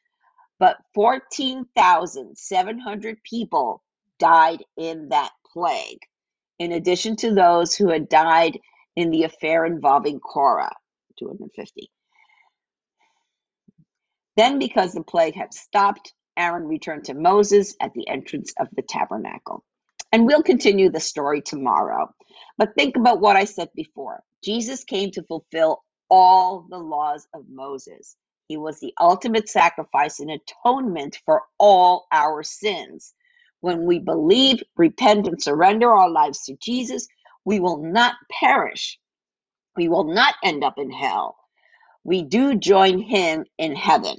But 0.59 0.77
14,700 0.95 3.23
people 3.23 3.83
died 4.19 4.63
in 4.77 5.09
that 5.09 5.31
plague, 5.51 5.99
in 6.59 6.71
addition 6.73 7.15
to 7.17 7.33
those 7.33 7.75
who 7.75 7.89
had 7.89 8.09
died 8.09 8.59
in 8.95 9.11
the 9.11 9.23
affair 9.23 9.65
involving 9.65 10.19
Korah, 10.19 10.75
250. 11.19 11.89
Then, 14.37 14.59
because 14.59 14.93
the 14.93 15.03
plague 15.03 15.35
had 15.35 15.53
stopped, 15.53 16.13
Aaron 16.37 16.65
returned 16.67 17.05
to 17.05 17.15
Moses 17.15 17.75
at 17.81 17.93
the 17.95 18.09
entrance 18.09 18.53
of 18.59 18.69
the 18.75 18.83
tabernacle. 18.83 19.63
And 20.11 20.27
we'll 20.27 20.43
continue 20.43 20.91
the 20.91 21.01
story 21.01 21.41
tomorrow. 21.43 22.09
But 22.57 22.75
think 22.77 22.97
about 22.97 23.21
what 23.21 23.37
I 23.37 23.45
said 23.45 23.69
before. 23.75 24.23
Jesus 24.43 24.85
came 24.85 25.11
to 25.13 25.23
fulfill 25.23 25.83
all 26.09 26.67
the 26.69 26.79
laws 26.79 27.27
of 27.35 27.45
Moses. 27.49 28.17
He 28.49 28.57
was 28.57 28.79
the 28.81 28.93
ultimate 29.01 29.49
sacrifice 29.49 30.19
and 30.19 30.31
atonement 30.31 31.19
for 31.25 31.43
all 31.59 32.07
our 32.11 32.43
sins. 32.43 33.13
When 33.63 33.85
we 33.85 33.99
believe, 33.99 34.61
repent, 34.77 35.27
and 35.27 35.41
surrender 35.41 35.89
our 35.89 36.11
lives 36.11 36.43
to 36.45 36.57
Jesus, 36.61 37.07
we 37.45 37.61
will 37.61 37.81
not 37.81 38.15
perish. 38.29 38.99
We 39.77 39.89
will 39.89 40.05
not 40.05 40.35
end 40.43 40.63
up 40.63 40.75
in 40.77 40.91
hell. 40.91 41.37
We 42.03 42.23
do 42.23 42.55
join 42.55 42.99
him 42.99 43.45
in 43.59 43.75
heaven. 43.75 44.17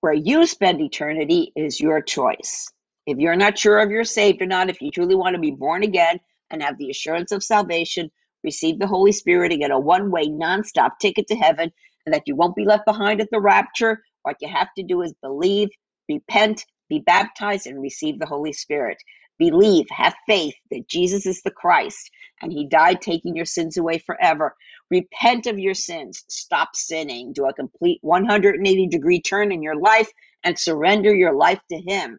Where 0.00 0.14
you 0.14 0.46
spend 0.46 0.80
eternity 0.80 1.52
is 1.56 1.80
your 1.80 2.02
choice. 2.02 2.70
If 3.06 3.18
you're 3.18 3.36
not 3.36 3.58
sure 3.58 3.80
if 3.80 3.90
you're 3.90 4.04
saved 4.04 4.42
or 4.42 4.46
not, 4.46 4.70
if 4.70 4.80
you 4.80 4.92
truly 4.92 5.16
want 5.16 5.34
to 5.34 5.40
be 5.40 5.50
born 5.50 5.82
again 5.82 6.20
and 6.50 6.62
have 6.62 6.78
the 6.78 6.90
assurance 6.90 7.32
of 7.32 7.44
salvation, 7.44 8.12
receive 8.44 8.78
the 8.78 8.86
Holy 8.86 9.12
Spirit 9.12 9.52
and 9.52 9.60
get 9.60 9.72
a 9.72 9.78
one 9.80 10.12
way, 10.12 10.24
non-stop 10.26 11.00
ticket 11.00 11.26
to 11.28 11.36
heaven, 11.36 11.72
and 12.06 12.14
that 12.14 12.24
you 12.26 12.36
won't 12.36 12.56
be 12.56 12.64
left 12.64 12.86
behind 12.86 13.20
at 13.20 13.30
the 13.32 13.40
rapture, 13.40 14.02
what 14.22 14.36
you 14.40 14.48
have 14.48 14.68
to 14.78 14.84
do 14.84 15.02
is 15.02 15.14
believe, 15.22 15.70
repent, 16.08 16.64
be 16.92 16.98
baptized, 16.98 17.66
and 17.66 17.80
receive 17.80 18.18
the 18.18 18.26
Holy 18.26 18.52
Spirit. 18.52 19.02
Believe, 19.38 19.86
have 19.88 20.14
faith 20.26 20.54
that 20.70 20.88
Jesus 20.88 21.24
is 21.24 21.40
the 21.40 21.50
Christ 21.50 22.10
and 22.42 22.52
he 22.52 22.66
died 22.66 23.00
taking 23.00 23.34
your 23.34 23.46
sins 23.46 23.78
away 23.78 23.96
forever. 23.96 24.54
Repent 24.90 25.46
of 25.46 25.58
your 25.58 25.72
sins. 25.72 26.22
Stop 26.28 26.76
sinning. 26.76 27.32
Do 27.32 27.46
a 27.46 27.54
complete 27.54 27.98
180 28.02 28.88
degree 28.88 29.22
turn 29.22 29.52
in 29.52 29.62
your 29.62 29.74
life 29.74 30.10
and 30.44 30.58
surrender 30.58 31.14
your 31.14 31.32
life 31.32 31.60
to 31.70 31.78
him. 31.78 32.18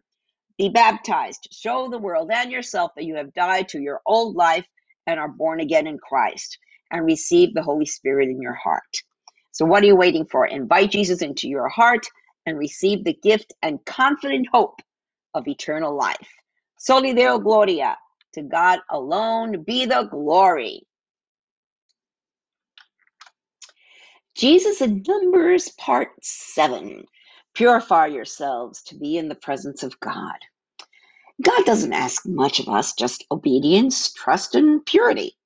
Be 0.58 0.68
baptized. 0.70 1.46
Show 1.52 1.88
the 1.88 1.98
world 1.98 2.32
and 2.32 2.50
yourself 2.50 2.90
that 2.96 3.04
you 3.04 3.14
have 3.14 3.32
died 3.32 3.68
to 3.68 3.80
your 3.80 4.00
old 4.06 4.34
life 4.34 4.66
and 5.06 5.20
are 5.20 5.28
born 5.28 5.60
again 5.60 5.86
in 5.86 5.98
Christ 5.98 6.58
and 6.90 7.06
receive 7.06 7.54
the 7.54 7.62
Holy 7.62 7.86
Spirit 7.86 8.28
in 8.28 8.42
your 8.42 8.54
heart. 8.54 8.82
So, 9.52 9.64
what 9.64 9.84
are 9.84 9.86
you 9.86 9.94
waiting 9.94 10.26
for? 10.26 10.46
Invite 10.46 10.90
Jesus 10.90 11.22
into 11.22 11.48
your 11.48 11.68
heart 11.68 12.04
and 12.46 12.58
receive 12.58 13.04
the 13.04 13.14
gift 13.22 13.52
and 13.62 13.84
confident 13.86 14.48
hope 14.52 14.80
of 15.34 15.48
eternal 15.48 15.96
life. 15.96 16.28
Soli 16.78 17.14
Deo 17.14 17.38
Gloria. 17.38 17.96
To 18.34 18.42
God 18.42 18.80
alone 18.90 19.62
be 19.62 19.86
the 19.86 20.08
glory. 20.10 20.86
Jesus 24.36 24.80
in 24.80 25.04
Numbers, 25.06 25.70
part 25.70 26.10
7. 26.22 27.04
Purify 27.54 28.06
yourselves 28.06 28.82
to 28.84 28.96
be 28.96 29.18
in 29.18 29.28
the 29.28 29.36
presence 29.36 29.84
of 29.84 29.98
God. 30.00 30.36
God 31.42 31.64
doesn't 31.66 31.92
ask 31.92 32.26
much 32.26 32.60
of 32.60 32.68
us, 32.68 32.94
just 32.94 33.26
obedience, 33.32 34.12
trust, 34.12 34.54
and 34.54 34.86
purity. 34.86 35.36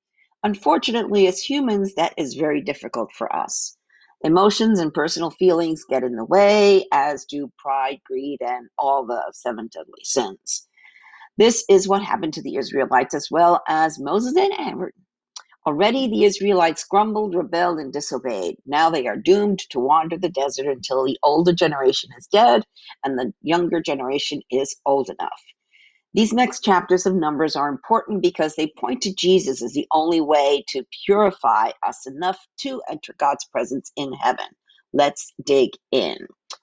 Unfortunately, 0.45 1.29
as 1.29 1.43
humans, 1.43 1.95
that 1.97 2.15
is 2.19 2.35
very 2.35 2.63
difficult 2.63 3.13
for 3.13 3.35
us. 3.35 3.78
Emotions 4.25 4.81
and 4.81 4.95
personal 4.95 5.31
feelings 5.31 5.85
get 5.89 6.05
in 6.05 6.17
the 6.17 6.25
way, 6.25 6.87
as 6.93 7.25
do 7.27 7.51
pride, 7.59 8.01
greed, 8.07 8.39
and 8.43 8.69
all 8.79 9.07
the 9.07 9.23
seven 9.33 9.69
deadly 9.73 10.03
sins. 10.05 10.67
This 11.39 11.65
is 11.71 11.89
what 11.89 12.03
happened 12.03 12.35
to 12.35 12.43
the 12.43 12.57
Israelites 12.57 13.15
as 13.15 13.29
well 13.31 13.63
as 13.69 13.99
Moses 14.01 14.37
and 14.37 14.53
Aaron. 14.59 14.93
Already 15.67 16.09
the 16.09 16.25
Israelites 16.25 16.85
grumbled, 16.85 17.37
rebelled, 17.37 17.79
and 17.81 17.93
disobeyed. 17.93 18.57
Now 18.67 18.91
they 18.91 19.07
are 19.07 19.17
doomed 19.17 19.61
to 19.71 19.81
wander 19.81 20.19
the 20.19 20.31
desert 20.31 20.67
until 20.67 21.05
the 21.05 21.19
older 21.23 21.53
generation 21.55 22.11
is 22.19 22.27
dead 22.29 22.65
and 23.05 23.19
the 23.19 23.33
younger 23.43 23.81
generation 23.81 24.43
is 24.51 24.77
old 24.87 25.11
enough. 25.11 25.43
These 26.15 26.33
next 26.33 26.65
chapters 26.65 27.07
of 27.07 27.15
Numbers 27.15 27.55
are 27.57 27.69
important 27.69 28.23
because 28.23 28.57
they 28.57 28.73
point 28.79 29.03
to 29.03 29.15
Jesus 29.15 29.63
as 29.63 29.75
the 29.75 29.87
only 29.93 30.21
way 30.21 30.65
to 30.71 30.85
purify 31.07 31.71
us 31.87 32.07
enough 32.07 32.39
to 32.63 32.83
enter 32.91 33.15
God's 33.19 33.45
presence 33.53 33.93
in 33.97 34.13
heaven. 34.15 34.47
Let's 34.93 35.33
dig 35.45 35.71
in. 35.93 36.19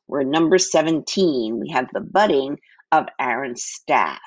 We're 0.07 0.21
in 0.21 0.31
number 0.31 0.57
17. 0.57 1.59
We 1.59 1.69
have 1.69 1.87
the 1.93 2.01
budding 2.01 2.59
of 2.91 3.05
Aaron's 3.21 3.63
staff. 3.63 4.19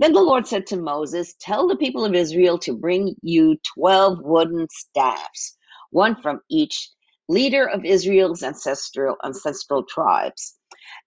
Then 0.00 0.12
the 0.12 0.22
Lord 0.22 0.46
said 0.46 0.66
to 0.68 0.78
Moses, 0.78 1.34
Tell 1.40 1.68
the 1.68 1.76
people 1.78 2.04
of 2.04 2.14
Israel 2.14 2.58
to 2.60 2.76
bring 2.76 3.16
you 3.22 3.56
12 3.78 4.20
wooden 4.22 4.68
staffs, 4.70 5.56
one 5.92 6.22
from 6.22 6.42
each 6.50 6.90
leader 7.30 7.66
of 7.68 7.86
Israel's 7.86 8.44
ancestral 8.44 9.16
ancestral 9.24 9.84
tribes 9.84 10.56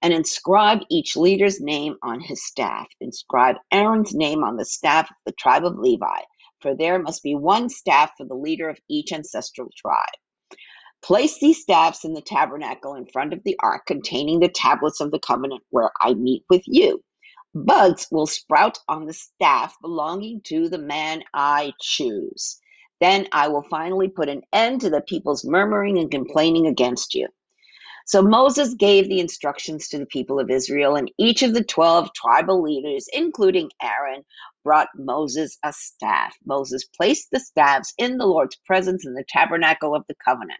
and 0.01 0.13
inscribe 0.13 0.79
each 0.89 1.15
leader's 1.17 1.61
name 1.61 1.95
on 2.03 2.19
his 2.21 2.45
staff. 2.45 2.87
Inscribe 3.01 3.57
Aaron's 3.71 4.13
name 4.13 4.43
on 4.43 4.57
the 4.57 4.65
staff 4.65 5.09
of 5.09 5.17
the 5.25 5.33
tribe 5.33 5.65
of 5.65 5.77
Levi, 5.77 6.21
for 6.61 6.75
there 6.75 6.99
must 6.99 7.23
be 7.23 7.35
one 7.35 7.69
staff 7.69 8.11
for 8.17 8.25
the 8.25 8.35
leader 8.35 8.69
of 8.69 8.79
each 8.89 9.11
ancestral 9.11 9.69
tribe. 9.77 10.09
Place 11.01 11.39
these 11.39 11.61
staffs 11.61 12.03
in 12.03 12.13
the 12.13 12.21
tabernacle 12.21 12.95
in 12.95 13.05
front 13.05 13.33
of 13.33 13.43
the 13.45 13.57
ark 13.61 13.85
containing 13.87 14.39
the 14.39 14.49
tablets 14.49 14.99
of 14.99 15.11
the 15.11 15.19
covenant 15.19 15.63
where 15.69 15.91
I 16.01 16.13
meet 16.13 16.43
with 16.49 16.63
you. 16.65 17.01
Buds 17.55 18.07
will 18.11 18.27
sprout 18.27 18.79
on 18.87 19.05
the 19.05 19.13
staff 19.13 19.75
belonging 19.81 20.41
to 20.45 20.69
the 20.69 20.77
man 20.77 21.23
I 21.33 21.73
choose. 21.81 22.59
Then 23.01 23.27
I 23.31 23.47
will 23.47 23.63
finally 23.63 24.09
put 24.09 24.29
an 24.29 24.41
end 24.51 24.81
to 24.81 24.89
the 24.89 25.01
people's 25.01 25.45
murmuring 25.45 25.97
and 25.97 26.11
complaining 26.11 26.67
against 26.67 27.15
you. 27.15 27.29
So 28.09 28.23
Moses 28.23 28.73
gave 28.73 29.07
the 29.07 29.19
instructions 29.19 29.87
to 29.89 29.99
the 29.99 30.05
people 30.07 30.39
of 30.39 30.49
Israel, 30.49 30.95
and 30.95 31.11
each 31.19 31.43
of 31.43 31.53
the 31.53 31.63
12 31.63 32.09
tribal 32.15 32.59
leaders, 32.59 33.07
including 33.13 33.69
Aaron, 33.83 34.23
brought 34.63 34.87
Moses 34.95 35.59
a 35.63 35.71
staff. 35.71 36.35
Moses 36.43 36.85
placed 36.97 37.27
the 37.31 37.39
staffs 37.39 37.93
in 37.99 38.17
the 38.17 38.25
Lord's 38.25 38.55
presence 38.65 39.05
in 39.05 39.13
the 39.13 39.25
tabernacle 39.29 39.93
of 39.93 40.05
the 40.09 40.15
covenant. 40.25 40.59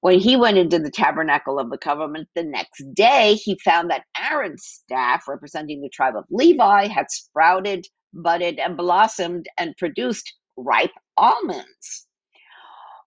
When 0.00 0.18
he 0.18 0.34
went 0.34 0.58
into 0.58 0.80
the 0.80 0.90
tabernacle 0.90 1.60
of 1.60 1.70
the 1.70 1.78
covenant 1.78 2.28
the 2.34 2.42
next 2.42 2.82
day, 2.94 3.34
he 3.34 3.56
found 3.64 3.88
that 3.92 4.06
Aaron's 4.20 4.64
staff, 4.64 5.28
representing 5.28 5.80
the 5.80 5.88
tribe 5.88 6.16
of 6.16 6.24
Levi, 6.30 6.88
had 6.88 7.12
sprouted, 7.12 7.86
budded, 8.12 8.58
and 8.58 8.76
blossomed 8.76 9.46
and 9.56 9.76
produced 9.76 10.34
ripe 10.56 10.90
almonds. 11.16 12.08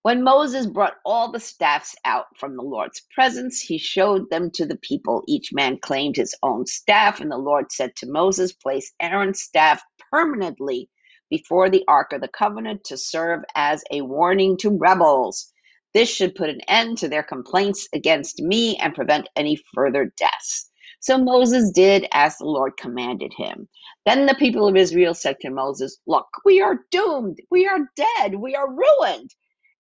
When 0.04 0.24
Moses 0.24 0.66
brought 0.68 0.96
all 1.06 1.32
the 1.32 1.42
staffs 1.42 1.96
out 2.06 2.28
from 2.38 2.56
the 2.58 2.64
Lord's 2.64 3.02
presence, 3.14 3.60
he 3.62 3.78
showed 3.78 4.30
them 4.30 4.50
to 4.52 4.66
the 4.66 4.78
people. 4.78 5.24
Each 5.28 5.54
man 5.54 5.78
claimed 5.80 6.16
his 6.16 6.36
own 6.42 6.66
staff, 6.68 7.20
and 7.20 7.30
the 7.32 7.38
Lord 7.38 7.72
said 7.72 7.96
to 7.98 8.10
Moses, 8.12 8.54
Place 8.54 8.94
Aaron's 9.02 9.42
staff 9.42 9.84
permanently 10.12 10.90
before 11.30 11.70
the 11.70 11.84
Ark 11.88 12.14
of 12.14 12.22
the 12.22 12.30
Covenant 12.30 12.86
to 12.86 12.98
serve 12.98 13.42
as 13.56 13.84
a 13.92 14.02
warning 14.02 14.58
to 14.60 14.72
rebels. 14.72 15.54
This 15.94 16.10
should 16.10 16.36
put 16.36 16.50
an 16.50 16.62
end 16.70 16.98
to 17.00 17.10
their 17.10 17.24
complaints 17.24 17.90
against 17.94 18.42
me 18.42 18.78
and 18.78 18.96
prevent 18.96 19.28
any 19.36 19.60
further 19.76 20.14
deaths. 20.18 20.72
So 21.02 21.18
Moses 21.18 21.72
did 21.72 22.08
as 22.14 22.38
the 22.38 22.46
Lord 22.46 22.78
commanded 22.78 23.34
him. 23.38 23.68
Then 24.06 24.28
the 24.28 24.36
people 24.36 24.68
of 24.68 24.78
Israel 24.78 25.14
said 25.14 25.38
to 25.42 25.50
Moses, 25.50 26.00
Look, 26.08 26.28
we 26.46 26.62
are 26.62 26.80
doomed. 26.92 27.40
We 27.52 27.68
are 27.68 27.82
dead. 27.98 28.36
We 28.36 28.56
are 28.56 28.70
ruined. 28.70 29.30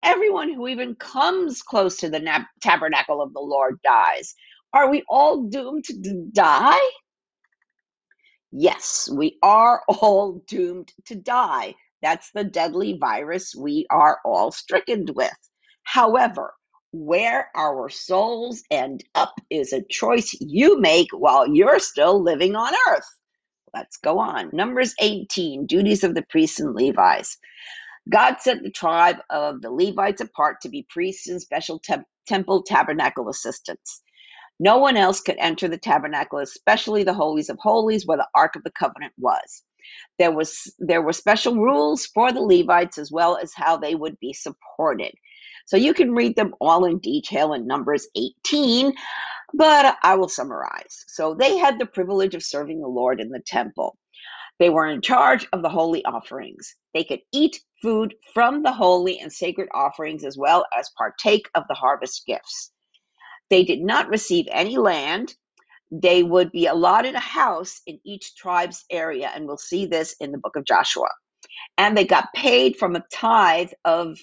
Everyone 0.04 0.54
who 0.54 0.68
even 0.68 0.96
comes 0.96 1.62
close 1.62 1.98
to 1.98 2.10
the 2.10 2.20
tabernacle 2.62 3.22
of 3.22 3.34
the 3.34 3.42
Lord 3.42 3.80
dies. 3.84 4.36
Are 4.74 4.90
we 4.90 5.04
all 5.10 5.44
doomed 5.44 5.86
to 5.86 5.94
d- 6.00 6.26
die? 6.32 6.80
Yes, 8.52 9.10
we 9.14 9.38
are 9.44 9.84
all 9.90 10.44
doomed 10.48 10.94
to 11.08 11.16
die. 11.16 11.76
That's 12.02 12.32
the 12.34 12.46
deadly 12.46 12.98
virus 13.00 13.56
we 13.56 13.88
are 13.92 14.20
all 14.26 14.52
stricken 14.52 15.08
with. 15.16 15.34
However, 15.84 16.54
where 16.94 17.50
our 17.56 17.90
souls 17.90 18.64
end 18.72 19.04
up 19.16 19.36
is 19.52 19.74
a 19.74 19.84
choice 19.90 20.36
you 20.42 20.80
make 20.80 21.10
while 21.14 21.48
you're 21.54 21.80
still 21.80 22.24
living 22.24 22.56
on 22.56 22.74
earth. 22.90 23.06
Let's 23.74 23.98
go 23.98 24.20
on. 24.20 24.52
Numbers 24.54 24.96
18 25.02 25.68
Duties 25.68 26.04
of 26.04 26.16
the 26.16 26.24
priests 26.30 26.60
and 26.60 26.76
Levites. 26.76 27.38
God 28.12 28.38
set 28.42 28.64
the 28.64 28.72
tribe 28.72 29.18
of 29.30 29.62
the 29.62 29.72
Levites 29.72 30.22
apart 30.22 30.62
to 30.62 30.70
be 30.70 30.86
priests 30.90 31.28
and 31.30 31.42
special 31.42 31.80
tem- 31.80 32.06
temple 32.28 32.64
tabernacle 32.64 33.30
assistants. 33.30 34.02
No 34.60 34.78
one 34.80 34.98
else 34.98 35.22
could 35.22 35.38
enter 35.40 35.68
the 35.70 35.78
tabernacle, 35.80 36.40
especially 36.40 37.04
the 37.04 37.14
holies 37.16 37.50
of 37.50 37.60
holies 37.60 38.08
where 38.08 38.18
the 38.18 38.28
ark 38.36 38.56
of 38.56 38.64
the 38.64 38.72
covenant 38.72 39.14
was. 39.18 39.64
There 40.20 40.32
was 40.34 40.74
there 40.80 41.04
were 41.04 41.14
special 41.14 41.58
rules 41.58 42.08
for 42.08 42.32
the 42.34 42.42
Levites 42.42 43.00
as 43.00 43.12
well 43.12 43.38
as 43.38 43.54
how 43.56 43.78
they 43.78 43.96
would 43.96 44.20
be 44.22 44.34
supported. 44.34 45.14
So 45.68 45.78
you 45.78 45.94
can 45.96 46.14
read 46.14 46.38
them 46.38 46.56
all 46.62 46.86
in 46.86 47.00
detail 47.00 47.54
in 47.54 47.68
Numbers 47.68 48.08
18, 48.16 48.94
but 49.54 49.98
I 50.04 50.16
will 50.16 50.30
summarize. 50.30 51.06
So 51.08 51.36
they 51.36 51.58
had 51.58 51.80
the 51.80 51.88
privilege 51.88 52.36
of 52.36 52.44
serving 52.44 52.82
the 52.82 52.88
Lord 52.90 53.22
in 53.22 53.30
the 53.30 53.42
temple. 53.46 53.98
They 54.60 54.70
were 54.70 54.88
in 54.88 55.02
charge 55.02 55.48
of 55.54 55.62
the 55.62 55.70
holy 55.70 56.06
offerings. 56.06 56.76
They 56.94 57.04
could 57.04 57.22
eat 57.34 57.60
food 57.82 58.16
from 58.34 58.64
the 58.64 58.72
holy 58.72 59.20
and 59.20 59.32
sacred 59.32 59.70
offerings 59.74 60.24
as 60.24 60.38
well 60.38 60.66
as 60.78 60.92
partake 60.98 61.50
of 61.56 61.64
the 61.68 61.76
harvest 61.76 62.24
gifts. 62.26 62.72
They 63.50 63.64
did 63.66 63.82
not 63.82 64.10
receive 64.10 64.48
any 64.52 64.78
land. 64.78 65.36
They 65.92 66.24
would 66.24 66.52
be 66.52 66.68
allotted 66.68 67.16
a 67.16 67.20
house 67.22 67.82
in 67.88 68.00
each 68.06 68.36
tribe's 68.36 68.86
area, 68.92 69.32
and 69.34 69.48
we'll 69.48 69.58
see 69.58 69.86
this 69.88 70.16
in 70.22 70.32
the 70.32 70.40
book 70.40 70.56
of 70.58 70.66
Joshua. 70.66 71.10
And 71.78 71.98
they 71.98 72.06
got 72.06 72.34
paid 72.36 72.78
from 72.78 72.96
a 72.96 73.06
tithe 73.14 73.72
of 73.86 74.18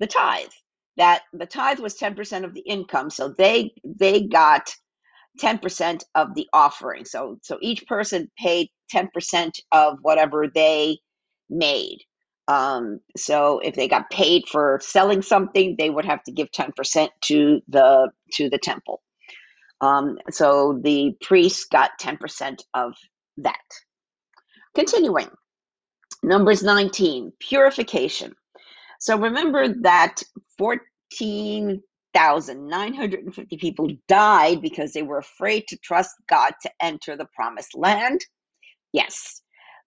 the 0.00 0.08
tithe. 0.08 0.50
That 0.98 1.22
the 1.32 1.46
tithe 1.46 1.80
was 1.80 1.98
10% 1.98 2.44
of 2.44 2.54
the 2.54 2.60
income, 2.62 3.10
so 3.10 3.30
they 3.30 3.72
they 3.84 4.22
got 4.22 4.70
10% 5.38 6.02
of 6.14 6.34
the 6.34 6.48
offering. 6.52 7.04
So 7.04 7.38
so 7.42 7.58
each 7.60 7.86
person 7.86 8.30
paid 8.38 8.68
10% 8.94 9.50
of 9.72 9.98
whatever 10.02 10.46
they 10.52 10.98
made. 11.50 11.98
Um, 12.48 13.00
so 13.16 13.60
if 13.60 13.74
they 13.74 13.88
got 13.88 14.10
paid 14.10 14.44
for 14.48 14.80
selling 14.82 15.20
something, 15.22 15.76
they 15.78 15.90
would 15.90 16.06
have 16.06 16.22
to 16.24 16.32
give 16.32 16.50
10% 16.50 17.08
to 17.22 17.60
the 17.68 18.10
to 18.32 18.48
the 18.48 18.58
temple. 18.58 19.02
Um, 19.80 20.18
so 20.30 20.80
the 20.82 21.14
priests 21.20 21.66
got 21.70 21.90
10% 22.00 22.60
of 22.74 22.94
that. 23.36 23.54
Continuing, 24.74 25.28
Numbers 26.22 26.62
19, 26.62 27.32
purification. 27.38 28.34
So 29.00 29.16
remember 29.18 29.68
that 29.82 30.22
14,950 32.18 33.58
people 33.58 33.88
died 34.08 34.62
because 34.62 34.92
they 34.94 35.02
were 35.02 35.18
afraid 35.18 35.66
to 35.68 35.78
trust 35.78 36.14
God 36.28 36.52
to 36.62 36.70
enter 36.82 37.16
the 37.16 37.26
promised 37.36 37.76
land. 37.76 38.20
Yes, 38.92 39.42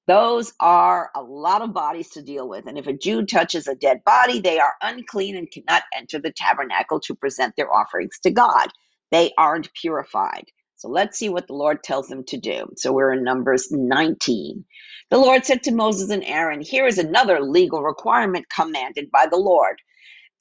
those 0.08 0.54
are 0.60 1.10
a 1.16 1.22
lot 1.22 1.62
of 1.62 1.74
bodies 1.74 2.10
to 2.12 2.22
deal 2.24 2.48
with. 2.48 2.68
And 2.68 2.78
if 2.78 2.88
a 2.88 2.94
Jew 2.94 3.26
touches 3.26 3.68
a 3.68 3.76
dead 3.76 4.02
body, 4.06 4.40
they 4.40 4.60
are 4.60 4.74
unclean 4.82 5.36
and 5.36 5.50
cannot 5.52 5.84
enter 5.96 6.20
the 6.20 6.34
tabernacle 6.36 7.00
to 7.02 7.16
present 7.16 7.56
their 7.58 7.74
offerings 7.74 8.20
to 8.24 8.32
God. 8.32 8.70
They 9.12 9.34
aren't 9.38 9.74
purified. 9.74 10.46
So 10.78 10.90
let's 10.90 11.18
see 11.20 11.30
what 11.30 11.48
the 11.48 11.54
Lord 11.54 11.84
tells 11.84 12.08
them 12.08 12.24
to 12.26 12.38
do. 12.40 12.66
So 12.78 12.92
we're 12.92 13.14
in 13.14 13.24
Numbers 13.24 13.70
19. 13.72 14.66
The 15.12 15.18
Lord 15.18 15.46
said 15.46 15.64
to 15.64 15.72
Moses 15.74 16.10
and 16.10 16.24
Aaron, 16.24 16.62
Here 16.62 16.88
is 16.88 16.98
another 16.98 17.40
legal 17.42 17.84
requirement 17.84 18.48
commanded 18.50 19.12
by 19.12 19.28
the 19.30 19.38
Lord. 19.38 19.78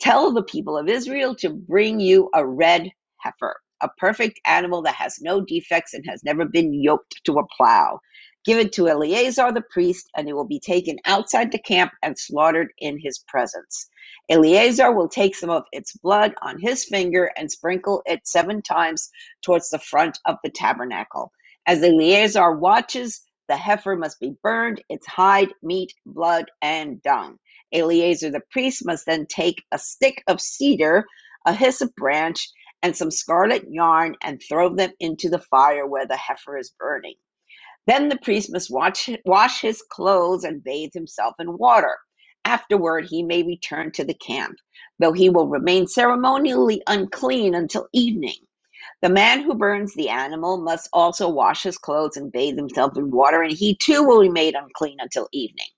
Tell 0.01 0.33
the 0.33 0.43
people 0.43 0.79
of 0.79 0.89
Israel 0.89 1.35
to 1.37 1.51
bring 1.51 2.01
you 2.01 2.31
a 2.35 2.47
red 2.47 2.91
heifer, 3.19 3.57
a 3.83 3.89
perfect 3.99 4.41
animal 4.47 4.83
that 4.83 4.95
has 4.97 5.21
no 5.23 5.41
defects 5.43 5.95
and 5.95 6.05
has 6.09 6.23
never 6.25 6.45
been 6.45 6.75
yoked 6.75 7.21
to 7.25 7.39
a 7.39 7.47
plow. 7.57 8.01
Give 8.45 8.59
it 8.59 8.73
to 8.75 8.89
Eleazar 8.89 9.53
the 9.53 9.65
priest, 9.71 10.11
and 10.17 10.29
it 10.29 10.35
will 10.35 10.47
be 10.47 10.61
taken 10.61 10.99
outside 11.07 11.53
the 11.53 11.59
camp 11.59 11.93
and 12.03 12.19
slaughtered 12.19 12.69
in 12.79 12.99
his 13.01 13.21
presence. 13.29 13.89
Eleazar 14.31 14.93
will 14.95 15.09
take 15.09 15.35
some 15.35 15.51
of 15.51 15.65
its 15.73 15.95
blood 15.97 16.35
on 16.43 16.61
his 16.61 16.85
finger 16.85 17.33
and 17.37 17.51
sprinkle 17.51 18.03
it 18.07 18.27
seven 18.27 18.63
times 18.63 19.11
towards 19.43 19.71
the 19.71 19.79
front 19.81 20.19
of 20.27 20.37
the 20.45 20.51
tabernacle. 20.51 21.33
As 21.67 21.83
Eleazar 21.83 22.57
watches, 22.59 23.23
the 23.49 23.57
heifer 23.57 23.97
must 23.97 24.21
be 24.21 24.35
burned, 24.43 24.83
its 24.91 25.07
hide, 25.07 25.51
meat, 25.63 25.95
blood, 26.07 26.47
and 26.63 27.03
dung. 27.03 27.39
Eleazar 27.73 28.31
the 28.31 28.43
priest 28.51 28.85
must 28.85 29.07
then 29.07 29.27
take 29.27 29.63
a 29.73 29.79
stick 29.79 30.23
of 30.27 30.41
cedar, 30.41 31.05
a 31.47 31.53
hyssop 31.53 31.95
branch, 31.97 32.49
and 32.83 32.97
some 32.97 33.11
scarlet 33.11 33.65
yarn 33.69 34.17
and 34.23 34.41
throw 34.49 34.75
them 34.75 34.91
into 35.01 35.29
the 35.29 35.39
fire 35.39 35.87
where 35.87 36.07
the 36.07 36.17
heifer 36.17 36.57
is 36.57 36.75
burning. 36.79 37.15
Then 37.87 38.09
the 38.09 38.19
priest 38.19 38.53
must 38.53 38.71
watch, 38.71 39.11
wash 39.25 39.61
his 39.61 39.83
clothes 39.91 40.45
and 40.45 40.63
bathe 40.63 40.93
himself 40.95 41.35
in 41.39 41.59
water. 41.59 41.97
Afterward, 42.45 43.07
he 43.09 43.23
may 43.23 43.43
return 43.43 43.93
to 43.93 44.05
the 44.05 44.15
camp, 44.15 44.57
though 44.99 45.13
he 45.13 45.29
will 45.29 45.49
remain 45.49 45.87
ceremonially 45.87 46.83
unclean 46.87 47.55
until 47.55 47.89
evening. 47.93 48.37
The 49.03 49.11
man 49.11 49.43
who 49.43 49.55
burns 49.55 49.95
the 49.95 50.09
animal 50.09 50.59
must 50.59 50.89
also 50.93 51.29
wash 51.29 51.63
his 51.63 51.79
clothes 51.79 52.17
and 52.17 52.33
bathe 52.33 52.57
himself 52.57 52.97
in 52.97 53.11
water, 53.11 53.43
and 53.43 53.53
he 53.53 53.77
too 53.77 54.03
will 54.05 54.21
be 54.23 54.29
made 54.29 54.55
unclean 54.55 54.99
until 55.01 55.29
evening. 55.33 55.69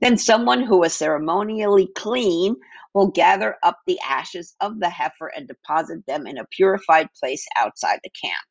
Then 0.00 0.18
someone 0.18 0.62
who 0.62 0.82
is 0.84 0.94
ceremonially 0.94 1.88
clean 1.96 2.56
will 2.94 3.08
gather 3.08 3.56
up 3.62 3.78
the 3.86 3.98
ashes 4.06 4.54
of 4.60 4.80
the 4.80 4.90
heifer 4.90 5.28
and 5.36 5.48
deposit 5.48 6.00
them 6.06 6.26
in 6.26 6.38
a 6.38 6.46
purified 6.46 7.08
place 7.20 7.46
outside 7.58 8.00
the 8.04 8.10
camp. 8.22 8.44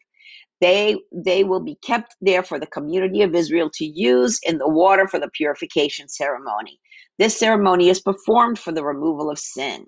They 0.62 0.98
they 1.14 1.44
will 1.44 1.62
be 1.62 1.78
kept 1.84 2.16
there 2.22 2.44
for 2.44 2.60
the 2.60 2.68
community 2.68 3.22
of 3.22 3.36
Israel 3.36 3.70
to 3.76 3.86
use 3.86 4.40
in 4.44 4.58
the 4.58 4.70
water 4.70 5.08
for 5.08 5.20
the 5.20 5.30
purification 5.30 6.10
ceremony. 6.10 6.80
This 7.20 7.38
ceremony 7.38 7.90
is 7.90 8.02
performed 8.02 8.60
for 8.60 8.72
the 8.72 8.84
removal 8.84 9.30
of 9.30 9.40
sin. 9.40 9.86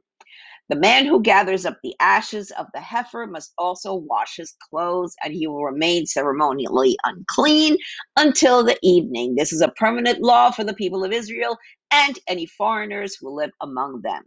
The 0.69 0.77
man 0.77 1.05
who 1.05 1.21
gathers 1.21 1.65
up 1.65 1.77
the 1.83 1.95
ashes 1.99 2.51
of 2.51 2.67
the 2.73 2.81
heifer 2.81 3.27
must 3.27 3.53
also 3.57 3.93
wash 3.95 4.37
his 4.37 4.55
clothes, 4.69 5.15
and 5.23 5.33
he 5.33 5.47
will 5.47 5.63
remain 5.63 6.07
ceremonially 6.07 6.97
unclean 7.05 7.77
until 8.17 8.63
the 8.63 8.77
evening. 8.81 9.35
This 9.35 9.53
is 9.53 9.61
a 9.61 9.69
permanent 9.77 10.21
law 10.21 10.51
for 10.51 10.63
the 10.63 10.73
people 10.73 11.03
of 11.03 11.13
Israel 11.13 11.57
and 11.91 12.17
any 12.27 12.47
foreigners 12.47 13.15
who 13.15 13.29
live 13.29 13.51
among 13.61 14.01
them. 14.01 14.23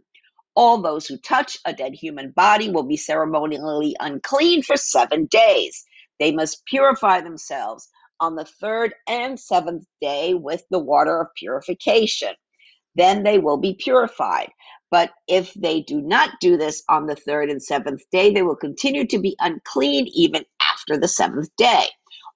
All 0.55 0.81
those 0.81 1.07
who 1.07 1.17
touch 1.19 1.57
a 1.65 1.73
dead 1.73 1.93
human 1.95 2.31
body 2.35 2.69
will 2.71 2.83
be 2.83 2.97
ceremonially 2.97 3.95
unclean 3.99 4.63
for 4.63 4.77
seven 4.77 5.27
days. 5.27 5.83
They 6.19 6.31
must 6.31 6.65
purify 6.67 7.21
themselves 7.21 7.89
on 8.19 8.35
the 8.35 8.45
third 8.61 8.93
and 9.07 9.39
seventh 9.39 9.85
day 10.01 10.35
with 10.35 10.63
the 10.71 10.79
water 10.79 11.21
of 11.21 11.27
purification 11.37 12.29
then 12.95 13.23
they 13.23 13.37
will 13.37 13.57
be 13.57 13.75
purified. 13.75 14.49
But 14.91 15.11
if 15.27 15.53
they 15.55 15.81
do 15.81 16.01
not 16.01 16.31
do 16.41 16.57
this 16.57 16.83
on 16.89 17.07
the 17.07 17.15
third 17.15 17.49
and 17.49 17.63
seventh 17.63 18.03
day, 18.11 18.33
they 18.33 18.43
will 18.43 18.57
continue 18.57 19.07
to 19.07 19.19
be 19.19 19.35
unclean 19.39 20.07
even 20.13 20.45
after 20.61 20.97
the 20.97 21.07
seventh 21.07 21.49
day. 21.57 21.85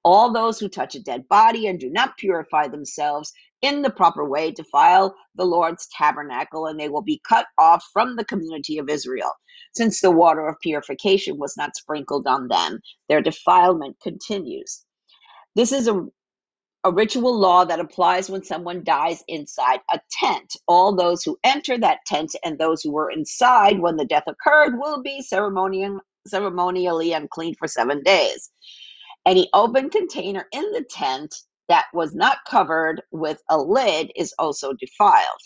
All 0.03 0.33
those 0.33 0.59
who 0.59 0.69
touch 0.69 0.95
a 0.95 1.03
dead 1.03 1.27
body 1.29 1.67
and 1.67 1.79
do 1.79 1.89
not 1.89 2.17
purify 2.17 2.67
themselves 2.67 3.33
in 3.61 3.81
the 3.81 3.91
proper 3.91 4.27
way 4.27 4.51
defile 4.51 5.15
the 5.35 5.45
Lord's 5.45 5.87
tabernacle, 5.97 6.67
and 6.67 6.79
they 6.79 6.89
will 6.89 7.03
be 7.03 7.21
cut 7.27 7.47
off 7.59 7.83
from 7.93 8.15
the 8.15 8.25
community 8.25 8.77
of 8.77 8.89
Israel. 8.89 9.31
Since 9.75 10.01
the 10.01 10.11
water 10.11 10.47
of 10.47 10.55
purification 10.61 11.37
was 11.37 11.55
not 11.57 11.75
sprinkled 11.75 12.27
on 12.27 12.47
them, 12.47 12.79
their 13.09 13.21
defilement 13.21 13.97
continues. 14.01 14.85
This 15.55 15.71
is 15.71 15.87
a 15.87 16.05
a 16.85 16.91
ritual 16.93 17.37
law 17.37 17.65
that 17.65 17.81
applies 17.81 18.29
when 18.29 18.43
someone 18.43 18.85
dies 18.85 19.23
inside 19.27 19.81
a 19.91 19.99
tent. 20.11 20.55
All 20.67 20.95
those 20.95 21.23
who 21.23 21.37
enter 21.43 21.77
that 21.79 22.05
tent 22.07 22.35
and 22.45 22.59
those 22.59 22.83
who 22.83 22.93
were 22.93 23.11
inside 23.11 23.79
when 23.79 23.97
the 23.97 24.05
death 24.05 24.25
occurred 24.27 24.79
will 24.79 25.03
be 25.03 25.21
ceremonially 25.23 27.13
unclean 27.13 27.55
for 27.55 27.67
seven 27.67 28.03
days. 28.03 28.51
Any 29.25 29.49
open 29.53 29.89
container 29.89 30.47
in 30.53 30.71
the 30.73 30.85
tent 30.89 31.35
that 31.69 31.87
was 31.93 32.15
not 32.15 32.39
covered 32.49 33.01
with 33.11 33.41
a 33.49 33.57
lid 33.59 34.11
is 34.15 34.35
also 34.39 34.73
defiled. 34.73 35.41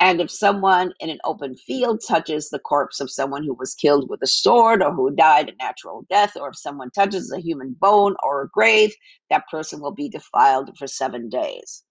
And 0.00 0.20
if 0.20 0.30
someone 0.30 0.92
in 1.00 1.10
an 1.10 1.18
open 1.24 1.56
field 1.56 2.02
touches 2.06 2.50
the 2.50 2.60
corpse 2.60 3.00
of 3.00 3.10
someone 3.10 3.44
who 3.44 3.54
was 3.54 3.74
killed 3.74 4.08
with 4.08 4.22
a 4.22 4.28
sword 4.28 4.82
or 4.82 4.92
who 4.92 5.10
died 5.10 5.48
a 5.48 5.56
natural 5.64 6.06
death, 6.08 6.36
or 6.36 6.50
if 6.50 6.58
someone 6.58 6.90
touches 6.90 7.32
a 7.32 7.40
human 7.40 7.74
bone 7.80 8.14
or 8.22 8.42
a 8.42 8.48
grave, 8.50 8.94
that 9.30 9.48
person 9.50 9.80
will 9.80 9.94
be 9.94 10.08
defiled 10.08 10.76
for 10.78 10.86
seven 10.86 11.28
days. 11.28 11.82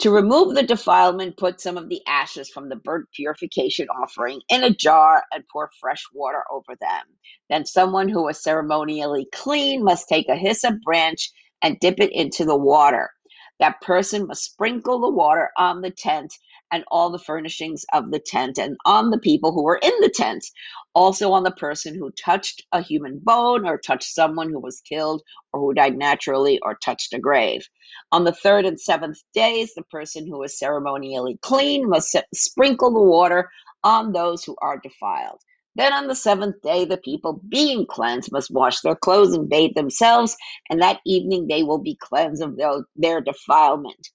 To 0.00 0.10
remove 0.10 0.54
the 0.54 0.62
defilement, 0.62 1.38
put 1.38 1.60
some 1.60 1.78
of 1.78 1.88
the 1.88 2.02
ashes 2.06 2.50
from 2.50 2.68
the 2.68 2.76
burnt 2.76 3.08
purification 3.14 3.88
offering 3.88 4.42
in 4.50 4.64
a 4.64 4.74
jar 4.74 5.24
and 5.32 5.44
pour 5.52 5.70
fresh 5.80 6.02
water 6.14 6.44
over 6.52 6.76
them. 6.80 7.04
Then 7.50 7.66
someone 7.66 8.10
who 8.10 8.28
is 8.28 8.42
ceremonially 8.42 9.28
clean 9.32 9.84
must 9.84 10.08
take 10.08 10.28
a 10.28 10.36
hyssop 10.36 10.76
branch 10.84 11.30
and 11.62 11.80
dip 11.80 12.00
it 12.00 12.12
into 12.12 12.44
the 12.44 12.56
water. 12.56 13.10
That 13.60 13.80
person 13.82 14.26
must 14.26 14.44
sprinkle 14.44 15.00
the 15.00 15.10
water 15.10 15.50
on 15.58 15.82
the 15.82 15.90
tent 15.92 16.34
and 16.72 16.84
all 16.90 17.10
the 17.10 17.18
furnishings 17.18 17.84
of 17.92 18.10
the 18.10 18.20
tent 18.20 18.58
and 18.58 18.76
on 18.86 19.10
the 19.10 19.18
people 19.18 19.52
who 19.52 19.64
were 19.64 19.80
in 19.82 19.92
the 20.00 20.12
tent. 20.14 20.44
Also 20.94 21.32
on 21.32 21.44
the 21.44 21.50
person 21.52 21.94
who 21.94 22.10
touched 22.12 22.64
a 22.72 22.82
human 22.82 23.20
bone 23.22 23.66
or 23.66 23.78
touched 23.78 24.14
someone 24.14 24.50
who 24.50 24.60
was 24.60 24.82
killed 24.82 25.22
or 25.52 25.60
who 25.60 25.74
died 25.74 25.96
naturally 25.96 26.58
or 26.62 26.76
touched 26.84 27.12
a 27.14 27.18
grave. 27.18 27.62
On 28.12 28.24
the 28.24 28.32
third 28.32 28.64
and 28.66 28.80
seventh 28.80 29.18
days, 29.34 29.74
the 29.74 29.84
person 29.84 30.26
who 30.26 30.42
is 30.42 30.58
ceremonially 30.58 31.38
clean 31.42 31.88
must 31.88 32.16
sprinkle 32.34 32.92
the 32.92 33.02
water 33.02 33.50
on 33.84 34.12
those 34.12 34.44
who 34.44 34.56
are 34.62 34.80
defiled. 34.82 35.40
Then 35.76 35.92
on 35.92 36.08
the 36.08 36.16
seventh 36.16 36.60
day, 36.62 36.84
the 36.84 36.96
people 36.98 37.40
being 37.48 37.86
cleansed 37.86 38.32
must 38.32 38.50
wash 38.50 38.80
their 38.80 38.96
clothes 38.96 39.34
and 39.34 39.48
bathe 39.48 39.74
themselves, 39.74 40.36
and 40.68 40.82
that 40.82 41.00
evening 41.06 41.46
they 41.48 41.62
will 41.62 41.78
be 41.78 41.96
cleansed 42.00 42.42
of 42.42 42.58
their 42.96 43.20
defilement. 43.20 44.08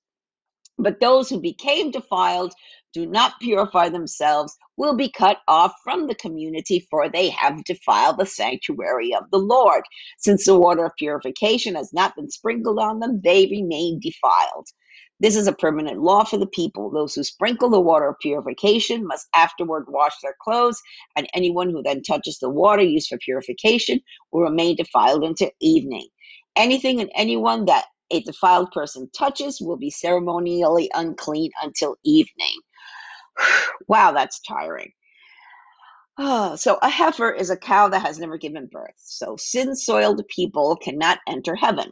But 0.77 0.99
those 0.99 1.29
who 1.29 1.39
became 1.39 1.91
defiled, 1.91 2.53
do 2.93 3.05
not 3.05 3.39
purify 3.41 3.89
themselves, 3.89 4.57
will 4.77 4.95
be 4.95 5.09
cut 5.09 5.39
off 5.47 5.73
from 5.83 6.07
the 6.07 6.15
community, 6.15 6.85
for 6.89 7.09
they 7.09 7.29
have 7.29 7.63
defiled 7.63 8.17
the 8.17 8.25
sanctuary 8.25 9.13
of 9.13 9.23
the 9.31 9.39
Lord. 9.39 9.83
Since 10.17 10.45
the 10.45 10.59
water 10.59 10.85
of 10.85 10.95
purification 10.97 11.75
has 11.75 11.93
not 11.93 12.15
been 12.15 12.29
sprinkled 12.29 12.79
on 12.79 12.99
them, 12.99 13.21
they 13.23 13.47
remain 13.47 13.99
defiled. 13.99 14.67
This 15.21 15.37
is 15.37 15.47
a 15.47 15.53
permanent 15.53 16.01
law 16.01 16.25
for 16.25 16.37
the 16.37 16.47
people. 16.47 16.89
Those 16.91 17.15
who 17.15 17.23
sprinkle 17.23 17.69
the 17.69 17.79
water 17.79 18.09
of 18.09 18.19
purification 18.19 19.07
must 19.07 19.27
afterward 19.33 19.85
wash 19.87 20.13
their 20.21 20.35
clothes, 20.41 20.81
and 21.15 21.27
anyone 21.33 21.69
who 21.69 21.81
then 21.81 22.03
touches 22.03 22.39
the 22.39 22.49
water 22.49 22.83
used 22.83 23.07
for 23.07 23.17
purification 23.19 24.01
will 24.31 24.41
remain 24.41 24.75
defiled 24.75 25.23
until 25.23 25.51
evening. 25.61 26.07
Anything 26.57 26.99
and 26.99 27.09
anyone 27.15 27.65
that 27.65 27.85
a 28.11 28.21
defiled 28.21 28.71
person 28.71 29.09
touches 29.17 29.59
will 29.61 29.77
be 29.77 29.89
ceremonially 29.89 30.89
unclean 30.93 31.51
until 31.61 31.95
evening. 32.03 32.59
wow, 33.87 34.11
that's 34.11 34.41
tiring. 34.41 34.91
Oh, 36.17 36.55
so 36.55 36.79
a 36.81 36.89
heifer 36.89 37.29
is 37.31 37.49
a 37.49 37.57
cow 37.57 37.89
that 37.89 38.01
has 38.01 38.19
never 38.19 38.37
given 38.37 38.69
birth. 38.71 38.95
So 38.97 39.35
sin 39.35 39.75
soiled 39.75 40.25
people 40.29 40.77
cannot 40.77 41.19
enter 41.27 41.55
heaven. 41.55 41.91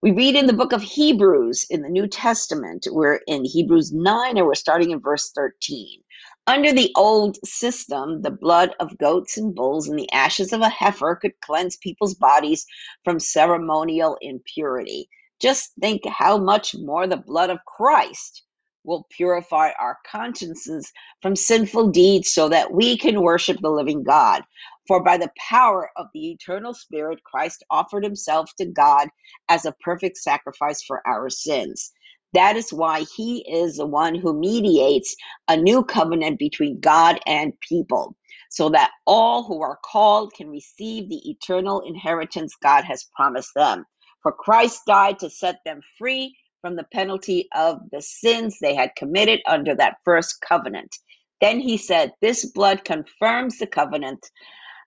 We 0.00 0.12
read 0.12 0.36
in 0.36 0.46
the 0.46 0.52
book 0.52 0.72
of 0.72 0.82
Hebrews 0.82 1.66
in 1.70 1.82
the 1.82 1.88
New 1.88 2.06
Testament, 2.06 2.86
we're 2.90 3.20
in 3.26 3.44
Hebrews 3.44 3.92
9, 3.92 4.36
and 4.36 4.46
we're 4.46 4.54
starting 4.54 4.92
in 4.92 5.00
verse 5.00 5.32
13. 5.34 6.00
Under 6.46 6.72
the 6.72 6.92
old 6.96 7.36
system, 7.44 8.22
the 8.22 8.30
blood 8.30 8.74
of 8.80 8.96
goats 8.98 9.36
and 9.36 9.54
bulls 9.54 9.88
and 9.88 9.98
the 9.98 10.10
ashes 10.12 10.52
of 10.52 10.60
a 10.60 10.68
heifer 10.68 11.16
could 11.16 11.32
cleanse 11.40 11.76
people's 11.76 12.14
bodies 12.14 12.64
from 13.04 13.18
ceremonial 13.18 14.16
impurity. 14.20 15.08
Just 15.40 15.72
think 15.80 16.02
how 16.06 16.38
much 16.38 16.74
more 16.74 17.06
the 17.06 17.16
blood 17.16 17.50
of 17.50 17.58
Christ 17.66 18.42
will 18.84 19.06
purify 19.10 19.70
our 19.78 19.98
consciences 20.10 20.90
from 21.20 21.36
sinful 21.36 21.90
deeds 21.90 22.32
so 22.32 22.48
that 22.48 22.72
we 22.72 22.96
can 22.96 23.22
worship 23.22 23.58
the 23.60 23.70
living 23.70 24.02
God. 24.02 24.42
For 24.86 25.02
by 25.02 25.18
the 25.18 25.30
power 25.38 25.90
of 25.96 26.06
the 26.14 26.30
eternal 26.30 26.74
Spirit, 26.74 27.22
Christ 27.24 27.64
offered 27.70 28.04
himself 28.04 28.50
to 28.58 28.66
God 28.66 29.08
as 29.48 29.66
a 29.66 29.74
perfect 29.84 30.16
sacrifice 30.16 30.82
for 30.82 31.06
our 31.06 31.28
sins. 31.28 31.92
That 32.32 32.56
is 32.56 32.72
why 32.72 33.04
he 33.16 33.40
is 33.50 33.76
the 33.76 33.86
one 33.86 34.14
who 34.14 34.38
mediates 34.38 35.14
a 35.48 35.56
new 35.56 35.84
covenant 35.84 36.38
between 36.38 36.80
God 36.80 37.20
and 37.26 37.52
people, 37.68 38.16
so 38.50 38.70
that 38.70 38.92
all 39.06 39.44
who 39.44 39.62
are 39.62 39.78
called 39.84 40.32
can 40.34 40.48
receive 40.48 41.08
the 41.08 41.30
eternal 41.30 41.82
inheritance 41.86 42.54
God 42.62 42.84
has 42.84 43.06
promised 43.14 43.50
them. 43.54 43.84
For 44.22 44.32
Christ 44.32 44.82
died 44.86 45.20
to 45.20 45.30
set 45.30 45.60
them 45.64 45.80
free 45.98 46.36
from 46.60 46.76
the 46.76 46.86
penalty 46.92 47.48
of 47.54 47.78
the 47.92 48.02
sins 48.02 48.58
they 48.60 48.74
had 48.74 48.96
committed 48.96 49.40
under 49.46 49.74
that 49.76 49.98
first 50.04 50.40
covenant. 50.40 50.96
Then 51.40 51.60
he 51.60 51.76
said, 51.78 52.12
This 52.20 52.46
blood 52.46 52.84
confirms 52.84 53.58
the 53.58 53.66
covenant 53.66 54.30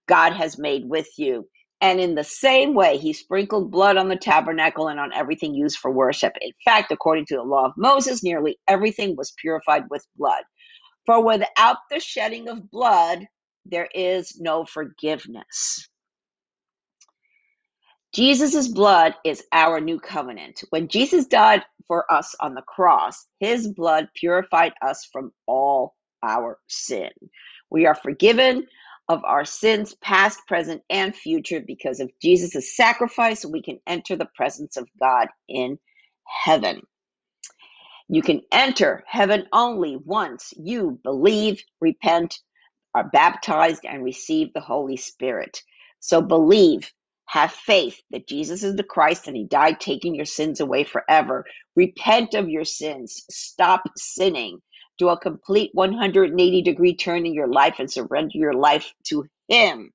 God 0.07 0.33
has 0.33 0.57
made 0.57 0.85
with 0.89 1.07
you. 1.17 1.47
And 1.81 1.99
in 1.99 2.15
the 2.15 2.23
same 2.23 2.73
way, 2.75 2.97
he 2.97 3.13
sprinkled 3.13 3.71
blood 3.71 3.97
on 3.97 4.09
the 4.09 4.15
tabernacle 4.15 4.87
and 4.87 4.99
on 4.99 5.13
everything 5.13 5.55
used 5.55 5.77
for 5.77 5.91
worship. 5.91 6.33
In 6.41 6.51
fact, 6.63 6.91
according 6.91 7.25
to 7.27 7.35
the 7.35 7.43
law 7.43 7.65
of 7.65 7.73
Moses, 7.77 8.23
nearly 8.23 8.57
everything 8.67 9.15
was 9.15 9.33
purified 9.41 9.83
with 9.89 10.05
blood. 10.17 10.43
For 11.05 11.23
without 11.23 11.77
the 11.91 11.99
shedding 11.99 12.49
of 12.49 12.71
blood, 12.71 13.25
there 13.65 13.89
is 13.95 14.39
no 14.39 14.65
forgiveness. 14.65 15.89
Jesus' 18.13 18.67
blood 18.67 19.15
is 19.23 19.43
our 19.53 19.79
new 19.79 19.99
covenant. 19.99 20.63
When 20.69 20.87
Jesus 20.87 21.25
died 21.25 21.63
for 21.87 22.11
us 22.11 22.35
on 22.41 22.55
the 22.55 22.61
cross, 22.63 23.25
his 23.39 23.67
blood 23.69 24.09
purified 24.15 24.73
us 24.81 25.07
from 25.11 25.31
all 25.47 25.95
our 26.23 26.59
sin. 26.67 27.09
We 27.69 27.85
are 27.85 27.95
forgiven 27.95 28.67
of 29.09 29.23
our 29.25 29.45
sins, 29.45 29.95
past, 30.01 30.39
present, 30.47 30.81
and 30.89 31.15
future, 31.15 31.61
because 31.65 31.99
of 31.99 32.11
Jesus' 32.21 32.75
sacrifice, 32.75 33.45
we 33.45 33.61
can 33.61 33.79
enter 33.87 34.15
the 34.15 34.29
presence 34.35 34.77
of 34.77 34.87
God 35.01 35.27
in 35.49 35.77
heaven. 36.25 36.81
You 38.07 38.21
can 38.21 38.41
enter 38.51 39.03
heaven 39.07 39.47
only 39.53 39.97
once 39.97 40.53
you 40.57 40.99
believe, 41.03 41.63
repent, 41.79 42.39
are 42.93 43.09
baptized, 43.09 43.85
and 43.85 44.03
receive 44.03 44.53
the 44.53 44.61
Holy 44.61 44.97
Spirit. 44.97 45.61
So 45.99 46.21
believe, 46.21 46.91
have 47.31 47.51
faith 47.51 48.01
that 48.11 48.27
Jesus 48.27 48.63
is 48.63 48.75
the 48.75 48.83
Christ 48.83 49.27
and 49.27 49.37
he 49.37 49.45
died 49.45 49.79
taking 49.79 50.15
your 50.15 50.25
sins 50.25 50.59
away 50.59 50.83
forever. 50.83 51.45
Repent 51.75 52.33
of 52.33 52.49
your 52.49 52.65
sins. 52.65 53.23
Stop 53.29 53.83
sinning 53.97 54.59
do 55.01 55.09
a 55.09 55.19
complete 55.19 55.71
180 55.73 56.61
degree 56.61 56.95
turn 56.95 57.25
in 57.25 57.33
your 57.33 57.47
life 57.47 57.75
and 57.79 57.91
surrender 57.91 58.37
your 58.37 58.53
life 58.53 58.93
to 59.05 59.25
Him. 59.47 59.91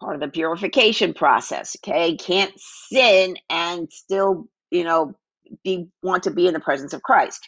Part 0.00 0.14
of 0.14 0.22
the 0.22 0.28
purification 0.28 1.12
process. 1.12 1.76
Okay, 1.84 2.16
can't 2.16 2.52
sin 2.58 3.36
and 3.50 3.92
still, 3.92 4.48
you 4.70 4.84
know, 4.84 5.14
be 5.62 5.86
want 6.02 6.22
to 6.22 6.30
be 6.30 6.46
in 6.46 6.54
the 6.54 6.60
presence 6.60 6.94
of 6.94 7.02
Christ. 7.02 7.46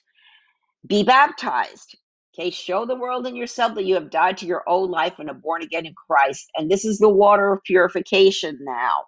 Be 0.86 1.02
baptized. 1.02 1.97
Okay, 2.38 2.50
show 2.50 2.84
the 2.84 2.96
world 2.96 3.26
and 3.26 3.36
yourself 3.36 3.74
that 3.76 3.86
you 3.86 3.94
have 3.94 4.10
died 4.10 4.36
to 4.38 4.46
your 4.46 4.62
old 4.68 4.90
life 4.90 5.14
and 5.18 5.30
are 5.30 5.34
born 5.34 5.62
again 5.62 5.86
in 5.86 5.94
Christ. 5.94 6.50
And 6.56 6.70
this 6.70 6.84
is 6.84 6.98
the 6.98 7.08
water 7.08 7.52
of 7.52 7.62
purification 7.64 8.58
now. 8.60 9.04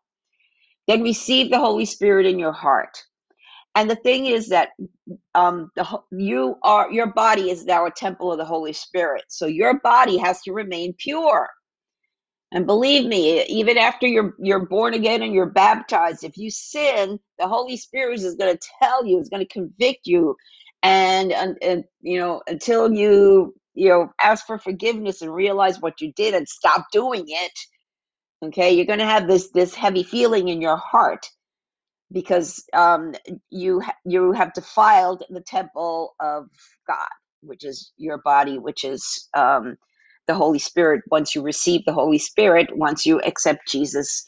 Then 0.86 1.02
receive 1.02 1.50
the 1.50 1.59
Holy 1.59 1.84
Spirit 1.84 2.26
in 2.26 2.38
your 2.38 2.52
heart. 2.52 2.96
And 3.74 3.90
the 3.90 3.96
thing 3.96 4.26
is 4.26 4.48
that 4.48 4.70
um, 5.34 5.70
the, 5.76 5.84
you 6.12 6.56
are 6.62 6.90
your 6.92 7.12
body 7.12 7.50
is 7.50 7.64
now 7.64 7.86
a 7.86 7.90
temple 7.90 8.32
of 8.32 8.38
the 8.38 8.44
Holy 8.44 8.72
Spirit, 8.72 9.24
so 9.28 9.46
your 9.46 9.80
body 9.80 10.18
has 10.18 10.42
to 10.42 10.52
remain 10.52 10.94
pure. 10.98 11.48
And 12.52 12.66
believe 12.66 13.06
me, 13.06 13.44
even 13.44 13.78
after 13.78 14.06
you're 14.06 14.34
you're 14.40 14.66
born 14.66 14.94
again 14.94 15.22
and 15.22 15.34
you're 15.34 15.50
baptized, 15.50 16.24
if 16.24 16.36
you 16.38 16.50
sin, 16.50 17.20
the 17.38 17.46
Holy 17.48 17.76
Spirit 17.76 18.20
is 18.20 18.34
going 18.36 18.56
to 18.56 18.68
tell 18.82 19.06
you, 19.06 19.18
is 19.20 19.28
going 19.28 19.46
to 19.46 19.52
convict 19.52 20.06
you, 20.06 20.34
and, 20.82 21.32
and 21.32 21.59
and 21.62 21.84
you 22.02 22.18
know 22.20 22.42
until 22.48 22.92
you 22.92 23.55
you 23.74 23.88
know 23.90 24.10
ask 24.22 24.46
for 24.46 24.59
forgiveness 24.59 25.22
and 25.22 25.34
realize 25.34 25.80
what 25.80 26.00
you 26.00 26.12
did 26.14 26.34
and 26.34 26.48
stop 26.48 26.86
doing 26.92 27.24
it, 27.28 27.52
okay, 28.44 28.72
you're 28.72 28.86
going 28.86 29.00
to 29.00 29.06
have 29.06 29.28
this 29.28 29.50
this 29.52 29.74
heavy 29.74 30.05
feeling 30.05 30.48
in 30.48 30.62
your 30.62 30.78
heart 30.78 31.26
because 32.12 32.64
um, 32.74 33.14
you 33.50 33.82
you 34.06 34.32
have 34.32 34.55
defiled 34.55 35.24
the 35.30 35.42
temple 35.42 36.16
of 36.20 36.48
God, 36.88 37.09
which 37.42 37.64
is 37.66 37.92
your 37.98 38.20
body, 38.20 38.59
which 38.59 38.84
is 38.84 39.28
um, 39.36 39.76
the 40.28 40.34
Holy 40.34 40.60
Spirit. 40.60 41.02
Once 41.12 41.36
you 41.36 41.42
receive 41.42 41.82
the 41.86 41.94
Holy 41.94 42.18
Spirit, 42.18 42.76
once 42.76 43.06
you 43.06 43.20
accept 43.22 43.68
Jesus 43.68 44.26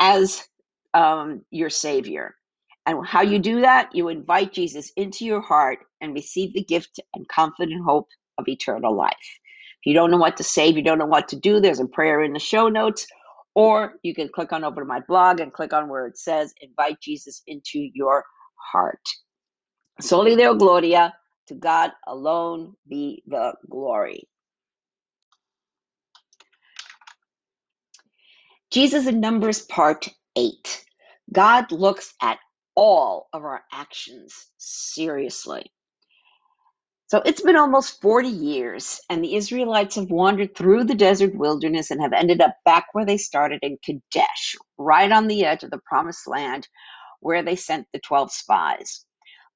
as 0.00 0.44
um, 0.94 1.42
your 1.50 1.70
Savior, 1.70 2.34
and 2.86 3.06
how 3.06 3.22
you 3.22 3.38
do 3.38 3.60
that, 3.60 3.94
you 3.94 4.08
invite 4.08 4.52
Jesus 4.52 4.92
into 4.96 5.24
your 5.24 5.40
heart 5.40 5.78
and 6.00 6.14
receive 6.14 6.52
the 6.54 6.64
gift 6.64 7.00
and 7.14 7.28
confident 7.28 7.84
hope 7.84 8.08
of 8.38 8.48
eternal 8.48 8.94
life. 8.94 9.12
If 9.80 9.86
you 9.86 9.94
don't 9.94 10.10
know 10.10 10.16
what 10.16 10.36
to 10.38 10.44
say, 10.44 10.68
if 10.68 10.76
you 10.76 10.82
don't 10.82 10.98
know 10.98 11.06
what 11.06 11.28
to 11.28 11.36
do, 11.36 11.60
there's 11.60 11.80
a 11.80 11.86
prayer 11.86 12.22
in 12.22 12.32
the 12.32 12.40
show 12.40 12.68
notes 12.68 13.06
or 13.54 13.94
you 14.02 14.14
can 14.14 14.28
click 14.28 14.52
on 14.52 14.64
over 14.64 14.80
to 14.80 14.86
my 14.86 15.00
blog 15.06 15.40
and 15.40 15.52
click 15.52 15.72
on 15.72 15.88
where 15.88 16.06
it 16.06 16.18
says 16.18 16.54
invite 16.60 17.00
Jesus 17.00 17.42
into 17.46 17.88
your 17.94 18.24
heart. 18.72 19.00
Soli 20.00 20.36
Deo 20.36 20.54
Gloria, 20.54 21.14
to 21.48 21.54
God 21.54 21.92
alone 22.06 22.74
be 22.88 23.22
the 23.26 23.54
glory. 23.70 24.28
Jesus 28.70 29.06
in 29.06 29.20
Numbers 29.20 29.60
part 29.60 30.08
8. 30.34 30.84
God 31.30 31.70
looks 31.72 32.14
at 32.22 32.38
all 32.76 33.28
of 33.32 33.44
our 33.44 33.62
actions 33.72 34.34
seriously. 34.58 35.72
So 37.08 37.22
it's 37.26 37.42
been 37.42 37.56
almost 37.56 38.00
40 38.02 38.28
years, 38.28 39.00
and 39.10 39.22
the 39.24 39.36
Israelites 39.36 39.96
have 39.96 40.10
wandered 40.10 40.56
through 40.56 40.84
the 40.84 40.94
desert 40.96 41.34
wilderness 41.36 41.90
and 41.90 42.02
have 42.02 42.14
ended 42.14 42.40
up 42.40 42.56
back 42.64 42.86
where 42.92 43.06
they 43.06 43.18
started 43.18 43.60
in 43.62 43.78
Kadesh, 43.84 44.56
right 44.78 45.12
on 45.12 45.28
the 45.28 45.44
edge 45.44 45.64
of 45.64 45.70
the 45.70 45.80
promised 45.86 46.26
land 46.28 46.68
where 47.20 47.42
they 47.42 47.56
sent 47.56 47.86
the 47.92 48.00
12 48.00 48.32
spies. 48.32 49.04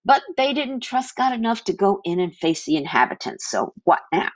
But 0.04 0.22
they 0.36 0.54
didn't 0.54 0.82
trust 0.82 1.16
God 1.16 1.34
enough 1.34 1.64
to 1.64 1.74
go 1.74 2.00
in 2.04 2.20
and 2.20 2.34
face 2.34 2.64
the 2.66 2.76
inhabitants. 2.76 3.50
So 3.50 3.74
what 3.84 4.00
now? 4.12 4.30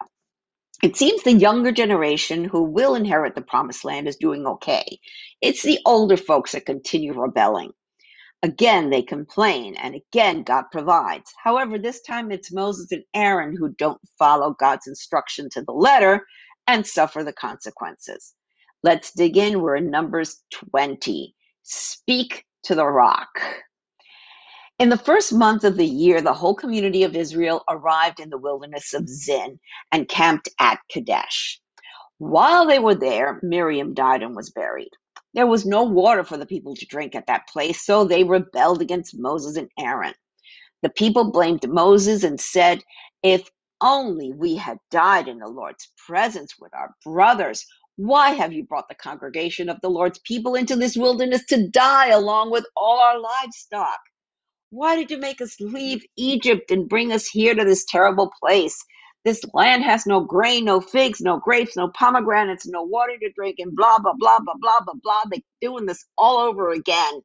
It 0.82 0.96
seems 0.96 1.22
the 1.24 1.32
younger 1.32 1.72
generation 1.72 2.44
who 2.44 2.62
will 2.64 2.94
inherit 2.94 3.34
the 3.34 3.42
promised 3.42 3.84
land 3.84 4.08
is 4.08 4.16
doing 4.16 4.46
okay. 4.46 4.98
It's 5.42 5.62
the 5.62 5.80
older 5.86 6.16
folks 6.16 6.52
that 6.52 6.66
continue 6.66 7.14
rebelling. 7.14 7.72
Again, 8.42 8.88
they 8.88 9.02
complain, 9.02 9.76
and 9.76 9.94
again, 9.94 10.44
God 10.44 10.64
provides. 10.72 11.32
However, 11.42 11.78
this 11.78 12.00
time 12.02 12.32
it's 12.32 12.52
Moses 12.52 12.90
and 12.90 13.04
Aaron 13.14 13.54
who 13.54 13.74
don't 13.74 14.00
follow 14.18 14.54
God's 14.58 14.86
instruction 14.86 15.50
to 15.50 15.62
the 15.62 15.72
letter 15.72 16.26
and 16.66 16.86
suffer 16.86 17.22
the 17.22 17.34
consequences. 17.34 18.34
Let's 18.82 19.12
dig 19.12 19.36
in. 19.36 19.60
We're 19.60 19.76
in 19.76 19.90
Numbers 19.90 20.42
20. 20.52 21.34
Speak 21.64 22.46
to 22.64 22.74
the 22.74 22.86
rock. 22.86 23.28
In 24.78 24.88
the 24.88 24.96
first 24.96 25.34
month 25.34 25.64
of 25.64 25.76
the 25.76 25.86
year, 25.86 26.22
the 26.22 26.32
whole 26.32 26.54
community 26.54 27.02
of 27.02 27.14
Israel 27.14 27.62
arrived 27.68 28.20
in 28.20 28.30
the 28.30 28.38
wilderness 28.38 28.94
of 28.94 29.06
Zin 29.06 29.60
and 29.92 30.08
camped 30.08 30.48
at 30.58 30.78
Kadesh. 30.90 31.60
While 32.16 32.66
they 32.66 32.78
were 32.78 32.94
there, 32.94 33.40
Miriam 33.42 33.92
died 33.92 34.22
and 34.22 34.34
was 34.34 34.50
buried. 34.50 34.90
There 35.34 35.46
was 35.46 35.66
no 35.66 35.84
water 35.84 36.24
for 36.24 36.36
the 36.38 36.46
people 36.46 36.74
to 36.76 36.86
drink 36.86 37.14
at 37.14 37.26
that 37.28 37.48
place, 37.48 37.84
so 37.84 38.04
they 38.04 38.24
rebelled 38.24 38.82
against 38.82 39.18
Moses 39.18 39.56
and 39.56 39.70
Aaron. 39.78 40.14
The 40.82 40.90
people 40.90 41.32
blamed 41.32 41.68
Moses 41.68 42.24
and 42.24 42.40
said, 42.40 42.82
If 43.22 43.48
only 43.80 44.32
we 44.32 44.56
had 44.56 44.78
died 44.90 45.28
in 45.28 45.38
the 45.38 45.48
Lord's 45.48 45.90
presence 46.06 46.54
with 46.60 46.74
our 46.74 46.94
brothers. 47.04 47.66
Why 47.96 48.30
have 48.30 48.52
you 48.52 48.64
brought 48.64 48.88
the 48.88 48.94
congregation 48.94 49.68
of 49.68 49.80
the 49.82 49.90
Lord's 49.90 50.20
people 50.20 50.54
into 50.54 50.76
this 50.76 50.96
wilderness 50.96 51.44
to 51.46 51.68
die 51.68 52.08
along 52.08 52.52
with 52.52 52.66
all 52.76 52.98
our 53.00 53.18
livestock? 53.20 53.98
Why 54.70 54.96
did 54.96 55.10
you 55.10 55.18
make 55.18 55.40
us 55.40 55.56
leave 55.60 56.04
Egypt 56.16 56.70
and 56.70 56.88
bring 56.88 57.12
us 57.12 57.26
here 57.28 57.54
to 57.54 57.64
this 57.64 57.86
terrible 57.86 58.32
place? 58.42 58.78
This 59.24 59.42
land 59.54 59.84
has 59.84 60.06
no 60.06 60.20
grain, 60.22 60.64
no 60.66 60.80
figs, 60.80 61.20
no 61.20 61.38
grapes, 61.38 61.76
no 61.76 61.88
pomegranates, 61.88 62.66
no 62.66 62.82
water 62.84 63.14
to 63.20 63.30
drink, 63.32 63.56
and 63.58 63.76
blah, 63.76 63.98
blah, 64.00 64.14
blah, 64.18 64.40
blah, 64.40 64.54
blah, 64.60 64.80
blah, 64.84 64.94
blah. 65.02 65.22
They're 65.30 65.40
doing 65.62 65.86
this 65.86 66.04
all 66.18 66.38
over 66.38 66.70
again. 66.70 67.22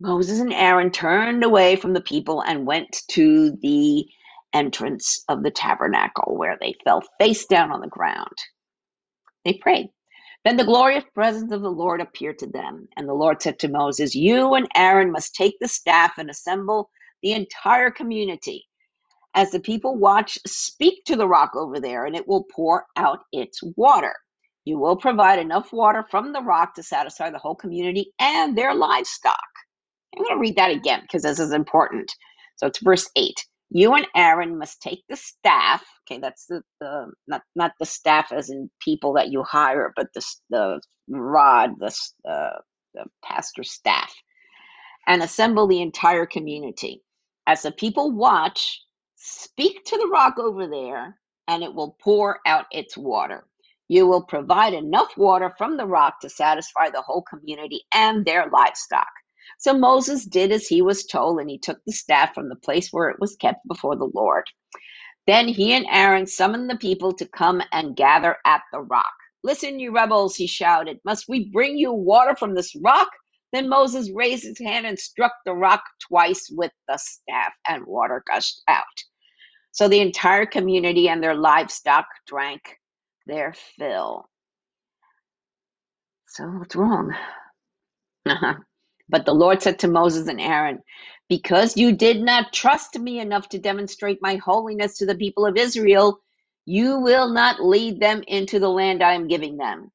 Moses 0.00 0.40
and 0.40 0.52
Aaron 0.52 0.90
turned 0.90 1.44
away 1.44 1.76
from 1.76 1.94
the 1.94 2.02
people 2.02 2.42
and 2.42 2.66
went 2.66 3.02
to 3.12 3.52
the 3.62 4.06
entrance 4.52 5.24
of 5.28 5.42
the 5.42 5.50
tabernacle 5.50 6.36
where 6.36 6.58
they 6.60 6.74
fell 6.84 7.02
face 7.20 7.46
down 7.46 7.72
on 7.72 7.80
the 7.80 7.88
ground. 7.88 8.36
They 9.44 9.54
prayed. 9.54 9.90
Then 10.44 10.56
the 10.58 10.64
glorious 10.64 11.04
presence 11.14 11.52
of 11.52 11.62
the 11.62 11.70
Lord 11.70 12.00
appeared 12.02 12.40
to 12.40 12.48
them. 12.48 12.88
And 12.96 13.08
the 13.08 13.14
Lord 13.14 13.42
said 13.42 13.60
to 13.60 13.68
Moses, 13.68 14.14
You 14.14 14.54
and 14.54 14.68
Aaron 14.76 15.12
must 15.12 15.34
take 15.34 15.56
the 15.60 15.68
staff 15.68 16.14
and 16.18 16.30
assemble 16.30 16.90
the 17.22 17.32
entire 17.34 17.90
community 17.92 18.66
as 19.34 19.52
the 19.52 19.60
people 19.60 19.96
watch, 19.96 20.38
speak 20.46 21.04
to 21.06 21.16
the 21.16 21.28
rock 21.28 21.52
over 21.56 21.80
there, 21.80 22.06
and 22.06 22.16
it 22.16 22.28
will 22.28 22.46
pour 22.54 22.86
out 22.96 23.20
its 23.32 23.60
water. 23.76 24.14
You 24.66 24.78
will 24.78 24.96
provide 24.96 25.40
enough 25.40 25.72
water 25.72 26.04
from 26.10 26.32
the 26.32 26.42
rock 26.42 26.74
to 26.76 26.84
satisfy 26.84 27.30
the 27.30 27.38
whole 27.38 27.56
community 27.56 28.12
and 28.20 28.58
their 28.58 28.74
livestock. 28.74 29.38
I'm 30.16 30.24
going 30.24 30.36
to 30.36 30.40
read 30.40 30.56
that 30.56 30.70
again 30.72 31.02
because 31.02 31.22
this 31.22 31.40
is 31.40 31.52
important. 31.52 32.12
So 32.56 32.68
it's 32.68 32.80
verse 32.80 33.08
8. 33.16 33.34
You 33.70 33.94
and 33.94 34.06
Aaron 34.16 34.58
must 34.58 34.82
take 34.82 35.02
the 35.08 35.16
staff. 35.16 35.84
Okay, 36.10 36.20
that's 36.20 36.46
the, 36.46 36.62
the 36.80 37.12
not 37.26 37.42
not 37.56 37.72
the 37.80 37.86
staff 37.86 38.32
as 38.32 38.50
in 38.50 38.70
people 38.82 39.14
that 39.14 39.30
you 39.32 39.42
hire, 39.44 39.92
but 39.96 40.08
the 40.14 40.20
the 40.50 40.80
rod, 41.08 41.72
the 41.80 41.86
uh, 42.28 42.58
the 42.94 43.06
pastor's 43.24 43.72
staff, 43.72 44.14
and 45.06 45.22
assemble 45.22 45.68
the 45.68 45.82
entire 45.82 46.26
community. 46.26 47.02
As 47.46 47.62
the 47.62 47.72
people 47.72 48.12
watch, 48.12 48.80
Speak 49.20 49.84
to 49.86 49.98
the 49.98 50.08
rock 50.08 50.38
over 50.38 50.68
there, 50.68 51.18
and 51.48 51.64
it 51.64 51.74
will 51.74 51.96
pour 52.02 52.40
out 52.46 52.66
its 52.72 52.98
water. 52.98 53.46
You 53.88 54.08
will 54.08 54.24
provide 54.24 54.74
enough 54.74 55.16
water 55.18 55.54
from 55.58 55.78
the 55.78 55.86
rock 55.86 56.20
to 56.22 56.30
satisfy 56.30 56.90
the 56.90 57.02
whole 57.02 57.22
community 57.24 57.82
and 57.94 58.26
their 58.26 58.50
livestock. 58.50 59.08
So 59.60 59.74
Moses 59.78 60.26
did 60.26 60.52
as 60.52 60.68
he 60.68 60.82
was 60.82 61.06
told, 61.06 61.40
and 61.40 61.50
he 61.50 61.58
took 61.58 61.80
the 61.86 61.92
staff 61.94 62.34
from 62.34 62.50
the 62.50 62.56
place 62.56 62.90
where 62.92 63.10
it 63.10 63.20
was 63.20 63.36
kept 63.36 63.68
before 63.68 63.96
the 63.96 64.10
Lord. 64.14 64.46
Then 65.26 65.48
he 65.48 65.72
and 65.74 65.86
Aaron 65.90 66.26
summoned 66.26 66.70
the 66.70 66.76
people 66.76 67.12
to 67.14 67.26
come 67.28 67.62
and 67.72 67.96
gather 67.96 68.36
at 68.46 68.62
the 68.72 68.80
rock. 68.80 69.12
Listen, 69.44 69.80
you 69.80 69.92
rebels, 69.92 70.36
he 70.36 70.46
shouted. 70.46 70.98
Must 71.04 71.26
we 71.28 71.50
bring 71.50 71.78
you 71.78 71.92
water 71.92 72.36
from 72.36 72.54
this 72.54 72.74
rock? 72.82 73.08
Then 73.52 73.68
Moses 73.68 74.10
raised 74.14 74.44
his 74.44 74.58
hand 74.58 74.86
and 74.86 74.98
struck 74.98 75.32
the 75.46 75.54
rock 75.54 75.82
twice 76.08 76.48
with 76.52 76.72
the 76.88 76.98
staff, 76.98 77.52
and 77.68 77.86
water 77.86 78.22
gushed 78.26 78.62
out. 78.68 78.84
So 79.72 79.88
the 79.88 80.00
entire 80.00 80.46
community 80.46 81.08
and 81.08 81.22
their 81.22 81.34
livestock 81.34 82.06
drank 82.26 82.62
their 83.26 83.54
fill. 83.78 84.28
So 86.28 86.44
what's 86.46 86.76
wrong? 86.76 87.14
Uh-huh. 88.26 88.54
But 89.08 89.26
the 89.26 89.34
Lord 89.34 89.62
said 89.62 89.80
to 89.80 89.88
Moses 89.88 90.28
and 90.28 90.40
Aaron, 90.40 90.80
Because 91.28 91.76
you 91.76 91.92
did 91.92 92.20
not 92.22 92.52
trust 92.52 92.98
me 92.98 93.20
enough 93.20 93.48
to 93.50 93.58
demonstrate 93.58 94.20
my 94.22 94.36
holiness 94.36 94.98
to 94.98 95.06
the 95.06 95.14
people 95.16 95.46
of 95.46 95.56
Israel, 95.56 96.20
you 96.66 97.00
will 97.00 97.30
not 97.30 97.60
lead 97.64 98.00
them 98.00 98.22
into 98.26 98.58
the 98.60 98.70
land 98.70 99.02
I 99.02 99.14
am 99.14 99.28
giving 99.28 99.58
them. 99.58 99.90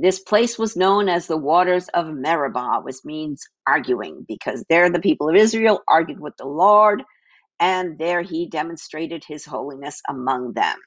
This 0.00 0.20
place 0.20 0.58
was 0.58 0.76
known 0.76 1.08
as 1.08 1.26
the 1.26 1.36
waters 1.38 1.88
of 1.94 2.08
Meribah, 2.08 2.80
which 2.82 2.96
means 3.04 3.42
arguing, 3.66 4.24
because 4.28 4.64
there 4.70 4.90
the 4.90 5.00
people 5.00 5.28
of 5.30 5.36
Israel 5.36 5.82
argued 5.88 6.20
with 6.20 6.36
the 6.38 6.46
Lord 6.46 7.02
and 7.60 7.98
there 7.98 8.22
he 8.22 8.48
demonstrated 8.48 9.24
his 9.26 9.44
holiness 9.44 10.00
among 10.08 10.52
them. 10.52 10.78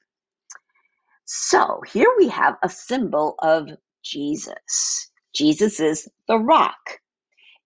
So 1.26 1.82
here 1.92 2.12
we 2.18 2.28
have 2.28 2.56
a 2.62 2.68
symbol 2.70 3.36
of 3.40 3.68
Jesus. 4.04 5.10
Jesus 5.34 5.80
is 5.80 6.08
the 6.28 6.38
rock. 6.38 7.00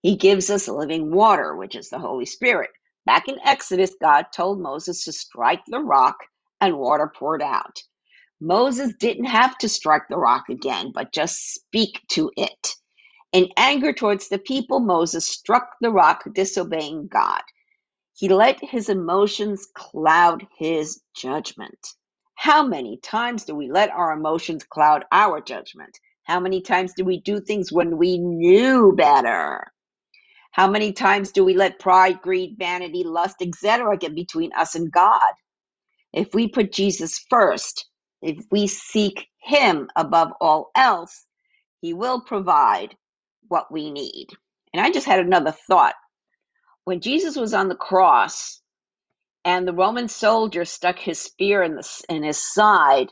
He 0.01 0.17
gives 0.17 0.49
us 0.49 0.67
living 0.69 1.11
water, 1.11 1.55
which 1.55 1.75
is 1.75 1.89
the 1.89 1.99
Holy 1.99 2.25
Spirit. 2.25 2.71
Back 3.05 3.27
in 3.29 3.37
Exodus, 3.45 3.95
God 4.01 4.27
told 4.35 4.61
Moses 4.61 5.05
to 5.05 5.13
strike 5.13 5.61
the 5.67 5.79
rock 5.81 6.17
and 6.61 6.77
water 6.77 7.11
poured 7.17 7.41
out. 7.43 7.81
Moses 8.43 8.93
didn't 8.99 9.25
have 9.25 9.57
to 9.59 9.69
strike 9.69 10.03
the 10.09 10.17
rock 10.17 10.49
again, 10.49 10.91
but 10.93 11.13
just 11.13 11.53
speak 11.55 12.01
to 12.09 12.29
it. 12.37 12.75
In 13.31 13.49
anger 13.57 13.93
towards 13.93 14.29
the 14.29 14.39
people, 14.39 14.81
Moses 14.81 15.25
struck 15.25 15.69
the 15.81 15.91
rock, 15.91 16.23
disobeying 16.35 17.07
God. 17.07 17.41
He 18.15 18.29
let 18.29 18.59
his 18.63 18.89
emotions 18.89 19.67
cloud 19.75 20.45
his 20.57 21.01
judgment. 21.15 21.79
How 22.35 22.67
many 22.67 22.97
times 22.97 23.45
do 23.45 23.55
we 23.55 23.71
let 23.71 23.91
our 23.91 24.13
emotions 24.13 24.63
cloud 24.65 25.05
our 25.11 25.41
judgment? 25.41 25.97
How 26.23 26.39
many 26.39 26.61
times 26.61 26.93
do 26.97 27.05
we 27.05 27.21
do 27.21 27.39
things 27.41 27.71
when 27.71 27.97
we 27.97 28.17
knew 28.17 28.93
better? 28.93 29.71
How 30.51 30.69
many 30.69 30.93
times 30.93 31.31
do 31.31 31.45
we 31.45 31.55
let 31.55 31.79
pride, 31.79 32.21
greed, 32.21 32.57
vanity, 32.59 33.03
lust, 33.03 33.37
etc. 33.41 33.97
get 33.97 34.15
between 34.15 34.51
us 34.53 34.75
and 34.75 34.91
God? 34.91 35.21
If 36.13 36.33
we 36.33 36.47
put 36.47 36.71
Jesus 36.73 37.25
first, 37.29 37.87
if 38.23 38.45
we 38.51 38.67
seek 38.67 39.27
him 39.41 39.89
above 39.97 40.33
all 40.41 40.71
else, 40.75 41.25
he 41.81 41.93
will 41.93 42.21
provide 42.21 42.95
what 43.49 43.71
we 43.71 43.91
need. 43.91 44.27
And 44.73 44.81
I 44.85 44.91
just 44.91 45.07
had 45.07 45.19
another 45.19 45.53
thought 45.69 45.95
when 46.85 47.01
Jesus 47.01 47.35
was 47.35 47.53
on 47.53 47.69
the 47.69 47.75
cross 47.75 48.61
and 49.45 49.67
the 49.67 49.73
Roman 49.73 50.07
soldier 50.07 50.65
stuck 50.65 50.99
his 50.99 51.19
spear 51.19 51.63
in, 51.63 51.75
the, 51.75 52.03
in 52.09 52.23
his 52.23 52.43
side, 52.43 53.07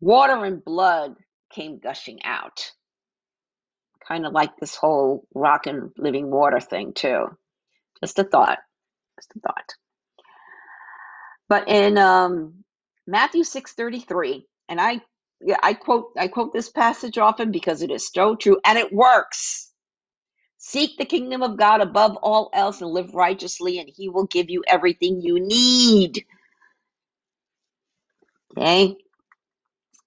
water 0.00 0.44
and 0.44 0.64
blood 0.64 1.16
came 1.52 1.78
gushing 1.80 2.20
out. 2.24 2.72
Kind 4.06 4.26
of 4.26 4.32
like 4.32 4.56
this 4.58 4.76
whole 4.76 5.26
rock 5.34 5.66
and 5.66 5.90
living 5.98 6.30
water 6.30 6.60
thing, 6.60 6.92
too. 6.94 7.26
Just 8.04 8.18
a 8.18 8.24
thought. 8.24 8.58
Just 9.18 9.32
a 9.36 9.40
thought. 9.40 9.74
But 11.48 11.68
in 11.68 11.98
um, 11.98 12.64
Matthew 13.06 13.42
6:33, 13.44 14.44
and 14.68 14.80
I 14.80 15.02
yeah, 15.42 15.58
I 15.62 15.74
quote 15.74 16.12
I 16.18 16.28
quote 16.28 16.52
this 16.52 16.70
passage 16.70 17.18
often 17.18 17.52
because 17.52 17.82
it 17.82 17.90
is 17.90 18.10
so 18.12 18.36
true 18.36 18.58
and 18.64 18.78
it 18.78 18.92
works. 18.92 19.72
Seek 20.58 20.98
the 20.98 21.04
kingdom 21.06 21.42
of 21.42 21.58
God 21.58 21.80
above 21.82 22.16
all 22.22 22.50
else 22.54 22.80
and 22.82 22.90
live 22.90 23.14
righteously, 23.14 23.78
and 23.80 23.90
He 23.94 24.08
will 24.08 24.26
give 24.26 24.50
you 24.50 24.64
everything 24.68 25.20
you 25.22 25.40
need. 25.40 26.24
Okay? 28.58 28.96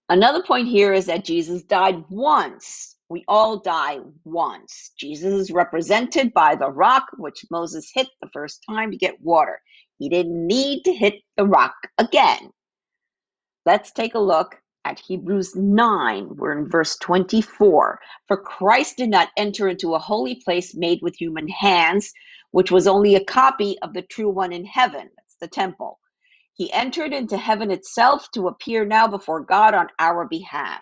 Another 0.10 0.44
point 0.44 0.68
here 0.68 0.94
is 0.94 1.08
that 1.08 1.26
Jesus 1.26 1.64
died 1.64 2.04
once 2.10 2.96
We 3.10 3.24
all 3.28 3.60
die 3.60 4.00
once. 4.24 4.92
Jesus 5.00 5.34
is 5.34 5.52
represented 5.52 6.34
by 6.34 6.56
the 6.56 6.70
rock 6.72 7.06
which 7.18 7.46
Moses 7.52 7.92
hit 7.94 8.08
the 8.22 8.30
first 8.34 8.64
time 8.70 8.92
to 8.92 8.98
get 8.98 9.22
water. 9.22 9.62
He 10.00 10.10
didn't 10.10 10.48
need 10.48 10.84
to 10.86 10.94
hit 10.94 11.16
the 11.38 11.46
rock 11.46 11.76
again. 12.00 12.52
Let's 13.72 13.92
take 13.92 14.16
a 14.16 14.20
look 14.20 14.60
at 14.84 15.00
Hebrews 15.00 15.56
9. 15.56 16.38
We're 16.38 16.58
in 16.58 16.68
verse 16.68 16.98
24. 16.98 18.00
For 18.28 18.38
Christ 18.38 18.98
did 18.98 19.12
not 19.12 19.30
enter 19.38 19.68
into 19.68 19.94
a 19.94 20.00
holy 20.00 20.42
place 20.44 20.74
made 20.74 21.04
with 21.04 21.16
human 21.16 21.48
hands, 21.48 22.12
which 22.50 22.72
was 22.72 22.88
only 22.88 23.14
a 23.14 23.24
copy 23.24 23.78
of 23.84 23.94
the 23.94 24.02
true 24.02 24.32
one 24.32 24.54
in 24.54 24.66
heaven. 24.66 25.08
That's 25.16 25.36
the 25.40 25.48
temple. 25.48 26.00
He 26.56 26.74
entered 26.74 27.14
into 27.14 27.38
heaven 27.38 27.70
itself 27.70 28.32
to 28.32 28.48
appear 28.48 28.86
now 28.86 29.08
before 29.08 29.42
God 29.42 29.76
on 29.76 29.90
our 30.00 30.26
behalf. 30.28 30.82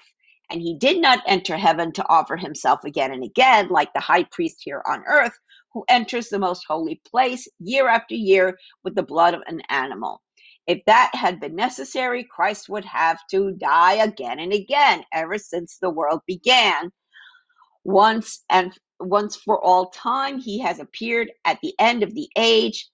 And 0.49 0.61
he 0.61 0.77
did 0.77 1.01
not 1.01 1.19
enter 1.27 1.57
heaven 1.57 1.91
to 1.91 2.07
offer 2.07 2.37
himself 2.37 2.85
again 2.85 3.11
and 3.11 3.21
again, 3.21 3.67
like 3.67 3.91
the 3.91 3.99
high 3.99 4.23
priest 4.31 4.61
here 4.63 4.81
on 4.87 5.03
earth, 5.09 5.37
who 5.73 5.83
enters 5.89 6.29
the 6.29 6.39
most 6.39 6.63
holy 6.65 7.01
place 7.05 7.49
year 7.59 7.89
after 7.89 8.15
year 8.15 8.57
with 8.85 8.95
the 8.95 9.03
blood 9.03 9.33
of 9.33 9.41
an 9.45 9.61
animal. 9.67 10.21
If 10.67 10.85
that 10.87 11.11
had 11.15 11.39
been 11.41 11.55
necessary, 11.55 12.25
Christ 12.29 12.69
would 12.69 12.85
have 12.85 13.19
to 13.31 13.51
die 13.53 13.95
again 13.95 14.39
and 14.39 14.53
again 14.53 15.03
ever 15.13 15.37
since 15.39 15.77
the 15.81 15.91
world 15.91 16.21
began. 16.27 16.91
Once 17.85 18.43
and 18.49 18.73
once 18.99 19.35
for 19.37 19.63
all 19.63 19.89
time, 19.91 20.39
he 20.39 20.59
has 20.59 20.79
appeared 20.79 21.31
at 21.45 21.59
the 21.61 21.73
end 21.79 22.03
of 22.03 22.13
the 22.15 22.29
age 22.37 22.87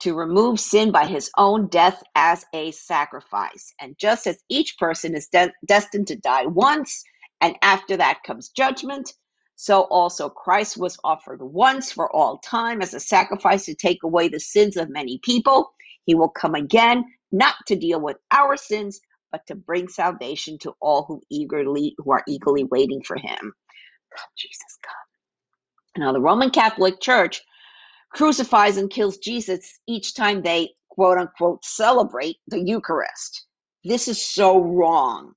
to 0.00 0.14
remove 0.14 0.60
sin 0.60 0.92
by 0.92 1.06
his 1.06 1.30
own 1.38 1.68
death 1.68 2.02
as 2.16 2.46
a 2.54 2.72
sacrifice. 2.72 3.74
And 3.80 3.96
just 3.98 4.28
as 4.28 4.38
each 4.50 4.78
person 4.78 5.16
is 5.16 5.28
de- 5.32 5.52
destined 5.66 6.08
to 6.08 6.16
die 6.16 6.46
once, 6.46 7.04
and 7.42 7.56
after 7.62 7.98
that 7.98 8.24
comes 8.26 8.50
judgment, 8.50 9.14
so 9.56 9.82
also 9.84 10.28
Christ 10.30 10.78
was 10.78 10.98
offered 11.04 11.40
once 11.42 11.92
for 11.92 12.14
all 12.14 12.38
time 12.40 12.82
as 12.82 12.94
a 12.94 13.00
sacrifice 13.00 13.66
to 13.66 13.76
take 13.76 14.04
away 14.04 14.28
the 14.28 14.40
sins 14.40 14.76
of 14.76 14.90
many 14.90 15.20
people. 15.24 15.72
He 16.06 16.14
will 16.14 16.28
come 16.28 16.54
again, 16.54 17.04
not 17.30 17.54
to 17.68 17.76
deal 17.76 18.00
with 18.00 18.16
our 18.32 18.56
sins, 18.56 19.00
but 19.30 19.46
to 19.46 19.54
bring 19.54 19.88
salvation 19.88 20.58
to 20.58 20.74
all 20.80 21.04
who 21.04 21.22
eagerly 21.30 21.94
who 21.98 22.12
are 22.12 22.24
eagerly 22.28 22.64
waiting 22.64 23.02
for 23.02 23.16
him. 23.16 23.52
Oh, 24.18 24.30
Jesus 24.36 24.78
come. 24.82 26.02
Now 26.02 26.12
the 26.12 26.20
Roman 26.20 26.50
Catholic 26.50 27.00
Church 27.00 27.42
crucifies 28.12 28.76
and 28.76 28.90
kills 28.90 29.18
Jesus 29.18 29.80
each 29.86 30.14
time 30.14 30.42
they 30.42 30.70
quote 30.90 31.18
unquote 31.18 31.64
celebrate 31.64 32.36
the 32.48 32.60
Eucharist. 32.60 33.46
This 33.84 34.08
is 34.08 34.24
so 34.24 34.60
wrong. 34.60 35.32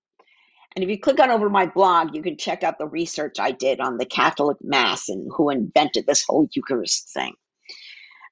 And 0.76 0.84
if 0.84 0.90
you 0.90 1.00
click 1.00 1.20
on 1.22 1.32
over 1.32 1.50
my 1.50 1.66
blog, 1.68 2.14
you 2.16 2.22
can 2.22 2.38
check 2.38 2.64
out 2.64 2.78
the 2.78 2.88
research 2.88 3.38
I 3.40 3.52
did 3.52 3.80
on 3.80 3.98
the 3.98 4.06
Catholic 4.06 4.58
Mass 4.62 5.10
and 5.10 5.32
who 5.36 5.50
invented 5.50 6.06
this 6.06 6.26
whole 6.28 6.48
Eucharist 6.54 7.12
thing. 7.14 7.34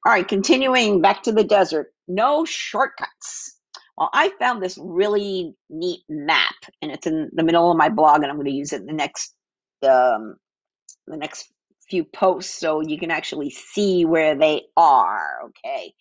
All 0.06 0.12
right, 0.14 0.28
continuing 0.28 1.02
back 1.02 1.24
to 1.24 1.32
the 1.32 1.44
desert, 1.46 1.94
no 2.08 2.44
shortcuts. 2.46 3.58
Well, 3.98 4.10
I 4.14 4.32
found 4.40 4.62
this 4.62 4.78
really 4.82 5.56
neat 5.70 6.02
map, 6.10 6.56
and 6.82 6.92
it's 6.92 7.08
in 7.08 7.30
the 7.34 7.44
middle 7.44 7.72
of 7.72 7.78
my 7.78 7.90
blog, 7.90 8.18
and 8.24 8.26
I'm 8.26 8.36
going 8.36 8.48
to 8.48 8.54
use 8.54 8.74
it 8.74 8.82
in 8.82 8.88
the 8.88 8.94
next 8.94 9.36
um, 9.84 10.36
the 11.08 11.18
next 11.18 11.52
few 11.90 12.04
posts 12.04 12.60
so 12.60 12.82
you 12.82 13.00
can 13.00 13.12
actually 13.12 13.52
see 13.52 14.06
where 14.06 14.36
they 14.36 14.64
are. 14.76 15.44
Okay, 15.46 15.94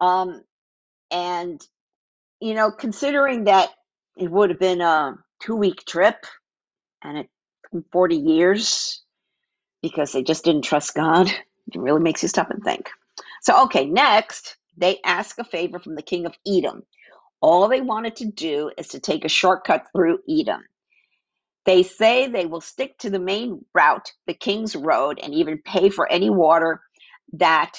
um, 0.00 0.42
and 1.10 1.60
you 2.40 2.54
know, 2.54 2.70
considering 2.72 3.44
that 3.44 3.70
it 4.16 4.30
would 4.30 4.50
have 4.50 4.60
been 4.60 4.80
a 4.80 5.14
two 5.40 5.56
week 5.56 5.84
trip, 5.86 6.16
and 7.02 7.18
it 7.18 7.28
40 7.92 8.16
years 8.16 9.02
because 9.82 10.12
they 10.12 10.22
just 10.22 10.44
didn't 10.44 10.62
trust 10.62 10.94
God. 10.94 11.30
It 11.72 11.80
really 11.80 12.02
makes 12.02 12.22
you 12.22 12.28
stop 12.30 12.50
and 12.50 12.62
think. 12.64 12.90
So, 13.42 13.64
okay, 13.64 13.86
next, 13.86 14.56
they 14.76 15.00
ask 15.04 15.38
a 15.38 15.44
favor 15.44 15.78
from 15.80 15.96
the 15.96 16.02
king 16.02 16.26
of 16.26 16.36
Edom. 16.46 16.82
All 17.40 17.68
they 17.68 17.80
wanted 17.82 18.16
to 18.16 18.26
do 18.26 18.70
is 18.78 18.88
to 18.88 19.00
take 19.00 19.24
a 19.24 19.30
shortcut 19.30 19.86
through 19.94 20.20
Edom. 20.28 20.62
They 21.66 21.84
say 21.84 22.28
they 22.28 22.46
will 22.46 22.62
stick 22.62 22.98
to 23.00 23.10
the 23.10 23.20
main 23.20 23.64
route, 23.74 24.12
the 24.26 24.34
king's 24.34 24.76
road, 24.76 25.20
and 25.22 25.34
even 25.34 25.62
pay 25.64 25.90
for 25.90 26.10
any 26.12 26.30
water 26.30 26.82
that 27.34 27.74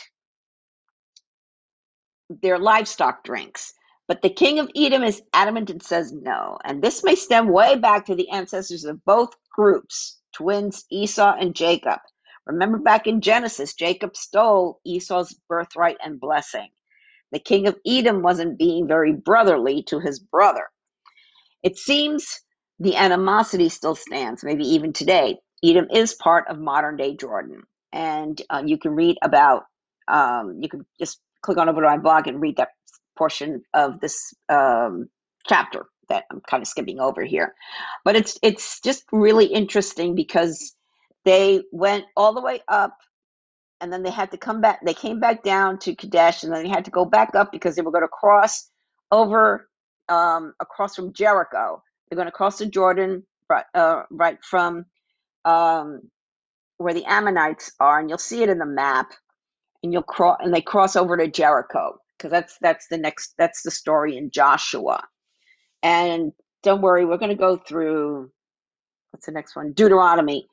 their 2.29 2.59
livestock 2.59 3.23
drinks. 3.25 3.73
But 4.07 4.23
the 4.23 4.31
king 4.31 4.59
of 4.59 4.71
Edom 4.75 5.03
is 5.03 5.23
adamant 5.33 5.71
and 5.71 5.83
says 5.83 6.13
no. 6.13 6.59
And 6.65 6.81
this 6.83 7.03
may 7.03 7.15
stem 7.15 7.49
way 7.49 7.77
back 7.77 8.07
to 8.07 8.15
the 8.15 8.29
ancestors 8.31 8.85
of 8.85 9.05
both 9.05 9.31
groups, 9.51 10.19
twins 10.33 10.85
Esau 10.91 11.35
and 11.39 11.55
Jacob. 11.55 11.99
Remember 12.49 12.79
back 12.79 13.07
in 13.07 13.21
Genesis, 13.21 13.75
Jacob 13.75 14.17
stole 14.17 14.81
Esau's 14.85 15.35
birthright 15.49 15.97
and 16.03 16.19
blessing. 16.21 16.69
The 17.31 17.39
king 17.39 17.67
of 17.67 17.77
Edom 17.87 18.21
wasn't 18.23 18.59
being 18.59 18.87
very 18.87 19.13
brotherly 19.13 19.83
to 19.83 19.99
his 19.99 20.19
brother. 20.19 20.65
It 21.63 21.77
seems 21.77 22.39
the 22.79 22.95
animosity 22.95 23.69
still 23.69 23.95
stands, 23.95 24.43
maybe 24.43 24.63
even 24.63 24.93
today. 24.93 25.37
Edom 25.63 25.87
is 25.91 26.13
part 26.13 26.47
of 26.47 26.57
modern 26.59 26.95
day 26.95 27.15
Jordan. 27.15 27.63
And 27.91 28.41
uh, 28.49 28.63
you 28.65 28.77
can 28.77 28.95
read 28.95 29.17
about, 29.21 29.63
um, 30.07 30.59
you 30.61 30.69
can 30.69 30.85
just 30.99 31.19
click 31.41 31.57
on 31.57 31.67
over 31.67 31.81
to 31.81 31.87
my 31.87 31.97
blog 31.97 32.27
and 32.27 32.39
read 32.41 32.57
that 32.57 32.69
portion 33.17 33.61
of 33.73 33.99
this 33.99 34.33
um, 34.47 35.09
chapter 35.47 35.85
that 36.07 36.23
I'm 36.31 36.41
kind 36.49 36.61
of 36.61 36.67
skipping 36.67 36.99
over 36.99 37.23
here. 37.23 37.53
But 38.05 38.15
it's 38.15 38.39
it's 38.41 38.79
just 38.81 39.03
really 39.11 39.45
interesting 39.45 40.15
because 40.15 40.75
they 41.29 41.61
went 41.71 42.05
all 42.17 42.33
the 42.33 42.41
way 42.41 42.59
up 42.67 42.97
and 43.81 43.93
then 43.93 44.01
they 44.01 44.09
had 44.09 44.31
to 44.31 44.37
come 44.37 44.61
back. 44.61 44.83
They 44.83 44.95
came 44.95 45.19
back 45.19 45.43
down 45.43 45.77
to 45.79 45.93
Kadesh 45.95 46.41
and 46.41 46.51
then 46.51 46.63
they 46.63 46.69
had 46.69 46.85
to 46.85 46.91
go 46.91 47.05
back 47.05 47.35
up 47.35 47.51
because 47.51 47.75
they 47.75 47.83
were 47.83 47.91
going 47.91 48.03
to 48.03 48.07
cross 48.07 48.67
over 49.11 49.69
um, 50.09 50.55
across 50.59 50.95
from 50.95 51.13
Jericho. 51.13 51.83
They're 52.09 52.15
going 52.15 52.27
to 52.27 52.31
cross 52.31 52.57
the 52.57 52.65
Jordan 52.65 53.27
right, 53.47 53.65
uh, 53.75 54.03
right 54.09 54.43
from 54.43 54.85
um, 55.45 56.01
where 56.77 56.95
the 56.95 57.05
Ammonites 57.05 57.71
are, 57.79 57.99
and 57.99 58.09
you'll 58.09 58.17
see 58.17 58.41
it 58.41 58.49
in 58.49 58.57
the 58.57 58.65
map. 58.65 59.11
And 59.83 59.93
you'll 59.93 60.01
cross, 60.01 60.39
and 60.41 60.53
they 60.53 60.61
cross 60.61 60.95
over 60.95 61.15
to 61.15 61.27
Jericho 61.29 61.99
because 62.17 62.31
that's 62.31 62.57
that's 62.59 62.87
the 62.87 62.97
next 62.97 63.33
that's 63.37 63.61
the 63.61 63.71
story 63.71 64.17
in 64.17 64.31
Joshua. 64.31 65.03
And 65.83 66.33
don't 66.63 66.81
worry, 66.81 67.05
we're 67.05 67.17
going 67.17 67.29
to 67.29 67.35
go 67.35 67.55
through. 67.55 68.31
What's 69.11 69.27
the 69.27 69.31
next 69.31 69.55
one? 69.55 69.71
Deuteronomy 69.71 70.47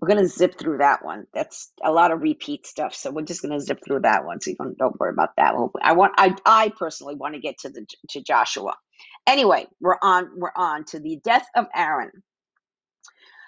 we're 0.00 0.08
to 0.22 0.28
zip 0.28 0.58
through 0.58 0.78
that 0.78 1.04
one. 1.04 1.26
That's 1.34 1.72
a 1.82 1.90
lot 1.90 2.12
of 2.12 2.22
repeat 2.22 2.66
stuff, 2.66 2.94
so 2.94 3.10
we're 3.10 3.22
just 3.22 3.42
to 3.58 3.60
zip 3.60 3.80
through 3.84 4.00
that 4.00 4.24
one. 4.24 4.40
So 4.40 4.50
you 4.50 4.56
don't, 4.56 4.78
don't 4.78 4.98
worry 5.00 5.12
about 5.12 5.30
that. 5.36 5.54
I 5.82 5.92
want 5.92 6.12
I 6.18 6.34
I 6.46 6.72
personally 6.78 7.16
want 7.16 7.34
to 7.34 7.40
get 7.40 7.58
to 7.60 7.68
the 7.68 7.86
to 8.10 8.22
Joshua. 8.22 8.74
Anyway, 9.26 9.66
we're 9.80 9.98
on 10.02 10.30
we're 10.36 10.52
on 10.56 10.84
to 10.86 11.00
the 11.00 11.20
death 11.24 11.46
of 11.56 11.66
Aaron. 11.74 12.12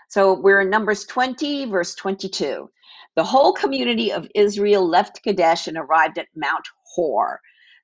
So 0.09 0.35
we're 0.35 0.63
in 0.63 0.71
Numbers 0.71 1.05
20, 1.07 1.67
verse 1.67 1.95
22. 1.95 2.69
The 3.15 3.25
whole 3.25 3.53
community 3.53 4.13
of 4.13 4.27
Israel 4.35 4.89
left 4.89 5.23
Kadesh 5.23 5.69
and 5.69 5.77
arrived 5.77 6.19
at 6.19 6.27
Mount 6.35 6.67
Hor. 6.95 7.41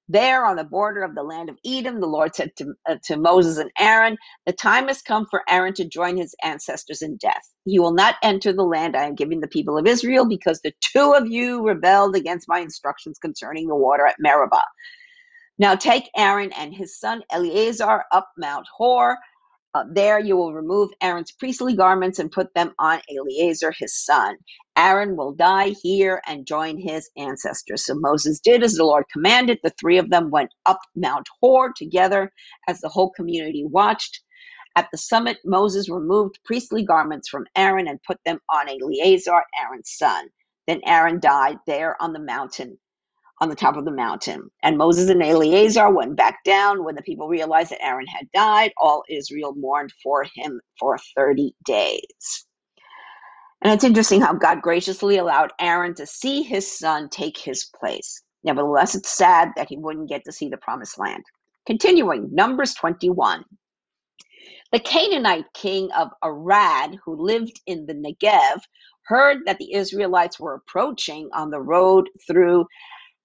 There, 0.09 0.47
on 0.47 0.57
the 0.57 0.65
border 0.65 1.03
of 1.03 1.17
the 1.17 1.25
land 1.25 1.51
of 1.51 1.59
Edom, 1.67 2.01
the 2.01 2.07
Lord 2.09 2.37
said 2.37 2.53
to, 2.59 2.75
uh, 2.89 2.97
to 3.07 3.19
Moses 3.19 3.59
and 3.59 3.73
Aaron, 3.79 4.19
The 4.47 4.53
time 4.55 4.89
has 4.89 5.03
come 5.03 5.27
for 5.31 5.43
Aaron 5.51 5.75
to 5.75 5.89
join 5.89 6.17
his 6.19 6.37
ancestors 6.45 7.03
in 7.03 7.19
death. 7.19 7.43
He 7.65 7.81
will 7.81 7.95
not 7.95 8.17
enter 8.23 8.53
the 8.55 8.65
land 8.65 8.97
I 8.97 9.07
am 9.07 9.17
giving 9.17 9.41
the 9.41 9.49
people 9.49 9.79
of 9.79 9.89
Israel 9.89 10.29
because 10.29 10.61
the 10.63 10.75
two 10.81 11.15
of 11.15 11.29
you 11.29 11.67
rebelled 11.67 12.17
against 12.17 12.49
my 12.49 12.61
instructions 12.61 13.19
concerning 13.19 13.69
the 13.69 13.77
water 13.77 14.07
at 14.07 14.17
Meribah. 14.21 14.63
Now 15.59 15.77
take 15.77 16.11
Aaron 16.17 16.53
and 16.53 16.75
his 16.75 16.99
son 16.99 17.23
Eleazar 17.31 18.05
up 18.13 18.29
Mount 18.39 18.67
Hor 18.77 19.19
uh, 19.77 19.85
there 19.93 20.21
you 20.21 20.37
will 20.37 20.55
remove 20.55 20.91
Aaron's 21.03 21.33
priestly 21.33 21.77
garments 21.77 22.21
and 22.21 22.33
put 22.33 22.55
them 22.55 22.75
on 22.81 23.01
Eleazar 23.11 23.73
his 23.79 23.97
son. 23.97 24.37
Aaron 24.79 25.17
will 25.17 25.35
die 25.35 25.71
here 25.83 26.23
and 26.27 26.47
join 26.47 26.79
his 26.79 27.11
ancestors. 27.19 27.87
So 27.87 27.95
Moses 27.97 28.41
did 28.41 28.65
as 28.65 28.75
the 28.77 28.85
Lord 28.85 29.07
commanded. 29.13 29.61
The 29.65 29.75
three 29.81 29.99
of 29.99 30.11
them 30.11 30.31
went 30.31 30.51
up 30.67 30.81
Mount 30.97 31.29
Hor 31.43 31.73
together 31.77 32.33
as 32.69 32.81
the 32.81 32.91
whole 32.91 33.13
community 33.13 33.65
watched. 33.67 34.23
At 34.77 34.89
the 34.93 34.99
summit, 34.99 35.39
Moses 35.45 35.91
removed 35.91 36.39
priestly 36.45 36.85
garments 36.85 37.29
from 37.29 37.47
Aaron 37.57 37.89
and 37.89 38.03
put 38.07 38.19
them 38.25 38.41
on 38.53 38.69
Eleazar, 38.69 39.45
Aaron's 39.63 39.93
son. 39.97 40.29
Then 40.67 40.81
Aaron 40.87 41.21
died 41.21 41.59
there 41.67 42.01
on 42.03 42.13
the 42.15 42.21
mountain 42.21 42.79
on 43.41 43.49
the 43.49 43.55
top 43.55 43.77
of 43.77 43.85
the 43.85 43.93
mountain. 43.93 44.51
And 44.63 44.79
Moses 44.79 45.11
and 45.11 45.23
Eleazar 45.23 45.91
went 45.91 46.17
back 46.17 46.43
down 46.45 46.85
when 46.85 46.95
the 46.95 47.03
people 47.03 47.29
realized 47.29 47.71
that 47.71 47.85
Aaron 47.85 48.07
had 48.07 48.31
died. 48.33 48.73
All 48.79 49.05
Israel 49.11 49.55
mourned 49.57 49.93
for 50.03 50.25
him 50.35 50.61
for 50.79 50.99
30 51.17 51.55
days. 51.65 52.47
And 53.63 53.73
it's 53.73 53.85
interesting 53.85 54.21
how 54.21 54.35
God 54.35 54.63
graciously 54.63 55.19
allowed 55.19 55.53
Aaron 55.61 55.95
to 55.95 56.07
see 56.07 56.43
his 56.43 56.79
son 56.79 57.09
take 57.09 57.39
his 57.39 57.71
place. 57.79 58.23
Nevertheless, 58.45 58.95
it's 58.95 59.11
sad 59.11 59.51
that 59.57 59.69
he 59.69 59.77
wouldn't 59.77 60.09
get 60.09 60.25
to 60.25 60.33
see 60.33 60.49
the 60.49 60.59
promised 60.59 60.99
land. 60.99 61.25
Continuing, 61.67 62.29
Numbers 62.33 62.75
21. 62.75 63.45
The 64.73 64.81
Canaanite 64.81 65.53
king 65.55 65.91
of 65.93 66.09
Arad, 66.23 66.99
who 67.05 67.17
lived 67.17 67.61
in 67.67 67.87
the 67.87 67.95
Negev, 67.95 68.61
heard 69.07 69.39
that 69.47 69.59
the 69.59 69.73
Israelites 69.75 70.39
were 70.39 70.55
approaching 70.55 71.29
on 71.33 71.51
the 71.51 71.61
road 71.61 72.09
through 72.27 72.67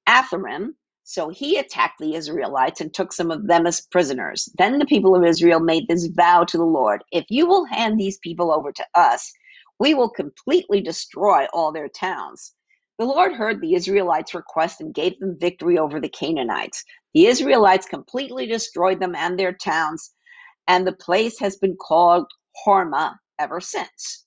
Atharim. 0.07 0.69
So 1.03 1.30
he 1.30 1.57
attacked 1.57 1.99
the 1.99 2.15
Israelites 2.15 2.82
and 2.82 2.94
took 2.94 3.14
some 3.14 3.32
of 3.32 3.48
them 3.48 3.68
as 3.68 3.82
prisoners. 3.82 4.49
Then 4.57 4.80
the 4.80 4.86
people 4.86 5.15
of 5.15 5.26
Israel 5.26 5.60
made 5.60 5.88
this 5.88 6.07
vow 6.07 6.44
to 6.45 6.57
the 6.57 6.64
Lord 6.65 7.03
If 7.11 7.26
you 7.30 7.48
will 7.48 7.65
hand 7.65 7.99
these 7.99 8.19
people 8.19 8.52
over 8.53 8.72
to 8.72 8.86
us, 8.95 9.32
we 9.80 9.94
will 9.94 10.10
completely 10.10 10.82
destroy 10.82 11.48
all 11.53 11.72
their 11.72 11.90
towns. 11.90 12.53
The 12.99 13.06
Lord 13.06 13.34
heard 13.34 13.61
the 13.61 13.76
Israelites' 13.76 14.36
request 14.36 14.82
and 14.82 14.94
gave 14.94 15.19
them 15.19 15.38
victory 15.40 15.78
over 15.78 15.99
the 15.99 16.10
Canaanites. 16.10 16.84
The 17.14 17.28
Israelites 17.28 17.88
completely 17.88 18.48
destroyed 18.48 18.99
them 19.02 19.15
and 19.15 19.38
their 19.40 19.53
towns, 19.53 20.11
and 20.68 20.88
the 20.88 20.94
place 20.94 21.40
has 21.40 21.57
been 21.57 21.78
called 21.78 22.28
Hormah 22.65 23.15
ever 23.40 23.61
since. 23.61 24.26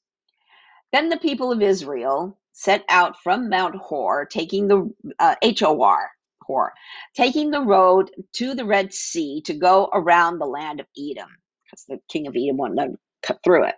Then 0.93 1.09
the 1.11 1.19
people 1.19 1.53
of 1.53 1.63
Israel 1.63 2.39
set 2.55 2.85
out 2.91 3.17
from 3.25 3.51
Mount 3.51 3.77
Hor, 3.77 4.27
taking 4.27 4.69
the 4.69 4.93
uh, 5.21 5.37
H-O-R, 5.43 6.11
Hor, 6.43 6.75
taking 7.17 7.53
the 7.53 7.63
road 7.63 8.13
to 8.35 8.55
the 8.57 8.67
Red 8.67 8.95
Sea 8.95 9.43
to 9.47 9.55
go 9.55 9.91
around 9.95 10.41
the 10.41 10.47
land 10.47 10.81
of 10.81 10.87
Edom, 10.99 11.31
because 11.67 11.87
the 11.89 12.01
king 12.11 12.29
of 12.29 12.37
Edom 12.37 12.59
wanted 12.59 12.93
to 12.93 12.99
cut 13.25 13.41
through 13.45 13.67
it. 13.67 13.77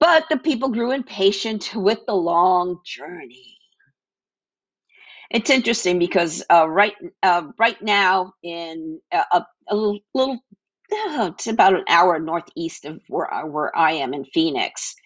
But 0.00 0.26
the 0.30 0.38
people 0.38 0.68
grew 0.70 0.92
impatient 0.92 1.72
with 1.74 2.00
the 2.06 2.14
long 2.14 2.80
journey. 2.84 3.56
It's 5.30 5.50
interesting 5.50 6.00
because 6.00 6.44
uh, 6.50 6.68
right 6.68 6.94
uh, 7.22 7.44
right 7.58 7.80
now 7.82 8.34
in 8.44 9.00
uh, 9.12 9.24
a, 9.32 9.46
a 9.68 9.76
little, 10.14 10.40
uh, 10.92 11.32
it's 11.34 11.48
about 11.48 11.74
an 11.74 11.84
hour 11.88 12.18
northeast 12.20 12.86
of 12.86 13.02
where 13.08 13.28
where 13.46 13.76
I 13.76 13.92
am 13.94 14.14
in 14.14 14.24
Phoenix. 14.26 14.96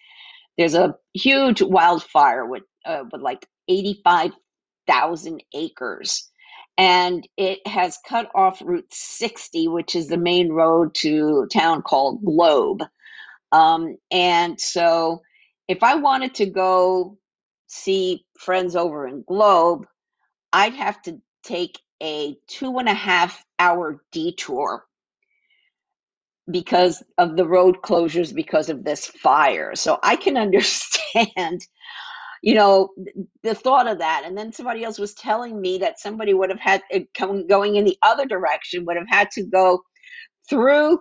There's 0.59 0.75
a 0.75 0.97
huge 1.13 1.61
wildfire 1.61 2.45
with 2.45 2.63
uh, 2.85 3.05
with 3.11 3.21
like 3.21 3.47
85,000 3.69 5.41
acres. 5.55 6.29
And 6.77 7.25
it 7.37 7.65
has 7.65 7.97
cut 8.07 8.29
off 8.35 8.61
Route 8.61 8.93
60, 8.93 9.69
which 9.69 9.95
is 9.95 10.09
the 10.09 10.17
main 10.17 10.51
road 10.51 10.95
to 10.95 11.45
a 11.45 11.47
town 11.47 11.81
called 11.81 12.25
Globe. 12.25 12.83
Um, 13.53 13.97
and 14.11 14.59
so 14.59 15.21
if 15.69 15.81
I 15.81 15.95
wanted 15.95 16.35
to 16.35 16.47
go 16.47 17.17
see 17.67 18.25
friends 18.37 18.75
over 18.75 19.07
in 19.07 19.23
Globe, 19.27 19.85
I'd 20.51 20.73
have 20.73 21.01
to 21.03 21.21
take 21.43 21.79
a 22.03 22.37
two 22.47 22.79
and 22.79 22.89
a 22.89 22.93
half 22.93 23.45
hour 23.59 24.03
detour 24.11 24.85
because 26.51 27.03
of 27.17 27.37
the 27.37 27.47
road 27.47 27.77
closures 27.83 28.33
because 28.35 28.69
of 28.69 28.83
this 28.85 29.07
fire. 29.07 29.75
So 29.75 29.99
I 30.03 30.15
can 30.17 30.37
understand, 30.45 31.61
you 32.43 32.55
know, 32.55 32.89
the 33.43 33.55
thought 33.55 33.87
of 33.87 33.99
that. 33.99 34.23
And 34.25 34.37
then 34.37 34.53
somebody 34.53 34.83
else 34.83 34.99
was 34.99 35.13
telling 35.15 35.61
me 35.61 35.79
that 35.79 35.99
somebody 35.99 36.33
would 36.33 36.49
have 36.51 36.59
had 36.61 36.81
it 36.91 37.09
going 37.49 37.75
in 37.77 37.85
the 37.85 37.97
other 38.03 38.25
direction, 38.25 38.85
would 38.85 38.97
have 38.97 39.09
had 39.09 39.31
to 39.31 39.43
go 39.45 39.81
through 40.49 40.99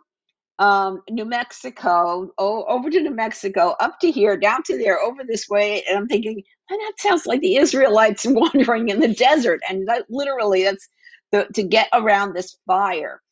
um, 0.60 1.02
New 1.10 1.26
Mexico, 1.26 2.30
oh, 2.38 2.64
over 2.66 2.90
to 2.90 3.02
New 3.02 3.14
Mexico, 3.14 3.76
up 3.80 4.00
to 4.00 4.12
here, 4.12 4.38
down 4.38 4.64
to 4.64 4.78
there, 4.78 5.00
over 5.00 5.22
this 5.28 5.48
way. 5.50 5.84
And 5.88 5.98
I'm 5.98 6.08
thinking, 6.08 6.42
and 6.70 6.80
that 6.80 6.94
sounds 7.00 7.26
like 7.26 7.42
the 7.42 7.58
Israelites 7.58 8.26
wandering 8.28 8.90
in 8.90 9.00
the 9.00 9.14
desert. 9.14 9.60
And 9.70 9.88
that 9.88 10.06
literally, 10.10 10.64
that's 10.64 10.88
the, 11.32 11.48
to 11.56 11.64
get 11.64 11.90
around 11.94 12.34
this 12.34 12.58
fire. 12.68 13.22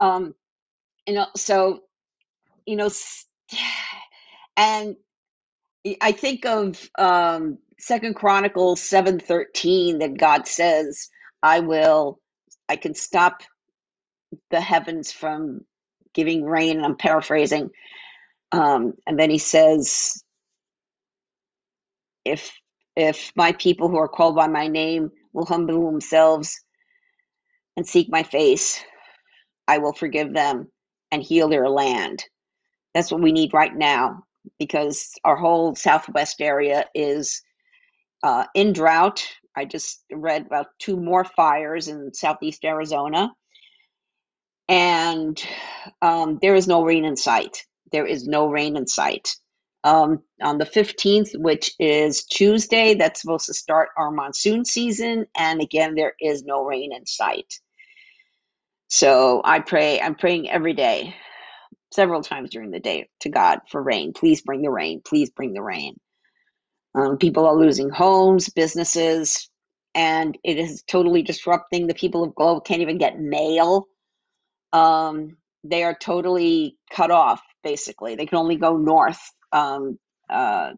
Um, 0.00 0.34
you 1.10 1.16
know, 1.16 1.26
so, 1.36 1.80
you 2.66 2.76
know, 2.76 2.88
and 4.56 4.96
I 6.00 6.12
think 6.12 6.46
of 6.46 6.88
um, 6.96 7.58
Second 7.80 8.14
Chronicles 8.14 8.80
seven 8.80 9.18
thirteen 9.18 9.98
that 9.98 10.16
God 10.16 10.46
says, 10.46 11.08
"I 11.42 11.58
will, 11.60 12.20
I 12.68 12.76
can 12.76 12.94
stop 12.94 13.42
the 14.52 14.60
heavens 14.60 15.10
from 15.10 15.62
giving 16.14 16.44
rain." 16.44 16.76
And 16.76 16.86
I'm 16.86 16.96
paraphrasing, 16.96 17.70
um, 18.52 18.94
and 19.08 19.18
then 19.18 19.30
He 19.30 19.38
says, 19.38 20.22
"If 22.24 22.52
if 22.94 23.32
my 23.34 23.50
people 23.50 23.88
who 23.88 23.98
are 23.98 24.06
called 24.08 24.36
by 24.36 24.46
my 24.46 24.68
name 24.68 25.10
will 25.32 25.46
humble 25.46 25.90
themselves 25.90 26.60
and 27.76 27.84
seek 27.84 28.08
my 28.08 28.22
face, 28.22 28.84
I 29.66 29.78
will 29.78 29.92
forgive 29.92 30.32
them 30.34 30.68
and 31.12 31.22
heal 31.22 31.48
their 31.48 31.68
land." 31.68 32.24
That's 32.94 33.12
what 33.12 33.22
we 33.22 33.32
need 33.32 33.54
right 33.54 33.74
now 33.74 34.24
because 34.58 35.10
our 35.24 35.36
whole 35.36 35.74
southwest 35.74 36.40
area 36.40 36.86
is 36.94 37.42
uh, 38.22 38.44
in 38.54 38.72
drought. 38.72 39.26
I 39.56 39.64
just 39.64 40.04
read 40.12 40.46
about 40.46 40.66
two 40.78 40.96
more 40.96 41.24
fires 41.24 41.88
in 41.88 42.12
southeast 42.14 42.64
Arizona, 42.64 43.32
and 44.68 45.42
um, 46.02 46.38
there 46.42 46.54
is 46.54 46.68
no 46.68 46.84
rain 46.84 47.04
in 47.04 47.16
sight. 47.16 47.64
There 47.92 48.06
is 48.06 48.26
no 48.26 48.48
rain 48.48 48.76
in 48.76 48.86
sight. 48.86 49.30
Um, 49.82 50.22
on 50.42 50.58
the 50.58 50.66
15th, 50.66 51.30
which 51.40 51.72
is 51.78 52.24
Tuesday, 52.24 52.94
that's 52.94 53.22
supposed 53.22 53.46
to 53.46 53.54
start 53.54 53.88
our 53.96 54.10
monsoon 54.10 54.64
season, 54.64 55.26
and 55.36 55.62
again, 55.62 55.94
there 55.94 56.14
is 56.20 56.44
no 56.44 56.64
rain 56.64 56.92
in 56.94 57.06
sight. 57.06 57.52
So 58.90 59.42
I 59.44 59.60
pray, 59.60 60.00
I'm 60.00 60.16
praying 60.16 60.50
every 60.50 60.74
day 60.74 61.16
several 61.92 62.22
times 62.22 62.50
during 62.50 62.72
the 62.72 62.80
day 62.80 63.08
to 63.20 63.30
God 63.30 63.60
for 63.70 63.82
rain. 63.82 64.12
Please 64.14 64.42
bring 64.42 64.62
the 64.62 64.70
rain. 64.70 65.02
Please 65.04 65.30
bring 65.30 65.54
the 65.54 65.62
rain. 65.62 65.96
Um, 66.94 67.18
people 67.18 67.46
are 67.46 67.56
losing 67.56 67.90
homes, 67.90 68.50
businesses, 68.50 69.50
and 69.94 70.38
it 70.44 70.58
is 70.58 70.82
totally 70.88 71.22
disrupting. 71.22 71.88
The 71.88 71.94
people 71.94 72.24
of 72.24 72.34
Globe 72.34 72.64
can't 72.64 72.82
even 72.82 72.98
get 72.98 73.20
mail. 73.20 73.86
Um, 74.72 75.36
they 75.64 75.84
are 75.84 75.96
totally 76.00 76.76
cut 76.92 77.10
off, 77.10 77.42
basically. 77.64 78.16
They 78.16 78.26
can 78.26 78.38
only 78.38 78.56
go 78.56 78.76
north 78.76 79.20
um, 79.52 79.98
uh, 80.30 80.72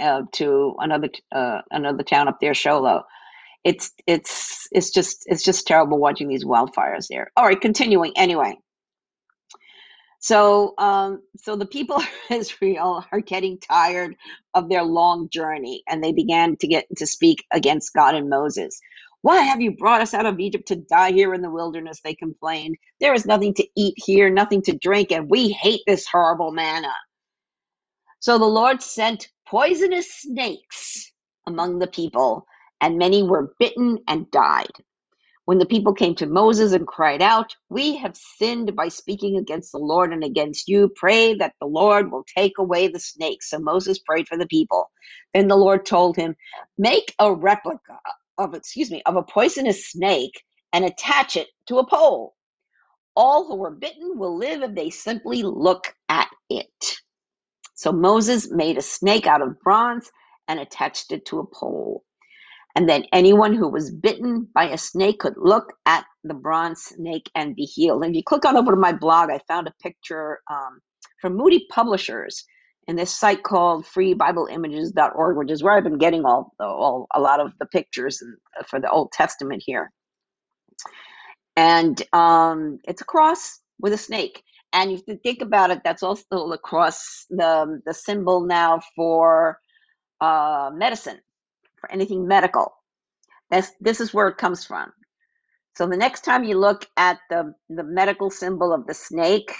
uh, 0.00 0.22
to 0.34 0.76
another 0.80 1.10
uh, 1.32 1.62
another 1.70 2.04
town 2.04 2.28
up 2.28 2.38
there, 2.40 2.54
Show 2.54 2.80
Low. 2.80 3.02
It's 3.64 3.92
it's 4.06 4.68
it's 4.72 4.90
just 4.90 5.24
it's 5.26 5.44
just 5.44 5.66
terrible 5.66 5.98
watching 5.98 6.28
these 6.28 6.44
wildfires 6.44 7.08
there. 7.10 7.30
All 7.36 7.46
right, 7.46 7.60
continuing 7.60 8.12
anyway. 8.16 8.56
So, 10.20 10.74
um, 10.78 11.22
so 11.36 11.56
the 11.56 11.66
people 11.66 11.96
of 11.98 12.08
Israel 12.30 13.04
are 13.12 13.20
getting 13.20 13.58
tired 13.58 14.16
of 14.54 14.68
their 14.68 14.84
long 14.84 15.28
journey, 15.30 15.82
and 15.88 16.02
they 16.02 16.12
began 16.12 16.56
to 16.58 16.66
get 16.68 16.86
to 16.98 17.06
speak 17.06 17.44
against 17.52 17.94
God 17.94 18.14
and 18.14 18.30
Moses. 18.30 18.80
Why 19.22 19.42
have 19.42 19.60
you 19.60 19.72
brought 19.76 20.02
us 20.02 20.14
out 20.14 20.26
of 20.26 20.38
Egypt 20.40 20.68
to 20.68 20.76
die 20.76 21.12
here 21.12 21.34
in 21.34 21.42
the 21.42 21.50
wilderness? 21.50 22.00
They 22.02 22.14
complained. 22.14 22.76
There 23.00 23.14
is 23.14 23.26
nothing 23.26 23.54
to 23.54 23.66
eat 23.76 23.94
here, 23.96 24.30
nothing 24.30 24.62
to 24.62 24.78
drink, 24.78 25.12
and 25.12 25.30
we 25.30 25.50
hate 25.50 25.82
this 25.86 26.06
horrible 26.06 26.52
manna. 26.52 26.92
So 28.20 28.38
the 28.38 28.46
Lord 28.46 28.82
sent 28.82 29.28
poisonous 29.48 30.12
snakes 30.22 31.12
among 31.46 31.78
the 31.78 31.86
people, 31.86 32.46
and 32.80 32.98
many 32.98 33.22
were 33.22 33.54
bitten 33.58 33.98
and 34.08 34.30
died. 34.30 34.72
When 35.46 35.58
the 35.58 35.66
people 35.66 35.94
came 35.94 36.14
to 36.16 36.26
Moses 36.26 36.72
and 36.72 36.86
cried 36.86 37.20
out, 37.20 37.56
We 37.68 37.96
have 37.96 38.16
sinned 38.16 38.76
by 38.76 38.88
speaking 38.88 39.36
against 39.36 39.72
the 39.72 39.78
Lord 39.78 40.12
and 40.12 40.22
against 40.22 40.68
you. 40.68 40.88
Pray 40.94 41.34
that 41.34 41.54
the 41.60 41.66
Lord 41.66 42.12
will 42.12 42.24
take 42.24 42.58
away 42.58 42.86
the 42.88 43.00
snakes. 43.00 43.50
So 43.50 43.58
Moses 43.58 43.98
prayed 43.98 44.28
for 44.28 44.36
the 44.38 44.46
people. 44.46 44.90
Then 45.34 45.48
the 45.48 45.56
Lord 45.56 45.84
told 45.84 46.16
him, 46.16 46.36
Make 46.78 47.14
a 47.18 47.34
replica 47.34 47.98
of, 48.38 48.54
excuse 48.54 48.90
me, 48.90 49.02
of 49.06 49.16
a 49.16 49.24
poisonous 49.24 49.88
snake 49.90 50.40
and 50.72 50.84
attach 50.84 51.36
it 51.36 51.48
to 51.66 51.78
a 51.78 51.86
pole. 51.86 52.34
All 53.16 53.46
who 53.48 53.64
are 53.64 53.72
bitten 53.72 54.18
will 54.18 54.36
live 54.36 54.62
if 54.62 54.74
they 54.76 54.90
simply 54.90 55.42
look 55.42 55.92
at 56.08 56.28
it. 56.48 56.98
So 57.74 57.92
Moses 57.92 58.50
made 58.52 58.78
a 58.78 58.82
snake 58.82 59.26
out 59.26 59.42
of 59.42 59.60
bronze 59.60 60.10
and 60.46 60.60
attached 60.60 61.12
it 61.12 61.26
to 61.26 61.40
a 61.40 61.46
pole 61.46 62.04
and 62.76 62.88
then 62.88 63.04
anyone 63.12 63.54
who 63.54 63.68
was 63.68 63.90
bitten 63.90 64.48
by 64.54 64.68
a 64.68 64.78
snake 64.78 65.20
could 65.20 65.34
look 65.36 65.72
at 65.86 66.04
the 66.24 66.34
bronze 66.34 66.82
snake 66.82 67.30
and 67.34 67.56
be 67.56 67.64
healed. 67.64 68.04
And 68.04 68.14
if 68.14 68.18
you 68.18 68.22
click 68.22 68.44
on 68.44 68.56
over 68.56 68.70
to 68.72 68.76
my 68.76 68.92
blog, 68.92 69.30
I 69.30 69.40
found 69.48 69.66
a 69.66 69.74
picture 69.82 70.40
um, 70.50 70.80
from 71.20 71.36
Moody 71.36 71.66
Publishers 71.70 72.44
in 72.86 72.96
this 72.96 73.14
site 73.14 73.42
called 73.42 73.84
freebibleimages.org, 73.86 75.36
which 75.36 75.50
is 75.50 75.62
where 75.62 75.76
I've 75.76 75.84
been 75.84 75.98
getting 75.98 76.24
all, 76.24 76.54
all 76.60 77.06
a 77.14 77.20
lot 77.20 77.40
of 77.40 77.52
the 77.58 77.66
pictures 77.66 78.22
for 78.66 78.80
the 78.80 78.90
Old 78.90 79.12
Testament 79.12 79.62
here. 79.64 79.92
And 81.56 82.00
um, 82.12 82.78
it's 82.84 83.02
a 83.02 83.04
cross 83.04 83.60
with 83.80 83.92
a 83.92 83.98
snake. 83.98 84.42
And 84.72 84.92
if 84.92 85.02
you 85.08 85.16
think 85.16 85.42
about 85.42 85.70
it, 85.70 85.80
that's 85.84 86.04
also 86.04 86.48
the 86.48 86.58
cross, 86.58 87.26
the, 87.28 87.82
the 87.84 87.94
symbol 87.94 88.46
now 88.46 88.80
for 88.94 89.58
uh, 90.20 90.70
medicine 90.72 91.20
for 91.80 91.90
anything 91.92 92.28
medical. 92.28 92.72
That's, 93.50 93.70
this 93.80 94.00
is 94.00 94.14
where 94.14 94.28
it 94.28 94.38
comes 94.38 94.64
from. 94.64 94.92
So 95.76 95.86
the 95.86 95.96
next 95.96 96.22
time 96.22 96.44
you 96.44 96.58
look 96.58 96.86
at 96.96 97.18
the, 97.30 97.54
the 97.68 97.84
medical 97.84 98.30
symbol 98.30 98.72
of 98.72 98.86
the 98.86 98.94
snake, 98.94 99.52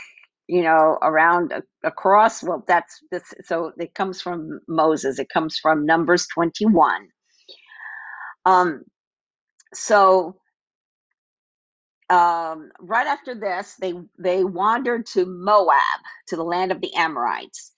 you 0.49 0.63
know, 0.63 0.99
around 1.01 1.53
a, 1.53 1.63
a 1.87 1.91
cross. 1.93 2.43
Well, 2.43 2.65
that's 2.67 2.99
this. 3.11 3.23
So 3.45 3.73
it 3.79 3.95
comes 3.95 4.21
from 4.21 4.61
Moses. 4.69 5.19
It 5.19 5.29
comes 5.33 5.59
from 5.59 5.87
Numbers 5.87 6.27
21. 6.35 7.09
Um, 8.47 8.85
so 9.75 10.37
um, 12.11 12.71
right 12.81 13.07
after 13.07 13.35
this, 13.35 13.77
they 13.81 13.95
they 14.19 14.45
wandered 14.45 15.07
to 15.15 15.25
Moab, 15.27 16.01
to 16.29 16.37
the 16.37 16.45
land 16.45 16.73
of 16.73 16.81
the 16.81 16.95
Amorites. 16.95 17.73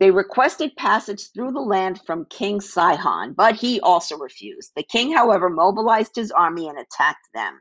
They 0.00 0.12
requested 0.12 0.76
passage 0.76 1.32
through 1.34 1.52
the 1.52 1.60
land 1.62 2.02
from 2.06 2.26
King 2.30 2.60
Sihon, 2.60 3.34
but 3.34 3.56
he 3.56 3.80
also 3.80 4.18
refused. 4.18 4.72
The 4.76 4.84
king, 4.84 5.12
however, 5.12 5.50
mobilized 5.50 6.16
his 6.16 6.32
army 6.32 6.68
and 6.68 6.78
attacked 6.78 7.28
them. 7.34 7.60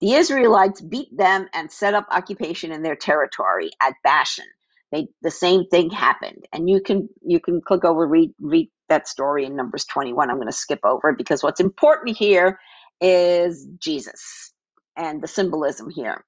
The 0.00 0.14
Israelites 0.14 0.80
beat 0.80 1.16
them 1.16 1.48
and 1.54 1.70
set 1.72 1.94
up 1.94 2.06
occupation 2.10 2.72
in 2.72 2.82
their 2.82 2.96
territory 2.96 3.70
at 3.82 3.94
Bashan. 4.04 4.44
They, 4.92 5.08
the 5.22 5.30
same 5.30 5.66
thing 5.68 5.90
happened, 5.90 6.46
and 6.52 6.68
you 6.68 6.80
can 6.80 7.08
you 7.22 7.40
can 7.40 7.60
click 7.60 7.84
over 7.84 8.06
read 8.06 8.32
read 8.40 8.70
that 8.88 9.08
story 9.08 9.44
in 9.44 9.56
Numbers 9.56 9.84
21. 9.86 10.30
I'm 10.30 10.36
going 10.36 10.46
to 10.48 10.52
skip 10.52 10.80
over 10.84 11.12
because 11.12 11.42
what's 11.42 11.60
important 11.60 12.16
here 12.16 12.58
is 13.00 13.66
Jesus 13.80 14.52
and 14.96 15.22
the 15.22 15.28
symbolism 15.28 15.90
here. 15.90 16.24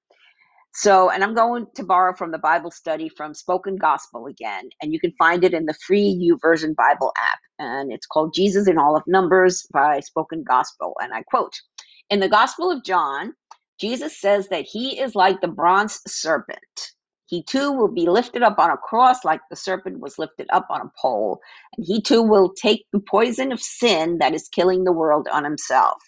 So, 0.75 1.11
and 1.11 1.25
I'm 1.25 1.35
going 1.35 1.67
to 1.77 1.85
borrow 1.85 2.15
from 2.17 2.31
the 2.31 2.39
Bible 2.39 2.71
study 2.71 3.09
from 3.09 3.35
Spoken 3.35 3.77
Gospel 3.77 4.27
again, 4.27 4.71
and 4.83 4.93
you 4.93 5.01
can 5.01 5.13
find 5.19 5.45
it 5.45 5.55
in 5.55 5.67
the 5.67 5.75
free 5.87 6.15
YouVersion 6.31 6.77
Bible 6.77 7.13
app. 7.21 7.41
And 7.59 7.93
it's 7.93 8.07
called 8.07 8.35
Jesus 8.35 8.69
in 8.69 8.79
All 8.79 8.97
of 8.97 9.03
Numbers 9.07 9.67
by 9.73 10.01
Spoken 10.01 10.45
Gospel. 10.49 10.95
And 11.01 11.13
I 11.15 11.23
quote 11.25 11.55
In 12.11 12.21
the 12.21 12.29
Gospel 12.29 12.71
of 12.71 12.85
John, 12.85 13.35
Jesus 13.81 14.21
says 14.21 14.49
that 14.51 14.67
he 14.71 15.01
is 15.01 15.15
like 15.17 15.41
the 15.41 15.49
bronze 15.49 16.01
serpent. 16.07 16.61
He 17.27 17.43
too 17.45 17.73
will 17.73 17.93
be 17.93 18.09
lifted 18.09 18.43
up 18.43 18.59
on 18.59 18.71
a 18.71 18.77
cross 18.77 19.25
like 19.25 19.41
the 19.51 19.57
serpent 19.57 20.01
was 20.01 20.19
lifted 20.19 20.49
up 20.53 20.67
on 20.71 20.83
a 20.83 20.91
pole. 21.01 21.41
And 21.77 21.87
he 21.87 22.01
too 22.03 22.23
will 22.23 22.53
take 22.55 22.87
the 22.93 23.01
poison 23.01 23.53
of 23.53 23.61
sin 23.61 24.19
that 24.21 24.35
is 24.35 24.49
killing 24.49 24.85
the 24.85 24.93
world 24.93 25.29
on 25.33 25.45
himself. 25.45 25.99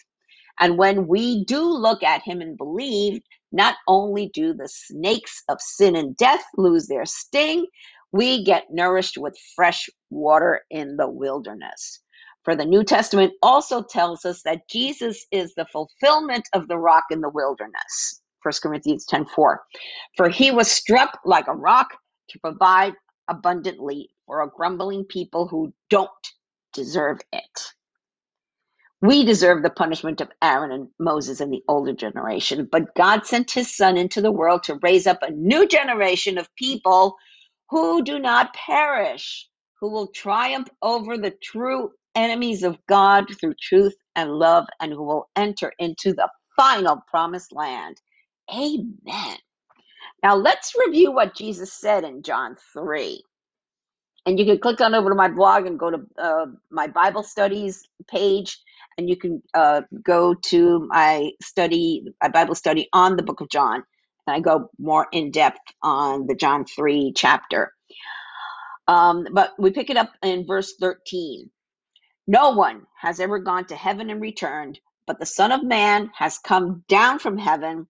And 0.61 0.79
when 0.79 1.09
we 1.09 1.45
do 1.45 1.63
look 1.63 2.03
at 2.03 2.23
him 2.23 2.41
and 2.41 2.57
believe, 2.57 3.21
not 3.53 3.77
only 3.89 4.31
do 4.35 4.55
the 4.55 4.69
snakes 4.69 5.43
of 5.49 5.61
sin 5.61 5.97
and 5.97 6.17
death 6.17 6.45
lose 6.57 6.89
their 6.89 7.07
sting, 7.07 7.67
we 8.13 8.45
get 8.45 8.67
nourished 8.73 9.19
with 9.19 9.37
fresh 9.57 9.89
water 10.11 10.63
in 10.71 10.97
the 10.97 11.09
wilderness. 11.09 12.01
For 12.45 12.57
the 12.57 12.65
New 12.65 12.85
Testament 12.85 13.35
also 13.43 13.83
tells 13.83 14.25
us 14.25 14.43
that 14.45 14.69
Jesus 14.69 15.27
is 15.33 15.55
the 15.55 15.67
fulfillment 15.73 16.49
of 16.55 16.69
the 16.69 16.79
rock 16.79 17.05
in 17.11 17.21
the 17.21 17.31
wilderness. 17.31 18.23
1 18.43 18.55
Corinthians 18.63 19.07
10 19.07 19.27
4. 19.27 19.63
For 20.17 20.29
he 20.31 20.51
was 20.51 20.71
struck 20.71 21.21
like 21.25 21.49
a 21.49 21.55
rock 21.55 21.89
to 22.31 22.39
provide 22.41 22.95
abundantly 23.29 24.11
for 24.27 24.43
a 24.43 24.51
grumbling 24.51 25.05
people 25.05 25.49
who 25.49 25.73
don't 25.91 26.11
deserve 26.73 27.19
it. 27.33 27.61
We 29.03 29.25
deserve 29.25 29.63
the 29.63 29.71
punishment 29.71 30.21
of 30.23 30.31
Aaron 30.43 30.73
and 30.73 30.89
Moses 31.01 31.41
and 31.41 31.53
the 31.55 31.65
older 31.69 31.95
generation, 31.95 32.69
but 32.73 32.95
God 32.97 33.27
sent 33.27 33.53
his 33.53 33.75
son 33.77 33.97
into 33.99 34.23
the 34.23 34.33
world 34.33 34.65
to 34.65 34.81
raise 34.83 35.07
up 35.07 35.21
a 35.23 35.33
new 35.33 35.69
generation 35.69 36.39
of 36.39 36.55
people 36.57 37.17
who 37.71 38.05
do 38.05 38.19
not 38.19 38.55
perish, 38.55 39.49
who 39.81 39.93
will 39.93 40.09
triumph 40.09 40.69
over 40.83 41.19
the 41.19 41.35
true 41.45 41.93
enemies 42.17 42.65
of 42.65 42.79
God 42.89 43.27
through 43.41 43.55
truth 43.63 43.97
and 44.17 44.33
love, 44.33 44.67
and 44.81 44.93
who 44.93 45.05
will 45.05 45.31
enter 45.37 45.73
into 45.79 46.15
the 46.15 46.29
final 46.57 47.03
promised 47.09 47.55
land. 47.55 48.03
Amen. 48.53 49.39
Now 50.23 50.37
let's 50.37 50.75
review 50.87 51.13
what 51.13 51.37
Jesus 51.37 51.73
said 51.73 52.05
in 52.05 52.23
John 52.23 52.57
3 52.75 53.23
and 54.27 54.39
you 54.39 54.45
can 54.47 54.59
click 54.59 54.81
on 54.81 54.95
over 54.95 55.11
to 55.11 55.15
my 55.17 55.29
blog 55.29 55.67
and 55.67 55.79
go 55.79 55.91
to 55.91 55.99
uh, 56.19 56.47
my 56.71 56.87
bible 56.87 57.23
studies 57.23 57.83
page. 58.09 58.59
And 58.99 59.09
you 59.09 59.17
can 59.17 59.43
uh, 59.55 59.83
go 60.05 60.35
to 60.35 60.81
my 60.89 61.31
study 61.43 62.05
my 62.23 62.29
bible 62.29 62.55
study 62.55 62.89
on 62.93 63.17
the 63.17 63.23
book 63.23 63.41
of 63.41 63.49
john. 63.51 63.83
And 64.27 64.37
i 64.37 64.41
go 64.41 64.71
more 64.79 65.09
in 65.13 65.31
depth 65.31 65.61
on 65.83 66.27
the 66.27 66.35
john 66.35 66.65
3 66.67 67.13
chapter. 67.17 67.73
Um, 68.89 69.27
but 69.33 69.53
we 69.59 69.71
pick 69.73 69.91
it 69.91 69.97
up 69.99 70.13
in 70.23 70.47
verse 70.47 70.75
13 70.81 71.51
no 72.29 72.53
one 72.53 72.83
has 73.01 73.21
ever 73.21 73.39
gone 73.41 73.67
to 73.67 73.77
heaven 73.77 74.11
and 74.11 74.21
returned 74.23 74.81
but 75.07 75.21
the 75.21 75.27
son 75.27 75.53
of 75.53 75.65
man 75.65 76.11
has 76.17 76.39
come 76.39 76.85
down 76.89 77.19
from 77.21 77.39
heaven 77.39 77.89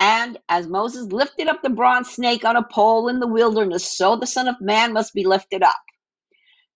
and 0.00 0.38
as 0.48 0.66
Moses 0.68 1.12
lifted 1.12 1.48
up 1.48 1.62
the 1.62 1.70
bronze 1.70 2.10
snake 2.10 2.44
on 2.44 2.56
a 2.56 2.64
pole 2.64 3.08
in 3.08 3.20
the 3.20 3.26
wilderness, 3.28 3.96
so 3.96 4.16
the 4.16 4.26
Son 4.26 4.48
of 4.48 4.60
Man 4.60 4.92
must 4.92 5.14
be 5.14 5.24
lifted 5.24 5.62
up, 5.62 5.76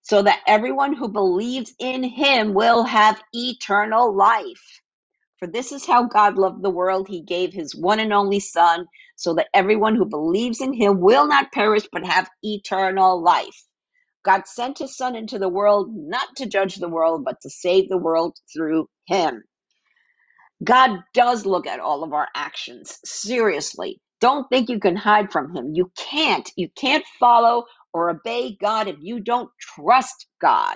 so 0.03 0.23
that 0.23 0.41
everyone 0.47 0.93
who 0.95 1.09
believes 1.09 1.73
in 1.79 2.03
him 2.03 2.53
will 2.53 2.83
have 2.83 3.21
eternal 3.33 4.15
life. 4.15 4.81
For 5.39 5.47
this 5.47 5.71
is 5.73 5.85
how 5.85 6.05
God 6.05 6.37
loved 6.37 6.63
the 6.63 6.69
world. 6.71 7.07
He 7.09 7.21
gave 7.21 7.53
his 7.53 7.75
one 7.75 7.99
and 7.99 8.13
only 8.13 8.39
Son, 8.39 8.87
so 9.17 9.35
that 9.35 9.49
everyone 9.53 9.95
who 9.95 10.05
believes 10.05 10.61
in 10.61 10.73
him 10.73 11.01
will 11.01 11.27
not 11.27 11.51
perish 11.51 11.87
but 11.91 12.05
have 12.05 12.29
eternal 12.43 13.21
life. 13.21 13.65
God 14.25 14.47
sent 14.47 14.79
his 14.79 14.97
Son 14.97 15.15
into 15.15 15.39
the 15.39 15.49
world 15.49 15.89
not 15.93 16.27
to 16.37 16.47
judge 16.47 16.75
the 16.75 16.89
world, 16.89 17.25
but 17.25 17.41
to 17.43 17.49
save 17.49 17.89
the 17.89 17.97
world 17.97 18.37
through 18.53 18.87
him. 19.07 19.43
God 20.63 20.99
does 21.13 21.45
look 21.45 21.67
at 21.67 21.79
all 21.81 22.03
of 22.03 22.13
our 22.13 22.27
actions 22.35 22.99
seriously. 23.05 24.01
Don't 24.21 24.49
think 24.49 24.69
you 24.69 24.79
can 24.79 24.95
hide 24.97 25.31
from 25.31 25.55
him. 25.55 25.73
You 25.75 25.91
can't. 25.97 26.49
You 26.57 26.69
can't 26.77 27.05
follow 27.19 27.65
or 27.93 28.11
obey 28.11 28.57
God 28.61 28.87
if 28.87 28.97
you 29.01 29.21
don't 29.21 29.49
trust 29.59 30.27
God. 30.41 30.75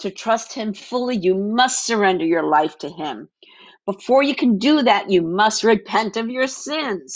To 0.00 0.10
trust 0.10 0.54
him 0.54 0.74
fully, 0.74 1.16
you 1.16 1.36
must 1.36 1.86
surrender 1.86 2.26
your 2.26 2.44
life 2.44 2.78
to 2.80 2.90
him. 2.90 3.28
Before 3.86 4.22
you 4.22 4.34
can 4.34 4.58
do 4.58 4.82
that, 4.82 5.10
you 5.10 5.22
must 5.22 5.64
repent 5.64 6.16
of 6.16 6.30
your 6.30 6.46
sins. 6.48 7.14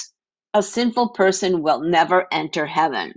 A 0.55 0.63
sinful 0.63 1.11
person 1.11 1.63
will 1.63 1.81
never 1.83 2.27
enter 2.33 2.67
heaven. 2.67 3.15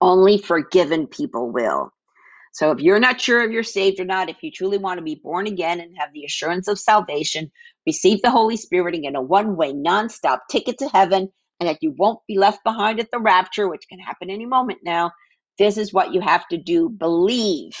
Only 0.00 0.38
forgiven 0.38 1.08
people 1.08 1.50
will. 1.52 1.90
So 2.56 2.70
if 2.70 2.80
you're 2.80 2.98
not 2.98 3.20
sure 3.20 3.44
if 3.44 3.50
you're 3.50 3.62
saved 3.62 4.00
or 4.00 4.06
not, 4.06 4.30
if 4.30 4.42
you 4.42 4.50
truly 4.50 4.78
want 4.78 4.96
to 4.96 5.04
be 5.04 5.20
born 5.22 5.46
again 5.46 5.78
and 5.78 5.94
have 5.98 6.14
the 6.14 6.24
assurance 6.24 6.68
of 6.68 6.78
salvation, 6.78 7.52
receive 7.86 8.22
the 8.22 8.30
Holy 8.30 8.56
Spirit 8.56 8.94
and 8.94 9.02
get 9.02 9.14
a 9.14 9.20
one 9.20 9.56
way, 9.56 9.74
non-stop 9.74 10.44
ticket 10.50 10.78
to 10.78 10.88
heaven, 10.88 11.30
and 11.60 11.68
that 11.68 11.82
you 11.82 11.94
won't 11.98 12.20
be 12.26 12.38
left 12.38 12.64
behind 12.64 12.98
at 12.98 13.10
the 13.12 13.18
rapture, 13.20 13.68
which 13.68 13.86
can 13.90 13.98
happen 13.98 14.30
any 14.30 14.46
moment 14.46 14.78
now, 14.82 15.10
this 15.58 15.76
is 15.76 15.92
what 15.92 16.14
you 16.14 16.22
have 16.22 16.48
to 16.48 16.56
do 16.56 16.88
believe. 16.88 17.76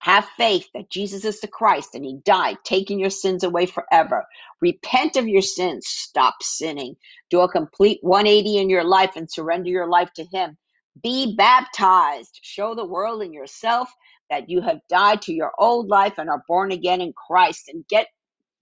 Have 0.00 0.28
faith 0.36 0.68
that 0.74 0.90
Jesus 0.90 1.24
is 1.24 1.40
the 1.40 1.48
Christ 1.48 1.94
and 1.94 2.04
He 2.04 2.18
died, 2.22 2.58
taking 2.64 2.98
your 3.00 3.08
sins 3.08 3.44
away 3.44 3.64
forever. 3.64 4.26
Repent 4.60 5.16
of 5.16 5.26
your 5.26 5.40
sins. 5.40 5.86
Stop 5.88 6.34
sinning. 6.42 6.96
Do 7.30 7.40
a 7.40 7.50
complete 7.50 8.00
180 8.02 8.58
in 8.58 8.68
your 8.68 8.84
life 8.84 9.16
and 9.16 9.30
surrender 9.30 9.70
your 9.70 9.88
life 9.88 10.12
to 10.16 10.24
Him. 10.24 10.58
Be 11.02 11.34
baptized. 11.34 12.38
Show 12.42 12.74
the 12.74 12.84
world 12.84 13.22
and 13.22 13.32
yourself 13.32 13.90
that 14.32 14.50
you 14.50 14.62
have 14.62 14.80
died 14.90 15.22
to 15.24 15.34
your 15.34 15.52
old 15.60 15.90
life 15.90 16.14
and 16.18 16.30
are 16.30 16.44
born 16.48 16.72
again 16.72 17.02
in 17.02 17.14
Christ 17.14 17.68
and 17.68 17.86
get 17.88 18.08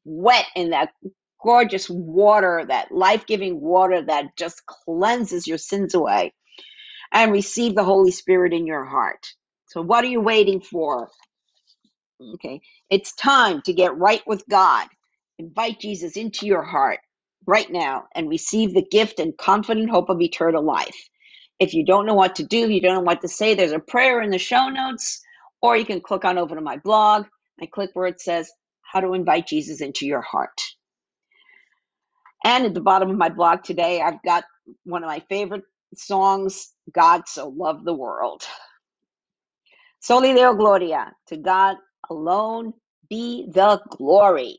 wet 0.05 0.47
in 0.56 0.70
that 0.70 0.90
gorgeous 1.42 1.88
water, 1.90 2.64
that 2.68 2.92
life 2.92 3.26
giving 3.26 3.60
water 3.60 4.02
that 4.02 4.36
just 4.38 4.62
cleanses 4.66 5.47
your 5.47 5.59
sins 5.59 5.94
away 5.94 6.34
and 7.12 7.32
receive 7.32 7.74
the 7.74 7.84
Holy 7.84 8.10
Spirit 8.10 8.52
in 8.52 8.66
your 8.66 8.84
heart. 8.84 9.26
So, 9.68 9.82
what 9.82 10.05
are 10.05 10.09
you 10.09 10.20
waiting 10.20 10.60
for? 10.60 11.10
Okay, 12.34 12.60
it's 12.90 13.14
time 13.14 13.62
to 13.62 13.72
get 13.72 13.97
right 13.98 14.22
with 14.26 14.44
God. 14.48 14.88
Invite 15.38 15.80
Jesus 15.80 16.16
into 16.16 16.47
your 16.47 16.62
heart 16.62 17.01
right 17.47 17.70
now 17.70 18.05
and 18.14 18.28
receive 18.28 18.74
the 18.74 18.86
gift 18.90 19.20
and 19.20 19.36
confident 19.38 19.90
hope 19.90 20.10
of 20.10 20.20
eternal 20.20 20.64
life. 20.64 20.97
If 21.60 21.74
you 21.74 21.84
don't 21.84 22.06
know 22.06 22.14
what 22.14 22.36
to 22.36 22.44
do, 22.44 22.70
you 22.70 22.80
don't 22.80 22.94
know 22.94 23.01
what 23.02 23.22
to 23.22 23.28
say, 23.28 23.55
there's 23.55 23.72
a 23.72 23.78
prayer 23.80 24.22
in 24.22 24.30
the 24.30 24.38
show 24.38 24.68
notes, 24.68 25.22
or 25.62 25.77
you 25.77 25.85
can 25.85 26.01
click 26.01 26.24
on 26.24 26.39
over 26.39 26.55
to 26.55 26.61
my 26.61 26.77
blog 26.78 27.27
and 27.59 27.70
click 27.70 27.91
where 27.95 28.07
it 28.07 28.20
says 28.20 28.51
how 28.82 29.01
to 29.01 29.15
invite 29.15 29.47
Jesus 29.47 29.81
into 29.81 30.07
your 30.07 30.23
heart. 30.23 30.61
And 32.45 32.66
at 32.66 32.74
the 32.74 32.81
bottom 32.81 33.11
of 33.11 33.16
my 33.19 33.28
blog 33.28 33.62
today, 33.62 34.01
I've 34.01 34.23
got 34.23 34.45
one 34.85 35.03
of 35.05 35.09
my 35.09 35.23
favorite 35.28 35.65
songs, 35.95 36.73
God 36.93 37.28
So 37.28 37.49
Loved 37.49 37.85
the 37.85 37.95
World. 37.95 38.43
Soli 40.01 40.32
Deo 40.35 40.55
Gloria, 40.55 41.12
to 41.28 41.37
God 41.37 41.77
alone 42.09 42.73
be 43.09 43.49
the 43.53 43.81
glory. 43.91 44.59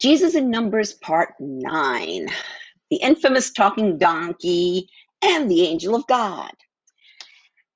Jesus 0.00 0.34
in 0.34 0.50
Numbers, 0.50 0.94
part 0.94 1.34
9 1.38 2.28
the 2.92 2.98
infamous 2.98 3.50
talking 3.50 3.96
donkey, 3.96 4.86
and 5.22 5.50
the 5.50 5.62
angel 5.62 5.94
of 5.94 6.06
God. 6.08 6.52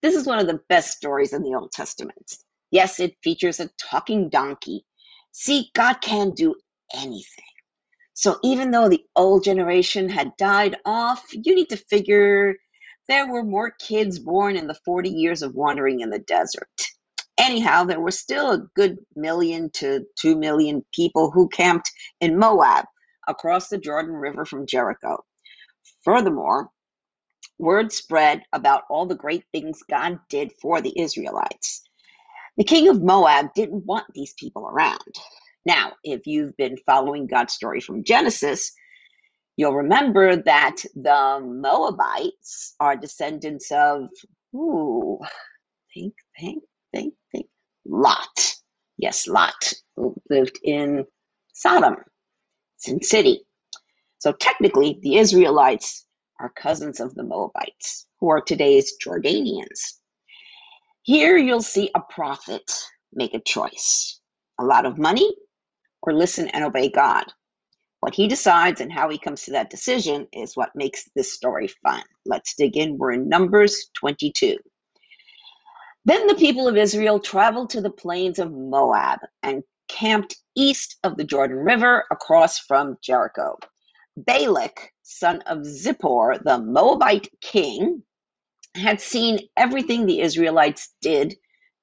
This 0.07 0.15
is 0.15 0.27
one 0.29 0.39
of 0.39 0.47
the 0.47 0.61
best 0.69 0.97
stories 0.97 1.33
in 1.33 1.43
the 1.43 1.57
Old 1.57 1.73
Testament. 1.73 2.37
Yes, 2.71 3.01
it 3.01 3.17
features 3.25 3.59
a 3.59 3.71
talking 3.77 4.29
donkey. 4.29 4.85
See, 5.33 5.69
God 5.75 5.95
can 6.01 6.31
do 6.31 6.55
anything. 6.95 7.45
So 8.15 8.39
even 8.45 8.71
though 8.71 8.89
the 8.89 9.03
old 9.17 9.43
generation 9.43 10.09
had 10.09 10.37
died 10.37 10.77
off, 10.85 11.25
you 11.33 11.57
need 11.57 11.71
to 11.71 11.77
figure 11.77 12.55
there 13.09 13.27
were 13.27 13.43
more 13.43 13.73
kids 13.81 14.21
born 14.21 14.55
in 14.55 14.69
the 14.69 14.79
40 14.85 15.11
years 15.11 15.43
of 15.43 15.57
wandering 15.57 15.99
in 15.99 16.11
the 16.11 16.21
desert. 16.21 16.71
Anyhow, 17.37 17.83
there 17.83 17.99
were 17.99 18.13
still 18.13 18.53
a 18.53 18.65
good 18.77 18.99
million 19.17 19.71
to 19.71 20.07
two 20.17 20.37
million 20.37 20.85
people 20.95 21.33
who 21.33 21.49
camped 21.49 21.91
in 22.21 22.39
Moab 22.39 22.85
across 23.27 23.71
the 23.71 23.79
Jordan 23.79 24.15
River 24.15 24.45
from 24.45 24.69
Jericho. 24.69 25.25
Furthermore, 26.05 26.71
word 27.59 27.93
spread 27.93 28.43
about 28.53 28.85
all 28.91 29.07
the 29.07 29.15
great 29.17 29.45
things 29.53 29.81
God 29.91 30.19
did 30.31 30.53
for 30.61 30.81
the 30.81 30.99
Israelites. 31.01 31.83
The 32.57 32.65
king 32.65 32.89
of 32.89 33.03
Moab 33.03 33.55
didn't 33.55 33.87
want 33.87 34.07
these 34.15 34.35
people 34.39 34.67
around. 34.69 35.01
Now, 35.67 35.93
if 36.05 36.27
you've 36.27 36.57
been 36.57 36.77
following 36.87 37.27
God's 37.27 37.55
story 37.55 37.81
from 37.81 38.05
Genesis, 38.05 38.73
you'll 39.57 39.75
remember 39.75 40.37
that 40.37 40.77
the 40.95 41.41
Moabites 41.43 42.75
are 42.81 42.97
descendants 42.97 43.71
of, 43.73 44.09
ooh, 44.55 45.19
think, 45.95 46.15
think, 46.39 46.65
think, 46.95 47.15
think, 47.33 47.47
Lot. 47.87 48.55
Yes, 48.99 49.29
Lot, 49.29 49.75
who 49.97 50.15
lived 50.31 50.59
in 50.65 51.05
Sodom, 51.55 51.97
Sin 52.79 53.03
City. 53.03 53.43
So 54.21 54.33
technically, 54.33 54.99
the 55.03 55.17
Israelites 55.19 56.06
are 56.41 56.51
cousins 56.51 57.01
of 57.01 57.15
the 57.15 57.23
Moabites, 57.23 58.07
who 58.21 58.31
are 58.31 58.41
today's 58.41 58.95
Jordanians. 59.05 59.99
Here 61.03 61.37
you'll 61.37 61.63
see 61.63 61.91
a 61.95 62.01
prophet 62.01 62.71
make 63.13 63.35
a 63.35 63.41
choice 63.41 64.21
a 64.59 64.65
lot 64.65 64.87
of 64.87 64.99
money 64.99 65.35
or 66.03 66.13
listen 66.13 66.49
and 66.49 66.65
obey 66.65 66.91
God. 66.91 67.25
What 68.01 68.15
he 68.15 68.29
decides 68.29 68.81
and 68.81 68.93
how 68.93 69.09
he 69.09 69.19
comes 69.19 69.43
to 69.45 69.53
that 69.53 69.71
decision 69.71 70.27
is 70.33 70.57
what 70.57 70.75
makes 70.75 71.09
this 71.17 71.33
story 71.33 71.69
fun. 71.83 72.03
Let's 72.25 72.55
dig 72.55 72.77
in. 72.77 72.99
We're 72.99 73.13
in 73.13 73.29
Numbers 73.29 73.91
22. 73.99 74.57
Then 76.05 76.27
the 76.29 76.35
people 76.35 76.69
of 76.69 76.77
Israel 76.77 77.19
traveled 77.19 77.71
to 77.71 77.81
the 77.81 77.91
plains 77.91 78.39
of 78.39 78.53
Moab 78.53 79.21
and 79.43 79.65
camped 79.89 80.37
east 80.57 80.99
of 81.03 81.17
the 81.17 81.25
Jordan 81.25 81.57
River 81.57 82.05
across 82.11 82.59
from 82.59 82.97
Jericho. 83.03 83.57
Balak, 84.17 84.93
son 85.07 85.43
of 85.43 85.61
Zippor, 85.61 86.43
the 86.45 86.59
Moabite 86.61 87.29
king, 87.43 88.03
had 88.77 89.03
seen 89.03 89.41
everything 89.59 90.07
the 90.07 90.23
Israelites 90.23 90.95
did 91.03 91.37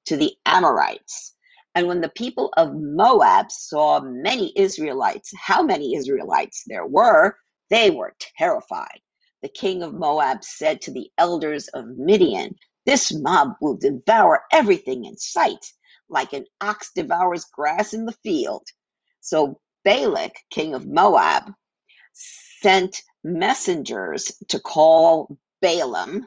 to 0.06 0.18
the 0.18 0.34
Amorites. 0.46 1.34
And 1.76 1.88
when 1.88 2.02
the 2.02 2.10
people 2.10 2.52
of 2.58 2.74
Moab 2.74 3.52
saw 3.52 4.00
many 4.02 4.52
Israelites, 4.56 5.32
how 5.38 5.62
many 5.62 5.96
Israelites 5.96 6.64
there 6.66 6.86
were, 6.86 7.36
they 7.70 7.92
were 7.92 8.16
terrified. 8.38 9.00
The 9.44 9.50
king 9.50 9.84
of 9.84 9.94
Moab 9.94 10.44
said 10.44 10.82
to 10.82 10.92
the 10.92 11.10
elders 11.18 11.68
of 11.70 11.86
Midian, 11.96 12.56
This 12.86 13.14
mob 13.14 13.50
will 13.62 13.78
devour 13.78 14.42
everything 14.52 15.06
in 15.06 15.16
sight, 15.18 15.64
like 16.10 16.34
an 16.34 16.46
ox 16.60 16.92
devours 16.96 17.46
grass 17.46 17.94
in 17.94 18.06
the 18.06 18.16
field. 18.24 18.64
So 19.22 19.60
Balak, 19.86 20.34
king 20.50 20.74
of 20.74 20.86
Moab, 20.88 21.44
sent 22.14 23.02
messengers 23.24 24.32
to 24.48 24.60
call 24.60 25.38
Balaam, 25.62 26.26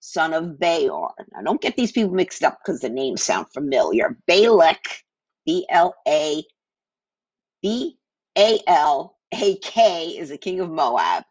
son 0.00 0.34
of 0.34 0.58
Beor. 0.58 1.12
Now, 1.32 1.42
don't 1.42 1.60
get 1.62 1.76
these 1.76 1.92
people 1.92 2.14
mixed 2.14 2.44
up 2.44 2.58
because 2.64 2.80
the 2.80 2.90
names 2.90 3.22
sound 3.22 3.48
familiar. 3.54 4.16
Balak, 4.28 4.84
B 5.46 5.66
L 5.70 5.94
A 6.08 6.44
B 7.62 7.98
A 8.38 8.60
L 8.66 9.16
A 9.34 9.56
K, 9.58 10.08
is 10.08 10.30
the 10.30 10.38
king 10.38 10.60
of 10.60 10.70
Moab. 10.70 11.24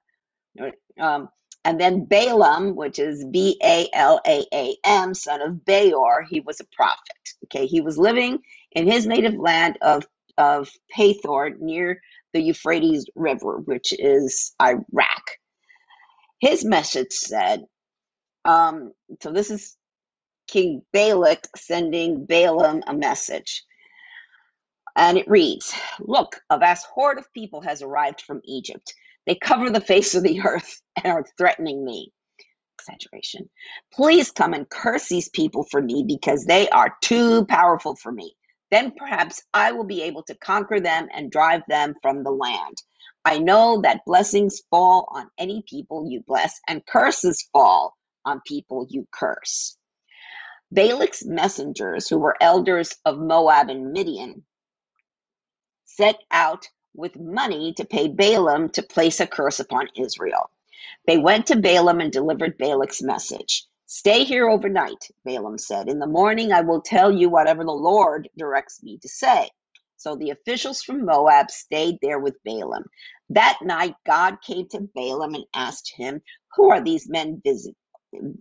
Um, 0.99 1.29
and 1.65 1.79
then 1.81 2.05
Balaam, 2.05 2.75
which 2.75 2.99
is 2.99 3.25
B 3.31 3.59
A 3.63 3.89
L 3.93 4.21
A 4.27 4.45
A 4.53 4.77
M, 4.85 5.13
son 5.13 5.41
of 5.41 5.65
Beor, 5.65 6.25
he 6.29 6.41
was 6.41 6.59
a 6.59 6.65
prophet. 6.75 6.99
Okay, 7.45 7.65
he 7.65 7.81
was 7.81 7.97
living 7.97 8.39
in 8.71 8.87
his 8.87 9.07
native 9.07 9.35
land 9.35 9.77
of, 9.81 10.05
of 10.37 10.69
Pethor 10.95 11.59
near 11.59 12.01
the 12.35 12.43
Euphrates 12.43 13.07
River, 13.15 13.59
which 13.65 13.93
is 13.99 14.53
Iraq. 14.61 15.23
His 16.41 16.65
message 16.65 17.13
said, 17.13 17.65
um, 18.45 18.93
so 19.21 19.31
this 19.31 19.51
is 19.51 19.77
King 20.47 20.83
Balak 20.93 21.47
sending 21.57 22.25
Balaam 22.25 22.83
a 22.87 22.93
message. 22.95 23.63
And 24.97 25.17
it 25.17 25.29
reads 25.29 25.73
Look, 26.01 26.41
a 26.51 26.59
vast 26.59 26.87
horde 26.93 27.19
of 27.19 27.33
people 27.33 27.61
has 27.63 27.83
arrived 27.83 28.21
from 28.21 28.41
Egypt. 28.45 28.93
They 29.27 29.35
cover 29.35 29.71
the 29.71 29.81
face 29.81 30.15
of 30.15 30.23
the 30.23 30.41
earth 30.45 30.81
and 30.97 31.07
are 31.13 31.25
threatening 31.37 31.85
me. 31.85 32.13
Exaggeration. 32.79 33.49
Please 33.93 34.31
come 34.31 34.53
and 34.53 34.69
curse 34.69 35.09
these 35.09 35.29
people 35.29 35.65
for 35.71 35.81
me 35.81 36.05
because 36.07 36.45
they 36.45 36.69
are 36.69 36.95
too 37.01 37.45
powerful 37.45 37.95
for 37.95 38.11
me. 38.11 38.35
Then 38.71 38.91
perhaps 38.97 39.41
I 39.53 39.71
will 39.73 39.85
be 39.85 40.03
able 40.03 40.23
to 40.23 40.35
conquer 40.35 40.79
them 40.79 41.07
and 41.13 41.31
drive 41.31 41.63
them 41.69 41.95
from 42.01 42.23
the 42.23 42.31
land. 42.31 42.77
I 43.25 43.39
know 43.39 43.81
that 43.81 44.05
blessings 44.05 44.61
fall 44.71 45.07
on 45.11 45.29
any 45.37 45.63
people 45.69 46.07
you 46.09 46.23
bless, 46.27 46.59
and 46.67 46.85
curses 46.85 47.47
fall 47.53 47.95
on 48.25 48.41
people 48.47 48.87
you 48.89 49.07
curse. 49.11 49.77
Balak's 50.73 51.25
messengers, 51.25 52.09
who 52.09 52.19
were 52.19 52.37
elders 52.41 52.95
of 53.05 53.19
Moab 53.19 53.69
and 53.69 53.93
Midian, 53.93 54.45
set 55.85 56.17
out 56.31 56.67
with 56.95 57.19
money 57.19 57.73
to 57.77 57.85
pay 57.85 58.07
Balaam 58.09 58.69
to 58.71 58.83
place 58.83 59.19
a 59.19 59.27
curse 59.27 59.59
upon 59.59 59.89
Israel. 59.95 60.49
They 61.07 61.17
went 61.17 61.47
to 61.47 61.57
Balaam 61.57 62.01
and 62.01 62.11
delivered 62.11 62.57
Balak's 62.57 63.01
message. 63.03 63.65
Stay 63.95 64.25
here 64.25 64.49
overnight, 64.49 65.07
Balaam 65.23 65.57
said. 65.57 65.87
In 65.87 65.99
the 65.99 66.05
morning 66.05 66.51
I 66.51 66.59
will 66.59 66.81
tell 66.81 67.13
you 67.13 67.29
whatever 67.29 67.63
the 67.63 67.71
Lord 67.71 68.27
directs 68.37 68.83
me 68.83 68.97
to 69.01 69.07
say. 69.07 69.49
So 69.95 70.17
the 70.17 70.31
officials 70.31 70.83
from 70.83 71.05
Moab 71.05 71.49
stayed 71.49 71.99
there 72.01 72.19
with 72.19 72.35
Balaam. 72.43 72.83
That 73.29 73.57
night 73.63 73.95
God 74.05 74.41
came 74.45 74.67
to 74.71 74.89
Balaam 74.93 75.35
and 75.35 75.45
asked 75.55 75.93
him, 75.95 76.21
Who 76.57 76.71
are 76.71 76.81
these 76.83 77.07
men 77.07 77.41
visit, 77.45 77.73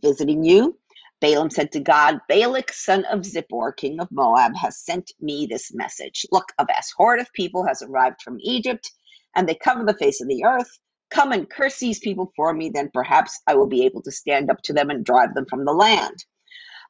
visiting 0.02 0.42
you? 0.42 0.76
Balaam 1.20 1.50
said 1.50 1.70
to 1.72 1.80
God, 1.80 2.18
Balak, 2.28 2.72
son 2.72 3.04
of 3.04 3.20
Zippor, 3.20 3.76
king 3.76 4.00
of 4.00 4.08
Moab, 4.10 4.56
has 4.56 4.80
sent 4.80 5.12
me 5.20 5.46
this 5.46 5.72
message. 5.72 6.26
Look, 6.32 6.46
a 6.58 6.64
vast 6.64 6.94
horde 6.96 7.20
of 7.20 7.32
people 7.32 7.64
has 7.64 7.80
arrived 7.80 8.22
from 8.22 8.38
Egypt, 8.40 8.90
and 9.36 9.48
they 9.48 9.54
cover 9.54 9.84
the 9.84 9.94
face 9.94 10.20
of 10.20 10.26
the 10.26 10.44
earth. 10.44 10.80
Come 11.10 11.32
and 11.32 11.48
curse 11.48 11.78
these 11.78 12.00
people 12.00 12.32
for 12.36 12.52
me, 12.52 12.70
then 12.70 12.90
perhaps 12.92 13.40
I 13.46 13.54
will 13.54 13.68
be 13.68 13.84
able 13.84 14.02
to 14.02 14.10
stand 14.10 14.50
up 14.50 14.62
to 14.62 14.72
them 14.72 14.90
and 14.90 15.04
drive 15.04 15.34
them 15.34 15.46
from 15.48 15.64
the 15.64 15.72
land. 15.72 16.24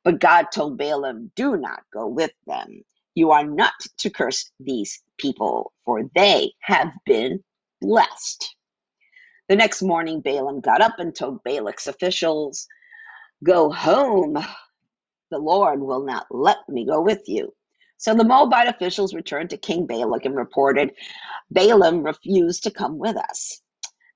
But 0.05 0.21
God 0.21 0.47
told 0.53 0.79
Balaam, 0.79 1.31
Do 1.37 1.57
not 1.57 1.83
go 1.93 2.07
with 2.07 2.33
them. 2.47 2.83
You 3.15 3.31
are 3.31 3.45
not 3.47 3.73
to 3.99 4.11
curse 4.11 4.51
these 4.61 5.03
people, 5.19 5.73
for 5.85 6.03
they 6.15 6.53
have 6.61 6.93
been 7.07 7.43
blessed. 7.81 8.55
The 9.49 9.57
next 9.57 9.83
morning, 9.83 10.21
Balaam 10.21 10.61
got 10.61 10.81
up 10.81 10.99
and 10.99 11.15
told 11.15 11.43
Balak's 11.45 11.87
officials, 11.87 12.67
Go 13.45 13.71
home. 13.71 14.35
The 15.31 15.39
Lord 15.39 15.81
will 15.81 16.05
not 16.05 16.27
let 16.31 16.59
me 16.69 16.87
go 16.87 17.03
with 17.03 17.23
you. 17.27 17.53
So 17.97 18.15
the 18.15 18.25
Moabite 18.25 18.69
officials 18.69 19.15
returned 19.15 19.51
to 19.51 19.57
King 19.57 19.87
Balak 19.87 20.25
and 20.25 20.37
reported, 20.37 20.93
Balaam 21.51 22.03
refused 22.03 22.63
to 22.65 22.71
come 22.71 22.99
with 22.99 23.17
us. 23.17 23.61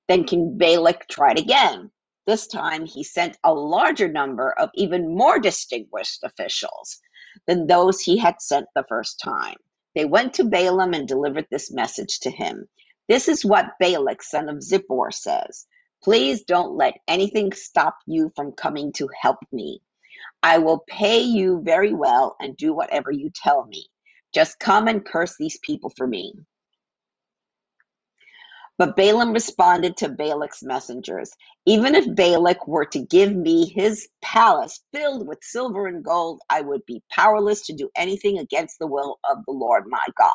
Then 0.09 0.23
King 0.23 0.57
Balak 0.57 1.07
tried 1.07 1.37
again. 1.37 1.91
This 2.25 2.47
time 2.47 2.87
he 2.87 3.03
sent 3.03 3.37
a 3.43 3.53
larger 3.53 4.07
number 4.07 4.53
of 4.53 4.71
even 4.73 5.15
more 5.15 5.37
distinguished 5.37 6.23
officials 6.23 6.99
than 7.45 7.67
those 7.67 8.01
he 8.01 8.17
had 8.17 8.41
sent 8.41 8.65
the 8.73 8.85
first 8.89 9.19
time. 9.23 9.57
They 9.93 10.05
went 10.05 10.33
to 10.33 10.43
Balaam 10.43 10.95
and 10.95 11.07
delivered 11.07 11.45
this 11.51 11.71
message 11.71 12.21
to 12.21 12.31
him. 12.31 12.67
This 13.07 13.27
is 13.27 13.45
what 13.45 13.77
Balak, 13.79 14.23
son 14.23 14.49
of 14.49 14.63
Zippor, 14.63 15.13
says 15.13 15.67
Please 16.03 16.43
don't 16.43 16.75
let 16.75 16.99
anything 17.07 17.53
stop 17.53 17.99
you 18.07 18.31
from 18.35 18.53
coming 18.53 18.91
to 18.93 19.09
help 19.21 19.37
me. 19.51 19.83
I 20.41 20.57
will 20.57 20.83
pay 20.87 21.19
you 21.19 21.61
very 21.63 21.93
well 21.93 22.35
and 22.39 22.57
do 22.57 22.73
whatever 22.73 23.11
you 23.11 23.29
tell 23.35 23.67
me. 23.67 23.85
Just 24.33 24.57
come 24.57 24.87
and 24.87 25.05
curse 25.05 25.35
these 25.37 25.59
people 25.59 25.91
for 25.95 26.07
me. 26.07 26.33
But 28.79 28.97
Balaam 28.97 29.33
responded 29.33 29.97
to 29.99 30.09
Balak's 30.09 30.63
messengers 30.63 31.31
Even 31.67 31.95
if 31.95 32.15
Balak 32.15 32.67
were 32.67 32.85
to 32.87 32.99
give 33.01 33.35
me 33.35 33.67
his 33.69 34.09
palace 34.23 34.81
filled 34.93 35.27
with 35.29 35.39
silver 35.43 35.87
and 35.87 36.05
gold, 36.05 36.41
I 36.51 36.61
would 36.61 36.85
be 36.87 37.03
powerless 37.11 37.67
to 37.67 37.73
do 37.75 37.89
anything 37.97 38.39
against 38.39 38.79
the 38.79 38.87
will 38.87 39.19
of 39.31 39.39
the 39.47 39.53
Lord 39.53 39.85
my 39.89 40.05
God. 40.19 40.33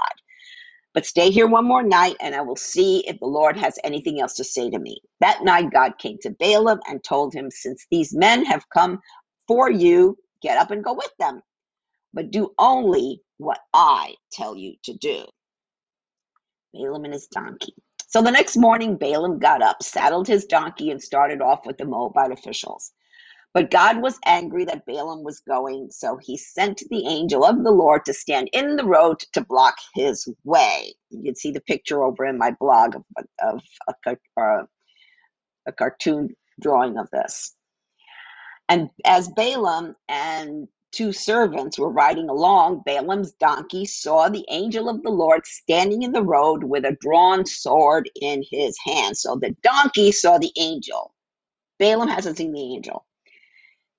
But 0.95 1.07
stay 1.07 1.31
here 1.31 1.47
one 1.49 1.67
more 1.67 1.83
night, 1.85 2.17
and 2.21 2.35
I 2.35 2.43
will 2.43 2.57
see 2.57 3.07
if 3.07 3.19
the 3.21 3.27
Lord 3.27 3.57
has 3.59 3.79
anything 3.85 4.21
else 4.21 4.35
to 4.37 4.45
say 4.45 4.71
to 4.71 4.79
me. 4.79 5.01
That 5.21 5.45
night, 5.45 5.71
God 5.73 5.99
came 5.99 6.19
to 6.23 6.31
Balaam 6.31 6.81
and 6.89 7.03
told 7.05 7.35
him, 7.35 7.51
Since 7.51 7.87
these 7.91 8.15
men 8.15 8.45
have 8.47 8.69
come 8.71 9.01
for 9.49 9.71
you, 9.71 10.19
get 10.43 10.59
up 10.59 10.71
and 10.73 10.85
go 10.85 10.95
with 10.95 11.13
them, 11.19 11.43
but 12.15 12.31
do 12.33 12.53
only 12.59 13.23
what 13.39 13.61
I 13.75 14.15
tell 14.33 14.57
you 14.57 14.75
to 14.85 14.95
do. 14.95 15.25
Balaam 16.75 17.05
and 17.07 17.15
his 17.15 17.29
donkey. 17.29 17.75
So 18.15 18.23
the 18.23 18.31
next 18.31 18.57
morning, 18.57 18.97
Balaam 18.97 19.41
got 19.41 19.61
up, 19.61 19.83
saddled 19.83 20.29
his 20.29 20.45
donkey, 20.45 20.93
and 20.93 21.03
started 21.03 21.43
off 21.43 21.67
with 21.67 21.79
the 21.79 21.85
Moabite 21.85 22.31
officials. 22.31 22.93
But 23.53 23.73
God 23.73 24.03
was 24.03 24.21
angry 24.25 24.65
that 24.67 24.87
Balaam 24.87 25.25
was 25.25 25.41
going, 25.41 25.89
so 25.91 26.17
he 26.23 26.37
sent 26.37 26.85
the 26.91 27.09
angel 27.09 27.45
of 27.45 27.65
the 27.65 27.73
Lord 27.73 28.05
to 28.05 28.15
stand 28.15 28.51
in 28.53 28.77
the 28.77 28.85
road 28.85 29.19
to 29.33 29.41
block 29.41 29.75
his 29.97 30.29
way. 30.45 30.95
You 31.11 31.25
can 31.25 31.35
see 31.35 31.51
the 31.51 31.61
picture 31.63 32.05
over 32.05 32.25
in 32.25 32.39
my 32.39 32.53
blog 32.61 32.95
of, 32.95 33.03
of 33.43 33.61
a, 34.07 34.17
uh, 34.41 34.63
a 35.67 35.73
cartoon 35.73 36.29
drawing 36.61 36.97
of 36.97 37.11
this. 37.11 37.57
And 38.69 38.91
as 39.05 39.27
Balaam 39.27 39.97
and 40.09 40.69
two 40.95 41.13
servants 41.13 41.79
were 41.79 41.91
riding 41.91 42.29
along, 42.29 42.83
Balaam's 42.87 43.33
donkey 43.33 43.85
saw 43.85 44.29
the 44.29 44.47
angel 44.51 44.89
of 44.89 45.03
the 45.03 45.11
Lord 45.11 45.47
standing 45.47 46.03
in 46.03 46.13
the 46.13 46.23
road 46.23 46.65
with 46.65 46.85
a 46.85 46.97
drawn 47.01 47.45
sword 47.47 48.09
in 48.21 48.45
his 48.51 48.77
hand. 48.85 49.17
So 49.17 49.37
the 49.37 49.57
donkey 49.63 50.13
saw 50.13 50.39
the 50.39 50.53
angel. 50.59 51.15
Balaam 51.79 52.09
hasn't 52.09 52.39
seen 52.39 52.53
the 52.53 52.75
angel. 52.75 53.05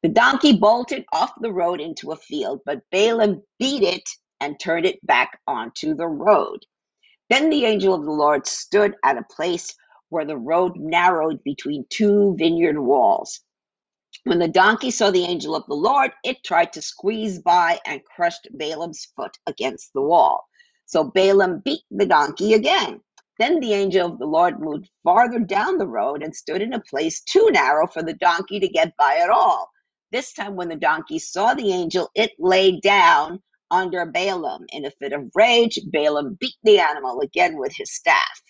The 0.04 0.10
donkey 0.10 0.58
bolted 0.58 1.06
off 1.12 1.34
the 1.42 1.52
road 1.52 1.82
into 1.82 2.12
a 2.12 2.16
field, 2.18 2.62
but 2.66 2.82
Balaam 2.92 3.44
beat 3.60 3.84
it 3.84 4.08
and 4.40 4.60
turned 4.60 4.86
it 4.86 5.06
back 5.06 5.40
onto 5.48 5.96
the 5.96 6.08
road. 6.08 6.66
Then 7.30 7.50
the 7.50 7.66
angel 7.66 7.94
of 7.94 8.06
the 8.06 8.12
Lord 8.12 8.48
stood 8.48 8.96
at 9.04 9.18
a 9.18 9.26
place 9.36 9.74
where 10.10 10.26
the 10.26 10.38
road 10.38 10.78
narrowed 10.78 11.44
between 11.44 11.86
two 11.90 12.36
vineyard 12.38 12.80
walls. 12.80 13.42
When 14.26 14.40
the 14.40 14.48
donkey 14.48 14.92
saw 14.92 15.12
the 15.12 15.26
angel 15.26 15.56
of 15.56 15.68
the 15.68 15.76
Lord, 15.76 16.12
it 16.24 16.44
tried 16.44 16.74
to 16.74 16.82
squeeze 16.82 17.40
by 17.40 17.80
and 17.86 18.04
crushed 18.06 18.48
Balaam's 18.54 19.08
foot 19.16 19.38
against 19.46 19.94
the 19.94 20.02
wall. 20.02 20.48
So 20.88 21.04
Balaam 21.06 21.62
beat 21.64 21.84
the 21.92 22.08
donkey 22.08 22.54
again. 22.56 23.02
Then 23.40 23.60
the 23.60 23.74
angel 23.74 24.12
of 24.14 24.20
the 24.20 24.26
Lord 24.26 24.60
moved 24.60 24.90
farther 25.04 25.40
down 25.40 25.78
the 25.78 25.88
road 25.88 26.24
and 26.24 26.36
stood 26.36 26.64
in 26.64 26.74
a 26.74 26.82
place 26.82 27.22
too 27.22 27.50
narrow 27.52 27.88
for 27.88 28.02
the 28.04 28.16
donkey 28.16 28.60
to 28.60 28.68
get 28.68 28.98
by 28.98 29.18
at 29.18 29.30
all. 29.30 29.70
This 30.12 30.34
time, 30.34 30.56
when 30.56 30.70
the 30.70 30.76
donkey 30.76 31.20
saw 31.20 31.54
the 31.54 31.72
angel, 31.72 32.10
it 32.16 32.32
lay 32.40 32.80
down 32.80 33.44
under 33.70 34.08
Balaam. 34.08 34.66
In 34.70 34.86
a 34.86 34.92
fit 34.92 35.14
of 35.14 35.30
rage, 35.36 35.80
Balaam 35.92 36.38
beat 36.40 36.56
the 36.64 36.80
animal 36.80 37.22
again 37.22 37.58
with 37.58 37.74
his 37.76 37.94
staff. 37.94 38.42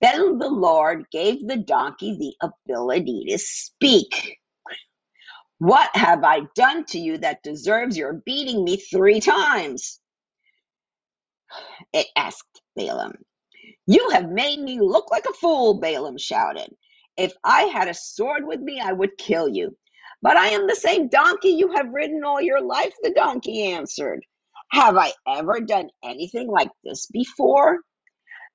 Then 0.00 0.38
the 0.38 0.48
Lord 0.50 1.04
gave 1.12 1.46
the 1.46 1.58
donkey 1.58 2.16
the 2.18 2.48
ability 2.68 3.26
to 3.30 3.38
speak. 3.38 4.38
What 5.58 5.90
have 5.94 6.24
I 6.24 6.42
done 6.54 6.84
to 6.86 6.98
you 6.98 7.18
that 7.18 7.42
deserves 7.42 7.96
your 7.96 8.22
beating 8.26 8.64
me 8.64 8.76
three 8.76 9.20
times? 9.20 10.00
It 11.92 12.06
asked 12.16 12.60
Balaam. 12.76 13.12
You 13.86 14.10
have 14.10 14.28
made 14.28 14.60
me 14.60 14.80
look 14.80 15.10
like 15.10 15.26
a 15.26 15.34
fool, 15.34 15.80
Balaam 15.80 16.18
shouted. 16.18 16.68
If 17.16 17.32
I 17.44 17.62
had 17.64 17.88
a 17.88 17.94
sword 17.94 18.46
with 18.46 18.60
me, 18.60 18.80
I 18.80 18.92
would 18.92 19.16
kill 19.18 19.48
you. 19.48 19.76
But 20.22 20.36
I 20.36 20.48
am 20.48 20.66
the 20.66 20.74
same 20.74 21.08
donkey 21.08 21.50
you 21.50 21.72
have 21.72 21.92
ridden 21.92 22.24
all 22.24 22.40
your 22.40 22.62
life, 22.62 22.94
the 23.02 23.10
donkey 23.10 23.72
answered. 23.72 24.24
Have 24.72 24.96
I 24.96 25.12
ever 25.28 25.60
done 25.60 25.90
anything 26.02 26.48
like 26.48 26.70
this 26.82 27.06
before? 27.06 27.78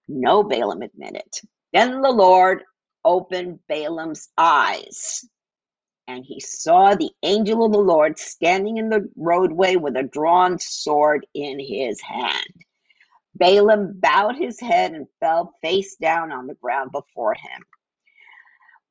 No, 0.07 0.43
Balaam 0.43 0.81
admitted. 0.81 1.29
Then 1.71 2.01
the 2.01 2.11
Lord 2.11 2.63
opened 3.05 3.59
Balaam's 3.69 4.27
eyes, 4.37 5.23
and 6.09 6.25
he 6.25 6.39
saw 6.41 6.95
the 6.95 7.11
angel 7.23 7.65
of 7.65 7.73
the 7.73 7.79
Lord 7.79 8.19
standing 8.19 8.77
in 8.77 8.89
the 8.89 9.09
roadway 9.17 9.77
with 9.77 9.95
a 9.97 10.03
drawn 10.03 10.59
sword 10.59 11.27
in 11.35 11.59
his 11.59 12.01
hand. 12.01 12.53
Balaam 13.35 13.99
bowed 13.99 14.37
his 14.37 14.59
head 14.59 14.93
and 14.93 15.07
fell 15.19 15.53
face 15.63 15.95
down 15.97 16.31
on 16.31 16.47
the 16.47 16.55
ground 16.55 16.91
before 16.91 17.35
him. 17.35 17.63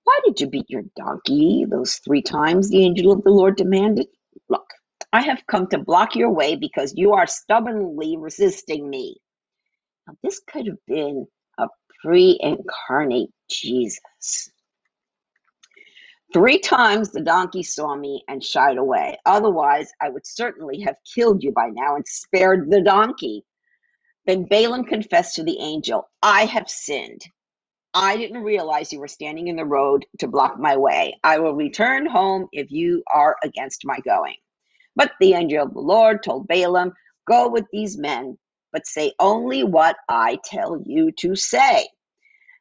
Why 0.04 0.20
did 0.24 0.40
you 0.40 0.48
beat 0.48 0.70
your 0.70 0.84
donkey 0.96 1.66
those 1.68 1.96
three 1.96 2.22
times? 2.22 2.70
The 2.70 2.84
angel 2.84 3.12
of 3.12 3.24
the 3.24 3.30
Lord 3.30 3.56
demanded. 3.56 4.08
Look, 4.48 4.66
I 5.12 5.22
have 5.22 5.46
come 5.48 5.68
to 5.68 5.78
block 5.78 6.16
your 6.16 6.32
way 6.32 6.56
because 6.56 6.94
you 6.96 7.14
are 7.14 7.26
stubbornly 7.26 8.16
resisting 8.18 8.90
me. 8.90 9.18
Now, 10.06 10.14
this 10.22 10.40
could 10.48 10.66
have 10.66 10.84
been 10.86 11.26
a 11.58 11.68
pre 12.02 12.38
incarnate 12.42 13.30
Jesus. 13.50 14.50
Three 16.34 16.58
times 16.60 17.10
the 17.12 17.22
donkey 17.22 17.62
saw 17.62 17.96
me 17.96 18.24
and 18.28 18.44
shied 18.44 18.78
away. 18.78 19.18
Otherwise, 19.26 19.92
I 20.02 20.10
would 20.10 20.26
certainly 20.26 20.80
have 20.82 20.96
killed 21.14 21.42
you 21.42 21.52
by 21.52 21.68
now 21.70 21.96
and 21.96 22.06
spared 22.06 22.70
the 22.70 22.82
donkey. 22.82 23.44
Then 24.26 24.44
Balaam 24.44 24.84
confessed 24.84 25.36
to 25.36 25.44
the 25.44 25.58
angel, 25.60 26.08
I 26.22 26.46
have 26.46 26.68
sinned. 26.70 27.22
I 27.94 28.16
didn't 28.16 28.42
realize 28.44 28.92
you 28.92 29.00
were 29.00 29.08
standing 29.08 29.48
in 29.48 29.56
the 29.56 29.66
road 29.66 30.06
to 30.20 30.28
block 30.28 30.58
my 30.58 30.76
way. 30.76 31.18
I 31.24 31.40
will 31.40 31.54
return 31.54 32.06
home 32.06 32.48
if 32.52 32.70
you 32.70 33.02
are 33.12 33.36
against 33.44 33.82
my 33.86 33.98
going. 34.06 34.36
But 34.96 35.12
the 35.20 35.34
angel 35.34 35.64
of 35.64 35.74
the 35.74 35.80
Lord 35.80 36.22
told 36.22 36.48
Balaam, 36.48 36.92
Go 37.28 37.48
with 37.48 37.64
these 37.72 37.98
men, 37.98 38.38
but 38.72 38.86
say 38.86 39.12
only 39.20 39.64
what 39.64 39.96
I 40.08 40.38
tell 40.44 40.82
you 40.84 41.12
to 41.20 41.34
say. 41.36 41.88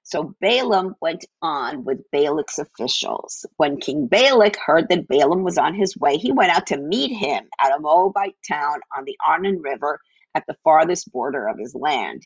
So 0.07 0.33
Balaam 0.39 0.95
went 1.01 1.25
on 1.41 1.83
with 1.83 1.99
Balak's 2.13 2.59
officials. 2.59 3.45
When 3.57 3.77
King 3.77 4.07
Balak 4.07 4.55
heard 4.55 4.87
that 4.87 5.09
Balaam 5.09 5.43
was 5.43 5.57
on 5.57 5.75
his 5.75 5.97
way, 5.97 6.15
he 6.15 6.31
went 6.31 6.55
out 6.55 6.65
to 6.67 6.77
meet 6.77 7.11
him 7.13 7.43
at 7.59 7.75
a 7.75 7.81
Moabite 7.81 8.37
town 8.49 8.79
on 8.97 9.03
the 9.03 9.17
Arnon 9.27 9.61
River 9.61 9.99
at 10.33 10.45
the 10.47 10.55
farthest 10.63 11.11
border 11.11 11.49
of 11.49 11.59
his 11.59 11.75
land. 11.75 12.25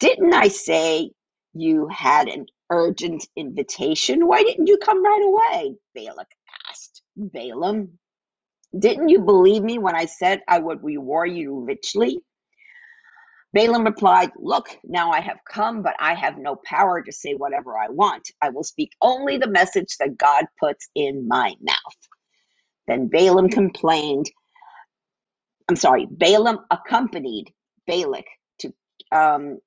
Didn't 0.00 0.34
I 0.34 0.48
say 0.48 1.12
you 1.54 1.86
had 1.86 2.26
an 2.26 2.46
urgent 2.70 3.24
invitation. 3.36 4.26
Why 4.26 4.42
didn't 4.42 4.66
you 4.66 4.76
come 4.76 5.04
right 5.04 5.22
away? 5.24 5.76
Balak 5.94 6.26
asked 6.68 7.02
Balaam. 7.16 8.00
Didn't 8.76 9.10
you 9.10 9.20
believe 9.20 9.62
me 9.62 9.78
when 9.78 9.94
I 9.94 10.06
said 10.06 10.42
I 10.48 10.58
would 10.58 10.82
reward 10.82 11.30
you 11.30 11.60
richly? 11.60 12.18
Balaam 13.54 13.84
replied, 13.84 14.30
Look, 14.36 14.68
now 14.84 15.10
I 15.12 15.20
have 15.20 15.38
come, 15.50 15.82
but 15.82 15.96
I 15.98 16.14
have 16.14 16.38
no 16.38 16.56
power 16.56 17.02
to 17.02 17.12
say 17.12 17.34
whatever 17.34 17.78
I 17.78 17.88
want. 17.88 18.28
I 18.42 18.50
will 18.50 18.64
speak 18.64 18.92
only 19.02 19.38
the 19.38 19.48
message 19.48 19.96
that 19.98 20.18
God 20.18 20.46
puts 20.60 20.88
in 20.94 21.28
my 21.28 21.54
mouth. 21.62 21.96
Then 22.88 23.08
Balaam 23.08 23.48
complained, 23.48 24.30
I'm 25.68 25.76
sorry, 25.76 26.06
Balaam 26.10 26.60
accompanied 26.70 27.52
Balak 27.86 28.26
to 28.60 28.72
um, 29.12 29.58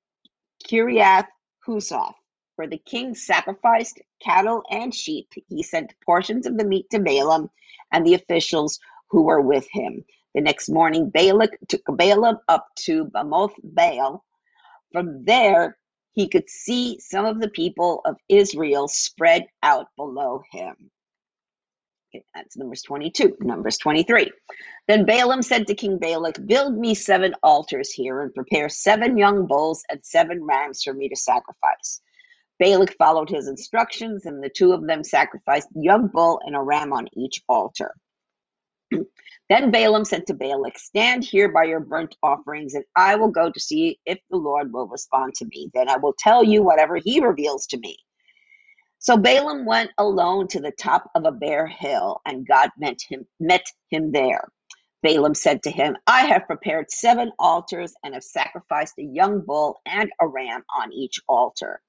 Kiriath 0.67 1.27
Huzoth, 1.67 2.13
where 2.55 2.67
the 2.67 2.77
king 2.77 3.15
sacrificed 3.15 4.01
cattle 4.21 4.63
and 4.69 4.93
sheep, 4.93 5.27
he 5.49 5.63
sent 5.63 5.93
portions 6.05 6.45
of 6.45 6.57
the 6.57 6.65
meat 6.65 6.87
to 6.91 6.99
Balaam 6.99 7.49
and 7.91 8.05
the 8.05 8.15
officials 8.15 8.79
who 9.09 9.23
were 9.23 9.41
with 9.41 9.67
him. 9.71 10.05
The 10.35 10.41
next 10.41 10.69
morning, 10.69 11.09
Balak 11.09 11.51
took 11.67 11.81
Balaam 11.87 12.37
up 12.47 12.67
to 12.85 13.05
Bamoth 13.05 13.55
Baal. 13.63 14.23
From 14.91 15.25
there, 15.25 15.77
he 16.13 16.27
could 16.27 16.49
see 16.49 16.99
some 16.99 17.25
of 17.25 17.41
the 17.41 17.49
people 17.49 18.01
of 18.05 18.17
Israel 18.29 18.87
spread 18.87 19.47
out 19.63 19.87
below 19.97 20.43
him. 20.51 20.91
Okay, 22.13 22.23
that's 22.33 22.57
Numbers 22.57 22.81
22. 22.83 23.37
Numbers 23.39 23.77
23. 23.77 24.31
Then 24.87 25.05
Balaam 25.05 25.41
said 25.43 25.67
to 25.67 25.75
King 25.75 25.99
Balak, 25.99 26.45
Build 26.45 26.77
me 26.77 26.95
seven 26.95 27.35
altars 27.43 27.91
here 27.91 28.21
and 28.21 28.33
prepare 28.33 28.69
seven 28.69 29.17
young 29.17 29.47
bulls 29.47 29.83
and 29.89 29.99
seven 30.03 30.43
rams 30.43 30.83
for 30.83 30.93
me 30.93 31.09
to 31.09 31.15
sacrifice. 31.15 32.01
Balak 32.59 32.95
followed 32.97 33.29
his 33.29 33.47
instructions, 33.47 34.25
and 34.25 34.43
the 34.43 34.49
two 34.49 34.73
of 34.73 34.85
them 34.85 35.03
sacrificed 35.03 35.69
a 35.75 35.81
young 35.81 36.07
bull 36.07 36.41
and 36.45 36.55
a 36.55 36.61
ram 36.61 36.93
on 36.93 37.07
each 37.15 37.41
altar. 37.47 37.93
Then 39.49 39.71
Balaam 39.71 40.05
said 40.05 40.27
to 40.27 40.33
Balak, 40.33 40.77
Stand 40.77 41.23
here 41.23 41.51
by 41.51 41.65
your 41.65 41.79
burnt 41.79 42.15
offerings, 42.23 42.73
and 42.73 42.85
I 42.95 43.15
will 43.15 43.31
go 43.31 43.51
to 43.51 43.59
see 43.59 43.99
if 44.05 44.19
the 44.29 44.37
Lord 44.37 44.73
will 44.73 44.87
respond 44.87 45.33
to 45.35 45.45
me. 45.45 45.69
Then 45.73 45.89
I 45.89 45.97
will 45.97 46.15
tell 46.17 46.43
you 46.43 46.63
whatever 46.63 46.97
he 46.97 47.19
reveals 47.19 47.65
to 47.67 47.77
me. 47.79 47.97
So 48.99 49.17
Balaam 49.17 49.65
went 49.65 49.91
alone 49.97 50.47
to 50.49 50.59
the 50.59 50.71
top 50.71 51.09
of 51.15 51.25
a 51.25 51.31
bare 51.31 51.67
hill, 51.67 52.21
and 52.25 52.47
God 52.47 52.69
met 52.77 52.99
him, 53.07 53.25
met 53.39 53.65
him 53.89 54.11
there. 54.11 54.49
Balaam 55.01 55.33
said 55.33 55.63
to 55.63 55.71
him, 55.71 55.95
I 56.07 56.25
have 56.25 56.47
prepared 56.47 56.91
seven 56.91 57.31
altars 57.39 57.93
and 58.03 58.13
have 58.13 58.23
sacrificed 58.23 58.95
a 58.99 59.03
young 59.03 59.41
bull 59.41 59.79
and 59.85 60.11
a 60.21 60.27
ram 60.27 60.63
on 60.75 60.91
each 60.91 61.19
altar. 61.29 61.81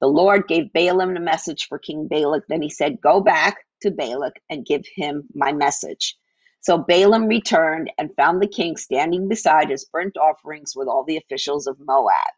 The 0.00 0.08
Lord 0.08 0.48
gave 0.48 0.72
Balaam 0.72 1.16
a 1.16 1.20
message 1.20 1.68
for 1.68 1.78
King 1.78 2.08
Balak. 2.08 2.44
Then 2.48 2.60
he 2.60 2.70
said, 2.70 3.00
Go 3.00 3.20
back 3.20 3.58
to 3.82 3.92
Balak 3.92 4.34
and 4.50 4.66
give 4.66 4.82
him 4.96 5.24
my 5.34 5.52
message. 5.52 6.16
So 6.62 6.78
Balaam 6.78 7.28
returned 7.28 7.92
and 7.98 8.14
found 8.16 8.42
the 8.42 8.48
king 8.48 8.76
standing 8.78 9.28
beside 9.28 9.70
his 9.70 9.86
burnt 9.86 10.18
offerings 10.18 10.74
with 10.76 10.88
all 10.88 11.04
the 11.04 11.18
officials 11.18 11.68
of 11.68 11.78
Moab. 11.80 12.32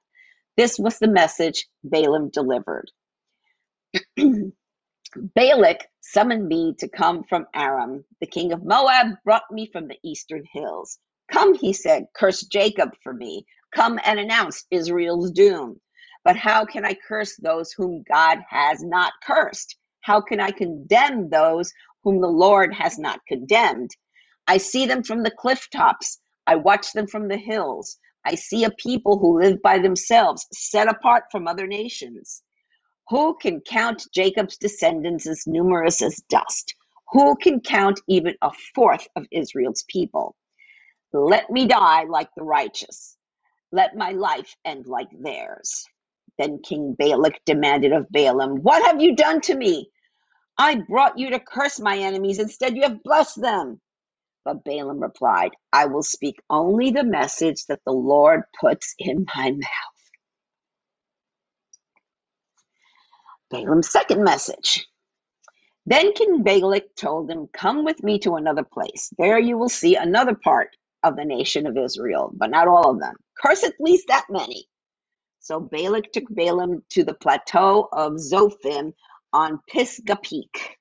This 0.57 0.79
was 0.79 0.99
the 0.99 1.09
message 1.09 1.67
Balaam 1.85 2.31
delivered. 2.31 2.91
Balak 5.37 5.87
summoned 6.03 6.49
me 6.49 6.75
to 6.81 6.89
come 6.89 7.25
from 7.25 7.47
Aram. 7.55 8.05
The 8.21 8.27
king 8.27 8.53
of 8.53 8.65
Moab 8.65 9.17
brought 9.25 9.51
me 9.51 9.71
from 9.73 9.89
the 9.89 9.99
eastern 10.05 10.45
hills. 10.53 10.99
Come, 11.33 11.55
he 11.55 11.73
said, 11.73 12.07
curse 12.17 12.43
Jacob 12.43 12.91
for 13.03 13.15
me. 13.15 13.47
Come 13.75 14.01
and 14.05 14.19
announce 14.21 14.67
Israel's 14.71 15.31
doom. 15.33 15.81
But 16.25 16.37
how 16.37 16.65
can 16.67 16.85
I 16.87 16.97
curse 17.09 17.37
those 17.37 17.73
whom 17.73 18.05
God 18.11 18.41
has 18.49 18.83
not 18.83 19.13
cursed? 19.27 19.77
How 20.03 20.21
can 20.21 20.41
I 20.41 20.53
condemn 20.53 21.31
those 21.31 21.73
whom 22.05 22.21
the 22.21 22.29
Lord 22.29 22.75
has 22.75 22.99
not 22.99 23.21
condemned? 23.29 23.91
I 24.47 24.59
see 24.59 24.87
them 24.87 25.03
from 25.03 25.23
the 25.23 25.31
cliff 25.31 25.69
tops. 25.71 26.19
I 26.47 26.57
watch 26.57 26.93
them 26.93 27.07
from 27.07 27.29
the 27.29 27.39
hills. 27.39 27.99
I 28.25 28.35
see 28.35 28.65
a 28.65 28.71
people 28.71 29.19
who 29.19 29.41
live 29.41 29.62
by 29.62 29.79
themselves, 29.79 30.47
set 30.53 30.89
apart 30.89 31.25
from 31.31 31.49
other 31.49 31.66
nations. 31.66 32.43
Who 33.09 33.37
can 33.37 33.61
count 33.61 34.07
Jacob's 34.15 34.57
descendants 34.57 35.27
as 35.27 35.47
numerous 35.47 36.03
as 36.03 36.23
dust? 36.29 36.75
Who 37.12 37.37
can 37.37 37.61
count 37.61 38.01
even 38.09 38.35
a 38.43 38.51
fourth 38.75 39.07
of 39.16 39.27
Israel's 39.31 39.85
people? 39.89 40.37
Let 41.12 41.51
me 41.51 41.66
die 41.66 42.05
like 42.05 42.31
the 42.37 42.45
righteous. 42.45 43.16
Let 43.73 43.97
my 43.97 44.12
life 44.12 44.57
end 44.65 44.87
like 44.87 45.09
theirs. 45.12 45.87
Then 46.39 46.61
King 46.62 46.97
Balak 46.99 47.41
demanded 47.47 47.93
of 47.93 48.11
Balaam, 48.11 48.62
What 48.62 48.85
have 48.85 49.01
you 49.01 49.15
done 49.15 49.41
to 49.43 49.57
me? 49.57 49.91
I 50.59 50.77
brought 50.77 51.19
you 51.19 51.31
to 51.31 51.41
curse 51.41 51.81
my 51.81 51.99
enemies. 51.99 52.39
Instead, 52.39 52.77
you 52.77 52.83
have 52.83 53.03
blessed 53.03 53.41
them. 53.41 53.81
But 54.45 54.65
Balaam 54.65 55.01
replied, 55.01 55.53
I 55.73 55.87
will 55.87 56.03
speak 56.05 56.37
only 56.51 56.91
the 56.91 57.05
message 57.05 57.66
that 57.69 57.81
the 57.87 57.93
Lord 57.93 58.43
puts 58.61 58.95
in 58.99 59.27
my 59.37 59.53
mouth. 59.53 59.93
Balaam's 63.51 63.91
second 63.91 64.25
message. 64.25 64.87
Then 65.87 66.12
King 66.15 66.43
Balak 66.43 66.95
told 66.97 67.31
him, 67.31 67.49
Come 67.53 67.85
with 67.85 68.03
me 68.03 68.19
to 68.21 68.37
another 68.37 68.65
place. 68.65 69.11
There 69.19 69.39
you 69.39 69.59
will 69.59 69.69
see 69.69 69.97
another 69.97 70.35
part 70.35 70.71
of 71.03 71.16
the 71.16 71.25
nation 71.25 71.66
of 71.66 71.77
Israel, 71.77 72.33
but 72.35 72.51
not 72.51 72.69
all 72.69 72.91
of 72.91 73.01
them. 73.01 73.16
Curse 73.43 73.65
at 73.65 73.75
least 73.81 74.07
that 74.09 74.27
many. 74.31 74.66
So 75.41 75.61
Balak 75.61 76.12
took 76.12 76.25
Balaam 76.31 76.83
to 76.91 77.05
the 77.05 77.15
plateau 77.15 77.89
of 77.93 78.15
Zophim 78.15 78.93
on 79.33 79.61
Pisgah 79.69 80.19
Peak. 80.23 80.79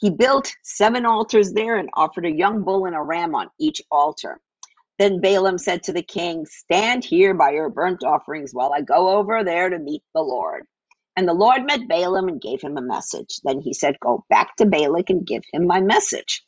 He 0.00 0.08
built 0.08 0.54
seven 0.62 1.04
altars 1.04 1.52
there 1.52 1.76
and 1.76 1.90
offered 1.92 2.24
a 2.24 2.32
young 2.32 2.64
bull 2.64 2.86
and 2.86 2.96
a 2.96 3.02
ram 3.02 3.34
on 3.34 3.50
each 3.58 3.82
altar. 3.90 4.40
Then 4.98 5.20
Balaam 5.20 5.58
said 5.58 5.82
to 5.84 5.92
the 5.92 6.02
king, 6.02 6.46
Stand 6.46 7.04
here 7.04 7.34
by 7.34 7.50
your 7.50 7.68
burnt 7.68 8.02
offerings 8.02 8.52
while 8.52 8.72
I 8.72 8.80
go 8.80 9.18
over 9.18 9.44
there 9.44 9.68
to 9.68 9.78
meet 9.78 10.02
the 10.14 10.22
Lord. 10.22 10.64
And 11.16 11.28
the 11.28 11.34
Lord 11.34 11.66
met 11.66 11.86
Balaam 11.86 12.28
and 12.28 12.40
gave 12.40 12.62
him 12.62 12.78
a 12.78 12.82
message. 12.82 13.40
Then 13.44 13.60
he 13.60 13.74
said, 13.74 14.00
Go 14.00 14.24
back 14.30 14.56
to 14.56 14.64
Balak 14.64 15.10
and 15.10 15.26
give 15.26 15.42
him 15.52 15.66
my 15.66 15.82
message. 15.82 16.44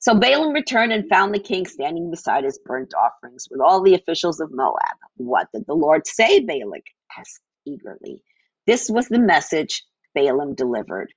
So 0.00 0.14
Balaam 0.14 0.52
returned 0.52 0.92
and 0.92 1.08
found 1.08 1.34
the 1.34 1.40
king 1.40 1.66
standing 1.66 2.10
beside 2.10 2.44
his 2.44 2.58
burnt 2.66 2.92
offerings 2.94 3.48
with 3.50 3.60
all 3.62 3.82
the 3.82 3.94
officials 3.94 4.40
of 4.40 4.52
Moab. 4.52 4.96
What 5.16 5.48
did 5.54 5.64
the 5.66 5.74
Lord 5.74 6.06
say? 6.06 6.40
Balak 6.40 6.84
asked 7.18 7.40
eagerly. 7.66 8.22
This 8.66 8.90
was 8.90 9.08
the 9.08 9.18
message 9.18 9.84
Balaam 10.14 10.54
delivered 10.54 11.12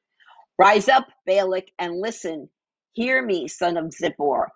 Rise 0.62 0.90
up, 0.90 1.08
Balak, 1.28 1.70
and 1.80 2.00
listen. 2.02 2.50
Hear 2.94 3.26
me, 3.26 3.50
son 3.50 3.78
of 3.78 3.88
Zippor. 3.88 4.48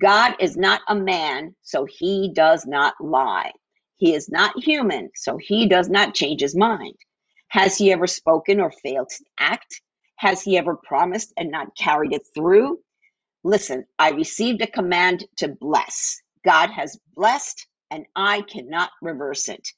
God 0.00 0.36
is 0.40 0.56
not 0.56 0.82
a 0.88 0.96
man, 0.96 1.54
so 1.62 1.86
he 1.86 2.32
does 2.34 2.66
not 2.66 2.94
lie. 3.00 3.52
He 3.98 4.14
is 4.14 4.30
not 4.30 4.58
human, 4.64 5.10
so 5.16 5.38
he 5.38 5.68
does 5.68 5.90
not 5.90 6.14
change 6.14 6.40
his 6.42 6.56
mind. 6.56 6.96
Has 7.50 7.78
he 7.78 7.92
ever 7.92 8.08
spoken 8.08 8.60
or 8.60 8.72
failed 8.72 9.10
to 9.10 9.24
act? 9.38 9.82
Has 10.16 10.42
he 10.42 10.58
ever 10.58 10.76
promised 10.76 11.34
and 11.36 11.50
not 11.52 11.76
carried 11.76 12.14
it 12.14 12.22
through? 12.34 12.80
Listen, 13.44 13.86
I 13.98 14.10
received 14.12 14.62
a 14.62 14.68
command 14.68 15.24
to 15.38 15.48
bless. 15.48 16.20
God 16.44 16.70
has 16.72 17.00
blessed, 17.16 17.66
and 17.90 18.06
I 18.16 18.42
cannot 18.42 18.90
reverse 19.02 19.48
it. 19.48 19.68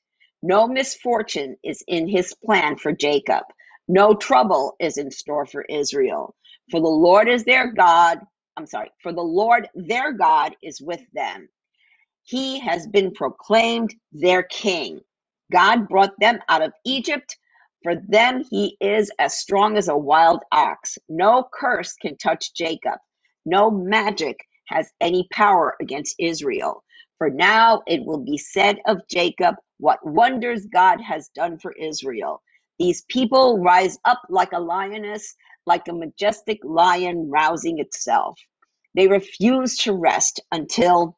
No 0.42 0.68
misfortune 0.68 1.56
is 1.64 1.84
in 1.88 2.08
his 2.08 2.34
plan 2.44 2.76
for 2.78 2.92
Jacob. 2.92 3.44
No 3.88 4.14
trouble 4.14 4.76
is 4.80 4.98
in 4.98 5.10
store 5.10 5.46
for 5.46 5.64
Israel. 5.68 6.34
For 6.70 6.80
the 6.80 6.88
Lord 6.88 7.28
is 7.28 7.44
their 7.44 7.72
God. 7.72 8.20
I'm 8.56 8.66
sorry, 8.66 8.90
for 9.02 9.12
the 9.12 9.22
Lord 9.22 9.68
their 9.74 10.12
God 10.12 10.56
is 10.62 10.80
with 10.80 11.02
them. 11.14 11.42
He 12.24 12.60
has 12.60 12.86
been 12.88 13.12
proclaimed 13.12 13.94
their 14.12 14.42
king. 14.44 15.00
God 15.52 15.88
brought 15.88 16.18
them 16.20 16.40
out 16.48 16.62
of 16.62 16.72
Egypt. 16.84 17.38
For 17.82 17.96
them, 17.96 18.44
he 18.50 18.76
is 18.80 19.10
as 19.18 19.38
strong 19.38 19.76
as 19.78 19.88
a 19.88 19.96
wild 19.96 20.42
ox. 20.52 20.98
No 21.08 21.48
curse 21.52 21.94
can 21.94 22.18
touch 22.18 22.54
Jacob. 22.54 22.98
No 23.46 23.70
magic 23.70 24.36
has 24.66 24.90
any 25.00 25.26
power 25.32 25.76
against 25.80 26.16
Israel. 26.20 26.84
For 27.18 27.30
now 27.30 27.82
it 27.88 28.04
will 28.06 28.24
be 28.24 28.38
said 28.38 28.78
of 28.86 29.00
Jacob, 29.10 29.56
What 29.78 30.06
wonders 30.06 30.66
God 30.66 31.00
has 31.00 31.30
done 31.34 31.58
for 31.58 31.72
Israel. 31.72 32.42
These 32.82 33.02
people 33.02 33.60
rise 33.60 33.96
up 34.04 34.22
like 34.28 34.50
a 34.52 34.58
lioness, 34.58 35.36
like 35.66 35.86
a 35.88 35.92
majestic 35.92 36.58
lion 36.64 37.30
rousing 37.30 37.78
itself. 37.78 38.40
They 38.96 39.06
refuse 39.06 39.76
to 39.78 39.92
rest 39.94 40.40
until 40.50 41.16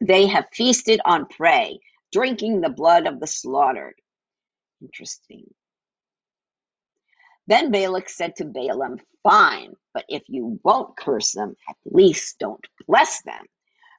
they 0.00 0.26
have 0.26 0.46
feasted 0.54 1.00
on 1.04 1.26
prey, 1.26 1.80
drinking 2.12 2.62
the 2.62 2.70
blood 2.70 3.06
of 3.06 3.20
the 3.20 3.26
slaughtered. 3.26 3.96
Interesting. 4.82 5.44
Then 7.46 7.70
Balak 7.72 8.08
said 8.08 8.36
to 8.36 8.46
Balaam, 8.46 8.98
Fine, 9.22 9.74
but 9.92 10.06
if 10.08 10.22
you 10.28 10.58
won't 10.64 10.96
curse 10.96 11.32
them, 11.32 11.56
at 11.68 11.76
least 11.84 12.38
don't 12.40 12.66
bless 12.88 13.22
them. 13.24 13.44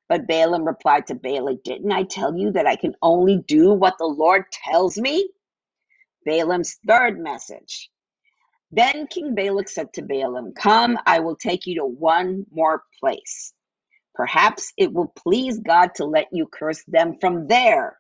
But 0.09 0.27
Balaam 0.27 0.66
replied 0.66 1.08
to 1.08 1.16
Balak, 1.16 1.64
Didn't 1.64 1.92
I 1.92 2.06
tell 2.06 2.35
you 2.35 2.51
that 2.53 2.67
I 2.67 2.76
can 2.76 2.95
only 3.03 3.38
do 3.48 3.74
what 3.74 4.00
the 4.00 4.08
Lord 4.08 4.45
tells 4.51 4.98
me? 4.98 5.30
Balaam's 6.27 6.77
third 6.88 7.19
message. 7.19 7.89
Then 8.72 9.07
King 9.07 9.33
Balak 9.33 9.69
said 9.69 9.93
to 9.93 10.03
Balaam, 10.03 10.53
Come, 10.53 10.99
I 11.06 11.22
will 11.22 11.38
take 11.38 11.67
you 11.67 11.75
to 11.77 11.85
one 11.85 12.45
more 12.51 12.83
place. 12.99 13.53
Perhaps 14.15 14.73
it 14.77 14.93
will 14.93 15.14
please 15.17 15.59
God 15.59 15.91
to 15.95 16.06
let 16.06 16.27
you 16.33 16.47
curse 16.47 16.83
them 16.88 17.15
from 17.22 17.47
there. 17.47 17.97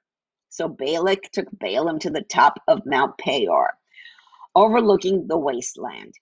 So 0.49 0.67
Balak 0.67 1.31
took 1.31 1.47
Balaam 1.53 1.99
to 1.99 2.11
the 2.11 2.23
top 2.23 2.55
of 2.67 2.85
Mount 2.85 3.17
Peor 3.17 3.75
overlooking 4.55 5.27
the 5.27 5.37
wasteland. 5.37 6.13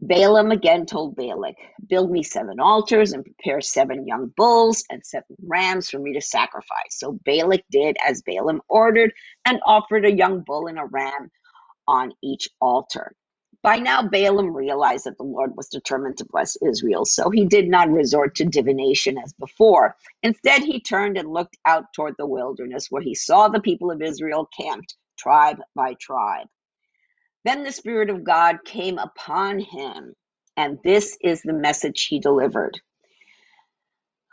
Balaam 0.00 0.50
again 0.50 0.86
told 0.86 1.14
Balak, 1.14 1.54
Build 1.88 2.10
me 2.10 2.24
seven 2.24 2.58
altars 2.58 3.12
and 3.12 3.24
prepare 3.24 3.60
seven 3.60 4.06
young 4.06 4.32
bulls 4.36 4.84
and 4.90 5.04
seven 5.06 5.36
rams 5.46 5.90
for 5.90 6.00
me 6.00 6.14
to 6.14 6.20
sacrifice. 6.20 6.98
So 6.98 7.20
Balak 7.24 7.62
did 7.70 7.96
as 8.04 8.22
Balaam 8.22 8.62
ordered 8.68 9.12
and 9.44 9.60
offered 9.64 10.04
a 10.06 10.12
young 10.12 10.42
bull 10.44 10.66
and 10.68 10.78
a 10.78 10.86
ram 10.86 11.30
on 11.88 12.12
each 12.22 12.48
altar. 12.60 13.14
By 13.62 13.78
now, 13.78 14.02
Balaam 14.08 14.54
realized 14.56 15.04
that 15.06 15.18
the 15.18 15.24
Lord 15.24 15.56
was 15.56 15.68
determined 15.68 16.18
to 16.18 16.26
bless 16.26 16.56
Israel, 16.62 17.04
so 17.04 17.30
he 17.30 17.46
did 17.46 17.68
not 17.68 17.90
resort 17.90 18.34
to 18.36 18.44
divination 18.46 19.18
as 19.18 19.32
before. 19.34 19.96
Instead, 20.22 20.62
he 20.62 20.80
turned 20.80 21.18
and 21.18 21.32
looked 21.32 21.58
out 21.66 21.86
toward 21.94 22.14
the 22.18 22.26
wilderness, 22.26 22.88
where 22.90 23.02
he 23.02 23.14
saw 23.14 23.48
the 23.48 23.60
people 23.60 23.90
of 23.90 24.02
Israel 24.02 24.48
camped, 24.58 24.96
tribe 25.18 25.58
by 25.76 25.94
tribe. 26.00 26.48
Then 27.44 27.64
the 27.64 27.72
Spirit 27.72 28.10
of 28.10 28.24
God 28.24 28.58
came 28.64 28.98
upon 28.98 29.60
him, 29.60 30.14
and 30.56 30.78
this 30.84 31.16
is 31.22 31.42
the 31.42 31.54
message 31.54 32.04
he 32.06 32.20
delivered. 32.20 32.80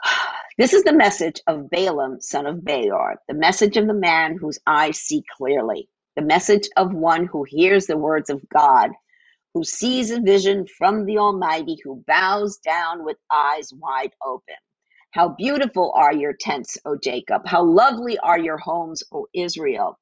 This 0.60 0.74
is 0.74 0.84
the 0.84 0.94
message 0.94 1.42
of 1.48 1.69
Balaam, 1.69 2.22
son 2.22 2.45
of 2.45 2.64
Beor, 2.66 3.18
the 3.28 3.34
message 3.36 3.78
of 3.78 3.88
the 3.88 3.94
man 3.94 4.38
whose 4.38 4.60
eyes 4.68 5.00
see 5.00 5.24
clearly, 5.38 5.90
the 6.19 6.25
message 6.25 6.67
of 6.75 6.93
one 6.93 7.27
who 7.27 7.45
hears 7.48 7.85
the 7.85 7.95
words 7.98 8.30
of 8.30 8.41
God, 8.49 8.89
who 9.53 9.64
sees 9.64 10.11
a 10.11 10.19
vision 10.19 10.65
from 10.77 11.06
the 11.06 11.17
Almighty, 11.17 11.77
who 11.81 12.03
bows 12.07 12.57
down 12.57 13.06
with 13.06 13.15
eyes 13.31 13.72
wide 13.73 14.11
open. 14.25 14.56
How 15.11 15.30
beautiful 15.30 15.93
are 15.95 16.14
your 16.14 16.33
tents, 16.38 16.77
O 16.85 16.98
Jacob! 17.01 17.43
How 17.45 17.64
lovely 17.64 18.17
are 18.19 18.38
your 18.38 18.57
homes, 18.57 19.01
O 19.14 19.27
Israel! 19.33 19.98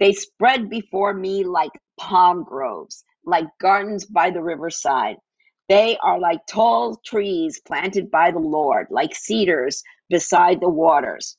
They 0.00 0.14
spread 0.14 0.70
before 0.70 1.12
me 1.12 1.44
like 1.44 1.72
palm 2.00 2.44
groves, 2.44 3.04
like 3.26 3.46
gardens 3.60 4.06
by 4.06 4.30
the 4.30 4.42
riverside. 4.42 5.16
They 5.68 5.98
are 5.98 6.18
like 6.18 6.40
tall 6.48 6.98
trees 7.04 7.60
planted 7.66 8.10
by 8.10 8.30
the 8.30 8.38
Lord, 8.38 8.86
like 8.90 9.14
cedars 9.14 9.82
beside 10.08 10.60
the 10.62 10.70
waters. 10.70 11.36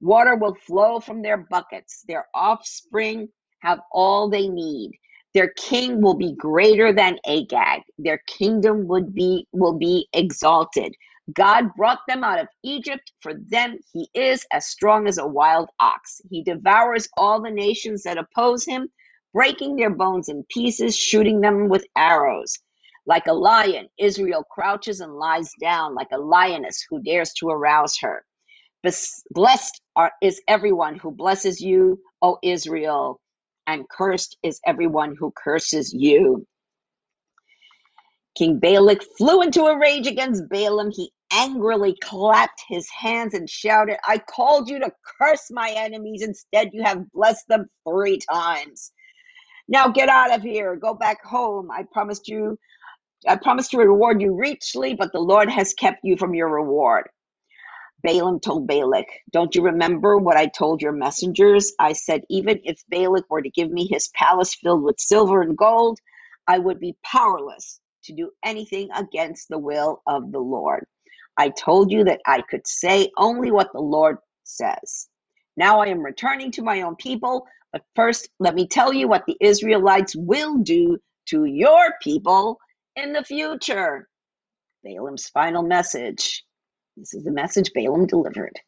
Water 0.00 0.36
will 0.36 0.54
flow 0.54 1.00
from 1.00 1.22
their 1.22 1.38
buckets. 1.38 2.04
Their 2.06 2.26
offspring 2.34 3.28
have 3.60 3.80
all 3.92 4.30
they 4.30 4.48
need. 4.48 4.92
Their 5.34 5.50
king 5.56 6.02
will 6.02 6.16
be 6.16 6.34
greater 6.34 6.92
than 6.92 7.18
Agag. 7.26 7.82
Their 7.98 8.20
kingdom 8.28 8.88
would 8.88 9.14
be 9.14 9.46
will 9.52 9.78
be 9.78 10.08
exalted. 10.14 10.94
God 11.34 11.74
brought 11.76 12.00
them 12.08 12.24
out 12.24 12.40
of 12.40 12.48
Egypt. 12.64 13.12
For 13.22 13.34
them, 13.34 13.78
he 13.92 14.08
is 14.14 14.46
as 14.52 14.66
strong 14.66 15.08
as 15.08 15.18
a 15.18 15.26
wild 15.26 15.70
ox. 15.80 16.20
He 16.30 16.42
devours 16.44 17.08
all 17.18 17.42
the 17.42 17.50
nations 17.50 18.04
that 18.04 18.18
oppose 18.18 18.64
him, 18.66 18.88
breaking 19.34 19.76
their 19.76 19.90
bones 19.90 20.28
in 20.28 20.44
pieces, 20.50 20.96
shooting 20.96 21.40
them 21.40 21.68
with 21.68 21.86
arrows. 21.96 22.58
Like 23.06 23.26
a 23.28 23.34
lion, 23.34 23.88
Israel 23.98 24.44
crouches 24.50 25.00
and 25.00 25.14
lies 25.14 25.52
down, 25.60 25.94
like 25.94 26.08
a 26.12 26.18
lioness 26.18 26.84
who 26.90 27.02
dares 27.02 27.32
to 27.40 27.48
arouse 27.48 27.98
her. 28.00 28.24
Blessed 29.32 29.82
are, 29.96 30.12
is 30.22 30.42
everyone 30.48 30.96
who 30.98 31.12
blesses 31.12 31.60
you, 31.60 32.00
O 32.22 32.38
Israel, 32.42 33.20
and 33.68 33.88
cursed 33.88 34.36
is 34.42 34.60
everyone 34.66 35.14
who 35.16 35.32
curses 35.36 35.92
you. 35.92 36.44
King 38.36 38.58
Balak 38.58 39.02
flew 39.16 39.42
into 39.42 39.64
a 39.64 39.78
rage 39.78 40.06
against 40.06 40.48
Balaam. 40.48 40.90
He 40.90 41.12
angrily 41.32 41.94
clapped 42.02 42.62
his 42.68 42.88
hands 42.90 43.34
and 43.34 43.48
shouted, 43.48 43.98
I 44.06 44.18
called 44.18 44.70
you 44.70 44.78
to 44.80 44.90
curse 45.20 45.50
my 45.50 45.70
enemies. 45.76 46.22
Instead, 46.22 46.70
you 46.72 46.82
have 46.82 47.10
blessed 47.12 47.46
them 47.48 47.66
three 47.86 48.18
times. 48.32 48.90
Now 49.68 49.88
get 49.88 50.08
out 50.08 50.32
of 50.34 50.42
here. 50.42 50.74
Go 50.76 50.94
back 50.94 51.22
home. 51.22 51.68
I 51.70 51.84
promised 51.92 52.26
you, 52.26 52.58
I 53.28 53.36
promised 53.36 53.72
to 53.72 53.78
reward 53.78 54.22
you 54.22 54.34
richly, 54.34 54.94
but 54.94 55.12
the 55.12 55.20
Lord 55.20 55.50
has 55.50 55.74
kept 55.74 55.98
you 56.04 56.16
from 56.16 56.34
your 56.34 56.48
reward. 56.48 57.08
Balaam 58.04 58.40
told 58.40 58.68
Balak, 58.68 59.06
Don't 59.32 59.54
you 59.54 59.62
remember 59.62 60.18
what 60.18 60.36
I 60.38 60.46
told 60.46 60.82
your 60.82 60.92
messengers? 60.92 61.72
I 61.80 61.94
said, 61.94 62.22
Even 62.30 62.60
if 62.64 62.82
Balak 62.90 63.26
were 63.30 63.42
to 63.42 63.50
give 63.50 63.70
me 63.70 63.88
his 63.90 64.08
palace 64.14 64.54
filled 64.56 64.84
with 64.84 65.00
silver 65.00 65.42
and 65.42 65.56
gold, 65.58 65.98
I 66.48 66.58
would 66.60 66.80
be 66.80 66.96
powerless 67.04 67.80
to 68.04 68.14
do 68.14 68.30
anything 68.44 68.90
against 68.96 69.48
the 69.50 69.58
will 69.58 70.02
of 70.06 70.32
the 70.32 70.40
Lord. 70.40 70.86
I 71.36 71.50
told 71.50 71.92
you 71.92 72.04
that 72.04 72.20
I 72.26 72.42
could 72.42 72.66
say 72.66 73.10
only 73.18 73.50
what 73.52 73.72
the 73.74 73.80
Lord 73.82 74.18
says. 74.44 75.08
Now 75.56 75.80
I 75.80 75.88
am 75.88 76.00
returning 76.00 76.52
to 76.52 76.62
my 76.62 76.82
own 76.82 76.96
people, 76.96 77.46
but 77.72 77.82
first 77.96 78.30
let 78.40 78.54
me 78.54 78.68
tell 78.68 78.92
you 78.92 79.08
what 79.08 79.24
the 79.26 79.36
Israelites 79.40 80.14
will 80.16 80.58
do 80.58 80.98
to 81.30 81.44
your 81.46 81.94
people 82.02 82.58
in 82.96 83.12
the 83.12 83.24
future. 83.24 84.08
Balaam's 84.84 85.28
final 85.30 85.62
message. 85.62 86.44
This 86.98 87.14
is 87.14 87.24
the 87.24 87.32
message 87.32 87.72
Balaam 87.74 88.06
delivered. 88.06 88.58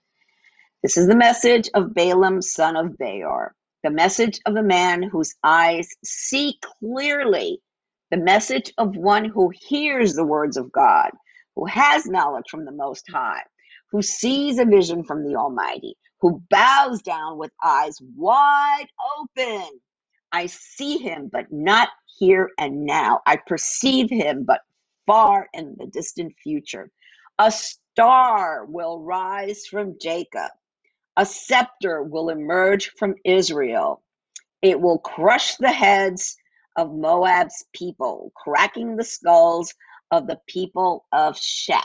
This 0.83 0.97
is 0.97 1.09
the 1.09 1.17
message 1.17 1.71
of 1.75 1.95
Balaam, 1.95 2.43
son 2.43 2.77
of 2.77 2.97
Beor, 2.99 3.55
the 3.85 3.91
message 3.91 4.41
of 4.47 4.55
the 4.55 4.63
man 4.63 5.03
whose 5.03 5.35
eyes 5.45 5.89
see 6.05 6.59
clearly, 6.81 7.61
the 8.11 8.17
message 8.19 8.73
of 8.79 8.97
one 8.97 9.27
who 9.27 9.53
hears 9.69 10.15
the 10.15 10.25
words 10.25 10.57
of 10.57 10.73
God 10.73 11.11
who 11.57 11.67
has 11.67 12.07
knowledge 12.07 12.47
from 12.51 12.65
the 12.65 12.73
Most 12.73 13.05
High, 13.11 13.43
who 13.91 14.03
sees 14.03 14.59
a 14.59 14.65
vision 14.65 15.05
from 15.05 15.25
the 15.25 15.37
Almighty, 15.37 15.97
who 16.21 16.43
bows 16.51 17.03
down 17.03 17.39
with 17.39 17.53
eyes 17.63 17.99
wide 18.17 18.87
open. 19.19 19.69
I 20.33 20.47
see 20.47 20.99
him, 20.99 21.29
but 21.33 21.47
not 21.51 21.89
here 22.19 22.51
and 22.59 22.87
now. 22.87 23.21
I 23.27 23.37
perceive 23.47 24.09
him, 24.11 24.45
but 24.45 24.61
far 25.07 25.49
in 25.53 25.77
the 25.79 25.87
distant 25.87 26.35
future. 26.43 26.91
A 27.43 27.51
star 27.51 28.67
will 28.67 29.01
rise 29.01 29.65
from 29.65 29.99
Jacob, 29.99 30.51
a 31.17 31.25
scepter 31.25 32.03
will 32.03 32.29
emerge 32.29 32.91
from 32.99 33.15
Israel. 33.25 34.03
It 34.61 34.79
will 34.79 34.99
crush 34.99 35.57
the 35.57 35.73
heads 35.73 36.37
of 36.77 36.93
Moab's 36.95 37.65
people, 37.73 38.31
cracking 38.37 38.95
the 38.95 39.05
skulls 39.05 39.73
of 40.11 40.27
the 40.27 40.39
people 40.49 41.07
of 41.13 41.35
Sheth. 41.35 41.81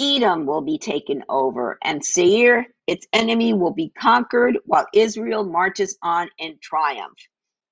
Edom 0.00 0.46
will 0.46 0.62
be 0.62 0.78
taken 0.78 1.22
over, 1.28 1.78
and 1.84 2.04
Seir, 2.04 2.66
its 2.88 3.06
enemy, 3.12 3.54
will 3.54 3.72
be 3.72 3.90
conquered 3.90 4.58
while 4.64 4.88
Israel 4.92 5.44
marches 5.44 5.96
on 6.02 6.28
in 6.38 6.58
triumph. 6.60 7.18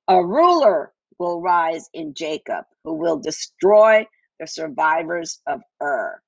A 0.06 0.24
ruler 0.24 0.92
will 1.18 1.40
rise 1.42 1.90
in 1.92 2.14
Jacob 2.14 2.66
who 2.84 2.94
will 2.94 3.18
destroy 3.18 4.06
the 4.38 4.46
survivors 4.46 5.40
of 5.48 5.60
Ur. 5.82 6.22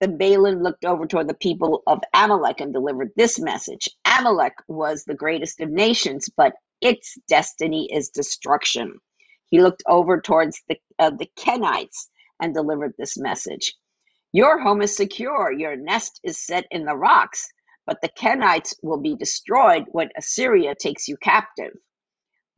Then 0.00 0.18
Balaam 0.18 0.62
looked 0.62 0.84
over 0.84 1.06
toward 1.06 1.28
the 1.28 1.34
people 1.34 1.82
of 1.86 2.00
Amalek 2.14 2.60
and 2.60 2.72
delivered 2.72 3.12
this 3.16 3.38
message 3.40 3.88
Amalek 4.06 4.54
was 4.68 5.04
the 5.04 5.14
greatest 5.14 5.60
of 5.60 5.70
nations, 5.70 6.28
but 6.36 6.54
its 6.82 7.16
destiny 7.28 7.88
is 7.92 8.10
destruction. 8.10 8.98
He 9.46 9.62
looked 9.62 9.82
over 9.86 10.20
towards 10.20 10.60
the, 10.68 10.78
uh, 10.98 11.10
the 11.10 11.30
Kenites 11.38 12.08
and 12.40 12.54
delivered 12.54 12.94
this 12.98 13.16
message. 13.18 13.74
Your 14.32 14.60
home 14.60 14.82
is 14.82 14.96
secure, 14.96 15.52
your 15.52 15.76
nest 15.76 16.20
is 16.24 16.38
set 16.44 16.66
in 16.70 16.84
the 16.84 16.96
rocks, 16.96 17.48
but 17.86 18.00
the 18.02 18.10
Kenites 18.10 18.74
will 18.82 19.00
be 19.00 19.16
destroyed 19.16 19.84
when 19.92 20.10
Assyria 20.16 20.74
takes 20.74 21.08
you 21.08 21.16
captive. 21.18 21.72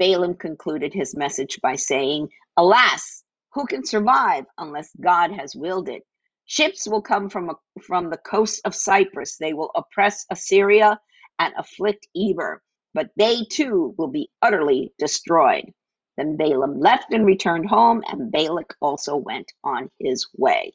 Balaam 0.01 0.35
concluded 0.35 0.95
his 0.95 1.17
message 1.17 1.61
by 1.63 1.77
saying, 1.77 2.29
Alas, 2.57 3.25
who 3.55 3.67
can 3.67 3.85
survive 3.87 4.47
unless 4.59 4.91
God 5.01 5.33
has 5.33 5.57
willed 5.57 5.89
it? 5.91 6.03
Ships 6.49 6.89
will 6.89 7.03
come 7.03 7.29
from, 7.29 7.51
a, 7.51 7.55
from 7.83 8.09
the 8.09 8.17
coast 8.17 8.63
of 8.65 8.75
Cyprus. 8.75 9.37
They 9.37 9.53
will 9.53 9.71
oppress 9.75 10.25
Assyria 10.31 10.99
and 11.39 11.53
afflict 11.59 12.09
Eber, 12.17 12.63
but 12.95 13.11
they 13.17 13.45
too 13.45 13.95
will 13.99 14.09
be 14.09 14.31
utterly 14.41 14.95
destroyed. 14.99 15.75
Then 16.17 16.39
Balaam 16.39 16.81
left 16.81 17.13
and 17.13 17.27
returned 17.27 17.69
home, 17.69 18.03
and 18.09 18.33
Balak 18.33 18.75
also 18.81 19.15
went 19.15 19.53
on 19.63 19.91
his 20.01 20.27
way. 20.37 20.73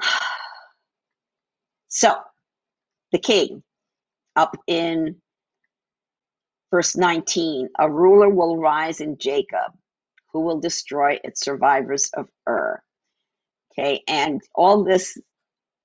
So, 1.88 2.14
the 3.12 3.18
king, 3.18 3.62
up 4.34 4.54
in 4.66 5.22
verse 6.70 6.94
19, 6.94 7.70
a 7.78 7.90
ruler 7.90 8.28
will 8.28 8.58
rise 8.58 9.00
in 9.00 9.16
Jacob 9.16 9.72
who 10.36 10.42
will 10.42 10.60
destroy 10.60 11.18
its 11.24 11.40
survivors 11.40 12.10
of 12.14 12.28
Ur. 12.46 12.82
Okay, 13.72 14.02
and 14.06 14.42
all 14.54 14.84
this 14.84 15.16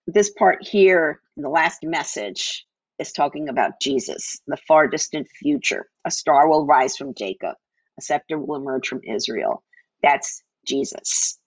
this 0.07 0.29
part 0.31 0.57
here 0.61 1.21
in 1.37 1.43
the 1.43 1.49
last 1.49 1.79
message 1.83 2.65
is 2.99 3.13
talking 3.13 3.47
about 3.47 3.79
Jesus, 3.81 4.41
the 4.47 4.57
far 4.67 4.89
distant 4.89 5.29
future. 5.39 5.87
A 6.05 6.11
star 6.11 6.49
will 6.49 6.65
rise 6.65 6.97
from 6.97 7.13
Jacob, 7.17 7.55
a 7.97 8.01
scepter 8.01 8.37
will 8.37 8.57
emerge 8.57 8.89
from 8.89 8.99
Israel. 9.07 9.63
That's 10.03 10.43
Jesus. 10.67 11.39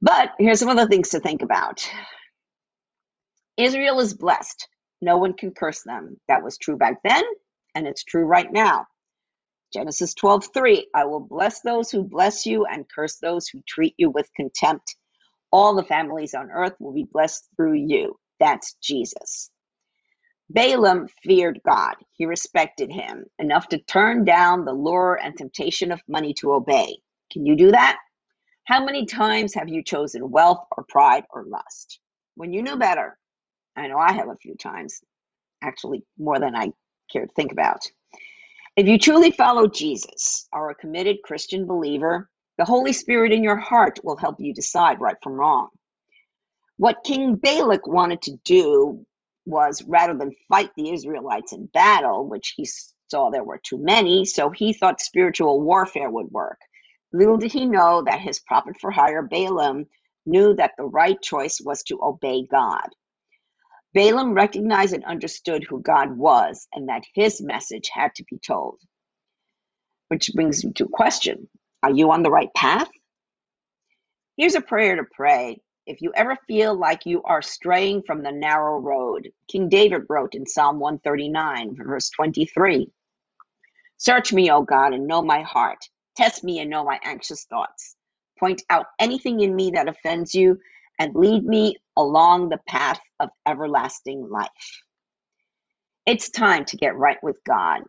But 0.00 0.30
here's 0.38 0.60
some 0.60 0.68
other 0.68 0.86
things 0.86 1.08
to 1.08 1.18
think 1.20 1.42
about 1.42 1.84
Israel 3.56 3.98
is 3.98 4.14
blessed. 4.14 4.68
No 5.00 5.18
one 5.18 5.32
can 5.32 5.50
curse 5.52 5.82
them. 5.82 6.18
That 6.28 6.44
was 6.44 6.56
true 6.56 6.76
back 6.76 6.98
then, 7.02 7.24
and 7.74 7.88
it's 7.88 8.04
true 8.04 8.26
right 8.26 8.52
now. 8.52 8.86
Genesis 9.72 10.14
12, 10.14 10.48
3. 10.54 10.88
I 10.94 11.04
will 11.04 11.20
bless 11.20 11.60
those 11.62 11.90
who 11.90 12.04
bless 12.04 12.46
you 12.46 12.66
and 12.66 12.86
curse 12.94 13.18
those 13.18 13.48
who 13.48 13.62
treat 13.66 13.94
you 13.98 14.10
with 14.10 14.28
contempt. 14.36 14.96
All 15.52 15.74
the 15.74 15.84
families 15.84 16.34
on 16.34 16.50
earth 16.50 16.74
will 16.80 16.92
be 16.92 17.06
blessed 17.10 17.48
through 17.56 17.74
you. 17.74 18.16
That's 18.40 18.74
Jesus. 18.82 19.50
Balaam 20.50 21.08
feared 21.22 21.60
God. 21.64 21.94
He 22.12 22.26
respected 22.26 22.92
him 22.92 23.24
enough 23.38 23.68
to 23.68 23.78
turn 23.78 24.24
down 24.24 24.64
the 24.64 24.72
lure 24.72 25.18
and 25.22 25.36
temptation 25.36 25.92
of 25.92 26.02
money 26.08 26.34
to 26.40 26.52
obey. 26.52 26.98
Can 27.32 27.46
you 27.46 27.56
do 27.56 27.70
that? 27.72 27.98
How 28.64 28.84
many 28.84 29.06
times 29.06 29.54
have 29.54 29.68
you 29.68 29.82
chosen 29.82 30.30
wealth 30.30 30.64
or 30.76 30.84
pride 30.88 31.24
or 31.30 31.44
lust? 31.46 32.00
When 32.36 32.52
you 32.52 32.62
knew 32.62 32.76
better, 32.76 33.18
I 33.76 33.88
know 33.88 33.98
I 33.98 34.12
have 34.12 34.28
a 34.28 34.36
few 34.36 34.54
times, 34.56 35.00
actually 35.62 36.04
more 36.18 36.38
than 36.38 36.54
I 36.54 36.72
care 37.12 37.26
to 37.26 37.32
think 37.34 37.52
about. 37.52 37.80
If 38.74 38.88
you 38.88 38.98
truly 38.98 39.30
follow 39.30 39.68
Jesus, 39.68 40.48
are 40.50 40.70
a 40.70 40.74
committed 40.74 41.18
Christian 41.22 41.66
believer, 41.66 42.30
the 42.56 42.64
Holy 42.64 42.94
Spirit 42.94 43.30
in 43.30 43.44
your 43.44 43.58
heart 43.58 44.00
will 44.02 44.16
help 44.16 44.36
you 44.40 44.54
decide 44.54 44.98
right 44.98 45.16
from 45.22 45.34
wrong. 45.34 45.68
What 46.78 47.04
King 47.04 47.34
Balak 47.36 47.86
wanted 47.86 48.22
to 48.22 48.38
do 48.44 49.04
was 49.44 49.84
rather 49.86 50.14
than 50.14 50.32
fight 50.48 50.70
the 50.74 50.90
Israelites 50.90 51.52
in 51.52 51.66
battle, 51.66 52.26
which 52.26 52.54
he 52.56 52.66
saw 53.08 53.28
there 53.28 53.44
were 53.44 53.60
too 53.62 53.76
many, 53.76 54.24
so 54.24 54.48
he 54.48 54.72
thought 54.72 55.02
spiritual 55.02 55.60
warfare 55.60 56.08
would 56.08 56.30
work. 56.30 56.58
Little 57.12 57.36
did 57.36 57.52
he 57.52 57.66
know 57.66 58.02
that 58.06 58.20
his 58.20 58.40
prophet 58.40 58.76
for 58.80 58.90
hire, 58.90 59.20
Balaam, 59.20 59.84
knew 60.24 60.54
that 60.54 60.72
the 60.78 60.84
right 60.84 61.20
choice 61.20 61.60
was 61.62 61.82
to 61.82 62.00
obey 62.02 62.46
God. 62.50 62.88
Balaam 63.94 64.34
recognized 64.34 64.94
and 64.94 65.04
understood 65.04 65.64
who 65.64 65.80
God 65.80 66.16
was 66.16 66.66
and 66.72 66.88
that 66.88 67.04
his 67.14 67.42
message 67.42 67.90
had 67.92 68.14
to 68.16 68.24
be 68.24 68.38
told. 68.38 68.78
Which 70.08 70.30
brings 70.34 70.64
me 70.64 70.72
to 70.74 70.84
a 70.84 70.88
question 70.88 71.48
Are 71.82 71.92
you 71.92 72.10
on 72.10 72.22
the 72.22 72.30
right 72.30 72.52
path? 72.54 72.90
Here's 74.36 74.54
a 74.54 74.60
prayer 74.60 74.96
to 74.96 75.04
pray 75.04 75.60
if 75.86 76.00
you 76.00 76.12
ever 76.14 76.36
feel 76.46 76.78
like 76.78 77.06
you 77.06 77.22
are 77.24 77.42
straying 77.42 78.02
from 78.02 78.22
the 78.22 78.30
narrow 78.30 78.78
road, 78.78 79.30
King 79.48 79.68
David 79.68 80.02
wrote 80.08 80.34
in 80.34 80.46
Psalm 80.46 80.78
139, 80.78 81.76
verse 81.76 82.08
23 82.10 82.88
Search 83.96 84.32
me, 84.32 84.50
O 84.50 84.62
God, 84.62 84.94
and 84.94 85.06
know 85.06 85.22
my 85.22 85.42
heart. 85.42 85.88
Test 86.16 86.44
me 86.44 86.60
and 86.60 86.70
know 86.70 86.84
my 86.84 87.00
anxious 87.02 87.44
thoughts. 87.44 87.96
Point 88.38 88.62
out 88.70 88.86
anything 89.00 89.40
in 89.40 89.54
me 89.54 89.72
that 89.72 89.88
offends 89.88 90.34
you 90.34 90.58
and 91.02 91.16
lead 91.16 91.44
me 91.44 91.76
along 91.98 92.50
the 92.50 92.60
path 92.68 93.00
of 93.20 93.30
everlasting 93.48 94.28
life. 94.30 94.48
It's 96.06 96.30
time 96.30 96.64
to 96.66 96.76
get 96.78 96.96
right 96.96 97.18
with 97.22 97.38
God. 97.46 97.82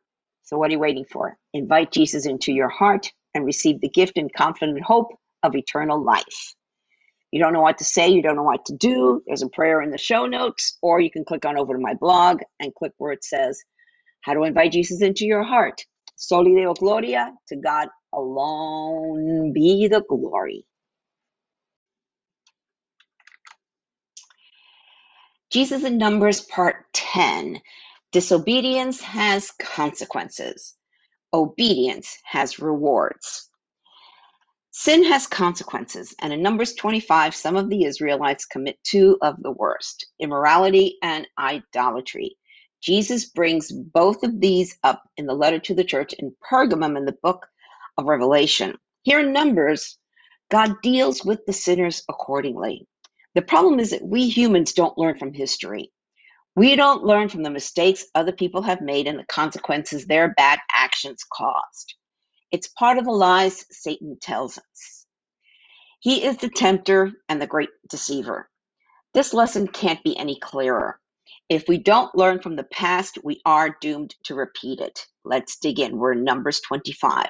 So, 0.44 0.58
what 0.58 0.70
are 0.70 0.74
you 0.74 0.80
waiting 0.80 1.06
for? 1.12 1.38
Invite 1.54 1.92
Jesus 1.92 2.26
into 2.26 2.54
your 2.54 2.70
heart 2.70 3.12
and 3.36 3.46
receive 3.46 3.82
the 3.82 3.90
gift 3.90 4.18
and 4.18 4.34
confident 4.34 4.84
hope 4.84 5.10
of 5.44 5.56
eternal 5.56 6.04
life. 6.04 6.56
You 7.32 7.42
don't 7.42 7.54
know 7.54 7.62
what 7.62 7.80
to 7.80 7.86
say, 7.86 8.10
you 8.10 8.22
don't 8.24 8.36
know 8.38 8.44
what 8.44 8.66
to 8.68 8.76
do. 8.78 9.24
There's 9.28 9.44
a 9.44 9.50
prayer 9.50 9.82
in 9.82 9.92
the 9.92 10.00
show 10.00 10.28
notes, 10.28 10.78
or 10.82 11.02
you 11.02 11.12
can 11.12 11.26
click 11.26 11.46
on 11.46 11.58
over 11.58 11.74
to 11.76 11.80
my 11.82 11.96
blog 11.96 12.42
and 12.60 12.76
click 12.76 12.94
where 12.98 13.14
it 13.14 13.24
says 13.24 13.62
how 14.24 14.34
to 14.36 14.44
invite 14.44 14.74
Jesus 14.74 15.02
into 15.02 15.26
your 15.26 15.44
heart. 15.44 15.82
Soli 16.18 16.56
Deo 16.56 16.74
Gloria, 16.76 17.34
to 17.50 17.58
God 17.58 17.90
alone 18.14 19.54
be 19.54 19.88
the 19.88 20.04
glory. 20.10 20.66
Jesus 25.54 25.86
in 25.86 26.00
Numbers, 26.00 26.42
part 26.42 26.88
10. 26.94 27.62
Disobedience 28.12 29.02
has 29.02 29.52
consequences, 29.62 30.76
obedience 31.34 32.18
has 32.26 32.60
rewards. 32.60 33.50
Sin 34.72 35.04
has 35.06 35.28
consequences, 35.28 36.16
and 36.22 36.34
in 36.34 36.42
Numbers 36.44 36.76
25, 36.76 37.36
some 37.36 37.56
of 37.58 37.70
the 37.70 37.86
Israelites 37.86 38.46
commit 38.46 38.78
two 38.84 39.18
of 39.22 39.42
the 39.42 39.52
worst 39.52 40.08
immorality 40.20 40.98
and 41.04 41.28
idolatry. 41.40 42.38
Jesus 42.82 43.26
brings 43.26 43.72
both 43.72 44.24
of 44.24 44.40
these 44.42 44.78
up 44.84 45.04
in 45.18 45.26
the 45.26 45.34
letter 45.36 45.60
to 45.60 45.76
the 45.76 45.84
church 45.86 46.14
in 46.14 46.36
Pergamum 46.52 46.98
in 46.98 47.06
the 47.06 47.18
book 47.24 47.48
of 47.98 48.06
Revelation. 48.06 48.78
Here 49.04 49.22
in 49.22 49.34
Numbers, 49.34 49.98
God 50.52 50.82
deals 50.84 51.26
with 51.26 51.46
the 51.48 51.54
sinners 51.54 52.04
accordingly. 52.10 52.88
The 53.36 53.42
problem 53.42 53.80
is 53.80 53.92
that 53.92 54.06
we 54.06 54.30
humans 54.30 54.74
don't 54.74 54.98
learn 54.98 55.18
from 55.18 55.34
history. 55.34 55.92
We 56.56 56.76
don't 56.76 57.04
learn 57.04 57.30
from 57.30 57.44
the 57.44 57.50
mistakes 57.50 58.06
other 58.14 58.32
people 58.32 58.62
have 58.64 58.82
made 58.82 59.08
and 59.08 59.18
the 59.18 59.26
consequences 59.26 60.06
their 60.06 60.34
bad 60.36 60.60
actions 60.72 61.24
caused. 61.32 61.96
It's 62.52 62.68
part 62.68 63.00
of 63.00 63.06
the 63.06 63.12
lies 63.12 63.66
Satan 63.72 64.18
tells 64.22 64.58
us. 64.60 65.06
He 66.00 66.24
is 66.24 66.38
the 66.38 66.50
tempter 66.50 67.12
and 67.30 67.42
the 67.42 67.48
great 67.48 67.70
deceiver. 67.90 68.50
This 69.14 69.34
lesson 69.34 69.68
can't 69.68 70.04
be 70.04 70.18
any 70.18 70.40
clearer. 70.40 71.00
If 71.50 71.68
we 71.68 71.78
don't 71.78 72.16
learn 72.16 72.42
from 72.42 72.56
the 72.56 72.64
past, 72.66 73.18
we 73.24 73.42
are 73.46 73.76
doomed 73.82 74.16
to 74.26 74.36
repeat 74.36 74.80
it. 74.80 75.08
Let's 75.26 75.58
dig 75.58 75.80
in. 75.80 75.98
We're 75.98 76.14
in 76.14 76.24
Numbers 76.24 76.62
25. 76.62 77.30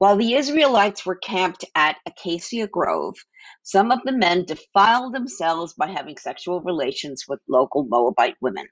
While 0.00 0.18
the 0.18 0.34
Israelites 0.36 1.06
were 1.06 1.16
camped 1.16 1.66
at 1.76 1.98
Acacia 2.06 2.68
Grove, 2.68 3.16
some 3.64 3.92
of 3.92 4.00
the 4.04 4.12
men 4.12 4.46
defiled 4.46 5.14
themselves 5.14 5.74
by 5.74 5.88
having 5.88 6.18
sexual 6.18 6.62
relations 6.62 7.26
with 7.28 7.40
local 7.50 7.86
Moabite 7.86 8.36
women. 8.42 8.68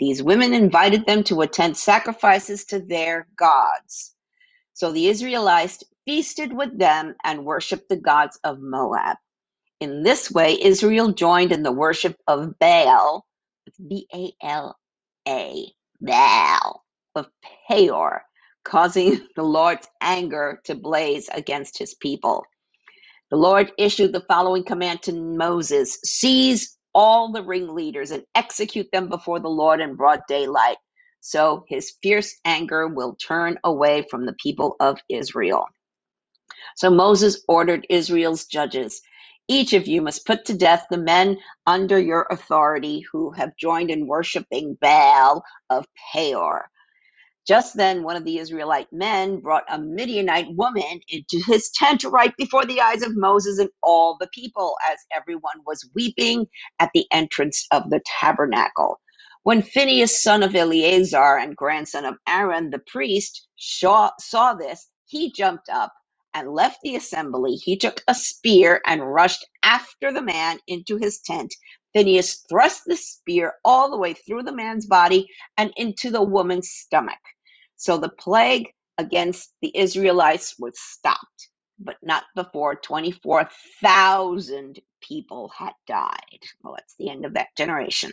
These 0.00 0.22
women 0.24 0.54
invited 0.54 1.06
them 1.06 1.24
to 1.26 1.42
attend 1.42 1.78
sacrifices 1.78 2.66
to 2.66 2.80
their 2.80 3.28
gods. 3.36 4.14
So 4.74 4.92
the 4.92 5.08
Israelites 5.08 5.84
feasted 6.06 6.52
with 6.52 6.78
them 6.78 7.16
and 7.24 7.44
worshiped 7.46 7.88
the 7.88 7.96
gods 7.96 8.38
of 8.44 8.60
Moab. 8.60 9.18
In 9.80 10.02
this 10.04 10.30
way, 10.32 10.60
Israel 10.62 11.12
joined 11.12 11.52
in 11.52 11.62
the 11.64 11.72
worship 11.72 12.16
of 12.28 12.58
Baal, 12.60 13.26
B 13.88 14.08
A 14.14 14.32
L 14.42 14.78
A, 15.28 15.66
Baal, 16.00 16.84
of 17.16 17.28
Peor, 17.68 18.24
causing 18.64 19.20
the 19.36 19.44
Lord's 19.44 19.88
anger 20.00 20.60
to 20.66 20.74
blaze 20.74 21.28
against 21.32 21.78
his 21.78 21.94
people. 21.94 22.44
The 23.30 23.36
Lord 23.36 23.72
issued 23.78 24.12
the 24.12 24.24
following 24.28 24.64
command 24.64 25.02
to 25.04 25.12
Moses 25.12 25.98
Seize 26.04 26.76
all 26.94 27.32
the 27.32 27.42
ringleaders 27.44 28.10
and 28.12 28.24
execute 28.34 28.88
them 28.92 29.08
before 29.08 29.40
the 29.40 29.48
Lord 29.48 29.80
in 29.80 29.96
broad 29.96 30.20
daylight. 30.28 30.76
So 31.20 31.64
his 31.68 31.94
fierce 32.02 32.34
anger 32.44 32.88
will 32.88 33.16
turn 33.16 33.58
away 33.64 34.06
from 34.10 34.26
the 34.26 34.34
people 34.34 34.76
of 34.80 34.98
Israel. 35.08 35.66
So 36.76 36.90
Moses 36.90 37.44
ordered 37.48 37.86
Israel's 37.90 38.46
judges 38.46 39.02
Each 39.48 39.74
of 39.74 39.88
you 39.88 40.02
must 40.02 40.26
put 40.26 40.46
to 40.46 40.54
death 40.56 40.86
the 40.90 40.98
men 40.98 41.38
under 41.66 42.00
your 42.00 42.26
authority 42.30 43.04
who 43.12 43.32
have 43.32 43.56
joined 43.58 43.90
in 43.90 44.08
worshiping 44.08 44.78
Baal 44.80 45.44
of 45.70 45.86
Peor. 46.14 46.70
Just 47.46 47.76
then, 47.76 48.04
one 48.04 48.16
of 48.16 48.24
the 48.24 48.38
Israelite 48.38 48.92
men 48.92 49.40
brought 49.40 49.64
a 49.70 49.78
Midianite 49.78 50.48
woman 50.56 51.00
into 51.08 51.42
his 51.46 51.70
tent 51.74 52.04
right 52.04 52.32
before 52.38 52.64
the 52.66 52.80
eyes 52.80 53.02
of 53.02 53.16
Moses 53.16 53.58
and 53.58 53.70
all 53.82 54.16
the 54.20 54.28
people, 54.34 54.76
as 54.90 54.98
everyone 55.16 55.60
was 55.66 55.88
weeping 55.94 56.46
at 56.80 56.90
the 56.94 57.06
entrance 57.12 57.66
of 57.72 57.90
the 57.90 58.00
tabernacle. 58.20 59.00
When 59.44 59.62
Phinehas, 59.62 60.22
son 60.22 60.42
of 60.44 60.54
Eleazar 60.54 61.38
and 61.38 61.56
grandson 61.56 62.04
of 62.04 62.16
Aaron 62.28 62.70
the 62.70 62.80
priest, 62.86 63.48
saw, 63.58 64.10
saw 64.20 64.54
this, 64.54 64.88
he 65.06 65.32
jumped 65.32 65.68
up 65.70 65.92
and 66.34 66.50
left 66.52 66.78
the 66.82 66.96
assembly. 66.96 67.54
He 67.56 67.76
took 67.76 68.02
a 68.08 68.14
spear 68.14 68.82
and 68.86 69.02
rushed 69.02 69.44
after 69.64 70.12
the 70.12 70.22
man 70.22 70.58
into 70.68 70.96
his 70.98 71.20
tent. 71.20 71.52
Phinehas 71.94 72.44
thrust 72.48 72.82
the 72.86 72.96
spear 72.96 73.54
all 73.64 73.90
the 73.90 73.98
way 73.98 74.14
through 74.14 74.44
the 74.44 74.54
man's 74.54 74.86
body 74.86 75.28
and 75.58 75.72
into 75.76 76.10
the 76.10 76.22
woman's 76.22 76.70
stomach. 76.70 77.18
So 77.76 77.98
the 77.98 78.08
plague 78.10 78.68
against 78.98 79.52
the 79.62 79.76
Israelites 79.76 80.54
was 80.58 80.78
stopped, 80.78 81.48
but 81.78 81.96
not 82.02 82.24
before 82.36 82.76
24,000 82.76 84.78
people 85.02 85.50
had 85.56 85.72
died. 85.86 86.40
Well, 86.62 86.74
that's 86.76 86.94
the 86.98 87.10
end 87.10 87.24
of 87.24 87.34
that 87.34 87.48
generation. 87.56 88.12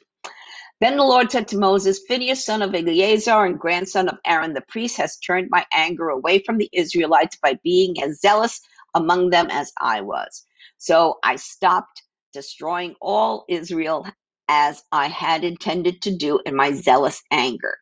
Then 0.82 0.98
the 0.98 1.06
Lord 1.06 1.32
said 1.32 1.50
to 1.50 1.60
Moses, 1.60 2.02
Phinehas, 2.08 2.46
son 2.46 2.62
of 2.62 2.76
Eleazar 2.76 3.46
and 3.46 3.60
grandson 3.60 4.10
of 4.10 4.20
Aaron 4.26 4.54
the 4.54 4.62
priest, 4.70 4.98
has 4.98 5.18
turned 5.18 5.50
my 5.52 5.66
anger 5.74 6.10
away 6.10 6.40
from 6.40 6.60
the 6.60 6.70
Israelites 6.74 7.38
by 7.42 7.60
being 7.64 8.02
as 8.04 8.22
zealous 8.22 8.62
among 8.96 9.32
them 9.32 9.48
as 9.52 9.74
I 9.82 10.02
was. 10.02 10.46
So 10.78 11.20
I 11.24 11.38
stopped 11.38 12.04
destroying 12.34 12.96
all 13.02 13.46
Israel 13.50 14.08
as 14.50 14.84
I 14.92 15.08
had 15.08 15.44
intended 15.44 16.02
to 16.04 16.16
do 16.16 16.40
in 16.46 16.56
my 16.56 16.74
zealous 16.74 17.22
anger. 17.32 17.78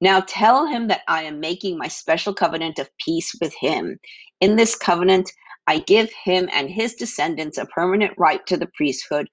Now 0.00 0.20
tell 0.20 0.66
him 0.66 0.88
that 0.88 1.02
I 1.08 1.24
am 1.24 1.40
making 1.40 1.78
my 1.78 1.88
special 1.88 2.34
covenant 2.34 2.78
of 2.80 2.90
peace 3.04 3.34
with 3.40 3.54
him. 3.54 3.98
In 4.40 4.56
this 4.56 4.76
covenant, 4.76 5.32
I 5.66 5.80
give 5.80 6.10
him 6.24 6.48
and 6.52 6.70
his 6.70 6.94
descendants 6.94 7.58
a 7.58 7.66
permanent 7.66 8.14
right 8.18 8.46
to 8.48 8.58
the 8.58 8.70
priesthood 8.76 9.28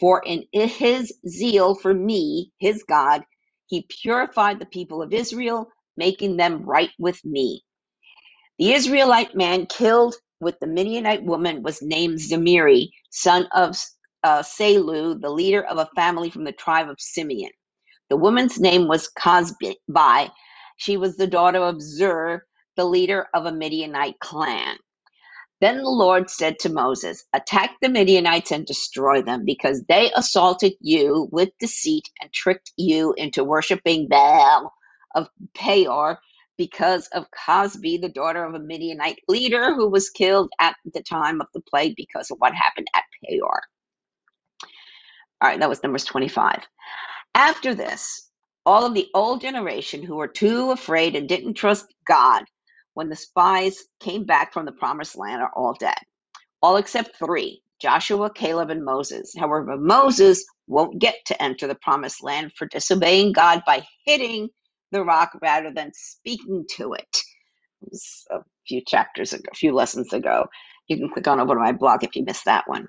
for 0.00 0.22
in 0.26 0.44
his 0.52 1.14
zeal 1.28 1.76
for 1.76 1.94
me, 1.94 2.52
his 2.60 2.84
God, 2.88 3.24
he 3.68 3.86
purified 4.02 4.60
the 4.60 4.66
people 4.66 5.02
of 5.02 5.14
Israel, 5.14 5.68
making 5.96 6.38
them 6.38 6.64
right 6.64 6.90
with 7.00 7.24
me. 7.24 7.64
The 8.58 8.72
Israelite 8.74 9.34
man 9.36 9.66
killed 9.66 10.16
with 10.40 10.58
the 10.60 10.66
Midianite 10.68 11.24
woman 11.24 11.62
was 11.62 11.82
named 11.82 12.18
Zemiri, 12.20 12.90
son 13.10 13.48
of 13.54 13.76
uh, 14.24 14.42
the 15.14 15.30
leader 15.30 15.62
of 15.64 15.78
a 15.78 15.90
family 15.96 16.30
from 16.30 16.44
the 16.44 16.52
tribe 16.52 16.88
of 16.90 17.00
Simeon. 17.00 17.52
The 18.10 18.16
woman's 18.18 18.60
name 18.60 18.88
was 18.88 19.10
Cosbi. 19.18 19.76
She 20.78 20.96
was 20.96 21.16
the 21.16 21.26
daughter 21.28 21.60
of 21.60 21.82
Zur, 21.82 22.44
the 22.76 22.84
leader 22.86 23.26
of 23.34 23.46
a 23.46 23.52
Midianite 23.52 24.20
clan. 24.20 24.76
Then 25.60 25.78
the 25.78 25.88
Lord 25.90 26.30
said 26.30 26.58
to 26.60 26.68
Moses, 26.72 27.24
Attack 27.32 27.76
the 27.80 27.88
Midianites 27.88 28.52
and 28.52 28.66
destroy 28.66 29.22
them, 29.22 29.44
because 29.44 29.82
they 29.88 30.12
assaulted 30.14 30.74
you 30.80 31.28
with 31.32 31.50
deceit 31.58 32.04
and 32.20 32.32
tricked 32.32 32.72
you 32.76 33.14
into 33.16 33.42
worshiping 33.44 34.08
Baal 34.08 34.72
of 35.14 35.28
Peor, 35.54 36.18
because 36.58 37.08
of 37.08 37.26
Cosbi, 37.32 38.00
the 38.00 38.08
daughter 38.10 38.44
of 38.44 38.54
a 38.54 38.58
Midianite 38.60 39.20
leader 39.28 39.74
who 39.74 39.88
was 39.90 40.10
killed 40.10 40.50
at 40.60 40.76
the 40.92 41.02
time 41.02 41.40
of 41.40 41.48
the 41.54 41.62
plague 41.62 41.94
because 41.96 42.30
of 42.30 42.38
what 42.38 42.54
happened 42.54 42.88
at 42.94 43.04
Peor. 43.24 43.62
All 45.42 45.48
right, 45.50 45.60
that 45.60 45.68
was 45.68 45.82
Numbers 45.82 46.04
25. 46.04 46.60
After 47.34 47.74
this, 47.74 48.30
all 48.66 48.86
of 48.86 48.94
the 48.94 49.08
old 49.14 49.42
generation 49.42 50.04
who 50.04 50.16
were 50.16 50.28
too 50.28 50.72
afraid 50.72 51.16
and 51.16 51.28
didn't 51.28 51.54
trust 51.54 51.94
God 52.06 52.44
when 52.94 53.10
the 53.10 53.16
spies 53.16 53.78
came 54.00 54.26
back 54.26 54.52
from 54.54 54.66
the 54.66 54.72
promised 54.72 55.18
land 55.18 55.42
are 55.42 55.52
all 55.56 55.74
dead. 55.80 55.98
All 56.62 56.76
except 56.76 57.16
three 57.18 57.62
Joshua, 57.80 58.30
Caleb, 58.32 58.70
and 58.70 58.84
Moses. 58.84 59.34
However, 59.38 59.76
Moses 59.78 60.44
won't 60.68 61.00
get 61.00 61.16
to 61.26 61.42
enter 61.42 61.66
the 61.68 61.76
promised 61.76 62.22
land 62.24 62.52
for 62.56 62.66
disobeying 62.66 63.32
God 63.32 63.62
by 63.66 63.86
hitting 64.06 64.48
the 64.92 65.04
rock 65.04 65.32
rather 65.42 65.72
than 65.74 65.92
speaking 65.94 66.64
to 66.76 66.94
it. 66.94 67.18
it 67.82 67.90
was 67.90 68.26
a 68.30 68.38
few 68.68 68.82
chapters 68.86 69.32
ago, 69.34 69.44
a 69.52 69.56
few 69.56 69.74
lessons 69.74 70.12
ago. 70.12 70.46
You 70.88 70.98
can 70.98 71.10
click 71.10 71.28
on 71.28 71.40
over 71.40 71.54
to 71.54 71.60
my 71.60 71.72
blog 71.72 72.04
if 72.04 72.16
you 72.16 72.24
missed 72.24 72.46
that 72.46 72.68
one. 72.68 72.88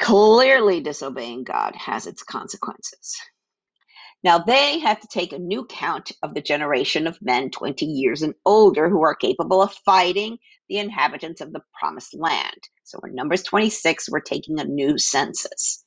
Clearly, 0.00 0.80
disobeying 0.80 1.44
God 1.44 1.74
has 1.76 2.06
its 2.06 2.22
consequences. 2.24 3.16
Now 4.24 4.38
they 4.40 4.80
have 4.80 5.00
to 5.00 5.08
take 5.08 5.32
a 5.32 5.40
new 5.40 5.66
count 5.66 6.12
of 6.22 6.34
the 6.34 6.42
generation 6.42 7.08
of 7.08 7.22
men 7.22 7.50
20 7.50 7.86
years 7.86 8.22
and 8.22 8.34
older 8.46 8.90
who 8.90 9.02
are 9.04 9.16
capable 9.16 9.62
of 9.62 9.74
fighting 9.86 10.38
the 10.68 10.78
inhabitants 10.78 11.40
of 11.42 11.54
the 11.54 11.62
promised 11.80 12.14
land. 12.18 12.68
So 12.84 13.00
in 13.06 13.16
Numbers 13.16 13.44
26, 13.44 14.10
we're 14.10 14.20
taking 14.20 14.60
a 14.60 14.66
new 14.66 14.98
census. 14.98 15.84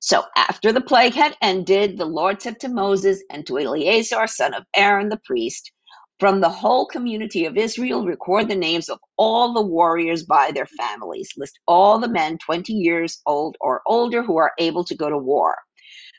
So 0.00 0.24
after 0.36 0.72
the 0.72 0.80
plague 0.82 1.14
had 1.14 1.36
ended, 1.42 1.98
the 1.98 2.04
Lord 2.06 2.42
said 2.42 2.60
to 2.60 2.68
Moses 2.68 3.22
and 3.30 3.46
to 3.46 3.58
Eleazar, 3.58 4.26
son 4.26 4.54
of 4.54 4.64
Aaron 4.74 5.08
the 5.08 5.20
priest, 5.24 5.72
From 6.20 6.40
the 6.40 6.50
whole 6.50 6.86
community 6.86 7.46
of 7.46 7.58
Israel, 7.58 8.06
record 8.06 8.48
the 8.48 8.56
names 8.56 8.88
of 8.88 9.00
all 9.18 9.52
the 9.54 9.62
warriors 9.62 10.24
by 10.24 10.52
their 10.54 10.66
families. 10.66 11.30
List 11.36 11.60
all 11.68 11.98
the 11.98 12.08
men 12.08 12.38
20 12.38 12.72
years 12.72 13.20
old 13.26 13.56
or 13.60 13.82
older 13.86 14.22
who 14.22 14.38
are 14.38 14.52
able 14.58 14.84
to 14.84 14.96
go 14.96 15.10
to 15.10 15.18
war. 15.18 15.56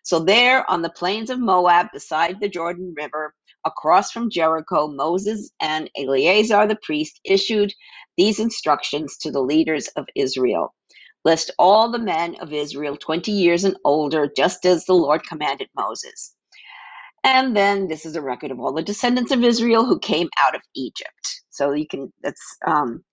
So, 0.04 0.20
there 0.20 0.70
on 0.70 0.82
the 0.82 0.90
plains 0.90 1.30
of 1.30 1.40
Moab, 1.40 1.88
beside 1.94 2.40
the 2.40 2.50
Jordan 2.50 2.94
River, 2.98 3.34
across 3.66 4.12
from 4.12 4.30
Jericho, 4.30 4.88
Moses 4.88 5.52
and 5.62 5.90
Eleazar 5.98 6.68
the 6.68 6.78
priest 6.84 7.20
issued 7.26 7.74
these 8.18 8.40
instructions 8.40 9.18
to 9.20 9.32
the 9.32 9.42
leaders 9.42 9.88
of 9.98 10.06
Israel. 10.16 10.74
List 11.26 11.52
all 11.60 11.92
the 11.92 12.00
men 12.00 12.36
of 12.42 12.54
Israel 12.54 12.98
20 12.98 13.32
years 13.32 13.66
and 13.66 13.78
older, 13.86 14.30
just 14.36 14.66
as 14.66 14.86
the 14.86 14.94
Lord 14.96 15.24
commanded 15.28 15.70
Moses. 15.76 16.34
And 17.24 17.56
then 17.56 17.88
this 17.90 18.06
is 18.06 18.16
a 18.18 18.24
record 18.24 18.52
of 18.52 18.60
all 18.60 18.74
the 18.74 18.84
descendants 18.84 19.32
of 19.32 19.44
Israel 19.44 19.86
who 19.86 20.00
came 20.00 20.30
out 20.40 20.56
of 20.56 20.62
Egypt. 20.76 21.42
So 21.52 21.74
you 21.74 21.88
can, 21.88 22.14
that's, 22.24 22.42
um, 22.68 23.04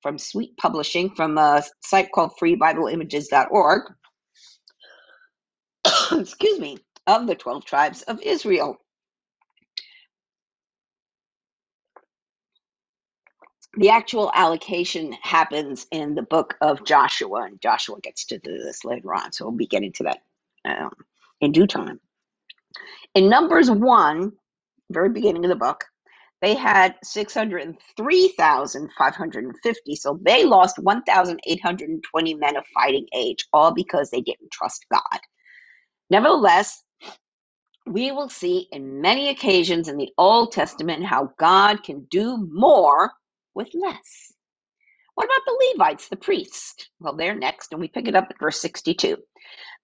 from 0.03 0.19
Sweet 0.19 0.57
Publishing 0.59 1.11
from 1.17 1.39
a 1.39 1.65
site 1.85 2.13
called 2.13 2.33
freebibleimages.org. 2.43 3.83
Excuse 6.13 6.61
me, 6.61 6.79
of 7.07 7.27
the 7.27 7.35
12 7.35 7.65
tribes 7.65 8.03
of 8.03 8.21
Israel. 8.23 8.79
the 13.77 13.91
actual 13.91 14.33
allocation 14.35 15.13
happens 15.23 15.87
in 15.93 16.15
the 16.15 16.23
book 16.23 16.57
of 16.61 16.85
Joshua, 16.85 17.45
and 17.45 17.61
Joshua 17.61 18.01
gets 18.01 18.25
to 18.27 18.39
do 18.39 18.59
this 18.59 18.85
later 18.85 19.15
on, 19.15 19.33
so 19.33 19.45
we'll 19.45 19.57
be 19.57 19.67
getting 19.67 19.93
to 19.93 20.03
that 20.05 20.19
um, 20.65 20.93
in 21.41 21.51
due 21.53 21.67
time. 21.67 22.01
In 23.15 23.29
Numbers 23.29 23.71
1, 23.71 24.33
very 24.91 25.11
beginning 25.11 25.45
of 25.45 25.51
the 25.51 25.57
book, 25.57 25.85
they 26.43 26.55
had 26.55 26.97
603,550, 27.05 29.97
so 29.97 30.19
they 30.23 30.45
lost 30.45 30.79
1,820 30.79 32.35
men 32.35 32.57
of 32.57 32.65
fighting 32.75 33.07
age, 33.15 33.47
all 33.53 33.73
because 33.73 34.11
they 34.11 34.23
didn't 34.23 34.51
trust 34.51 34.87
God. 34.91 35.21
Nevertheless, 36.09 36.83
we 37.91 38.13
will 38.13 38.29
see 38.29 38.69
in 38.71 39.01
many 39.01 39.29
occasions 39.31 39.89
in 39.89 39.97
the 39.97 40.11
Old 40.17 40.53
Testament 40.53 41.05
how 41.05 41.31
God 41.39 41.83
can 41.83 42.07
do 42.11 42.49
more 42.53 43.13
with 43.55 43.69
less. 43.75 44.33
What 45.17 45.25
about 45.27 45.43
the 45.47 45.73
Levites, 45.75 46.09
the 46.09 46.17
priests? 46.17 46.89
Well, 47.01 47.17
they're 47.17 47.35
next, 47.35 47.73
and 47.73 47.81
we 47.81 47.89
pick 47.89 48.09
it 48.09 48.15
up 48.15 48.29
at 48.31 48.39
verse 48.39 48.61
62. 48.61 49.17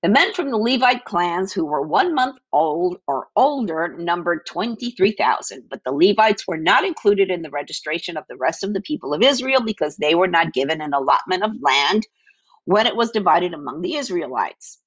The 0.02 0.08
men 0.08 0.32
from 0.34 0.50
the 0.50 0.58
Levite 0.58 1.04
clans 1.04 1.52
who 1.52 1.66
were 1.66 1.82
one 1.82 2.14
month 2.14 2.36
old 2.52 2.98
or 3.08 3.28
older 3.34 3.96
numbered 3.98 4.46
23,000, 4.46 5.64
but 5.68 5.80
the 5.84 5.92
Levites 5.92 6.46
were 6.46 6.58
not 6.58 6.84
included 6.84 7.30
in 7.30 7.42
the 7.42 7.50
registration 7.50 8.16
of 8.16 8.24
the 8.28 8.36
rest 8.36 8.62
of 8.62 8.72
the 8.72 8.82
people 8.82 9.14
of 9.14 9.22
Israel 9.22 9.62
because 9.64 9.96
they 9.96 10.14
were 10.14 10.28
not 10.28 10.52
given 10.52 10.80
an 10.80 10.94
allotment 10.94 11.42
of 11.42 11.52
land 11.60 12.06
when 12.66 12.86
it 12.86 12.96
was 12.96 13.10
divided 13.10 13.54
among 13.54 13.82
the 13.82 13.96
Israelites. 13.96 14.78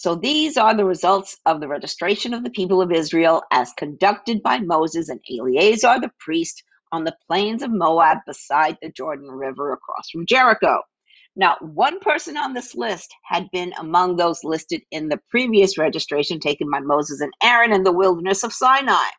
So 0.00 0.14
these 0.14 0.56
are 0.56 0.74
the 0.74 0.86
results 0.86 1.36
of 1.44 1.60
the 1.60 1.68
registration 1.68 2.32
of 2.32 2.42
the 2.42 2.48
people 2.48 2.80
of 2.80 2.90
Israel 2.90 3.42
as 3.50 3.74
conducted 3.76 4.42
by 4.42 4.58
Moses 4.58 5.10
and 5.10 5.20
Eleazar 5.30 6.00
the 6.00 6.10
priest 6.18 6.64
on 6.90 7.04
the 7.04 7.14
plains 7.26 7.62
of 7.62 7.70
Moab 7.70 8.16
beside 8.26 8.78
the 8.80 8.90
Jordan 8.90 9.30
River 9.30 9.74
across 9.74 10.08
from 10.08 10.24
Jericho. 10.24 10.80
Now, 11.36 11.58
one 11.60 12.00
person 12.00 12.38
on 12.38 12.54
this 12.54 12.74
list 12.74 13.14
had 13.26 13.50
been 13.52 13.74
among 13.78 14.16
those 14.16 14.42
listed 14.42 14.80
in 14.90 15.10
the 15.10 15.20
previous 15.28 15.76
registration 15.76 16.40
taken 16.40 16.70
by 16.70 16.80
Moses 16.80 17.20
and 17.20 17.34
Aaron 17.42 17.74
in 17.74 17.82
the 17.82 17.92
wilderness 17.92 18.42
of 18.42 18.54
Sinai. 18.54 19.10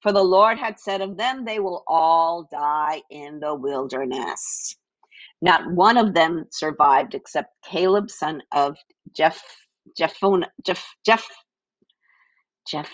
For 0.00 0.12
the 0.12 0.24
Lord 0.24 0.58
had 0.58 0.80
said 0.80 1.02
of 1.02 1.18
them, 1.18 1.44
they 1.44 1.58
will 1.60 1.84
all 1.86 2.48
die 2.50 3.02
in 3.10 3.38
the 3.40 3.54
wilderness. 3.54 4.76
Not 5.42 5.70
one 5.70 5.98
of 5.98 6.14
them 6.14 6.46
survived 6.50 7.14
except 7.14 7.50
Caleb, 7.62 8.10
son 8.10 8.42
of 8.52 8.78
Jeff, 9.14 9.42
Jephunneh, 10.00 10.48
Jeff, 10.64 10.86
Jeff, 11.06 11.28
Jeff, 12.68 12.90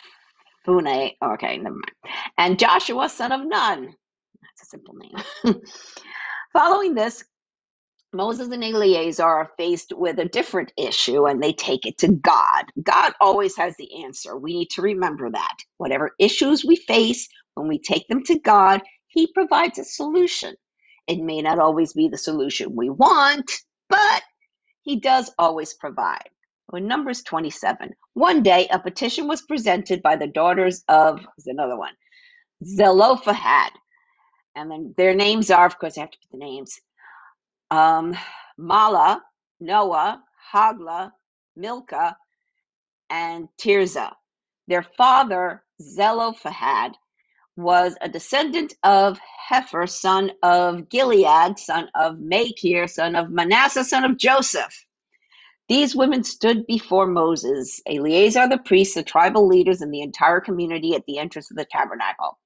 Jephunneh. 0.66 1.12
Oh, 1.22 1.32
okay, 1.34 1.58
never 1.58 1.76
mind. 1.76 1.92
And 2.39 2.58
Joshua, 2.58 3.08
son 3.10 3.32
of 3.32 3.47
Nun 3.47 3.89
That's 4.58 4.62
a 4.62 4.66
simple 4.66 4.94
name. 4.94 5.62
Following 6.55 6.94
this, 6.94 7.24
Moses 8.14 8.50
and 8.50 8.64
Eleazar 8.64 9.24
are 9.24 9.52
faced 9.58 9.92
with 9.97 10.18
a 10.20 10.26
different 10.26 10.72
issue 10.78 11.26
and 11.26 11.42
they 11.42 11.52
take 11.52 11.86
it 11.86 11.98
to 12.00 12.08
God. 12.08 12.66
God 12.82 13.14
always 13.20 13.56
has 13.56 13.76
the 13.78 14.05
answer. 14.05 14.36
We 14.36 14.55
need 14.55 14.70
to 14.72 14.82
remember 14.82 15.31
that. 15.31 15.56
Whatever 15.78 16.12
issues 16.20 16.64
we 16.64 16.76
face, 16.76 17.28
when 17.55 17.68
we 17.68 17.78
take 17.78 18.08
them 18.08 18.24
to 18.24 18.39
God, 18.40 18.82
He 19.08 19.28
provides 19.32 19.78
a 19.78 19.84
solution. 19.84 20.56
It 21.08 21.20
may 21.22 21.42
not 21.42 21.58
always 21.60 21.94
be 21.94 22.08
the 22.08 22.18
solution 22.18 22.76
we 22.76 22.90
want, 22.90 23.50
but 23.90 24.22
He 24.82 25.00
does 25.00 25.32
always 25.39 25.74
provide. 25.74 26.31
In 26.74 26.86
Numbers 26.89 27.23
27, 27.23 27.94
one 28.15 28.42
day 28.42 28.68
a 28.70 28.78
petition 28.78 29.28
was 29.28 29.42
presented 29.42 30.02
by 30.02 30.16
the 30.16 30.26
daughters 30.26 30.84
of, 30.89 31.20
another 31.47 31.76
one, 31.76 31.94
Zelophehad, 32.65 33.73
and 34.57 34.70
then 34.70 34.94
their 34.97 35.15
names 35.15 35.50
are, 35.50 35.66
of 35.66 35.78
course, 35.78 35.99
I 35.99 36.02
have 36.02 36.10
to 36.12 36.18
put 36.18 36.39
the 36.39 36.44
names. 36.44 36.81
Um, 37.70 38.16
Mahlah, 38.58 39.20
Noah, 39.60 40.23
Hagla, 40.52 41.12
Milcah, 41.57 42.16
and 43.10 43.49
Tirzah. 43.60 44.12
Their 44.68 44.82
father, 44.82 45.62
Zelophehad, 45.81 46.92
was 47.57 47.97
a 48.00 48.08
descendant 48.08 48.74
of 48.82 49.18
Hepher, 49.50 49.89
son 49.89 50.32
of 50.42 50.89
Gilead, 50.89 51.58
son 51.58 51.89
of 51.94 52.18
Machir, 52.20 52.89
son 52.89 53.16
of 53.16 53.31
Manasseh, 53.31 53.84
son 53.84 54.05
of 54.05 54.16
Joseph. 54.18 54.86
These 55.73 55.97
women 55.97 56.23
stood 56.23 56.67
before 56.67 57.07
Moses, 57.07 57.81
Eleazar 57.86 58.47
the 58.47 58.59
priest, 58.59 58.94
the 58.94 59.02
tribal 59.02 59.47
leaders, 59.47 59.81
and 59.81 59.91
the 59.91 60.02
entire 60.02 60.39
community 60.39 60.94
at 60.94 61.07
the 61.07 61.17
entrance 61.17 61.51
of 61.51 61.57
the 61.57 61.65
tabernacle. 61.65 62.39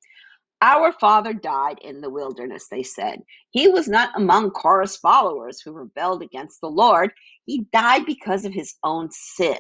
Our 0.63 0.93
father 0.93 1.33
died 1.33 1.81
in 1.83 2.01
the 2.01 2.09
wilderness, 2.09 2.69
they 2.69 2.85
said. 2.85 3.23
He 3.51 3.67
was 3.67 3.89
not 3.89 4.13
among 4.15 4.53
Korah's 4.53 4.97
followers 4.97 5.61
who 5.61 5.73
rebelled 5.73 6.23
against 6.23 6.61
the 6.61 6.71
Lord. 6.71 7.11
He 7.47 7.67
died 7.73 8.07
because 8.07 8.45
of 8.45 8.53
his 8.53 8.77
own 8.85 9.09
sin, 9.11 9.59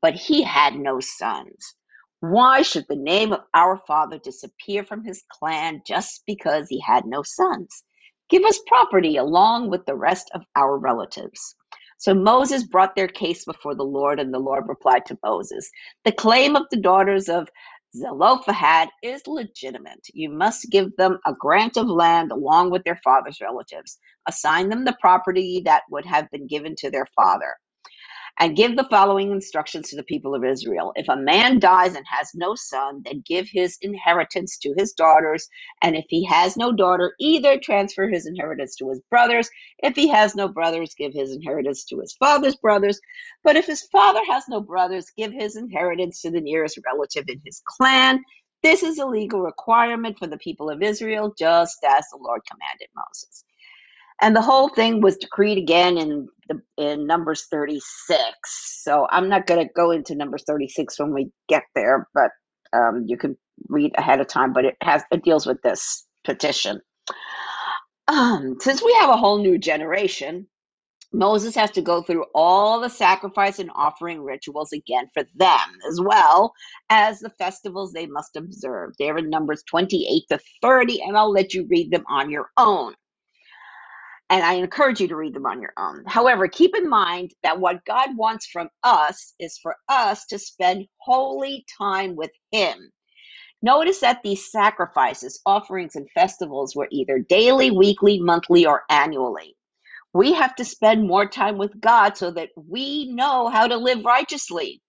but 0.00 0.14
he 0.14 0.44
had 0.44 0.76
no 0.76 1.00
sons. 1.00 1.74
Why 2.20 2.62
should 2.62 2.86
the 2.88 2.94
name 2.94 3.32
of 3.32 3.40
our 3.52 3.78
father 3.78 4.20
disappear 4.20 4.84
from 4.84 5.04
his 5.04 5.24
clan 5.28 5.82
just 5.84 6.22
because 6.24 6.68
he 6.68 6.78
had 6.78 7.04
no 7.04 7.24
sons? 7.24 7.82
Give 8.30 8.44
us 8.44 8.60
property 8.68 9.16
along 9.16 9.70
with 9.70 9.86
the 9.86 9.96
rest 9.96 10.30
of 10.36 10.42
our 10.54 10.78
relatives. 10.78 11.56
So 12.02 12.14
Moses 12.14 12.64
brought 12.64 12.96
their 12.96 13.06
case 13.06 13.44
before 13.44 13.76
the 13.76 13.84
Lord, 13.84 14.18
and 14.18 14.34
the 14.34 14.40
Lord 14.40 14.64
replied 14.68 15.06
to 15.06 15.18
Moses 15.22 15.70
The 16.04 16.10
claim 16.10 16.56
of 16.56 16.64
the 16.72 16.80
daughters 16.80 17.28
of 17.28 17.48
Zelophehad 17.94 18.88
is 19.04 19.22
legitimate. 19.28 20.04
You 20.12 20.28
must 20.28 20.68
give 20.68 20.96
them 20.96 21.20
a 21.24 21.32
grant 21.32 21.76
of 21.76 21.86
land 21.86 22.32
along 22.32 22.72
with 22.72 22.82
their 22.82 22.98
father's 23.04 23.40
relatives. 23.40 24.00
Assign 24.26 24.68
them 24.68 24.84
the 24.84 24.96
property 25.00 25.62
that 25.64 25.84
would 25.92 26.04
have 26.04 26.28
been 26.32 26.48
given 26.48 26.74
to 26.78 26.90
their 26.90 27.06
father 27.14 27.54
and 28.38 28.56
give 28.56 28.76
the 28.76 28.88
following 28.90 29.30
instructions 29.32 29.90
to 29.90 29.96
the 29.96 30.02
people 30.04 30.34
of 30.34 30.44
Israel. 30.44 30.92
If 30.96 31.08
a 31.08 31.16
man 31.16 31.60
dies 31.60 31.94
and 31.94 32.04
has 32.08 32.30
no 32.34 32.54
son, 32.56 33.02
then 33.04 33.22
give 33.26 33.48
his 33.50 33.78
inheritance 33.82 34.58
to 34.58 34.74
his 34.76 34.92
daughters. 34.92 35.48
And 35.82 35.96
if 35.96 36.04
he 36.08 36.24
has 36.26 36.56
no 36.56 36.72
daughter, 36.72 37.14
either 37.20 37.58
transfer 37.58 38.08
his 38.08 38.26
inheritance 38.26 38.76
to 38.76 38.90
his 38.90 39.00
brothers. 39.10 39.48
If 39.78 39.96
he 39.96 40.08
has 40.08 40.34
no 40.34 40.48
brothers, 40.48 40.94
give 40.98 41.12
his 41.14 41.32
inheritance 41.34 41.84
to 41.86 42.00
his 42.00 42.14
father's 42.14 42.56
brothers. 42.56 43.00
But 43.44 43.56
if 43.56 43.66
his 43.66 43.82
father 43.92 44.20
has 44.28 44.44
no 44.48 44.60
brothers, 44.60 45.06
give 45.16 45.32
his 45.32 45.56
inheritance 45.56 46.22
to 46.22 46.30
the 46.30 46.40
nearest 46.40 46.78
relative 46.86 47.26
in 47.28 47.40
his 47.44 47.62
clan. 47.66 48.20
This 48.62 48.82
is 48.82 48.98
a 48.98 49.06
legal 49.06 49.42
requirement 49.42 50.18
for 50.18 50.26
the 50.26 50.38
people 50.38 50.70
of 50.70 50.82
Israel, 50.82 51.34
just 51.38 51.78
as 51.88 52.04
the 52.10 52.18
Lord 52.20 52.42
commanded 52.50 52.88
Moses 52.96 53.42
and 54.22 54.36
the 54.36 54.42
whole 54.42 54.68
thing 54.70 55.02
was 55.02 55.18
decreed 55.18 55.58
again 55.58 55.98
in 55.98 56.28
the 56.48 56.62
in 56.78 57.06
numbers 57.06 57.46
36 57.50 57.84
so 58.84 59.06
i'm 59.10 59.28
not 59.28 59.46
going 59.46 59.66
to 59.66 59.72
go 59.74 59.90
into 59.90 60.14
numbers 60.14 60.44
36 60.46 60.98
when 61.00 61.12
we 61.12 61.30
get 61.48 61.64
there 61.74 62.08
but 62.14 62.30
um, 62.74 63.04
you 63.06 63.18
can 63.18 63.36
read 63.68 63.92
ahead 63.98 64.20
of 64.20 64.28
time 64.28 64.52
but 64.52 64.64
it 64.64 64.76
has 64.82 65.02
it 65.12 65.24
deals 65.24 65.46
with 65.46 65.60
this 65.62 66.06
petition. 66.24 66.80
Um, 68.08 68.56
since 68.60 68.82
we 68.82 68.92
have 69.00 69.10
a 69.10 69.16
whole 69.16 69.38
new 69.38 69.58
generation 69.58 70.46
moses 71.12 71.54
has 71.54 71.70
to 71.72 71.82
go 71.82 72.02
through 72.02 72.24
all 72.34 72.80
the 72.80 72.88
sacrifice 72.90 73.58
and 73.58 73.70
offering 73.76 74.22
rituals 74.22 74.72
again 74.72 75.06
for 75.14 75.24
them 75.36 75.78
as 75.90 76.00
well 76.02 76.52
as 76.90 77.20
the 77.20 77.30
festivals 77.30 77.92
they 77.92 78.06
must 78.06 78.36
observe. 78.36 78.92
They're 78.98 79.18
in 79.18 79.30
numbers 79.30 79.62
28 79.70 80.24
to 80.30 80.40
30 80.62 81.02
and 81.02 81.16
i'll 81.16 81.32
let 81.32 81.54
you 81.54 81.66
read 81.70 81.90
them 81.90 82.04
on 82.10 82.30
your 82.30 82.50
own 82.58 82.94
and 84.32 84.44
I 84.44 84.54
encourage 84.54 85.00
you 85.00 85.08
to 85.10 85.16
read 85.16 85.34
them 85.34 85.46
on 85.46 85.62
your 85.62 85.74
own. 85.78 86.04
However, 86.08 86.48
keep 86.48 86.76
in 86.76 86.90
mind 86.90 87.32
that 87.44 87.60
what 87.60 87.86
God 87.86 88.16
wants 88.18 88.48
from 88.48 88.70
us 88.84 89.34
is 89.40 89.60
for 89.62 89.76
us 89.88 90.26
to 90.28 90.40
spend 90.40 90.88
holy 91.00 91.66
time 91.78 92.16
with 92.16 92.32
Him. 92.52 92.92
Notice 93.62 94.00
that 94.00 94.22
these 94.24 94.50
sacrifices, 94.52 95.40
offerings, 95.46 95.96
and 95.96 96.08
festivals 96.14 96.76
were 96.76 96.88
either 96.92 97.18
daily, 97.18 97.70
weekly, 97.70 98.20
monthly, 98.20 98.66
or 98.66 98.82
annually. 98.90 99.56
We 100.14 100.34
have 100.34 100.56
to 100.56 100.66
spend 100.66 101.06
more 101.08 101.28
time 101.28 101.58
with 101.58 101.80
God 101.80 102.16
so 102.18 102.32
that 102.32 102.50
we 102.56 103.12
know 103.12 103.48
how 103.48 103.68
to 103.68 103.76
live 103.78 104.04
righteously. 104.04 104.82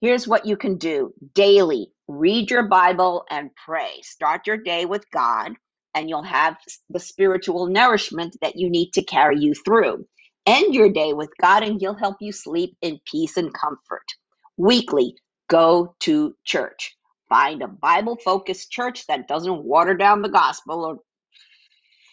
Here's 0.00 0.28
what 0.28 0.46
you 0.46 0.56
can 0.56 0.78
do 0.78 1.14
daily 1.34 1.92
read 2.08 2.50
your 2.50 2.64
Bible 2.68 3.24
and 3.30 3.50
pray. 3.66 3.90
Start 4.02 4.46
your 4.46 4.58
day 4.58 4.86
with 4.86 5.04
God 5.12 5.52
and 5.94 6.08
you'll 6.08 6.22
have 6.24 6.56
the 6.90 7.00
spiritual 7.00 7.66
nourishment 7.68 8.36
that 8.42 8.56
you 8.56 8.70
need 8.70 8.92
to 8.94 9.02
carry 9.04 9.38
you 9.40 9.54
through. 9.54 10.06
End 10.46 10.74
your 10.74 10.90
day 10.90 11.12
with 11.14 11.30
God, 11.40 11.62
and 11.62 11.80
He'll 11.80 11.94
help 11.94 12.16
you 12.20 12.32
sleep 12.32 12.76
in 12.82 13.00
peace 13.10 13.36
and 13.36 13.52
comfort. 13.54 14.04
Weekly, 14.56 15.16
go 15.48 15.94
to 16.00 16.36
church. 16.44 16.96
Find 17.28 17.62
a 17.62 17.68
Bible 17.68 18.18
focused 18.24 18.70
church 18.72 19.06
that 19.08 19.28
doesn't 19.28 19.64
water 19.64 19.94
down 19.94 20.22
the 20.22 20.28
gospel 20.30 20.84
or 20.84 20.98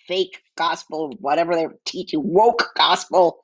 fake 0.07 0.39
gospel, 0.57 1.13
whatever 1.19 1.55
they're 1.55 1.75
teaching, 1.85 2.21
woke 2.23 2.71
gospel. 2.75 3.39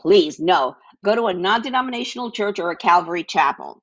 Please, 0.00 0.40
no. 0.40 0.76
Go 1.04 1.14
to 1.16 1.26
a 1.26 1.34
non 1.34 1.62
denominational 1.62 2.32
church 2.32 2.58
or 2.58 2.70
a 2.70 2.76
Calvary 2.76 3.24
chapel. 3.24 3.82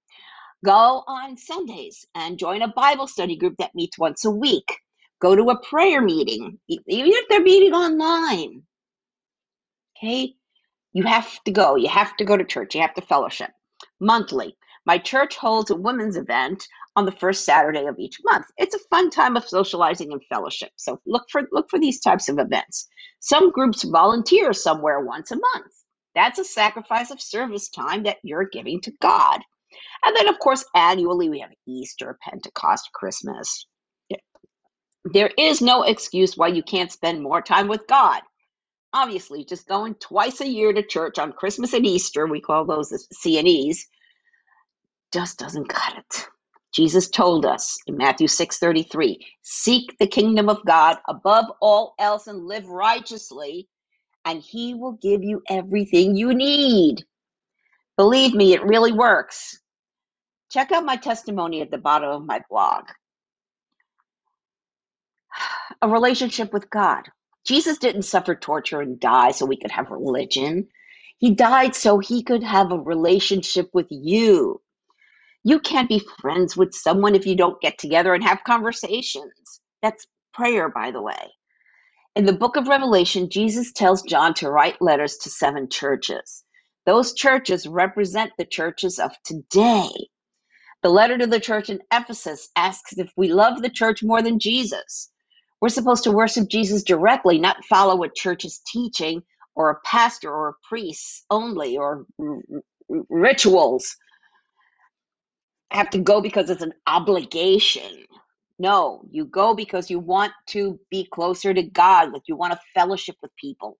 Go 0.65 1.03
on 1.07 1.38
Sundays 1.38 2.06
and 2.15 2.38
join 2.39 2.61
a 2.61 2.67
Bible 2.67 3.07
study 3.07 3.38
group 3.38 3.56
that 3.59 3.75
meets 3.75 3.97
once 3.97 4.25
a 4.25 4.31
week. 4.31 4.77
Go 5.19 5.35
to 5.35 5.49
a 5.49 5.61
prayer 5.65 6.01
meeting, 6.01 6.59
even 6.67 6.83
if 6.87 7.27
they're 7.29 7.41
meeting 7.41 7.73
online. 7.73 8.63
Okay? 9.97 10.33
You 10.93 11.03
have 11.03 11.43
to 11.43 11.51
go. 11.51 11.75
You 11.75 11.89
have 11.89 12.15
to 12.17 12.25
go 12.25 12.37
to 12.37 12.43
church. 12.43 12.75
You 12.75 12.81
have 12.81 12.93
to 12.95 13.01
fellowship. 13.01 13.51
Monthly. 13.99 14.55
My 14.85 14.97
church 14.97 15.35
holds 15.35 15.69
a 15.69 15.75
women's 15.75 16.17
event 16.17 16.65
on 16.95 17.05
the 17.05 17.11
first 17.11 17.45
Saturday 17.45 17.85
of 17.85 17.99
each 17.99 18.17
month. 18.23 18.45
It's 18.57 18.75
a 18.75 18.79
fun 18.89 19.09
time 19.09 19.35
of 19.35 19.47
socializing 19.47 20.11
and 20.11 20.21
fellowship. 20.29 20.71
So 20.77 20.99
look 21.05 21.25
for 21.31 21.43
look 21.51 21.69
for 21.69 21.77
these 21.79 21.99
types 21.99 22.29
of 22.29 22.39
events. 22.39 22.87
Some 23.19 23.51
groups 23.51 23.83
volunteer 23.83 24.53
somewhere 24.53 25.01
once 25.01 25.31
a 25.31 25.35
month. 25.35 25.73
That's 26.15 26.39
a 26.39 26.43
sacrifice 26.45 27.11
of 27.11 27.21
service 27.21 27.69
time 27.69 28.03
that 28.03 28.17
you're 28.23 28.47
giving 28.47 28.81
to 28.81 28.91
God. 29.01 29.41
And 30.05 30.15
then 30.15 30.27
of 30.29 30.39
course 30.39 30.65
annually 30.75 31.29
we 31.29 31.39
have 31.41 31.51
Easter, 31.67 32.17
Pentecost, 32.23 32.89
Christmas. 32.93 33.67
There 35.13 35.31
is 35.37 35.61
no 35.61 35.83
excuse 35.83 36.35
why 36.35 36.49
you 36.49 36.61
can't 36.61 36.91
spend 36.91 37.21
more 37.21 37.41
time 37.41 37.69
with 37.69 37.87
God. 37.87 38.21
Obviously, 38.91 39.45
just 39.45 39.67
going 39.67 39.95
twice 39.95 40.41
a 40.41 40.47
year 40.47 40.73
to 40.73 40.83
church 40.83 41.17
on 41.17 41.31
Christmas 41.31 41.71
and 41.71 41.85
Easter, 41.85 42.27
we 42.27 42.41
call 42.41 42.65
those 42.65 42.89
the 42.89 42.99
C 43.13 43.39
and 43.39 43.47
E's, 43.47 43.87
just 45.13 45.39
doesn't 45.39 45.69
cut 45.69 45.97
it. 45.97 46.27
Jesus 46.73 47.09
told 47.09 47.45
us 47.45 47.77
in 47.87 47.95
Matthew 47.95 48.27
6:33, 48.27 49.25
"Seek 49.43 49.97
the 49.97 50.07
kingdom 50.07 50.49
of 50.49 50.65
God 50.65 50.97
above 51.07 51.45
all 51.61 51.95
else 51.99 52.27
and 52.27 52.45
live 52.45 52.67
righteously, 52.67 53.69
and 54.25 54.41
he 54.41 54.73
will 54.73 54.93
give 54.93 55.23
you 55.23 55.41
everything 55.49 56.17
you 56.17 56.33
need." 56.33 57.05
Believe 57.95 58.33
me, 58.33 58.53
it 58.53 58.63
really 58.63 58.91
works. 58.91 59.57
Check 60.51 60.73
out 60.73 60.83
my 60.83 60.97
testimony 60.97 61.61
at 61.61 61.71
the 61.71 61.77
bottom 61.77 62.09
of 62.09 62.25
my 62.25 62.41
blog 62.49 62.89
a 65.81 65.89
relationship 65.89 66.53
with 66.53 66.69
God. 66.69 67.03
Jesus 67.45 67.80
didn't 67.80 68.03
suffer 68.03 68.35
torture 68.35 68.81
and 68.81 68.99
die 68.99 69.31
so 69.31 69.45
we 69.45 69.57
could 69.57 69.72
have 69.72 69.91
religion. 69.91 70.69
He 71.19 71.31
died 71.35 71.75
so 71.75 71.99
he 71.99 72.23
could 72.23 72.43
have 72.43 72.72
a 72.72 72.80
relationship 72.80 73.69
with 73.73 73.88
you. 73.89 74.61
You 75.43 75.59
can't 75.59 75.89
be 75.89 76.03
friends 76.22 76.57
with 76.57 76.75
someone 76.75 77.15
if 77.15 77.25
you 77.27 77.35
don't 77.35 77.61
get 77.61 77.77
together 77.80 78.14
and 78.14 78.23
have 78.23 78.43
conversations. 78.45 79.61
That's 79.81 80.07
prayer, 80.33 80.69
by 80.69 80.91
the 80.91 81.01
way. 81.01 81.33
In 82.15 82.25
the 82.27 82.33
book 82.33 82.57
of 82.57 82.69
Revelation, 82.69 83.30
Jesus 83.31 83.73
tells 83.73 84.03
John 84.03 84.35
to 84.35 84.51
write 84.51 84.81
letters 84.83 85.17
to 85.19 85.31
seven 85.31 85.69
churches. 85.69 86.45
Those 86.85 87.15
churches 87.15 87.67
represent 87.67 88.33
the 88.38 88.45
churches 88.45 88.99
of 88.99 89.11
today. 89.25 89.89
The 90.83 90.89
letter 90.89 91.17
to 91.19 91.27
the 91.27 91.41
church 91.41 91.69
in 91.69 91.81
Ephesus 91.93 92.49
asks 92.56 92.97
if 92.97 93.11
we 93.17 93.30
love 93.33 93.61
the 93.64 93.69
church 93.69 94.03
more 94.03 94.22
than 94.23 94.39
Jesus. 94.39 95.11
We're 95.61 95.69
supposed 95.69 96.03
to 96.05 96.11
worship 96.11 96.49
Jesus 96.49 96.83
directly, 96.83 97.39
not 97.39 97.65
follow 97.65 98.03
a 98.03 98.09
church's 98.09 98.61
teaching 98.67 99.23
or 99.55 99.71
a 99.71 99.79
pastor 99.85 100.31
or 100.31 100.49
a 100.49 100.67
priest 100.69 101.25
only 101.31 101.77
or 101.77 102.05
r- 102.19 102.39
r- 102.91 103.03
rituals. 103.09 103.95
Have 105.71 105.89
to 105.91 105.99
go 105.99 106.21
because 106.21 106.49
it's 106.49 106.63
an 106.63 106.73
obligation. 106.87 108.05
No, 108.59 109.03
you 109.11 109.25
go 109.25 109.55
because 109.55 109.89
you 109.91 109.99
want 109.99 110.33
to 110.49 110.79
be 110.91 111.07
closer 111.13 111.53
to 111.53 111.63
God, 111.63 112.13
like 112.13 112.23
you 112.27 112.37
want 112.37 112.53
to 112.53 112.59
fellowship 112.75 113.17
with 113.21 113.31
people. 113.37 113.77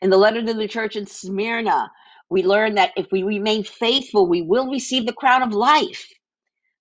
In 0.00 0.10
the 0.10 0.16
letter 0.16 0.42
to 0.44 0.54
the 0.54 0.68
church 0.68 0.96
in 0.96 1.06
Smyrna, 1.06 1.90
we 2.30 2.44
learn 2.44 2.76
that 2.76 2.92
if 2.96 3.06
we 3.12 3.24
remain 3.24 3.64
faithful, 3.64 4.28
we 4.28 4.42
will 4.42 4.70
receive 4.70 5.06
the 5.06 5.12
crown 5.12 5.42
of 5.42 5.52
life. 5.52 6.06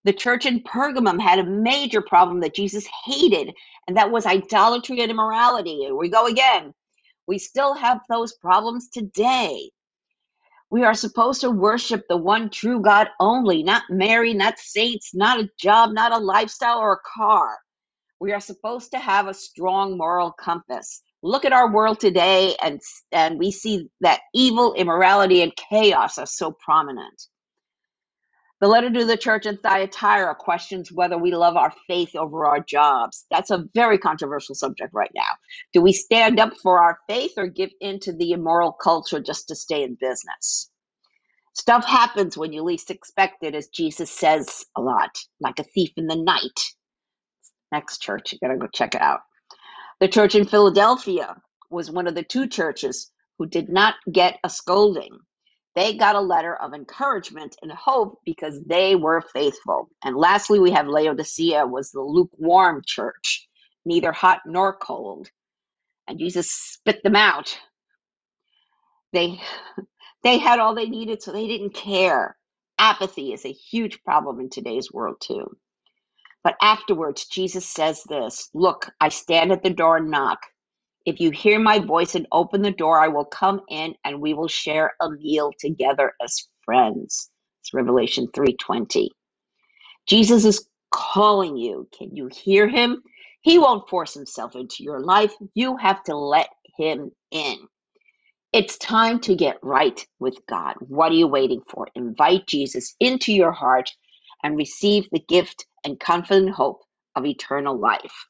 The 0.05 0.13
church 0.13 0.47
in 0.47 0.63
Pergamum 0.63 1.21
had 1.21 1.39
a 1.39 1.45
major 1.45 2.01
problem 2.01 2.41
that 2.41 2.55
Jesus 2.55 2.88
hated, 3.05 3.53
and 3.88 3.97
that 3.97 4.11
was 4.11 4.25
idolatry 4.25 5.01
and 5.01 5.11
immorality. 5.11 5.77
Here 5.80 5.95
we 5.95 6.09
go 6.09 6.27
again. 6.27 6.73
We 7.27 7.39
still 7.39 7.75
have 7.75 8.01
those 8.09 8.33
problems 8.33 8.89
today. 8.89 9.71
We 10.71 10.83
are 10.85 10.95
supposed 10.95 11.41
to 11.41 11.51
worship 11.51 12.03
the 12.09 12.17
one 12.17 12.49
true 12.49 12.81
God 12.81 13.09
only, 13.19 13.63
not 13.63 13.83
Mary, 13.89 14.33
not 14.33 14.59
saints, 14.59 15.15
not 15.15 15.39
a 15.39 15.49
job, 15.59 15.91
not 15.93 16.13
a 16.13 16.17
lifestyle 16.19 16.80
or 16.80 16.93
a 16.93 17.19
car. 17.19 17.57
We 18.19 18.33
are 18.33 18.41
supposed 18.41 18.91
to 18.91 18.99
have 18.99 19.27
a 19.27 19.33
strong 19.35 19.97
moral 19.97 20.31
compass. 20.31 21.03
Look 21.23 21.45
at 21.45 21.53
our 21.53 21.71
world 21.73 21.99
today, 21.99 22.55
and, 22.63 22.81
and 23.11 23.39
we 23.39 23.51
see 23.51 23.89
that 24.01 24.21
evil, 24.33 24.73
immorality, 24.75 25.41
and 25.43 25.55
chaos 25.55 26.17
are 26.17 26.27
so 26.27 26.51
prominent. 26.51 27.27
The 28.61 28.69
letter 28.69 28.91
to 28.91 29.06
the 29.06 29.17
church 29.17 29.45
in 29.48 29.57
Thyatira 29.57 30.35
questions 30.35 30.91
whether 30.91 31.17
we 31.17 31.33
love 31.35 31.57
our 31.57 31.73
faith 31.88 32.15
over 32.15 32.45
our 32.48 32.61
jobs. 32.61 33.25
That's 33.31 33.51
a 33.51 33.65
very 33.75 33.99
controversial 33.99 34.56
subject 34.56 34.93
right 34.93 35.11
now. 35.15 35.30
Do 35.73 35.81
we 35.81 35.93
stand 35.93 36.40
up 36.40 36.53
for 36.64 36.80
our 36.80 36.99
faith 37.09 37.33
or 37.38 37.48
give 37.48 37.72
in 37.81 37.99
to 38.01 38.14
the 38.14 38.31
immoral 38.31 38.73
culture 38.73 39.22
just 39.22 39.49
to 39.49 39.56
stay 39.56 39.83
in 39.83 39.98
business? 40.01 40.72
Stuff 41.53 41.85
happens 41.85 42.38
when 42.38 42.53
you 42.53 42.64
least 42.64 42.91
expect 42.91 43.43
it, 43.43 43.56
as 43.56 43.67
Jesus 43.69 44.11
says 44.11 44.65
a 44.77 44.81
lot, 44.81 45.17
like 45.41 45.59
a 45.59 45.64
thief 45.64 45.91
in 45.98 46.07
the 46.07 46.15
night. 46.15 46.61
Next 47.72 47.99
church, 47.99 48.33
you 48.33 48.40
gotta 48.41 48.57
go 48.57 48.67
check 48.73 48.95
it 48.95 49.01
out. 49.01 49.22
The 50.01 50.09
church 50.09 50.35
in 50.35 50.45
Philadelphia 50.45 51.35
was 51.72 51.91
one 51.91 52.07
of 52.07 52.15
the 52.15 52.23
two 52.23 52.48
churches 52.48 53.11
who 53.40 53.48
did 53.48 53.69
not 53.69 53.95
get 54.11 54.40
a 54.43 54.49
scolding. 54.49 55.19
They 55.75 55.95
got 55.95 56.16
a 56.16 56.22
letter 56.22 56.56
of 56.56 56.74
encouragement 56.74 57.56
and 57.61 57.72
hope 57.72 58.19
because 58.25 58.59
they 58.66 58.95
were 58.95 59.22
faithful. 59.22 59.90
And 60.03 60.17
lastly, 60.17 60.59
we 60.59 60.72
have 60.72 60.88
Laodicea 60.88 61.66
was 61.66 61.91
the 61.91 62.01
lukewarm 62.01 62.82
church, 62.85 63.48
neither 63.85 64.11
hot 64.11 64.41
nor 64.45 64.75
cold. 64.75 65.30
And 66.08 66.19
Jesus 66.19 66.51
spit 66.51 67.03
them 67.03 67.16
out. 67.16 67.58
They 69.14 69.41
they 70.24 70.40
had 70.40 70.59
all 70.59 70.75
they 70.75 70.90
needed, 70.90 71.24
so 71.24 71.32
they 71.33 71.48
didn't 71.48 71.75
care. 71.75 72.38
Apathy 72.80 73.33
is 73.33 73.45
a 73.45 73.53
huge 73.53 74.03
problem 74.03 74.40
in 74.41 74.50
today's 74.50 74.91
world 74.93 75.17
too. 75.22 75.58
But 76.43 76.58
afterwards, 76.61 77.27
Jesus 77.27 77.67
says 77.67 78.03
this 78.09 78.50
Look, 78.53 78.91
I 79.01 79.09
stand 79.09 79.51
at 79.51 79.64
the 79.64 79.72
door 79.72 79.98
and 79.98 80.11
knock. 80.11 80.40
If 81.05 81.19
you 81.19 81.31
hear 81.31 81.59
my 81.59 81.80
voice 81.80 82.15
and 82.15 82.27
open 82.31 82.61
the 82.61 82.71
door, 82.71 82.99
I 82.99 83.07
will 83.09 83.25
come 83.25 83.61
in 83.69 83.95
and 84.05 84.21
we 84.21 84.33
will 84.35 84.47
share 84.49 84.93
a 85.01 85.09
meal 85.11 85.51
together 85.59 86.13
as 86.23 86.47
friends. 86.65 87.30
It's 87.61 87.73
Revelation 87.73 88.27
3:20. 88.30 89.09
Jesus 90.07 90.45
is 90.45 90.67
calling 90.91 91.57
you. 91.57 91.88
Can 91.97 92.15
you 92.15 92.27
hear 92.27 92.67
him? 92.67 93.03
He 93.41 93.59
won't 93.59 93.89
force 93.89 94.13
himself 94.13 94.55
into 94.55 94.83
your 94.83 95.01
life. 95.01 95.33
You 95.55 95.77
have 95.77 96.03
to 96.05 96.15
let 96.17 96.49
him 96.77 97.11
in. 97.31 97.57
It's 98.53 98.77
time 98.80 99.19
to 99.21 99.35
get 99.35 99.59
right 99.63 100.05
with 100.19 100.38
God. 100.47 100.75
What 100.80 101.11
are 101.11 101.15
you 101.15 101.27
waiting 101.27 101.61
for? 101.69 101.88
Invite 101.95 102.47
Jesus 102.47 102.95
into 102.99 103.31
your 103.33 103.51
heart 103.51 103.91
and 104.43 104.57
receive 104.57 105.07
the 105.11 105.19
gift 105.19 105.67
and 105.85 105.99
confident 105.99 106.51
hope 106.51 106.81
of 107.15 107.25
eternal 107.25 107.77
life. 107.80 108.25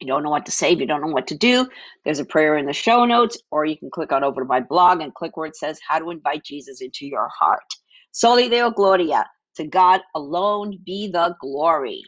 You 0.00 0.08
don't 0.08 0.22
know 0.22 0.30
what 0.30 0.46
to 0.46 0.52
if 0.72 0.80
you 0.80 0.86
don't 0.86 1.02
know 1.02 1.08
what 1.08 1.28
to 1.28 1.36
do, 1.38 1.68
there's 2.04 2.20
a 2.20 2.24
prayer 2.26 2.56
in 2.58 2.66
the 2.66 2.72
show 2.74 3.04
notes, 3.06 3.38
or 3.50 3.66
you 3.66 3.76
can 3.78 3.90
click 3.90 4.12
on 4.12 4.24
over 4.24 4.42
to 4.42 4.46
my 4.46 4.60
blog 4.60 5.00
and 5.02 5.14
click 5.14 5.36
where 5.36 5.46
it 5.48 5.56
says 5.56 5.78
how 5.88 5.98
to 5.98 6.10
invite 6.10 6.44
Jesus 6.44 6.82
into 6.82 7.06
your 7.06 7.28
heart. 7.38 7.64
Soli 8.12 8.48
Deo 8.50 8.70
Gloria. 8.70 9.26
To 9.56 9.66
God 9.66 10.02
alone 10.14 10.78
be 10.86 11.08
the 11.08 11.36
glory. 11.40 12.02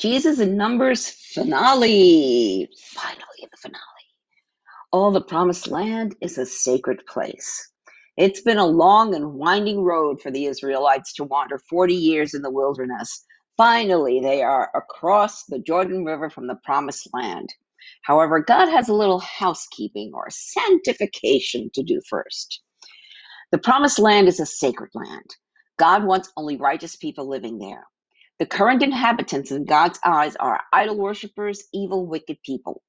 Jesus 0.00 0.40
in 0.40 0.56
Numbers 0.56 1.08
finale. 1.10 2.68
Finally, 2.94 3.48
the 3.50 3.56
finale. 3.58 3.80
All 4.92 5.12
the 5.12 5.22
promised 5.22 5.68
land 5.68 6.16
is 6.22 6.38
a 6.38 6.46
sacred 6.46 7.06
place. 7.06 7.70
It's 8.16 8.42
been 8.42 8.58
a 8.58 8.66
long 8.66 9.16
and 9.16 9.34
winding 9.34 9.82
road 9.82 10.22
for 10.22 10.30
the 10.30 10.46
Israelites 10.46 11.14
to 11.14 11.24
wander 11.24 11.58
40 11.70 11.94
years 11.94 12.34
in 12.34 12.42
the 12.42 12.52
wilderness. 12.52 13.26
Finally, 13.58 14.20
they 14.20 14.42
are 14.44 14.70
across 14.76 15.44
the 15.46 15.60
Jordan 15.60 16.04
River 16.06 16.30
from 16.30 16.46
the 16.48 16.58
promised 16.64 17.08
land. 17.14 17.50
However, 18.04 18.40
God 18.40 18.68
has 18.70 18.88
a 18.88 18.94
little 18.94 19.20
housekeeping 19.20 20.12
or 20.14 20.28
sanctification 20.30 21.70
to 21.74 21.82
do 21.84 22.00
first. 22.08 22.62
The 23.52 23.58
promised 23.58 23.98
land 24.00 24.28
is 24.28 24.40
a 24.40 24.46
sacred 24.46 24.90
land. 24.94 25.36
God 25.78 26.04
wants 26.04 26.32
only 26.36 26.58
righteous 26.58 26.96
people 26.96 27.28
living 27.30 27.58
there. 27.60 27.86
The 28.40 28.46
current 28.46 28.84
inhabitants 28.84 29.52
in 29.52 29.66
God's 29.66 30.00
eyes 30.04 30.36
are 30.36 30.60
idol 30.74 30.98
worshippers, 30.98 31.64
evil, 31.74 32.06
wicked 32.06 32.38
people. 32.44 32.82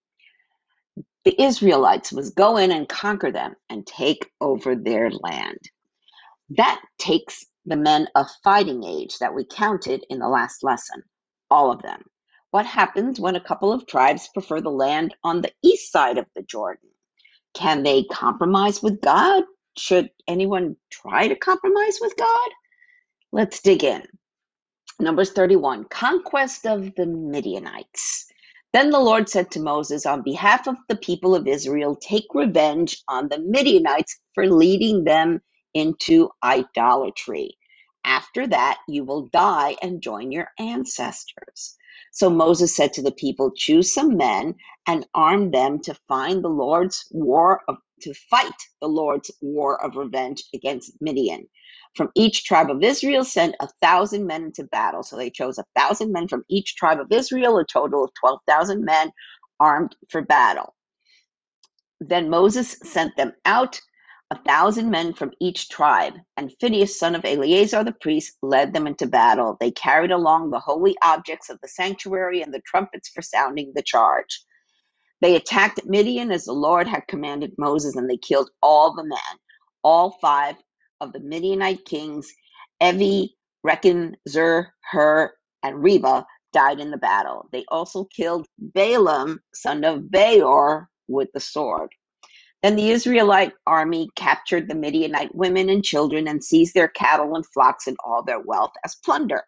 The 1.28 1.44
Israelites 1.44 2.14
must 2.14 2.38
go 2.38 2.56
in 2.56 2.72
and 2.72 2.88
conquer 2.88 3.34
them 3.34 3.58
and 3.70 3.86
take 3.86 4.32
over 4.40 4.78
their 4.78 5.12
land. 5.12 5.60
That 6.52 6.82
takes 7.00 7.46
the 7.66 7.76
men 7.76 8.08
of 8.16 8.32
fighting 8.46 8.86
age 8.86 9.20
that 9.20 9.36
we 9.36 9.44
counted 9.46 10.06
in 10.10 10.20
the 10.20 10.30
last 10.30 10.64
lesson, 10.64 11.04
all 11.52 11.70
of 11.70 11.82
them. 11.82 12.04
What 12.52 12.66
happens 12.66 13.20
when 13.20 13.36
a 13.36 13.42
couple 13.44 13.74
of 13.74 13.88
tribes 13.88 14.30
prefer 14.34 14.62
the 14.62 14.72
land 14.72 15.16
on 15.26 15.42
the 15.42 15.52
east 15.62 15.92
side 15.92 16.18
of 16.18 16.28
the 16.34 16.44
Jordan? 16.44 16.92
Can 17.54 17.84
they 17.84 18.06
compromise 18.06 18.82
with 18.82 19.02
God? 19.02 19.44
Should 19.78 20.12
anyone 20.30 20.78
try 20.90 21.28
to 21.28 21.36
compromise 21.36 21.98
with 22.00 22.16
God? 22.16 22.50
Let's 23.34 23.62
dig 23.62 23.84
in. 23.84 24.08
Numbers 25.00 25.34
31 25.34 25.86
Conquest 25.90 26.66
of 26.66 26.96
the 26.96 27.06
Midianites. 27.06 28.32
Then 28.74 28.92
the 28.92 29.00
Lord 29.00 29.30
said 29.30 29.50
to 29.52 29.60
Moses, 29.60 30.06
On 30.06 30.22
behalf 30.22 30.68
of 30.68 30.76
the 30.90 30.96
people 30.96 31.34
of 31.36 31.48
Israel, 31.48 31.96
take 31.96 32.28
revenge 32.36 33.02
on 33.08 33.28
the 33.30 33.40
Midianites 33.40 34.20
for 34.36 34.48
leading 34.48 35.04
them 35.06 35.42
into 35.74 36.30
idolatry. 36.44 37.58
After 38.06 38.46
that, 38.48 38.78
you 38.88 39.04
will 39.04 39.28
die 39.28 39.76
and 39.82 40.02
join 40.02 40.32
your 40.32 40.50
ancestors. 40.60 41.76
So 42.12 42.30
Moses 42.30 42.76
said 42.76 42.94
to 42.94 43.02
the 43.02 43.12
people, 43.12 43.52
Choose 43.56 43.94
some 43.94 44.18
men 44.18 44.56
and 44.88 45.08
arm 45.16 45.52
them 45.52 45.80
to 45.84 45.96
find 46.08 46.44
the 46.44 46.50
Lord's 46.50 47.06
war 47.12 47.62
of, 47.68 47.78
to 48.02 48.14
fight 48.14 48.54
the 48.82 48.88
Lord's 48.88 49.32
war 49.42 49.84
of 49.84 49.96
revenge 49.96 50.44
against 50.54 50.94
Midian. 51.02 51.48
From 51.96 52.10
each 52.16 52.46
tribe 52.46 52.70
of 52.72 52.84
Israel, 52.84 53.24
sent 53.24 53.56
a 53.60 53.68
thousand 53.82 54.28
men 54.28 54.44
into 54.46 54.64
battle. 54.66 55.04
So 55.04 55.16
they 55.18 55.30
chose 55.30 55.58
a 55.58 55.66
thousand 55.76 56.12
men 56.12 56.28
from 56.28 56.44
each 56.50 56.76
tribe 56.76 57.00
of 57.00 57.12
Israel, 57.12 57.58
a 57.58 57.66
total 57.66 58.04
of 58.06 58.12
12,000 58.20 58.84
men 58.84 59.12
armed 59.60 59.96
for 60.10 60.22
battle. 60.22 60.74
Then 62.02 62.30
Moses 62.30 62.78
sent 62.84 63.18
them 63.18 63.34
out, 63.46 63.82
a 64.32 64.40
thousand 64.44 64.92
men 64.92 65.14
from 65.14 65.32
each 65.42 65.70
tribe, 65.70 66.16
and 66.38 66.54
Phinehas, 66.62 67.00
son 67.00 67.16
of 67.16 67.26
Eleazar 67.26 67.84
the 67.86 67.94
priest, 67.94 68.38
led 68.44 68.74
them 68.74 68.88
into 68.88 69.08
battle. 69.08 69.58
They 69.60 69.72
carried 69.72 70.12
along 70.12 70.52
the 70.52 70.60
holy 70.62 70.98
objects 71.04 71.50
of 71.50 71.60
the 71.62 71.70
sanctuary 71.70 72.44
and 72.44 72.54
the 72.54 72.62
trumpets 72.68 73.10
for 73.10 73.24
sounding 73.24 73.74
the 73.76 73.84
charge. 73.84 74.44
They 75.22 75.36
attacked 75.36 75.82
Midian 75.86 76.32
as 76.32 76.46
the 76.46 76.54
Lord 76.54 76.88
had 76.88 77.08
commanded 77.08 77.54
Moses, 77.58 77.96
and 77.96 78.10
they 78.10 78.18
killed 78.18 78.52
all 78.62 78.94
the 78.96 79.04
men, 79.06 79.20
all 79.84 80.18
five 80.22 80.56
of 81.02 81.14
the 81.14 81.20
Midianite 81.22 81.86
kings, 81.86 82.32
Evi, 82.82 83.30
Rekem, 83.66 84.16
Zur, 84.30 84.74
Hur, 84.92 85.34
and 85.64 85.84
Reba, 85.84 86.26
died 86.54 86.80
in 86.80 86.92
the 86.92 86.98
battle. 86.98 87.50
They 87.52 87.66
also 87.70 88.06
killed 88.06 88.48
Balaam, 88.60 89.40
son 89.54 89.84
of 89.84 90.12
Beor, 90.12 90.90
with 91.08 91.30
the 91.34 91.40
sword. 91.42 91.90
Then 92.64 92.76
the 92.76 92.92
Israelite 92.92 93.54
army 93.68 94.10
captured 94.16 94.68
the 94.68 94.76
Midianite 94.76 95.34
women 95.36 95.70
and 95.70 95.84
children 95.84 96.28
and 96.28 96.44
seized 96.44 96.74
their 96.74 96.90
cattle 96.90 97.36
and 97.36 97.46
flocks 97.54 97.88
and 97.88 97.98
all 98.06 98.24
their 98.24 98.40
wealth 98.42 98.74
as 98.86 98.96
plunder. 99.06 99.44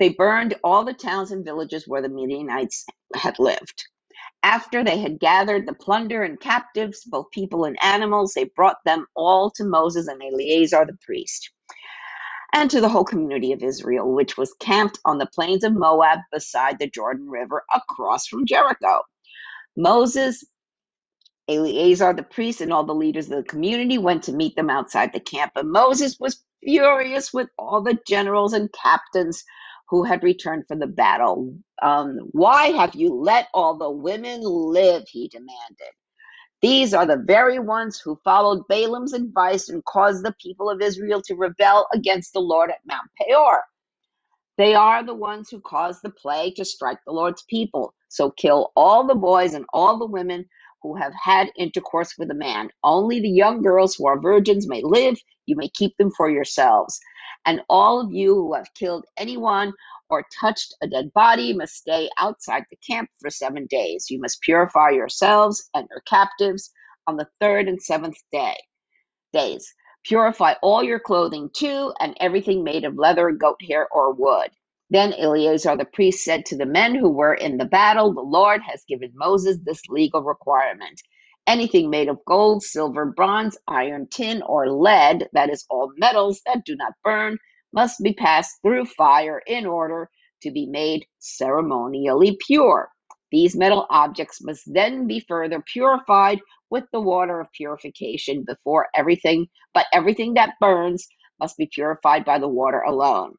They 0.00 0.10
burned 0.10 0.56
all 0.64 0.84
the 0.84 0.94
towns 0.94 1.32
and 1.32 1.44
villages 1.44 1.88
where 1.88 2.02
the 2.02 2.10
Midianites 2.10 2.86
had 3.14 3.38
lived. 3.40 3.84
After 4.42 4.84
they 4.84 4.98
had 4.98 5.20
gathered 5.20 5.66
the 5.66 5.74
plunder 5.74 6.22
and 6.22 6.40
captives, 6.40 7.04
both 7.04 7.30
people 7.32 7.64
and 7.64 7.78
animals, 7.82 8.34
they 8.34 8.44
brought 8.44 8.78
them 8.86 9.06
all 9.16 9.50
to 9.52 9.64
Moses 9.64 10.08
and 10.08 10.22
Eleazar 10.22 10.86
the 10.86 10.96
priest, 11.04 11.50
and 12.54 12.70
to 12.70 12.80
the 12.80 12.88
whole 12.90 13.04
community 13.04 13.52
of 13.52 13.62
Israel, 13.62 14.12
which 14.14 14.38
was 14.38 14.54
camped 14.60 14.98
on 15.04 15.18
the 15.18 15.26
plains 15.34 15.64
of 15.64 15.74
Moab 15.74 16.20
beside 16.32 16.78
the 16.78 16.88
Jordan 16.90 17.28
River 17.30 17.64
across 17.74 18.26
from 18.28 18.46
Jericho. 18.46 19.02
Moses, 19.76 20.44
Eleazar 21.48 22.14
the 22.14 22.22
priest, 22.22 22.60
and 22.60 22.72
all 22.72 22.84
the 22.84 22.94
leaders 22.94 23.30
of 23.30 23.38
the 23.38 23.42
community 23.50 23.98
went 23.98 24.24
to 24.24 24.32
meet 24.32 24.56
them 24.56 24.70
outside 24.70 25.12
the 25.12 25.20
camp. 25.20 25.52
And 25.56 25.70
Moses 25.70 26.18
was 26.20 26.42
furious 26.64 27.32
with 27.32 27.48
all 27.58 27.82
the 27.82 27.98
generals 28.06 28.52
and 28.54 28.72
captains 28.72 29.44
who 29.90 30.04
had 30.04 30.22
returned 30.22 30.64
from 30.68 30.80
the 30.80 30.86
battle. 30.86 31.54
Um, 31.82 32.18
Why 32.32 32.68
have 32.68 32.94
you 32.94 33.14
let 33.14 33.48
all 33.54 33.78
the 33.78 33.90
women 33.90 34.40
live? 34.42 35.04
He 35.08 35.28
demanded. 35.28 35.92
These 36.62 36.94
are 36.94 37.06
the 37.06 37.22
very 37.24 37.60
ones 37.60 38.00
who 38.00 38.20
followed 38.24 38.68
Balaam's 38.68 39.14
advice 39.14 39.68
and 39.70 39.84
caused 39.86 40.24
the 40.24 40.34
people 40.42 40.70
of 40.70 40.82
Israel 40.82 41.22
to 41.26 41.36
rebel 41.36 41.88
against 41.94 42.34
the 42.34 42.40
Lord 42.40 42.70
at 42.70 42.80
Mount 42.86 43.08
Peor. 43.18 43.62
They 44.58 44.76
are 44.76 45.04
the 45.04 45.14
ones 45.16 45.50
who 45.50 45.60
caused 45.60 46.02
the 46.04 46.12
plague 46.12 46.56
to 46.56 46.66
strike 46.66 47.00
the 47.06 47.12
Lord's 47.14 47.44
people. 47.50 47.94
So 48.10 48.30
kill 48.32 48.72
all 48.76 49.06
the 49.06 49.16
boys 49.16 49.54
and 49.54 49.66
all 49.74 49.98
the 49.98 50.06
women 50.06 50.46
who 50.82 50.96
have 50.96 51.14
had 51.20 51.52
intercourse 51.58 52.14
with 52.18 52.30
a 52.30 52.36
man. 52.36 52.70
Only 52.84 53.20
the 53.20 53.30
young 53.30 53.62
girls 53.64 53.96
who 53.96 54.06
are 54.08 54.20
virgins 54.20 54.68
may 54.68 54.82
live. 54.84 55.18
You 55.48 55.56
may 55.56 55.70
keep 55.70 55.98
them 55.98 56.12
for 56.16 56.30
yourselves. 56.30 57.00
And 57.46 57.62
all 57.70 58.00
of 58.00 58.12
you 58.12 58.36
who 58.36 58.54
have 58.54 58.74
killed 58.76 59.06
anyone 59.18 59.74
or 60.10 60.24
touched 60.40 60.74
a 60.82 60.88
dead 60.88 61.12
body 61.14 61.54
must 61.54 61.74
stay 61.76 62.10
outside 62.18 62.64
the 62.70 62.78
camp 62.88 63.10
for 63.20 63.30
seven 63.30 63.66
days. 63.70 64.06
You 64.10 64.20
must 64.20 64.42
purify 64.42 64.90
yourselves 64.90 65.68
and 65.74 65.88
your 65.90 66.02
captives 66.02 66.70
on 67.06 67.16
the 67.16 67.28
third 67.40 67.68
and 67.68 67.82
seventh 67.82 68.18
day 68.32 68.56
days. 69.34 69.74
Purify 70.06 70.54
all 70.62 70.82
your 70.84 71.00
clothing 71.00 71.50
too, 71.54 71.92
and 72.00 72.16
everything 72.20 72.64
made 72.64 72.84
of 72.86 72.98
leather, 72.98 73.32
goat 73.32 73.60
hair, 73.68 73.88
or 73.92 74.14
wood. 74.14 74.50
Then 74.90 75.14
Eleazar 75.14 75.78
the 75.78 75.86
priest 75.86 76.24
said 76.24 76.46
to 76.48 76.58
the 76.58 76.66
men 76.66 76.96
who 76.96 77.10
were 77.10 77.34
in 77.34 77.58
the 77.58 77.66
battle, 77.66 78.14
The 78.14 78.22
Lord 78.22 78.62
has 78.62 78.84
given 78.88 79.12
Moses 79.14 79.58
this 79.64 79.82
legal 79.90 80.22
requirement. 80.24 81.00
Anything 81.46 81.90
made 81.90 82.08
of 82.08 82.18
gold, 82.26 82.64
silver, 82.64 83.06
bronze, 83.06 83.58
iron, 83.68 84.08
tin, 84.10 84.42
or 84.44 84.70
lead, 84.70 85.28
that 85.34 85.50
is, 85.50 85.66
all 85.70 85.92
metals 85.98 86.42
that 86.46 86.64
do 86.66 86.76
not 86.76 86.94
burn, 87.04 87.38
must 87.76 88.02
be 88.02 88.14
passed 88.14 88.56
through 88.62 88.86
fire 88.86 89.42
in 89.46 89.66
order 89.66 90.10
to 90.42 90.50
be 90.50 90.66
made 90.66 91.06
ceremonially 91.18 92.36
pure. 92.46 92.88
These 93.30 93.54
metal 93.54 93.86
objects 93.90 94.42
must 94.42 94.62
then 94.66 95.06
be 95.06 95.20
further 95.20 95.62
purified 95.72 96.40
with 96.70 96.84
the 96.92 97.00
water 97.00 97.38
of 97.38 97.52
purification 97.52 98.44
before 98.44 98.88
everything, 98.96 99.46
but 99.74 99.86
everything 99.92 100.34
that 100.34 100.54
burns 100.60 101.06
must 101.38 101.56
be 101.58 101.68
purified 101.72 102.24
by 102.24 102.38
the 102.38 102.48
water 102.48 102.80
alone. 102.80 103.34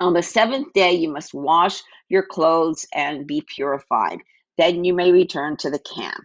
On 0.00 0.12
the 0.12 0.22
seventh 0.22 0.72
day, 0.72 0.92
you 0.92 1.08
must 1.08 1.32
wash 1.32 1.80
your 2.08 2.24
clothes 2.24 2.86
and 2.92 3.26
be 3.26 3.44
purified. 3.54 4.18
Then 4.58 4.84
you 4.84 4.92
may 4.92 5.12
return 5.12 5.56
to 5.58 5.70
the 5.70 5.78
camp. 5.78 6.24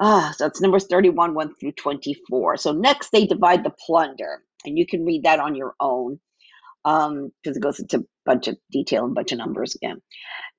Ah, 0.00 0.32
so 0.36 0.46
it's 0.46 0.60
Numbers 0.60 0.86
31, 0.86 1.34
1 1.34 1.54
through 1.56 1.72
24. 1.72 2.56
So 2.56 2.72
next, 2.72 3.12
they 3.12 3.26
divide 3.26 3.62
the 3.62 3.74
plunder, 3.86 4.42
and 4.66 4.78
you 4.78 4.86
can 4.86 5.04
read 5.04 5.24
that 5.24 5.40
on 5.40 5.54
your 5.56 5.74
own 5.80 6.20
um, 6.86 7.32
because 7.44 7.58
it 7.58 7.62
goes 7.62 7.80
into 7.80 7.98
a 7.98 8.04
bunch 8.26 8.48
of 8.48 8.58
detail 8.72 9.04
and 9.04 9.12
a 9.12 9.16
bunch 9.16 9.32
of 9.32 9.38
numbers 9.38 9.76
again. 9.76 9.98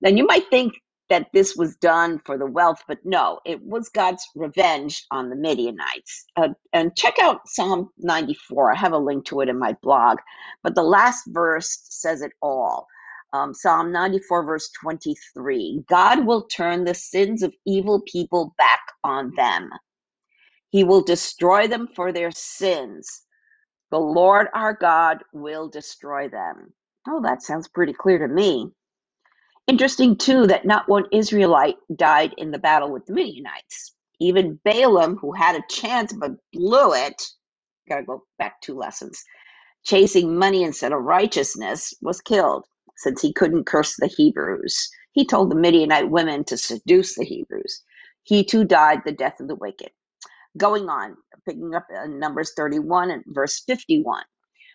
Then 0.01 0.17
you 0.17 0.25
might 0.25 0.49
think 0.49 0.73
that 1.09 1.27
this 1.33 1.55
was 1.55 1.75
done 1.77 2.19
for 2.25 2.38
the 2.38 2.45
wealth, 2.45 2.81
but 2.88 2.99
no, 3.05 3.39
it 3.45 3.61
was 3.63 3.89
God's 3.89 4.25
revenge 4.35 5.05
on 5.11 5.30
the 5.30 5.38
Midianites. 5.38 6.25
Uh, 6.35 6.49
and 6.73 6.95
check 6.97 7.15
out 7.21 7.47
Psalm 7.47 7.89
94. 7.99 8.73
I 8.73 8.77
have 8.77 8.91
a 8.93 8.97
link 8.97 9.25
to 9.27 9.41
it 9.41 9.49
in 9.49 9.57
my 9.57 9.75
blog, 9.81 10.17
but 10.63 10.75
the 10.75 10.83
last 10.83 11.23
verse 11.30 11.80
says 11.83 12.21
it 12.21 12.33
all. 12.41 12.88
Um, 13.33 13.53
Psalm 13.53 13.91
94, 13.91 14.45
verse 14.45 14.69
23 14.81 15.83
God 15.89 16.25
will 16.25 16.43
turn 16.47 16.85
the 16.85 16.95
sins 16.95 17.43
of 17.43 17.53
evil 17.65 18.01
people 18.07 18.55
back 18.57 18.81
on 19.03 19.33
them, 19.35 19.69
He 20.71 20.83
will 20.83 21.03
destroy 21.03 21.67
them 21.67 21.89
for 21.95 22.11
their 22.13 22.31
sins. 22.31 23.23
The 23.91 23.99
Lord 23.99 24.47
our 24.53 24.73
God 24.73 25.23
will 25.33 25.69
destroy 25.69 26.29
them. 26.29 26.73
Oh, 27.07 27.21
that 27.23 27.43
sounds 27.43 27.69
pretty 27.69 27.93
clear 27.93 28.19
to 28.19 28.27
me. 28.33 28.71
Interesting, 29.67 30.17
too, 30.17 30.47
that 30.47 30.65
not 30.65 30.89
one 30.89 31.05
Israelite 31.11 31.77
died 31.95 32.35
in 32.37 32.51
the 32.51 32.59
battle 32.59 32.91
with 32.91 33.07
the 33.07 33.13
Midianites. 33.13 33.93
Even 34.21 34.59
Balaam, 34.65 35.17
who 35.17 35.33
had 35.33 35.55
a 35.57 35.63
chance 35.69 36.13
but 36.13 36.33
blew 36.53 36.93
it, 36.93 37.21
gotta 37.89 38.03
go 38.03 38.25
back 38.39 38.61
two 38.61 38.75
lessons, 38.77 39.23
chasing 39.83 40.37
money 40.37 40.63
instead 40.63 40.93
of 40.93 41.03
righteousness, 41.03 41.93
was 42.01 42.21
killed 42.21 42.65
since 42.97 43.21
he 43.21 43.33
couldn't 43.33 43.65
curse 43.65 43.95
the 43.97 44.07
Hebrews. 44.07 44.89
He 45.13 45.25
told 45.25 45.51
the 45.51 45.55
Midianite 45.55 46.11
women 46.11 46.43
to 46.45 46.57
seduce 46.57 47.15
the 47.15 47.25
Hebrews. 47.25 47.83
He 48.23 48.43
too 48.45 48.65
died 48.65 49.01
the 49.05 49.13
death 49.13 49.39
of 49.41 49.47
the 49.49 49.55
wicked. 49.55 49.91
Going 50.57 50.89
on, 50.89 51.15
picking 51.47 51.73
up 51.75 51.85
in 52.05 52.19
Numbers 52.19 52.53
31 52.55 53.11
and 53.11 53.23
verse 53.27 53.63
51. 53.67 54.23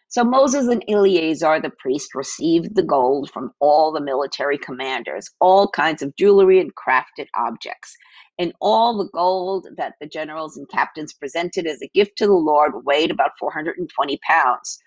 So 0.08 0.24
Moses 0.24 0.68
and 0.68 0.84
Eleazar 0.88 1.60
the 1.60 1.72
priest 1.78 2.14
received 2.14 2.76
the 2.76 2.82
gold 2.82 3.30
from 3.32 3.52
all 3.60 3.92
the 3.92 4.00
military 4.00 4.56
commanders, 4.56 5.28
all 5.40 5.68
kinds 5.68 6.00
of 6.00 6.14
jewelry 6.16 6.60
and 6.60 6.72
crafted 6.76 7.26
objects. 7.36 7.94
And 8.38 8.52
all 8.60 8.96
the 8.96 9.10
gold 9.12 9.66
that 9.76 9.94
the 10.00 10.06
generals 10.06 10.56
and 10.56 10.68
captains 10.68 11.12
presented 11.12 11.66
as 11.66 11.82
a 11.82 11.90
gift 11.94 12.12
to 12.18 12.26
the 12.26 12.32
Lord 12.32 12.72
weighed 12.84 13.10
about 13.10 13.32
420 13.40 14.18
pounds. 14.26 14.78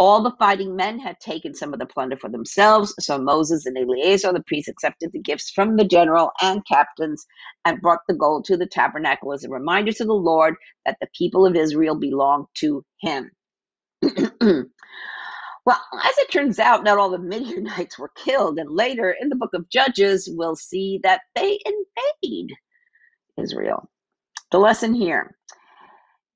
All 0.00 0.22
the 0.22 0.36
fighting 0.40 0.76
men 0.76 1.00
had 1.00 1.20
taken 1.20 1.54
some 1.54 1.74
of 1.74 1.80
the 1.80 1.86
plunder 1.86 2.18
for 2.18 2.30
themselves, 2.30 2.94
so 3.00 3.18
Moses 3.18 3.66
and 3.66 3.78
Eleazar 3.78 4.34
the 4.34 4.44
priest 4.48 4.68
accepted 4.70 5.12
the 5.12 5.20
gifts 5.20 5.52
from 5.52 5.76
the 5.76 5.86
general 5.86 6.32
and 6.42 6.66
captains 6.66 7.26
and 7.66 7.82
brought 7.82 8.00
the 8.08 8.14
gold 8.16 8.46
to 8.46 8.58
the 8.58 8.66
tabernacle 8.66 9.34
as 9.34 9.44
a 9.44 9.50
reminder 9.50 9.92
to 9.94 10.06
the 10.06 10.14
Lord 10.14 10.56
that 10.86 10.98
the 11.02 11.08
people 11.18 11.46
of 11.46 11.56
Israel 11.56 11.96
belonged 11.96 12.48
to 12.56 12.84
him. 13.02 13.32
well, 14.02 14.72
as 16.04 16.18
it 16.18 16.32
turns 16.32 16.58
out, 16.60 16.84
not 16.84 16.98
all 16.98 17.10
the 17.10 17.18
Midianites 17.20 17.98
were 17.98 18.12
killed, 18.16 18.58
and 18.58 18.70
later 18.70 19.16
in 19.20 19.30
the 19.30 19.36
book 19.36 19.54
of 19.54 19.70
Judges, 19.70 20.28
we'll 20.32 20.56
see 20.56 21.00
that 21.04 21.22
they 21.36 21.58
invade 21.66 22.50
Israel. 23.38 23.90
The 24.52 24.58
lesson 24.58 24.94
here 24.94 25.36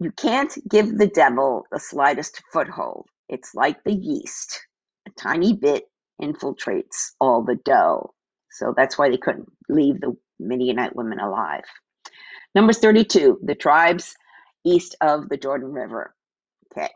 you 0.00 0.12
can't 0.12 0.52
give 0.68 0.98
the 0.98 1.08
devil 1.08 1.64
the 1.72 1.80
slightest 1.80 2.42
foothold. 2.52 3.06
It's 3.28 3.54
like 3.54 3.82
the 3.84 3.92
yeast, 3.92 4.60
a 5.06 5.10
tiny 5.18 5.52
bit 5.54 5.84
infiltrates 6.20 7.12
all 7.20 7.42
the 7.42 7.58
dough. 7.64 8.14
So 8.50 8.74
that's 8.76 8.98
why 8.98 9.08
they 9.08 9.16
couldn't 9.16 9.50
leave 9.68 10.00
the 10.00 10.16
Midianite 10.38 10.94
women 10.94 11.18
alive. 11.20 11.64
Numbers 12.54 12.78
32, 12.78 13.40
the 13.42 13.54
tribes 13.54 14.14
east 14.64 14.96
of 15.00 15.28
the 15.28 15.36
Jordan 15.36 15.72
River. 15.72 16.14
Okay. 16.72 16.90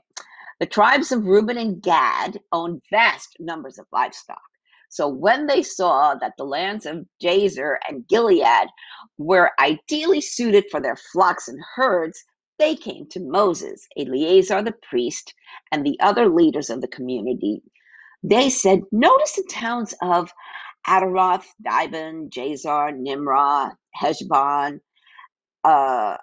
The 0.60 0.66
tribes 0.66 1.12
of 1.12 1.24
Reuben 1.24 1.56
and 1.56 1.80
Gad 1.82 2.38
owned 2.52 2.82
vast 2.90 3.36
numbers 3.38 3.78
of 3.78 3.86
livestock. 3.92 4.40
So 4.88 5.06
when 5.06 5.46
they 5.46 5.62
saw 5.62 6.14
that 6.14 6.32
the 6.38 6.44
lands 6.44 6.86
of 6.86 7.04
Jazer 7.22 7.76
and 7.88 8.06
Gilead 8.08 8.68
were 9.18 9.52
ideally 9.60 10.20
suited 10.20 10.64
for 10.70 10.80
their 10.80 10.96
flocks 10.96 11.48
and 11.48 11.60
herds, 11.74 12.24
they 12.58 12.76
came 12.76 13.06
to 13.10 13.20
Moses, 13.20 13.86
Eleazar 13.98 14.62
the 14.62 14.74
priest, 14.90 15.34
and 15.72 15.84
the 15.86 15.98
other 16.00 16.28
leaders 16.28 16.70
of 16.70 16.80
the 16.82 16.88
community. 16.88 17.62
They 18.24 18.50
said, 18.50 18.82
Notice 18.92 19.34
the 19.36 19.48
towns 19.50 19.94
of 20.02 20.32
Ataroth, 20.88 21.46
Dibon, 21.64 22.30
Jazer, 22.30 22.96
Nimrah, 22.96 23.72
Heshbon, 23.94 24.80
uh, 25.64 26.18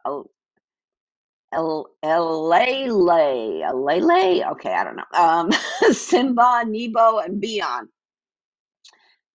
El 1.51 1.87
Elele, 2.03 3.63
Elele. 3.63 4.51
Okay, 4.53 4.73
I 4.73 4.83
don't 4.83 4.97
know. 4.97 5.03
Um, 5.19 5.51
Simba, 5.93 6.63
Nebo, 6.67 7.19
and 7.19 7.41
Beon. 7.41 7.89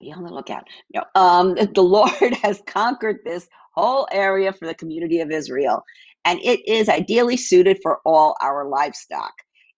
Be 0.00 0.12
on 0.12 0.24
the 0.24 0.30
lookout. 0.32 0.64
No, 0.94 1.04
um, 1.14 1.54
the 1.74 1.82
Lord 1.82 2.12
has 2.42 2.62
conquered 2.66 3.18
this 3.24 3.48
whole 3.74 4.08
area 4.12 4.52
for 4.52 4.66
the 4.66 4.74
community 4.74 5.20
of 5.20 5.30
Israel, 5.30 5.82
and 6.24 6.38
it 6.42 6.60
is 6.68 6.88
ideally 6.88 7.36
suited 7.36 7.78
for 7.82 8.00
all 8.04 8.36
our 8.40 8.68
livestock. 8.68 9.32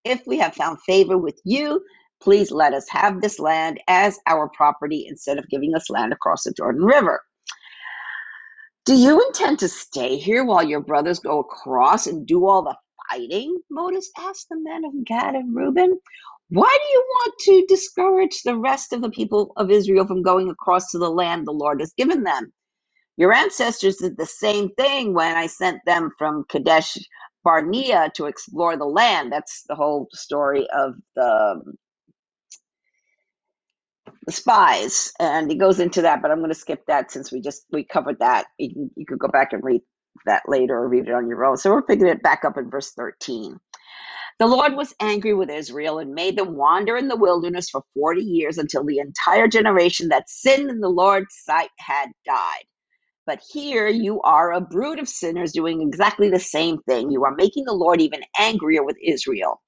If 0.04 0.26
we 0.26 0.38
have 0.38 0.54
found 0.54 0.80
favor 0.82 1.16
with 1.18 1.40
you, 1.44 1.82
please 2.22 2.50
let 2.50 2.74
us 2.74 2.86
have 2.90 3.20
this 3.20 3.38
land 3.38 3.80
as 3.88 4.18
our 4.26 4.48
property 4.54 5.06
instead 5.08 5.38
of 5.38 5.48
giving 5.48 5.74
us 5.74 5.90
land 5.90 6.12
across 6.12 6.44
the 6.44 6.52
Jordan 6.52 6.84
River. 6.84 7.20
Do 8.84 8.96
you 8.96 9.24
intend 9.24 9.60
to 9.60 9.68
stay 9.68 10.16
here 10.16 10.44
while 10.44 10.64
your 10.64 10.80
brothers 10.80 11.20
go 11.20 11.38
across 11.38 12.08
and 12.08 12.26
do 12.26 12.46
all 12.48 12.62
the 12.62 12.76
fighting? 13.08 13.56
Moses 13.70 14.10
asked 14.18 14.48
the 14.50 14.58
men 14.58 14.84
of 14.84 15.04
Gad 15.04 15.36
and 15.36 15.54
Reuben. 15.54 15.98
Why 16.48 16.76
do 16.82 16.92
you 16.92 17.04
want 17.08 17.34
to 17.40 17.66
discourage 17.68 18.42
the 18.42 18.58
rest 18.58 18.92
of 18.92 19.00
the 19.00 19.10
people 19.10 19.52
of 19.56 19.70
Israel 19.70 20.06
from 20.06 20.22
going 20.22 20.50
across 20.50 20.90
to 20.90 20.98
the 20.98 21.10
land 21.10 21.46
the 21.46 21.52
Lord 21.52 21.80
has 21.80 21.92
given 21.96 22.24
them? 22.24 22.52
Your 23.22 23.34
ancestors 23.34 23.98
did 23.98 24.18
the 24.18 24.26
same 24.26 24.70
thing 24.76 25.14
when 25.14 25.36
I 25.36 25.48
sent 25.48 25.80
them 25.86 26.12
from 26.18 26.44
Kadesh 26.50 26.98
Barnea 27.44 28.12
to 28.16 28.26
explore 28.26 28.76
the 28.76 28.86
land. 28.86 29.32
That's 29.32 29.64
the 29.68 29.76
whole 29.76 30.08
story 30.12 30.68
of 30.76 30.96
the 31.16 31.62
the 34.26 34.32
spies, 34.32 35.12
and 35.20 35.50
he 35.50 35.56
goes 35.58 35.80
into 35.80 36.02
that, 36.02 36.22
but 36.22 36.30
I'm 36.32 36.38
going 36.38 36.50
to 36.50 36.54
skip 36.58 36.84
that 36.88 37.12
since 37.12 37.32
we 37.32 37.40
just 37.42 37.64
we 37.72 37.84
covered 37.84 38.20
that. 38.20 38.46
You, 38.58 38.70
can, 38.74 38.90
you 38.96 39.06
could 39.06 39.20
go 39.20 39.28
back 39.28 39.52
and 39.52 39.64
read 39.64 39.82
that 40.26 40.44
later 40.48 40.76
or 40.78 40.88
read 40.88 41.08
it 41.08 41.14
on 41.14 41.28
your 41.28 41.44
own. 41.44 41.58
So 41.58 41.72
we're 41.72 41.82
picking 41.82 42.08
it 42.08 42.22
back 42.22 42.44
up 42.44 42.58
in 42.58 42.70
verse 42.70 42.92
13. 42.92 43.58
The 44.40 44.46
Lord 44.48 44.74
was 44.76 44.94
angry 45.00 45.34
with 45.34 45.50
Israel 45.50 45.98
and 46.00 46.14
made 46.14 46.38
them 46.38 46.56
wander 46.56 46.96
in 46.96 47.08
the 47.08 47.16
wilderness 47.16 47.70
for 47.70 47.82
40 47.94 48.22
years 48.22 48.58
until 48.58 48.84
the 48.84 48.98
entire 49.00 49.48
generation 49.48 50.10
that 50.10 50.30
sinned 50.30 50.70
in 50.70 50.80
the 50.80 50.90
Lord's 50.90 51.34
sight 51.44 51.70
had 51.78 52.08
died. 52.26 52.64
But 53.26 53.42
here 53.52 53.88
you 53.88 54.20
are 54.22 54.52
a 54.52 54.60
brood 54.60 54.98
of 54.98 55.08
sinners 55.08 55.52
doing 55.52 55.82
exactly 55.82 56.30
the 56.30 56.40
same 56.40 56.78
thing. 56.88 57.10
You 57.10 57.24
are 57.24 57.34
making 57.36 57.64
the 57.66 57.74
Lord 57.74 58.00
even 58.00 58.22
angrier 58.38 58.84
with 58.84 58.96
Israel. 59.02 59.60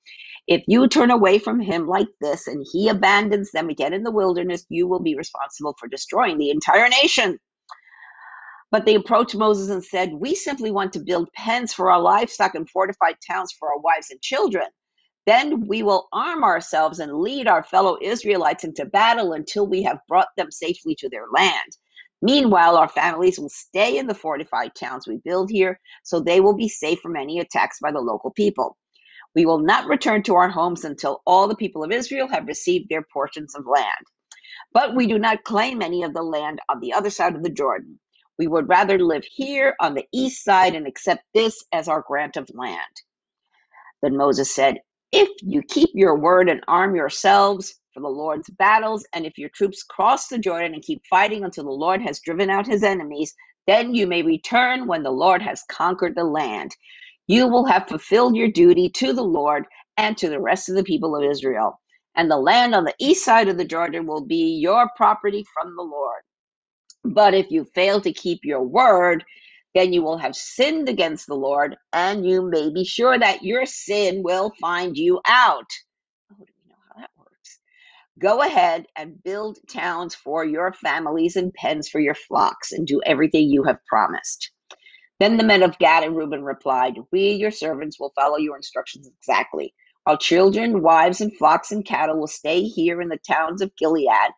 If 0.49 0.65
you 0.68 0.89
turn 0.89 1.10
away 1.10 1.39
from 1.39 1.60
him 1.60 1.89
like 1.89 2.08
this 2.20 2.49
and 2.49 2.66
he 2.73 2.89
abandons 2.89 3.52
them 3.52 3.70
again 3.70 3.94
in 3.94 4.05
the 4.05 4.12
wilderness, 4.12 4.66
you 4.68 4.89
will 4.89 5.00
be 5.00 5.16
responsible 5.16 5.76
for 5.81 5.89
destroying 5.89 6.39
the 6.39 6.50
entire 6.50 6.89
nation. 6.91 7.39
But 8.73 8.86
they 8.86 8.97
approached 8.97 9.36
Moses 9.36 9.70
and 9.70 9.84
said, 9.84 10.15
We 10.15 10.34
simply 10.36 10.73
want 10.73 10.92
to 10.94 11.00
build 11.00 11.33
pens 11.34 11.74
for 11.74 11.91
our 11.92 12.00
livestock 12.00 12.55
and 12.57 12.70
fortified 12.70 13.16
towns 13.31 13.52
for 13.58 13.70
our 13.70 13.78
wives 13.81 14.10
and 14.10 14.23
children. 14.23 14.68
Then 15.26 15.68
we 15.68 15.83
will 15.83 16.08
arm 16.12 16.44
ourselves 16.44 16.99
and 17.00 17.20
lead 17.20 17.49
our 17.49 17.62
fellow 17.65 17.99
Israelites 18.02 18.65
into 18.65 18.86
battle 18.86 19.33
until 19.33 19.66
we 19.66 19.83
have 19.84 20.00
brought 20.08 20.28
them 20.36 20.50
safely 20.50 20.97
to 20.97 21.08
their 21.08 21.26
land. 21.33 21.78
Meanwhile, 22.25 22.78
our 22.78 22.89
families 22.89 23.41
will 23.41 23.51
stay 23.51 23.99
in 23.99 24.09
the 24.09 24.17
fortified 24.17 24.75
towns 24.77 25.09
we 25.09 25.19
build 25.25 25.51
here, 25.51 25.81
so 26.05 26.20
they 26.20 26.41
will 26.41 26.57
be 26.57 26.69
safe 26.70 27.01
from 27.01 27.17
any 27.17 27.41
attacks 27.41 27.81
by 27.83 27.93
the 27.93 28.01
local 28.01 28.33
people. 28.33 28.78
We 29.36 29.47
will 29.47 29.61
not 29.61 29.89
return 29.89 30.23
to 30.25 30.36
our 30.36 30.51
homes 30.51 30.85
until 30.85 31.23
all 31.27 31.49
the 31.49 31.57
people 31.57 31.85
of 31.85 31.93
Israel 31.93 32.28
have 32.28 32.49
received 32.49 32.89
their 32.91 33.07
portions 33.12 33.55
of 33.55 33.67
land. 33.67 34.07
But 34.75 34.94
we 34.97 35.09
do 35.09 35.19
not 35.19 35.44
claim 35.44 35.83
any 35.83 36.05
of 36.05 36.15
the 36.15 36.23
land 36.23 36.61
on 36.70 36.81
the 36.81 36.94
other 36.94 37.11
side 37.11 37.36
of 37.36 37.44
the 37.44 37.51
Jordan. 37.51 38.01
We 38.39 38.49
would 38.49 38.69
rather 38.69 38.99
live 38.99 39.25
here 39.25 39.77
on 39.81 39.94
the 39.94 40.07
east 40.15 40.44
side 40.44 40.75
and 40.77 40.86
accept 40.86 41.25
this 41.35 41.65
as 41.73 41.89
our 41.89 42.05
grant 42.07 42.36
of 42.39 42.51
land. 42.55 42.81
Then 44.03 44.17
Moses 44.17 44.55
said, 44.55 44.77
If 45.12 45.28
you 45.43 45.62
keep 45.62 45.91
your 45.94 46.19
word 46.19 46.49
and 46.49 46.62
arm 46.69 46.94
yourselves, 46.97 47.75
for 47.94 48.00
the 48.02 48.08
Lord's 48.08 48.50
battles. 48.58 49.06
And 49.14 49.26
if 49.26 49.39
your 49.39 49.50
troops 49.50 49.84
cross 49.84 50.28
the 50.28 50.39
Jordan 50.39 50.74
and 50.74 50.82
keep 50.82 51.02
fighting 51.10 51.44
until 51.44 51.64
the 51.64 51.70
Lord 51.70 52.02
has 52.02 52.20
driven 52.20 52.50
out 52.50 52.66
his 52.66 52.84
enemies, 52.84 53.34
then 53.68 53.94
you 53.94 54.06
may 54.08 54.23
return 54.23 54.89
when 54.89 55.05
the 55.05 55.12
Lord 55.12 55.42
has 55.42 55.64
conquered 55.70 56.16
the 56.16 56.24
land. 56.24 56.73
You 57.28 57.48
will 57.48 57.66
have 57.66 57.89
fulfilled 57.89 58.36
your 58.36 58.50
duty 58.50 58.90
to 58.90 59.14
the 59.14 59.24
Lord 59.24 59.64
and 59.97 60.18
to 60.18 60.28
the 60.28 60.40
rest 60.40 60.68
of 60.68 60.76
the 60.76 60.84
people 60.84 61.16
of 61.16 61.24
Israel. 61.24 61.81
And 62.16 62.31
the 62.31 62.39
land 62.39 62.74
on 62.74 62.84
the 62.84 62.94
east 63.00 63.24
side 63.24 63.48
of 63.48 63.58
the 63.58 63.64
Jordan 63.66 64.06
will 64.06 64.26
be 64.26 64.58
your 64.60 64.90
property 64.97 65.44
from 65.55 65.76
the 65.76 65.84
Lord. 65.84 66.23
But 67.05 67.34
if 67.34 67.50
you 67.50 67.64
fail 67.74 68.00
to 68.02 68.12
keep 68.12 68.40
your 68.44 68.62
word, 68.62 69.24
then 69.74 69.92
you 69.92 70.02
will 70.02 70.18
have 70.18 70.36
sinned 70.36 70.89
against 70.89 71.26
the 71.26 71.34
Lord, 71.34 71.76
and 71.92 72.26
you 72.26 72.42
may 72.50 72.70
be 72.73 72.84
sure 72.84 73.18
that 73.18 73.42
your 73.44 73.66
sin 73.66 74.23
will 74.23 74.52
find 74.60 74.97
you 74.97 75.20
out. 75.26 75.66
Oh, 76.32 76.36
do 76.39 76.52
we 76.64 76.70
know 76.70 76.76
how 76.89 77.00
that 77.00 77.10
works? 77.18 77.60
Go 78.20 78.43
ahead 78.43 78.86
and 78.97 79.23
build 79.25 79.59
towns 79.68 80.15
for 80.15 80.44
your 80.44 80.73
families 80.73 81.36
and 81.36 81.55
pens 81.55 81.89
for 81.89 82.01
your 82.01 82.15
flocks, 82.15 82.73
and 82.73 82.86
do 82.86 83.02
everything 83.07 83.51
you 83.51 83.65
have 83.65 83.84
promised. 83.89 84.52
Then 85.20 85.39
the 85.39 85.44
men 85.44 85.62
of 85.62 85.78
Gad 85.78 86.05
and 86.05 86.17
Reuben 86.17 86.44
replied, 86.44 86.97
We, 87.12 87.31
your 87.33 87.52
servants, 87.52 88.01
will 88.01 88.12
follow 88.17 88.39
your 88.39 88.57
instructions 88.57 89.09
exactly. 89.09 89.75
Our 90.07 90.18
children, 90.18 90.83
wives, 90.83 91.20
and 91.20 91.36
flocks 91.36 91.73
and 91.73 91.84
cattle 91.84 92.18
will 92.18 92.28
stay 92.28 92.62
here 92.65 93.01
in 93.02 93.09
the 93.09 93.18
towns 93.28 93.62
of 93.62 93.76
Gilead 93.76 94.31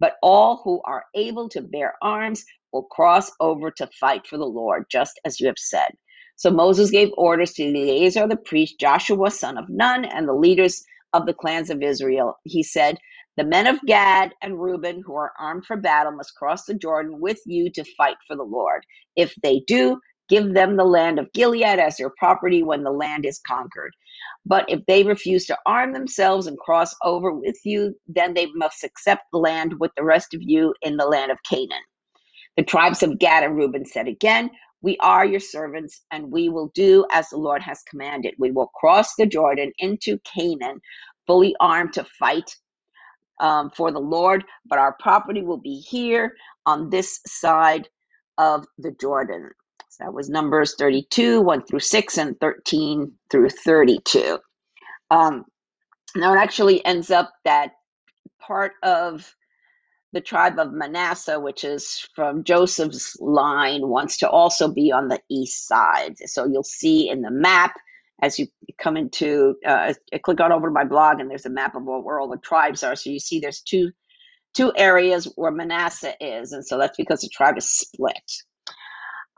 but 0.00 0.14
all 0.22 0.60
who 0.64 0.80
are 0.84 1.04
able 1.14 1.48
to 1.50 1.62
bear 1.62 1.94
arms 2.02 2.44
will 2.72 2.84
cross 2.84 3.30
over 3.40 3.70
to 3.72 3.88
fight 3.98 4.26
for 4.26 4.36
the 4.38 4.44
Lord, 4.46 4.84
just 4.90 5.18
as 5.24 5.40
you 5.40 5.46
have 5.46 5.58
said. 5.58 5.90
So 6.36 6.50
Moses 6.50 6.90
gave 6.90 7.10
orders 7.16 7.52
to 7.54 7.64
Eleazar 7.64 8.28
the 8.28 8.36
priest, 8.36 8.78
Joshua 8.78 9.30
son 9.30 9.56
of 9.56 9.70
Nun, 9.70 10.04
and 10.04 10.28
the 10.28 10.34
leaders 10.34 10.84
of 11.14 11.24
the 11.26 11.32
clans 11.34 11.70
of 11.70 11.82
Israel. 11.82 12.38
He 12.44 12.62
said, 12.62 12.98
The 13.36 13.44
men 13.44 13.66
of 13.66 13.80
Gad 13.86 14.34
and 14.42 14.60
Reuben 14.60 15.02
who 15.06 15.16
are 15.16 15.32
armed 15.40 15.66
for 15.66 15.76
battle 15.76 16.12
must 16.12 16.36
cross 16.36 16.66
the 16.66 16.74
Jordan 16.74 17.20
with 17.20 17.40
you 17.46 17.70
to 17.72 17.84
fight 17.96 18.16
for 18.28 18.36
the 18.36 18.44
Lord. 18.44 18.84
If 19.16 19.34
they 19.42 19.60
do, 19.66 20.00
give 20.28 20.54
them 20.54 20.76
the 20.76 20.84
land 20.84 21.18
of 21.18 21.32
Gilead 21.34 21.80
as 21.80 21.96
their 21.98 22.12
property 22.18 22.62
when 22.62 22.84
the 22.84 22.92
land 22.92 23.26
is 23.26 23.40
conquered. 23.46 23.94
But 24.46 24.66
if 24.68 24.86
they 24.86 25.04
refuse 25.04 25.46
to 25.46 25.58
arm 25.66 25.92
themselves 25.92 26.46
and 26.46 26.58
cross 26.58 26.94
over 27.04 27.32
with 27.32 27.58
you, 27.64 27.94
then 28.08 28.34
they 28.34 28.46
must 28.54 28.84
accept 28.84 29.24
the 29.32 29.38
land 29.38 29.74
with 29.80 29.92
the 29.96 30.04
rest 30.04 30.34
of 30.34 30.42
you 30.42 30.74
in 30.82 30.96
the 30.96 31.06
land 31.06 31.32
of 31.32 31.38
Canaan. 31.48 31.82
The 32.56 32.64
tribes 32.64 33.02
of 33.02 33.18
Gad 33.18 33.44
and 33.44 33.56
Reuben 33.56 33.86
said 33.86 34.08
again, 34.08 34.50
We 34.82 34.98
are 34.98 35.26
your 35.26 35.40
servants, 35.40 36.02
and 36.10 36.30
we 36.32 36.48
will 36.50 36.70
do 36.74 37.06
as 37.12 37.28
the 37.30 37.38
Lord 37.38 37.62
has 37.62 37.82
commanded. 37.90 38.34
We 38.38 38.50
will 38.52 38.68
cross 38.68 39.14
the 39.16 39.26
Jordan 39.26 39.72
into 39.78 40.18
Canaan, 40.20 40.80
fully 41.26 41.56
armed 41.60 41.94
to 41.94 42.04
fight 42.04 42.56
um, 43.40 43.70
for 43.70 43.92
the 43.92 44.00
Lord, 44.00 44.44
but 44.66 44.78
our 44.78 44.96
property 45.00 45.42
will 45.42 45.58
be 45.58 45.78
here 45.78 46.34
on 46.66 46.90
this 46.90 47.20
side 47.26 47.88
of 48.38 48.66
the 48.78 48.92
Jordan. 48.92 49.50
So 49.90 50.04
that 50.04 50.14
was 50.14 50.28
Numbers 50.28 50.74
32, 50.78 51.40
1 51.40 51.66
through 51.66 51.80
6, 51.80 52.18
and 52.18 52.38
13 52.40 53.12
through 53.30 53.48
32. 53.50 54.38
Um, 55.10 55.44
now 56.14 56.34
it 56.34 56.38
actually 56.38 56.84
ends 56.84 57.10
up 57.10 57.32
that 57.44 57.72
part 58.40 58.72
of 58.82 59.34
the 60.12 60.20
tribe 60.20 60.58
of 60.58 60.72
Manasseh, 60.72 61.38
which 61.38 61.64
is 61.64 62.06
from 62.14 62.44
Joseph's 62.44 63.16
line, 63.20 63.88
wants 63.88 64.16
to 64.18 64.30
also 64.30 64.68
be 64.68 64.92
on 64.92 65.08
the 65.08 65.20
east 65.30 65.66
side. 65.66 66.14
So 66.26 66.46
you'll 66.46 66.62
see 66.62 67.08
in 67.08 67.22
the 67.22 67.30
map 67.30 67.74
as 68.22 68.38
you 68.38 68.46
come 68.78 68.96
into, 68.96 69.56
uh, 69.66 69.92
I 70.12 70.18
click 70.18 70.40
on 70.40 70.52
over 70.52 70.68
to 70.68 70.72
my 70.72 70.84
blog, 70.84 71.20
and 71.20 71.30
there's 71.30 71.46
a 71.46 71.50
map 71.50 71.74
of 71.74 71.82
where 71.84 72.18
all 72.18 72.28
the 72.28 72.38
tribes 72.38 72.82
are. 72.82 72.96
So 72.96 73.10
you 73.10 73.20
see 73.20 73.40
there's 73.40 73.60
two 73.60 73.90
two 74.54 74.72
areas 74.76 75.30
where 75.36 75.50
Manasseh 75.50 76.14
is, 76.20 76.52
and 76.52 76.66
so 76.66 76.78
that's 76.78 76.96
because 76.96 77.20
the 77.20 77.28
tribe 77.28 77.58
is 77.58 77.68
split. 77.70 78.30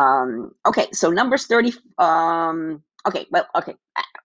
Um, 0.00 0.52
okay, 0.66 0.86
so 0.92 1.10
Numbers 1.10 1.46
30. 1.46 1.72
Um, 1.98 2.82
okay, 3.06 3.26
well, 3.30 3.46
okay, 3.56 3.74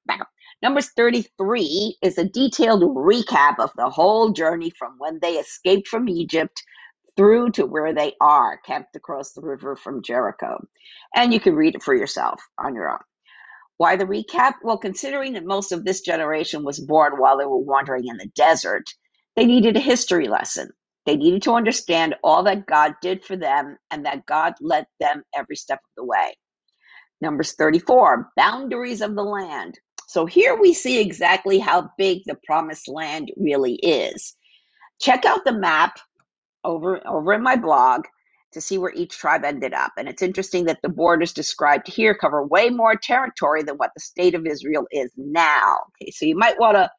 back 0.06 0.22
up. 0.22 0.28
Numbers 0.62 0.92
33 0.96 1.98
is 2.02 2.18
a 2.18 2.26
detailed 2.26 2.84
recap 2.84 3.60
of 3.60 3.72
the 3.76 3.90
whole 3.90 4.32
journey 4.32 4.72
from 4.78 4.96
when 4.98 5.20
they 5.22 5.34
escaped 5.34 5.88
from 5.88 6.08
Egypt 6.08 6.64
through 7.18 7.52
to 7.52 7.66
where 7.66 7.94
they 7.94 8.14
are, 8.22 8.60
camped 8.66 8.96
across 8.96 9.34
the 9.34 9.42
river 9.42 9.76
from 9.76 10.02
Jericho. 10.04 10.66
And 11.16 11.34
you 11.34 11.40
can 11.40 11.56
read 11.56 11.76
it 11.76 11.84
for 11.84 11.96
yourself 11.96 12.42
on 12.58 12.76
your 12.76 12.90
own. 12.90 13.00
Why 13.78 13.98
the 13.98 14.06
recap? 14.06 14.56
Well, 14.64 14.78
considering 14.80 15.34
that 15.34 15.46
most 15.46 15.74
of 15.74 15.86
this 15.86 16.02
generation 16.02 16.66
was 16.66 16.80
born 16.80 17.16
while 17.20 17.38
they 17.40 17.46
were 17.46 17.60
wandering 17.60 18.08
in 18.08 18.18
the 18.18 18.28
desert, 18.36 18.86
they 19.36 19.46
needed 19.46 19.78
a 19.78 19.82
history 19.82 20.30
lesson. 20.30 20.70
They 21.06 21.18
needed 21.18 21.44
to 21.44 21.54
understand 21.54 22.16
all 22.24 22.44
that 22.46 22.68
God 22.68 22.96
did 23.02 23.26
for 23.26 23.38
them 23.38 23.78
and 23.92 24.06
that 24.06 24.26
God 24.26 24.56
led 24.62 24.88
them 25.00 25.24
every 25.36 25.58
step 25.58 25.80
of 25.80 25.92
the 25.98 26.06
way. 26.06 26.38
Numbers 27.22 27.54
34, 27.54 28.32
boundaries 28.38 29.02
of 29.02 29.16
the 29.16 29.24
land. 29.24 29.80
So 30.08 30.26
here 30.26 30.60
we 30.60 30.74
see 30.74 31.02
exactly 31.02 31.60
how 31.60 31.90
big 31.98 32.20
the 32.26 32.38
promised 32.46 32.88
land 32.90 33.32
really 33.38 33.76
is. 33.76 34.36
Check 35.02 35.26
out 35.26 35.46
the 35.46 35.54
map 35.54 35.98
over 36.66 37.02
over 37.08 37.34
in 37.34 37.44
my 37.44 37.58
blog 37.58 38.06
to 38.54 38.62
see 38.62 38.78
where 38.78 38.94
each 38.96 39.18
tribe 39.18 39.46
ended 39.46 39.74
up. 39.74 39.94
And 39.98 40.10
it's 40.10 40.22
interesting 40.24 40.66
that 40.66 40.80
the 40.84 40.90
borders 40.90 41.34
described 41.34 41.88
here 41.88 42.16
cover 42.16 42.46
way 42.46 42.70
more 42.70 42.96
territory 42.96 43.64
than 43.64 43.78
what 43.78 43.92
the 43.96 44.02
state 44.02 44.36
of 44.36 44.46
Israel 44.48 44.88
is 44.92 45.12
now. 45.18 45.80
Okay, 46.02 46.12
so 46.12 46.26
you 46.26 46.38
might 46.38 46.60
want 46.60 46.78
to 46.78 46.92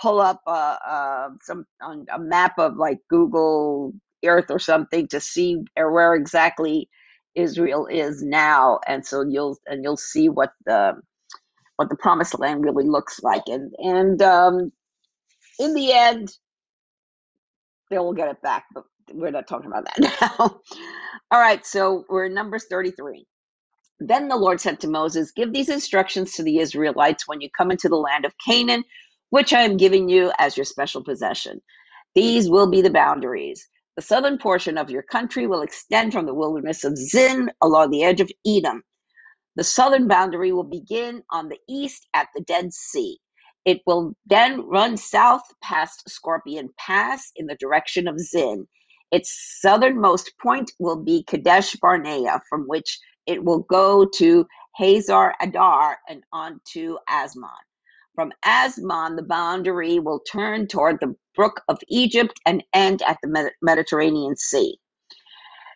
pull 0.00 0.20
up 0.20 0.40
a, 0.46 0.50
a 0.50 1.28
some 1.42 1.66
on 1.82 2.06
a 2.12 2.18
map 2.18 2.58
of 2.58 2.76
like 2.76 2.98
Google 3.10 3.92
Earth 4.24 4.50
or 4.50 4.58
something 4.58 5.08
to 5.08 5.20
see 5.20 5.58
where 5.76 6.14
exactly 6.14 6.88
Israel 7.34 7.86
is 7.86 8.22
now, 8.22 8.80
and 8.86 9.06
so 9.06 9.22
you'll 9.22 9.58
and 9.66 9.84
you'll 9.84 9.96
see 9.96 10.28
what 10.28 10.52
the 10.66 10.94
what 11.76 11.90
the 11.90 11.96
promised 11.96 12.38
land 12.38 12.64
really 12.64 12.86
looks 12.88 13.22
like, 13.22 13.44
and 13.48 13.72
and 13.78 14.22
um, 14.22 14.72
in 15.58 15.74
the 15.74 15.92
end, 15.92 16.30
they 17.90 17.98
will 17.98 18.14
get 18.14 18.28
it 18.30 18.42
back, 18.42 18.66
but 18.74 18.84
we're 19.12 19.30
not 19.30 19.48
talking 19.48 19.68
about 19.70 19.86
that 19.86 20.00
now. 20.40 20.60
All 21.30 21.40
right, 21.40 21.64
so 21.66 22.04
we're 22.08 22.26
in 22.26 22.34
Numbers 22.34 22.66
thirty 22.70 22.90
three. 22.92 23.26
Then 24.00 24.28
the 24.28 24.36
Lord 24.36 24.60
said 24.60 24.80
to 24.80 24.88
Moses, 24.88 25.32
Give 25.32 25.52
these 25.52 25.68
instructions 25.70 26.32
to 26.34 26.42
the 26.42 26.58
Israelites 26.58 27.26
when 27.26 27.40
you 27.40 27.48
come 27.56 27.70
into 27.70 27.88
the 27.88 27.96
land 27.96 28.24
of 28.24 28.34
Canaan 28.46 28.84
which 29.30 29.52
I 29.52 29.62
am 29.62 29.76
giving 29.76 30.08
you 30.08 30.30
as 30.38 30.56
your 30.56 30.64
special 30.64 31.02
possession. 31.02 31.60
These 32.14 32.48
will 32.48 32.70
be 32.70 32.80
the 32.80 32.90
boundaries. 32.90 33.68
The 33.96 34.02
southern 34.02 34.38
portion 34.38 34.78
of 34.78 34.90
your 34.90 35.02
country 35.02 35.46
will 35.48 35.62
extend 35.62 36.12
from 36.12 36.26
the 36.26 36.34
wilderness 36.34 36.84
of 36.84 36.96
Zin 36.96 37.50
along 37.62 37.90
the 37.90 38.04
edge 38.04 38.20
of 38.20 38.30
Edom. 38.46 38.82
The 39.56 39.64
southern 39.64 40.08
boundary 40.08 40.52
will 40.52 40.64
begin 40.64 41.22
on 41.30 41.50
the 41.50 41.58
east 41.68 42.08
at 42.14 42.28
the 42.34 42.42
Dead 42.42 42.72
Sea. 42.72 43.18
It 43.66 43.82
will 43.86 44.14
then 44.26 44.62
run 44.68 44.96
south 44.96 45.42
past 45.62 46.04
Scorpion 46.08 46.70
Pass 46.78 47.32
in 47.36 47.46
the 47.46 47.56
direction 47.60 48.08
of 48.08 48.18
Zin. 48.18 48.66
Its 49.14 49.60
southernmost 49.60 50.32
point 50.42 50.72
will 50.80 51.00
be 51.00 51.22
Kadesh 51.22 51.76
Barnea, 51.76 52.42
from 52.50 52.62
which 52.62 52.98
it 53.26 53.44
will 53.44 53.60
go 53.60 54.04
to 54.04 54.44
Hazar 54.74 55.34
Adar 55.40 55.98
and 56.08 56.24
on 56.32 56.60
to 56.72 56.98
Azmon. 57.08 57.64
From 58.16 58.32
Azmon, 58.44 59.14
the 59.14 59.22
boundary 59.22 60.00
will 60.00 60.18
turn 60.18 60.66
toward 60.66 60.98
the 60.98 61.14
Brook 61.36 61.62
of 61.68 61.78
Egypt 61.88 62.40
and 62.44 62.64
end 62.74 63.02
at 63.02 63.18
the 63.22 63.52
Mediterranean 63.62 64.36
Sea. 64.36 64.76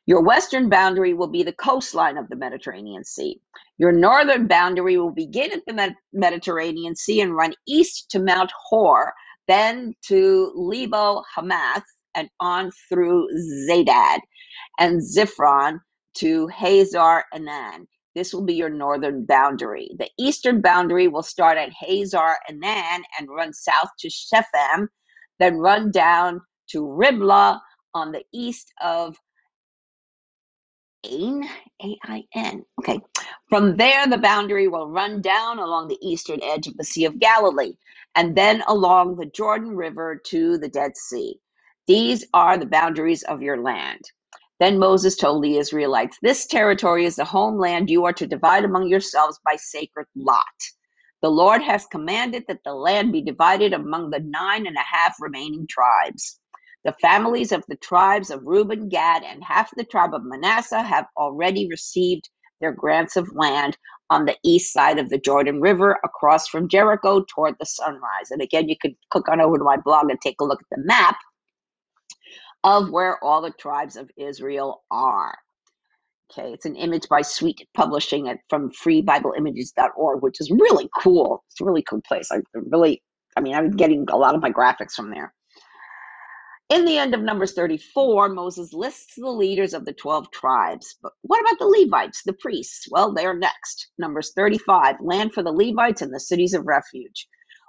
Your 0.06 0.20
western 0.20 0.68
boundary 0.68 1.14
will 1.14 1.28
be 1.28 1.44
the 1.44 1.52
coastline 1.52 2.18
of 2.18 2.28
the 2.30 2.36
Mediterranean 2.36 3.04
Sea. 3.04 3.40
Your 3.78 3.92
northern 3.92 4.48
boundary 4.48 4.98
will 4.98 5.12
begin 5.12 5.52
at 5.52 5.62
the 5.64 5.94
Mediterranean 6.12 6.96
Sea 6.96 7.20
and 7.20 7.36
run 7.36 7.54
east 7.68 8.10
to 8.10 8.18
Mount 8.18 8.50
Hor, 8.68 9.12
then 9.46 9.94
to 10.08 10.50
Lebo 10.56 11.22
Hamath, 11.36 11.84
and 12.18 12.28
on 12.40 12.70
through 12.88 13.28
Zedad 13.68 14.18
and 14.80 15.00
Ziphron 15.00 15.78
to 16.14 16.48
Hazar 16.48 17.24
Anan. 17.32 17.86
This 18.16 18.34
will 18.34 18.44
be 18.44 18.54
your 18.54 18.70
northern 18.70 19.24
boundary. 19.24 19.90
The 19.98 20.10
eastern 20.18 20.60
boundary 20.60 21.06
will 21.06 21.22
start 21.22 21.56
at 21.56 21.72
Hazar 21.72 22.36
Anan 22.48 23.02
and 23.18 23.28
run 23.28 23.52
south 23.52 23.90
to 24.00 24.10
Shephem, 24.10 24.88
then 25.38 25.58
run 25.58 25.92
down 25.92 26.40
to 26.70 26.84
Riblah 26.84 27.62
on 27.94 28.10
the 28.10 28.24
east 28.32 28.72
of 28.82 29.16
Ain, 31.04 31.48
A-I-N. 31.80 32.64
Okay. 32.80 32.98
From 33.48 33.76
there, 33.76 34.08
the 34.08 34.18
boundary 34.18 34.66
will 34.66 34.88
run 34.88 35.22
down 35.22 35.60
along 35.60 35.86
the 35.86 35.98
eastern 36.02 36.42
edge 36.42 36.66
of 36.66 36.76
the 36.76 36.84
Sea 36.84 37.04
of 37.04 37.20
Galilee 37.20 37.74
and 38.16 38.36
then 38.36 38.64
along 38.66 39.14
the 39.14 39.26
Jordan 39.26 39.76
River 39.76 40.20
to 40.26 40.58
the 40.58 40.68
Dead 40.68 40.96
Sea. 40.96 41.36
These 41.88 42.26
are 42.34 42.58
the 42.58 42.66
boundaries 42.66 43.24
of 43.24 43.42
your 43.42 43.62
land. 43.62 44.02
Then 44.60 44.78
Moses 44.78 45.16
told 45.16 45.44
the 45.44 45.58
Israelites, 45.58 46.18
This 46.22 46.46
territory 46.46 47.06
is 47.06 47.16
the 47.16 47.26
homeland 47.26 47.90
you 47.90 48.06
are 48.06 48.14
to 48.14 48.28
divide 48.28 48.64
among 48.64 48.88
yourselves 48.88 49.40
by 49.44 49.56
sacred 49.56 50.06
lot. 50.16 50.44
The 51.22 51.30
Lord 51.30 51.62
has 51.62 51.86
commanded 51.86 52.44
that 52.48 52.60
the 52.64 52.74
land 52.74 53.12
be 53.12 53.22
divided 53.22 53.74
among 53.74 54.10
the 54.10 54.20
nine 54.20 54.68
and 54.68 54.76
a 54.76 54.80
half 54.80 55.16
remaining 55.20 55.66
tribes. 55.68 56.40
The 56.86 56.94
families 57.02 57.52
of 57.52 57.64
the 57.68 57.76
tribes 57.76 58.30
of 58.30 58.42
Reuben, 58.46 58.88
Gad, 58.88 59.24
and 59.24 59.44
half 59.44 59.70
the 59.76 59.84
tribe 59.84 60.14
of 60.14 60.24
Manasseh 60.24 60.82
have 60.84 61.06
already 61.18 61.68
received 61.70 62.30
their 62.62 62.72
grants 62.72 63.16
of 63.16 63.34
land 63.34 63.78
on 64.10 64.26
the 64.26 64.36
east 64.44 64.72
side 64.74 65.00
of 65.00 65.10
the 65.10 65.18
Jordan 65.18 65.60
River 65.60 65.98
across 66.04 66.48
from 66.48 66.68
Jericho 66.68 67.24
toward 67.34 67.56
the 67.60 67.66
sunrise. 67.66 68.30
And 68.30 68.42
again, 68.42 68.70
you 68.70 68.76
could 68.80 68.96
click 69.10 69.28
on 69.28 69.42
over 69.42 69.58
to 69.58 69.64
my 69.64 69.78
blog 69.78 70.10
and 70.10 70.20
take 70.22 70.40
a 70.40 70.46
look 70.46 70.62
at 70.62 70.76
the 70.78 70.84
map 70.86 71.16
of 72.64 72.90
where 72.90 73.22
all 73.22 73.42
the 73.42 73.50
tribes 73.50 73.96
of 73.96 74.10
Israel 74.16 74.82
are. 74.90 75.36
Okay, 76.30 76.52
it's 76.52 76.66
an 76.66 76.76
image 76.76 77.08
by 77.08 77.22
Sweet 77.22 77.66
Publishing 77.74 78.26
it 78.26 78.38
from 78.50 78.70
freebibleimages.org, 78.70 80.22
which 80.22 80.40
is 80.40 80.50
really 80.50 80.90
cool. 81.00 81.42
It's 81.50 81.60
a 81.60 81.64
really 81.64 81.82
cool 81.82 82.02
place. 82.06 82.28
I 82.30 82.40
really, 82.54 83.02
I 83.36 83.40
mean, 83.40 83.54
I'm 83.54 83.70
getting 83.70 84.04
a 84.10 84.16
lot 84.16 84.34
of 84.34 84.42
my 84.42 84.50
graphics 84.50 84.92
from 84.92 85.10
there. 85.10 85.32
In 86.68 86.84
the 86.84 86.98
end 86.98 87.14
of 87.14 87.22
Numbers 87.22 87.54
34, 87.54 88.28
Moses 88.28 88.74
lists 88.74 89.14
the 89.16 89.30
leaders 89.30 89.72
of 89.72 89.86
the 89.86 89.94
12 89.94 90.30
tribes. 90.30 90.96
But 91.02 91.12
what 91.22 91.40
about 91.40 91.58
the 91.58 91.64
Levites, 91.64 92.22
the 92.26 92.34
priests? 92.34 92.86
Well, 92.90 93.14
they 93.14 93.24
are 93.24 93.32
next. 93.38 93.88
Numbers 93.96 94.32
35, 94.36 94.96
land 95.00 95.32
for 95.32 95.42
the 95.42 95.50
Levites 95.50 96.02
and 96.02 96.12
the 96.12 96.20
cities 96.20 96.52
of 96.52 96.66
refuge. 96.66 97.26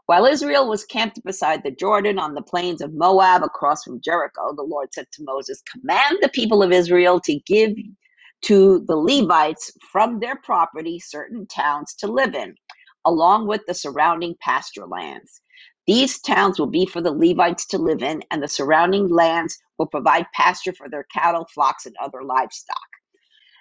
While 0.09 0.25
Israel 0.25 0.67
was 0.67 0.85
camped 0.85 1.23
beside 1.23 1.61
the 1.61 1.69
Jordan 1.69 2.17
on 2.17 2.33
the 2.33 2.41
plains 2.41 2.81
of 2.81 2.95
Moab 2.95 3.43
across 3.43 3.83
from 3.83 4.01
Jericho, 4.01 4.55
the 4.55 4.63
Lord 4.63 4.91
said 4.91 5.05
to 5.11 5.23
Moses, 5.23 5.61
Command 5.71 6.17
the 6.19 6.29
people 6.29 6.63
of 6.63 6.71
Israel 6.71 7.19
to 7.19 7.39
give 7.45 7.73
to 8.41 8.83
the 8.87 8.95
Levites 8.95 9.71
from 9.91 10.19
their 10.19 10.35
property 10.37 10.99
certain 10.99 11.45
towns 11.45 11.93
to 11.99 12.07
live 12.07 12.33
in, 12.33 12.55
along 13.05 13.45
with 13.45 13.61
the 13.67 13.75
surrounding 13.75 14.33
pasture 14.41 14.87
lands. 14.87 15.41
These 15.85 16.21
towns 16.21 16.57
will 16.57 16.71
be 16.71 16.87
for 16.87 17.01
the 17.01 17.13
Levites 17.13 17.67
to 17.67 17.77
live 17.77 18.01
in, 18.01 18.23
and 18.31 18.41
the 18.41 18.47
surrounding 18.47 19.09
lands 19.09 19.59
will 19.77 19.85
provide 19.85 20.25
pasture 20.33 20.73
for 20.73 20.89
their 20.89 21.05
cattle, 21.13 21.47
flocks, 21.53 21.85
and 21.85 21.95
other 22.01 22.23
livestock. 22.23 22.89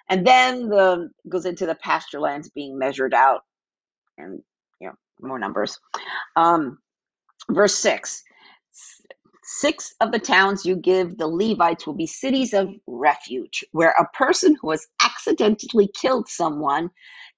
And 0.09 0.25
then 0.25 0.67
the 0.67 1.11
goes 1.29 1.45
into 1.45 1.67
the 1.67 1.75
pasture 1.75 2.19
lands 2.19 2.49
being 2.49 2.75
measured 2.75 3.13
out, 3.13 3.41
and 4.17 4.41
more 5.21 5.39
numbers. 5.39 5.79
Um, 6.35 6.79
verse 7.51 7.75
six: 7.75 8.23
Six 9.43 9.95
of 10.01 10.11
the 10.11 10.19
towns 10.19 10.65
you 10.65 10.75
give 10.75 11.17
the 11.17 11.27
Levites 11.27 11.87
will 11.87 11.95
be 11.95 12.07
cities 12.07 12.53
of 12.53 12.69
refuge, 12.87 13.63
where 13.71 13.91
a 13.91 14.07
person 14.17 14.55
who 14.61 14.71
has 14.71 14.87
accidentally 15.01 15.87
killed 15.89 16.29
someone 16.29 16.91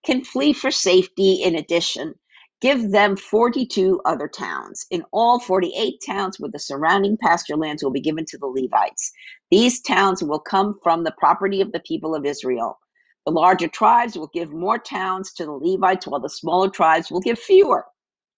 can 0.06 0.24
flee 0.24 0.54
for 0.54 0.72
safety. 0.72 1.44
In 1.44 1.56
addition, 1.56 2.16
give 2.62 2.92
them 2.92 3.16
42 3.18 4.02
other 4.06 4.28
towns. 4.28 4.86
In 4.92 5.06
all, 5.14 5.40
48 5.40 6.02
towns 6.06 6.40
with 6.40 6.52
the 6.54 6.60
surrounding 6.60 7.18
pasture 7.18 7.58
lands 7.58 7.84
will 7.84 7.92
be 7.92 8.02
given 8.02 8.26
to 8.28 8.38
the 8.38 8.48
Levites. 8.48 9.12
These 9.52 9.82
towns 9.82 10.24
will 10.24 10.40
come 10.40 10.80
from 10.84 11.04
the 11.06 11.16
property 11.18 11.62
of 11.62 11.72
the 11.72 11.82
people 11.82 12.16
of 12.16 12.26
Israel. 12.26 12.80
The 13.26 13.32
larger 13.32 13.68
tribes 13.68 14.18
will 14.18 14.32
give 14.34 14.52
more 14.52 14.80
towns 14.80 15.34
to 15.34 15.46
the 15.46 15.52
Levites, 15.52 16.08
while 16.08 16.20
the 16.20 16.30
smaller 16.30 16.70
tribes 16.70 17.12
will 17.12 17.22
give 17.22 17.38
fewer. 17.40 17.86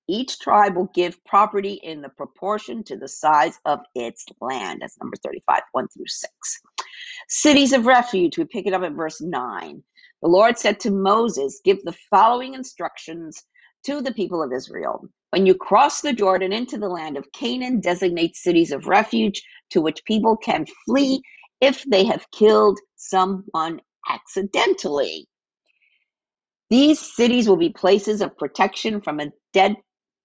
Each 0.09 0.37
tribe 0.39 0.75
will 0.75 0.89
give 0.93 1.23
property 1.23 1.79
in 1.83 2.01
the 2.01 2.09
proportion 2.09 2.83
to 2.85 2.97
the 2.97 3.07
size 3.07 3.57
of 3.65 3.79
its 3.95 4.25
land. 4.41 4.79
That's 4.81 4.97
number 4.99 5.15
35, 5.23 5.61
1 5.71 5.87
through 5.87 6.07
6. 6.07 6.61
Cities 7.29 7.71
of 7.71 7.85
refuge, 7.85 8.37
we 8.37 8.43
pick 8.43 8.67
it 8.67 8.73
up 8.73 8.83
at 8.83 8.91
verse 8.91 9.21
9. 9.21 9.81
The 10.21 10.27
Lord 10.27 10.57
said 10.57 10.79
to 10.81 10.91
Moses, 10.91 11.61
Give 11.63 11.81
the 11.83 11.95
following 12.09 12.53
instructions 12.53 13.41
to 13.85 14.01
the 14.01 14.13
people 14.13 14.43
of 14.43 14.51
Israel. 14.51 15.07
When 15.31 15.45
you 15.45 15.55
cross 15.55 16.01
the 16.01 16.13
Jordan 16.13 16.51
into 16.51 16.77
the 16.77 16.89
land 16.89 17.17
of 17.17 17.31
Canaan, 17.31 17.79
designate 17.79 18.35
cities 18.35 18.71
of 18.71 18.87
refuge 18.87 19.41
to 19.71 19.81
which 19.81 20.03
people 20.05 20.35
can 20.37 20.65
flee 20.85 21.21
if 21.61 21.83
they 21.85 22.03
have 22.03 22.29
killed 22.31 22.79
someone 22.97 23.79
accidentally. 24.09 25.27
These 26.69 26.99
cities 26.99 27.47
will 27.47 27.57
be 27.57 27.69
places 27.69 28.21
of 28.21 28.37
protection 28.37 29.01
from 29.01 29.19
a 29.19 29.31
dead 29.53 29.75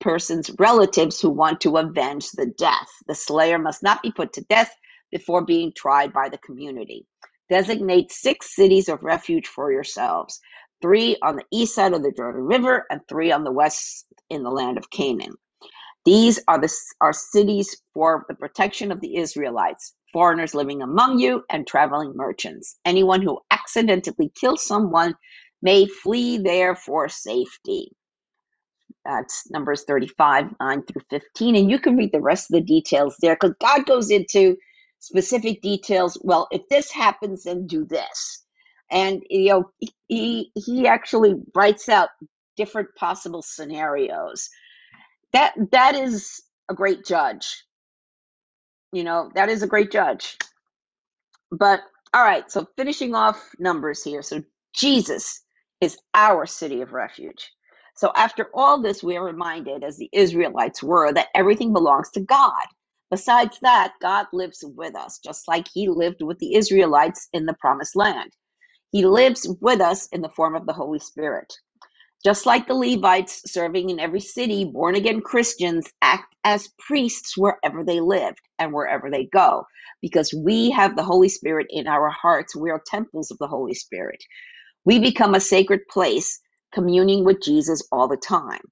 person's 0.01 0.51
relatives 0.59 1.21
who 1.21 1.31
want 1.31 1.61
to 1.63 1.77
avenge 1.77 2.31
the 2.31 2.47
death. 2.59 2.89
The 3.07 3.15
slayer 3.15 3.59
must 3.59 3.83
not 3.83 4.03
be 4.03 4.13
put 4.13 4.33
to 4.35 4.43
death 4.43 4.71
before 5.11 5.45
being 5.45 5.73
tried 5.77 6.13
by 6.13 6.29
the 6.29 6.39
community. 6.39 7.07
Designate 7.51 8.13
six 8.13 8.55
cities 8.55 8.89
of 8.89 9.03
refuge 9.03 9.47
for 9.47 9.73
yourselves 9.73 10.41
three 10.81 11.17
on 11.23 11.37
the 11.37 11.45
east 11.53 11.75
side 11.75 11.93
of 11.93 12.03
the 12.03 12.13
Jordan 12.13 12.43
River 12.43 12.87
and 12.91 13.01
three 13.09 13.33
on 13.33 13.45
the 13.45 13.53
west 13.53 14.07
in 14.31 14.43
the 14.43 14.51
land 14.51 14.79
of 14.79 14.91
Canaan. 14.91 15.35
These 16.09 16.41
are 16.49 16.59
the 16.59 16.73
are 17.03 17.13
cities 17.13 17.83
for 17.95 18.25
the 18.31 18.35
protection 18.35 18.91
of 18.93 19.03
the 19.03 19.17
Israelites, 19.19 19.95
foreigners 20.15 20.55
living 20.55 20.81
among 20.81 21.19
you, 21.19 21.45
and 21.51 21.67
traveling 21.67 22.15
merchants. 22.17 22.79
Anyone 22.87 23.21
who 23.23 23.41
accidentally 23.51 24.33
kills 24.41 24.67
someone 24.67 25.15
may 25.63 25.87
flee 25.87 26.39
there 26.39 26.75
for 26.75 27.11
safety. 27.11 27.93
That's 29.05 29.51
Numbers 29.51 29.85
35, 29.85 30.47
9 30.59 30.83
through 30.85 31.03
15. 31.11 31.57
And 31.57 31.71
you 31.71 31.79
can 31.79 31.97
read 31.99 32.13
the 32.13 32.23
rest 32.23 32.51
of 32.51 32.55
the 32.55 32.67
details 32.67 33.17
there 33.21 33.37
because 33.37 33.57
God 33.61 33.87
goes 33.87 34.11
into 34.11 34.57
specific 35.01 35.63
details. 35.63 36.19
Well, 36.23 36.49
if 36.53 36.63
this 36.71 36.91
happens, 36.91 37.45
then 37.45 37.67
do 37.67 37.85
this. 37.85 38.45
And, 38.91 39.23
you 39.31 39.51
know, 39.51 39.71
he, 40.09 40.53
he 40.55 40.89
actually 40.89 41.35
writes 41.55 41.91
out 41.91 42.11
different 42.57 42.89
possible 42.97 43.43
scenarios. 43.43 44.49
That 45.33 45.55
That 45.73 45.97
is 45.97 46.43
a 46.71 46.75
great 46.75 47.05
judge. 47.07 47.65
You 48.93 49.05
know, 49.05 49.31
that 49.35 49.49
is 49.51 49.63
a 49.63 49.69
great 49.69 49.93
judge. 49.93 50.37
But, 51.53 51.83
all 52.15 52.25
right, 52.25 52.51
so 52.51 52.67
finishing 52.77 53.15
off 53.15 53.51
Numbers 53.61 54.05
here. 54.05 54.23
So, 54.23 54.43
Jesus 54.75 55.43
is 55.81 55.99
our 56.15 56.47
city 56.47 56.83
of 56.83 56.93
refuge. 56.93 57.51
So 57.97 58.13
after 58.17 58.49
all 58.55 58.83
this, 58.83 59.03
we 59.03 59.17
are 59.19 59.25
reminded, 59.25 59.85
as 59.85 59.99
the 59.99 60.11
Israelites 60.13 60.83
were, 60.85 61.13
that 61.15 61.29
everything 61.35 61.73
belongs 61.75 62.11
to 62.13 62.21
God. 62.21 62.65
Besides 63.11 63.59
that, 63.63 63.95
God 64.03 64.27
lives 64.33 64.65
with 64.77 64.97
us, 64.97 65.19
just 65.25 65.49
like 65.49 65.67
he 65.75 65.89
lived 65.89 66.23
with 66.23 66.39
the 66.39 66.55
Israelites 66.57 67.29
in 67.35 67.47
the 67.47 67.57
promised 67.61 67.97
land. 67.97 68.33
He 68.93 69.07
lives 69.07 69.49
with 69.61 69.81
us 69.81 70.09
in 70.13 70.23
the 70.23 70.31
form 70.31 70.57
of 70.57 70.67
the 70.67 70.75
Holy 70.75 71.01
Spirit. 71.01 71.53
Just 72.25 72.47
like 72.47 72.69
the 72.69 72.75
Levites 72.75 73.43
serving 73.51 73.91
in 73.91 74.01
every 74.01 74.21
city, 74.21 74.65
born 74.67 74.97
again 74.97 75.23
Christians 75.23 75.89
act 76.03 76.35
as 76.45 76.69
priests 76.79 77.39
wherever 77.39 77.85
they 77.85 78.01
live 78.01 78.37
and 78.59 78.73
wherever 78.75 79.11
they 79.11 79.27
go, 79.27 79.65
because 80.03 80.35
we 80.35 80.71
have 80.73 80.97
the 80.97 81.05
Holy 81.05 81.31
Spirit 81.31 81.69
in 81.71 81.89
our 81.89 82.11
hearts. 82.11 82.57
We 82.57 82.71
are 82.71 82.83
temples 82.87 83.31
of 83.31 83.39
the 83.39 83.49
Holy 83.49 83.75
Spirit. 83.75 84.23
We 84.85 85.01
become 85.01 85.35
a 85.35 85.41
sacred 85.41 85.83
place 85.91 86.41
communing 86.75 87.25
with 87.25 87.43
Jesus 87.43 87.83
all 87.93 88.09
the 88.09 88.19
time. 88.19 88.63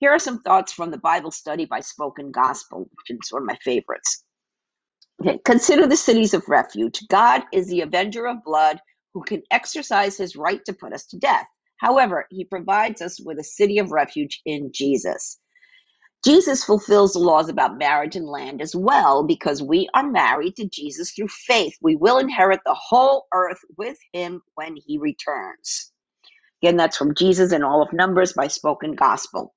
Here 0.00 0.10
are 0.12 0.18
some 0.20 0.42
thoughts 0.42 0.72
from 0.72 0.90
the 0.92 0.98
Bible 0.98 1.32
study 1.32 1.66
by 1.66 1.80
Spoken 1.80 2.32
Gospel, 2.32 2.80
which 2.80 3.18
is 3.18 3.32
one 3.32 3.42
of 3.42 3.48
my 3.48 3.58
favorites. 3.64 4.24
Okay, 5.22 5.38
consider 5.44 5.86
the 5.86 5.96
cities 5.96 6.34
of 6.34 6.48
refuge. 6.48 7.02
God 7.10 7.42
is 7.52 7.68
the 7.68 7.82
avenger 7.82 8.26
of 8.26 8.44
blood 8.44 8.80
who 9.14 9.22
can 9.22 9.42
exercise 9.50 10.16
his 10.18 10.36
right 10.36 10.64
to 10.66 10.74
put 10.74 10.92
us 10.94 11.06
to 11.08 11.18
death. 11.18 11.46
However, 11.82 12.26
he 12.30 12.46
provides 12.46 13.02
us 13.02 13.20
with 13.20 13.40
a 13.40 13.44
city 13.44 13.80
of 13.80 13.92
refuge 13.92 14.40
in 14.46 14.72
Jesus. 14.72 15.38
Jesus 16.24 16.64
fulfills 16.64 17.14
the 17.14 17.20
laws 17.20 17.48
about 17.48 17.78
marriage 17.78 18.16
and 18.16 18.26
land 18.28 18.62
as 18.62 18.76
well 18.76 19.24
because 19.24 19.62
we 19.62 19.88
are 19.94 20.08
married 20.10 20.56
to 20.56 20.68
Jesus 20.68 21.12
through 21.12 21.28
faith. 21.28 21.76
We 21.82 21.96
will 21.96 22.18
inherit 22.18 22.60
the 22.66 22.74
whole 22.78 23.26
earth 23.34 23.60
with 23.78 23.98
him 24.12 24.42
when 24.56 24.76
he 24.76 24.98
returns. 24.98 25.92
Again, 26.62 26.76
that's 26.76 26.96
from 26.96 27.14
Jesus 27.14 27.52
in 27.52 27.62
All 27.62 27.82
of 27.82 27.92
Numbers 27.92 28.32
by 28.34 28.48
Spoken 28.48 28.94
Gospel. 28.94 29.54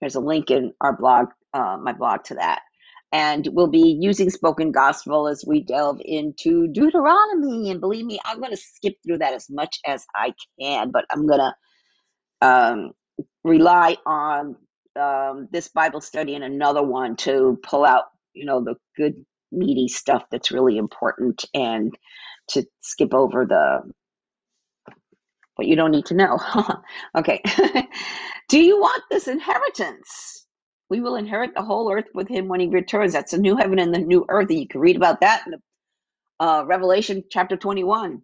There's 0.00 0.16
a 0.16 0.20
link 0.20 0.50
in 0.50 0.72
our 0.80 0.96
blog, 0.96 1.28
uh, 1.54 1.78
my 1.82 1.92
blog 1.92 2.24
to 2.26 2.34
that. 2.36 2.62
And 3.12 3.48
we'll 3.52 3.68
be 3.68 3.98
using 4.00 4.30
Spoken 4.30 4.72
Gospel 4.72 5.28
as 5.28 5.44
we 5.46 5.62
delve 5.62 6.00
into 6.04 6.68
Deuteronomy. 6.68 7.70
And 7.70 7.80
believe 7.80 8.06
me, 8.06 8.20
I'm 8.24 8.38
going 8.40 8.52
to 8.52 8.56
skip 8.56 8.96
through 9.06 9.18
that 9.18 9.34
as 9.34 9.48
much 9.50 9.78
as 9.86 10.06
I 10.14 10.34
can, 10.60 10.90
but 10.92 11.06
I'm 11.10 11.26
going 11.26 11.40
to 11.40 11.54
um, 12.42 12.92
rely 13.44 13.96
on 14.06 14.56
um, 15.00 15.48
this 15.52 15.68
Bible 15.68 16.00
study 16.00 16.34
and 16.34 16.44
another 16.44 16.82
one 16.82 17.16
to 17.16 17.58
pull 17.62 17.84
out, 17.84 18.04
you 18.34 18.44
know, 18.44 18.62
the 18.62 18.76
good 18.96 19.14
meaty 19.52 19.88
stuff 19.88 20.24
that's 20.30 20.52
really 20.52 20.76
important 20.76 21.44
and 21.54 21.94
to 22.48 22.64
skip 22.82 23.14
over 23.14 23.46
the 23.46 23.80
what 25.56 25.68
you 25.68 25.76
don't 25.76 25.90
need 25.92 26.06
to 26.06 26.14
know. 26.14 26.38
okay. 27.16 27.42
Do 28.48 28.60
you 28.60 28.80
want 28.80 29.02
this 29.10 29.28
inheritance? 29.28 30.46
We 30.90 31.00
will 31.00 31.16
inherit 31.16 31.54
the 31.54 31.62
whole 31.62 31.92
earth 31.92 32.08
with 32.14 32.28
him 32.28 32.48
when 32.48 32.60
he 32.60 32.68
returns. 32.68 33.12
That's 33.12 33.32
the 33.32 33.38
new 33.38 33.56
heaven 33.56 33.78
and 33.78 33.94
the 33.94 33.98
new 33.98 34.24
earth. 34.28 34.50
And 34.50 34.60
you 34.60 34.68
can 34.68 34.80
read 34.80 34.96
about 34.96 35.20
that 35.20 35.44
in 35.46 35.52
the, 35.52 35.58
uh, 36.44 36.64
Revelation 36.66 37.24
chapter 37.30 37.56
21. 37.56 38.22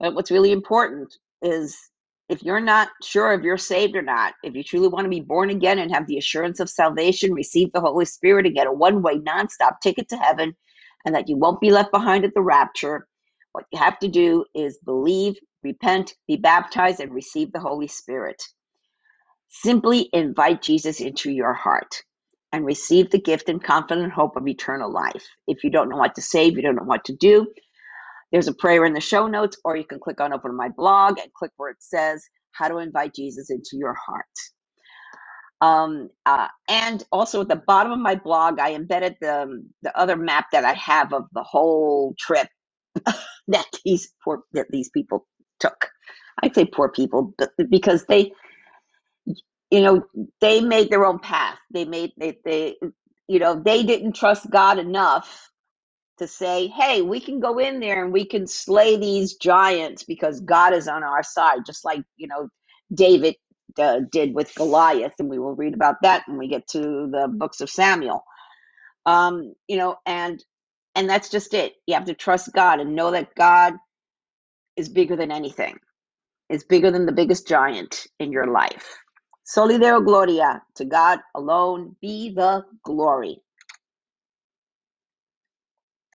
But 0.00 0.14
what's 0.14 0.30
really 0.30 0.52
important 0.52 1.14
is 1.42 1.78
if 2.28 2.42
you're 2.42 2.60
not 2.60 2.88
sure 3.02 3.32
if 3.32 3.42
you're 3.42 3.58
saved 3.58 3.96
or 3.96 4.02
not, 4.02 4.34
if 4.42 4.54
you 4.54 4.64
truly 4.64 4.88
want 4.88 5.04
to 5.04 5.10
be 5.10 5.20
born 5.20 5.50
again 5.50 5.78
and 5.78 5.92
have 5.92 6.06
the 6.08 6.18
assurance 6.18 6.60
of 6.60 6.70
salvation, 6.70 7.34
receive 7.34 7.72
the 7.72 7.80
Holy 7.80 8.04
Spirit 8.04 8.46
and 8.46 8.54
get 8.54 8.66
a 8.66 8.72
one 8.72 9.02
way, 9.02 9.18
nonstop 9.18 9.80
ticket 9.82 10.08
to 10.10 10.16
heaven, 10.18 10.56
and 11.06 11.14
that 11.14 11.28
you 11.28 11.36
won't 11.36 11.60
be 11.60 11.70
left 11.70 11.92
behind 11.92 12.24
at 12.24 12.34
the 12.34 12.42
rapture, 12.42 13.08
what 13.52 13.66
you 13.72 13.78
have 13.78 13.98
to 14.00 14.08
do 14.08 14.44
is 14.54 14.78
believe, 14.84 15.36
repent, 15.64 16.14
be 16.28 16.36
baptized, 16.36 17.00
and 17.00 17.14
receive 17.14 17.52
the 17.52 17.60
Holy 17.60 17.88
Spirit. 17.88 18.42
Simply 19.48 20.10
invite 20.12 20.62
Jesus 20.62 21.00
into 21.00 21.30
your 21.30 21.54
heart 21.54 22.02
and 22.52 22.66
receive 22.66 23.10
the 23.10 23.20
gift 23.20 23.48
and 23.48 23.62
confident 23.62 24.12
hope 24.12 24.36
of 24.36 24.48
eternal 24.48 24.92
life. 24.92 25.26
If 25.46 25.64
you 25.64 25.70
don't 25.70 25.88
know 25.88 25.96
what 25.96 26.14
to 26.16 26.22
say, 26.22 26.48
if 26.48 26.56
you 26.56 26.62
don't 26.62 26.76
know 26.76 26.84
what 26.84 27.04
to 27.06 27.16
do, 27.16 27.48
there's 28.32 28.48
a 28.48 28.54
prayer 28.54 28.84
in 28.84 28.94
the 28.94 29.00
show 29.00 29.26
notes, 29.26 29.58
or 29.64 29.76
you 29.76 29.84
can 29.84 30.00
click 30.00 30.20
on 30.20 30.32
over 30.32 30.48
to 30.48 30.54
my 30.54 30.68
blog 30.70 31.18
and 31.18 31.32
click 31.34 31.52
where 31.56 31.70
it 31.70 31.78
says 31.80 32.24
how 32.52 32.68
to 32.68 32.78
invite 32.78 33.14
Jesus 33.14 33.50
into 33.50 33.72
your 33.74 33.94
heart. 33.94 34.26
Um, 35.60 36.10
uh, 36.26 36.48
and 36.68 37.04
also 37.12 37.42
at 37.42 37.48
the 37.48 37.56
bottom 37.66 37.92
of 37.92 38.00
my 38.00 38.16
blog, 38.16 38.60
I 38.60 38.74
embedded 38.74 39.16
the 39.20 39.64
the 39.82 39.98
other 39.98 40.16
map 40.16 40.46
that 40.52 40.64
I 40.64 40.74
have 40.74 41.12
of 41.14 41.24
the 41.32 41.42
whole 41.44 42.14
trip 42.18 42.48
that 43.48 43.66
these 43.84 44.12
poor 44.24 44.42
that 44.54 44.68
these 44.70 44.90
people 44.90 45.26
took. 45.60 45.90
I 46.42 46.50
say 46.52 46.66
poor 46.66 46.90
people, 46.90 47.34
but 47.38 47.50
because 47.70 48.04
they, 48.06 48.32
you 49.70 49.82
know, 49.82 50.04
they 50.40 50.60
made 50.60 50.90
their 50.90 51.06
own 51.06 51.20
path. 51.20 51.58
They 51.72 51.84
made 51.86 52.12
they 52.18 52.38
they 52.44 52.76
you 53.28 53.38
know 53.40 53.60
they 53.60 53.82
didn't 53.84 54.14
trust 54.14 54.50
God 54.50 54.78
enough 54.78 55.50
to 56.18 56.28
say, 56.28 56.68
hey, 56.68 57.02
we 57.02 57.20
can 57.20 57.40
go 57.40 57.58
in 57.58 57.80
there 57.80 58.04
and 58.04 58.12
we 58.12 58.26
can 58.26 58.46
slay 58.46 58.96
these 58.96 59.34
giants 59.36 60.04
because 60.04 60.40
God 60.40 60.74
is 60.74 60.88
on 60.88 61.04
our 61.04 61.22
side, 61.22 61.60
just 61.66 61.84
like, 61.84 62.02
you 62.16 62.28
know, 62.28 62.48
David 62.94 63.36
uh, 63.78 64.00
did 64.12 64.34
with 64.34 64.54
Goliath. 64.56 65.14
And 65.18 65.30
we 65.30 65.38
will 65.38 65.56
read 65.56 65.74
about 65.74 65.96
that 66.02 66.24
when 66.28 66.38
we 66.38 66.48
get 66.48 66.68
to 66.70 66.80
the 67.10 67.28
books 67.32 67.60
of 67.62 67.70
Samuel. 67.70 68.24
Um, 69.06 69.54
you 69.68 69.76
know, 69.78 69.96
and 70.06 70.42
and 70.96 71.08
that's 71.10 71.30
just 71.30 71.54
it. 71.54 71.74
You 71.86 71.94
have 71.94 72.06
to 72.06 72.14
trust 72.14 72.52
God 72.54 72.80
and 72.80 72.96
know 72.96 73.12
that 73.12 73.34
God 73.36 73.74
is 74.76 74.88
bigger 74.88 75.16
than 75.16 75.32
anything. 75.32 75.78
Is 76.50 76.64
bigger 76.64 76.90
than 76.92 77.06
the 77.06 77.12
biggest 77.12 77.48
giant 77.48 78.06
in 78.20 78.32
your 78.32 78.48
life. 78.48 78.96
Soli 79.44 79.78
Deo 79.78 80.00
Gloria. 80.00 80.62
To 80.76 80.84
God 80.86 81.20
alone 81.34 81.96
be 82.02 82.34
the 82.34 82.64
glory. 82.84 83.40